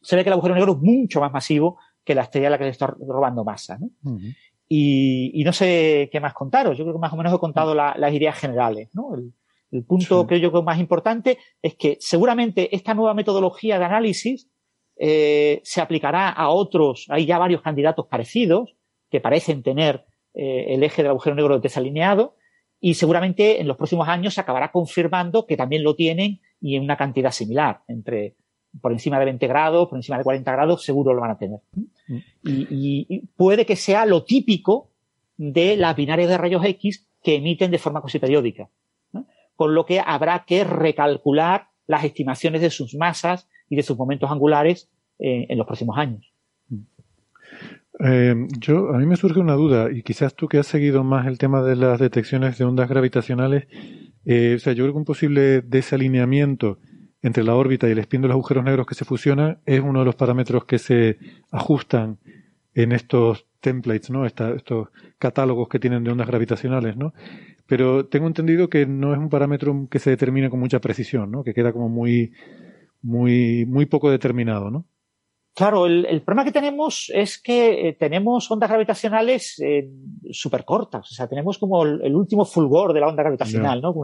se 0.00 0.14
ve 0.14 0.22
que 0.22 0.28
el 0.28 0.34
agujero 0.34 0.54
negro 0.54 0.72
es 0.72 0.78
mucho 0.78 1.20
más 1.20 1.32
masivo 1.32 1.78
que 2.04 2.14
la 2.14 2.22
estrella 2.22 2.46
a 2.46 2.50
la 2.50 2.58
que 2.58 2.64
le 2.64 2.70
está 2.70 2.86
robando 2.86 3.44
masa. 3.44 3.78
y, 4.68 5.42
no 5.44 5.52
sé 5.52 6.08
qué 6.12 6.20
más 6.20 6.32
contaros. 6.32 6.78
Yo 6.78 6.84
creo 6.84 6.94
que 6.94 7.00
más 7.00 7.12
o 7.12 7.16
menos 7.16 7.34
he 7.34 7.38
contado 7.38 7.74
las 7.74 8.12
ideas 8.12 8.38
generales. 8.38 8.88
El, 9.72 9.84
punto 9.84 10.26
que 10.26 10.40
yo 10.40 10.50
creo 10.50 10.62
más 10.62 10.78
importante 10.78 11.38
es 11.60 11.74
que 11.74 11.98
seguramente 12.00 12.74
esta 12.74 12.94
nueva 12.94 13.14
metodología 13.14 13.78
de 13.78 13.84
análisis 13.84 14.48
eh, 14.96 15.60
se 15.64 15.80
aplicará 15.80 16.30
a 16.30 16.48
otros. 16.50 17.06
Hay 17.10 17.26
ya 17.26 17.38
varios 17.38 17.62
candidatos 17.62 18.06
parecidos 18.06 18.75
que 19.10 19.20
parecen 19.20 19.62
tener 19.62 20.04
el 20.34 20.82
eje 20.82 21.02
del 21.02 21.10
agujero 21.10 21.34
negro 21.34 21.58
desalineado 21.60 22.36
y 22.80 22.94
seguramente 22.94 23.60
en 23.60 23.68
los 23.68 23.76
próximos 23.76 24.08
años 24.08 24.34
se 24.34 24.40
acabará 24.40 24.70
confirmando 24.70 25.46
que 25.46 25.56
también 25.56 25.82
lo 25.82 25.94
tienen 25.94 26.40
y 26.60 26.76
en 26.76 26.82
una 26.82 26.96
cantidad 26.96 27.30
similar, 27.30 27.80
entre 27.88 28.36
por 28.80 28.92
encima 28.92 29.18
de 29.18 29.24
20 29.24 29.46
grados, 29.46 29.88
por 29.88 29.98
encima 29.98 30.18
de 30.18 30.24
40 30.24 30.52
grados, 30.52 30.84
seguro 30.84 31.14
lo 31.14 31.22
van 31.22 31.30
a 31.30 31.38
tener. 31.38 31.60
Y, 32.44 33.26
puede 33.36 33.64
que 33.64 33.76
sea 33.76 34.04
lo 34.04 34.24
típico 34.24 34.90
de 35.36 35.76
las 35.76 35.96
binarias 35.96 36.28
de 36.28 36.38
rayos 36.38 36.64
X 36.64 37.08
que 37.22 37.36
emiten 37.36 37.70
de 37.70 37.78
forma 37.78 38.02
casi 38.02 38.18
periódica. 38.18 38.68
Con 39.54 39.74
lo 39.74 39.86
que 39.86 40.00
habrá 40.04 40.44
que 40.46 40.64
recalcular 40.64 41.68
las 41.86 42.04
estimaciones 42.04 42.60
de 42.60 42.70
sus 42.70 42.94
masas 42.94 43.48
y 43.70 43.76
de 43.76 43.82
sus 43.82 43.96
momentos 43.96 44.30
angulares 44.30 44.90
eh, 45.18 45.46
en 45.48 45.56
los 45.56 45.66
próximos 45.66 45.96
años. 45.96 46.30
Eh, 48.00 48.34
yo, 48.58 48.94
a 48.94 48.98
mí 48.98 49.06
me 49.06 49.16
surge 49.16 49.40
una 49.40 49.54
duda, 49.54 49.90
y 49.90 50.02
quizás 50.02 50.34
tú 50.34 50.48
que 50.48 50.58
has 50.58 50.66
seguido 50.66 51.02
más 51.02 51.26
el 51.26 51.38
tema 51.38 51.62
de 51.62 51.76
las 51.76 51.98
detecciones 51.98 52.58
de 52.58 52.64
ondas 52.64 52.88
gravitacionales, 52.88 53.66
eh, 54.24 54.54
o 54.56 54.58
sea, 54.58 54.72
yo 54.72 54.84
creo 54.84 54.92
que 54.92 54.98
un 54.98 55.04
posible 55.04 55.62
desalineamiento 55.62 56.78
entre 57.22 57.44
la 57.44 57.54
órbita 57.54 57.88
y 57.88 57.92
el 57.92 57.98
spin 58.00 58.22
de 58.22 58.28
los 58.28 58.34
agujeros 58.34 58.64
negros 58.64 58.86
que 58.86 58.94
se 58.94 59.04
fusionan 59.04 59.58
es 59.66 59.80
uno 59.80 60.00
de 60.00 60.04
los 60.04 60.14
parámetros 60.14 60.64
que 60.64 60.78
se 60.78 61.18
ajustan 61.50 62.18
en 62.74 62.92
estos 62.92 63.46
templates, 63.60 64.10
¿no? 64.10 64.26
estos 64.26 64.88
catálogos 65.18 65.68
que 65.68 65.78
tienen 65.78 66.04
de 66.04 66.10
ondas 66.10 66.26
gravitacionales, 66.26 66.96
¿no? 66.96 67.14
Pero 67.66 68.06
tengo 68.06 68.28
entendido 68.28 68.68
que 68.68 68.86
no 68.86 69.12
es 69.12 69.18
un 69.18 69.28
parámetro 69.28 69.88
que 69.90 69.98
se 69.98 70.10
determine 70.10 70.50
con 70.50 70.60
mucha 70.60 70.80
precisión, 70.80 71.32
¿no? 71.32 71.42
Que 71.42 71.52
queda 71.52 71.72
como 71.72 71.88
muy, 71.88 72.32
muy, 73.02 73.66
muy 73.66 73.86
poco 73.86 74.10
determinado, 74.10 74.70
¿no? 74.70 74.86
Claro, 75.56 75.86
el, 75.86 76.20
problema 76.20 76.44
que 76.44 76.52
tenemos 76.52 77.10
es 77.14 77.40
que 77.40 77.88
eh, 77.88 77.92
tenemos 77.94 78.50
ondas 78.50 78.68
gravitacionales 78.68 79.58
eh, 79.64 79.88
súper 80.30 80.66
cortas, 80.66 81.10
o 81.10 81.14
sea, 81.14 81.28
tenemos 81.28 81.56
como 81.56 81.82
el, 81.82 82.14
último 82.14 82.44
fulgor 82.44 82.92
de 82.92 83.00
la 83.00 83.08
onda 83.08 83.22
gravitacional, 83.22 83.80
¿no? 83.80 83.94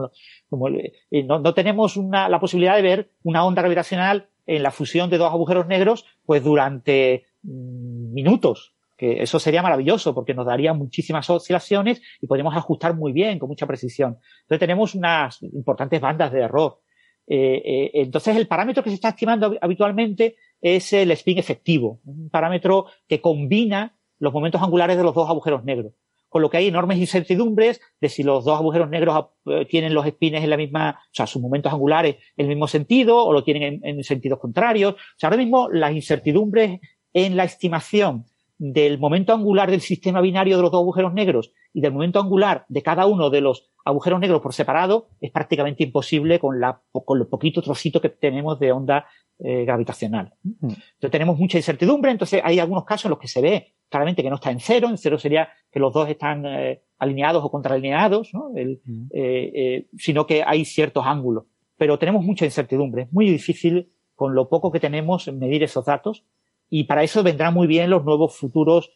Como, 0.49 0.67
eh, 0.69 1.23
no, 1.23 1.53
tenemos 1.53 1.95
una, 1.95 2.27
la 2.27 2.39
posibilidad 2.39 2.75
de 2.75 2.81
ver 2.81 3.11
una 3.21 3.45
onda 3.45 3.61
gravitacional 3.61 4.29
en 4.47 4.63
la 4.63 4.71
fusión 4.71 5.11
de 5.11 5.19
dos 5.19 5.31
agujeros 5.31 5.67
negros, 5.67 6.07
pues 6.25 6.43
durante 6.43 7.27
mm, 7.43 8.13
minutos, 8.13 8.73
que 8.97 9.21
eso 9.21 9.37
sería 9.37 9.61
maravilloso 9.61 10.15
porque 10.15 10.33
nos 10.33 10.47
daría 10.47 10.73
muchísimas 10.73 11.29
oscilaciones 11.29 12.01
y 12.19 12.25
podríamos 12.25 12.57
ajustar 12.57 12.95
muy 12.95 13.11
bien, 13.11 13.37
con 13.37 13.47
mucha 13.47 13.67
precisión. 13.67 14.17
Entonces 14.41 14.59
tenemos 14.59 14.95
unas 14.95 15.43
importantes 15.43 16.01
bandas 16.01 16.31
de 16.31 16.39
error. 16.39 16.79
entonces 17.27 18.35
el 18.37 18.47
parámetro 18.47 18.83
que 18.83 18.89
se 18.89 18.95
está 18.95 19.09
estimando 19.09 19.55
habitualmente 19.61 20.35
es 20.63 20.93
el 20.93 21.11
spin 21.11 21.37
efectivo, 21.37 21.99
un 22.05 22.29
parámetro 22.29 22.85
que 23.07 23.19
combina 23.19 23.97
los 24.17 24.33
momentos 24.33 24.61
angulares 24.61 24.95
de 24.95 25.03
los 25.03 25.13
dos 25.13 25.29
agujeros 25.29 25.65
negros. 25.65 25.93
Con 26.29 26.41
lo 26.41 26.49
que 26.49 26.57
hay 26.57 26.67
enormes 26.67 26.97
incertidumbres 26.97 27.81
de 27.99 28.09
si 28.09 28.23
los 28.23 28.45
dos 28.45 28.57
agujeros 28.57 28.89
negros 28.89 29.25
eh, 29.45 29.65
tienen 29.69 29.93
los 29.93 30.07
spines 30.07 30.41
en 30.41 30.49
la 30.49 30.57
misma, 30.57 31.01
o 31.01 31.09
sea, 31.11 31.27
sus 31.27 31.41
momentos 31.41 31.71
angulares 31.71 32.15
en 32.37 32.45
el 32.45 32.47
mismo 32.47 32.67
sentido 32.67 33.23
o 33.23 33.33
lo 33.33 33.43
tienen 33.43 33.81
en, 33.83 33.99
en 33.99 34.03
sentidos 34.05 34.39
contrarios. 34.39 34.93
O 34.93 34.97
sea, 35.17 35.27
ahora 35.27 35.37
mismo 35.37 35.69
las 35.69 35.91
incertidumbres 35.91 36.79
en 37.11 37.35
la 37.35 37.43
estimación 37.43 38.25
del 38.57 38.97
momento 38.99 39.33
angular 39.33 39.69
del 39.69 39.81
sistema 39.81 40.21
binario 40.21 40.55
de 40.55 40.61
los 40.61 40.71
dos 40.71 40.79
agujeros 40.79 41.13
negros 41.13 41.51
y 41.73 41.81
del 41.81 41.91
momento 41.91 42.21
angular 42.21 42.65
de 42.69 42.81
cada 42.81 43.05
uno 43.05 43.29
de 43.29 43.41
los 43.41 43.69
agujeros 43.83 44.21
negros 44.21 44.41
por 44.41 44.53
separado 44.53 45.09
es 45.19 45.31
prácticamente 45.31 45.83
imposible 45.83 46.39
con, 46.39 46.61
la, 46.61 46.81
con 46.91 47.19
lo 47.19 47.29
poquito 47.29 47.61
trocito 47.61 47.99
que 47.99 48.09
tenemos 48.09 48.59
de 48.59 48.71
onda 48.71 49.05
eh, 49.39 49.65
gravitacional. 49.65 50.33
Mm. 50.43 50.67
Entonces 50.67 51.11
tenemos 51.11 51.37
mucha 51.37 51.57
incertidumbre, 51.57 52.11
entonces 52.11 52.39
hay 52.43 52.59
algunos 52.59 52.85
casos 52.85 53.05
en 53.05 53.09
los 53.09 53.19
que 53.19 53.27
se 53.27 53.41
ve 53.41 53.73
claramente 53.89 54.23
que 54.23 54.29
no 54.29 54.35
está 54.35 54.51
en 54.51 54.59
cero, 54.59 54.87
en 54.89 54.97
cero 54.97 55.17
sería 55.17 55.49
que 55.71 55.79
los 55.79 55.91
dos 55.91 56.07
están 56.07 56.45
eh, 56.45 56.83
alineados 56.99 57.43
o 57.43 57.51
contraalineados, 57.51 58.33
¿no? 58.33 58.51
Mm. 58.51 59.07
Eh, 59.11 59.87
sino 59.97 60.27
que 60.27 60.43
hay 60.43 60.65
ciertos 60.65 61.05
ángulos. 61.05 61.45
Pero 61.77 61.97
tenemos 61.99 62.23
mucha 62.23 62.45
incertidumbre, 62.45 63.03
es 63.03 63.11
muy 63.11 63.29
difícil 63.29 63.91
con 64.15 64.35
lo 64.35 64.47
poco 64.49 64.71
que 64.71 64.79
tenemos 64.79 65.27
medir 65.33 65.63
esos 65.63 65.85
datos 65.85 66.23
y 66.69 66.85
para 66.85 67.03
eso 67.03 67.23
vendrán 67.23 67.53
muy 67.53 67.67
bien 67.67 67.89
los 67.89 68.05
nuevos 68.05 68.35
futuros 68.35 68.91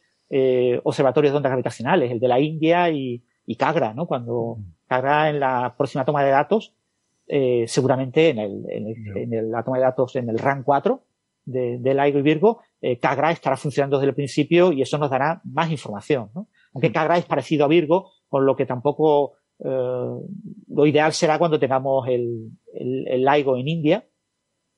observatorios 0.83 1.33
de 1.33 1.37
ondas 1.37 1.49
gravitacionales, 1.49 2.11
el 2.11 2.19
de 2.19 2.27
la 2.27 2.39
India 2.39 2.89
y, 2.91 3.23
y 3.45 3.55
CAGRA, 3.55 3.93
¿no? 3.93 4.05
Cuando 4.05 4.57
mm. 4.59 4.63
CAGRA 4.87 5.29
en 5.29 5.39
la 5.39 5.73
próxima 5.77 6.05
toma 6.05 6.23
de 6.23 6.29
datos 6.29 6.76
eh, 7.27 7.65
seguramente 7.67 8.29
en 8.29 8.39
el, 8.39 8.65
en, 8.69 9.33
el, 9.33 9.51
la 9.51 9.63
toma 9.63 9.77
de 9.77 9.83
datos 9.83 10.15
en 10.15 10.29
el 10.29 10.39
RAN 10.39 10.63
4 10.63 11.03
de, 11.45 11.77
de 11.79 11.93
LIGO 11.93 12.19
y 12.19 12.21
Virgo, 12.21 12.61
eh, 12.81 12.99
Cagra 12.99 13.31
estará 13.31 13.57
funcionando 13.57 13.97
desde 13.97 14.09
el 14.09 14.15
principio 14.15 14.71
y 14.71 14.81
eso 14.81 14.97
nos 14.97 15.09
dará 15.09 15.41
más 15.45 15.71
información. 15.71 16.29
¿no? 16.33 16.47
Aunque 16.73 16.91
Cagra 16.91 17.17
es 17.17 17.25
parecido 17.25 17.65
a 17.65 17.67
Virgo, 17.67 18.11
con 18.27 18.45
lo 18.45 18.55
que 18.55 18.65
tampoco 18.65 19.33
eh, 19.59 19.67
lo 20.67 20.85
ideal 20.85 21.13
será 21.13 21.39
cuando 21.39 21.59
tengamos 21.59 22.07
el, 22.07 22.51
el, 22.73 23.07
el, 23.07 23.25
LIGO 23.25 23.57
en 23.57 23.67
India, 23.67 24.07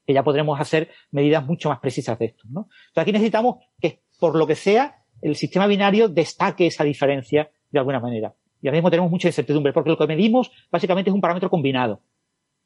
que 0.05 0.13
ya 0.13 0.23
podremos 0.23 0.59
hacer 0.59 0.89
medidas 1.11 1.45
mucho 1.45 1.69
más 1.69 1.79
precisas 1.79 2.17
de 2.17 2.25
esto. 2.25 2.43
¿no? 2.49 2.69
Entonces 2.87 3.01
aquí 3.01 3.11
necesitamos 3.11 3.57
que, 3.79 4.01
por 4.19 4.35
lo 4.35 4.47
que 4.47 4.55
sea, 4.55 5.03
el 5.21 5.35
sistema 5.35 5.67
binario 5.67 6.07
destaque 6.07 6.67
esa 6.67 6.83
diferencia 6.83 7.51
de 7.71 7.79
alguna 7.79 7.99
manera. 7.99 8.33
Y 8.61 8.67
ahora 8.67 8.77
mismo 8.77 8.89
tenemos 8.89 9.11
mucha 9.11 9.27
incertidumbre, 9.27 9.73
porque 9.73 9.89
lo 9.89 9.97
que 9.97 10.07
medimos 10.07 10.51
básicamente 10.71 11.09
es 11.09 11.13
un 11.13 11.21
parámetro 11.21 11.49
combinado. 11.49 12.01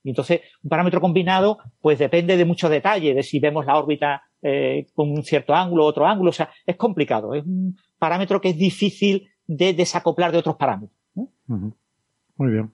Y 0.03 0.09
entonces, 0.09 0.41
un 0.61 0.69
parámetro 0.69 0.99
combinado, 0.99 1.59
pues 1.81 1.97
depende 1.97 2.37
de 2.37 2.45
muchos 2.45 2.69
detalles, 2.69 3.15
de 3.15 3.23
si 3.23 3.39
vemos 3.39 3.65
la 3.65 3.77
órbita 3.77 4.23
eh, 4.41 4.87
con 4.93 5.09
un 5.09 5.23
cierto 5.23 5.53
ángulo, 5.55 5.85
otro 5.85 6.05
ángulo, 6.05 6.29
o 6.29 6.33
sea, 6.33 6.49
es 6.65 6.75
complicado. 6.75 7.33
Es 7.33 7.45
un 7.45 7.77
parámetro 7.97 8.41
que 8.41 8.49
es 8.49 8.57
difícil 8.57 9.29
de 9.47 9.73
desacoplar 9.73 10.31
de 10.31 10.39
otros 10.39 10.57
parámetros. 10.57 10.99
Muy 11.15 12.51
bien. 12.51 12.73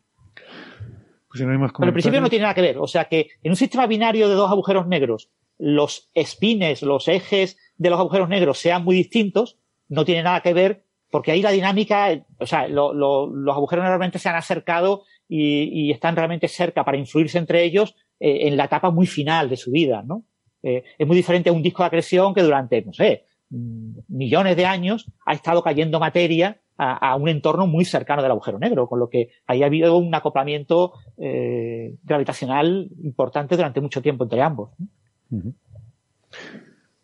Pues 1.28 1.44
Pero 1.44 1.90
en 1.90 1.94
principio 1.94 2.22
no 2.22 2.30
tiene 2.30 2.44
nada 2.44 2.56
que 2.56 2.62
ver. 2.62 2.80
O 2.80 2.88
sea 2.88 3.06
que 3.06 3.30
en 3.44 3.52
un 3.52 3.56
sistema 3.56 3.86
binario 3.86 4.28
de 4.28 4.34
dos 4.34 4.50
agujeros 4.50 4.88
negros, 4.88 5.30
los 5.60 6.10
spines, 6.18 6.82
los 6.82 7.08
ejes 7.08 7.58
de 7.78 7.90
los 7.92 8.00
agujeros 8.00 8.30
negros 8.30 8.58
sean 8.58 8.84
muy 8.84 8.96
distintos, 8.96 9.60
no 9.90 10.06
tiene 10.06 10.24
nada 10.24 10.42
que 10.42 10.54
ver 10.54 10.86
porque 11.12 11.32
ahí 11.32 11.42
la 11.42 11.52
dinámica, 11.52 12.10
o 12.38 12.46
sea, 12.46 12.68
los 12.68 13.56
agujeros 13.56 13.86
realmente 13.86 14.20
se 14.20 14.30
han 14.30 14.36
acercado 14.36 15.04
y, 15.30 15.92
están 15.92 16.16
realmente 16.16 16.48
cerca 16.48 16.84
para 16.84 16.98
influirse 16.98 17.38
entre 17.38 17.64
ellos 17.64 17.96
eh, 18.20 18.48
en 18.48 18.58
la 18.58 18.66
etapa 18.66 18.90
muy 18.90 19.06
final 19.06 19.48
de 19.50 19.58
su 19.58 19.72
vida, 19.72 20.04
¿no? 20.06 20.24
Eh, 20.64 20.84
es 20.98 21.08
muy 21.08 21.16
diferente 21.16 21.50
a 21.50 21.54
un 21.54 21.62
disco 21.62 21.84
de 21.84 21.88
acreción 21.88 22.34
que 22.34 22.42
durante, 22.42 22.82
no 22.82 22.92
sé, 22.92 23.26
mm, 23.50 24.00
millones 24.10 24.58
de 24.58 24.66
años 24.66 25.10
ha 25.26 25.34
estado 25.34 25.62
cayendo 25.62 26.00
materia 26.00 26.60
a, 26.82 27.18
un 27.18 27.28
entorno 27.28 27.68
muy 27.68 27.84
cercano 27.84 28.22
del 28.22 28.32
agujero 28.32 28.58
negro, 28.58 28.88
con 28.88 29.00
lo 29.00 29.10
que 29.10 29.32
ahí 29.46 29.64
ha 29.64 29.66
habido 29.66 29.98
un 29.98 30.16
acoplamiento 30.16 30.94
eh, 31.18 31.96
gravitacional 32.04 32.90
importante 33.04 33.58
durante 33.58 33.82
mucho 33.82 34.02
tiempo 34.02 34.24
entre 34.24 34.42
ambos. 34.42 34.72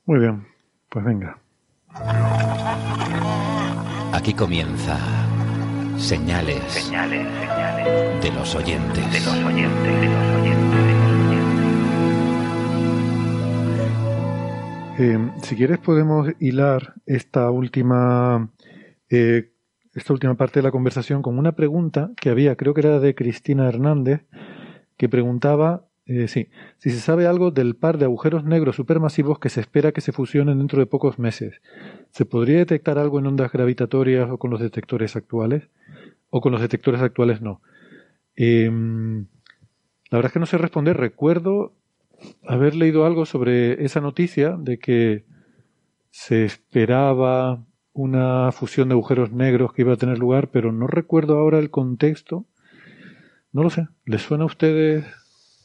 Muy 0.05 0.19
bien, 0.19 0.47
pues 0.89 1.03
venga. 1.03 1.41
Aquí 4.13 4.33
comienza 4.33 4.97
Señales, 5.97 6.61
señales, 6.67 7.25
señales 7.39 8.21
de 8.21 8.31
los 8.31 8.55
oyentes. 8.55 9.11
De 9.11 9.19
los 9.19 9.43
oyentes, 9.43 10.01
de 10.01 10.07
los 10.07 10.41
oyentes, 10.41 10.75
Eh, 14.97 15.17
si 15.41 15.57
quieres 15.57 15.79
podemos 15.79 16.29
hilar 16.39 16.93
esta 17.05 17.51
última 17.51 18.49
eh, 19.09 19.51
esta 19.93 20.13
última 20.13 20.35
parte 20.35 20.59
de 20.59 20.63
la 20.63 20.71
conversación 20.71 21.21
con 21.21 21.37
una 21.37 21.51
pregunta 21.51 22.11
que 22.15 22.29
había, 22.29 22.55
creo 22.55 22.73
que 22.73 22.79
era 22.79 22.99
de 22.99 23.13
Cristina 23.13 23.67
Hernández, 23.67 24.25
que 24.95 25.09
preguntaba 25.09 25.89
eh, 26.05 26.27
sí, 26.27 26.49
si 26.77 26.91
se 26.91 26.99
sabe 26.99 27.25
algo 27.25 27.51
del 27.51 27.75
par 27.75 27.97
de 27.97 28.05
agujeros 28.05 28.45
negros 28.45 28.75
supermasivos 28.75 29.39
que 29.39 29.49
se 29.49 29.59
espera 29.59 29.91
que 29.91 30.01
se 30.01 30.11
fusionen 30.11 30.59
dentro 30.59 30.79
de 30.79 30.85
pocos 30.85 31.17
meses. 31.17 31.61
¿Se 32.15 32.23
podría 32.23 32.59
detectar 32.59 32.97
algo 32.97 33.19
en 33.19 33.27
ondas 33.27 33.51
gravitatorias 33.51 34.29
o 34.31 34.37
con 34.37 34.49
los 34.49 34.61
detectores 34.61 35.17
actuales? 35.17 35.67
¿O 36.29 36.39
con 36.39 36.53
los 36.53 36.61
detectores 36.61 37.01
actuales 37.01 37.41
no? 37.41 37.61
Em, 38.37 39.25
La 40.09 40.19
verdad 40.19 40.29
es 40.29 40.31
que 40.31 40.39
no 40.39 40.45
sé 40.45 40.57
responder. 40.57 40.95
Recuerdo 40.95 41.73
haber 42.47 42.73
leído 42.73 43.05
algo 43.05 43.25
sobre 43.25 43.83
esa 43.83 43.99
noticia 43.99 44.55
de 44.57 44.79
que 44.79 45.25
se 46.09 46.45
esperaba 46.45 47.65
una 47.91 48.53
fusión 48.53 48.87
de 48.87 48.93
agujeros 48.93 49.33
negros 49.33 49.73
que 49.73 49.81
iba 49.81 49.91
a 49.91 49.97
tener 49.97 50.17
lugar, 50.17 50.51
pero 50.51 50.71
no 50.71 50.87
recuerdo 50.87 51.37
ahora 51.37 51.59
el 51.59 51.69
contexto. 51.69 52.45
No 53.51 53.61
lo 53.61 53.69
sé. 53.69 53.89
¿Les 54.05 54.21
suena 54.21 54.45
a 54.45 54.47
ustedes? 54.47 55.05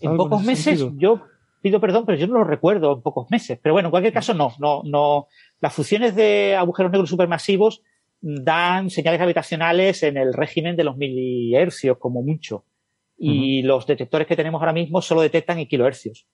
En 0.01 0.17
pocos 0.17 0.43
meses, 0.43 0.85
yo 0.97 1.30
pido 1.61 1.81
perdón, 1.81 2.05
pero 2.07 2.19
yo 2.19 2.27
no 2.27 2.35
lo 2.35 2.45
recuerdo 2.45 2.95
en 2.95 3.03
pocos 3.03 3.31
meses. 3.31 3.59
Pero 3.63 3.75
bueno, 3.75 3.89
en 3.89 3.91
cualquier 3.91 4.13
caso, 4.13 4.35
no, 4.35 4.53
no, 4.59 4.83
no. 4.85 5.29
Las 5.61 5.75
fusiones 5.75 6.15
de 6.15 6.57
agujeros 6.57 6.93
negros 6.93 7.11
supermasivos 7.11 7.83
dan 8.21 8.91
señales 8.91 9.19
gravitacionales 9.19 10.03
en 10.03 10.17
el 10.17 10.33
régimen 10.33 10.77
de 10.77 10.85
los 10.85 10.97
milihercios, 10.97 11.99
como 11.99 12.23
mucho. 12.23 12.65
Y 13.23 13.61
los 13.63 13.87
detectores 13.87 14.27
que 14.27 14.35
tenemos 14.35 14.61
ahora 14.63 14.73
mismo 14.73 15.03
solo 15.03 15.21
detectan 15.21 15.59
en 15.59 15.67
kilohercios. 15.67 16.27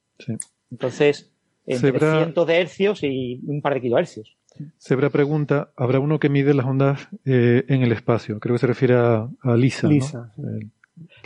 Entonces, 0.71 1.33
entre 1.67 1.99
cientos 1.99 2.47
de 2.47 2.61
hercios 2.61 3.03
y 3.03 3.41
un 3.45 3.61
par 3.61 3.75
de 3.75 3.81
kilohercios. 3.81 4.37
Sebra 4.79 5.11
pregunta, 5.11 5.73
¿habrá 5.77 5.99
uno 5.99 6.19
que 6.19 6.29
mide 6.29 6.55
las 6.55 6.65
ondas 6.65 7.09
eh, 7.25 7.65
en 7.69 7.83
el 7.83 7.93
espacio? 7.93 8.39
Creo 8.39 8.55
que 8.55 8.61
se 8.61 8.67
refiere 8.67 8.95
a, 8.95 9.29
Lisa. 9.57 9.89
Lisa. 9.89 10.33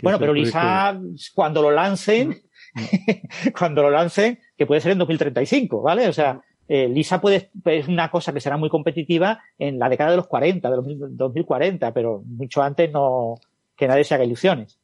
bueno, 0.01 0.19
pero 0.19 0.33
Lisa, 0.33 0.99
cuando 1.33 1.61
lo 1.61 1.71
lancen, 1.71 2.41
cuando 3.57 3.81
lo 3.81 3.91
lancen, 3.91 4.39
que 4.57 4.65
puede 4.65 4.81
ser 4.81 4.93
en 4.93 4.99
2035, 4.99 5.81
¿vale? 5.81 6.07
O 6.07 6.13
sea, 6.13 6.41
eh, 6.67 6.87
Lisa 6.87 7.19
puede, 7.19 7.49
es 7.65 7.87
una 7.87 8.09
cosa 8.09 8.31
que 8.31 8.39
será 8.39 8.57
muy 8.57 8.69
competitiva 8.69 9.39
en 9.57 9.77
la 9.77 9.89
década 9.89 10.11
de 10.11 10.17
los 10.17 10.27
40, 10.27 10.69
de 10.69 10.75
los 10.77 10.85
2040, 11.17 11.93
pero 11.93 12.23
mucho 12.25 12.61
antes 12.61 12.91
no, 12.91 13.35
que 13.75 13.87
nadie 13.87 14.03
se 14.03 14.15
haga 14.15 14.23
ilusiones. 14.23 14.79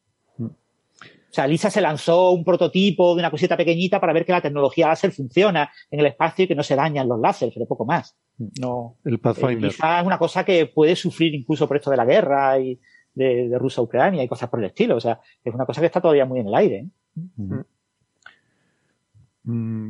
O 1.29 1.33
sea, 1.37 1.45
Lisa 1.45 1.69
se 1.69 1.81
lanzó 1.81 2.31
un 2.31 2.43
prototipo 2.43 3.13
de 3.13 3.19
una 3.19 3.29
cosita 3.29 3.55
pequeñita 3.55 3.99
para 3.99 4.13
ver 4.13 4.25
que 4.25 4.31
la 4.31 4.41
tecnología 4.41 4.87
láser 4.87 5.11
funciona 5.11 5.69
en 5.91 5.99
el 5.99 6.07
espacio 6.07 6.45
y 6.45 6.47
que 6.47 6.55
no 6.55 6.63
se 6.63 6.75
dañan 6.75 7.07
los 7.07 7.19
láseres, 7.19 7.53
pero 7.53 7.67
poco 7.67 7.85
más. 7.85 8.17
No. 8.59 8.95
El 9.05 9.19
Pathfinder. 9.19 9.65
Eh, 9.65 9.67
Lisa 9.67 9.99
es 9.99 10.05
una 10.05 10.17
cosa 10.17 10.43
que 10.43 10.65
puede 10.65 10.95
sufrir 10.95 11.35
incluso 11.35 11.67
por 11.67 11.77
esto 11.77 11.91
de 11.91 11.97
la 11.97 12.05
guerra 12.05 12.59
y 12.59 12.79
de, 13.13 13.57
Rusia-Ucrania 13.57 14.23
y 14.23 14.27
cosas 14.27 14.49
por 14.49 14.59
el 14.59 14.67
estilo. 14.67 14.95
O 14.95 14.99
sea, 14.99 15.19
es 15.43 15.53
una 15.53 15.65
cosa 15.65 15.81
que 15.81 15.87
está 15.87 16.01
todavía 16.01 16.25
muy 16.25 16.39
en 16.39 16.47
el 16.47 16.55
aire. 16.55 16.87
¿eh? 17.15 17.63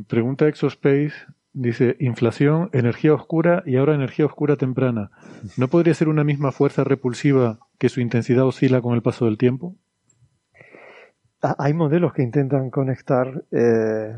Pregunta 0.06 0.48
Exospace 0.48 1.12
Dice, 1.54 1.96
inflación, 1.98 2.70
energía 2.72 3.14
oscura 3.14 3.64
y 3.66 3.76
ahora 3.76 3.94
energía 3.94 4.26
oscura 4.26 4.56
temprana. 4.56 5.10
¿No 5.56 5.66
podría 5.66 5.92
ser 5.92 6.08
una 6.08 6.22
misma 6.22 6.52
fuerza 6.52 6.84
repulsiva 6.84 7.58
que 7.78 7.88
su 7.88 8.00
intensidad 8.00 8.44
oscila 8.44 8.80
con 8.80 8.94
el 8.94 9.02
paso 9.02 9.24
del 9.24 9.38
tiempo? 9.38 9.74
Ah, 11.42 11.56
hay 11.58 11.72
modelos 11.72 12.12
que 12.12 12.22
intentan 12.22 12.70
conectar 12.70 13.44
eh, 13.50 14.14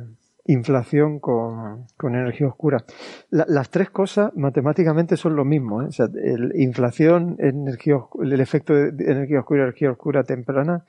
inflación 0.46 1.18
con, 1.18 1.86
energía 2.02 2.48
oscura. 2.48 2.84
las 3.30 3.70
tres 3.70 3.88
cosas 3.88 4.32
matemáticamente 4.36 5.16
son 5.16 5.34
lo 5.34 5.46
mismo. 5.46 5.82
¿eh? 5.82 5.86
O 5.86 5.92
sea, 5.92 6.08
inflación, 6.56 7.36
energía, 7.38 7.94
el 8.20 8.40
efecto 8.40 8.74
de 8.74 8.88
energía 9.10 9.40
oscura 9.40 9.62
energía 9.62 9.92
oscura 9.92 10.24
temprana, 10.24 10.84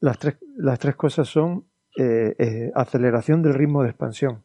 las 0.00 0.18
tres, 0.18 0.36
las 0.56 0.80
tres 0.80 0.96
cosas 0.96 1.28
son 1.28 1.64
eh, 1.96 2.70
aceleración 2.74 3.42
del 3.42 3.54
ritmo 3.54 3.82
de 3.82 3.90
expansión. 3.90 4.42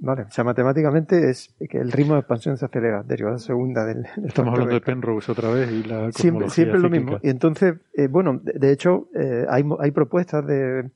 Vale, 0.00 0.22
o 0.22 0.30
sea, 0.30 0.44
matemáticamente 0.44 1.30
es 1.30 1.54
que 1.70 1.78
el 1.78 1.90
ritmo 1.92 2.14
de 2.14 2.20
expansión 2.20 2.58
se 2.58 2.66
acelera, 2.66 3.02
derivada 3.02 3.38
segunda 3.38 3.86
del, 3.86 4.06
Estamos 4.24 4.52
hablando 4.52 4.74
de 4.74 4.80
Penrose 4.80 5.32
otra 5.32 5.50
vez 5.50 5.70
y 5.70 5.82
la 5.84 6.12
Siempre, 6.12 6.50
siempre 6.50 6.78
lo 6.78 6.90
mismo. 6.90 7.18
Y 7.22 7.30
entonces, 7.30 7.76
eh, 7.94 8.08
bueno, 8.08 8.40
de, 8.42 8.72
hecho, 8.72 9.08
eh, 9.14 9.46
hay, 9.48 9.64
hay 9.78 9.90
propuestas 9.92 10.46
de, 10.46 10.90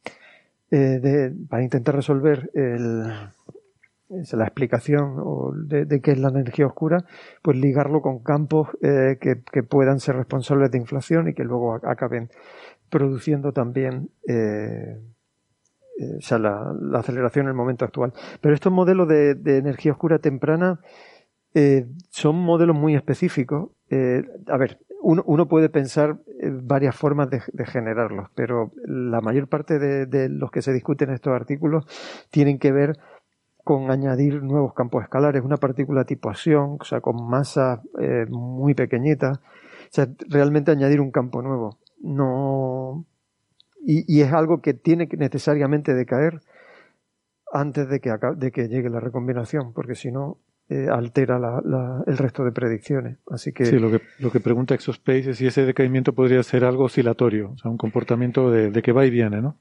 eh, 0.71 0.77
de, 0.77 1.33
para 1.49 1.63
intentar 1.63 1.95
resolver 1.95 2.51
el, 2.55 3.05
la 3.09 4.45
explicación 4.45 5.69
de, 5.69 5.85
de, 5.85 6.01
qué 6.01 6.11
es 6.11 6.19
la 6.19 6.29
energía 6.29 6.67
oscura, 6.67 7.05
pues 7.41 7.57
ligarlo 7.57 8.03
con 8.03 8.19
campos 8.19 8.69
que, 8.81 9.43
que, 9.51 9.63
puedan 9.63 10.01
ser 10.01 10.17
responsables 10.17 10.71
de 10.71 10.79
inflación 10.79 11.29
y 11.29 11.35
que 11.35 11.45
luego 11.45 11.75
acaben 11.75 12.29
produciendo 12.91 13.53
también 13.53 14.11
eh, 15.99 16.17
o 16.19 16.21
sea, 16.21 16.39
la, 16.39 16.75
aceleración 16.95 17.47
en 17.47 17.51
el 17.51 17.55
momento 17.55 17.85
actual. 17.85 18.13
Pero 18.41 18.55
estos 18.55 18.73
modelos 18.73 19.09
de, 19.09 19.31
energía 19.59 19.93
oscura 19.93 20.19
temprana 20.19 20.81
eh, 21.55 21.87
son 22.11 22.37
modelos 22.37 22.77
muy 22.77 22.95
específicos. 22.95 23.71
Eh, 23.91 24.23
a 24.47 24.57
ver, 24.57 24.79
uno, 25.01 25.49
puede 25.49 25.69
pensar 25.69 26.19
varias 26.63 26.95
formas 26.95 27.31
de, 27.31 27.41
generarlos, 27.67 28.29
pero 28.35 28.73
la 28.85 29.21
mayor 29.21 29.49
parte 29.49 29.79
de, 29.79 30.29
los 30.29 30.51
que 30.51 30.63
se 30.63 30.73
discuten 30.73 31.09
en 31.09 31.15
estos 31.15 31.33
artículos 31.33 31.87
tienen 32.31 32.59
que 32.59 32.73
ver 32.73 32.99
con 33.65 33.91
añadir 33.91 34.43
nuevos 34.43 34.75
campos 34.75 35.03
escalares, 35.03 35.43
una 35.43 35.57
partícula 35.57 36.05
tipo 36.05 36.31
acción, 36.31 36.79
o 36.81 36.85
sea, 36.85 37.01
con 37.01 37.29
masa 37.29 37.83
muy 38.29 38.75
pequeñita. 38.75 39.41
O 39.85 39.91
sea, 39.91 40.09
realmente 40.29 40.71
añadir 40.71 41.01
un 41.01 41.11
campo 41.11 41.43
nuevo. 41.43 41.79
No, 42.01 43.05
y, 43.85 44.21
es 44.21 44.33
algo 44.33 44.61
que 44.61 44.75
tiene 44.75 45.09
que 45.09 45.17
necesariamente 45.17 45.95
decaer 45.95 46.41
antes 47.53 47.89
de 47.89 48.01
que, 48.01 48.13
de 48.37 48.51
que 48.51 48.69
llegue 48.69 48.91
la 48.91 49.01
recombinación, 49.01 49.73
porque 49.73 49.95
si 49.95 50.11
no 50.11 50.39
eh, 50.71 50.87
altera 50.91 51.41
el 52.07 52.19
resto 52.19 52.45
de 52.45 52.53
predicciones. 52.53 53.17
Así 53.31 53.53
que 53.53 53.65
sí, 53.65 53.79
lo 53.79 53.91
que 53.91 54.03
lo 54.19 54.31
que 54.31 54.41
pregunta 54.41 54.75
Exospace 54.75 55.31
es 55.31 55.39
si 55.39 55.47
ese 55.47 55.65
decaimiento 55.65 56.13
podría 56.13 56.43
ser 56.43 56.65
algo 56.65 56.85
oscilatorio, 56.85 57.53
o 57.53 57.57
sea, 57.57 57.71
un 57.71 57.79
comportamiento 57.79 58.51
de, 58.51 58.83
que 58.83 58.93
va 58.93 59.07
y 59.07 59.11
viene, 59.11 59.41
¿no? 59.41 59.57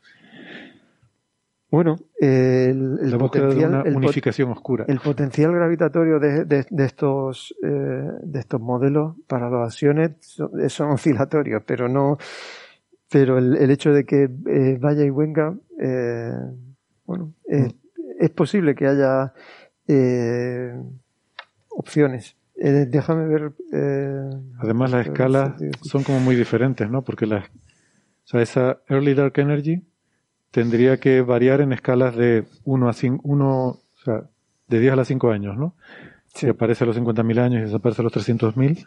Bueno, 1.70 1.96
el, 2.20 3.00
el 3.02 3.18
potencial, 3.18 3.84
de 3.84 3.90
una 3.90 3.98
unificación 3.98 4.52
oscura. 4.52 4.86
El 4.88 5.00
potencial 5.00 5.54
gravitatorio 5.54 6.20
de, 6.20 6.44
de, 6.46 6.86
estos 6.86 7.56
eh, 7.64 7.68
de 7.68 8.40
estos 8.40 8.60
modelos 8.60 9.16
para 9.28 9.50
los 9.50 9.66
acciones 9.66 10.12
son 10.68 10.92
oscilatorios, 10.92 11.64
pero 11.66 11.88
no 11.88 12.18
pero 13.10 13.38
el, 13.38 13.56
el 13.58 13.72
hecho 13.72 13.92
de 13.92 14.06
que 14.06 14.24
eh, 14.24 14.78
vaya 14.80 15.04
y 15.04 15.10
venga, 15.10 15.56
eh, 15.82 16.32
bueno, 17.06 17.34
mm. 17.48 17.68
es 18.20 18.30
posible 18.32 18.76
que 18.76 18.88
haya 18.88 19.34
eh, 19.88 20.74
opciones. 21.70 22.36
Eh, 22.56 22.86
déjame 22.90 23.28
ver. 23.28 23.52
Eh, 23.72 24.30
Además, 24.60 24.92
las 24.92 25.08
escalas 25.08 25.54
son 25.82 26.04
como 26.04 26.20
muy 26.20 26.36
diferentes, 26.36 26.90
¿no? 26.90 27.04
Porque 27.04 27.26
las, 27.26 27.46
o 27.46 27.52
sea, 28.26 28.42
esa 28.42 28.80
Early 28.88 29.14
Dark 29.14 29.34
Energy 29.38 29.84
tendría 30.52 30.98
que 30.98 31.22
variar 31.22 31.62
en 31.62 31.72
escalas 31.72 32.16
de 32.16 32.46
1 32.66 32.90
a 32.90 32.94
5, 32.94 33.22
1, 33.24 33.48
o 33.48 33.82
sea, 34.04 34.24
de 34.68 34.80
10 34.80 34.98
a 34.98 35.06
5 35.06 35.32
años, 35.32 35.58
¿no? 35.58 35.76
Si 36.34 36.48
aparece 36.48 36.84
a 36.84 36.88
los 36.88 36.98
50.000 36.98 37.40
años 37.40 37.62
y 37.62 37.64
desaparece 37.66 38.02
a 38.02 38.04
los 38.04 38.14
300.000. 38.14 38.86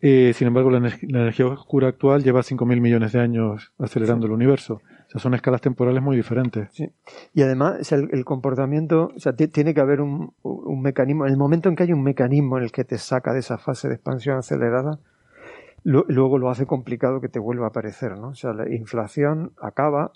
Eh, 0.00 0.32
sin 0.32 0.46
embargo, 0.46 0.70
la, 0.70 0.78
energía 0.78 1.46
oscura 1.46 1.88
actual 1.88 2.22
lleva 2.22 2.40
5.000 2.40 2.80
millones 2.80 3.12
de 3.12 3.20
años 3.20 3.72
acelerando 3.78 4.26
el 4.26 4.32
universo. 4.32 4.74
O 4.74 5.10
sea, 5.10 5.20
son 5.20 5.34
escalas 5.34 5.60
temporales 5.60 6.02
muy 6.02 6.16
diferentes. 6.16 6.68
Sí. 6.72 6.88
Y 7.34 7.42
además, 7.42 7.90
el, 7.92 8.24
comportamiento, 8.24 9.12
o 9.16 9.18
sea, 9.18 9.32
tiene 9.32 9.74
que 9.74 9.80
haber 9.80 10.00
un, 10.00 10.32
mecanismo. 10.80 11.26
En 11.26 11.32
el 11.32 11.38
momento 11.38 11.68
en 11.68 11.76
que 11.76 11.82
hay 11.82 11.92
un 11.92 12.02
mecanismo 12.02 12.58
en 12.58 12.64
el 12.64 12.72
que 12.72 12.84
te 12.84 12.98
saca 12.98 13.32
de 13.32 13.40
esa 13.40 13.58
fase 13.58 13.88
de 13.88 13.94
expansión 13.94 14.38
acelerada, 14.38 15.00
luego 15.82 16.38
lo 16.38 16.50
hace 16.50 16.66
complicado 16.66 17.20
que 17.20 17.28
te 17.28 17.38
vuelva 17.38 17.66
a 17.66 17.68
aparecer, 17.70 18.18
¿no? 18.18 18.28
O 18.28 18.34
sea, 18.34 18.52
la 18.52 18.72
inflación 18.72 19.52
acaba 19.60 20.12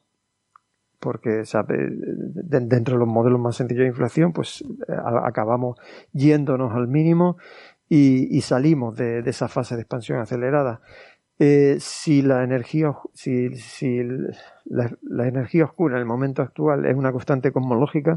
porque 1.03 1.43
dentro 2.45 2.95
de 2.95 2.99
los 3.01 3.09
modelos 3.09 3.41
más 3.41 3.57
sencillos 3.57 3.83
de 3.83 3.89
inflación, 3.89 4.33
pues 4.33 4.63
eh, 4.87 4.97
acabamos 5.25 5.77
yéndonos 6.13 6.73
al 6.73 6.87
mínimo 6.87 7.39
y, 7.95 8.41
salimos 8.41 8.97
de, 8.97 9.19
esa 9.19 9.49
fase 9.49 9.75
de 9.75 9.83
expansión 9.83 10.19
acelerada. 10.19 10.81
Eh, 11.39 11.77
si 11.79 12.23
la 12.23 12.43
energía, 12.43 12.95
si, 13.13 13.55
si 13.57 14.01
la, 14.65 15.29
energía 15.29 15.65
oscura 15.65 15.97
en 15.97 16.01
el 16.01 16.07
momento 16.07 16.41
actual 16.41 16.87
es 16.87 16.97
una 16.97 17.13
constante 17.13 17.53
cosmológica, 17.53 18.17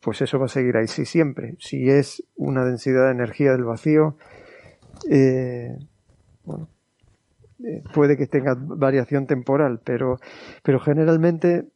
pues 0.00 0.22
eso 0.22 0.38
va 0.38 0.46
a 0.46 0.48
seguir 0.48 0.78
ahí 0.78 0.86
sí, 0.86 1.04
siempre. 1.04 1.56
Si 1.58 1.90
es 1.90 2.24
una 2.36 2.64
densidad 2.64 3.06
de 3.06 3.12
energía 3.12 3.52
del 3.52 3.64
vacío, 3.64 4.16
eh, 5.10 5.76
bueno, 6.44 6.70
eh, 7.62 7.82
puede 7.92 8.16
que 8.16 8.26
tenga 8.26 8.56
variación 8.58 9.26
temporal, 9.26 9.82
pero, 9.84 10.16
pero 10.62 10.80
generalmente, 10.80 11.66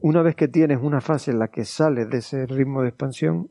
una 0.00 0.22
vez 0.22 0.34
que 0.34 0.48
tienes 0.48 0.78
una 0.80 1.02
fase 1.02 1.32
en 1.32 1.40
la 1.40 1.48
que 1.48 1.66
sales 1.66 2.08
de 2.08 2.18
ese 2.18 2.46
ritmo 2.46 2.80
de 2.80 2.88
expansión, 2.88 3.50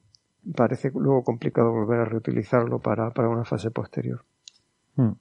parece 0.56 0.92
luego 0.94 1.24
complicado 1.24 1.72
volver 1.72 2.00
a 2.00 2.06
reutilizarlo 2.06 2.80
para, 2.80 3.11
para 3.11 3.30
una 3.30 3.45
fase 3.45 3.72
posterior. 3.72 4.24
Hmm. 4.95 5.14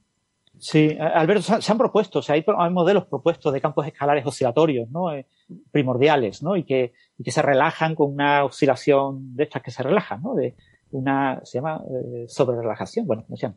Sí, 0.61 0.97
Alberto, 0.99 1.61
se 1.61 1.73
han 1.73 1.79
propuesto, 1.79 2.19
o 2.19 2.23
sea, 2.23 2.35
hay, 2.35 2.45
modelos 2.71 3.07
propuestos 3.07 3.53
de 3.53 3.61
campos 3.61 3.87
escalares 3.87 4.27
oscilatorios, 4.27 4.91
¿no? 4.91 5.13
Eh, 5.13 5.25
primordiales, 5.71 6.43
¿no? 6.43 6.57
Y 6.57 6.65
que, 6.65 6.93
y 7.17 7.23
que 7.23 7.31
se 7.31 7.43
relajan 7.43 7.95
con 7.95 8.13
una 8.13 8.45
oscilación 8.45 9.37
de 9.37 9.45
estas 9.45 9.63
que 9.63 9.71
se 9.71 9.85
relajan, 9.85 10.21
¿no? 10.21 10.35
De, 10.35 10.57
una, 10.91 11.41
se 11.45 11.59
llama 11.59 11.83
eh, 11.91 12.25
sobre 12.29 12.57
relajación, 12.57 13.07
bueno, 13.07 13.25
no 13.29 13.37
se 13.37 13.47
eh, 13.47 13.53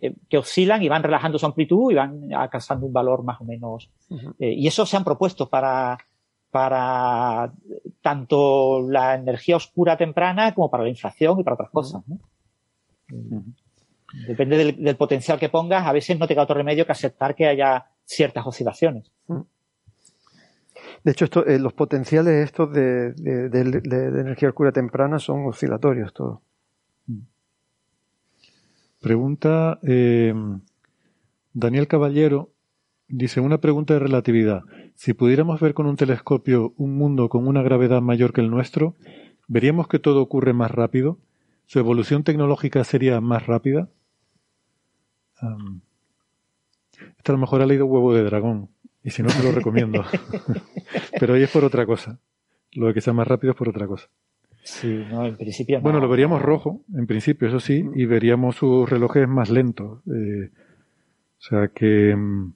eh, 0.00 0.14
que 0.28 0.38
oscilan 0.38 0.82
y 0.82 0.88
van 0.88 1.02
relajando 1.02 1.38
su 1.38 1.46
amplitud 1.46 1.92
y 1.92 1.94
van 1.94 2.32
alcanzando 2.32 2.86
un 2.86 2.92
valor 2.92 3.22
más 3.22 3.40
o 3.40 3.44
menos. 3.44 3.90
y 4.38 4.66
eso 4.66 4.86
se 4.86 4.96
han 4.96 5.04
propuesto 5.04 5.48
para, 5.48 5.98
para 6.50 7.52
tanto 8.00 8.82
la 8.88 9.14
energía 9.14 9.56
oscura 9.56 9.96
temprana 9.96 10.54
como 10.54 10.70
para 10.70 10.84
la 10.84 10.88
inflación 10.88 11.40
y 11.40 11.44
para 11.44 11.54
otras 11.54 11.70
cosas. 11.70 12.02
Depende 14.26 14.72
del, 14.72 14.96
potencial 14.96 15.38
que 15.38 15.48
pongas, 15.48 15.86
a 15.86 15.92
veces 15.92 16.18
no 16.18 16.26
te 16.26 16.34
queda 16.34 16.44
otro 16.44 16.56
remedio 16.56 16.86
que 16.86 16.92
aceptar 16.92 17.34
que 17.34 17.46
haya 17.46 17.86
ciertas 18.04 18.46
oscilaciones. 18.46 19.10
De 21.04 21.12
hecho, 21.12 21.24
esto, 21.24 21.46
eh, 21.46 21.58
los 21.58 21.72
potenciales 21.72 22.44
estos 22.44 22.72
de, 22.72 23.14
energía 23.52 24.48
oscura 24.48 24.72
temprana 24.72 25.18
son 25.18 25.46
oscilatorios 25.46 26.12
todos. 26.12 26.40
Pregunta 29.00 29.78
eh, 29.82 30.34
Daniel 31.52 31.86
Caballero, 31.86 32.50
dice 33.08 33.40
una 33.40 33.58
pregunta 33.58 33.94
de 33.94 34.00
relatividad. 34.00 34.62
Si 34.96 35.12
pudiéramos 35.12 35.60
ver 35.60 35.74
con 35.74 35.86
un 35.86 35.96
telescopio 35.96 36.72
un 36.76 36.96
mundo 36.96 37.28
con 37.28 37.46
una 37.46 37.62
gravedad 37.62 38.00
mayor 38.00 38.32
que 38.32 38.40
el 38.40 38.50
nuestro, 38.50 38.94
¿veríamos 39.46 39.88
que 39.88 39.98
todo 39.98 40.22
ocurre 40.22 40.54
más 40.54 40.70
rápido? 40.70 41.18
¿Su 41.66 41.78
evolución 41.78 42.24
tecnológica 42.24 42.82
sería 42.84 43.20
más 43.20 43.46
rápida? 43.46 43.88
esta 47.18 47.32
a 47.32 47.32
lo 47.32 47.38
mejor 47.38 47.60
ha 47.60 47.66
leído 47.66 47.84
Huevo 47.84 48.14
de 48.14 48.24
Dragón. 48.24 48.70
Y 49.04 49.10
si 49.10 49.22
no, 49.22 49.28
te 49.28 49.42
lo 49.42 49.52
recomiendo. 49.52 50.02
Pero 51.20 51.34
ahí 51.34 51.42
es 51.42 51.50
por 51.50 51.64
otra 51.64 51.84
cosa. 51.84 52.18
Lo 52.72 52.86
de 52.86 52.94
que 52.94 53.00
sea 53.00 53.12
más 53.12 53.28
rápido 53.28 53.52
es 53.52 53.56
por 53.56 53.68
otra 53.68 53.86
cosa. 53.86 54.08
Sí, 54.62 55.04
no, 55.10 55.26
en 55.26 55.36
principio. 55.36 55.80
Bueno, 55.80 56.00
lo 56.00 56.08
veríamos 56.08 56.42
rojo, 56.42 56.82
en 56.92 57.06
principio, 57.06 57.46
eso 57.46 57.60
sí, 57.60 57.84
y 57.94 58.04
veríamos 58.06 58.56
sus 58.56 58.88
relojes 58.88 59.28
más 59.28 59.48
lentos. 59.50 60.00
Eh, 60.08 60.50
o 61.38 61.40
sea 61.40 61.68
que, 61.68 62.16
mm, 62.16 62.52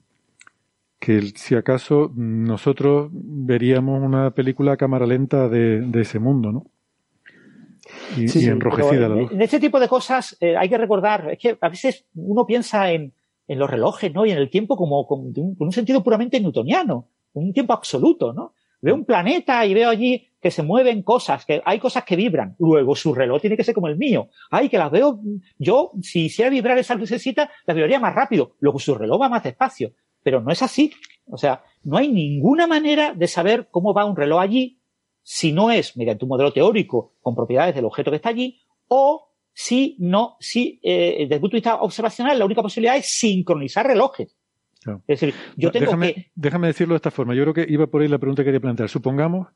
que 1.01 1.19
si 1.35 1.55
acaso 1.55 2.11
nosotros 2.15 3.09
veríamos 3.11 4.03
una 4.03 4.35
película 4.35 4.73
a 4.73 4.77
cámara 4.77 5.07
lenta 5.07 5.49
de, 5.49 5.89
ese 5.99 6.19
mundo, 6.19 6.51
¿no? 6.51 6.65
Y, 8.15 8.47
enrojecida 8.47 9.09
la 9.09 9.15
luz. 9.15 9.31
En 9.31 9.41
este 9.41 9.59
tipo 9.59 9.79
de 9.79 9.87
cosas 9.87 10.37
eh, 10.39 10.55
hay 10.55 10.69
que 10.69 10.77
recordar, 10.77 11.31
es 11.31 11.39
que 11.39 11.57
a 11.59 11.69
veces 11.69 12.05
uno 12.13 12.45
piensa 12.45 12.91
en, 12.91 13.13
en 13.47 13.57
los 13.57 13.67
relojes, 13.67 14.13
¿no? 14.13 14.27
Y 14.27 14.31
en 14.31 14.37
el 14.37 14.51
tiempo 14.51 14.77
como, 14.77 15.07
con 15.07 15.33
un, 15.57 15.71
sentido 15.71 16.03
puramente 16.03 16.39
newtoniano, 16.39 17.07
un 17.33 17.51
tiempo 17.51 17.73
absoluto, 17.73 18.31
¿no? 18.31 18.53
Veo 18.79 18.93
un 18.93 19.03
planeta 19.03 19.65
y 19.65 19.73
veo 19.73 19.89
allí 19.89 20.27
que 20.39 20.51
se 20.51 20.61
mueven 20.61 21.01
cosas, 21.01 21.45
que 21.45 21.63
hay 21.65 21.79
cosas 21.79 22.03
que 22.03 22.15
vibran. 22.15 22.55
Luego 22.59 22.95
su 22.95 23.15
reloj 23.15 23.41
tiene 23.41 23.57
que 23.57 23.63
ser 23.63 23.73
como 23.73 23.87
el 23.87 23.97
mío. 23.97 24.29
Ay, 24.51 24.69
que 24.69 24.77
las 24.77 24.91
veo, 24.91 25.19
yo, 25.57 25.91
si 26.03 26.25
hiciera 26.25 26.51
vibrar 26.51 26.77
esas 26.77 26.99
lucecitas, 26.99 27.49
las 27.65 27.75
vibraría 27.75 27.99
más 27.99 28.13
rápido. 28.13 28.55
Luego 28.59 28.77
su 28.77 28.93
reloj 28.93 29.19
va 29.19 29.29
más 29.29 29.43
despacio. 29.43 29.93
Pero 30.23 30.41
no 30.41 30.51
es 30.51 30.61
así. 30.61 30.93
O 31.25 31.37
sea, 31.37 31.63
no 31.83 31.97
hay 31.97 32.11
ninguna 32.11 32.67
manera 32.67 33.13
de 33.13 33.27
saber 33.27 33.69
cómo 33.71 33.93
va 33.93 34.05
un 34.05 34.15
reloj 34.15 34.41
allí 34.41 34.81
si 35.23 35.51
no 35.51 35.71
es 35.71 35.95
mediante 35.97 36.25
un 36.25 36.29
modelo 36.29 36.51
teórico 36.51 37.13
con 37.21 37.35
propiedades 37.35 37.75
del 37.75 37.85
objeto 37.85 38.11
que 38.11 38.17
está 38.17 38.29
allí 38.29 38.61
o 38.87 39.29
si 39.53 39.95
no, 39.99 40.37
si 40.39 40.79
eh, 40.83 41.17
desde 41.21 41.35
el 41.35 41.41
punto 41.41 41.55
de 41.55 41.57
vista 41.57 41.75
observacional 41.81 42.39
la 42.39 42.45
única 42.45 42.61
posibilidad 42.61 42.97
es 42.97 43.09
sincronizar 43.09 43.85
relojes. 43.85 44.35
Es 45.07 45.19
decir, 45.19 45.35
yo 45.55 45.71
tengo 45.71 45.85
déjame, 45.85 46.13
que... 46.13 46.31
Déjame 46.33 46.67
decirlo 46.67 46.93
de 46.93 46.97
esta 46.97 47.11
forma. 47.11 47.35
Yo 47.35 47.43
creo 47.43 47.53
que 47.53 47.71
iba 47.71 47.85
por 47.87 48.01
ahí 48.01 48.07
la 48.07 48.17
pregunta 48.17 48.41
que 48.41 48.45
quería 48.45 48.59
plantear. 48.59 48.89
Supongamos 48.89 49.47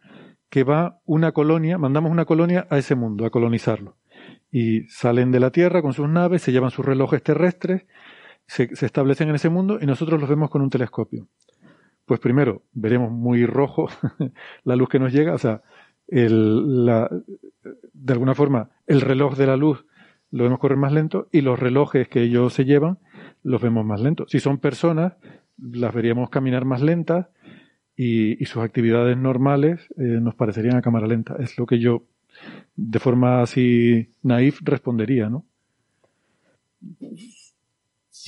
que 0.50 0.64
va 0.64 1.02
una 1.06 1.32
colonia, 1.32 1.80
mandamos 1.80 2.12
una 2.12 2.26
colonia 2.26 2.68
a 2.70 2.78
ese 2.78 2.94
mundo, 2.94 3.26
a 3.26 3.32
colonizarlo. 3.32 3.98
Y 4.52 4.84
salen 4.84 5.32
de 5.32 5.40
la 5.40 5.50
Tierra 5.50 5.82
con 5.82 5.94
sus 5.94 6.08
naves, 6.08 6.44
se 6.44 6.52
llevan 6.52 6.70
sus 6.70 6.86
relojes 6.86 7.24
terrestres, 7.24 7.86
se, 8.48 8.76
se 8.76 8.86
establecen 8.86 9.30
en 9.30 9.36
ese 9.36 9.50
mundo 9.50 9.80
y 9.82 9.86
nosotros 9.86 10.20
los 10.20 10.30
vemos 10.30 10.50
con 10.50 10.62
un 10.62 10.70
telescopio. 10.70 11.28
Pues 12.06 12.20
primero, 12.20 12.64
veremos 12.74 13.12
muy 13.12 13.46
rojo 13.46 13.88
la 14.64 14.76
luz 14.76 14.90
que 14.90 15.00
nos 15.00 15.12
llega, 15.12 15.34
o 15.34 15.40
sea, 15.40 15.62
el, 16.08 16.86
la, 16.86 17.10
de 17.94 18.14
alguna 18.14 18.36
forma, 18.36 18.70
el 18.86 19.02
reloj 19.02 19.36
de 19.36 19.48
la 19.48 19.58
luz 19.58 19.86
lo 20.32 20.44
vemos 20.44 20.60
correr 20.60 20.78
más 20.78 20.92
lento 20.92 21.30
y 21.32 21.42
los 21.42 21.60
relojes 21.60 22.08
que 22.08 22.22
ellos 22.22 22.54
se 22.54 22.66
llevan 22.66 23.00
los 23.44 23.62
vemos 23.62 23.86
más 23.86 24.02
lentos. 24.02 24.30
Si 24.30 24.40
son 24.40 24.58
personas, 24.58 25.14
las 25.58 25.94
veríamos 25.94 26.30
caminar 26.30 26.66
más 26.66 26.82
lentas 26.82 27.28
y, 27.96 28.44
sus 28.46 28.64
actividades 28.64 29.18
normales 29.18 29.88
eh, 29.98 30.04
nos 30.04 30.36
parecerían 30.36 30.76
a 30.76 30.82
cámara 30.82 31.08
lenta. 31.08 31.36
Es 31.40 31.58
lo 31.58 31.66
que 31.66 31.80
yo, 31.80 32.04
de 32.76 33.00
forma 33.00 33.42
así 33.42 34.10
naif, 34.24 34.60
respondería, 34.64 35.30
¿no? 35.30 35.46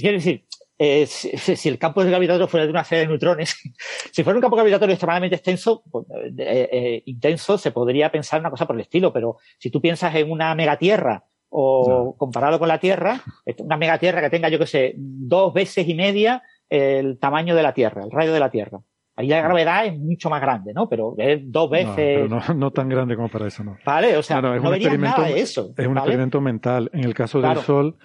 Quiere 0.02 0.18
decir, 0.18 0.46
eh, 0.80 1.08
si, 1.08 1.70
el 1.70 1.80
campo 1.80 2.04
gravitatorio 2.04 2.48
fuera 2.48 2.66
de 2.66 2.72
una 2.72 2.84
serie 2.84 3.04
de 3.04 3.08
neutrones, 3.08 3.58
si 4.12 4.24
fuera 4.24 4.38
un 4.38 4.42
campo 4.42 4.56
gravitatorio 4.56 4.94
extremadamente 4.94 5.36
extenso, 5.36 5.84
pues, 5.90 6.06
eh, 6.38 6.70
eh, 6.72 7.04
intenso, 7.06 7.58
se 7.58 7.72
podría 7.72 8.12
pensar 8.12 8.40
una 8.40 8.52
cosa 8.52 8.68
por 8.68 8.76
el 8.76 8.82
estilo, 8.82 9.12
pero 9.12 9.38
si 9.58 9.72
tú 9.72 9.82
piensas 9.82 10.14
en 10.16 10.30
una 10.32 10.54
megatierra 10.54 11.26
o 11.50 12.16
comparado 12.18 12.60
con 12.60 12.68
la 12.68 12.78
Tierra, 12.78 13.22
una 13.60 13.78
megatierra 13.78 14.22
que 14.22 14.30
tenga, 14.30 14.50
yo 14.50 14.60
que 14.60 14.68
sé, 14.68 14.94
dos 14.98 15.54
veces 15.54 15.88
y 15.88 15.96
media 15.96 16.44
el 16.70 17.18
tamaño 17.20 17.56
de 17.56 17.64
la 17.64 17.74
Tierra, 17.74 18.04
el 18.04 18.12
radio 18.12 18.34
de 18.34 18.40
la 18.40 18.52
Tierra. 18.52 18.80
Ahí 19.16 19.28
la 19.30 19.42
gravedad 19.42 19.86
es 19.86 19.98
mucho 19.98 20.30
más 20.30 20.42
grande, 20.42 20.74
¿no? 20.74 20.88
Pero 20.88 21.16
es 21.18 21.40
dos 21.46 21.72
veces. 21.72 22.30
No, 22.30 22.40
no, 22.54 22.70
tan 22.70 22.88
grande 22.88 23.16
como 23.16 23.30
para 23.30 23.48
eso, 23.48 23.64
¿no? 23.64 23.78
Vale, 23.84 24.16
o 24.16 24.22
sea, 24.22 24.42
no, 24.42 24.54
es 24.54 24.62
un 24.62 25.02
nada 25.02 25.28
de 25.28 25.40
eso. 25.40 25.74
Es 25.76 25.88
un 25.88 25.98
experimento 25.98 26.40
mental. 26.40 26.92
En 26.94 27.04
el 27.04 27.16
caso 27.16 27.42
del 27.42 27.58
Sol, 27.58 27.96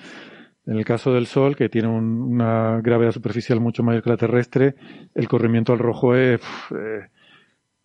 en 0.67 0.77
el 0.77 0.85
caso 0.85 1.13
del 1.13 1.27
Sol, 1.27 1.57
que 1.57 1.69
tiene 1.69 1.89
una 1.89 2.81
gravedad 2.81 3.13
superficial 3.13 3.61
mucho 3.61 3.83
mayor 3.83 4.03
que 4.03 4.11
la 4.11 4.17
terrestre, 4.17 4.75
el 5.15 5.29
corrimiento 5.29 5.73
al 5.73 5.79
rojo 5.81 6.15
es, 6.15 6.41
eh, 6.71 7.09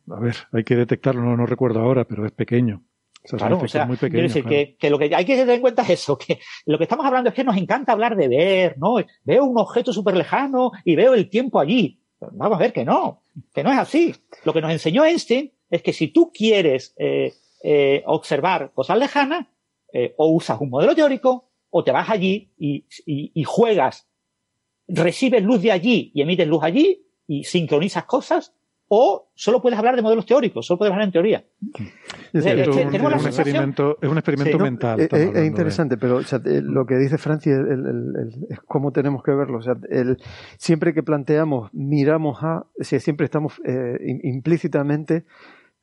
a 0.10 0.20
ver, 0.20 0.36
hay 0.52 0.64
que 0.64 0.76
detectarlo, 0.76 1.22
no, 1.22 1.36
no 1.36 1.46
recuerdo 1.46 1.80
ahora, 1.80 2.06
pero 2.06 2.26
es 2.26 2.32
pequeño. 2.32 2.84
O 3.24 3.28
sea, 3.28 3.40
claro, 3.40 3.60
o 3.60 3.68
sea, 3.68 3.86
muy 3.86 3.98
pequeño, 3.98 4.24
decir, 4.24 4.46
que, 4.46 4.78
que, 4.80 4.90
lo 4.90 4.98
que 4.98 5.14
hay 5.14 5.26
que 5.26 5.36
tener 5.36 5.56
en 5.56 5.62
cuenta 5.62 5.82
es 5.82 5.90
eso, 5.90 6.18
que 6.18 6.40
lo 6.66 6.78
que 6.78 6.86
estamos 6.86 7.06
hablando 7.06 7.30
es 7.30 7.36
que 7.36 7.44
nos 7.44 7.58
encanta 7.58 7.92
hablar 7.92 8.16
de 8.16 8.28
ver, 8.28 8.78
¿no? 8.78 8.98
Veo 9.24 9.44
un 9.44 9.58
objeto 9.58 9.92
súper 9.92 10.16
lejano 10.16 10.72
y 10.86 10.96
veo 10.96 11.14
el 11.14 11.30
tiempo 11.30 11.60
allí. 11.60 12.00
vamos 12.20 12.58
a 12.58 12.62
ver 12.62 12.72
que 12.72 12.86
no, 12.86 13.24
que 13.54 13.64
no 13.64 13.72
es 13.72 13.78
así. 13.78 14.16
Lo 14.46 14.54
que 14.54 14.62
nos 14.62 14.72
enseñó 14.72 15.04
Einstein 15.04 15.52
es 15.70 15.82
que 15.82 15.94
si 15.94 16.08
tú 16.10 16.32
quieres 16.32 16.94
eh, 16.98 17.34
eh, 17.64 18.04
observar 18.06 18.72
cosas 18.74 18.98
lejanas, 18.98 19.48
eh, 19.94 20.14
o 20.18 20.28
usas 20.28 20.60
un 20.60 20.70
modelo 20.70 20.94
teórico 20.94 21.47
o 21.70 21.84
te 21.84 21.92
vas 21.92 22.10
allí 22.10 22.52
y, 22.58 22.86
y, 23.06 23.44
juegas, 23.44 24.08
recibes 24.88 25.44
luz 25.44 25.62
de 25.62 25.72
allí 25.72 26.12
y 26.14 26.22
emites 26.22 26.48
luz 26.48 26.64
allí 26.64 27.06
y 27.28 27.44
sincronizas 27.44 28.06
cosas, 28.06 28.54
o 28.90 29.30
solo 29.36 29.62
puedes 29.62 29.78
hablar 29.78 29.98
de 29.98 30.02
modelos 30.02 30.26
teóricos, 30.26 30.66
solo 30.66 30.78
puedes 30.78 30.94
hablar 30.94 31.08
en 31.08 31.12
teoría. 31.12 31.46
Es, 32.32 32.46
es, 32.46 32.68
un, 32.70 32.96
experimento, 33.26 33.98
es 34.02 34.10
un 34.10 34.18
experimento 34.18 34.60
mental. 34.60 35.02
es, 35.02 35.46
interesante, 35.46 35.98
pero 35.98 36.22
lo 36.46 36.86
que 36.86 36.96
dice 36.96 37.18
Francia 37.18 37.54
es 38.50 38.60
cómo 38.66 38.92
tenemos 38.92 39.24
que 39.24 39.32
verlo. 39.32 39.58
O 39.58 39.62
sea, 39.62 39.76
siempre 40.58 40.94
que 40.94 41.04
planteamos, 41.04 41.70
miramos 41.74 42.44
a, 42.44 42.66
siempre 42.80 43.26
estamos 43.26 43.62
eh, 43.66 43.98
implícitamente 44.24 45.26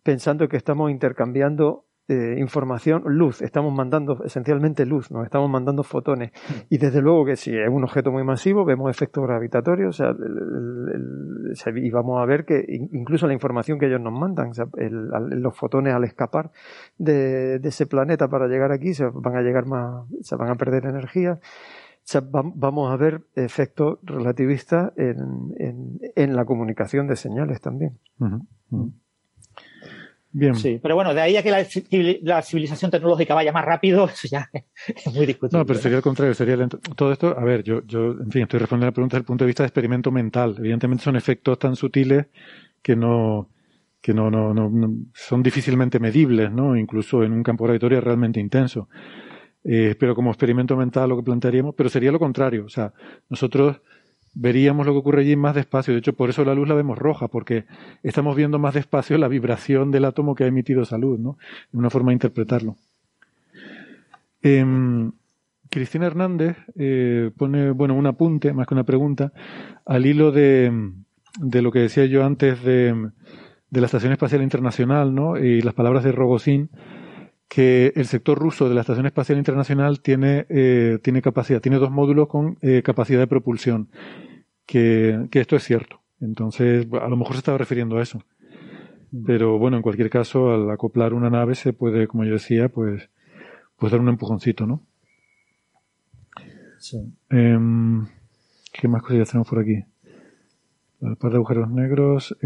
pensando 0.03 0.49
que 0.49 0.57
estamos 0.57 0.91
intercambiando 0.91 1.87
eh, 2.07 2.37
información, 2.39 3.03
luz, 3.07 3.41
estamos 3.41 3.73
mandando 3.73 4.23
esencialmente 4.25 4.85
luz, 4.85 5.11
nos 5.11 5.25
estamos 5.25 5.49
mandando 5.49 5.83
fotones. 5.83 6.33
Y 6.69 6.77
desde 6.77 7.01
luego 7.01 7.25
que 7.25 7.37
si 7.37 7.57
es 7.57 7.69
un 7.71 7.83
objeto 7.83 8.13
muy 8.13 8.23
masivo, 8.25 8.67
vemos 8.67 8.91
efectos 8.91 9.25
gravitatorios, 9.25 10.01
o 10.01 10.15
sea, 11.55 11.75
y 11.75 11.91
vamos 11.91 12.21
a 12.21 12.27
ver 12.27 12.45
que 12.45 12.63
incluso 12.93 13.27
la 13.27 13.33
información 13.33 13.79
que 13.79 13.87
ellos 13.87 14.03
nos 14.03 14.13
mandan, 14.13 14.51
los 15.31 15.57
fotones 15.57 15.95
al 15.95 16.05
escapar 16.05 16.51
de, 16.99 17.57
ese 17.65 17.87
planeta 17.87 18.29
para 18.29 18.49
llegar 18.49 18.71
aquí, 18.71 18.93
se 18.93 19.07
van 19.07 19.37
a 19.37 19.41
llegar 19.41 19.65
más, 19.65 20.07
se 20.21 20.37
van 20.37 20.51
a 20.51 20.57
perder 20.57 20.85
energía. 20.85 21.41
vamos 22.55 22.93
a 22.93 22.97
ver 22.97 23.23
efectos 23.35 23.99
relativistas 24.03 24.93
en, 24.97 26.37
la 26.37 26.45
comunicación 26.45 27.07
de 27.07 27.17
señales 27.17 27.63
también. 27.63 27.99
Bien. 30.37 30.57
Sí, 30.57 30.81
pero 30.83 30.97
bueno, 30.97 31.15
de 31.15 31.21
ahí 31.21 31.37
a 31.37 31.45
que 31.45 32.19
la, 32.23 32.43
civilización 32.43 32.91
tecnológica 32.91 33.35
vaya 33.35 33.53
más 33.53 33.65
rápido, 33.65 34.07
eso 34.13 34.27
ya 34.29 34.51
es 34.53 35.15
muy 35.15 35.27
discutible. 35.27 35.61
No, 35.61 35.65
pero 35.65 35.79
sería 35.79 35.99
el 35.99 36.03
contrario, 36.03 36.35
sería 36.35 36.57
lento. 36.57 36.81
Todo 36.97 37.13
esto, 37.13 37.39
a 37.39 37.45
ver, 37.45 37.63
yo, 37.63 37.83
yo, 37.87 38.11
en 38.11 38.33
fin, 38.33 38.43
estoy 38.43 38.59
respondiendo 38.59 38.87
a 38.87 38.91
la 38.91 38.95
pregunta 38.95 39.15
desde 39.15 39.23
el 39.23 39.27
punto 39.27 39.45
de 39.45 39.47
vista 39.47 39.63
de 39.63 39.69
experimento 39.69 40.11
mental. 40.11 40.57
Evidentemente 40.59 41.05
son 41.05 41.15
efectos 41.15 41.57
tan 41.61 41.77
sutiles 41.77 42.27
que 42.83 42.97
no, 42.97 43.49
que 44.01 44.13
no, 44.13 44.29
no, 44.29 44.53
no, 44.53 44.71
son 45.15 45.41
difícilmente 45.41 46.01
medibles, 46.01 46.51
¿no? 46.51 46.77
Incluso 46.77 47.23
en 47.23 47.33
un 47.33 47.45
campo 47.45 47.63
gravitatorio 47.63 48.01
realmente 48.01 48.41
intenso. 48.41 48.89
Eh, 49.63 49.95
pero 49.97 50.17
como 50.17 50.31
experimento 50.31 50.77
mental 50.77 51.11
lo 51.11 51.17
que 51.17 51.23
plantearíamos, 51.23 51.77
pero 51.77 51.89
sería 51.89 52.11
lo 52.11 52.19
contrario. 52.19 52.65
O 52.65 52.69
sea, 52.69 52.93
nosotros 53.29 53.81
veríamos 54.35 54.87
lo 54.87 54.93
que 54.93 54.99
ocurre 54.99 55.23
allí 55.23 55.37
más 55.37 55.55
despacio. 55.55 55.95
De 55.95 56.01
hecho, 56.01 56.13
por 56.13 56.31
eso 56.31 56.45
la 56.45 56.55
luz 56.55 56.69
la 56.69 56.75
vemos 56.75 56.99
roja, 56.99 57.29
porque 57.29 57.65
estamos 58.03 58.37
viendo 58.37 58.59
más 58.59 58.75
despacio 58.75 59.17
la 59.19 59.29
vibración 59.29 59.91
del 59.91 60.05
átomo 60.05 60.35
que 60.35 60.45
ha 60.45 60.49
emitido 60.49 60.83
esa 60.83 60.99
luz, 60.99 61.19
¿no? 61.19 61.39
Una 61.73 61.91
forma 61.91 62.11
de 62.11 62.15
interpretarlo. 62.15 62.77
Em, 64.43 65.13
Cristina 65.71 66.07
Hernández 66.07 66.57
eh, 66.77 67.31
pone, 67.37 67.71
bueno, 67.71 67.95
un 67.95 68.07
apunte, 68.07 68.53
más 68.53 68.67
que 68.67 68.75
una 68.75 68.85
pregunta, 68.85 69.33
al 69.87 70.07
hilo 70.07 70.33
de, 70.33 70.93
de 71.41 71.63
lo 71.63 71.73
que 71.73 71.81
decía 71.81 72.05
yo 72.07 72.25
antes 72.25 72.63
de, 72.63 73.11
de, 73.71 73.81
la 73.81 73.87
Estación 73.87 74.13
Espacial 74.13 74.43
Internacional, 74.43 75.15
¿no? 75.15 75.39
Y 75.39 75.63
las 75.63 75.75
palabras 75.75 76.05
de 76.05 76.13
Rogozin, 76.13 76.71
que 77.49 77.93
el 77.95 78.07
sector 78.07 78.39
ruso 78.39 78.69
de 78.69 78.75
la 78.75 78.81
Estación 78.81 79.07
Espacial 79.07 79.39
Internacional 79.39 80.01
tiene, 80.01 80.47
eh, 80.49 80.99
tiene 81.03 81.23
capacidad, 81.23 81.61
tiene 81.61 81.79
dos 81.79 81.91
módulos 81.91 82.29
con 82.29 82.59
eh, 82.63 82.83
capacidad 82.83 83.21
de 83.21 83.27
propulsión, 83.27 83.89
que, 84.67 85.29
que 85.31 85.41
esto 85.41 85.57
es 85.57 85.63
cierto. 85.63 86.01
Entonces, 86.21 86.87
a 87.01 87.09
lo 87.09 87.17
mejor 87.17 87.35
se 87.35 87.39
estaba 87.39 87.59
refiriendo 87.59 87.99
a 87.99 88.03
eso. 88.03 88.23
Pero 89.27 89.59
bueno, 89.59 89.77
en 89.77 89.83
cualquier 89.83 90.11
caso, 90.11 90.53
al 90.53 90.71
acoplar 90.71 91.15
una 91.15 91.31
nave 91.31 91.55
se 91.55 91.73
puede, 91.73 92.09
como 92.09 92.25
yo 92.25 92.33
decía, 92.33 92.69
pues, 92.69 93.09
pues 93.77 93.93
dar 93.93 94.01
un 94.01 94.09
empujoncito, 94.09 94.67
¿no? 94.67 94.83
Sí. 96.79 96.99
Em, 97.31 98.07
¿Qué 98.73 98.89
más 98.89 99.03
cosillas 99.03 99.31
tenemos 99.31 99.49
por 99.49 99.61
aquí? 99.61 99.85
El 101.01 101.17
par 101.17 101.31
de 101.31 101.37
agujeros 101.37 101.71
negros. 101.71 102.37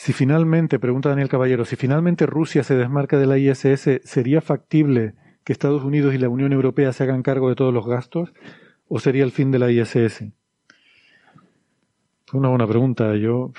Si 0.00 0.12
finalmente, 0.12 0.78
pregunta 0.78 1.08
Daniel 1.08 1.28
Caballero, 1.28 1.64
si 1.64 1.74
finalmente 1.74 2.24
Rusia 2.24 2.62
se 2.62 2.76
desmarca 2.76 3.18
de 3.18 3.26
la 3.26 3.36
ISS, 3.36 4.00
¿sería 4.04 4.40
factible 4.40 5.14
que 5.42 5.52
Estados 5.52 5.82
Unidos 5.82 6.14
y 6.14 6.18
la 6.18 6.28
Unión 6.28 6.52
Europea 6.52 6.92
se 6.92 7.02
hagan 7.02 7.24
cargo 7.24 7.48
de 7.48 7.56
todos 7.56 7.74
los 7.74 7.84
gastos? 7.84 8.32
¿O 8.86 9.00
sería 9.00 9.24
el 9.24 9.32
fin 9.32 9.50
de 9.50 9.58
la 9.58 9.72
ISS? 9.72 10.22
Una 12.32 12.48
buena 12.48 12.68
pregunta. 12.68 13.16
Yo 13.16 13.50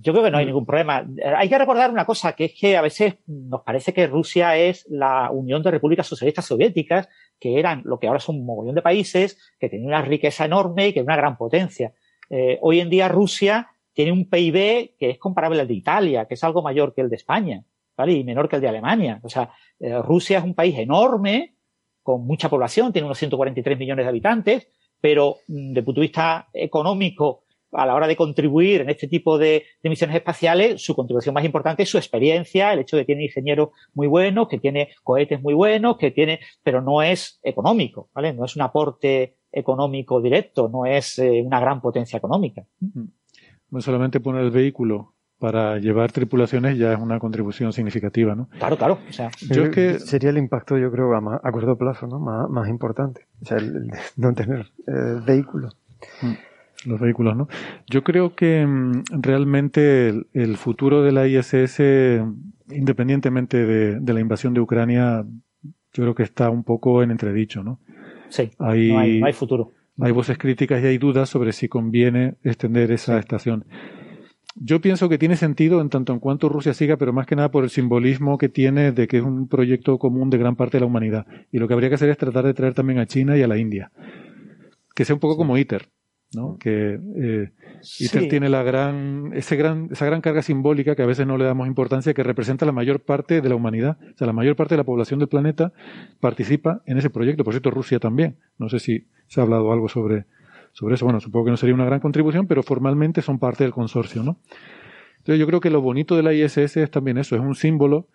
yo 0.00 0.12
creo 0.12 0.22
que 0.22 0.30
no 0.30 0.38
hay 0.38 0.46
ningún 0.46 0.64
problema. 0.64 1.04
Hay 1.36 1.48
que 1.48 1.58
recordar 1.58 1.90
una 1.90 2.06
cosa, 2.06 2.34
que 2.34 2.44
es 2.44 2.54
que 2.54 2.76
a 2.76 2.80
veces 2.80 3.16
nos 3.26 3.62
parece 3.62 3.92
que 3.92 4.06
Rusia 4.06 4.56
es 4.56 4.86
la 4.88 5.28
Unión 5.32 5.64
de 5.64 5.72
Repúblicas 5.72 6.06
Socialistas 6.06 6.44
Soviéticas, 6.44 7.08
que 7.40 7.58
eran 7.58 7.82
lo 7.84 7.98
que 7.98 8.06
ahora 8.06 8.20
son 8.20 8.36
un 8.36 8.46
mogollón 8.46 8.76
de 8.76 8.82
países, 8.82 9.56
que 9.58 9.68
tenían 9.68 9.88
una 9.88 10.02
riqueza 10.02 10.44
enorme 10.44 10.86
y 10.86 10.92
que 10.92 11.00
era 11.00 11.06
una 11.06 11.16
gran 11.16 11.36
potencia. 11.36 11.94
Eh, 12.30 12.58
hoy 12.62 12.78
en 12.78 12.90
día 12.90 13.08
Rusia 13.08 13.72
tiene 13.98 14.12
un 14.12 14.30
PIB 14.30 14.94
que 14.96 15.10
es 15.10 15.18
comparable 15.18 15.60
al 15.60 15.66
de 15.66 15.74
Italia, 15.74 16.26
que 16.26 16.34
es 16.34 16.44
algo 16.44 16.62
mayor 16.62 16.94
que 16.94 17.00
el 17.00 17.10
de 17.10 17.16
España, 17.16 17.64
¿vale? 17.96 18.12
Y 18.12 18.22
menor 18.22 18.48
que 18.48 18.54
el 18.54 18.62
de 18.62 18.68
Alemania. 18.68 19.18
O 19.24 19.28
sea, 19.28 19.50
eh, 19.80 20.00
Rusia 20.00 20.38
es 20.38 20.44
un 20.44 20.54
país 20.54 20.78
enorme, 20.78 21.56
con 22.00 22.24
mucha 22.24 22.48
población, 22.48 22.92
tiene 22.92 23.06
unos 23.06 23.18
143 23.18 23.76
millones 23.76 24.04
de 24.04 24.08
habitantes, 24.08 24.68
pero 25.00 25.38
mm, 25.48 25.76
el 25.76 25.84
punto 25.84 26.00
de 26.00 26.06
vista 26.06 26.48
económico 26.52 27.42
a 27.72 27.86
la 27.86 27.96
hora 27.96 28.06
de 28.06 28.14
contribuir 28.14 28.82
en 28.82 28.90
este 28.90 29.08
tipo 29.08 29.36
de, 29.36 29.64
misiones 29.82 30.14
espaciales, 30.14 30.80
su 30.80 30.94
contribución 30.94 31.34
más 31.34 31.44
importante 31.44 31.82
es 31.82 31.90
su 31.90 31.98
experiencia, 31.98 32.72
el 32.72 32.78
hecho 32.78 32.96
de 32.96 33.02
que 33.02 33.14
tiene 33.14 33.24
ingenieros 33.24 33.70
muy 33.94 34.06
buenos, 34.06 34.46
que 34.46 34.60
tiene 34.60 34.90
cohetes 35.02 35.42
muy 35.42 35.54
buenos, 35.54 35.96
que 35.96 36.12
tiene, 36.12 36.38
pero 36.62 36.80
no 36.80 37.02
es 37.02 37.40
económico, 37.42 38.10
¿vale? 38.14 38.32
No 38.32 38.44
es 38.44 38.54
un 38.54 38.62
aporte 38.62 39.38
económico 39.50 40.20
directo, 40.20 40.68
no 40.68 40.86
es 40.86 41.18
eh, 41.18 41.42
una 41.44 41.58
gran 41.58 41.80
potencia 41.80 42.16
económica. 42.16 42.64
No 43.70 43.80
solamente 43.80 44.20
poner 44.20 44.44
el 44.44 44.50
vehículo 44.50 45.14
para 45.38 45.78
llevar 45.78 46.10
tripulaciones 46.10 46.76
ya 46.76 46.92
es 46.92 46.98
una 46.98 47.18
contribución 47.20 47.72
significativa, 47.72 48.34
¿no? 48.34 48.48
Claro, 48.58 48.76
claro. 48.76 48.98
O 49.08 49.12
sea, 49.12 49.30
yo 49.50 49.64
es 49.64 49.70
que 49.70 49.98
sería 50.00 50.30
el 50.30 50.38
impacto, 50.38 50.78
yo 50.78 50.90
creo, 50.90 51.14
a, 51.14 51.40
a 51.42 51.52
corto 51.52 51.76
plazo, 51.76 52.06
¿no? 52.06 52.18
Más, 52.18 52.68
importante. 52.68 53.26
O 53.42 53.44
sea, 53.44 53.58
el, 53.58 53.90
no 54.16 54.34
tener 54.34 54.66
eh, 54.86 55.20
vehículos. 55.24 55.76
Mm 56.22 56.34
los 56.84 57.00
vehículos, 57.00 57.36
¿no? 57.36 57.48
Yo 57.88 58.04
creo 58.04 58.34
que 58.34 58.64
mm, 58.66 59.02
realmente 59.10 60.14
el, 60.32 60.56
futuro 60.56 61.02
de 61.02 61.12
la 61.12 61.26
ISS, 61.26 61.80
independientemente 62.70 63.64
de, 63.64 64.12
la 64.12 64.20
invasión 64.20 64.54
de 64.54 64.60
Ucrania, 64.60 65.24
yo 65.62 66.02
creo 66.04 66.14
que 66.14 66.22
está 66.22 66.50
un 66.50 66.64
poco 66.64 67.02
en 67.02 67.10
entredicho, 67.10 67.62
¿no? 67.62 67.80
Sí, 68.28 68.50
hay, 68.58 69.18
no, 69.20 69.26
hay, 69.26 69.32
futuro. 69.32 69.72
Hay 70.00 70.12
voces 70.12 70.38
críticas 70.38 70.82
y 70.82 70.86
hay 70.86 70.98
dudas 70.98 71.28
sobre 71.28 71.52
si 71.52 71.68
conviene 71.68 72.34
extender 72.42 72.92
esa 72.92 73.18
estación. 73.18 73.64
Yo 74.54 74.80
pienso 74.80 75.08
que 75.08 75.18
tiene 75.18 75.36
sentido 75.36 75.80
en 75.80 75.88
tanto 75.88 76.12
en 76.12 76.18
cuanto 76.18 76.48
Rusia 76.48 76.74
siga, 76.74 76.96
pero 76.96 77.12
más 77.12 77.26
que 77.26 77.36
nada 77.36 77.50
por 77.50 77.64
el 77.64 77.70
simbolismo 77.70 78.38
que 78.38 78.48
tiene 78.48 78.92
de 78.92 79.06
que 79.06 79.18
es 79.18 79.22
un 79.22 79.48
proyecto 79.48 79.98
común 79.98 80.30
de 80.30 80.38
gran 80.38 80.56
parte 80.56 80.76
de 80.76 80.80
la 80.80 80.86
humanidad. 80.86 81.26
Y 81.52 81.58
lo 81.58 81.68
que 81.68 81.74
habría 81.74 81.88
que 81.88 81.94
hacer 81.94 82.10
es 82.10 82.18
tratar 82.18 82.44
de 82.44 82.54
traer 82.54 82.74
también 82.74 82.98
a 82.98 83.06
China 83.06 83.36
y 83.36 83.42
a 83.42 83.48
la 83.48 83.58
India. 83.58 83.92
Que 84.94 85.04
sea 85.04 85.14
un 85.14 85.20
poco 85.20 85.36
como 85.36 85.56
ITER. 85.56 85.88
¿no? 86.34 86.58
Que 86.58 86.98
eh, 87.16 87.50
ITER 87.98 88.28
tiene 88.28 88.48
la 88.48 88.62
gran, 88.62 89.32
ese 89.34 89.56
gran, 89.56 89.88
esa 89.90 90.06
gran 90.06 90.20
carga 90.20 90.42
simbólica 90.42 90.94
que 90.94 91.02
a 91.02 91.06
veces 91.06 91.26
no 91.26 91.36
le 91.36 91.44
damos 91.44 91.66
importancia, 91.66 92.14
que 92.14 92.22
representa 92.22 92.66
la 92.66 92.72
mayor 92.72 93.00
parte 93.00 93.40
de 93.40 93.48
la 93.48 93.54
humanidad. 93.54 93.98
O 94.14 94.18
sea, 94.18 94.26
la 94.26 94.32
mayor 94.32 94.56
parte 94.56 94.74
de 94.74 94.78
la 94.78 94.84
población 94.84 95.18
del 95.18 95.28
planeta 95.28 95.72
participa 96.20 96.82
en 96.86 96.98
ese 96.98 97.10
proyecto. 97.10 97.44
Por 97.44 97.54
cierto, 97.54 97.70
Rusia 97.70 97.98
también. 97.98 98.36
No 98.58 98.68
sé 98.68 98.78
si 98.78 99.06
se 99.26 99.40
ha 99.40 99.44
hablado 99.44 99.72
algo 99.72 99.88
sobre, 99.88 100.26
sobre 100.72 100.94
eso. 100.94 101.04
Bueno, 101.04 101.20
supongo 101.20 101.46
que 101.46 101.50
no 101.52 101.56
sería 101.56 101.74
una 101.74 101.84
gran 101.84 102.00
contribución, 102.00 102.46
pero 102.46 102.62
formalmente 102.62 103.22
son 103.22 103.38
parte 103.38 103.64
del 103.64 103.72
consorcio, 103.72 104.22
¿no? 104.22 104.38
Entonces 105.18 105.40
yo 105.40 105.46
creo 105.46 105.60
que 105.60 105.70
lo 105.70 105.80
bonito 105.80 106.16
de 106.16 106.22
la 106.22 106.32
ISS 106.32 106.76
es 106.78 106.90
también 106.90 107.18
eso, 107.18 107.36
es 107.36 107.42
un 107.42 107.54
símbolo 107.54 108.08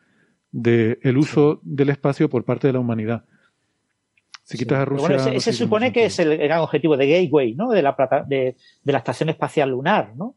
del 0.51 0.99
el 1.01 1.17
uso 1.17 1.59
del 1.63 1.89
espacio 1.89 2.29
por 2.29 2.43
parte 2.43 2.67
de 2.67 2.73
la 2.73 2.79
humanidad. 2.79 3.25
Si 4.43 4.57
quitas 4.57 4.79
a 4.79 4.85
Rusia. 4.85 5.07
Bueno, 5.07 5.31
ese, 5.31 5.39
se 5.39 5.53
supone 5.53 5.93
que 5.93 6.05
es 6.05 6.19
el 6.19 6.37
gran 6.37 6.59
objetivo 6.59 6.97
de 6.97 7.07
Gateway, 7.07 7.55
¿no? 7.55 7.69
De 7.69 7.81
la, 7.81 7.95
de, 8.27 8.57
de 8.83 8.91
la 8.91 8.97
Estación 8.97 9.29
Espacial 9.29 9.69
Lunar, 9.69 10.15
¿no? 10.15 10.35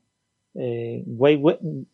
Eh, 0.54 1.04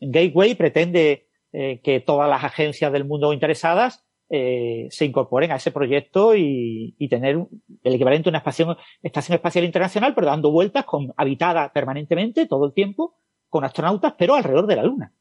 Gateway, 0.01 0.55
pretende 0.55 1.27
eh, 1.53 1.81
que 1.83 2.01
todas 2.01 2.29
las 2.29 2.45
agencias 2.45 2.93
del 2.93 3.05
mundo 3.05 3.33
interesadas 3.33 4.05
eh, 4.31 4.87
se 4.91 5.05
incorporen 5.05 5.51
a 5.51 5.57
ese 5.57 5.73
proyecto 5.73 6.37
y, 6.37 6.95
y 6.99 7.09
tener 7.09 7.45
el 7.83 7.95
equivalente 7.95 8.29
a 8.29 8.31
una 8.31 8.39
estación, 8.39 8.77
estación 9.03 9.35
espacial 9.35 9.65
internacional, 9.65 10.15
pero 10.15 10.29
dando 10.29 10.51
vueltas 10.51 10.85
con 10.85 11.13
habitada 11.17 11.73
permanentemente 11.73 12.47
todo 12.47 12.67
el 12.67 12.73
tiempo 12.73 13.17
con 13.49 13.65
astronautas, 13.65 14.15
pero 14.17 14.35
alrededor 14.35 14.67
de 14.67 14.77
la 14.77 14.85
Luna. 14.85 15.13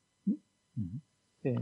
Sí. 1.41 1.53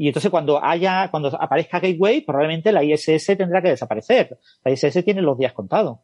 Y 0.00 0.06
entonces 0.06 0.30
cuando 0.30 0.64
haya, 0.64 1.10
cuando 1.10 1.28
aparezca 1.38 1.78
Gateway, 1.78 2.22
probablemente 2.22 2.72
la 2.72 2.82
ISS 2.82 3.36
tendrá 3.36 3.60
que 3.60 3.68
desaparecer. 3.68 4.38
La 4.64 4.72
ISS 4.72 5.04
tiene 5.04 5.20
los 5.20 5.36
días 5.36 5.52
contados. 5.52 5.98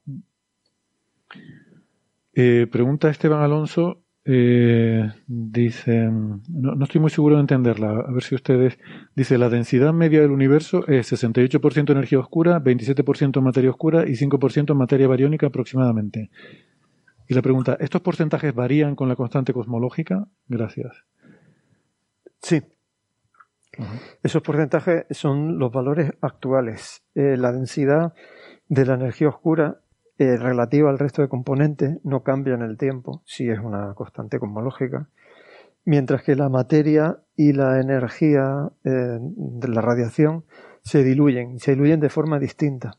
Eh, 2.34 2.66
pregunta 2.70 3.08
Esteban 3.08 3.40
Alonso, 3.40 4.02
eh, 4.26 5.10
dice, 5.26 6.10
no, 6.10 6.84
estoy 6.84 7.00
muy 7.00 7.08
seguro 7.08 7.36
de 7.36 7.40
entenderla, 7.40 7.88
a 8.06 8.12
ver 8.12 8.22
si 8.22 8.34
ustedes, 8.34 8.78
dice, 9.14 9.38
la 9.38 9.48
densidad 9.48 9.94
media 9.94 10.20
del 10.20 10.30
universo 10.30 10.86
es 10.86 11.10
68% 11.10 11.90
energía 11.90 12.18
oscura, 12.18 12.62
27% 12.62 13.40
materia 13.40 13.70
oscura 13.70 14.06
y 14.06 14.12
5% 14.12 14.74
materia 14.74 15.08
bariónica 15.08 15.46
aproximadamente. 15.46 16.28
Y 17.28 17.32
la 17.32 17.40
pregunta, 17.40 17.78
¿estos 17.80 18.02
porcentajes 18.02 18.54
varían 18.54 18.94
con 18.94 19.08
la 19.08 19.16
constante 19.16 19.54
cosmológica? 19.54 20.28
Gracias. 20.48 21.02
Sí, 22.42 22.60
esos 24.22 24.42
porcentajes 24.42 25.04
son 25.10 25.58
los 25.58 25.72
valores 25.72 26.12
actuales. 26.20 27.02
Eh, 27.14 27.36
la 27.36 27.52
densidad 27.52 28.14
de 28.68 28.86
la 28.86 28.94
energía 28.94 29.28
oscura 29.28 29.80
eh, 30.18 30.36
relativa 30.36 30.90
al 30.90 30.98
resto 30.98 31.22
de 31.22 31.28
componentes 31.28 31.98
no 32.02 32.22
cambia 32.22 32.54
en 32.54 32.62
el 32.62 32.78
tiempo, 32.78 33.22
si 33.26 33.48
es 33.50 33.58
una 33.58 33.92
constante 33.94 34.38
cosmológica, 34.38 35.08
mientras 35.84 36.22
que 36.22 36.36
la 36.36 36.48
materia 36.48 37.18
y 37.36 37.52
la 37.52 37.80
energía 37.80 38.70
eh, 38.84 39.18
de 39.20 39.68
la 39.68 39.80
radiación 39.82 40.44
se 40.82 41.02
diluyen, 41.02 41.58
se 41.58 41.72
diluyen 41.72 42.00
de 42.00 42.08
forma 42.08 42.38
distinta. 42.38 42.98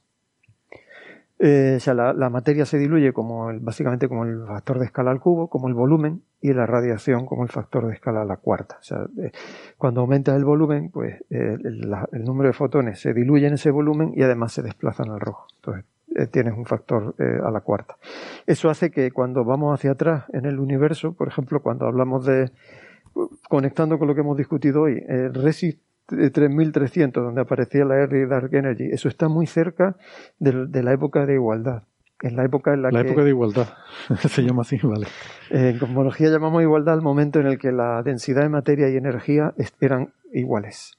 Eh, 1.40 1.76
o 1.78 1.80
sea, 1.80 1.94
la, 1.94 2.30
materia 2.32 2.66
se 2.66 2.80
diluye 2.80 3.14
como 3.14 3.52
el, 3.52 3.60
básicamente 3.60 4.08
como 4.08 4.26
el 4.26 4.46
factor 4.48 4.80
de 4.80 4.86
escala 4.86 5.12
al 5.12 5.20
cubo, 5.20 5.50
como 5.50 5.68
el 5.68 5.76
volumen, 5.76 6.24
y 6.42 6.54
la 6.54 6.66
radiación 6.66 7.26
como 7.26 7.44
el 7.44 7.50
factor 7.50 7.88
de 7.88 7.94
escala 7.94 8.22
a 8.22 8.26
la 8.26 8.38
cuarta. 8.38 8.78
O 8.80 8.84
sea, 8.84 9.06
eh, 9.20 9.32
cuando 9.78 10.02
aumenta 10.02 10.36
el 10.36 10.46
volumen, 10.46 10.90
pues 10.90 11.22
eh, 11.30 11.58
el, 11.64 12.24
número 12.24 12.50
de 12.50 12.54
fotones 12.54 13.00
se 13.00 13.14
diluye 13.14 13.48
en 13.48 13.54
ese 13.54 13.70
volumen 13.70 14.14
y 14.16 14.24
además 14.24 14.54
se 14.54 14.64
desplazan 14.64 15.10
al 15.12 15.20
rojo. 15.20 15.48
Entonces, 15.58 15.86
tienes 16.32 16.58
un 16.58 16.66
factor 16.66 17.14
a 17.20 17.52
la 17.52 17.62
cuarta. 17.62 17.96
Eso 18.48 18.72
hace 18.72 18.90
que 18.90 19.12
cuando 19.12 19.46
vamos 19.46 19.78
hacia 19.78 19.92
atrás 19.92 20.24
en 20.34 20.46
el 20.46 20.60
universo, 20.60 21.14
por 21.14 21.28
ejemplo, 21.28 21.62
cuando 21.62 21.86
hablamos 21.86 22.26
de, 22.26 22.50
conectando 23.48 24.00
con 24.00 24.08
lo 24.08 24.16
que 24.16 24.22
hemos 24.22 24.36
discutido 24.36 24.84
hoy, 24.84 25.04
el 25.08 25.34
3300, 26.08 27.24
donde 27.24 27.42
aparecía 27.42 27.86
la 27.86 27.98
Early 27.98 28.26
Dark 28.26 28.54
Energy, 28.54 28.86
eso 28.92 29.08
está 29.08 29.28
muy 29.28 29.46
cerca 29.46 29.96
de, 30.40 30.84
la 30.84 30.94
época 30.94 31.26
de 31.26 31.34
igualdad. 31.34 31.84
En 32.22 32.36
la 32.36 32.46
época 32.46 32.74
en 32.74 32.82
la, 32.82 32.90
la 32.90 33.02
época 33.02 33.24
de 33.24 33.30
igualdad, 33.30 33.68
se 34.28 34.42
llama 34.42 34.64
así, 34.64 34.80
vale. 34.82 35.06
En 35.52 35.78
cosmología 35.78 36.30
llamamos 36.30 36.64
igualdad 36.64 36.96
al 36.96 37.04
momento 37.04 37.40
en 37.40 37.46
el 37.46 37.60
que 37.60 37.72
la 37.72 38.02
densidad 38.02 38.42
de 38.42 38.50
materia 38.50 38.90
y 38.90 38.96
energía 38.96 39.54
eran 39.80 40.14
iguales. 40.34 40.98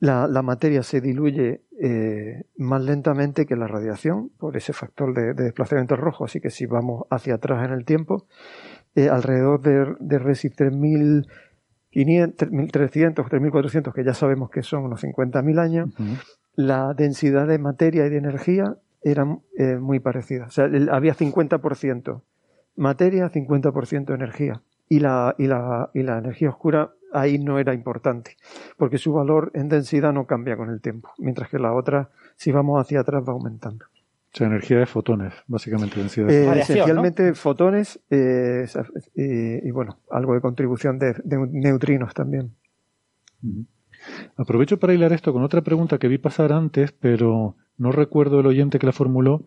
La, 0.00 0.42
materia 0.42 0.82
se 0.82 1.00
diluye 1.00 1.62
eh, 1.80 2.44
más 2.56 2.82
lentamente 2.82 3.46
que 3.46 3.56
la 3.56 3.66
radiación 3.66 4.30
por 4.38 4.56
ese 4.56 4.72
factor 4.72 5.14
de, 5.14 5.32
desplazamiento 5.34 5.96
rojo, 5.96 6.24
así 6.24 6.40
que 6.40 6.50
si 6.50 6.66
vamos 6.66 7.04
hacia 7.10 7.34
atrás 7.34 7.64
en 7.64 7.72
el 7.72 7.84
tiempo, 7.84 8.26
eh, 8.94 9.08
alrededor 9.08 9.60
de, 9.60 9.94
de 10.00 10.18
RESI 10.18 10.50
3000 10.50 11.26
500, 11.94 12.50
1300, 12.50 13.28
3400, 13.28 13.94
que 13.94 14.02
ya 14.02 14.14
sabemos 14.14 14.50
que 14.50 14.64
son 14.64 14.82
unos 14.82 15.04
50.000 15.04 15.60
años, 15.60 15.90
la 16.56 16.92
densidad 16.92 17.46
de 17.46 17.58
materia 17.58 18.04
y 18.06 18.10
de 18.10 18.16
energía 18.16 18.76
era 19.00 19.38
eh, 19.56 19.76
muy 19.76 20.00
parecida. 20.00 20.46
O 20.46 20.50
sea, 20.50 20.64
había 20.90 21.14
50% 21.14 22.20
materia, 22.74 23.30
50% 23.30 24.12
energía. 24.12 24.60
Y 24.88 24.98
la, 24.98 25.36
y, 25.38 25.46
la, 25.46 25.90
y 25.94 26.02
la 26.02 26.18
energía 26.18 26.50
oscura 26.50 26.90
ahí 27.12 27.38
no 27.38 27.60
era 27.60 27.72
importante, 27.72 28.36
porque 28.76 28.98
su 28.98 29.12
valor 29.12 29.52
en 29.54 29.68
densidad 29.68 30.12
no 30.12 30.26
cambia 30.26 30.56
con 30.56 30.70
el 30.70 30.80
tiempo, 30.80 31.10
mientras 31.18 31.48
que 31.48 31.60
la 31.60 31.72
otra, 31.72 32.10
si 32.34 32.50
vamos 32.50 32.80
hacia 32.80 33.00
atrás, 33.00 33.22
va 33.26 33.32
aumentando. 33.32 33.86
O 34.34 34.36
sea, 34.36 34.48
energía 34.48 34.80
de 34.80 34.86
fotones, 34.86 35.32
básicamente. 35.46 36.00
Densidad 36.00 36.28
eh, 36.28 36.60
esencialmente 36.60 37.34
fotones 37.34 38.00
eh, 38.10 38.66
y, 39.14 39.70
bueno, 39.70 40.00
algo 40.10 40.34
de 40.34 40.40
contribución 40.40 40.98
de, 40.98 41.14
neutrinos 41.52 42.14
también. 42.14 42.50
Aprovecho 44.36 44.80
para 44.80 44.92
hilar 44.92 45.12
esto 45.12 45.32
con 45.32 45.44
otra 45.44 45.62
pregunta 45.62 45.98
que 45.98 46.08
vi 46.08 46.18
pasar 46.18 46.52
antes, 46.52 46.90
pero 46.90 47.54
no 47.78 47.92
recuerdo 47.92 48.40
el 48.40 48.46
oyente 48.46 48.80
que 48.80 48.86
la 48.86 48.92
formuló, 48.92 49.44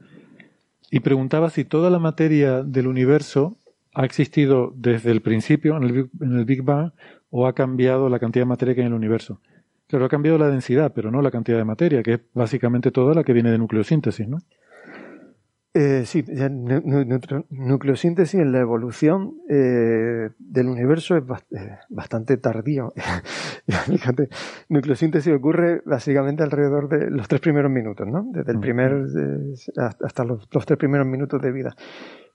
y 0.90 1.02
preguntaba 1.02 1.50
si 1.50 1.66
toda 1.66 1.90
la 1.90 2.00
materia 2.00 2.64
del 2.64 2.88
universo 2.88 3.58
ha 3.94 4.06
existido 4.06 4.72
desde 4.74 5.12
el 5.12 5.22
principio, 5.22 5.76
en 5.76 5.84
el, 5.84 6.46
Big, 6.46 6.64
Bang, 6.64 6.94
o 7.30 7.46
ha 7.46 7.54
cambiado 7.54 8.08
la 8.08 8.20
cantidad 8.20 8.44
de 8.44 8.50
materia 8.50 8.74
que 8.74 8.82
hay 8.82 8.88
en 8.88 8.94
el 8.94 8.98
universo. 8.98 9.42
Claro, 9.88 10.06
ha 10.06 10.10
cambiado 10.10 10.38
la 10.38 10.48
densidad, 10.48 10.94
pero 10.96 11.12
no 11.12 11.22
la 11.22 11.32
cantidad 11.32 11.58
de 11.58 11.66
materia, 11.66 12.04
que 12.04 12.14
es 12.14 12.20
básicamente 12.34 12.92
toda 12.92 13.14
la 13.14 13.26
que 13.26 13.34
viene 13.34 13.52
de 13.52 13.58
nucleosíntesis, 13.58 14.30
¿no? 14.30 14.38
Eh, 15.80 16.08
sí, 16.08 16.26
nucleosíntesis 17.52 18.40
en 18.40 18.52
la 18.52 18.58
evolución 18.62 19.36
eh, 19.48 20.32
del 20.40 20.70
universo 20.70 21.16
es 21.16 21.24
eh, 21.52 21.78
bastante 21.90 22.38
tardío. 22.38 22.94
Fíjate, 23.86 24.30
nucleosíntesis 24.70 25.32
ocurre 25.32 25.84
básicamente 25.86 26.42
alrededor 26.42 26.90
de 26.90 27.12
los 27.12 27.28
tres 27.28 27.42
primeros 27.42 27.70
minutos, 27.70 28.08
¿no? 28.08 28.26
Desde 28.32 28.54
el 28.54 28.60
primer 28.60 29.06
hasta 29.78 30.24
los, 30.24 30.50
tres 30.50 30.80
primeros 30.80 31.06
minutos 31.06 31.40
de 31.44 31.52
vida. 31.52 31.76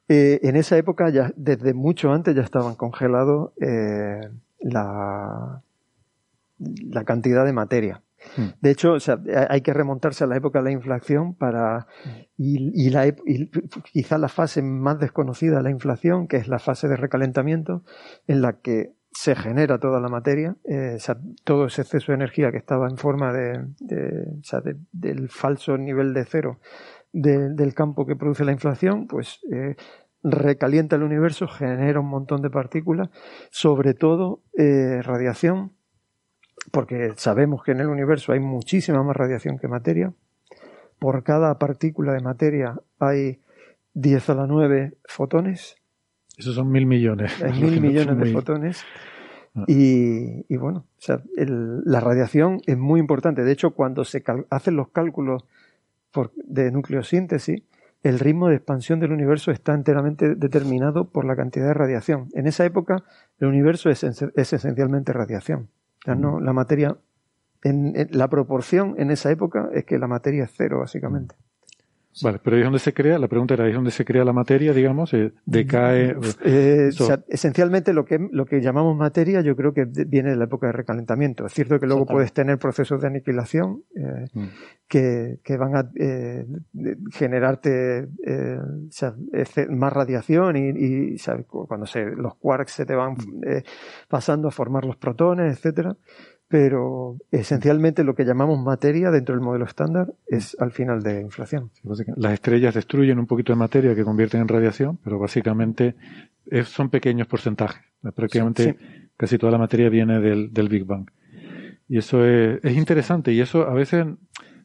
en 0.07 0.55
esa 0.55 0.77
época, 0.77 1.11
ya 1.11 1.33
desde 1.35 1.75
mucho 1.75 2.13
antes, 2.13 2.37
ya 2.37 2.43
estaban 2.43 2.77
congelados 2.77 3.55
la, 4.61 5.63
la 6.59 7.05
cantidad 7.05 7.45
de 7.45 7.53
materia. 7.53 8.03
Hmm. 8.37 8.49
De 8.61 8.71
hecho, 8.71 8.97
hay 9.49 9.61
que 9.61 9.73
remontarse 9.73 10.25
a 10.25 10.27
la 10.27 10.37
época 10.37 10.61
de 10.61 10.65
la 10.65 10.71
inflación 10.73 11.35
para 11.35 11.87
y, 12.37 12.91
la, 12.91 13.13
quizá 13.93 14.19
la 14.19 14.29
fase 14.29 14.63
más 14.63 14.99
desconocida 14.99 15.59
de 15.59 15.63
la 15.63 15.71
inflación, 15.71 16.29
que 16.29 16.37
es 16.37 16.49
la 16.49 16.59
fase 16.59 16.89
de 16.89 16.97
recalentamiento, 16.97 17.85
en 18.27 18.43
la 18.43 18.61
que 18.61 18.95
se 19.13 19.37
genera 19.37 19.79
toda 19.79 20.01
la 20.01 20.09
materia, 20.09 20.57
eh, 20.65 20.97
todo 21.45 21.67
ese 21.67 21.83
exceso 21.83 22.13
de 22.13 22.17
energía 22.17 22.51
que 22.51 22.57
estaba 22.57 22.89
en 22.89 22.97
forma 22.97 23.33
de, 23.33 23.63
del 24.93 25.29
falso 25.29 25.77
nivel 25.77 26.15
de 26.15 26.25
cero 26.25 26.59
del 27.13 27.75
campo 27.75 28.07
que 28.07 28.17
produce 28.17 28.45
la 28.45 28.53
inflación, 28.53 29.07
pues 29.07 29.41
eh, 29.53 29.77
recalienta 30.23 30.97
el 30.97 31.03
universo, 31.03 31.47
genera 31.47 32.01
un 32.01 32.09
montón 32.09 32.43
de 32.43 32.51
partículas, 32.51 33.11
sobre 33.51 33.95
todo 33.95 34.41
eh, 34.57 35.03
radiación, 35.03 35.73
porque 36.71 37.13
sabemos 37.17 37.63
que 37.63 37.73
en 37.73 37.81
el 37.81 37.89
universo 37.89 38.33
hay 38.33 38.41
muchísima 38.41 39.03
más 39.03 39.17
radiación 39.17 39.59
que 39.59 39.69
materia. 39.69 40.13
Por 40.99 41.25
cada 41.25 41.59
partícula 41.59 42.13
de 42.13 42.21
materia 42.21 42.79
hay 42.99 43.41
10 43.95 44.31
a 44.31 44.35
la 44.35 44.47
9 44.47 44.95
fotones. 45.05 45.77
Esos 46.37 46.55
son 46.55 46.71
mil 46.71 46.87
millones. 46.87 47.43
Hay 47.43 47.61
mil 47.61 47.81
millones 47.81 48.17
de 48.17 48.33
fotones. 48.33 48.85
Ah. 49.55 49.65
Y, 49.67 50.57
bueno, 50.57 50.87
la 51.37 52.01
radiación 52.01 52.63
es 52.67 52.79
muy 52.79 53.01
importante. 53.01 53.43
De 53.43 53.53
hecho, 53.53 53.73
cuando 53.73 54.05
se 54.05 54.23
hacen 54.49 54.77
los 54.77 54.89
cálculos 54.89 55.45
de 56.37 56.71
nucleosíntesis, 56.71 57.63
el 58.03 58.19
ritmo 58.19 58.49
de 58.49 58.57
expansión 58.57 58.99
del 58.99 59.13
universo 59.13 59.51
está 59.51 59.75
enteramente 59.75 60.35
determinado 60.35 61.11
por 61.11 61.25
la 61.25 61.37
cantidad 61.37 61.67
de 61.67 61.75
radiación. 61.75 62.29
En 62.33 62.47
esa 62.47 62.65
época, 62.65 63.05
el 63.39 63.49
universo 63.49 63.91
es 63.91 64.03
esencialmente 64.05 65.13
radiación 65.13 65.69
no, 66.07 66.41
la 66.41 66.53
materia, 66.53 66.97
en, 67.63 68.09
la 68.11 68.29
proporción 68.29 68.95
en 68.99 69.11
esa 69.11 69.31
época 69.31 69.71
es 69.73 69.85
que 69.85 69.99
la 69.99 70.07
materia 70.07 70.45
es 70.45 70.53
cero, 70.57 70.81
básicamente. 70.81 71.35
Vale, 72.21 72.39
pero 72.43 72.57
ahí 72.57 72.63
es 72.63 72.67
donde 72.67 72.79
se 72.79 72.93
crea, 72.93 73.19
la 73.19 73.29
pregunta 73.29 73.55
era, 73.55 73.65
¿ahí 73.65 73.71
es 73.71 73.77
donde 73.77 73.91
se 73.91 74.05
crea 74.05 74.25
la 74.25 74.35
materia, 74.35 74.73
digamos? 74.73 75.15
Eh, 75.15 75.33
¿Decae? 75.47 76.15
Eh, 76.45 76.91
esencialmente 77.29 77.95
lo 77.95 78.05
que, 78.05 78.19
lo 78.31 78.45
que 78.45 78.61
llamamos 78.61 78.97
materia 78.97 79.41
yo 79.41 79.57
creo 79.57 79.73
que 79.73 79.87
viene 80.07 80.31
de 80.31 80.37
la 80.37 80.45
época 80.45 80.67
de 80.67 80.73
recalentamiento. 80.73 81.47
Es 81.47 81.55
cierto 81.55 81.81
que 81.81 81.87
luego 81.87 82.05
puedes 82.05 82.33
tener 82.33 82.59
procesos 82.59 83.01
de 83.01 83.07
aniquilación 83.07 83.83
eh, 83.97 84.27
mm. 84.35 84.47
que, 84.89 85.39
que, 85.43 85.57
van 85.57 85.77
a 85.77 85.91
generarte 87.13 88.09
más 89.71 89.93
radiación 89.93 90.57
y, 90.57 91.17
cuando 91.49 91.87
se, 91.87 92.05
los 92.05 92.35
quarks 92.37 92.73
se 92.73 92.85
te 92.85 92.95
van 92.95 93.13
mm. 93.13 93.63
pasando 94.09 94.49
a 94.49 94.51
formar 94.51 94.85
los 94.85 94.97
protones, 94.97 95.57
etcétera 95.57 95.97
pero 96.53 97.17
esencialmente 97.31 98.05
lo 98.05 98.15
que 98.15 98.27
llamamos 98.27 98.63
materia 98.63 99.11
dentro 99.11 99.35
del 99.35 99.43
modelo 99.43 99.65
estándar 99.65 100.13
es 100.27 100.55
al 100.61 100.71
final 100.71 101.03
de 101.03 101.23
inflación. 101.23 101.71
Las 102.17 102.35
estrellas 102.35 102.75
destruyen 102.75 103.19
un 103.19 103.27
poquito 103.27 103.55
de 103.55 103.57
materia 103.57 103.95
que 103.95 104.05
convierten 104.05 104.43
en 104.43 104.49
radiación, 104.49 104.99
pero 105.03 105.19
básicamente 105.19 105.95
son 106.65 106.91
pequeños 106.91 107.27
porcentajes. 107.27 107.83
Prácticamente 108.15 108.77
casi 109.17 109.39
toda 109.39 109.51
la 109.51 109.57
materia 109.57 109.89
viene 109.89 110.21
del, 110.21 110.69
Big 110.69 110.85
Bang. 110.85 111.09
Y 111.89 111.97
eso 111.97 112.23
es, 112.23 112.63
es, 112.63 112.77
interesante 112.77 113.33
y 113.33 113.41
eso 113.41 113.63
a 113.67 113.73
veces, 113.73 114.05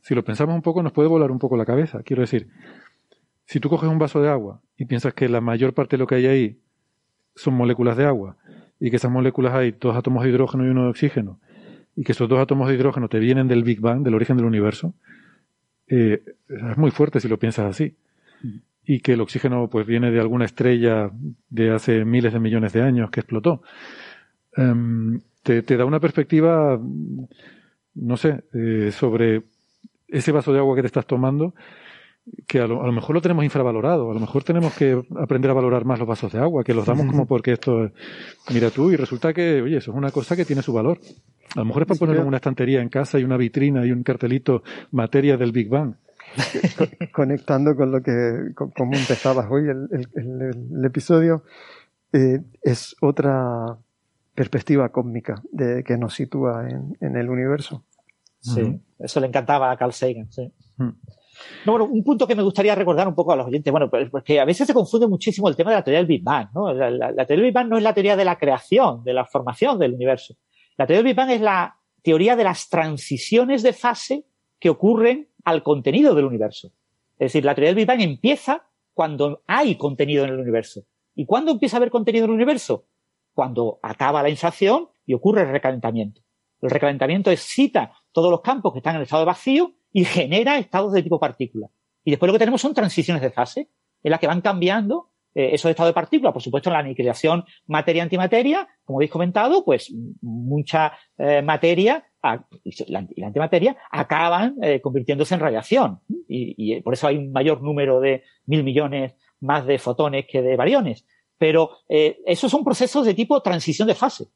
si 0.01 0.13
lo 0.13 0.25
pensamos 0.25 0.55
un 0.55 0.61
poco, 0.61 0.83
nos 0.83 0.91
puede 0.91 1.07
volar 1.07 1.31
un 1.31 1.39
poco 1.39 1.55
la 1.55 1.65
cabeza. 1.65 2.03
Quiero 2.03 2.19
decir, 2.19 2.49
si 3.45 3.61
tú 3.61 3.69
coges 3.69 3.87
un 3.87 3.97
vaso 3.97 4.21
de 4.21 4.27
agua 4.27 4.59
y 4.75 4.87
piensas 4.87 5.13
que 5.13 5.29
la 5.29 5.39
mayor 5.39 5.73
parte 5.73 5.95
de 5.95 5.99
lo 5.99 6.07
que 6.07 6.15
hay 6.15 6.25
ahí 6.25 6.59
son 7.33 7.53
moléculas 7.53 7.95
de 7.95 8.03
agua 8.03 8.35
y 8.77 8.89
que 8.89 8.97
esas 8.97 9.09
moléculas 9.09 9.53
hay 9.53 9.71
dos 9.71 9.95
átomos 9.95 10.25
de 10.25 10.31
hidrógeno 10.31 10.65
y 10.65 10.69
uno 10.69 10.83
de 10.83 10.89
oxígeno, 10.89 11.39
y 11.97 12.03
que 12.03 12.11
estos 12.11 12.29
dos 12.29 12.39
átomos 12.39 12.69
de 12.69 12.75
hidrógeno 12.75 13.09
te 13.09 13.17
vienen 13.17 13.47
del 13.47 13.63
Big 13.63 13.81
Bang, 13.81 14.03
del 14.03 14.13
origen 14.13 14.37
del 14.37 14.45
universo, 14.45 14.93
eh, 15.87 16.21
es 16.47 16.77
muy 16.77 16.91
fuerte 16.91 17.19
si 17.19 17.27
lo 17.27 17.39
piensas 17.39 17.65
así. 17.65 17.95
Y 18.85 18.99
que 18.99 19.13
el 19.13 19.21
oxígeno 19.21 19.67
pues 19.67 19.85
viene 19.85 20.11
de 20.11 20.19
alguna 20.19 20.45
estrella 20.45 21.09
de 21.49 21.71
hace 21.71 22.05
miles 22.05 22.31
de 22.31 22.39
millones 22.39 22.71
de 22.71 22.83
años 22.83 23.09
que 23.09 23.19
explotó. 23.19 23.63
Em, 24.55 25.19
te, 25.41 25.61
da 25.63 25.85
una 25.85 25.99
perspectiva, 25.99 26.79
no 27.95 28.17
sé, 28.17 28.43
eh, 28.53 28.91
sobre 28.93 29.43
ese 30.07 30.31
vaso 30.31 30.53
de 30.53 30.59
agua 30.59 30.75
que 30.75 30.83
te 30.83 30.87
estás 30.87 31.07
tomando 31.07 31.55
que 32.47 32.59
a 32.59 32.67
lo, 32.67 32.91
mejor 32.91 33.15
lo 33.15 33.21
tenemos 33.21 33.43
infravalorado, 33.43 34.11
a 34.11 34.13
lo 34.13 34.19
mejor 34.19 34.43
tenemos 34.43 34.73
que 34.73 35.01
aprender 35.17 35.51
a 35.51 35.53
valorar 35.53 35.85
más 35.85 35.99
los 35.99 36.07
vasos 36.07 36.31
de 36.31 36.39
agua, 36.39 36.63
que 36.63 36.73
los 36.73 36.85
damos 36.85 37.05
como 37.07 37.25
porque 37.25 37.53
esto, 37.53 37.91
mira 38.53 38.69
tú, 38.69 38.91
y 38.91 38.95
resulta 38.95 39.33
que, 39.33 39.61
oye, 39.61 39.77
eso 39.77 39.91
es 39.91 39.97
una 39.97 40.11
cosa 40.11 40.35
que 40.35 40.45
tiene 40.45 40.61
su 40.61 40.73
valor. 40.73 40.99
A 41.55 41.59
lo 41.59 41.65
mejor 41.65 41.83
es 41.83 41.87
para 41.87 41.99
poner 41.99 42.19
una 42.19 42.37
estantería 42.37 42.81
en 42.81 42.89
casa 42.89 43.19
y 43.19 43.23
una 43.23 43.37
vitrina 43.37 43.85
y 43.85 43.91
un 43.91 44.03
cartelito 44.03 44.63
materia 44.91 45.37
del 45.37 45.51
Big 45.51 45.69
Bang. 45.69 45.95
Conectando 47.13 47.75
con 47.75 47.91
lo 47.91 48.01
que, 48.01 48.51
como 48.53 48.93
empezabas 48.93 49.47
hoy 49.49 49.69
el, 49.69 50.85
episodio, 50.85 51.43
eh, 52.13 52.39
es 52.61 52.95
otra 53.01 53.77
perspectiva 54.35 54.89
cósmica 54.89 55.41
de, 55.51 55.83
que 55.83 55.97
nos 55.97 56.13
sitúa 56.13 56.67
en, 56.69 57.15
el 57.15 57.29
universo. 57.29 57.83
Sí, 58.39 58.79
eso 58.99 59.19
le 59.19 59.27
encantaba 59.27 59.71
a 59.71 59.77
Carl 59.77 59.93
Sagan, 59.93 60.31
sí. 60.31 60.51
Mm. 60.77 60.89
No, 61.65 61.73
bueno, 61.73 61.85
un 61.85 62.03
punto 62.03 62.27
que 62.27 62.35
me 62.35 62.43
gustaría 62.43 62.75
recordar 62.75 63.07
un 63.07 63.15
poco 63.15 63.33
a 63.33 63.35
los 63.35 63.47
oyentes, 63.47 63.71
bueno, 63.71 63.89
pues, 63.89 64.09
porque 64.09 64.39
a 64.39 64.45
veces 64.45 64.67
se 64.67 64.73
confunde 64.73 65.07
muchísimo 65.07 65.49
el 65.49 65.55
tema 65.55 65.71
de 65.71 65.77
la 65.77 65.83
teoría 65.83 65.99
del 65.99 66.07
Big 66.07 66.23
Bang, 66.23 66.49
¿no? 66.53 66.73
La, 66.73 67.11
teoría 67.25 67.25
del 67.27 67.41
Big 67.41 67.53
Bang 67.53 67.67
no 67.67 67.77
es 67.77 67.83
la 67.83 67.93
teoría 67.93 68.15
de 68.15 68.25
la 68.25 68.37
creación, 68.37 69.03
de 69.03 69.13
la 69.13 69.25
formación 69.25 69.79
del 69.79 69.93
universo. 69.93 70.35
La 70.77 70.85
teoría 70.85 71.03
del 71.03 71.05
Big 71.05 71.15
Bang 71.15 71.31
es 71.31 71.41
la 71.41 71.75
teoría 72.01 72.35
de 72.35 72.43
las 72.43 72.69
transiciones 72.69 73.63
de 73.63 73.73
fase 73.73 74.25
que 74.59 74.69
ocurren 74.69 75.29
al 75.43 75.63
contenido 75.63 76.15
del 76.15 76.25
universo. 76.25 76.71
Es 77.19 77.31
decir, 77.31 77.45
la 77.45 77.55
teoría 77.55 77.69
del 77.69 77.75
Big 77.75 77.87
Bang 77.87 78.01
empieza 78.01 78.67
cuando 78.93 79.43
hay 79.47 79.75
contenido 79.75 80.23
en 80.23 80.31
el 80.31 80.39
universo. 80.39 80.81
¿Y 81.15 81.25
cuándo 81.25 81.51
empieza 81.51 81.77
a 81.77 81.79
haber 81.79 81.89
contenido 81.89 82.25
en 82.25 82.31
el 82.31 82.35
universo? 82.35 82.85
Cuando 83.33 83.79
acaba 83.81 84.23
la 84.23 84.29
inflación 84.29 84.89
y 85.05 85.13
ocurre 85.13 85.41
el 85.41 85.49
recalentamiento. 85.49 86.21
El 86.61 86.69
recalentamiento 86.69 87.31
excita 87.31 87.91
todos 88.11 88.31
los 88.31 88.41
campos 88.41 88.73
que 88.73 88.79
están 88.79 88.95
en 88.95 88.97
el 88.97 89.03
estado 89.03 89.21
de 89.21 89.27
vacío 89.27 89.73
y 89.97 90.05
genera 90.05 90.59
estados 90.59 90.93
de 90.93 91.01
tipo 91.01 91.19
partícula. 91.19 91.69
Y 92.05 92.11
después 92.11 92.27
lo 92.27 92.33
que 92.33 92.37
tenemos 92.37 92.61
son 92.61 92.75
transiciones 92.75 93.19
de 93.23 93.31
fase, 93.31 93.71
en 94.03 94.11
las 94.11 94.19
que 94.19 94.27
van 94.27 94.41
cambiando 94.41 95.09
eh, 95.33 95.49
esos 95.53 95.71
estados 95.71 95.89
de 95.89 95.95
partícula. 95.95 96.31
Por 96.31 96.43
supuesto, 96.43 96.69
en 96.69 96.73
la 96.73 96.79
aniquilación 96.81 97.43
materia-antimateria, 97.65 98.67
como 98.85 98.99
habéis 98.99 99.09
comentado, 99.09 99.65
pues 99.65 99.91
mucha 100.21 100.93
eh, 101.17 101.41
materia 101.41 102.05
y 102.63 102.91
la, 102.91 103.07
antimateria 103.25 103.75
acaban 103.89 104.57
eh, 104.61 104.81
convirtiéndose 104.81 105.33
en 105.33 105.39
radiación. 105.39 106.01
Y, 106.27 106.75
y, 106.75 106.81
por 106.81 106.93
eso 106.93 107.07
hay 107.07 107.17
un 107.17 107.31
mayor 107.31 107.63
número 107.63 107.99
de 107.99 108.21
mil 108.45 108.63
millones 108.63 109.15
más 109.39 109.65
de 109.65 109.79
fotones 109.79 110.27
que 110.27 110.43
de 110.43 110.57
variones. 110.57 111.07
Pero 111.39 111.71
esos 111.87 112.51
son 112.51 112.63
procesos 112.63 113.03
de 113.03 113.15
tipo 113.15 113.41
transición 113.41 113.87
de 113.87 113.95
fase. 113.95 114.27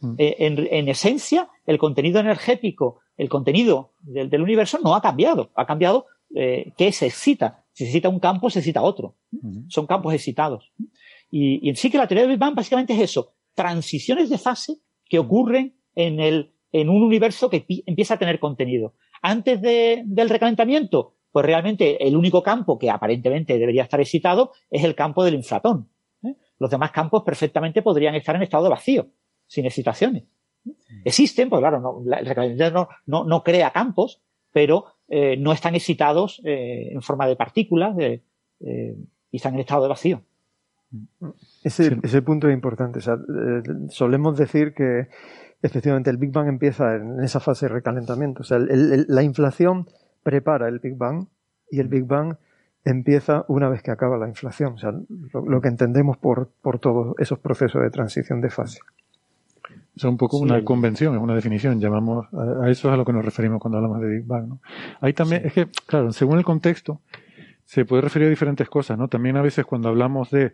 Mm. 0.00 0.14
en, 0.18 0.68
en 0.70 0.88
esencia, 0.88 1.48
el 1.66 1.78
contenido 1.78 2.20
energético 2.20 3.02
el 3.16 3.28
contenido 3.28 3.92
del, 4.00 4.42
universo 4.42 4.78
no 4.82 4.94
ha 4.94 5.02
cambiado. 5.02 5.50
Ha 5.54 5.66
cambiado 5.66 6.06
eh, 6.34 6.72
qué 6.76 6.92
se 6.92 7.06
excita. 7.06 7.64
Si 7.72 7.84
se 7.84 7.90
excita 7.90 8.08
un 8.08 8.20
campo, 8.20 8.50
se 8.50 8.58
excita 8.58 8.82
otro. 8.82 9.16
Son 9.68 9.86
campos 9.86 10.14
excitados. 10.14 10.72
Y, 11.30 11.68
en 11.68 11.76
sí 11.76 11.90
que 11.90 11.98
la 11.98 12.06
teoría 12.06 12.22
del 12.22 12.32
Big 12.32 12.40
Bang 12.40 12.54
básicamente 12.54 12.94
es 12.94 13.00
eso. 13.00 13.34
Transiciones 13.54 14.28
de 14.30 14.38
fase 14.38 14.78
que 15.08 15.18
ocurren 15.18 15.76
en, 15.94 16.20
el, 16.20 16.52
en 16.72 16.88
un 16.88 17.02
universo 17.02 17.48
que 17.48 17.64
empieza 17.86 18.14
a 18.14 18.18
tener 18.18 18.38
contenido. 18.38 18.94
Antes 19.22 19.60
del 19.62 20.28
recalentamiento, 20.28 21.14
pues 21.30 21.46
realmente 21.46 22.06
el 22.06 22.16
único 22.16 22.42
campo 22.42 22.78
que 22.78 22.90
aparentemente 22.90 23.58
debería 23.58 23.84
estar 23.84 24.00
excitado 24.00 24.52
es 24.70 24.84
el 24.84 24.94
campo 24.94 25.24
del 25.24 25.34
inflatón. 25.34 25.88
¿eh? 26.24 26.34
Los 26.58 26.70
demás 26.70 26.90
campos 26.90 27.22
perfectamente 27.22 27.82
podrían 27.82 28.14
estar 28.14 28.34
en 28.34 28.42
estado 28.42 28.64
de 28.64 28.70
vacío, 28.70 29.06
sin 29.52 29.66
excitaciones. 29.66 30.24
Existen, 31.04 31.50
pues 31.50 31.60
claro, 31.60 31.78
no, 31.80 32.02
el 32.16 32.24
recalentamiento 32.24 32.88
no, 33.06 33.42
crea 33.42 33.70
campos, 33.70 34.22
pero 34.50 34.86
eh, 35.08 35.36
no 35.36 35.52
están 35.52 35.74
excitados 35.74 36.40
eh, 36.44 36.88
en 36.92 37.02
forma 37.02 37.26
de 37.26 37.36
partículas 37.36 37.94
y 37.98 39.36
están 39.36 39.54
en 39.54 39.60
estado 39.60 39.82
de 39.82 39.88
vacío. 39.90 40.22
Ese, 41.62 42.22
punto 42.22 42.48
es 42.48 42.54
importante. 42.54 43.00
solemos 43.88 44.38
decir 44.38 44.72
que 44.72 45.08
efectivamente 45.60 46.08
el 46.08 46.16
Big 46.16 46.32
Bang 46.32 46.48
empieza 46.48 46.96
en 46.96 47.20
esa 47.22 47.40
fase 47.40 47.66
de 47.66 47.74
recalentamiento. 47.74 48.40
O 48.40 48.44
sea, 48.44 48.58
la 48.58 49.22
inflación 49.22 49.86
prepara 50.22 50.68
el 50.68 50.78
Big 50.78 50.96
Bang 50.96 51.26
y 51.70 51.80
el 51.80 51.88
Big 51.88 52.04
Bang 52.06 52.36
empieza 52.84 53.44
una 53.48 53.68
vez 53.68 53.82
que 53.82 53.90
acaba 53.90 54.16
la 54.16 54.28
inflación. 54.28 54.74
O 54.74 54.78
sea, 54.78 54.92
lo, 55.32 55.60
que 55.60 55.68
entendemos 55.68 56.16
por, 56.16 56.50
por, 56.62 56.78
todos 56.78 57.14
esos 57.18 57.38
procesos 57.38 57.82
de 57.82 57.90
transición 57.90 58.40
de 58.40 58.50
fase. 58.50 58.80
Es 59.94 60.04
un 60.04 60.16
poco 60.16 60.38
una 60.38 60.64
convención, 60.64 61.14
es 61.14 61.20
una 61.20 61.34
definición. 61.34 61.80
Llamamos 61.80 62.26
a, 62.32 62.70
eso 62.70 62.88
es 62.88 62.94
a 62.94 62.96
lo 62.96 63.04
que 63.04 63.12
nos 63.12 63.24
referimos 63.24 63.60
cuando 63.60 63.78
hablamos 63.78 64.00
de 64.00 64.08
Big 64.08 64.26
Bang. 64.26 64.48
¿no? 64.48 64.60
Ahí 65.00 65.12
también 65.12 65.44
es 65.44 65.52
que, 65.52 65.68
claro, 65.86 66.12
según 66.12 66.38
el 66.38 66.44
contexto, 66.44 67.00
se 67.64 67.84
puede 67.84 68.02
referir 68.02 68.26
a 68.26 68.30
diferentes 68.30 68.68
cosas, 68.68 68.98
¿no? 68.98 69.08
También 69.08 69.36
a 69.36 69.42
veces 69.42 69.64
cuando 69.64 69.88
hablamos 69.88 70.30
de 70.30 70.52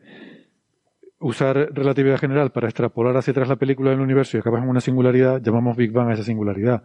usar 1.21 1.71
relatividad 1.73 2.19
general 2.19 2.53
para 2.53 2.69
extrapolar 2.69 3.17
hacia 3.17 3.33
atrás 3.33 3.49
la 3.49 3.57
película 3.57 3.91
del 3.91 4.01
universo 4.01 4.37
y 4.37 4.41
acabas 4.41 4.63
en 4.63 4.69
una 4.69 4.81
singularidad, 4.81 5.43
llamamos 5.43 5.77
Big 5.77 5.91
Bang 5.91 6.11
a 6.11 6.15
esa 6.15 6.23
singularidad. 6.23 6.85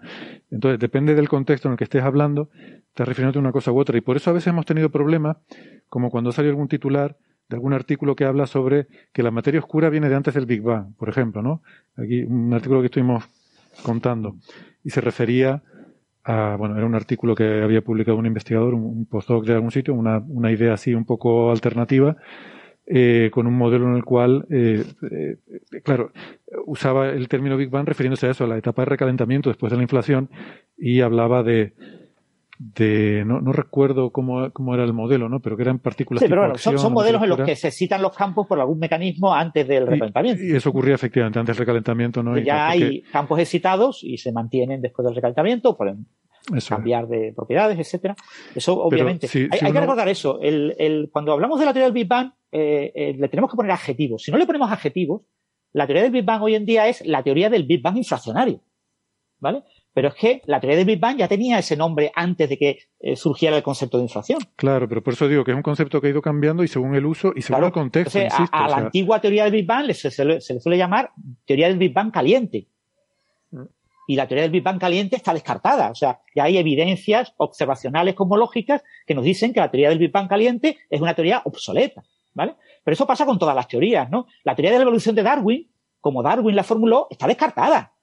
Entonces, 0.49 0.79
depende 0.79 1.13
del 1.13 1.29
contexto 1.29 1.67
en 1.67 1.73
el 1.73 1.77
que 1.77 1.83
estés 1.83 2.03
hablando, 2.03 2.49
estás 2.87 3.07
refiriéndote 3.07 3.39
a 3.39 3.41
una 3.41 3.51
cosa 3.51 3.71
u 3.71 3.79
otra. 3.79 3.97
Y 3.97 4.01
por 4.01 4.17
eso 4.17 4.31
a 4.31 4.33
veces 4.33 4.47
hemos 4.47 4.65
tenido 4.65 4.89
problemas, 4.89 5.37
como 5.87 6.09
cuando 6.09 6.31
salió 6.31 6.49
algún 6.49 6.67
titular 6.67 7.17
de 7.49 7.55
algún 7.55 7.73
artículo 7.73 8.15
que 8.15 8.25
habla 8.25 8.47
sobre 8.47 8.87
que 9.11 9.23
la 9.23 9.31
materia 9.31 9.59
oscura 9.59 9.89
viene 9.89 10.09
de 10.09 10.15
antes 10.15 10.33
del 10.33 10.45
Big 10.45 10.61
Bang, 10.61 10.95
por 10.95 11.09
ejemplo, 11.09 11.41
¿no? 11.41 11.61
Aquí 11.97 12.23
un 12.23 12.53
artículo 12.53 12.81
que 12.81 12.87
estuvimos 12.87 13.25
contando. 13.83 14.35
Y 14.83 14.89
se 14.89 15.01
refería 15.01 15.63
a, 16.23 16.55
bueno, 16.57 16.77
era 16.77 16.85
un 16.85 16.95
artículo 16.95 17.35
que 17.35 17.61
había 17.61 17.81
publicado 17.81 18.17
un 18.17 18.25
investigador, 18.25 18.73
un 18.73 19.05
postdoc 19.05 19.45
de 19.45 19.53
algún 19.53 19.71
sitio, 19.71 19.93
una, 19.93 20.19
una 20.27 20.51
idea 20.51 20.73
así 20.73 20.93
un 20.93 21.05
poco 21.05 21.51
alternativa, 21.51 22.15
eh, 22.85 23.29
con 23.31 23.47
un 23.47 23.57
modelo 23.57 23.87
en 23.87 23.95
el 23.95 24.03
cual, 24.03 24.45
eh, 24.49 24.83
eh, 25.09 25.37
claro, 25.83 26.11
usaba 26.65 27.09
el 27.09 27.27
término 27.27 27.57
Big 27.57 27.69
Bang 27.69 27.87
refiriéndose 27.87 28.27
a 28.27 28.31
eso, 28.31 28.43
a 28.43 28.47
la 28.47 28.57
etapa 28.57 28.81
de 28.81 28.89
recalentamiento 28.89 29.49
después 29.49 29.71
de 29.71 29.77
la 29.77 29.83
inflación, 29.83 30.29
y 30.77 31.01
hablaba 31.01 31.43
de, 31.43 31.73
de 32.75 33.23
no, 33.25 33.41
no 33.41 33.51
recuerdo 33.51 34.11
cómo, 34.11 34.51
cómo, 34.51 34.73
era 34.73 34.83
el 34.83 34.93
modelo, 34.93 35.27
¿no? 35.27 35.39
Pero 35.39 35.57
que 35.57 35.63
eran 35.63 35.79
partículas. 35.79 36.21
Sí, 36.21 36.29
pero 36.29 36.57
son, 36.57 36.93
modelos 36.93 37.21
en 37.23 37.29
los 37.29 37.39
que 37.41 37.55
se 37.55 37.71
citan 37.71 38.01
los 38.01 38.15
campos 38.15 38.47
por 38.47 38.59
algún 38.59 38.79
mecanismo 38.79 39.33
antes 39.33 39.67
del 39.67 39.87
recalentamiento. 39.87 40.43
Y, 40.43 40.55
eso 40.55 40.69
ocurría 40.69 40.95
efectivamente 40.95 41.39
antes 41.39 41.55
del 41.55 41.65
recalentamiento, 41.65 42.23
¿no? 42.23 42.37
ya 42.37 42.69
hay 42.69 43.01
campos 43.11 43.39
excitados 43.39 44.03
y 44.03 44.17
se 44.17 44.31
mantienen 44.31 44.81
después 44.81 45.05
del 45.05 45.15
recalentamiento, 45.15 45.75
pueden 45.75 46.07
cambiar 46.67 47.07
de 47.07 47.33
propiedades, 47.35 47.79
etcétera. 47.79 48.15
Eso, 48.55 48.79
obviamente. 48.79 49.27
hay, 49.51 49.59
que 49.59 49.79
recordar 49.79 50.07
eso. 50.09 50.39
El, 50.41 50.75
el, 50.77 51.09
cuando 51.11 51.33
hablamos 51.33 51.59
de 51.59 51.65
la 51.65 51.73
teoría 51.73 51.85
del 51.85 51.93
Big 51.93 52.07
Bang, 52.07 52.31
eh, 52.51 52.91
eh, 52.95 53.15
le 53.17 53.27
tenemos 53.29 53.49
que 53.49 53.55
poner 53.55 53.71
adjetivos. 53.71 54.23
Si 54.23 54.31
no 54.31 54.37
le 54.37 54.45
ponemos 54.45 54.71
adjetivos, 54.71 55.23
la 55.71 55.85
teoría 55.87 56.03
del 56.03 56.11
Big 56.11 56.25
Bang 56.25 56.41
hoy 56.41 56.55
en 56.55 56.65
día 56.65 56.87
es 56.87 57.05
la 57.05 57.23
teoría 57.23 57.49
del 57.49 57.63
Big 57.65 57.81
Bang 57.81 57.97
inflacionario. 57.97 58.61
¿Vale? 59.39 59.63
Pero 59.93 60.07
es 60.07 60.15
que 60.15 60.41
la 60.45 60.59
teoría 60.59 60.77
del 60.77 60.85
Big 60.85 60.99
Bang 60.99 61.17
ya 61.17 61.27
tenía 61.27 61.59
ese 61.59 61.77
nombre 61.77 62.11
antes 62.15 62.49
de 62.49 62.57
que 62.57 62.79
eh, 62.99 63.15
surgiera 63.15 63.55
el 63.55 63.63
concepto 63.63 63.97
de 63.97 64.03
inflación. 64.03 64.39
Claro, 64.55 64.89
pero 64.89 65.03
por 65.03 65.13
eso 65.13 65.27
digo 65.27 65.43
que 65.43 65.51
es 65.51 65.57
un 65.57 65.63
concepto 65.63 66.01
que 66.01 66.07
ha 66.07 66.09
ido 66.09 66.21
cambiando 66.21 66.63
y 66.63 66.67
según 66.67 66.95
el 66.95 67.05
uso 67.05 67.31
y 67.35 67.41
según 67.41 67.65
el 67.65 67.71
contexto. 67.71 68.19
a, 68.51 68.67
la 68.67 68.77
antigua 68.77 69.21
teoría 69.21 69.43
del 69.43 69.53
Big 69.53 69.67
Bang 69.67 69.91
se, 69.93 70.25
le, 70.25 70.41
suele 70.41 70.77
llamar 70.77 71.11
teoría 71.45 71.67
del 71.67 71.77
Big 71.77 71.93
Bang 71.93 72.11
caliente. 72.11 72.67
Y 74.05 74.15
la 74.17 74.27
teoría 74.27 74.43
del 74.43 74.51
Big 74.51 74.63
Bang 74.63 74.79
caliente 74.79 75.15
está 75.15 75.33
descartada. 75.33 75.89
O 75.91 75.95
sea, 75.95 76.19
ya 76.35 76.43
hay 76.43 76.57
evidencias 76.57 77.33
observacionales 77.37 78.15
cosmológicas 78.15 78.83
que 79.05 79.13
nos 79.13 79.23
dicen 79.23 79.53
que 79.53 79.61
la 79.61 79.71
teoría 79.71 79.89
del 79.89 79.99
Big 79.99 80.11
Bang 80.11 80.27
caliente 80.27 80.77
es 80.89 80.99
una 80.99 81.13
teoría 81.13 81.41
obsoleta. 81.45 82.03
¿vale? 82.33 82.55
Pero 82.83 82.93
eso 82.93 83.07
pasa 83.07 83.25
con 83.25 83.39
todas 83.39 83.55
las 83.55 83.67
teorías, 83.67 84.09
¿no? 84.09 84.27
La 84.43 84.55
teoría 84.55 84.71
de 84.71 84.77
la 84.77 84.83
evolución 84.83 85.15
de 85.15 85.23
Darwin, 85.23 85.69
como 85.99 86.23
Darwin 86.23 86.55
la 86.55 86.63
formuló, 86.63 87.07
está 87.09 87.27
descartada, 87.27 87.93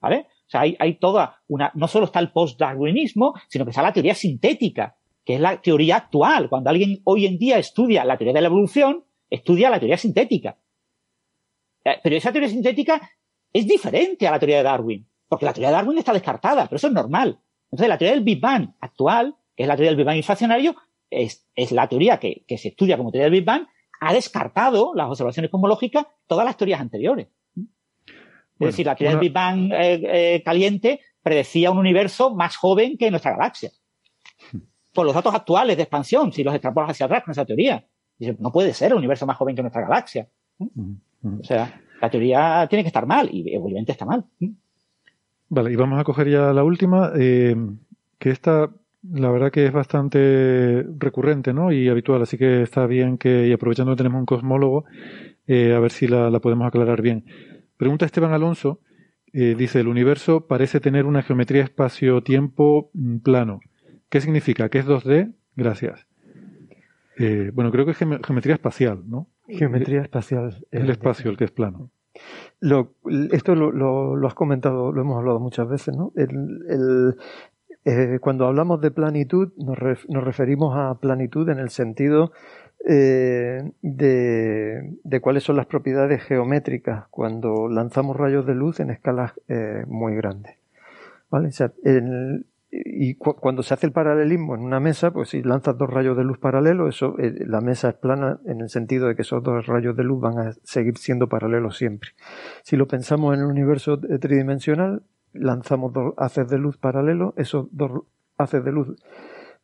¿vale? 0.00 0.26
Sea, 0.52 0.60
hay, 0.60 0.94
toda 0.98 1.38
una, 1.48 1.72
no 1.74 1.88
solo 1.88 2.04
está 2.04 2.20
el 2.20 2.30
post-darwinismo, 2.30 3.32
sino 3.48 3.64
que 3.64 3.70
está 3.70 3.80
la 3.80 3.92
teoría 3.92 4.14
sintética, 4.14 4.96
que 5.24 5.36
es 5.36 5.40
la 5.40 5.62
teoría 5.62 5.96
actual. 5.96 6.50
Cuando 6.50 6.68
alguien 6.68 7.00
hoy 7.04 7.24
en 7.24 7.38
día 7.38 7.58
estudia 7.58 8.04
la 8.04 8.18
teoría 8.18 8.34
de 8.34 8.42
la 8.42 8.48
evolución, 8.48 9.04
estudia 9.30 9.70
la 9.70 9.78
teoría 9.78 9.96
sintética. 9.96 10.58
Eh, 11.84 11.96
pero 12.02 12.16
esa 12.16 12.32
teoría 12.32 12.50
sintética 12.50 13.00
es 13.50 13.66
diferente 13.66 14.28
a 14.28 14.32
la 14.32 14.38
teoría 14.38 14.58
de 14.58 14.62
Darwin, 14.64 15.08
porque 15.26 15.46
la 15.46 15.54
teoría 15.54 15.70
de 15.70 15.76
Darwin 15.76 15.98
está 15.98 16.12
descartada, 16.12 16.66
pero 16.66 16.76
eso 16.76 16.88
es 16.88 16.92
normal. 16.92 17.40
Entonces, 17.70 17.88
la 17.88 17.96
teoría 17.96 18.14
del 18.14 18.24
Big 18.24 18.40
Bang 18.40 18.74
actual, 18.80 19.36
que 19.56 19.62
es 19.62 19.68
la 19.68 19.74
teoría 19.74 19.90
del 19.90 19.96
Big 19.96 20.06
Bang 20.06 20.16
inflacionario, 20.16 20.76
es, 21.08 21.46
la 21.70 21.88
teoría 21.88 22.18
que, 22.18 22.44
se 22.58 22.68
estudia 22.68 22.98
como 22.98 23.10
teoría 23.10 23.24
del 23.24 23.40
Big 23.40 23.44
Bang, 23.44 23.66
ha 24.00 24.12
descartado 24.12 24.92
las 24.94 25.08
observaciones 25.08 25.50
cosmológicas 25.50 26.06
todas 26.26 26.44
las 26.44 26.58
teorías 26.58 26.80
anteriores. 26.80 27.28
Es 28.68 28.72
decir, 28.72 28.86
la 28.86 28.94
teoría 28.94 29.10
del 29.10 29.20
Big 29.20 29.32
Bang 29.32 29.72
eh, 29.72 30.34
eh, 30.34 30.42
caliente 30.42 31.00
predecía 31.22 31.70
un 31.70 31.78
universo 31.78 32.34
más 32.34 32.56
joven 32.56 32.96
que 32.96 33.10
nuestra 33.10 33.32
galaxia. 33.32 33.70
Por 34.92 35.06
los 35.06 35.14
datos 35.14 35.34
actuales 35.34 35.76
de 35.76 35.84
expansión, 35.84 36.32
si 36.32 36.42
los 36.42 36.54
extrapolas 36.54 36.90
hacia 36.90 37.06
atrás 37.06 37.24
con 37.24 37.32
esa 37.32 37.44
teoría. 37.44 37.84
no 38.38 38.52
puede 38.52 38.74
ser 38.74 38.92
un 38.92 38.98
universo 38.98 39.26
más 39.26 39.36
joven 39.36 39.56
que 39.56 39.62
nuestra 39.62 39.82
galaxia. 39.82 40.28
O 40.58 41.44
sea, 41.44 41.80
la 42.00 42.10
teoría 42.10 42.66
tiene 42.68 42.82
que 42.82 42.88
estar 42.88 43.06
mal 43.06 43.28
y 43.32 43.56
obviamente 43.56 43.92
está 43.92 44.04
mal. 44.04 44.24
Vale, 45.48 45.72
y 45.72 45.76
vamos 45.76 46.00
a 46.00 46.04
coger 46.04 46.28
ya 46.28 46.52
la 46.52 46.64
última, 46.64 47.12
eh, 47.16 47.56
que 48.18 48.30
esta 48.30 48.70
la 49.10 49.30
verdad 49.30 49.50
que 49.50 49.66
es 49.66 49.72
bastante 49.72 50.84
recurrente 50.98 51.52
¿no? 51.52 51.72
y 51.72 51.88
habitual, 51.88 52.22
así 52.22 52.38
que 52.38 52.62
está 52.62 52.86
bien 52.86 53.18
que, 53.18 53.48
y 53.48 53.52
aprovechando 53.52 53.92
que 53.92 53.96
tenemos 53.96 54.20
un 54.20 54.26
cosmólogo, 54.26 54.84
eh, 55.46 55.74
a 55.74 55.80
ver 55.80 55.90
si 55.90 56.06
la, 56.06 56.30
podemos 56.40 56.66
aclarar 56.66 57.02
bien. 57.02 57.24
Pregunta 57.82 58.06
Esteban 58.06 58.32
Alonso, 58.32 58.78
eh, 59.32 59.56
dice, 59.58 59.80
el 59.80 59.88
universo 59.88 60.46
parece 60.46 60.78
tener 60.78 61.04
una 61.04 61.20
geometría 61.20 61.64
espacio-tiempo 61.64 62.92
mm, 62.94 63.16
plano. 63.24 63.58
¿Qué 64.08 64.20
significa? 64.20 64.68
¿Qué 64.68 64.78
es 64.78 64.86
2D? 64.86 65.34
Gracias. 65.56 66.06
Eh, 67.18 67.50
bueno, 67.52 67.72
creo 67.72 67.84
que 67.84 67.90
es 67.90 67.96
geometría 67.96 68.54
espacial, 68.54 69.02
¿no? 69.08 69.26
Geometría 69.48 70.00
espacial. 70.00 70.64
El 70.70 70.90
espacio, 70.90 71.28
el 71.28 71.36
que 71.36 71.42
es 71.42 71.50
plano. 71.50 71.90
Lo, 72.60 72.94
esto 73.32 73.56
lo, 73.56 73.72
lo, 73.72 74.28
has 74.28 74.34
comentado, 74.34 74.92
lo 74.92 75.00
hemos 75.00 75.18
hablado 75.18 75.40
muchas 75.40 75.68
veces, 75.68 75.96
¿no? 75.96 76.12
el, 76.14 77.16
eh, 77.84 78.18
cuando 78.20 78.46
hablamos 78.46 78.80
de 78.80 78.92
planitud, 78.92 79.52
nos, 79.56 79.76
referimos 79.76 80.76
a 80.76 81.00
planitud 81.00 81.48
en 81.48 81.58
el 81.58 81.70
sentido 81.70 82.32
eh, 82.88 83.72
de, 83.82 85.20
cuáles 85.20 85.44
son 85.44 85.56
las 85.56 85.66
propiedades 85.66 86.22
geométricas 86.24 87.06
cuando 87.10 87.68
lanzamos 87.68 88.16
rayos 88.16 88.46
de 88.46 88.54
luz 88.54 88.80
en 88.80 88.90
escalas 88.90 89.32
eh, 89.48 89.84
muy 89.86 90.14
grandes. 90.14 90.56
¿Vale? 91.30 91.50
y 92.74 93.16
cuando 93.16 93.62
se 93.62 93.74
hace 93.74 93.86
el 93.86 93.92
paralelismo 93.92 94.54
en 94.54 94.62
una 94.62 94.80
mesa, 94.80 95.10
pues 95.10 95.30
si 95.30 95.42
lanzas 95.42 95.76
dos 95.76 95.90
rayos 95.90 96.16
de 96.16 96.24
luz 96.24 96.38
paralelos, 96.38 96.94
eso, 96.94 97.16
la 97.18 97.60
mesa 97.60 97.90
es 97.90 97.94
plana 97.96 98.40
en 98.46 98.62
el 98.62 98.70
sentido 98.70 99.08
de 99.08 99.14
que 99.14 99.22
esos 99.22 99.42
dos 99.42 99.66
rayos 99.66 99.94
de 99.94 100.04
luz 100.04 100.20
van 100.20 100.38
a 100.38 100.52
seguir 100.62 100.96
siendo 100.96 101.28
paralelos 101.28 101.76
siempre. 101.76 102.10
Si 102.62 102.76
lo 102.76 102.86
pensamos 102.86 103.34
en 103.34 103.40
el 103.40 103.46
universo 103.46 103.98
tridimensional, 103.98 105.02
lanzamos 105.34 105.92
dos 105.92 106.14
haces 106.16 106.48
de 106.48 106.58
luz 106.58 106.78
paralelos, 106.78 107.34
esos 107.36 107.68
dos 107.72 108.04
haces 108.38 108.64
de 108.64 108.72
luz 108.72 108.96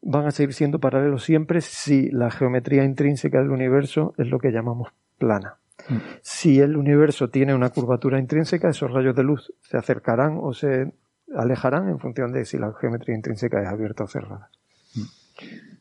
van 0.02 0.26
a 0.26 0.30
seguir 0.30 0.54
siendo 0.54 0.78
paralelos 0.78 1.24
siempre 1.24 1.60
si 1.60 2.10
la 2.10 2.30
geometría 2.30 2.84
intrínseca 2.84 3.38
del 3.38 3.50
universo 3.50 4.14
es 4.18 4.28
lo 4.28 4.38
que 4.38 4.52
llamamos 4.52 4.88
plana. 5.18 5.56
Mm. 5.88 5.96
Si 6.22 6.60
el 6.60 6.76
universo 6.76 7.30
tiene 7.30 7.54
una 7.54 7.70
curvatura 7.70 8.18
intrínseca, 8.18 8.68
esos 8.68 8.90
rayos 8.90 9.14
de 9.16 9.24
luz 9.24 9.52
se 9.62 9.76
acercarán 9.76 10.38
o 10.40 10.52
se 10.52 10.92
alejarán 11.34 11.88
en 11.88 11.98
función 11.98 12.32
de 12.32 12.44
si 12.44 12.58
la 12.58 12.72
geometría 12.80 13.16
intrínseca 13.16 13.60
es 13.62 13.68
abierta 13.68 14.04
o 14.04 14.08
cerrada. 14.08 14.50
Mm. 14.94 15.02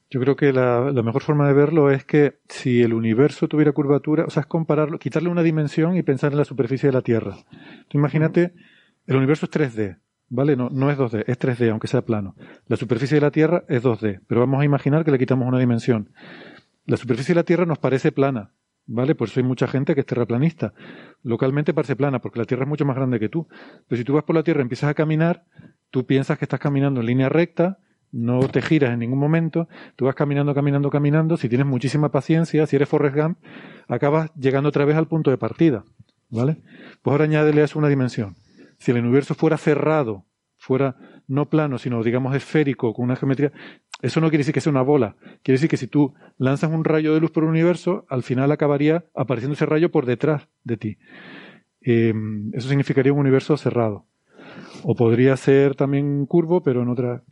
Yo 0.09 0.21
creo 0.21 0.35
que 0.37 0.53
la, 0.53 0.89
mejor 1.03 1.21
forma 1.21 1.47
de 1.47 1.53
verlo 1.53 1.91
es 1.91 2.05
que 2.05 2.39
si 2.47 2.81
el 2.81 2.93
universo 2.93 3.49
tuviera 3.49 3.73
curvatura, 3.73 4.23
o 4.25 4.29
sea, 4.29 4.41
es 4.41 4.47
compararlo, 4.47 4.99
quitarle 4.99 5.27
una 5.29 5.43
dimensión 5.43 5.97
y 5.97 6.03
pensar 6.03 6.31
en 6.31 6.37
la 6.37 6.45
superficie 6.45 6.87
de 6.87 6.93
la 6.93 7.01
Tierra. 7.01 7.35
imagínate 7.91 8.53
el 9.05 9.17
universo 9.17 9.45
es 9.45 9.51
3D, 9.51 9.97
¿vale? 10.29 10.55
No, 10.55 10.69
no 10.69 10.91
es 10.91 10.97
2D, 10.97 11.23
es 11.27 11.39
3D, 11.39 11.71
aunque 11.71 11.87
sea 11.87 12.01
plano. 12.01 12.35
La 12.67 12.77
superficie 12.77 13.15
de 13.15 13.21
la 13.21 13.31
Tierra 13.31 13.63
es 13.67 13.83
2D, 13.83 14.21
pero 14.27 14.41
vamos 14.41 14.61
a 14.61 14.65
imaginar 14.65 15.05
que 15.05 15.11
le 15.11 15.19
quitamos 15.19 15.47
una 15.47 15.59
dimensión. 15.59 16.09
La 16.85 16.97
superficie 16.97 17.33
de 17.33 17.39
la 17.39 17.43
Tierra 17.43 17.65
nos 17.65 17.79
parece 17.79 18.11
plana, 18.11 18.51
¿vale? 18.85 19.15
Por 19.15 19.27
eso 19.27 19.39
hay 19.39 19.45
mucha 19.45 19.67
gente 19.67 19.93
que 19.93 20.01
es 20.01 20.05
terraplanista. 20.05 20.73
Localmente 21.23 21.73
parece 21.73 21.95
plana, 21.95 22.19
porque 22.19 22.39
la 22.39 22.45
Tierra 22.45 22.63
es 22.63 22.69
mucho 22.69 22.85
más 22.85 22.95
grande 22.95 23.19
que 23.19 23.29
tú. 23.29 23.47
Pero 23.87 23.97
si 23.97 24.03
tú 24.03 24.13
vas 24.13 24.23
por 24.23 24.35
la 24.35 24.43
Tierra 24.43 24.61
y 24.61 24.63
empiezas 24.63 24.89
a 24.89 24.93
caminar, 24.93 25.43
tú 25.91 26.05
piensas 26.05 26.37
que 26.37 26.45
estás 26.45 26.59
caminando 26.59 27.01
en 27.01 27.07
línea 27.07 27.29
recta, 27.29 27.79
no 28.11 28.39
te 28.47 28.61
giras 28.61 28.91
en 28.91 28.99
ningún 28.99 29.19
momento, 29.19 29.67
tú 29.95 30.05
vas 30.05 30.15
caminando, 30.15 30.53
caminando, 30.55 30.89
caminando, 30.89 31.37
si 31.37 31.49
tienes 31.49 31.67
muchísima 31.67 32.09
paciencia, 32.09 32.65
si 32.65 32.75
eres 32.77 32.87
Forrest 32.87 33.15
Gump, 33.15 33.37
acabas 33.87 34.33
llegando 34.35 34.69
otra 34.69 34.85
vez 34.85 34.95
al 34.95 35.07
punto 35.07 35.29
de 35.29 35.37
partida, 35.37 35.83
¿vale? 36.29 36.57
Pues 37.01 37.11
ahora 37.11 37.25
añádele 37.25 37.61
a 37.61 37.65
eso 37.65 37.77
una 37.79 37.89
dimensión. 37.89 38.35
Si 38.77 38.91
el 38.91 38.99
universo 38.99 39.35
fuera 39.35 39.57
cerrado, 39.57 40.25
fuera 40.57 40.95
no 41.27 41.49
plano, 41.49 41.77
sino 41.77 42.03
digamos 42.03 42.35
esférico, 42.35 42.93
con 42.93 43.05
una 43.05 43.15
geometría, 43.15 43.51
eso 44.01 44.21
no 44.21 44.29
quiere 44.29 44.39
decir 44.39 44.53
que 44.53 44.61
sea 44.61 44.71
una 44.71 44.81
bola. 44.81 45.15
Quiere 45.43 45.57
decir 45.57 45.69
que 45.69 45.77
si 45.77 45.87
tú 45.87 46.13
lanzas 46.37 46.71
un 46.71 46.83
rayo 46.83 47.13
de 47.13 47.19
luz 47.19 47.31
por 47.31 47.43
el 47.43 47.49
universo, 47.49 48.05
al 48.09 48.23
final 48.23 48.51
acabaría 48.51 49.05
apareciendo 49.15 49.53
ese 49.53 49.65
rayo 49.65 49.91
por 49.91 50.05
detrás 50.05 50.47
de 50.63 50.77
ti. 50.77 50.97
Em, 51.81 52.51
eso 52.53 52.69
significaría 52.69 53.13
un 53.13 53.19
universo 53.19 53.57
cerrado. 53.57 54.05
O 54.83 54.95
podría 54.95 55.35
ser 55.37 55.75
también 55.75 56.25
curvo, 56.25 56.61
pero 56.61 56.81
en 56.81 56.89
otra. 56.89 57.23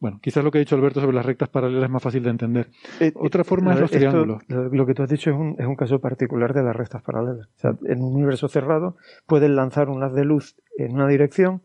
Bueno, 0.00 0.20
quizás 0.22 0.44
lo 0.44 0.50
que 0.50 0.58
ha 0.58 0.60
dicho 0.60 0.76
Alberto 0.76 1.00
sobre 1.00 1.16
las 1.16 1.26
rectas 1.26 1.48
paralelas 1.48 1.84
es 1.84 1.90
más 1.90 2.02
fácil 2.02 2.22
de 2.22 2.30
entender. 2.30 2.68
Eh, 3.00 3.12
otra 3.16 3.42
forma 3.44 3.74
es 3.74 3.80
los 3.80 3.90
triángulos. 3.90 4.42
Lo 4.48 4.86
que 4.86 4.94
tú 4.94 5.02
has 5.02 5.08
dicho 5.08 5.30
es 5.30 5.36
un, 5.36 5.56
es 5.58 5.66
un 5.66 5.76
caso 5.76 5.98
particular 6.00 6.54
de 6.54 6.62
las 6.62 6.76
rectas 6.76 7.02
paralelas. 7.02 7.46
O 7.46 7.58
sea, 7.58 7.74
en 7.84 8.02
un 8.02 8.14
universo 8.14 8.48
cerrado 8.48 8.96
puedes 9.26 9.50
lanzar 9.50 9.88
un 9.88 10.02
haz 10.02 10.14
de 10.14 10.24
luz 10.24 10.56
en 10.76 10.94
una 10.94 11.08
dirección 11.08 11.62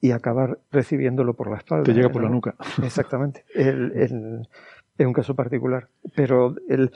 y 0.00 0.10
acabar 0.10 0.58
recibiéndolo 0.72 1.34
por 1.34 1.50
la 1.50 1.58
espalda. 1.58 1.84
Te 1.84 1.94
llega 1.94 2.10
por 2.10 2.22
la 2.22 2.28
nuca. 2.28 2.56
Exactamente. 2.82 3.44
es 3.54 4.10
un 4.10 5.12
caso 5.12 5.34
particular. 5.34 5.88
Pero 6.14 6.54
el, 6.68 6.90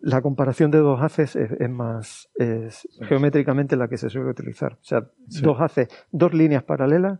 la 0.00 0.22
comparación 0.22 0.70
de 0.70 0.78
dos 0.78 1.02
haces 1.02 1.36
es, 1.36 1.70
más 1.70 2.28
es 2.36 2.88
geométricamente 3.02 3.76
la 3.76 3.88
que 3.88 3.96
se 3.96 4.08
suele 4.08 4.30
utilizar. 4.30 4.74
O 4.74 4.84
sea, 4.84 5.06
dos 5.42 5.60
haces, 5.60 5.88
dos 6.10 6.32
líneas 6.34 6.62
paralelas. 6.62 7.18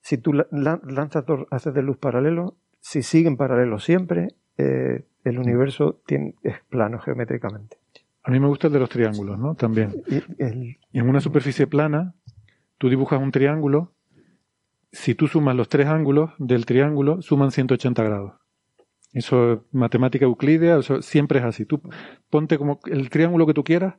Si 0.00 0.18
tú 0.18 0.32
lanzas 0.32 1.26
dos 1.26 1.46
haces 1.50 1.74
de 1.74 1.82
luz 1.82 1.96
paralelo, 1.98 2.56
si 2.80 3.02
siguen 3.02 3.36
paralelos 3.36 3.84
siempre, 3.84 4.28
eh, 4.56 5.04
el 5.24 5.38
universo 5.38 6.00
tiene, 6.06 6.34
es 6.42 6.56
plano 6.68 6.98
geométricamente. 7.00 7.76
A 8.22 8.30
mí 8.30 8.40
me 8.40 8.46
gusta 8.46 8.68
el 8.68 8.72
de 8.72 8.78
los 8.78 8.88
triángulos, 8.88 9.38
¿no? 9.38 9.54
También. 9.54 9.92
y 10.06 10.98
en 10.98 11.08
una 11.08 11.20
superficie 11.20 11.66
plana, 11.66 12.14
tú 12.78 12.88
dibujas 12.88 13.20
un 13.20 13.30
triángulo 13.30 13.92
si 14.92 15.14
tú 15.14 15.28
sumas 15.28 15.54
los 15.54 15.68
tres 15.68 15.86
ángulos 15.86 16.30
del 16.38 16.66
triángulo, 16.66 17.20
suman 17.22 17.50
180 17.50 18.02
grados. 18.02 18.32
Eso 19.12 19.52
es 19.52 19.58
matemática 19.72 20.26
euclídea, 20.26 20.78
eso 20.78 21.02
siempre 21.02 21.38
es 21.38 21.44
así. 21.44 21.64
Tú 21.64 21.80
ponte 22.30 22.58
como 22.58 22.80
el 22.86 23.08
triángulo 23.10 23.46
que 23.46 23.54
tú 23.54 23.64
quieras 23.64 23.94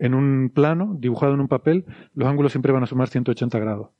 en 0.00 0.14
un 0.14 0.50
plano, 0.54 0.96
dibujado 0.98 1.34
en 1.34 1.40
un 1.40 1.48
papel, 1.48 1.84
los 2.14 2.28
ángulos 2.28 2.52
siempre 2.52 2.72
van 2.72 2.82
a 2.82 2.86
sumar 2.86 3.08
180 3.08 3.58
grados. 3.58 3.90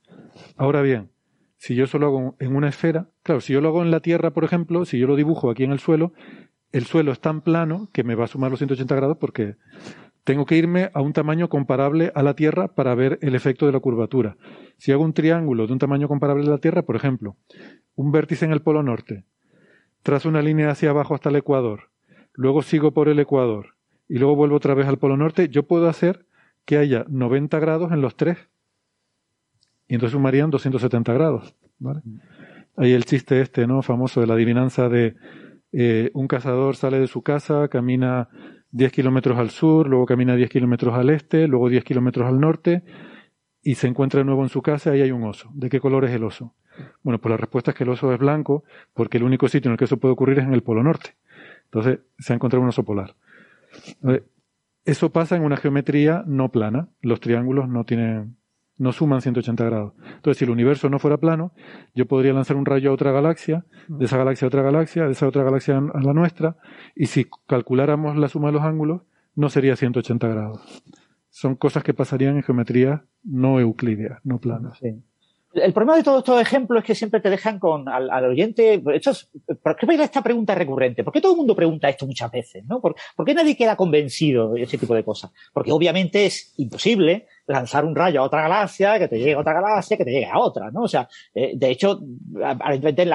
Ahora 0.56 0.82
bien, 0.82 1.10
si 1.58 1.74
yo 1.74 1.86
solo 1.86 2.06
hago 2.06 2.36
en 2.38 2.54
una 2.54 2.68
esfera, 2.68 3.08
claro, 3.22 3.40
si 3.40 3.52
yo 3.52 3.60
lo 3.60 3.68
hago 3.68 3.82
en 3.82 3.90
la 3.90 4.00
Tierra, 4.00 4.30
por 4.30 4.44
ejemplo, 4.44 4.84
si 4.84 4.98
yo 4.98 5.06
lo 5.06 5.16
dibujo 5.16 5.50
aquí 5.50 5.64
en 5.64 5.72
el 5.72 5.78
suelo, 5.78 6.12
el 6.72 6.84
suelo 6.84 7.12
es 7.12 7.20
tan 7.20 7.40
plano 7.40 7.88
que 7.92 8.04
me 8.04 8.14
va 8.14 8.24
a 8.24 8.28
sumar 8.28 8.50
los 8.50 8.58
180 8.58 8.94
grados 8.94 9.16
porque 9.18 9.56
tengo 10.24 10.44
que 10.44 10.56
irme 10.56 10.90
a 10.92 11.00
un 11.00 11.12
tamaño 11.12 11.48
comparable 11.48 12.12
a 12.14 12.22
la 12.22 12.34
Tierra 12.34 12.68
para 12.68 12.94
ver 12.94 13.18
el 13.22 13.34
efecto 13.34 13.66
de 13.66 13.72
la 13.72 13.80
curvatura. 13.80 14.36
Si 14.76 14.92
hago 14.92 15.04
un 15.04 15.12
triángulo 15.12 15.66
de 15.66 15.72
un 15.72 15.78
tamaño 15.78 16.08
comparable 16.08 16.46
a 16.46 16.50
la 16.50 16.58
Tierra, 16.58 16.82
por 16.82 16.96
ejemplo, 16.96 17.36
un 17.94 18.12
vértice 18.12 18.44
en 18.44 18.52
el 18.52 18.60
polo 18.60 18.82
norte, 18.82 19.24
trazo 20.02 20.28
una 20.28 20.42
línea 20.42 20.70
hacia 20.70 20.90
abajo 20.90 21.14
hasta 21.14 21.30
el 21.30 21.36
ecuador, 21.36 21.90
luego 22.34 22.62
sigo 22.62 22.92
por 22.92 23.08
el 23.08 23.18
ecuador 23.18 23.76
y 24.08 24.18
luego 24.18 24.36
vuelvo 24.36 24.56
otra 24.56 24.74
vez 24.74 24.86
al 24.86 24.98
polo 24.98 25.16
norte, 25.16 25.48
yo 25.48 25.62
puedo 25.66 25.88
hacer 25.88 26.26
que 26.64 26.76
haya 26.76 27.04
90 27.08 27.58
grados 27.60 27.92
en 27.92 28.00
los 28.00 28.16
tres. 28.16 28.36
Y 29.88 29.94
entonces 29.94 30.12
sumarían 30.12 30.50
270 30.50 31.12
grados. 31.12 31.54
Ahí 32.76 32.92
el 32.92 33.04
chiste 33.04 33.40
este, 33.40 33.66
¿no? 33.66 33.82
Famoso 33.82 34.20
de 34.20 34.26
la 34.26 34.34
adivinanza 34.34 34.88
de 34.88 35.16
eh, 35.72 36.10
un 36.14 36.28
cazador 36.28 36.76
sale 36.76 36.98
de 36.98 37.06
su 37.06 37.22
casa, 37.22 37.68
camina 37.68 38.28
10 38.72 38.92
kilómetros 38.92 39.38
al 39.38 39.50
sur, 39.50 39.88
luego 39.88 40.06
camina 40.06 40.36
10 40.36 40.50
kilómetros 40.50 40.94
al 40.94 41.10
este, 41.10 41.46
luego 41.48 41.68
10 41.68 41.84
kilómetros 41.84 42.26
al 42.26 42.40
norte 42.40 42.82
y 43.62 43.74
se 43.74 43.88
encuentra 43.88 44.18
de 44.18 44.24
nuevo 44.24 44.42
en 44.42 44.48
su 44.48 44.62
casa 44.62 44.96
y 44.96 45.02
hay 45.02 45.10
un 45.10 45.24
oso. 45.24 45.50
¿De 45.54 45.68
qué 45.68 45.80
color 45.80 46.04
es 46.04 46.12
el 46.12 46.24
oso? 46.24 46.54
Bueno, 47.02 47.20
pues 47.20 47.30
la 47.30 47.36
respuesta 47.36 47.70
es 47.70 47.76
que 47.76 47.84
el 47.84 47.90
oso 47.90 48.12
es 48.12 48.18
blanco 48.18 48.64
porque 48.94 49.16
el 49.16 49.24
único 49.24 49.48
sitio 49.48 49.68
en 49.68 49.72
el 49.72 49.78
que 49.78 49.86
eso 49.86 49.96
puede 49.96 50.12
ocurrir 50.12 50.38
es 50.38 50.44
en 50.44 50.54
el 50.54 50.62
polo 50.62 50.82
norte. 50.82 51.14
Entonces 51.64 52.00
se 52.18 52.32
ha 52.32 52.36
encontrado 52.36 52.62
un 52.62 52.68
oso 52.68 52.84
polar. 52.84 53.16
Eso 54.84 55.10
pasa 55.10 55.36
en 55.36 55.42
una 55.42 55.56
geometría 55.56 56.22
no 56.26 56.50
plana. 56.50 56.88
Los 57.00 57.20
triángulos 57.20 57.68
no 57.68 57.84
tienen 57.84 58.36
no 58.78 58.92
suman 58.92 59.22
180 59.22 59.64
grados. 59.64 59.92
Entonces, 60.16 60.38
si 60.38 60.44
el 60.44 60.50
universo 60.50 60.88
no 60.90 60.98
fuera 60.98 61.16
plano, 61.16 61.52
yo 61.94 62.06
podría 62.06 62.32
lanzar 62.32 62.56
un 62.56 62.66
rayo 62.66 62.90
a 62.90 62.94
otra 62.94 63.12
galaxia, 63.12 63.64
de 63.88 64.04
esa 64.04 64.16
galaxia 64.16 64.46
a 64.46 64.48
otra 64.48 64.62
galaxia, 64.62 65.06
de 65.06 65.12
esa 65.12 65.26
otra 65.26 65.44
galaxia 65.44 65.78
a 65.78 66.00
la 66.02 66.12
nuestra, 66.12 66.56
y 66.94 67.06
si 67.06 67.26
calculáramos 67.46 68.16
la 68.16 68.28
suma 68.28 68.48
de 68.48 68.54
los 68.54 68.62
ángulos, 68.62 69.02
no 69.34 69.48
sería 69.48 69.76
180 69.76 70.28
grados. 70.28 70.82
Son 71.30 71.54
cosas 71.54 71.84
que 71.84 71.94
pasarían 71.94 72.36
en 72.36 72.42
geometría 72.42 73.04
no 73.22 73.60
euclídea, 73.60 74.20
no 74.24 74.38
plana. 74.38 74.72
El 75.52 75.72
problema 75.72 75.96
de 75.96 76.02
todos 76.02 76.18
estos 76.18 76.40
ejemplos 76.40 76.82
es 76.82 76.86
que 76.86 76.94
siempre 76.94 77.20
te 77.20 77.30
dejan 77.30 77.58
con 77.58 77.88
al, 77.88 78.24
oyente. 78.24 78.78
¿Por 78.78 79.76
qué 79.76 80.02
esta 80.02 80.22
pregunta 80.22 80.54
recurrente? 80.54 81.02
¿Por 81.02 81.12
qué 81.12 81.20
todo 81.20 81.32
el 81.32 81.38
mundo 81.38 81.56
pregunta 81.56 81.88
esto 81.88 82.06
muchas 82.06 82.30
veces? 82.30 82.64
¿no? 82.66 82.80
¿Por, 82.80 82.94
qué 83.24 83.34
nadie 83.34 83.56
queda 83.56 83.76
convencido 83.76 84.52
de 84.52 84.62
ese 84.62 84.76
tipo 84.76 84.94
de 84.94 85.04
cosas? 85.04 85.30
Porque 85.52 85.72
obviamente 85.72 86.26
es 86.26 86.52
imposible 86.58 87.26
lanzar 87.46 87.84
un 87.84 87.94
rayo 87.94 88.20
a 88.20 88.24
otra 88.24 88.42
galaxia, 88.42 88.98
que 88.98 89.08
te 89.08 89.18
llegue 89.18 89.34
a 89.34 89.38
otra 89.38 89.54
galaxia, 89.54 89.96
que 89.96 90.04
te 90.04 90.10
llegue 90.10 90.26
a 90.26 90.38
otra, 90.38 90.70
¿no? 90.70 90.82
O 90.82 90.88
sea, 90.88 91.08
eh, 91.34 91.52
de 91.54 91.70
hecho, 91.70 92.00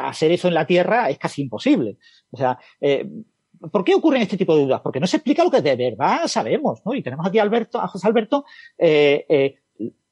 hacer 0.04 0.32
eso 0.32 0.48
en 0.48 0.54
la 0.54 0.66
Tierra 0.66 1.10
es 1.10 1.18
casi 1.18 1.42
imposible. 1.42 1.98
O 2.32 2.38
sea, 2.38 2.58
eh, 2.80 3.08
¿por 3.72 3.84
qué 3.84 3.94
ocurren 3.94 4.22
este 4.22 4.38
tipo 4.38 4.56
de 4.56 4.64
dudas? 4.64 4.82
Porque 4.82 5.00
no 5.00 5.08
se 5.08 5.18
explica 5.18 5.44
lo 5.44 5.52
que 5.52 5.62
de 5.62 5.76
verdad 5.76 6.28
sabemos, 6.28 6.82
¿no? 6.86 6.94
Y 6.94 7.04
tenemos 7.04 7.26
aquí 7.28 7.40
a 7.40 7.44
Alberto, 7.44 7.80
a 7.80 7.88
José 7.88 8.08
Alberto, 8.08 8.46
eh 8.78 9.56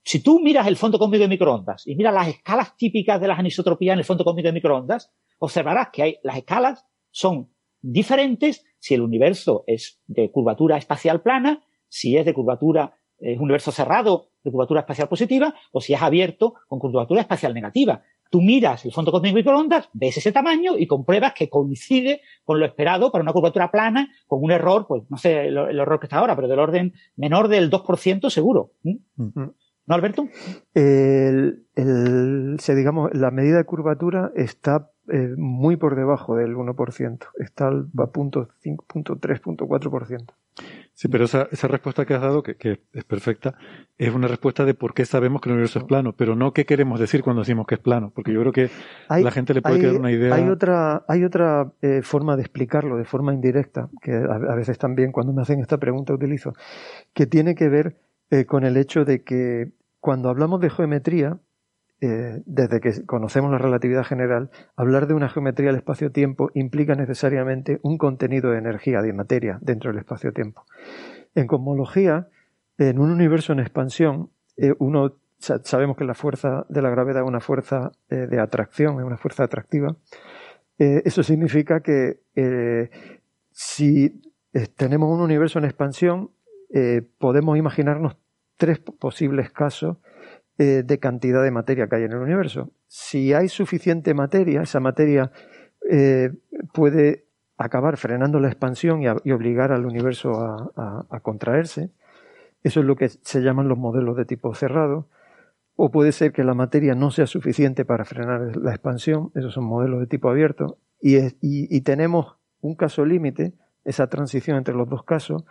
si 0.09 0.23
tú 0.23 0.39
miras 0.39 0.65
el 0.65 0.75
fondo 0.75 0.97
cósmico 0.97 1.21
de 1.21 1.27
microondas 1.27 1.85
y 1.85 1.95
miras 1.95 2.15
las 2.15 2.29
escalas 2.29 2.75
típicas 2.75 3.21
de 3.21 3.27
las 3.27 3.37
anisotropías 3.37 3.93
en 3.93 3.99
el 3.99 4.05
fondo 4.05 4.23
cósmico 4.23 4.47
de 4.47 4.53
microondas, 4.53 5.11
observarás 5.37 5.89
que 5.93 6.01
hay, 6.01 6.17
las 6.23 6.37
escalas 6.37 6.83
son 7.11 7.53
diferentes 7.81 8.65
si 8.79 8.95
el 8.95 9.01
universo 9.01 9.63
es 9.67 10.01
de 10.07 10.31
curvatura 10.31 10.77
espacial 10.77 11.21
plana, 11.21 11.63
si 11.87 12.17
es 12.17 12.25
de 12.25 12.33
curvatura, 12.33 12.97
es 13.19 13.37
un 13.37 13.43
universo 13.43 13.71
cerrado 13.71 14.29
de 14.43 14.51
curvatura 14.51 14.81
espacial 14.81 15.07
positiva, 15.07 15.53
o 15.71 15.81
si 15.81 15.93
es 15.93 16.01
abierto 16.01 16.55
con 16.67 16.79
curvatura 16.79 17.21
espacial 17.21 17.53
negativa. 17.53 18.01
Tú 18.29 18.41
miras 18.41 18.85
el 18.85 18.93
fondo 18.93 19.11
cósmico 19.11 19.35
microondas, 19.35 19.89
ves 19.93 20.17
ese 20.17 20.31
tamaño 20.31 20.77
y 20.77 20.85
compruebas 20.85 21.33
que 21.33 21.49
coincide 21.49 22.21
con 22.43 22.59
lo 22.59 22.65
esperado 22.65 23.11
para 23.11 23.23
una 23.23 23.33
curvatura 23.33 23.71
plana 23.71 24.09
con 24.27 24.43
un 24.43 24.51
error, 24.51 24.85
pues 24.87 25.03
no 25.09 25.17
sé 25.17 25.47
el, 25.47 25.57
error 25.57 25.99
que 25.99 26.05
está 26.05 26.17
ahora, 26.19 26.35
pero 26.35 26.47
del 26.47 26.59
orden 26.59 26.93
menor 27.15 27.47
del 27.47 27.71
2% 27.71 28.29
seguro. 28.29 28.73
¿Mm? 28.83 28.97
¿No, 29.89 29.95
Alberto? 29.95 30.27
El, 30.75 31.65
digamos, 31.75 33.09
la 33.15 33.31
medida 33.31 33.57
de 33.57 33.63
curvatura 33.63 34.31
está 34.35 34.91
eh, 35.11 35.33
muy 35.35 35.77
por 35.77 35.95
debajo 35.95 36.35
del 36.35 36.55
1%. 36.55 37.27
Está 37.39 37.69
a 37.69 38.07
punto 38.11 38.49
5.3, 38.63 39.41
Sí, 40.99 41.07
pero 41.07 41.23
esa, 41.23 41.47
esa 41.49 41.69
respuesta 41.69 42.05
que 42.05 42.13
has 42.13 42.19
dado, 42.21 42.43
que, 42.43 42.81
es 42.91 43.03
perfecta, 43.05 43.55
es 43.97 44.13
una 44.13 44.27
respuesta 44.27 44.65
de 44.65 44.73
por 44.73 44.93
qué 44.93 45.05
sabemos 45.05 45.39
que 45.39 45.47
el 45.47 45.53
universo 45.53 45.79
es 45.79 45.85
plano, 45.85 46.11
pero 46.11 46.35
no 46.35 46.51
qué 46.51 46.65
queremos 46.65 46.99
decir 46.99 47.23
cuando 47.23 47.41
decimos 47.41 47.67
que 47.67 47.75
es 47.75 47.79
plano, 47.79 48.11
porque 48.13 48.33
yo 48.33 48.41
creo 48.41 48.51
que 48.51 48.69
la 49.07 49.31
gente 49.31 49.53
le 49.53 49.61
puede 49.61 49.79
quedar 49.79 49.95
una 49.95 50.11
idea. 50.11 50.35
Hay 50.35 50.49
otra, 50.49 51.05
hay 51.07 51.23
otra 51.23 51.71
eh, 51.81 52.01
forma 52.03 52.35
de 52.35 52.41
explicarlo, 52.41 52.97
de 52.97 53.05
forma 53.05 53.33
indirecta, 53.33 53.87
que 54.01 54.11
a, 54.11 54.55
veces 54.55 54.77
también 54.77 55.13
cuando 55.13 55.31
me 55.31 55.41
hacen 55.41 55.61
esta 55.61 55.77
pregunta 55.77 56.13
utilizo, 56.13 56.51
que 57.13 57.25
tiene 57.27 57.55
que 57.55 57.69
ver 57.69 57.95
eh, 58.29 58.43
con 58.43 58.65
el 58.65 58.75
hecho 58.75 59.05
de 59.05 59.23
que 59.23 59.71
cuando 60.01 60.27
hablamos 60.27 60.59
de 60.59 60.69
geometría, 60.69 61.39
eh, 62.01 62.41
desde 62.45 62.79
que 62.79 63.05
conocemos 63.05 63.51
la 63.51 63.57
relatividad 63.57 64.05
general, 64.05 64.49
hablar 64.77 65.05
de 65.07 65.15
una 65.15 65.27
geometría 65.27 65.67
del 65.67 65.75
espacio-tiempo 65.75 66.49
implica 66.53 66.95
necesariamente 66.95 67.79
un 67.83 67.97
contenido 67.97 68.51
de 68.51 68.57
energía, 68.57 69.01
de 69.01 69.11
materia 69.11 69.59
dentro 69.61 69.91
del 69.91 69.99
espacio-tiempo. 69.99 70.63
En 71.35 71.45
cosmología, 71.45 72.29
en 72.77 72.99
un 72.99 73.11
universo 73.11 73.51
en 73.51 73.59
expansión, 73.59 74.29
eh, 74.55 74.73
uno 74.79 75.15
sabemos 75.39 75.97
que 75.97 76.05
la 76.05 76.13
fuerza 76.13 76.65
de 76.69 76.81
la 76.81 76.89
gravedad 76.89 77.23
es 77.23 77.27
una 77.27 77.41
fuerza 77.41 77.91
eh, 78.09 78.27
de 78.29 78.39
atracción, 78.39 78.99
es 78.99 79.05
una 79.05 79.17
fuerza 79.17 79.43
atractiva. 79.43 79.95
eso 80.77 81.23
significa 81.23 81.81
que 81.81 82.21
si 83.51 84.21
tenemos 84.77 85.13
un 85.13 85.19
universo 85.21 85.59
en 85.59 85.65
expansión, 85.65 86.31
podemos 87.17 87.57
imaginarnos 87.57 88.15
tres 88.55 88.79
posibles 88.79 89.51
casos 89.51 89.97
eh, 90.61 90.83
de 90.83 90.99
cantidad 90.99 91.41
de 91.41 91.51
materia 91.51 91.87
que 91.87 91.95
hay 91.95 92.03
en 92.03 92.11
el 92.11 92.17
universo. 92.17 92.73
Si 92.85 93.33
hay 93.33 93.47
suficiente 93.47 94.13
materia, 94.13 94.61
esa 94.61 94.81
materia 94.81 95.31
eh, 95.89 96.31
puede 96.73 97.27
acabar 97.57 97.95
frenando 97.95 98.41
la 98.41 98.49
expansión 98.49 99.01
y, 99.01 99.31
obligar 99.31 99.71
al 99.71 99.85
universo 99.85 100.33
a, 100.33 101.19
contraerse. 101.21 101.91
Eso 102.61 102.81
es 102.81 102.85
lo 102.85 102.97
que 102.97 103.07
se 103.07 103.39
llaman 103.39 103.69
los 103.69 103.77
modelos 103.77 104.17
de 104.17 104.25
tipo 104.25 104.53
cerrado. 104.53 105.07
O 105.77 105.91
puede 105.91 106.11
ser 106.11 106.33
que 106.33 106.43
la 106.43 106.53
materia 106.53 106.93
no 106.93 107.09
sea 107.09 107.25
suficiente 107.25 107.85
para 107.85 108.03
frenar 108.03 108.57
la 108.57 108.71
expansión. 108.71 109.31
Esos 109.35 109.53
son 109.53 109.63
modelos 109.63 110.01
de 110.01 110.07
tipo 110.07 110.29
abierto. 110.29 110.77
Y, 111.01 111.79
tenemos 111.83 112.35
un 112.59 112.75
caso 112.75 113.05
límite, 113.05 113.53
esa 113.85 114.07
transición 114.07 114.57
entre 114.57 114.75
los 114.75 114.89
dos 114.89 115.05
casos, 115.05 115.45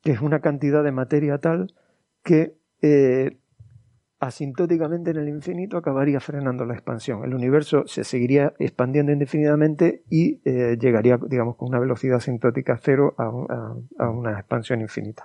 que 0.00 0.12
es 0.12 0.22
una 0.22 0.40
cantidad 0.40 0.82
de 0.82 0.92
materia 0.92 1.36
tal 1.36 1.74
que 2.22 2.56
eh, 2.80 3.39
asintóticamente 4.20 5.10
en 5.10 5.16
el 5.16 5.28
infinito 5.28 5.78
acabaría 5.78 6.20
frenando 6.20 6.66
la 6.66 6.74
expansión. 6.74 7.24
El 7.24 7.34
universo 7.34 7.84
se 7.86 8.04
seguiría 8.04 8.52
expandiendo 8.58 9.12
indefinidamente 9.12 10.04
y 10.10 10.42
eh, 10.44 10.76
llegaría, 10.78 11.18
digamos, 11.26 11.56
con 11.56 11.70
una 11.70 11.80
velocidad 11.80 12.18
asintótica 12.18 12.78
cero 12.80 13.14
a, 13.16 14.10
una 14.10 14.32
expansión 14.38 14.82
infinita. 14.82 15.24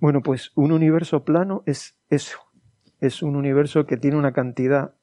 Bueno, 0.00 0.22
pues 0.22 0.50
un 0.54 0.72
universo 0.72 1.24
plano 1.24 1.62
es 1.66 1.98
eso. 2.08 2.38
Es 3.00 3.22
un 3.22 3.36
universo 3.36 3.84
que 3.84 3.98
tiene 3.98 4.16
una 4.16 4.32
cantidad 4.32 4.94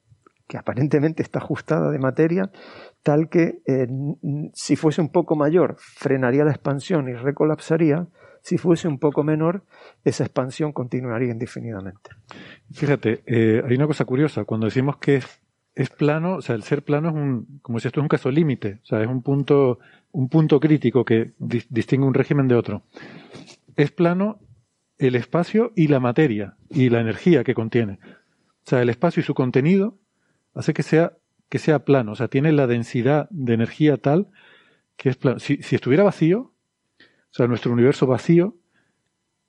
que 0.47 0.57
aparentemente 0.57 1.21
está 1.21 1.37
ajustada 1.37 1.91
de 1.91 1.99
materia, 1.99 2.51
tal 3.03 3.29
que 3.29 3.61
eh, 3.67 3.87
si 4.53 4.75
fuese 4.75 5.01
un 5.01 5.09
poco 5.09 5.35
mayor 5.35 5.75
frenaría 5.77 6.45
la 6.45 6.51
expansión 6.51 7.07
y 7.09 7.13
recolapsaría, 7.13 8.07
si 8.43 8.57
fuese 8.57 8.89
un 8.89 8.99
poco 8.99 9.23
menor, 9.23 9.63
esa 10.03 10.25
expansión 10.25 10.73
continuaría 10.73 11.31
indefinidamente. 11.31 12.09
Fíjate, 12.73 13.23
eh, 13.25 13.63
hay 13.65 13.75
una 13.75 13.87
cosa 13.87 14.03
curiosa. 14.03 14.43
Cuando 14.43 14.65
decimos 14.65 14.97
que 14.97 15.21
es, 15.75 15.89
plano, 15.89 16.35
o 16.35 16.41
sea, 16.41 16.55
el 16.55 16.63
ser 16.63 16.83
plano 16.83 17.09
es 17.09 17.15
un, 17.15 17.59
como 17.61 17.79
si 17.79 17.87
esto 17.87 18.01
es 18.01 18.03
un 18.03 18.09
caso 18.09 18.29
límite, 18.29 18.79
o 18.83 18.85
sea, 18.85 19.01
es 19.01 19.07
un 19.07 19.23
punto, 19.23 19.79
un 20.11 20.27
punto 20.27 20.59
crítico 20.59 21.05
que 21.05 21.31
distingue 21.39 22.05
un 22.05 22.13
régimen 22.13 22.49
de 22.49 22.55
otro. 22.55 22.83
Es 23.77 23.91
plano 23.91 24.39
el 24.97 25.15
espacio 25.15 25.71
y 25.73 25.87
la 25.87 26.01
materia 26.01 26.57
y 26.69 26.89
la 26.89 26.99
energía 26.99 27.45
que 27.45 27.55
contiene. 27.55 27.99
O 28.65 28.69
sea, 28.69 28.81
el 28.81 28.89
espacio 28.89 29.21
y 29.21 29.23
su 29.23 29.33
contenido 29.33 29.97
hace 30.53 30.73
que 30.73 30.83
sea, 30.83 31.13
que 31.47 31.59
sea 31.59 31.85
plano, 31.85 32.11
o 32.11 32.15
sea, 32.15 32.27
tiene 32.27 32.51
la 32.51 32.67
densidad 32.67 33.29
de 33.31 33.53
energía 33.53 33.95
tal 33.95 34.27
que 34.97 35.09
es 35.09 35.15
plano. 35.15 35.39
si 35.39 35.57
estuviera 35.71 36.03
vacío, 36.03 36.52
o 37.33 37.35
sea, 37.35 37.47
nuestro 37.47 37.73
universo 37.73 38.05
vacío 38.05 38.55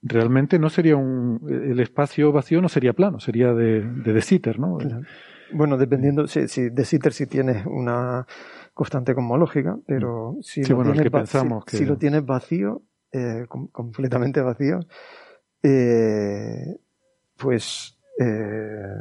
realmente 0.01 0.59
no 0.59 0.71
sería 0.71 0.97
un. 0.97 1.39
El 1.47 1.81
espacio 1.81 2.33
vacío 2.33 2.63
no 2.63 2.71
sería 2.71 2.95
plano, 2.95 3.21
sería 3.21 3.53
de, 3.53 3.83
de, 3.83 4.23
Sitter, 4.23 4.59
¿no? 4.59 4.79
Bueno, 5.53 5.77
dependiendo. 5.77 6.27
Si, 6.27 6.49
si 6.49 6.71
de 6.71 6.85
Sitter 6.87 7.13
sí 7.13 7.27
tienes 7.27 7.67
una 7.67 8.27
constante 8.73 9.15
cosmológica, 9.15 9.77
pero 9.87 10.39
si, 10.41 10.65
lo, 10.65 10.83
tienes 10.83 11.11
vacío, 11.11 11.63
si, 11.67 11.85
lo 11.85 11.99
tienes 11.99 12.25
vacío, 12.25 12.83
eh, 13.13 13.45
completamente 13.49 14.41
vacío, 14.41 14.81
eh, 15.63 16.79
pues. 17.37 17.99
Eh, 18.19 18.97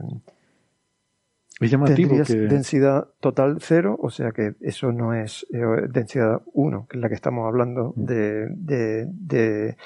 es 1.60 1.72
llamativo 1.72 2.16
densidad 2.16 3.08
total 3.20 3.58
cero, 3.60 3.96
o 4.00 4.10
sea 4.10 4.32
que 4.32 4.56
eso 4.62 4.92
no 4.92 5.14
es 5.14 5.46
eh, 5.54 5.60
densidad 5.90 6.42
1, 6.54 6.88
que 6.90 6.98
es 6.98 7.02
la 7.02 7.10
que 7.10 7.16
estamos 7.16 7.48
hablando 7.48 7.94
mm. 7.96 8.06
de, 8.06 9.06
de, 9.08 9.78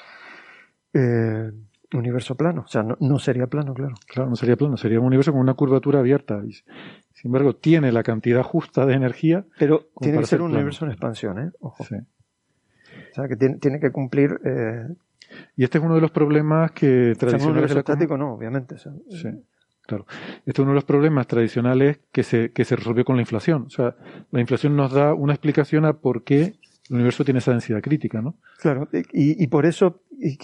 eh, 0.94 1.52
universo 1.92 2.36
plano. 2.36 2.62
O 2.62 2.68
sea, 2.68 2.82
no, 2.82 3.18
sería 3.18 3.46
plano, 3.46 3.74
claro. 3.74 3.94
Claro, 4.06 4.30
no 4.30 4.36
sería 4.36 4.56
plano, 4.56 4.76
sería 4.76 4.98
un 4.98 5.06
universo 5.06 5.32
con 5.32 5.40
una 5.40 5.54
curvatura 5.54 6.00
abierta. 6.00 6.40
Y, 6.44 6.52
sin 6.52 7.26
embargo, 7.26 7.56
tiene 7.56 7.92
la 7.92 8.02
cantidad 8.02 8.42
justa 8.42 8.86
de 8.86 8.94
energía. 8.94 9.44
Pero 9.58 9.88
tiene 10.00 10.18
que 10.18 10.26
ser 10.26 10.42
un 10.42 10.52
universo 10.52 10.84
en 10.84 10.92
expansión, 10.92 11.38
¿eh? 11.38 11.50
Ojo. 11.60 11.84
Sí. 11.84 11.96
O 11.96 13.14
sea, 13.14 13.28
que 13.28 13.36
tiene, 13.36 13.56
tiene 13.58 13.80
que 13.80 13.90
cumplir. 13.90 14.38
Eh, 14.44 14.88
y 15.56 15.64
este 15.64 15.78
es 15.78 15.84
uno 15.84 15.94
de 15.94 16.00
los 16.00 16.10
problemas 16.10 16.72
que 16.72 17.14
tradicionalmente. 17.18 17.72
Un 17.72 17.78
estático, 17.78 18.16
no, 18.16 18.34
obviamente. 18.34 18.76
sí. 18.78 19.28
Claro. 19.88 20.04
Este 20.44 20.50
es 20.50 20.58
uno 20.58 20.72
de 20.72 20.74
los 20.74 20.84
problemas 20.84 21.26
tradicionales 21.26 21.98
que 22.12 22.22
se, 22.22 22.52
que 22.52 22.66
se 22.66 22.76
resolvió 22.76 23.06
con 23.06 23.16
la 23.16 23.22
inflación. 23.22 23.62
O 23.62 23.70
sea, 23.70 23.96
la 24.30 24.40
inflación 24.40 24.76
nos 24.76 24.92
da 24.92 25.14
una 25.14 25.32
explicación 25.32 25.86
a 25.86 25.94
por 25.94 26.24
qué 26.24 26.56
el 26.90 26.96
universo 26.96 27.24
tiene 27.24 27.38
esa 27.38 27.52
densidad 27.52 27.80
crítica, 27.80 28.20
¿no? 28.20 28.36
Claro, 28.60 28.86
y, 28.92 29.42
y 29.42 29.46
por 29.46 29.64
eso, 29.64 30.02
y, 30.18 30.36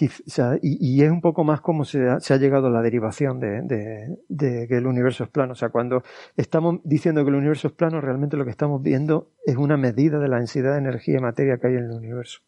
y, 0.63 1.03
es 1.03 1.11
un 1.11 1.21
poco 1.21 1.45
más 1.45 1.61
como 1.61 1.85
se 1.85 2.09
ha, 2.09 2.21
se 2.21 2.33
ha 2.33 2.39
llegado 2.39 2.69
a 2.69 2.71
la 2.71 2.81
derivación 2.81 3.39
de, 3.39 3.61
de, 3.61 4.17
de, 4.31 4.67
que 4.67 4.79
el 4.79 4.87
universo 4.87 5.25
es 5.25 5.31
plano. 5.31 5.53
O 5.53 5.57
sea, 5.57 5.69
cuando 5.69 6.03
estamos 6.39 6.81
diciendo 6.83 7.23
que 7.23 7.29
el 7.29 7.37
universo 7.37 7.69
es 7.69 7.75
plano, 7.75 8.01
realmente 8.01 8.39
lo 8.39 8.47
que 8.47 8.51
estamos 8.51 8.83
viendo 8.83 9.31
es 9.45 9.57
una 9.57 9.77
medida 9.77 10.19
de 10.21 10.29
la 10.29 10.39
densidad 10.39 10.73
de 10.73 10.79
energía 10.79 11.19
y 11.19 11.21
materia 11.21 11.59
que 11.59 11.67
hay 11.67 11.75
en 11.75 11.85
el 11.85 11.91
universo. 11.91 12.41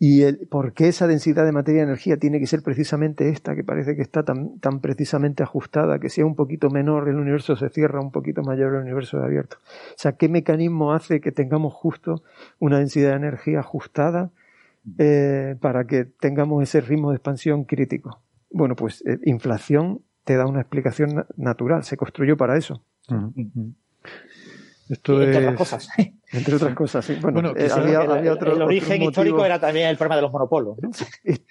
Y 0.00 0.22
el, 0.22 0.46
por 0.48 0.74
qué 0.74 0.88
esa 0.88 1.08
densidad 1.08 1.44
de 1.44 1.50
materia 1.50 1.80
y 1.80 1.84
energía 1.84 2.18
tiene 2.18 2.38
que 2.38 2.46
ser 2.46 2.62
precisamente 2.62 3.30
esta, 3.30 3.56
que 3.56 3.64
parece 3.64 3.96
que 3.96 4.02
está 4.02 4.22
tan, 4.22 4.60
tan 4.60 4.80
precisamente 4.80 5.42
ajustada, 5.42 5.98
que 5.98 6.08
si 6.08 6.20
es 6.20 6.26
un 6.26 6.36
poquito 6.36 6.70
menor 6.70 7.08
el 7.08 7.16
universo 7.16 7.56
se 7.56 7.68
cierra, 7.68 8.00
un 8.00 8.12
poquito 8.12 8.42
mayor 8.42 8.74
el 8.74 8.82
universo 8.82 9.18
es 9.18 9.24
abierto. 9.24 9.56
O 9.60 9.96
sea, 9.96 10.12
¿qué 10.12 10.28
mecanismo 10.28 10.92
hace 10.92 11.20
que 11.20 11.32
tengamos 11.32 11.74
justo 11.74 12.22
una 12.60 12.78
densidad 12.78 13.10
de 13.10 13.16
energía 13.16 13.58
ajustada 13.60 14.30
eh, 14.98 15.56
para 15.60 15.84
que 15.84 16.04
tengamos 16.04 16.62
ese 16.62 16.80
ritmo 16.80 17.10
de 17.10 17.16
expansión 17.16 17.64
crítico? 17.64 18.20
Bueno, 18.52 18.76
pues 18.76 19.04
eh, 19.04 19.18
inflación 19.24 20.02
te 20.22 20.36
da 20.36 20.46
una 20.46 20.60
explicación 20.60 21.26
natural, 21.36 21.82
se 21.82 21.96
construyó 21.96 22.36
para 22.36 22.56
eso. 22.56 22.84
Esto 24.88 25.16
otras 25.16 25.56
cosas. 25.56 25.88
Entre 26.32 26.56
otras 26.56 26.74
cosas, 26.74 27.04
sí. 27.04 27.16
Bueno, 27.20 27.52
eh, 27.56 27.68
había, 27.72 28.32
otro, 28.32 28.54
el 28.54 28.62
origen 28.62 29.02
histórico 29.02 29.44
era 29.44 29.58
también 29.58 29.88
el 29.88 29.96
problema 29.96 30.16
de 30.16 30.22
los 30.22 30.32
monopolos. 30.32 30.76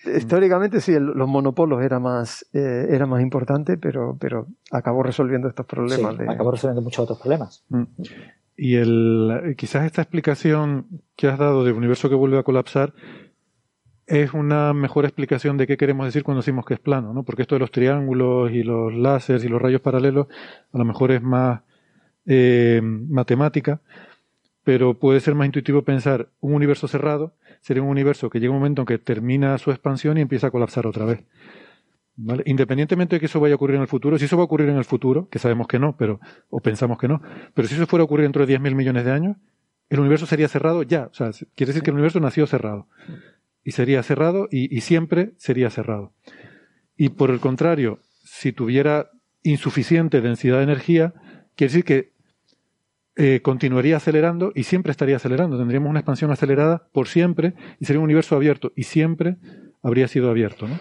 Históricamente 0.06 0.82
sí, 0.82 0.96
los 1.00 1.28
monopolos 1.28 1.84
era 1.84 2.00
más, 2.00 2.46
eh, 2.54 2.88
era 2.90 3.06
más 3.06 3.22
importante, 3.22 3.78
pero, 3.78 4.18
pero 4.20 4.48
acabó 4.72 5.02
resolviendo 5.02 5.48
estos 5.48 5.66
problemas. 5.66 6.16
Sí, 6.18 6.24
Acabó 6.28 6.52
resolviendo 6.52 6.82
muchos 6.82 7.04
otros 7.04 7.20
problemas. 7.20 7.64
Mm. 7.70 7.84
Y 8.56 8.76
el, 8.76 9.56
quizás 9.58 9.86
esta 9.86 10.02
explicación 10.02 11.02
que 11.16 11.28
has 11.28 11.40
dado 11.40 11.64
de 11.64 11.72
universo 11.72 12.10
que 12.10 12.16
vuelve 12.16 12.40
a 12.40 12.44
colapsar 12.44 12.94
es 14.08 14.34
una 14.34 14.74
mejor 14.74 15.06
explicación 15.06 15.58
de 15.58 15.68
qué 15.68 15.76
queremos 15.76 16.06
decir 16.06 16.24
cuando 16.24 16.42
decimos 16.42 16.66
que 16.66 16.76
es 16.76 16.80
plano, 16.80 17.14
¿no? 17.14 17.24
Porque 17.24 17.42
esto 17.42 17.56
de 17.56 17.60
los 17.60 17.72
triángulos 17.72 18.52
y 18.52 18.64
los 18.64 18.94
láseres 18.94 19.44
y 19.44 19.50
los 19.50 19.62
rayos 19.62 19.82
paralelos 19.82 20.28
a 20.72 20.78
lo 20.78 20.86
mejor 20.86 21.12
es 21.12 21.22
más 21.22 21.62
eh, 22.26 22.82
matemática, 22.82 23.82
pero 24.68 25.00
puede 25.00 25.22
ser 25.22 25.34
más 25.34 25.46
intuitivo 25.46 25.84
pensar 25.84 26.28
un 26.42 26.54
universo 26.54 26.90
cerrado 26.90 27.34
sería 27.62 27.82
un 27.82 27.88
universo 27.88 28.30
que 28.30 28.42
llega 28.42 28.52
un 28.52 28.58
momento 28.58 28.82
en 28.82 28.86
que 28.86 28.98
termina 28.98 29.58
su 29.60 29.72
expansión 29.72 30.18
y 30.18 30.22
empieza 30.22 30.48
a 30.48 30.52
colapsar 30.52 30.86
otra 30.86 31.06
vez. 31.06 31.24
Independientemente 32.44 33.16
de 33.16 33.22
que 33.22 33.28
eso 33.28 33.40
vaya 33.40 33.54
a 33.54 33.56
ocurrir 33.56 33.78
en 33.78 33.84
el 33.84 33.88
futuro, 33.88 34.18
si 34.18 34.26
eso 34.26 34.36
va 34.36 34.44
a 34.44 34.46
ocurrir 34.46 34.68
en 34.68 34.76
el 34.76 34.84
futuro, 34.84 35.30
que 35.30 35.40
sabemos 35.40 35.68
que 35.68 35.80
no, 35.80 35.96
pero, 35.96 36.20
o 36.50 36.60
pensamos 36.60 36.98
que 36.98 37.08
no, 37.08 37.22
pero 37.54 37.66
si 37.66 37.76
eso 37.76 37.88
fuera 37.88 38.02
a 38.02 38.06
ocurrir 38.08 38.26
dentro 38.26 38.46
de 38.46 38.60
10.000 38.60 38.76
millones 38.76 39.06
de 39.06 39.12
años, 39.14 39.38
el 39.88 40.02
universo 40.02 40.26
sería 40.26 40.50
cerrado 40.50 40.84
ya. 40.84 41.06
O 41.06 41.14
sea, 41.14 41.32
quiere 41.56 41.70
decir 41.70 41.82
que 41.82 41.92
el 41.92 41.96
universo 41.96 42.20
nació 42.20 42.46
cerrado. 42.46 42.90
Y 43.64 43.72
sería 43.72 44.04
cerrado 44.04 44.50
y, 44.52 44.76
y 44.76 44.82
siempre 44.82 45.32
sería 45.38 45.70
cerrado. 45.70 46.12
Y 46.98 47.08
por 47.08 47.32
el 47.32 47.40
contrario, 47.40 48.00
si 48.26 48.52
tuviera 48.52 49.12
insuficiente 49.44 50.20
densidad 50.20 50.58
de 50.58 50.64
energía, 50.64 51.14
quiere 51.56 51.72
decir 51.72 51.86
que 51.86 52.17
eh, 53.18 53.42
continuaría 53.42 53.98
acelerando 53.98 54.52
y 54.54 54.64
siempre 54.64 54.92
estaría 54.92 55.16
acelerando. 55.16 55.58
Tendríamos 55.58 55.90
una 55.90 56.00
expansión 56.00 56.32
acelerada 56.32 56.88
por 56.94 57.08
siempre 57.08 57.56
y 57.80 57.86
sería 57.86 58.00
un 58.00 58.06
universo 58.06 58.36
abierto 58.36 58.72
y 58.76 58.84
siempre 58.84 59.38
habría 59.82 60.08
sido 60.08 60.30
abierto. 60.30 60.68
¿no? 60.68 60.78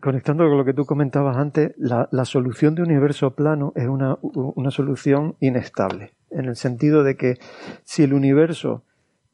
Conectando 0.00 0.48
con 0.48 0.56
lo 0.56 0.64
que 0.64 0.72
tú 0.72 0.86
comentabas 0.86 1.36
antes, 1.36 1.74
la, 1.76 2.24
solución 2.24 2.74
de 2.74 2.82
universo 2.82 3.34
plano 3.34 3.74
es 3.76 3.86
una, 3.86 4.16
una, 4.22 4.70
solución 4.70 5.36
inestable, 5.38 6.14
en 6.30 6.46
el 6.46 6.56
sentido 6.56 7.04
de 7.04 7.18
que 7.18 7.34
si 7.84 8.02
el 8.02 8.14
universo 8.14 8.84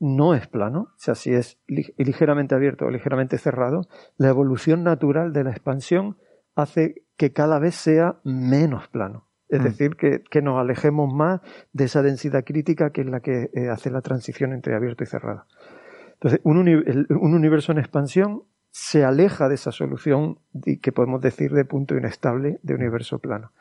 no 0.00 0.34
es 0.34 0.48
plano, 0.48 0.80
o 0.80 0.98
sea, 0.98 1.14
si 1.14 1.32
es 1.32 1.60
ligeramente 1.68 2.56
abierto 2.56 2.86
o 2.86 2.90
ligeramente 2.90 3.38
cerrado, 3.38 3.86
la 4.16 4.30
evolución 4.30 4.82
natural 4.82 5.32
de 5.32 5.44
la 5.44 5.50
expansión 5.52 6.16
hace 6.56 7.04
que 7.16 7.32
cada 7.32 7.60
vez 7.60 7.76
sea 7.76 8.16
menos 8.24 8.88
plano. 8.88 9.28
Es 9.52 9.60
mm. 9.60 9.64
decir, 9.64 9.96
que, 9.96 10.42
nos 10.42 10.58
alejemos 10.58 11.12
más 11.12 11.42
de 11.74 11.84
esa 11.84 12.00
densidad 12.02 12.42
crítica 12.42 12.90
que 12.90 13.02
es 13.02 13.06
la 13.06 13.20
que 13.20 13.50
eh, 13.52 13.68
hace 13.68 13.90
la 13.90 14.00
transición 14.00 14.54
entre 14.54 14.74
abierto 14.74 15.04
y 15.04 15.06
cerrado. 15.06 15.44
Entonces, 16.14 16.40
un, 16.42 16.56
universo 16.56 17.72
en 17.72 17.78
expansión 17.78 18.44
se 18.70 19.04
aleja 19.04 19.50
de 19.50 19.56
esa 19.56 19.70
solución 19.70 20.38
que 20.80 20.92
podemos 20.92 21.20
decir 21.20 21.52
de 21.52 21.66
punto 21.66 21.94
inestable 21.94 22.60
de 22.62 22.74
universo 22.74 23.18
plano. 23.18 23.52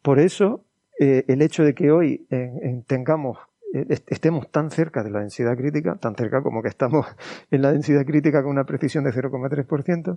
Por 0.00 0.20
eso, 0.20 0.64
eh, 0.98 1.24
el 1.28 1.42
hecho 1.42 1.64
de 1.64 1.74
que 1.74 1.90
hoy 1.90 2.26
tengamos 2.86 3.36
eh, 3.74 3.86
estemos 4.06 4.50
tan 4.50 4.70
cerca 4.70 5.02
de 5.02 5.10
la 5.10 5.20
densidad 5.20 5.54
crítica, 5.54 5.96
tan 5.96 6.14
cerca 6.14 6.42
como 6.42 6.62
que 6.62 6.68
estamos 6.68 7.06
en 7.50 7.60
la 7.60 7.72
densidad 7.72 8.06
crítica 8.06 8.42
con 8.42 8.52
una 8.52 8.64
precisión 8.64 9.04
de 9.04 9.10
0,3%, 9.10 10.16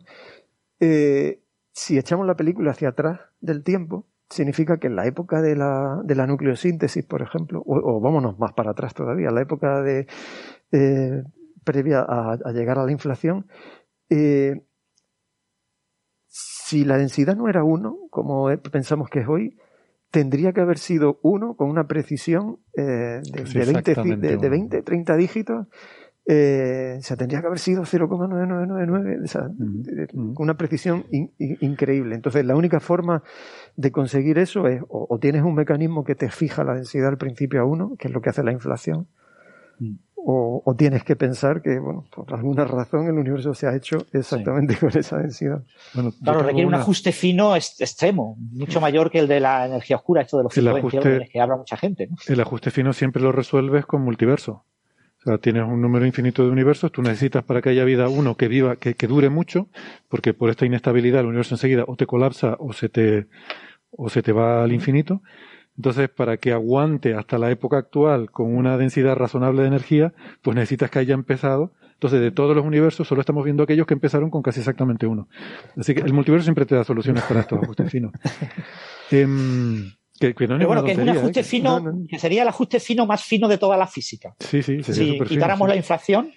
si 1.74 1.98
echamos 1.98 2.26
la 2.26 2.36
película 2.36 2.72
hacia 2.72 2.90
atrás 2.90 3.20
del 3.42 3.64
tiempo, 3.64 4.06
significa 4.30 4.78
que 4.78 4.88
en 4.88 4.96
la 4.96 5.06
época 5.06 5.42
de 5.42 5.56
la, 5.56 6.02
de 6.04 6.16
la 6.16 6.28
nucleosíntesis, 6.28 7.06
por 7.06 7.22
ejemplo, 7.22 7.64
o, 7.66 8.00
vámonos 8.00 8.38
más 8.40 8.54
para 8.54 8.72
atrás 8.72 8.94
todavía, 8.94 9.32
la 9.32 9.42
época 9.42 9.82
de 9.82 10.08
eh, 10.72 11.24
previa 11.64 12.02
a, 12.02 12.52
llegar 12.52 12.78
a 12.78 12.86
la 12.86 12.92
inflación, 12.92 13.48
eh, 14.10 14.62
si 16.28 16.86
la 16.86 16.98
densidad 16.98 17.36
no 17.36 17.50
era 17.50 17.64
1, 17.64 17.98
como 18.12 18.50
pensamos 18.72 19.10
que 19.10 19.22
es 19.22 19.28
hoy, 19.28 19.58
tendría 20.12 20.54
que 20.54 20.62
haber 20.62 20.78
sido 20.78 21.20
1 21.24 21.56
con 21.56 21.70
una 21.70 21.88
precisión 21.88 22.60
de, 22.74 23.22
de, 23.22 23.66
20, 23.66 24.50
20, 24.50 24.82
30 24.84 25.16
dígitos 25.16 25.68
eh, 26.32 26.98
o 27.00 27.02
sea, 27.02 27.18
tendría 27.18 27.42
que 27.42 27.48
haber 27.48 27.58
sido 27.58 27.82
0,9999, 27.86 29.24
o 29.24 29.28
sea, 29.28 29.50
una 30.14 30.58
precisión 30.58 31.06
increíble. 31.10 32.14
Entonces, 32.14 32.46
la 32.46 32.56
única 32.56 32.80
forma 32.80 33.24
de 33.80 33.94
conseguir 33.94 34.38
eso 34.40 34.68
es 34.68 34.82
o, 34.90 35.18
tienes 35.22 35.44
un 35.44 35.56
mecanismo 35.56 36.04
que 36.04 36.14
te 36.14 36.30
fija 36.30 36.66
la 36.66 36.74
densidad 36.74 37.08
al 37.08 37.18
principio 37.18 37.62
a 37.62 37.64
1, 37.64 37.96
que 37.98 38.10
es 38.10 38.14
lo 38.14 38.22
que 38.22 38.30
hace 38.30 38.44
la 38.44 38.52
inflación, 38.52 39.08
mm. 39.80 39.94
o, 40.18 40.76
tienes 40.78 41.06
que 41.06 41.16
pensar 41.16 41.62
que, 41.62 41.80
bueno, 41.80 42.06
por 42.14 42.34
alguna 42.34 42.66
razón 42.66 43.08
el 43.08 43.18
universo 43.18 43.54
se 43.54 43.68
ha 43.68 43.76
hecho 43.76 44.06
exactamente 44.12 44.76
con 44.76 44.90
esa 44.98 45.20
densidad. 45.20 45.64
claro, 46.22 46.44
requiere 46.44 46.68
un 46.68 46.76
ajuste 46.76 47.14
fino 47.14 47.56
extremo, 47.56 48.36
mucho 48.52 48.82
mayor 48.82 49.10
que 49.10 49.20
el 49.20 49.30
de 49.30 49.40
la 49.40 49.66
energía 49.66 49.96
oscura, 49.96 50.24
esto 50.24 50.38
de 50.38 50.44
los 50.44 50.54
120 50.54 51.30
que 51.30 51.40
habla 51.40 51.56
mucha 51.56 51.78
gente. 51.78 52.10
El 52.28 52.42
ajuste 52.42 52.72
fino 52.72 52.92
siempre 52.92 53.22
lo 53.22 53.32
resuelves 53.32 53.86
con 53.86 54.02
multiverso. 54.02 54.66
O 55.20 55.22
sea, 55.22 55.38
tienes 55.38 55.64
un 55.64 55.82
número 55.82 56.06
infinito 56.06 56.44
de 56.44 56.50
universos, 56.50 56.92
tú 56.94 57.02
necesitas 57.02 57.44
para 57.44 57.62
que 57.62 57.70
haya 57.70 57.84
vida 57.84 58.08
uno 58.08 58.36
que 58.36 58.48
viva, 58.48 58.78
que, 58.78 58.94
que 58.94 59.08
dure 59.08 59.30
mucho, 59.30 59.68
porque 60.08 60.34
por 60.34 60.50
esta 60.50 60.66
inestabilidad 60.66 61.22
el 61.22 61.28
universo 61.28 61.56
enseguida 61.56 61.84
o 61.88 61.98
te 61.98 62.06
colapsa 62.06 62.56
o 62.58 62.72
se 62.72 62.88
te, 62.88 63.28
o 63.92 64.10
se 64.10 64.22
te 64.22 64.32
va 64.32 64.64
al 64.64 64.72
infinito. 64.72 65.22
Entonces, 65.78 66.10
para 66.10 66.38
que 66.38 66.52
aguante 66.52 67.14
hasta 67.14 67.38
la 67.38 67.52
época 67.52 67.78
actual 67.78 68.32
con 68.32 68.54
una 68.54 68.78
densidad 68.78 69.16
razonable 69.16 69.62
de 69.62 69.70
energía, 69.70 70.14
pues 70.42 70.56
necesitas 70.56 70.92
que 70.92 71.00
haya 71.00 71.14
empezado. 71.14 71.72
Entonces, 71.94 72.20
de 72.20 72.32
todos 72.32 72.56
los 72.56 72.66
universos, 72.66 73.08
solo 73.08 73.22
estamos 73.22 73.44
viendo 73.46 73.64
aquellos 73.64 73.88
que 73.88 73.94
empezaron 73.94 74.30
con 74.30 74.42
casi 74.42 74.60
exactamente 74.60 75.08
uno. 75.08 75.30
Así 75.78 75.96
que 75.96 76.02
el 76.02 76.14
multiverso 76.14 76.44
siempre 76.44 76.66
te 76.66 76.76
da 76.76 76.84
soluciones 76.84 77.24
para 77.24 77.42
estos 77.42 77.64
ajustes 77.64 77.90
finos. 77.90 78.12
eh, 79.12 79.26
que, 80.20 80.36
que 80.36 80.48
no 80.48 80.68
bueno, 80.68 80.84
que 80.84 80.92
es 80.92 80.98
un 80.98 81.10
ajuste 81.10 81.40
¿eh? 81.40 81.44
fino, 81.44 81.82
que 82.10 82.20
sería 82.20 82.42
el 82.42 82.50
ajuste 82.50 82.80
fino 82.80 83.06
más 83.06 83.24
fino 83.24 83.48
de 83.48 83.58
toda 83.58 83.78
la 83.78 83.88
física. 83.88 84.36
Sí, 84.40 84.62
sí, 84.62 84.84
Si 84.84 85.18
quitáramos 85.22 85.68
la 85.70 85.78
inflación, 85.78 86.32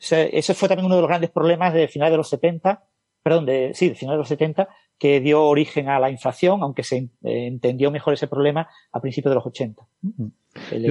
ese 0.00 0.54
fue 0.54 0.68
también 0.68 0.86
uno 0.86 0.96
de 0.96 1.02
los 1.02 1.08
grandes 1.08 1.30
problemas 1.30 1.74
de 1.74 1.86
finales 1.88 2.12
de 2.12 2.16
los 2.16 2.28
70, 2.30 2.82
perdón, 3.26 3.44
de, 3.44 3.72
sí, 3.74 3.88
de 3.88 3.96
finales 3.96 4.18
de 4.18 4.18
los 4.18 4.28
70, 4.28 4.68
que 5.00 5.20
dio 5.20 5.42
origen 5.42 5.88
a 5.88 5.98
la 5.98 6.10
inflación, 6.12 6.62
aunque 6.62 6.84
se 6.84 6.98
eh, 6.98 7.08
entendió 7.48 7.90
mejor 7.90 8.14
ese 8.14 8.28
problema 8.28 8.68
a 8.92 9.00
principios 9.00 9.32
de 9.32 9.34
los 9.34 9.46
80. 9.46 9.82
Mm. 10.02 10.26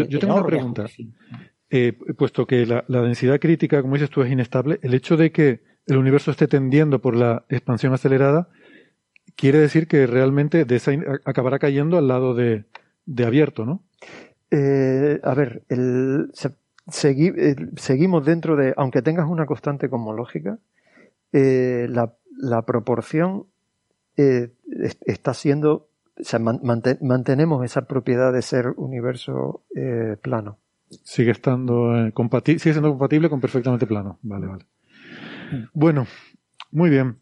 yo, 0.10 0.20
tengo 0.20 0.34
una 0.34 0.46
pregunta. 0.46 0.86
Eh, 1.70 1.94
puesto 2.18 2.46
que 2.46 2.66
la, 2.66 2.84
la 2.90 3.02
densidad 3.04 3.40
crítica, 3.40 3.82
como 3.82 3.94
dices 3.94 4.10
tú, 4.10 4.22
es 4.22 4.30
inestable, 4.30 4.80
el 4.84 4.94
hecho 4.94 5.16
de 5.16 5.32
que 5.32 5.62
el 5.88 5.96
universo 5.96 6.30
esté 6.30 6.50
tendiendo 6.50 7.00
por 7.00 7.16
la 7.16 7.46
expansión 7.48 7.94
acelerada, 7.94 8.50
quiere 9.38 9.60
decir 9.60 9.88
que 9.88 10.06
realmente 10.06 10.66
acabará 11.24 11.58
cayendo 11.58 11.98
al 11.98 12.10
lado 12.10 12.34
de, 12.34 12.66
abierto, 13.26 13.64
¿no? 13.66 13.82
Eh, 14.52 15.22
a 15.24 15.34
ver, 15.36 15.64
el, 15.70 16.32
seguimos 16.92 18.26
dentro 18.26 18.58
de, 18.58 18.74
aunque 18.76 19.02
tengas 19.02 19.30
una 19.30 19.46
constante 19.46 19.90
cosmológica, 19.90 20.60
eh, 21.38 21.88
la, 21.90 22.14
proporción 22.66 23.46
eh, 24.18 24.52
está 25.06 25.34
siendo, 25.34 25.90
o 26.20 26.24
sea, 26.24 26.40
mantenemos 26.40 27.64
esa 27.66 27.86
propiedad 27.88 28.34
de 28.34 28.42
ser 28.42 28.74
universo 28.78 29.64
plano. 30.22 30.58
Sigue 31.04 31.32
estando 31.32 31.92
sigue 32.46 32.60
siendo 32.60 32.90
compatible 32.90 33.30
con 33.30 33.42
perfectamente 33.42 33.88
plano. 33.88 34.20
Vale, 34.22 34.48
vale. 34.48 34.66
Bueno, 35.74 36.06
muy 36.72 36.90
bien. 36.90 37.18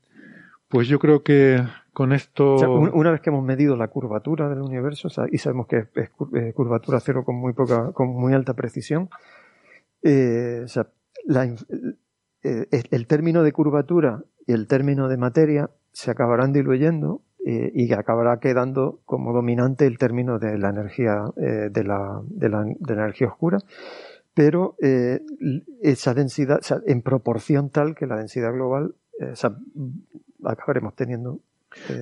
Pues 0.68 0.88
yo 0.88 1.00
creo 1.00 1.24
que 1.24 1.64
con 1.94 2.12
esto. 2.12 2.56
una 2.56 3.12
vez 3.12 3.22
que 3.22 3.30
hemos 3.30 3.46
medido 3.46 3.78
la 3.78 3.88
curvatura 3.88 4.50
del 4.50 4.62
universo 4.62 5.10
y 5.32 5.38
sabemos 5.38 5.68
que 5.68 5.78
es, 5.94 6.10
eh, 6.36 6.54
curvatura 6.54 7.00
cero 7.00 7.24
con 7.24 7.36
muy 7.36 7.54
poca, 7.54 7.92
con 7.94 8.10
muy 8.10 8.34
alta 8.34 8.56
precisión, 8.56 9.10
eh, 10.02 10.66
eh, 12.44 12.84
el 12.90 13.08
término 13.08 13.44
de 13.44 13.52
curvatura 13.52 14.24
y 14.46 14.54
el 14.54 14.68
término 14.68 15.08
de 15.08 15.18
materia 15.18 15.70
se 15.92 16.12
acabarán 16.12 16.54
diluyendo 16.54 17.22
y 17.46 17.92
acabará 17.92 18.40
quedando 18.40 19.02
como 19.06 19.34
dominante 19.34 19.86
el 19.86 19.98
término 19.98 20.40
de 20.40 20.58
la 20.58 20.70
energía 20.70 21.26
de, 21.36 21.84
la, 21.84 22.22
de, 22.26 22.50
la, 22.50 22.66
energía 22.88 23.28
oscura. 23.28 23.58
Pero 24.34 24.78
esa 25.82 26.14
densidad 26.14 26.62
en 26.88 27.02
proporción 27.02 27.70
tal 27.70 27.96
que 27.96 28.08
la 28.08 28.16
densidad 28.16 28.54
global 28.54 28.96
acabaremos 30.46 30.96
teniendo 30.96 31.42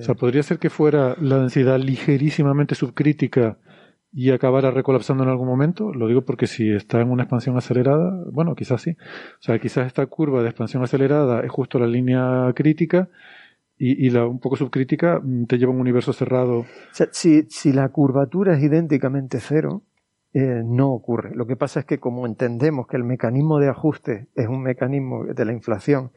o 0.00 0.02
sea, 0.02 0.14
podría 0.14 0.42
ser 0.42 0.58
que 0.58 0.70
fuera 0.70 1.16
la 1.20 1.38
densidad 1.38 1.78
ligerísimamente 1.78 2.74
subcrítica 2.74 3.58
y 4.12 4.30
acabara 4.30 4.70
recolapsando 4.70 5.24
en 5.24 5.30
algún 5.30 5.48
momento. 5.48 5.92
Lo 5.92 6.06
digo 6.06 6.22
porque 6.22 6.46
si 6.46 6.70
está 6.70 7.00
en 7.00 7.10
una 7.10 7.22
expansión 7.22 7.56
acelerada, 7.56 8.24
bueno, 8.30 8.54
quizás 8.54 8.82
sí. 8.82 8.90
O 8.90 9.42
sea, 9.42 9.58
quizás 9.58 9.86
esta 9.86 10.04
curva 10.06 10.42
de 10.42 10.48
expansión 10.48 10.82
acelerada 10.82 11.40
es 11.40 11.50
justo 11.50 11.78
la 11.78 11.86
línea 11.86 12.52
crítica 12.54 13.08
y, 13.78 14.10
la 14.10 14.26
un 14.26 14.38
poco 14.38 14.54
subcrítica 14.54 15.18
mm, 15.20 15.46
te 15.46 15.58
lleva 15.58 15.72
a 15.72 15.74
un 15.74 15.80
universo 15.80 16.12
cerrado. 16.12 16.60
O 16.60 16.66
sea, 16.92 17.08
si, 17.10 17.46
si 17.48 17.72
la 17.72 17.88
curvatura 17.88 18.54
es 18.54 18.62
idénticamente 18.62 19.40
cero, 19.40 19.82
eh, 20.34 20.62
no 20.64 20.92
ocurre. 20.92 21.34
Lo 21.34 21.46
que 21.46 21.56
pasa 21.56 21.80
es 21.80 21.86
que 21.86 21.98
como 21.98 22.26
entendemos 22.26 22.86
que 22.86 22.96
el 22.96 23.04
mecanismo 23.04 23.58
de 23.58 23.68
ajuste 23.68 24.28
es 24.34 24.48
un 24.48 24.62
mecanismo 24.62 25.24
de 25.24 25.44
la 25.44 25.52
inflación 25.52 26.12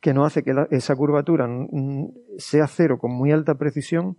que 0.00 0.14
no 0.14 0.24
hace 0.24 0.42
que 0.42 0.54
esa 0.70 0.96
curvatura 0.96 1.46
sea 2.38 2.66
cero 2.66 2.98
con 2.98 3.12
muy 3.12 3.30
alta 3.30 3.56
precisión, 3.56 4.16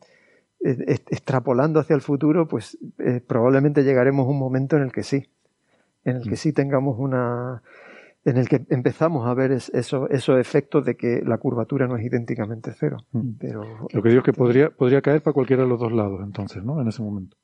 extrapolando 0.61 1.79
hacia 1.79 1.95
el 1.95 2.01
futuro, 2.01 2.47
pues 2.47 2.77
eh, 2.99 3.21
probablemente 3.25 3.83
llegaremos 3.83 4.27
a 4.27 4.29
un 4.29 4.39
momento 4.39 4.75
en 4.75 4.83
el 4.83 4.91
que 4.91 5.03
sí, 5.03 5.29
en 6.03 6.17
el 6.17 6.23
que 6.23 6.31
mm. 6.31 6.37
sí 6.37 6.53
tengamos 6.53 6.97
una, 6.99 7.63
en 8.25 8.37
el 8.37 8.49
que 8.49 8.65
empezamos 8.69 9.27
a 9.27 9.33
ver 9.33 9.51
eso, 9.51 10.09
esos 10.09 10.39
efectos 10.39 10.85
de 10.85 10.95
que 10.95 11.21
la 11.25 11.37
curvatura 11.37 11.87
no 11.87 11.95
es 11.95 12.05
idénticamente 12.05 12.71
cero. 12.77 12.97
Mm. 13.11 13.31
Pero, 13.39 13.63
Lo 13.91 14.01
que 14.01 14.09
digo 14.09 14.19
es 14.19 14.25
que 14.25 14.33
podría, 14.33 14.69
podría 14.69 15.01
caer 15.01 15.21
para 15.21 15.33
cualquiera 15.33 15.63
de 15.63 15.69
los 15.69 15.79
dos 15.79 15.91
lados, 15.91 16.21
entonces, 16.23 16.63
¿no? 16.63 16.81
En 16.81 16.87
ese 16.87 17.01
momento. 17.01 17.37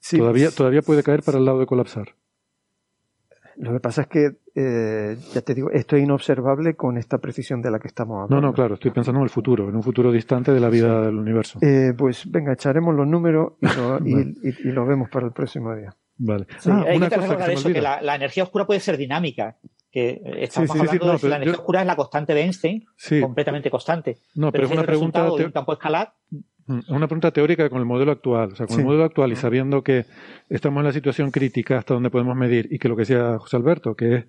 Sí, 0.00 0.18
todavía, 0.18 0.50
todavía 0.50 0.82
puede 0.82 1.02
caer 1.02 1.22
para 1.22 1.38
el 1.38 1.44
lado 1.44 1.58
de 1.58 1.66
colapsar. 1.66 2.14
Lo 3.58 3.72
que 3.72 3.80
pasa 3.80 4.02
es 4.02 4.06
que, 4.08 4.30
eh, 4.54 5.16
ya 5.34 5.40
te 5.42 5.54
digo, 5.54 5.70
esto 5.72 5.96
es 5.96 6.02
inobservable 6.04 6.76
con 6.76 6.96
esta 6.96 7.18
precisión 7.18 7.60
de 7.60 7.72
la 7.72 7.80
que 7.80 7.88
estamos 7.88 8.22
hablando. 8.22 8.36
No, 8.36 8.40
no, 8.40 8.54
claro, 8.54 8.74
estoy 8.74 8.92
pensando 8.92 9.18
en 9.18 9.24
el 9.24 9.30
futuro, 9.30 9.68
en 9.68 9.74
un 9.74 9.82
futuro 9.82 10.12
distante 10.12 10.52
de 10.52 10.60
la 10.60 10.68
vida 10.68 11.02
del 11.02 11.16
universo. 11.16 11.58
Eh, 11.60 11.92
pues 11.96 12.30
venga, 12.30 12.52
echaremos 12.52 12.94
los 12.94 13.06
números 13.06 13.54
y 14.04 14.70
lo, 14.70 14.86
vemos 14.86 15.08
para 15.10 15.26
el 15.26 15.32
próximo 15.32 15.74
día. 15.74 15.90
Vale. 16.18 16.46
Ah, 16.66 16.84
hay 16.86 17.00
que 17.00 17.08
recordar 17.08 17.50
eso, 17.50 17.68
que 17.68 17.80
la, 17.80 18.14
energía 18.14 18.44
oscura 18.44 18.64
puede 18.66 18.80
ser 18.80 18.96
dinámica. 18.96 19.56
Que 19.90 20.20
estamos 20.36 20.70
hablando 20.70 21.12
de 21.12 21.18
que 21.18 21.28
la 21.28 21.36
energía 21.36 21.58
oscura 21.58 21.80
es 21.80 21.86
la 21.86 21.96
constante 21.96 22.34
de 22.34 22.42
Einstein, 22.42 22.84
completamente 23.22 23.70
constante. 23.70 24.18
No, 24.34 24.52
pero, 24.52 24.66
es 24.66 24.70
una 24.70 24.84
pregunta. 24.84 25.24
De 25.24 25.46
un 25.46 25.50
campo 25.50 25.72
escalar 25.72 26.12
es 26.30 26.42
una 26.68 27.06
pregunta 27.06 27.30
teórica 27.30 27.68
con 27.70 27.78
el 27.78 27.84
modelo 27.84 28.12
actual. 28.12 28.52
O 28.52 28.56
sea, 28.56 28.66
con 28.66 28.80
el 28.80 28.86
modelo 28.86 29.04
actual 29.04 29.32
y 29.32 29.36
sabiendo 29.36 29.82
que 29.82 30.06
estamos 30.48 30.80
en 30.80 30.86
la 30.86 30.92
situación 30.92 31.30
crítica 31.30 31.78
hasta 31.78 31.94
donde 31.94 32.10
podemos 32.10 32.36
medir 32.36 32.68
y 32.70 32.78
que 32.78 32.88
lo 32.88 32.96
que 32.96 33.02
decía 33.02 33.38
José 33.38 33.56
Alberto, 33.56 33.94
que 33.94 34.14
es, 34.14 34.24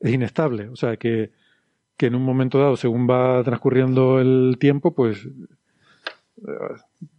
es 0.00 0.12
inestable. 0.12 0.68
O 0.68 0.76
sea, 0.76 0.96
que, 0.96 1.32
que, 1.96 2.06
en 2.06 2.14
un 2.14 2.22
momento 2.22 2.58
dado, 2.58 2.76
según 2.76 3.08
va 3.08 3.42
transcurriendo 3.44 4.20
el 4.20 4.56
tiempo, 4.58 4.94
pues. 4.94 5.26
Eh, 5.26 6.50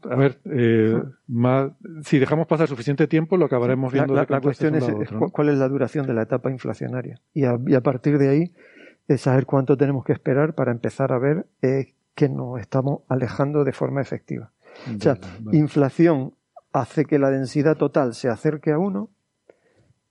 a 0.09 0.15
ver, 0.15 0.39
eh, 0.45 1.01
más, 1.27 1.71
si 2.03 2.19
dejamos 2.19 2.47
pasar 2.47 2.67
suficiente 2.67 3.07
tiempo, 3.07 3.37
lo 3.37 3.45
acabaremos 3.45 3.93
viendo. 3.93 4.13
La, 4.13 4.25
la, 4.27 4.41
cuestión 4.41 4.75
es, 4.75 4.85
cuál 5.31 5.49
es 5.49 5.57
la 5.57 5.69
duración 5.69 6.05
de 6.05 6.13
la 6.13 6.23
etapa 6.23 6.51
inflacionaria. 6.51 7.21
Y 7.33 7.45
a, 7.45 7.57
y 7.65 7.75
a 7.75 7.81
partir 7.81 8.17
de 8.17 8.29
ahí, 8.29 8.51
es 9.07 9.21
saber 9.21 9.45
cuánto 9.45 9.77
tenemos 9.77 10.03
que 10.03 10.13
esperar 10.13 10.53
para 10.53 10.71
empezar 10.71 11.11
a 11.11 11.19
ver 11.19 11.45
eh, 11.61 11.93
que 12.15 12.29
nos 12.29 12.59
estamos 12.59 13.01
alejando 13.07 13.63
de 13.63 13.73
forma 13.73 14.01
efectiva. 14.01 14.51
O 14.95 14.99
sea, 14.99 15.17
inflación 15.51 16.33
hace 16.71 17.05
que 17.05 17.19
la 17.19 17.29
densidad 17.29 17.77
total 17.77 18.13
se 18.13 18.29
acerque 18.29 18.71
a 18.71 18.77
1 18.77 19.09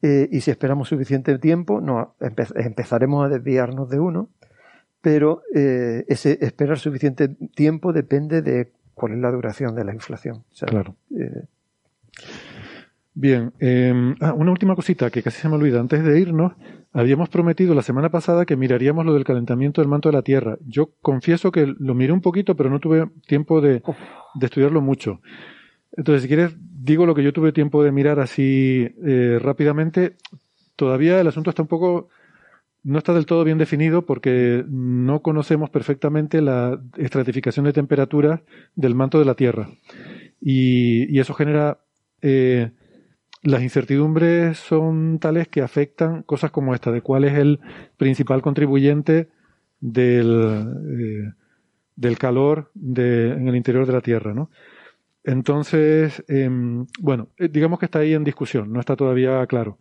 eh, 0.03 0.29
y 0.31 0.41
si 0.41 0.51
esperamos 0.51 0.89
suficiente 0.89 1.39
tiempo 1.39 1.81
no, 1.81 2.15
empezaremos 2.21 3.25
a 3.25 3.29
desviarnos 3.29 3.89
de 3.89 4.01
1, 4.01 4.29
pero 5.01 5.43
eh, 5.55 6.05
ese 6.09 6.39
esperar 6.41 6.79
suficiente 6.79 7.29
tiempo 7.29 7.93
depende 7.93 8.43
de 8.43 8.73
cuál 8.95 9.13
es 9.13 9.19
la 9.19 9.31
duración 9.31 9.75
de 9.75 9.85
la 9.85 9.93
inflación. 9.93 10.45
claro. 10.67 10.97
Eh, 11.17 11.45
Bien, 13.15 13.53
em, 13.61 14.17
ah, 14.21 14.33
una 14.33 14.51
última 14.51 14.75
cosita 14.75 15.09
que 15.11 15.23
casi 15.23 15.41
se 15.41 15.49
me 15.49 15.55
olvida. 15.55 15.79
Antes 15.79 16.05
de 16.05 16.19
irnos, 16.19 16.53
habíamos 16.93 17.29
prometido 17.29 17.75
la 17.75 17.83
semana 17.83 18.11
pasada 18.11 18.45
que 18.45 18.57
miraríamos 18.57 19.07
lo 19.07 19.15
del 19.15 19.25
calentamiento 19.25 19.81
del 19.81 19.89
manto 19.89 20.09
de 20.09 20.15
la 20.15 20.23
Tierra. 20.23 20.59
Yo 20.67 20.91
confieso 21.01 21.53
que 21.53 21.73
lo 21.79 21.95
miré 21.95 22.13
un 22.13 22.21
poquito, 22.21 22.57
pero 22.57 22.71
no 22.71 22.81
tuve 22.81 23.09
tiempo 23.27 23.61
de, 23.61 23.83
de 24.35 24.47
estudiarlo 24.47 24.81
mucho. 24.81 25.21
Entonces, 25.97 26.23
si 26.23 26.29
quieres, 26.29 26.57
digo 26.59 27.07
lo 27.07 27.15
que 27.15 27.23
yo 27.23 27.33
tuve 27.33 27.53
tiempo 27.53 27.83
de 27.83 27.93
mirar 27.93 28.21
así 28.21 28.89
eh, 29.05 29.39
rápidamente. 29.41 30.17
Todavía 30.77 31.21
el 31.21 31.27
asunto 31.29 31.51
está 31.51 31.63
un 31.63 31.69
poco, 31.69 32.09
no 32.83 32.99
está 32.99 33.15
del 33.15 33.27
todo 33.27 33.45
bien 33.45 33.59
definido 33.59 34.03
porque 34.05 34.65
no 34.69 35.23
conocemos 35.23 35.71
perfectamente 35.71 36.43
la 36.43 36.81
estratificación 36.97 37.65
de 37.65 37.73
temperatura 37.73 38.43
del 38.75 38.95
manto 38.95 39.19
de 39.21 39.25
la 39.25 39.35
Tierra. 39.35 39.69
Y, 40.41 41.19
eso 41.19 41.33
genera, 41.33 41.79
eh, 42.21 42.73
las 43.45 43.63
incertidumbres 43.63 44.59
son 44.59 45.19
tales 45.19 45.49
que 45.49 45.61
afectan 45.61 46.23
cosas 46.23 46.51
como 46.51 46.75
esta, 46.75 46.91
de 46.91 47.03
cuál 47.03 47.25
es 47.25 47.35
el 47.35 47.61
principal 47.97 48.41
contribuyente 48.43 49.29
del, 49.81 50.67
eh, 50.99 51.33
del 51.95 52.19
calor 52.19 52.71
de, 52.75 53.33
en 53.33 53.47
el 53.47 53.55
interior 53.55 53.87
de 53.87 53.93
la 53.93 54.01
Tierra, 54.01 54.33
¿no? 54.33 54.51
Entonces, 55.23 56.25
em, 56.27 56.87
bueno, 57.01 57.29
eh, 57.39 57.49
digamos 57.49 57.79
que 57.79 57.85
está 57.85 58.01
ahí 58.01 58.15
en 58.15 58.25
discusión, 58.25 58.73
no 58.73 58.81
está 58.81 58.97
todavía 58.97 59.47
claro. 59.47 59.79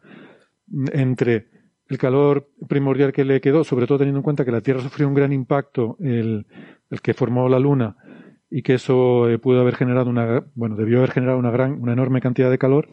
Entre 0.91 1.47
el 1.87 1.97
calor 1.97 2.49
primordial 2.67 3.13
que 3.13 3.25
le 3.25 3.39
quedó, 3.39 3.63
sobre 3.63 3.87
todo 3.87 3.99
teniendo 3.99 4.19
en 4.19 4.23
cuenta 4.23 4.45
que 4.45 4.51
la 4.51 4.61
Tierra 4.61 4.81
sufrió 4.81 5.07
un 5.07 5.13
gran 5.13 5.31
impacto, 5.31 5.97
el, 6.01 6.47
el 6.89 7.01
que 7.01 7.13
formó 7.13 7.47
la 7.47 7.59
Luna, 7.59 7.95
y 8.49 8.61
que 8.61 8.75
eso 8.75 9.29
eh, 9.29 9.39
pudo 9.39 9.61
haber 9.61 9.75
generado 9.75 10.09
una, 10.09 10.45
bueno, 10.53 10.75
debió 10.75 10.99
haber 10.99 11.11
generado 11.11 11.39
una 11.39 11.51
gran, 11.51 11.81
una 11.81 11.93
enorme 11.93 12.21
cantidad 12.21 12.51
de 12.51 12.57
calor, 12.57 12.89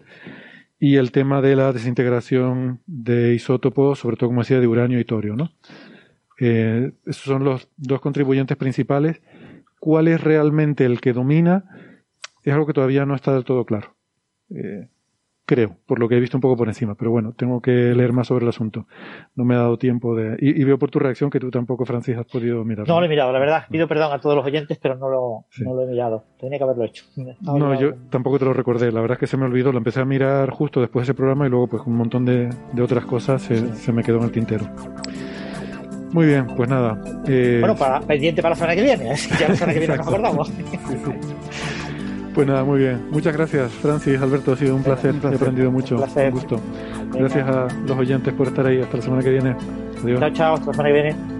y 0.81 0.97
el 0.97 1.13
tema 1.13 1.43
de 1.43 1.55
la 1.55 1.73
desintegración 1.73 2.81
de 2.87 3.35
isótopos, 3.35 3.99
sobre 3.99 4.17
todo, 4.17 4.31
como 4.31 4.41
decía, 4.41 4.61
de 4.61 4.67
uranio 4.67 4.99
y 4.99 5.05
torio, 5.05 5.37
¿no? 5.37 5.53
Eh, 6.41 6.93
esos 7.05 7.25
son 7.25 7.45
los 7.45 7.69
dos 7.77 8.01
contribuyentes 8.01 8.57
principales. 8.57 9.21
¿Cuál 9.79 10.09
es 10.09 10.23
realmente 10.23 10.87
el 10.87 11.03
que 11.03 11.13
domina? 11.13 11.65
Es 12.43 12.55
algo 12.55 12.67
que 12.67 12.73
todavía 12.73 13.05
no 13.05 13.15
está 13.15 13.35
del 13.35 13.45
todo 13.45 13.67
claro. 13.67 13.95
Eh, 14.49 14.89
creo, 15.51 15.77
por 15.85 15.99
lo 15.99 16.09
que 16.09 16.17
he 16.17 16.21
visto 16.21 16.37
un 16.37 16.41
poco 16.41 16.57
por 16.57 16.69
encima. 16.69 16.95
Pero 16.95 17.11
bueno, 17.11 17.33
tengo 17.37 17.61
que 17.61 17.73
leer 17.73 18.13
más 18.13 18.29
sobre 18.29 18.45
el 18.45 18.49
asunto. 18.51 18.87
No 19.35 19.45
me 19.45 19.57
ha 19.57 19.59
dado 19.59 19.79
tiempo 19.79 20.15
de. 20.15 20.37
Y, 20.39 20.63
veo 20.63 20.79
por 20.79 20.93
tu 20.93 21.01
reacción 21.01 21.29
que 21.29 21.41
tú 21.41 21.51
tampoco, 21.51 21.85
Francis, 21.85 22.17
has 22.17 22.27
podido 22.27 22.65
mirar. 22.65 22.87
No 22.87 23.01
lo 23.01 23.07
he 23.07 23.09
mirado, 23.09 23.33
la 23.33 23.41
verdad. 23.41 23.65
Pido 23.69 23.89
perdón 23.89 24.13
a 24.13 24.21
todos 24.21 24.37
los 24.37 24.47
oyentes, 24.47 24.79
pero 24.81 24.95
no 24.95 25.09
lo, 25.09 25.47
no 25.65 25.75
lo 25.75 25.83
he 25.83 25.87
mirado. 25.87 26.23
Tenía 26.39 26.57
que 26.57 26.63
haberlo 26.63 26.85
hecho. 26.85 27.05
No, 27.41 27.75
yo 27.81 27.95
tampoco 28.11 28.39
te 28.39 28.45
lo 28.45 28.53
recordé. 28.53 28.93
La 28.93 29.01
verdad 29.01 29.17
es 29.17 29.21
que 29.21 29.27
se 29.27 29.37
me 29.37 29.45
olvidó. 29.45 29.73
Lo 29.73 29.79
empecé 29.79 30.01
a 30.01 30.05
mirar 30.05 30.51
justo 30.51 30.81
después 30.81 31.05
de 31.05 31.11
ese 31.11 31.17
programa 31.17 31.49
y 31.49 31.51
luego, 31.51 31.67
pues, 31.67 31.83
un 31.85 31.97
montón 31.97 32.25
de, 32.25 32.49
de 32.73 32.83
otras 32.83 33.05
cosas 33.05 33.43
se, 33.43 33.75
se 33.75 33.93
me 33.93 34.05
quedó 34.05 34.19
en 34.19 34.25
el 34.25 34.31
tintero. 34.31 34.67
Muy 36.13 36.27
bien, 36.27 36.47
pues 36.57 36.69
nada. 36.69 37.03
Eh... 37.27 37.57
Bueno, 37.59 37.75
para, 37.75 38.01
pendiente 38.01 38.41
para 38.41 38.51
la 38.51 38.57
semana 38.57 38.77
que 38.77 38.83
viene. 38.83 39.13
¿eh? 39.13 39.17
Ya 39.41 39.49
la 39.49 39.55
semana 39.55 39.73
que 39.73 39.81
viene 39.81 39.97
nos 39.97 40.07
acordamos. 40.07 40.53
Pues 42.35 42.47
nada, 42.47 42.65
muy 42.65 42.79
bien. 42.79 43.09
Muchas 43.11 43.37
gracias, 43.37 43.73
Francis, 43.73 44.21
Alberto. 44.21 44.53
Ha 44.53 44.57
sido 44.57 44.77
un 44.77 44.83
placer. 44.83 45.15
He 45.23 45.35
aprendido 45.35 45.71
mucho. 45.71 45.97
Un, 45.97 46.03
placer. 46.03 46.27
un 46.27 46.33
gusto. 46.33 46.61
Gracias 47.13 47.49
a 47.49 47.69
los 47.87 47.99
oyentes 47.99 48.33
por 48.35 48.47
estar 48.47 48.67
ahí. 48.67 48.81
Hasta 48.81 48.97
la 48.97 49.03
semana 49.03 49.23
que 49.23 49.31
viene. 49.31 49.57
Adiós. 50.03 50.21
Chao, 50.21 50.31
chao. 50.31 50.55
Hasta 50.55 50.67
la 50.67 50.73
semana 50.73 50.89
que 50.89 51.03
viene. 51.03 51.40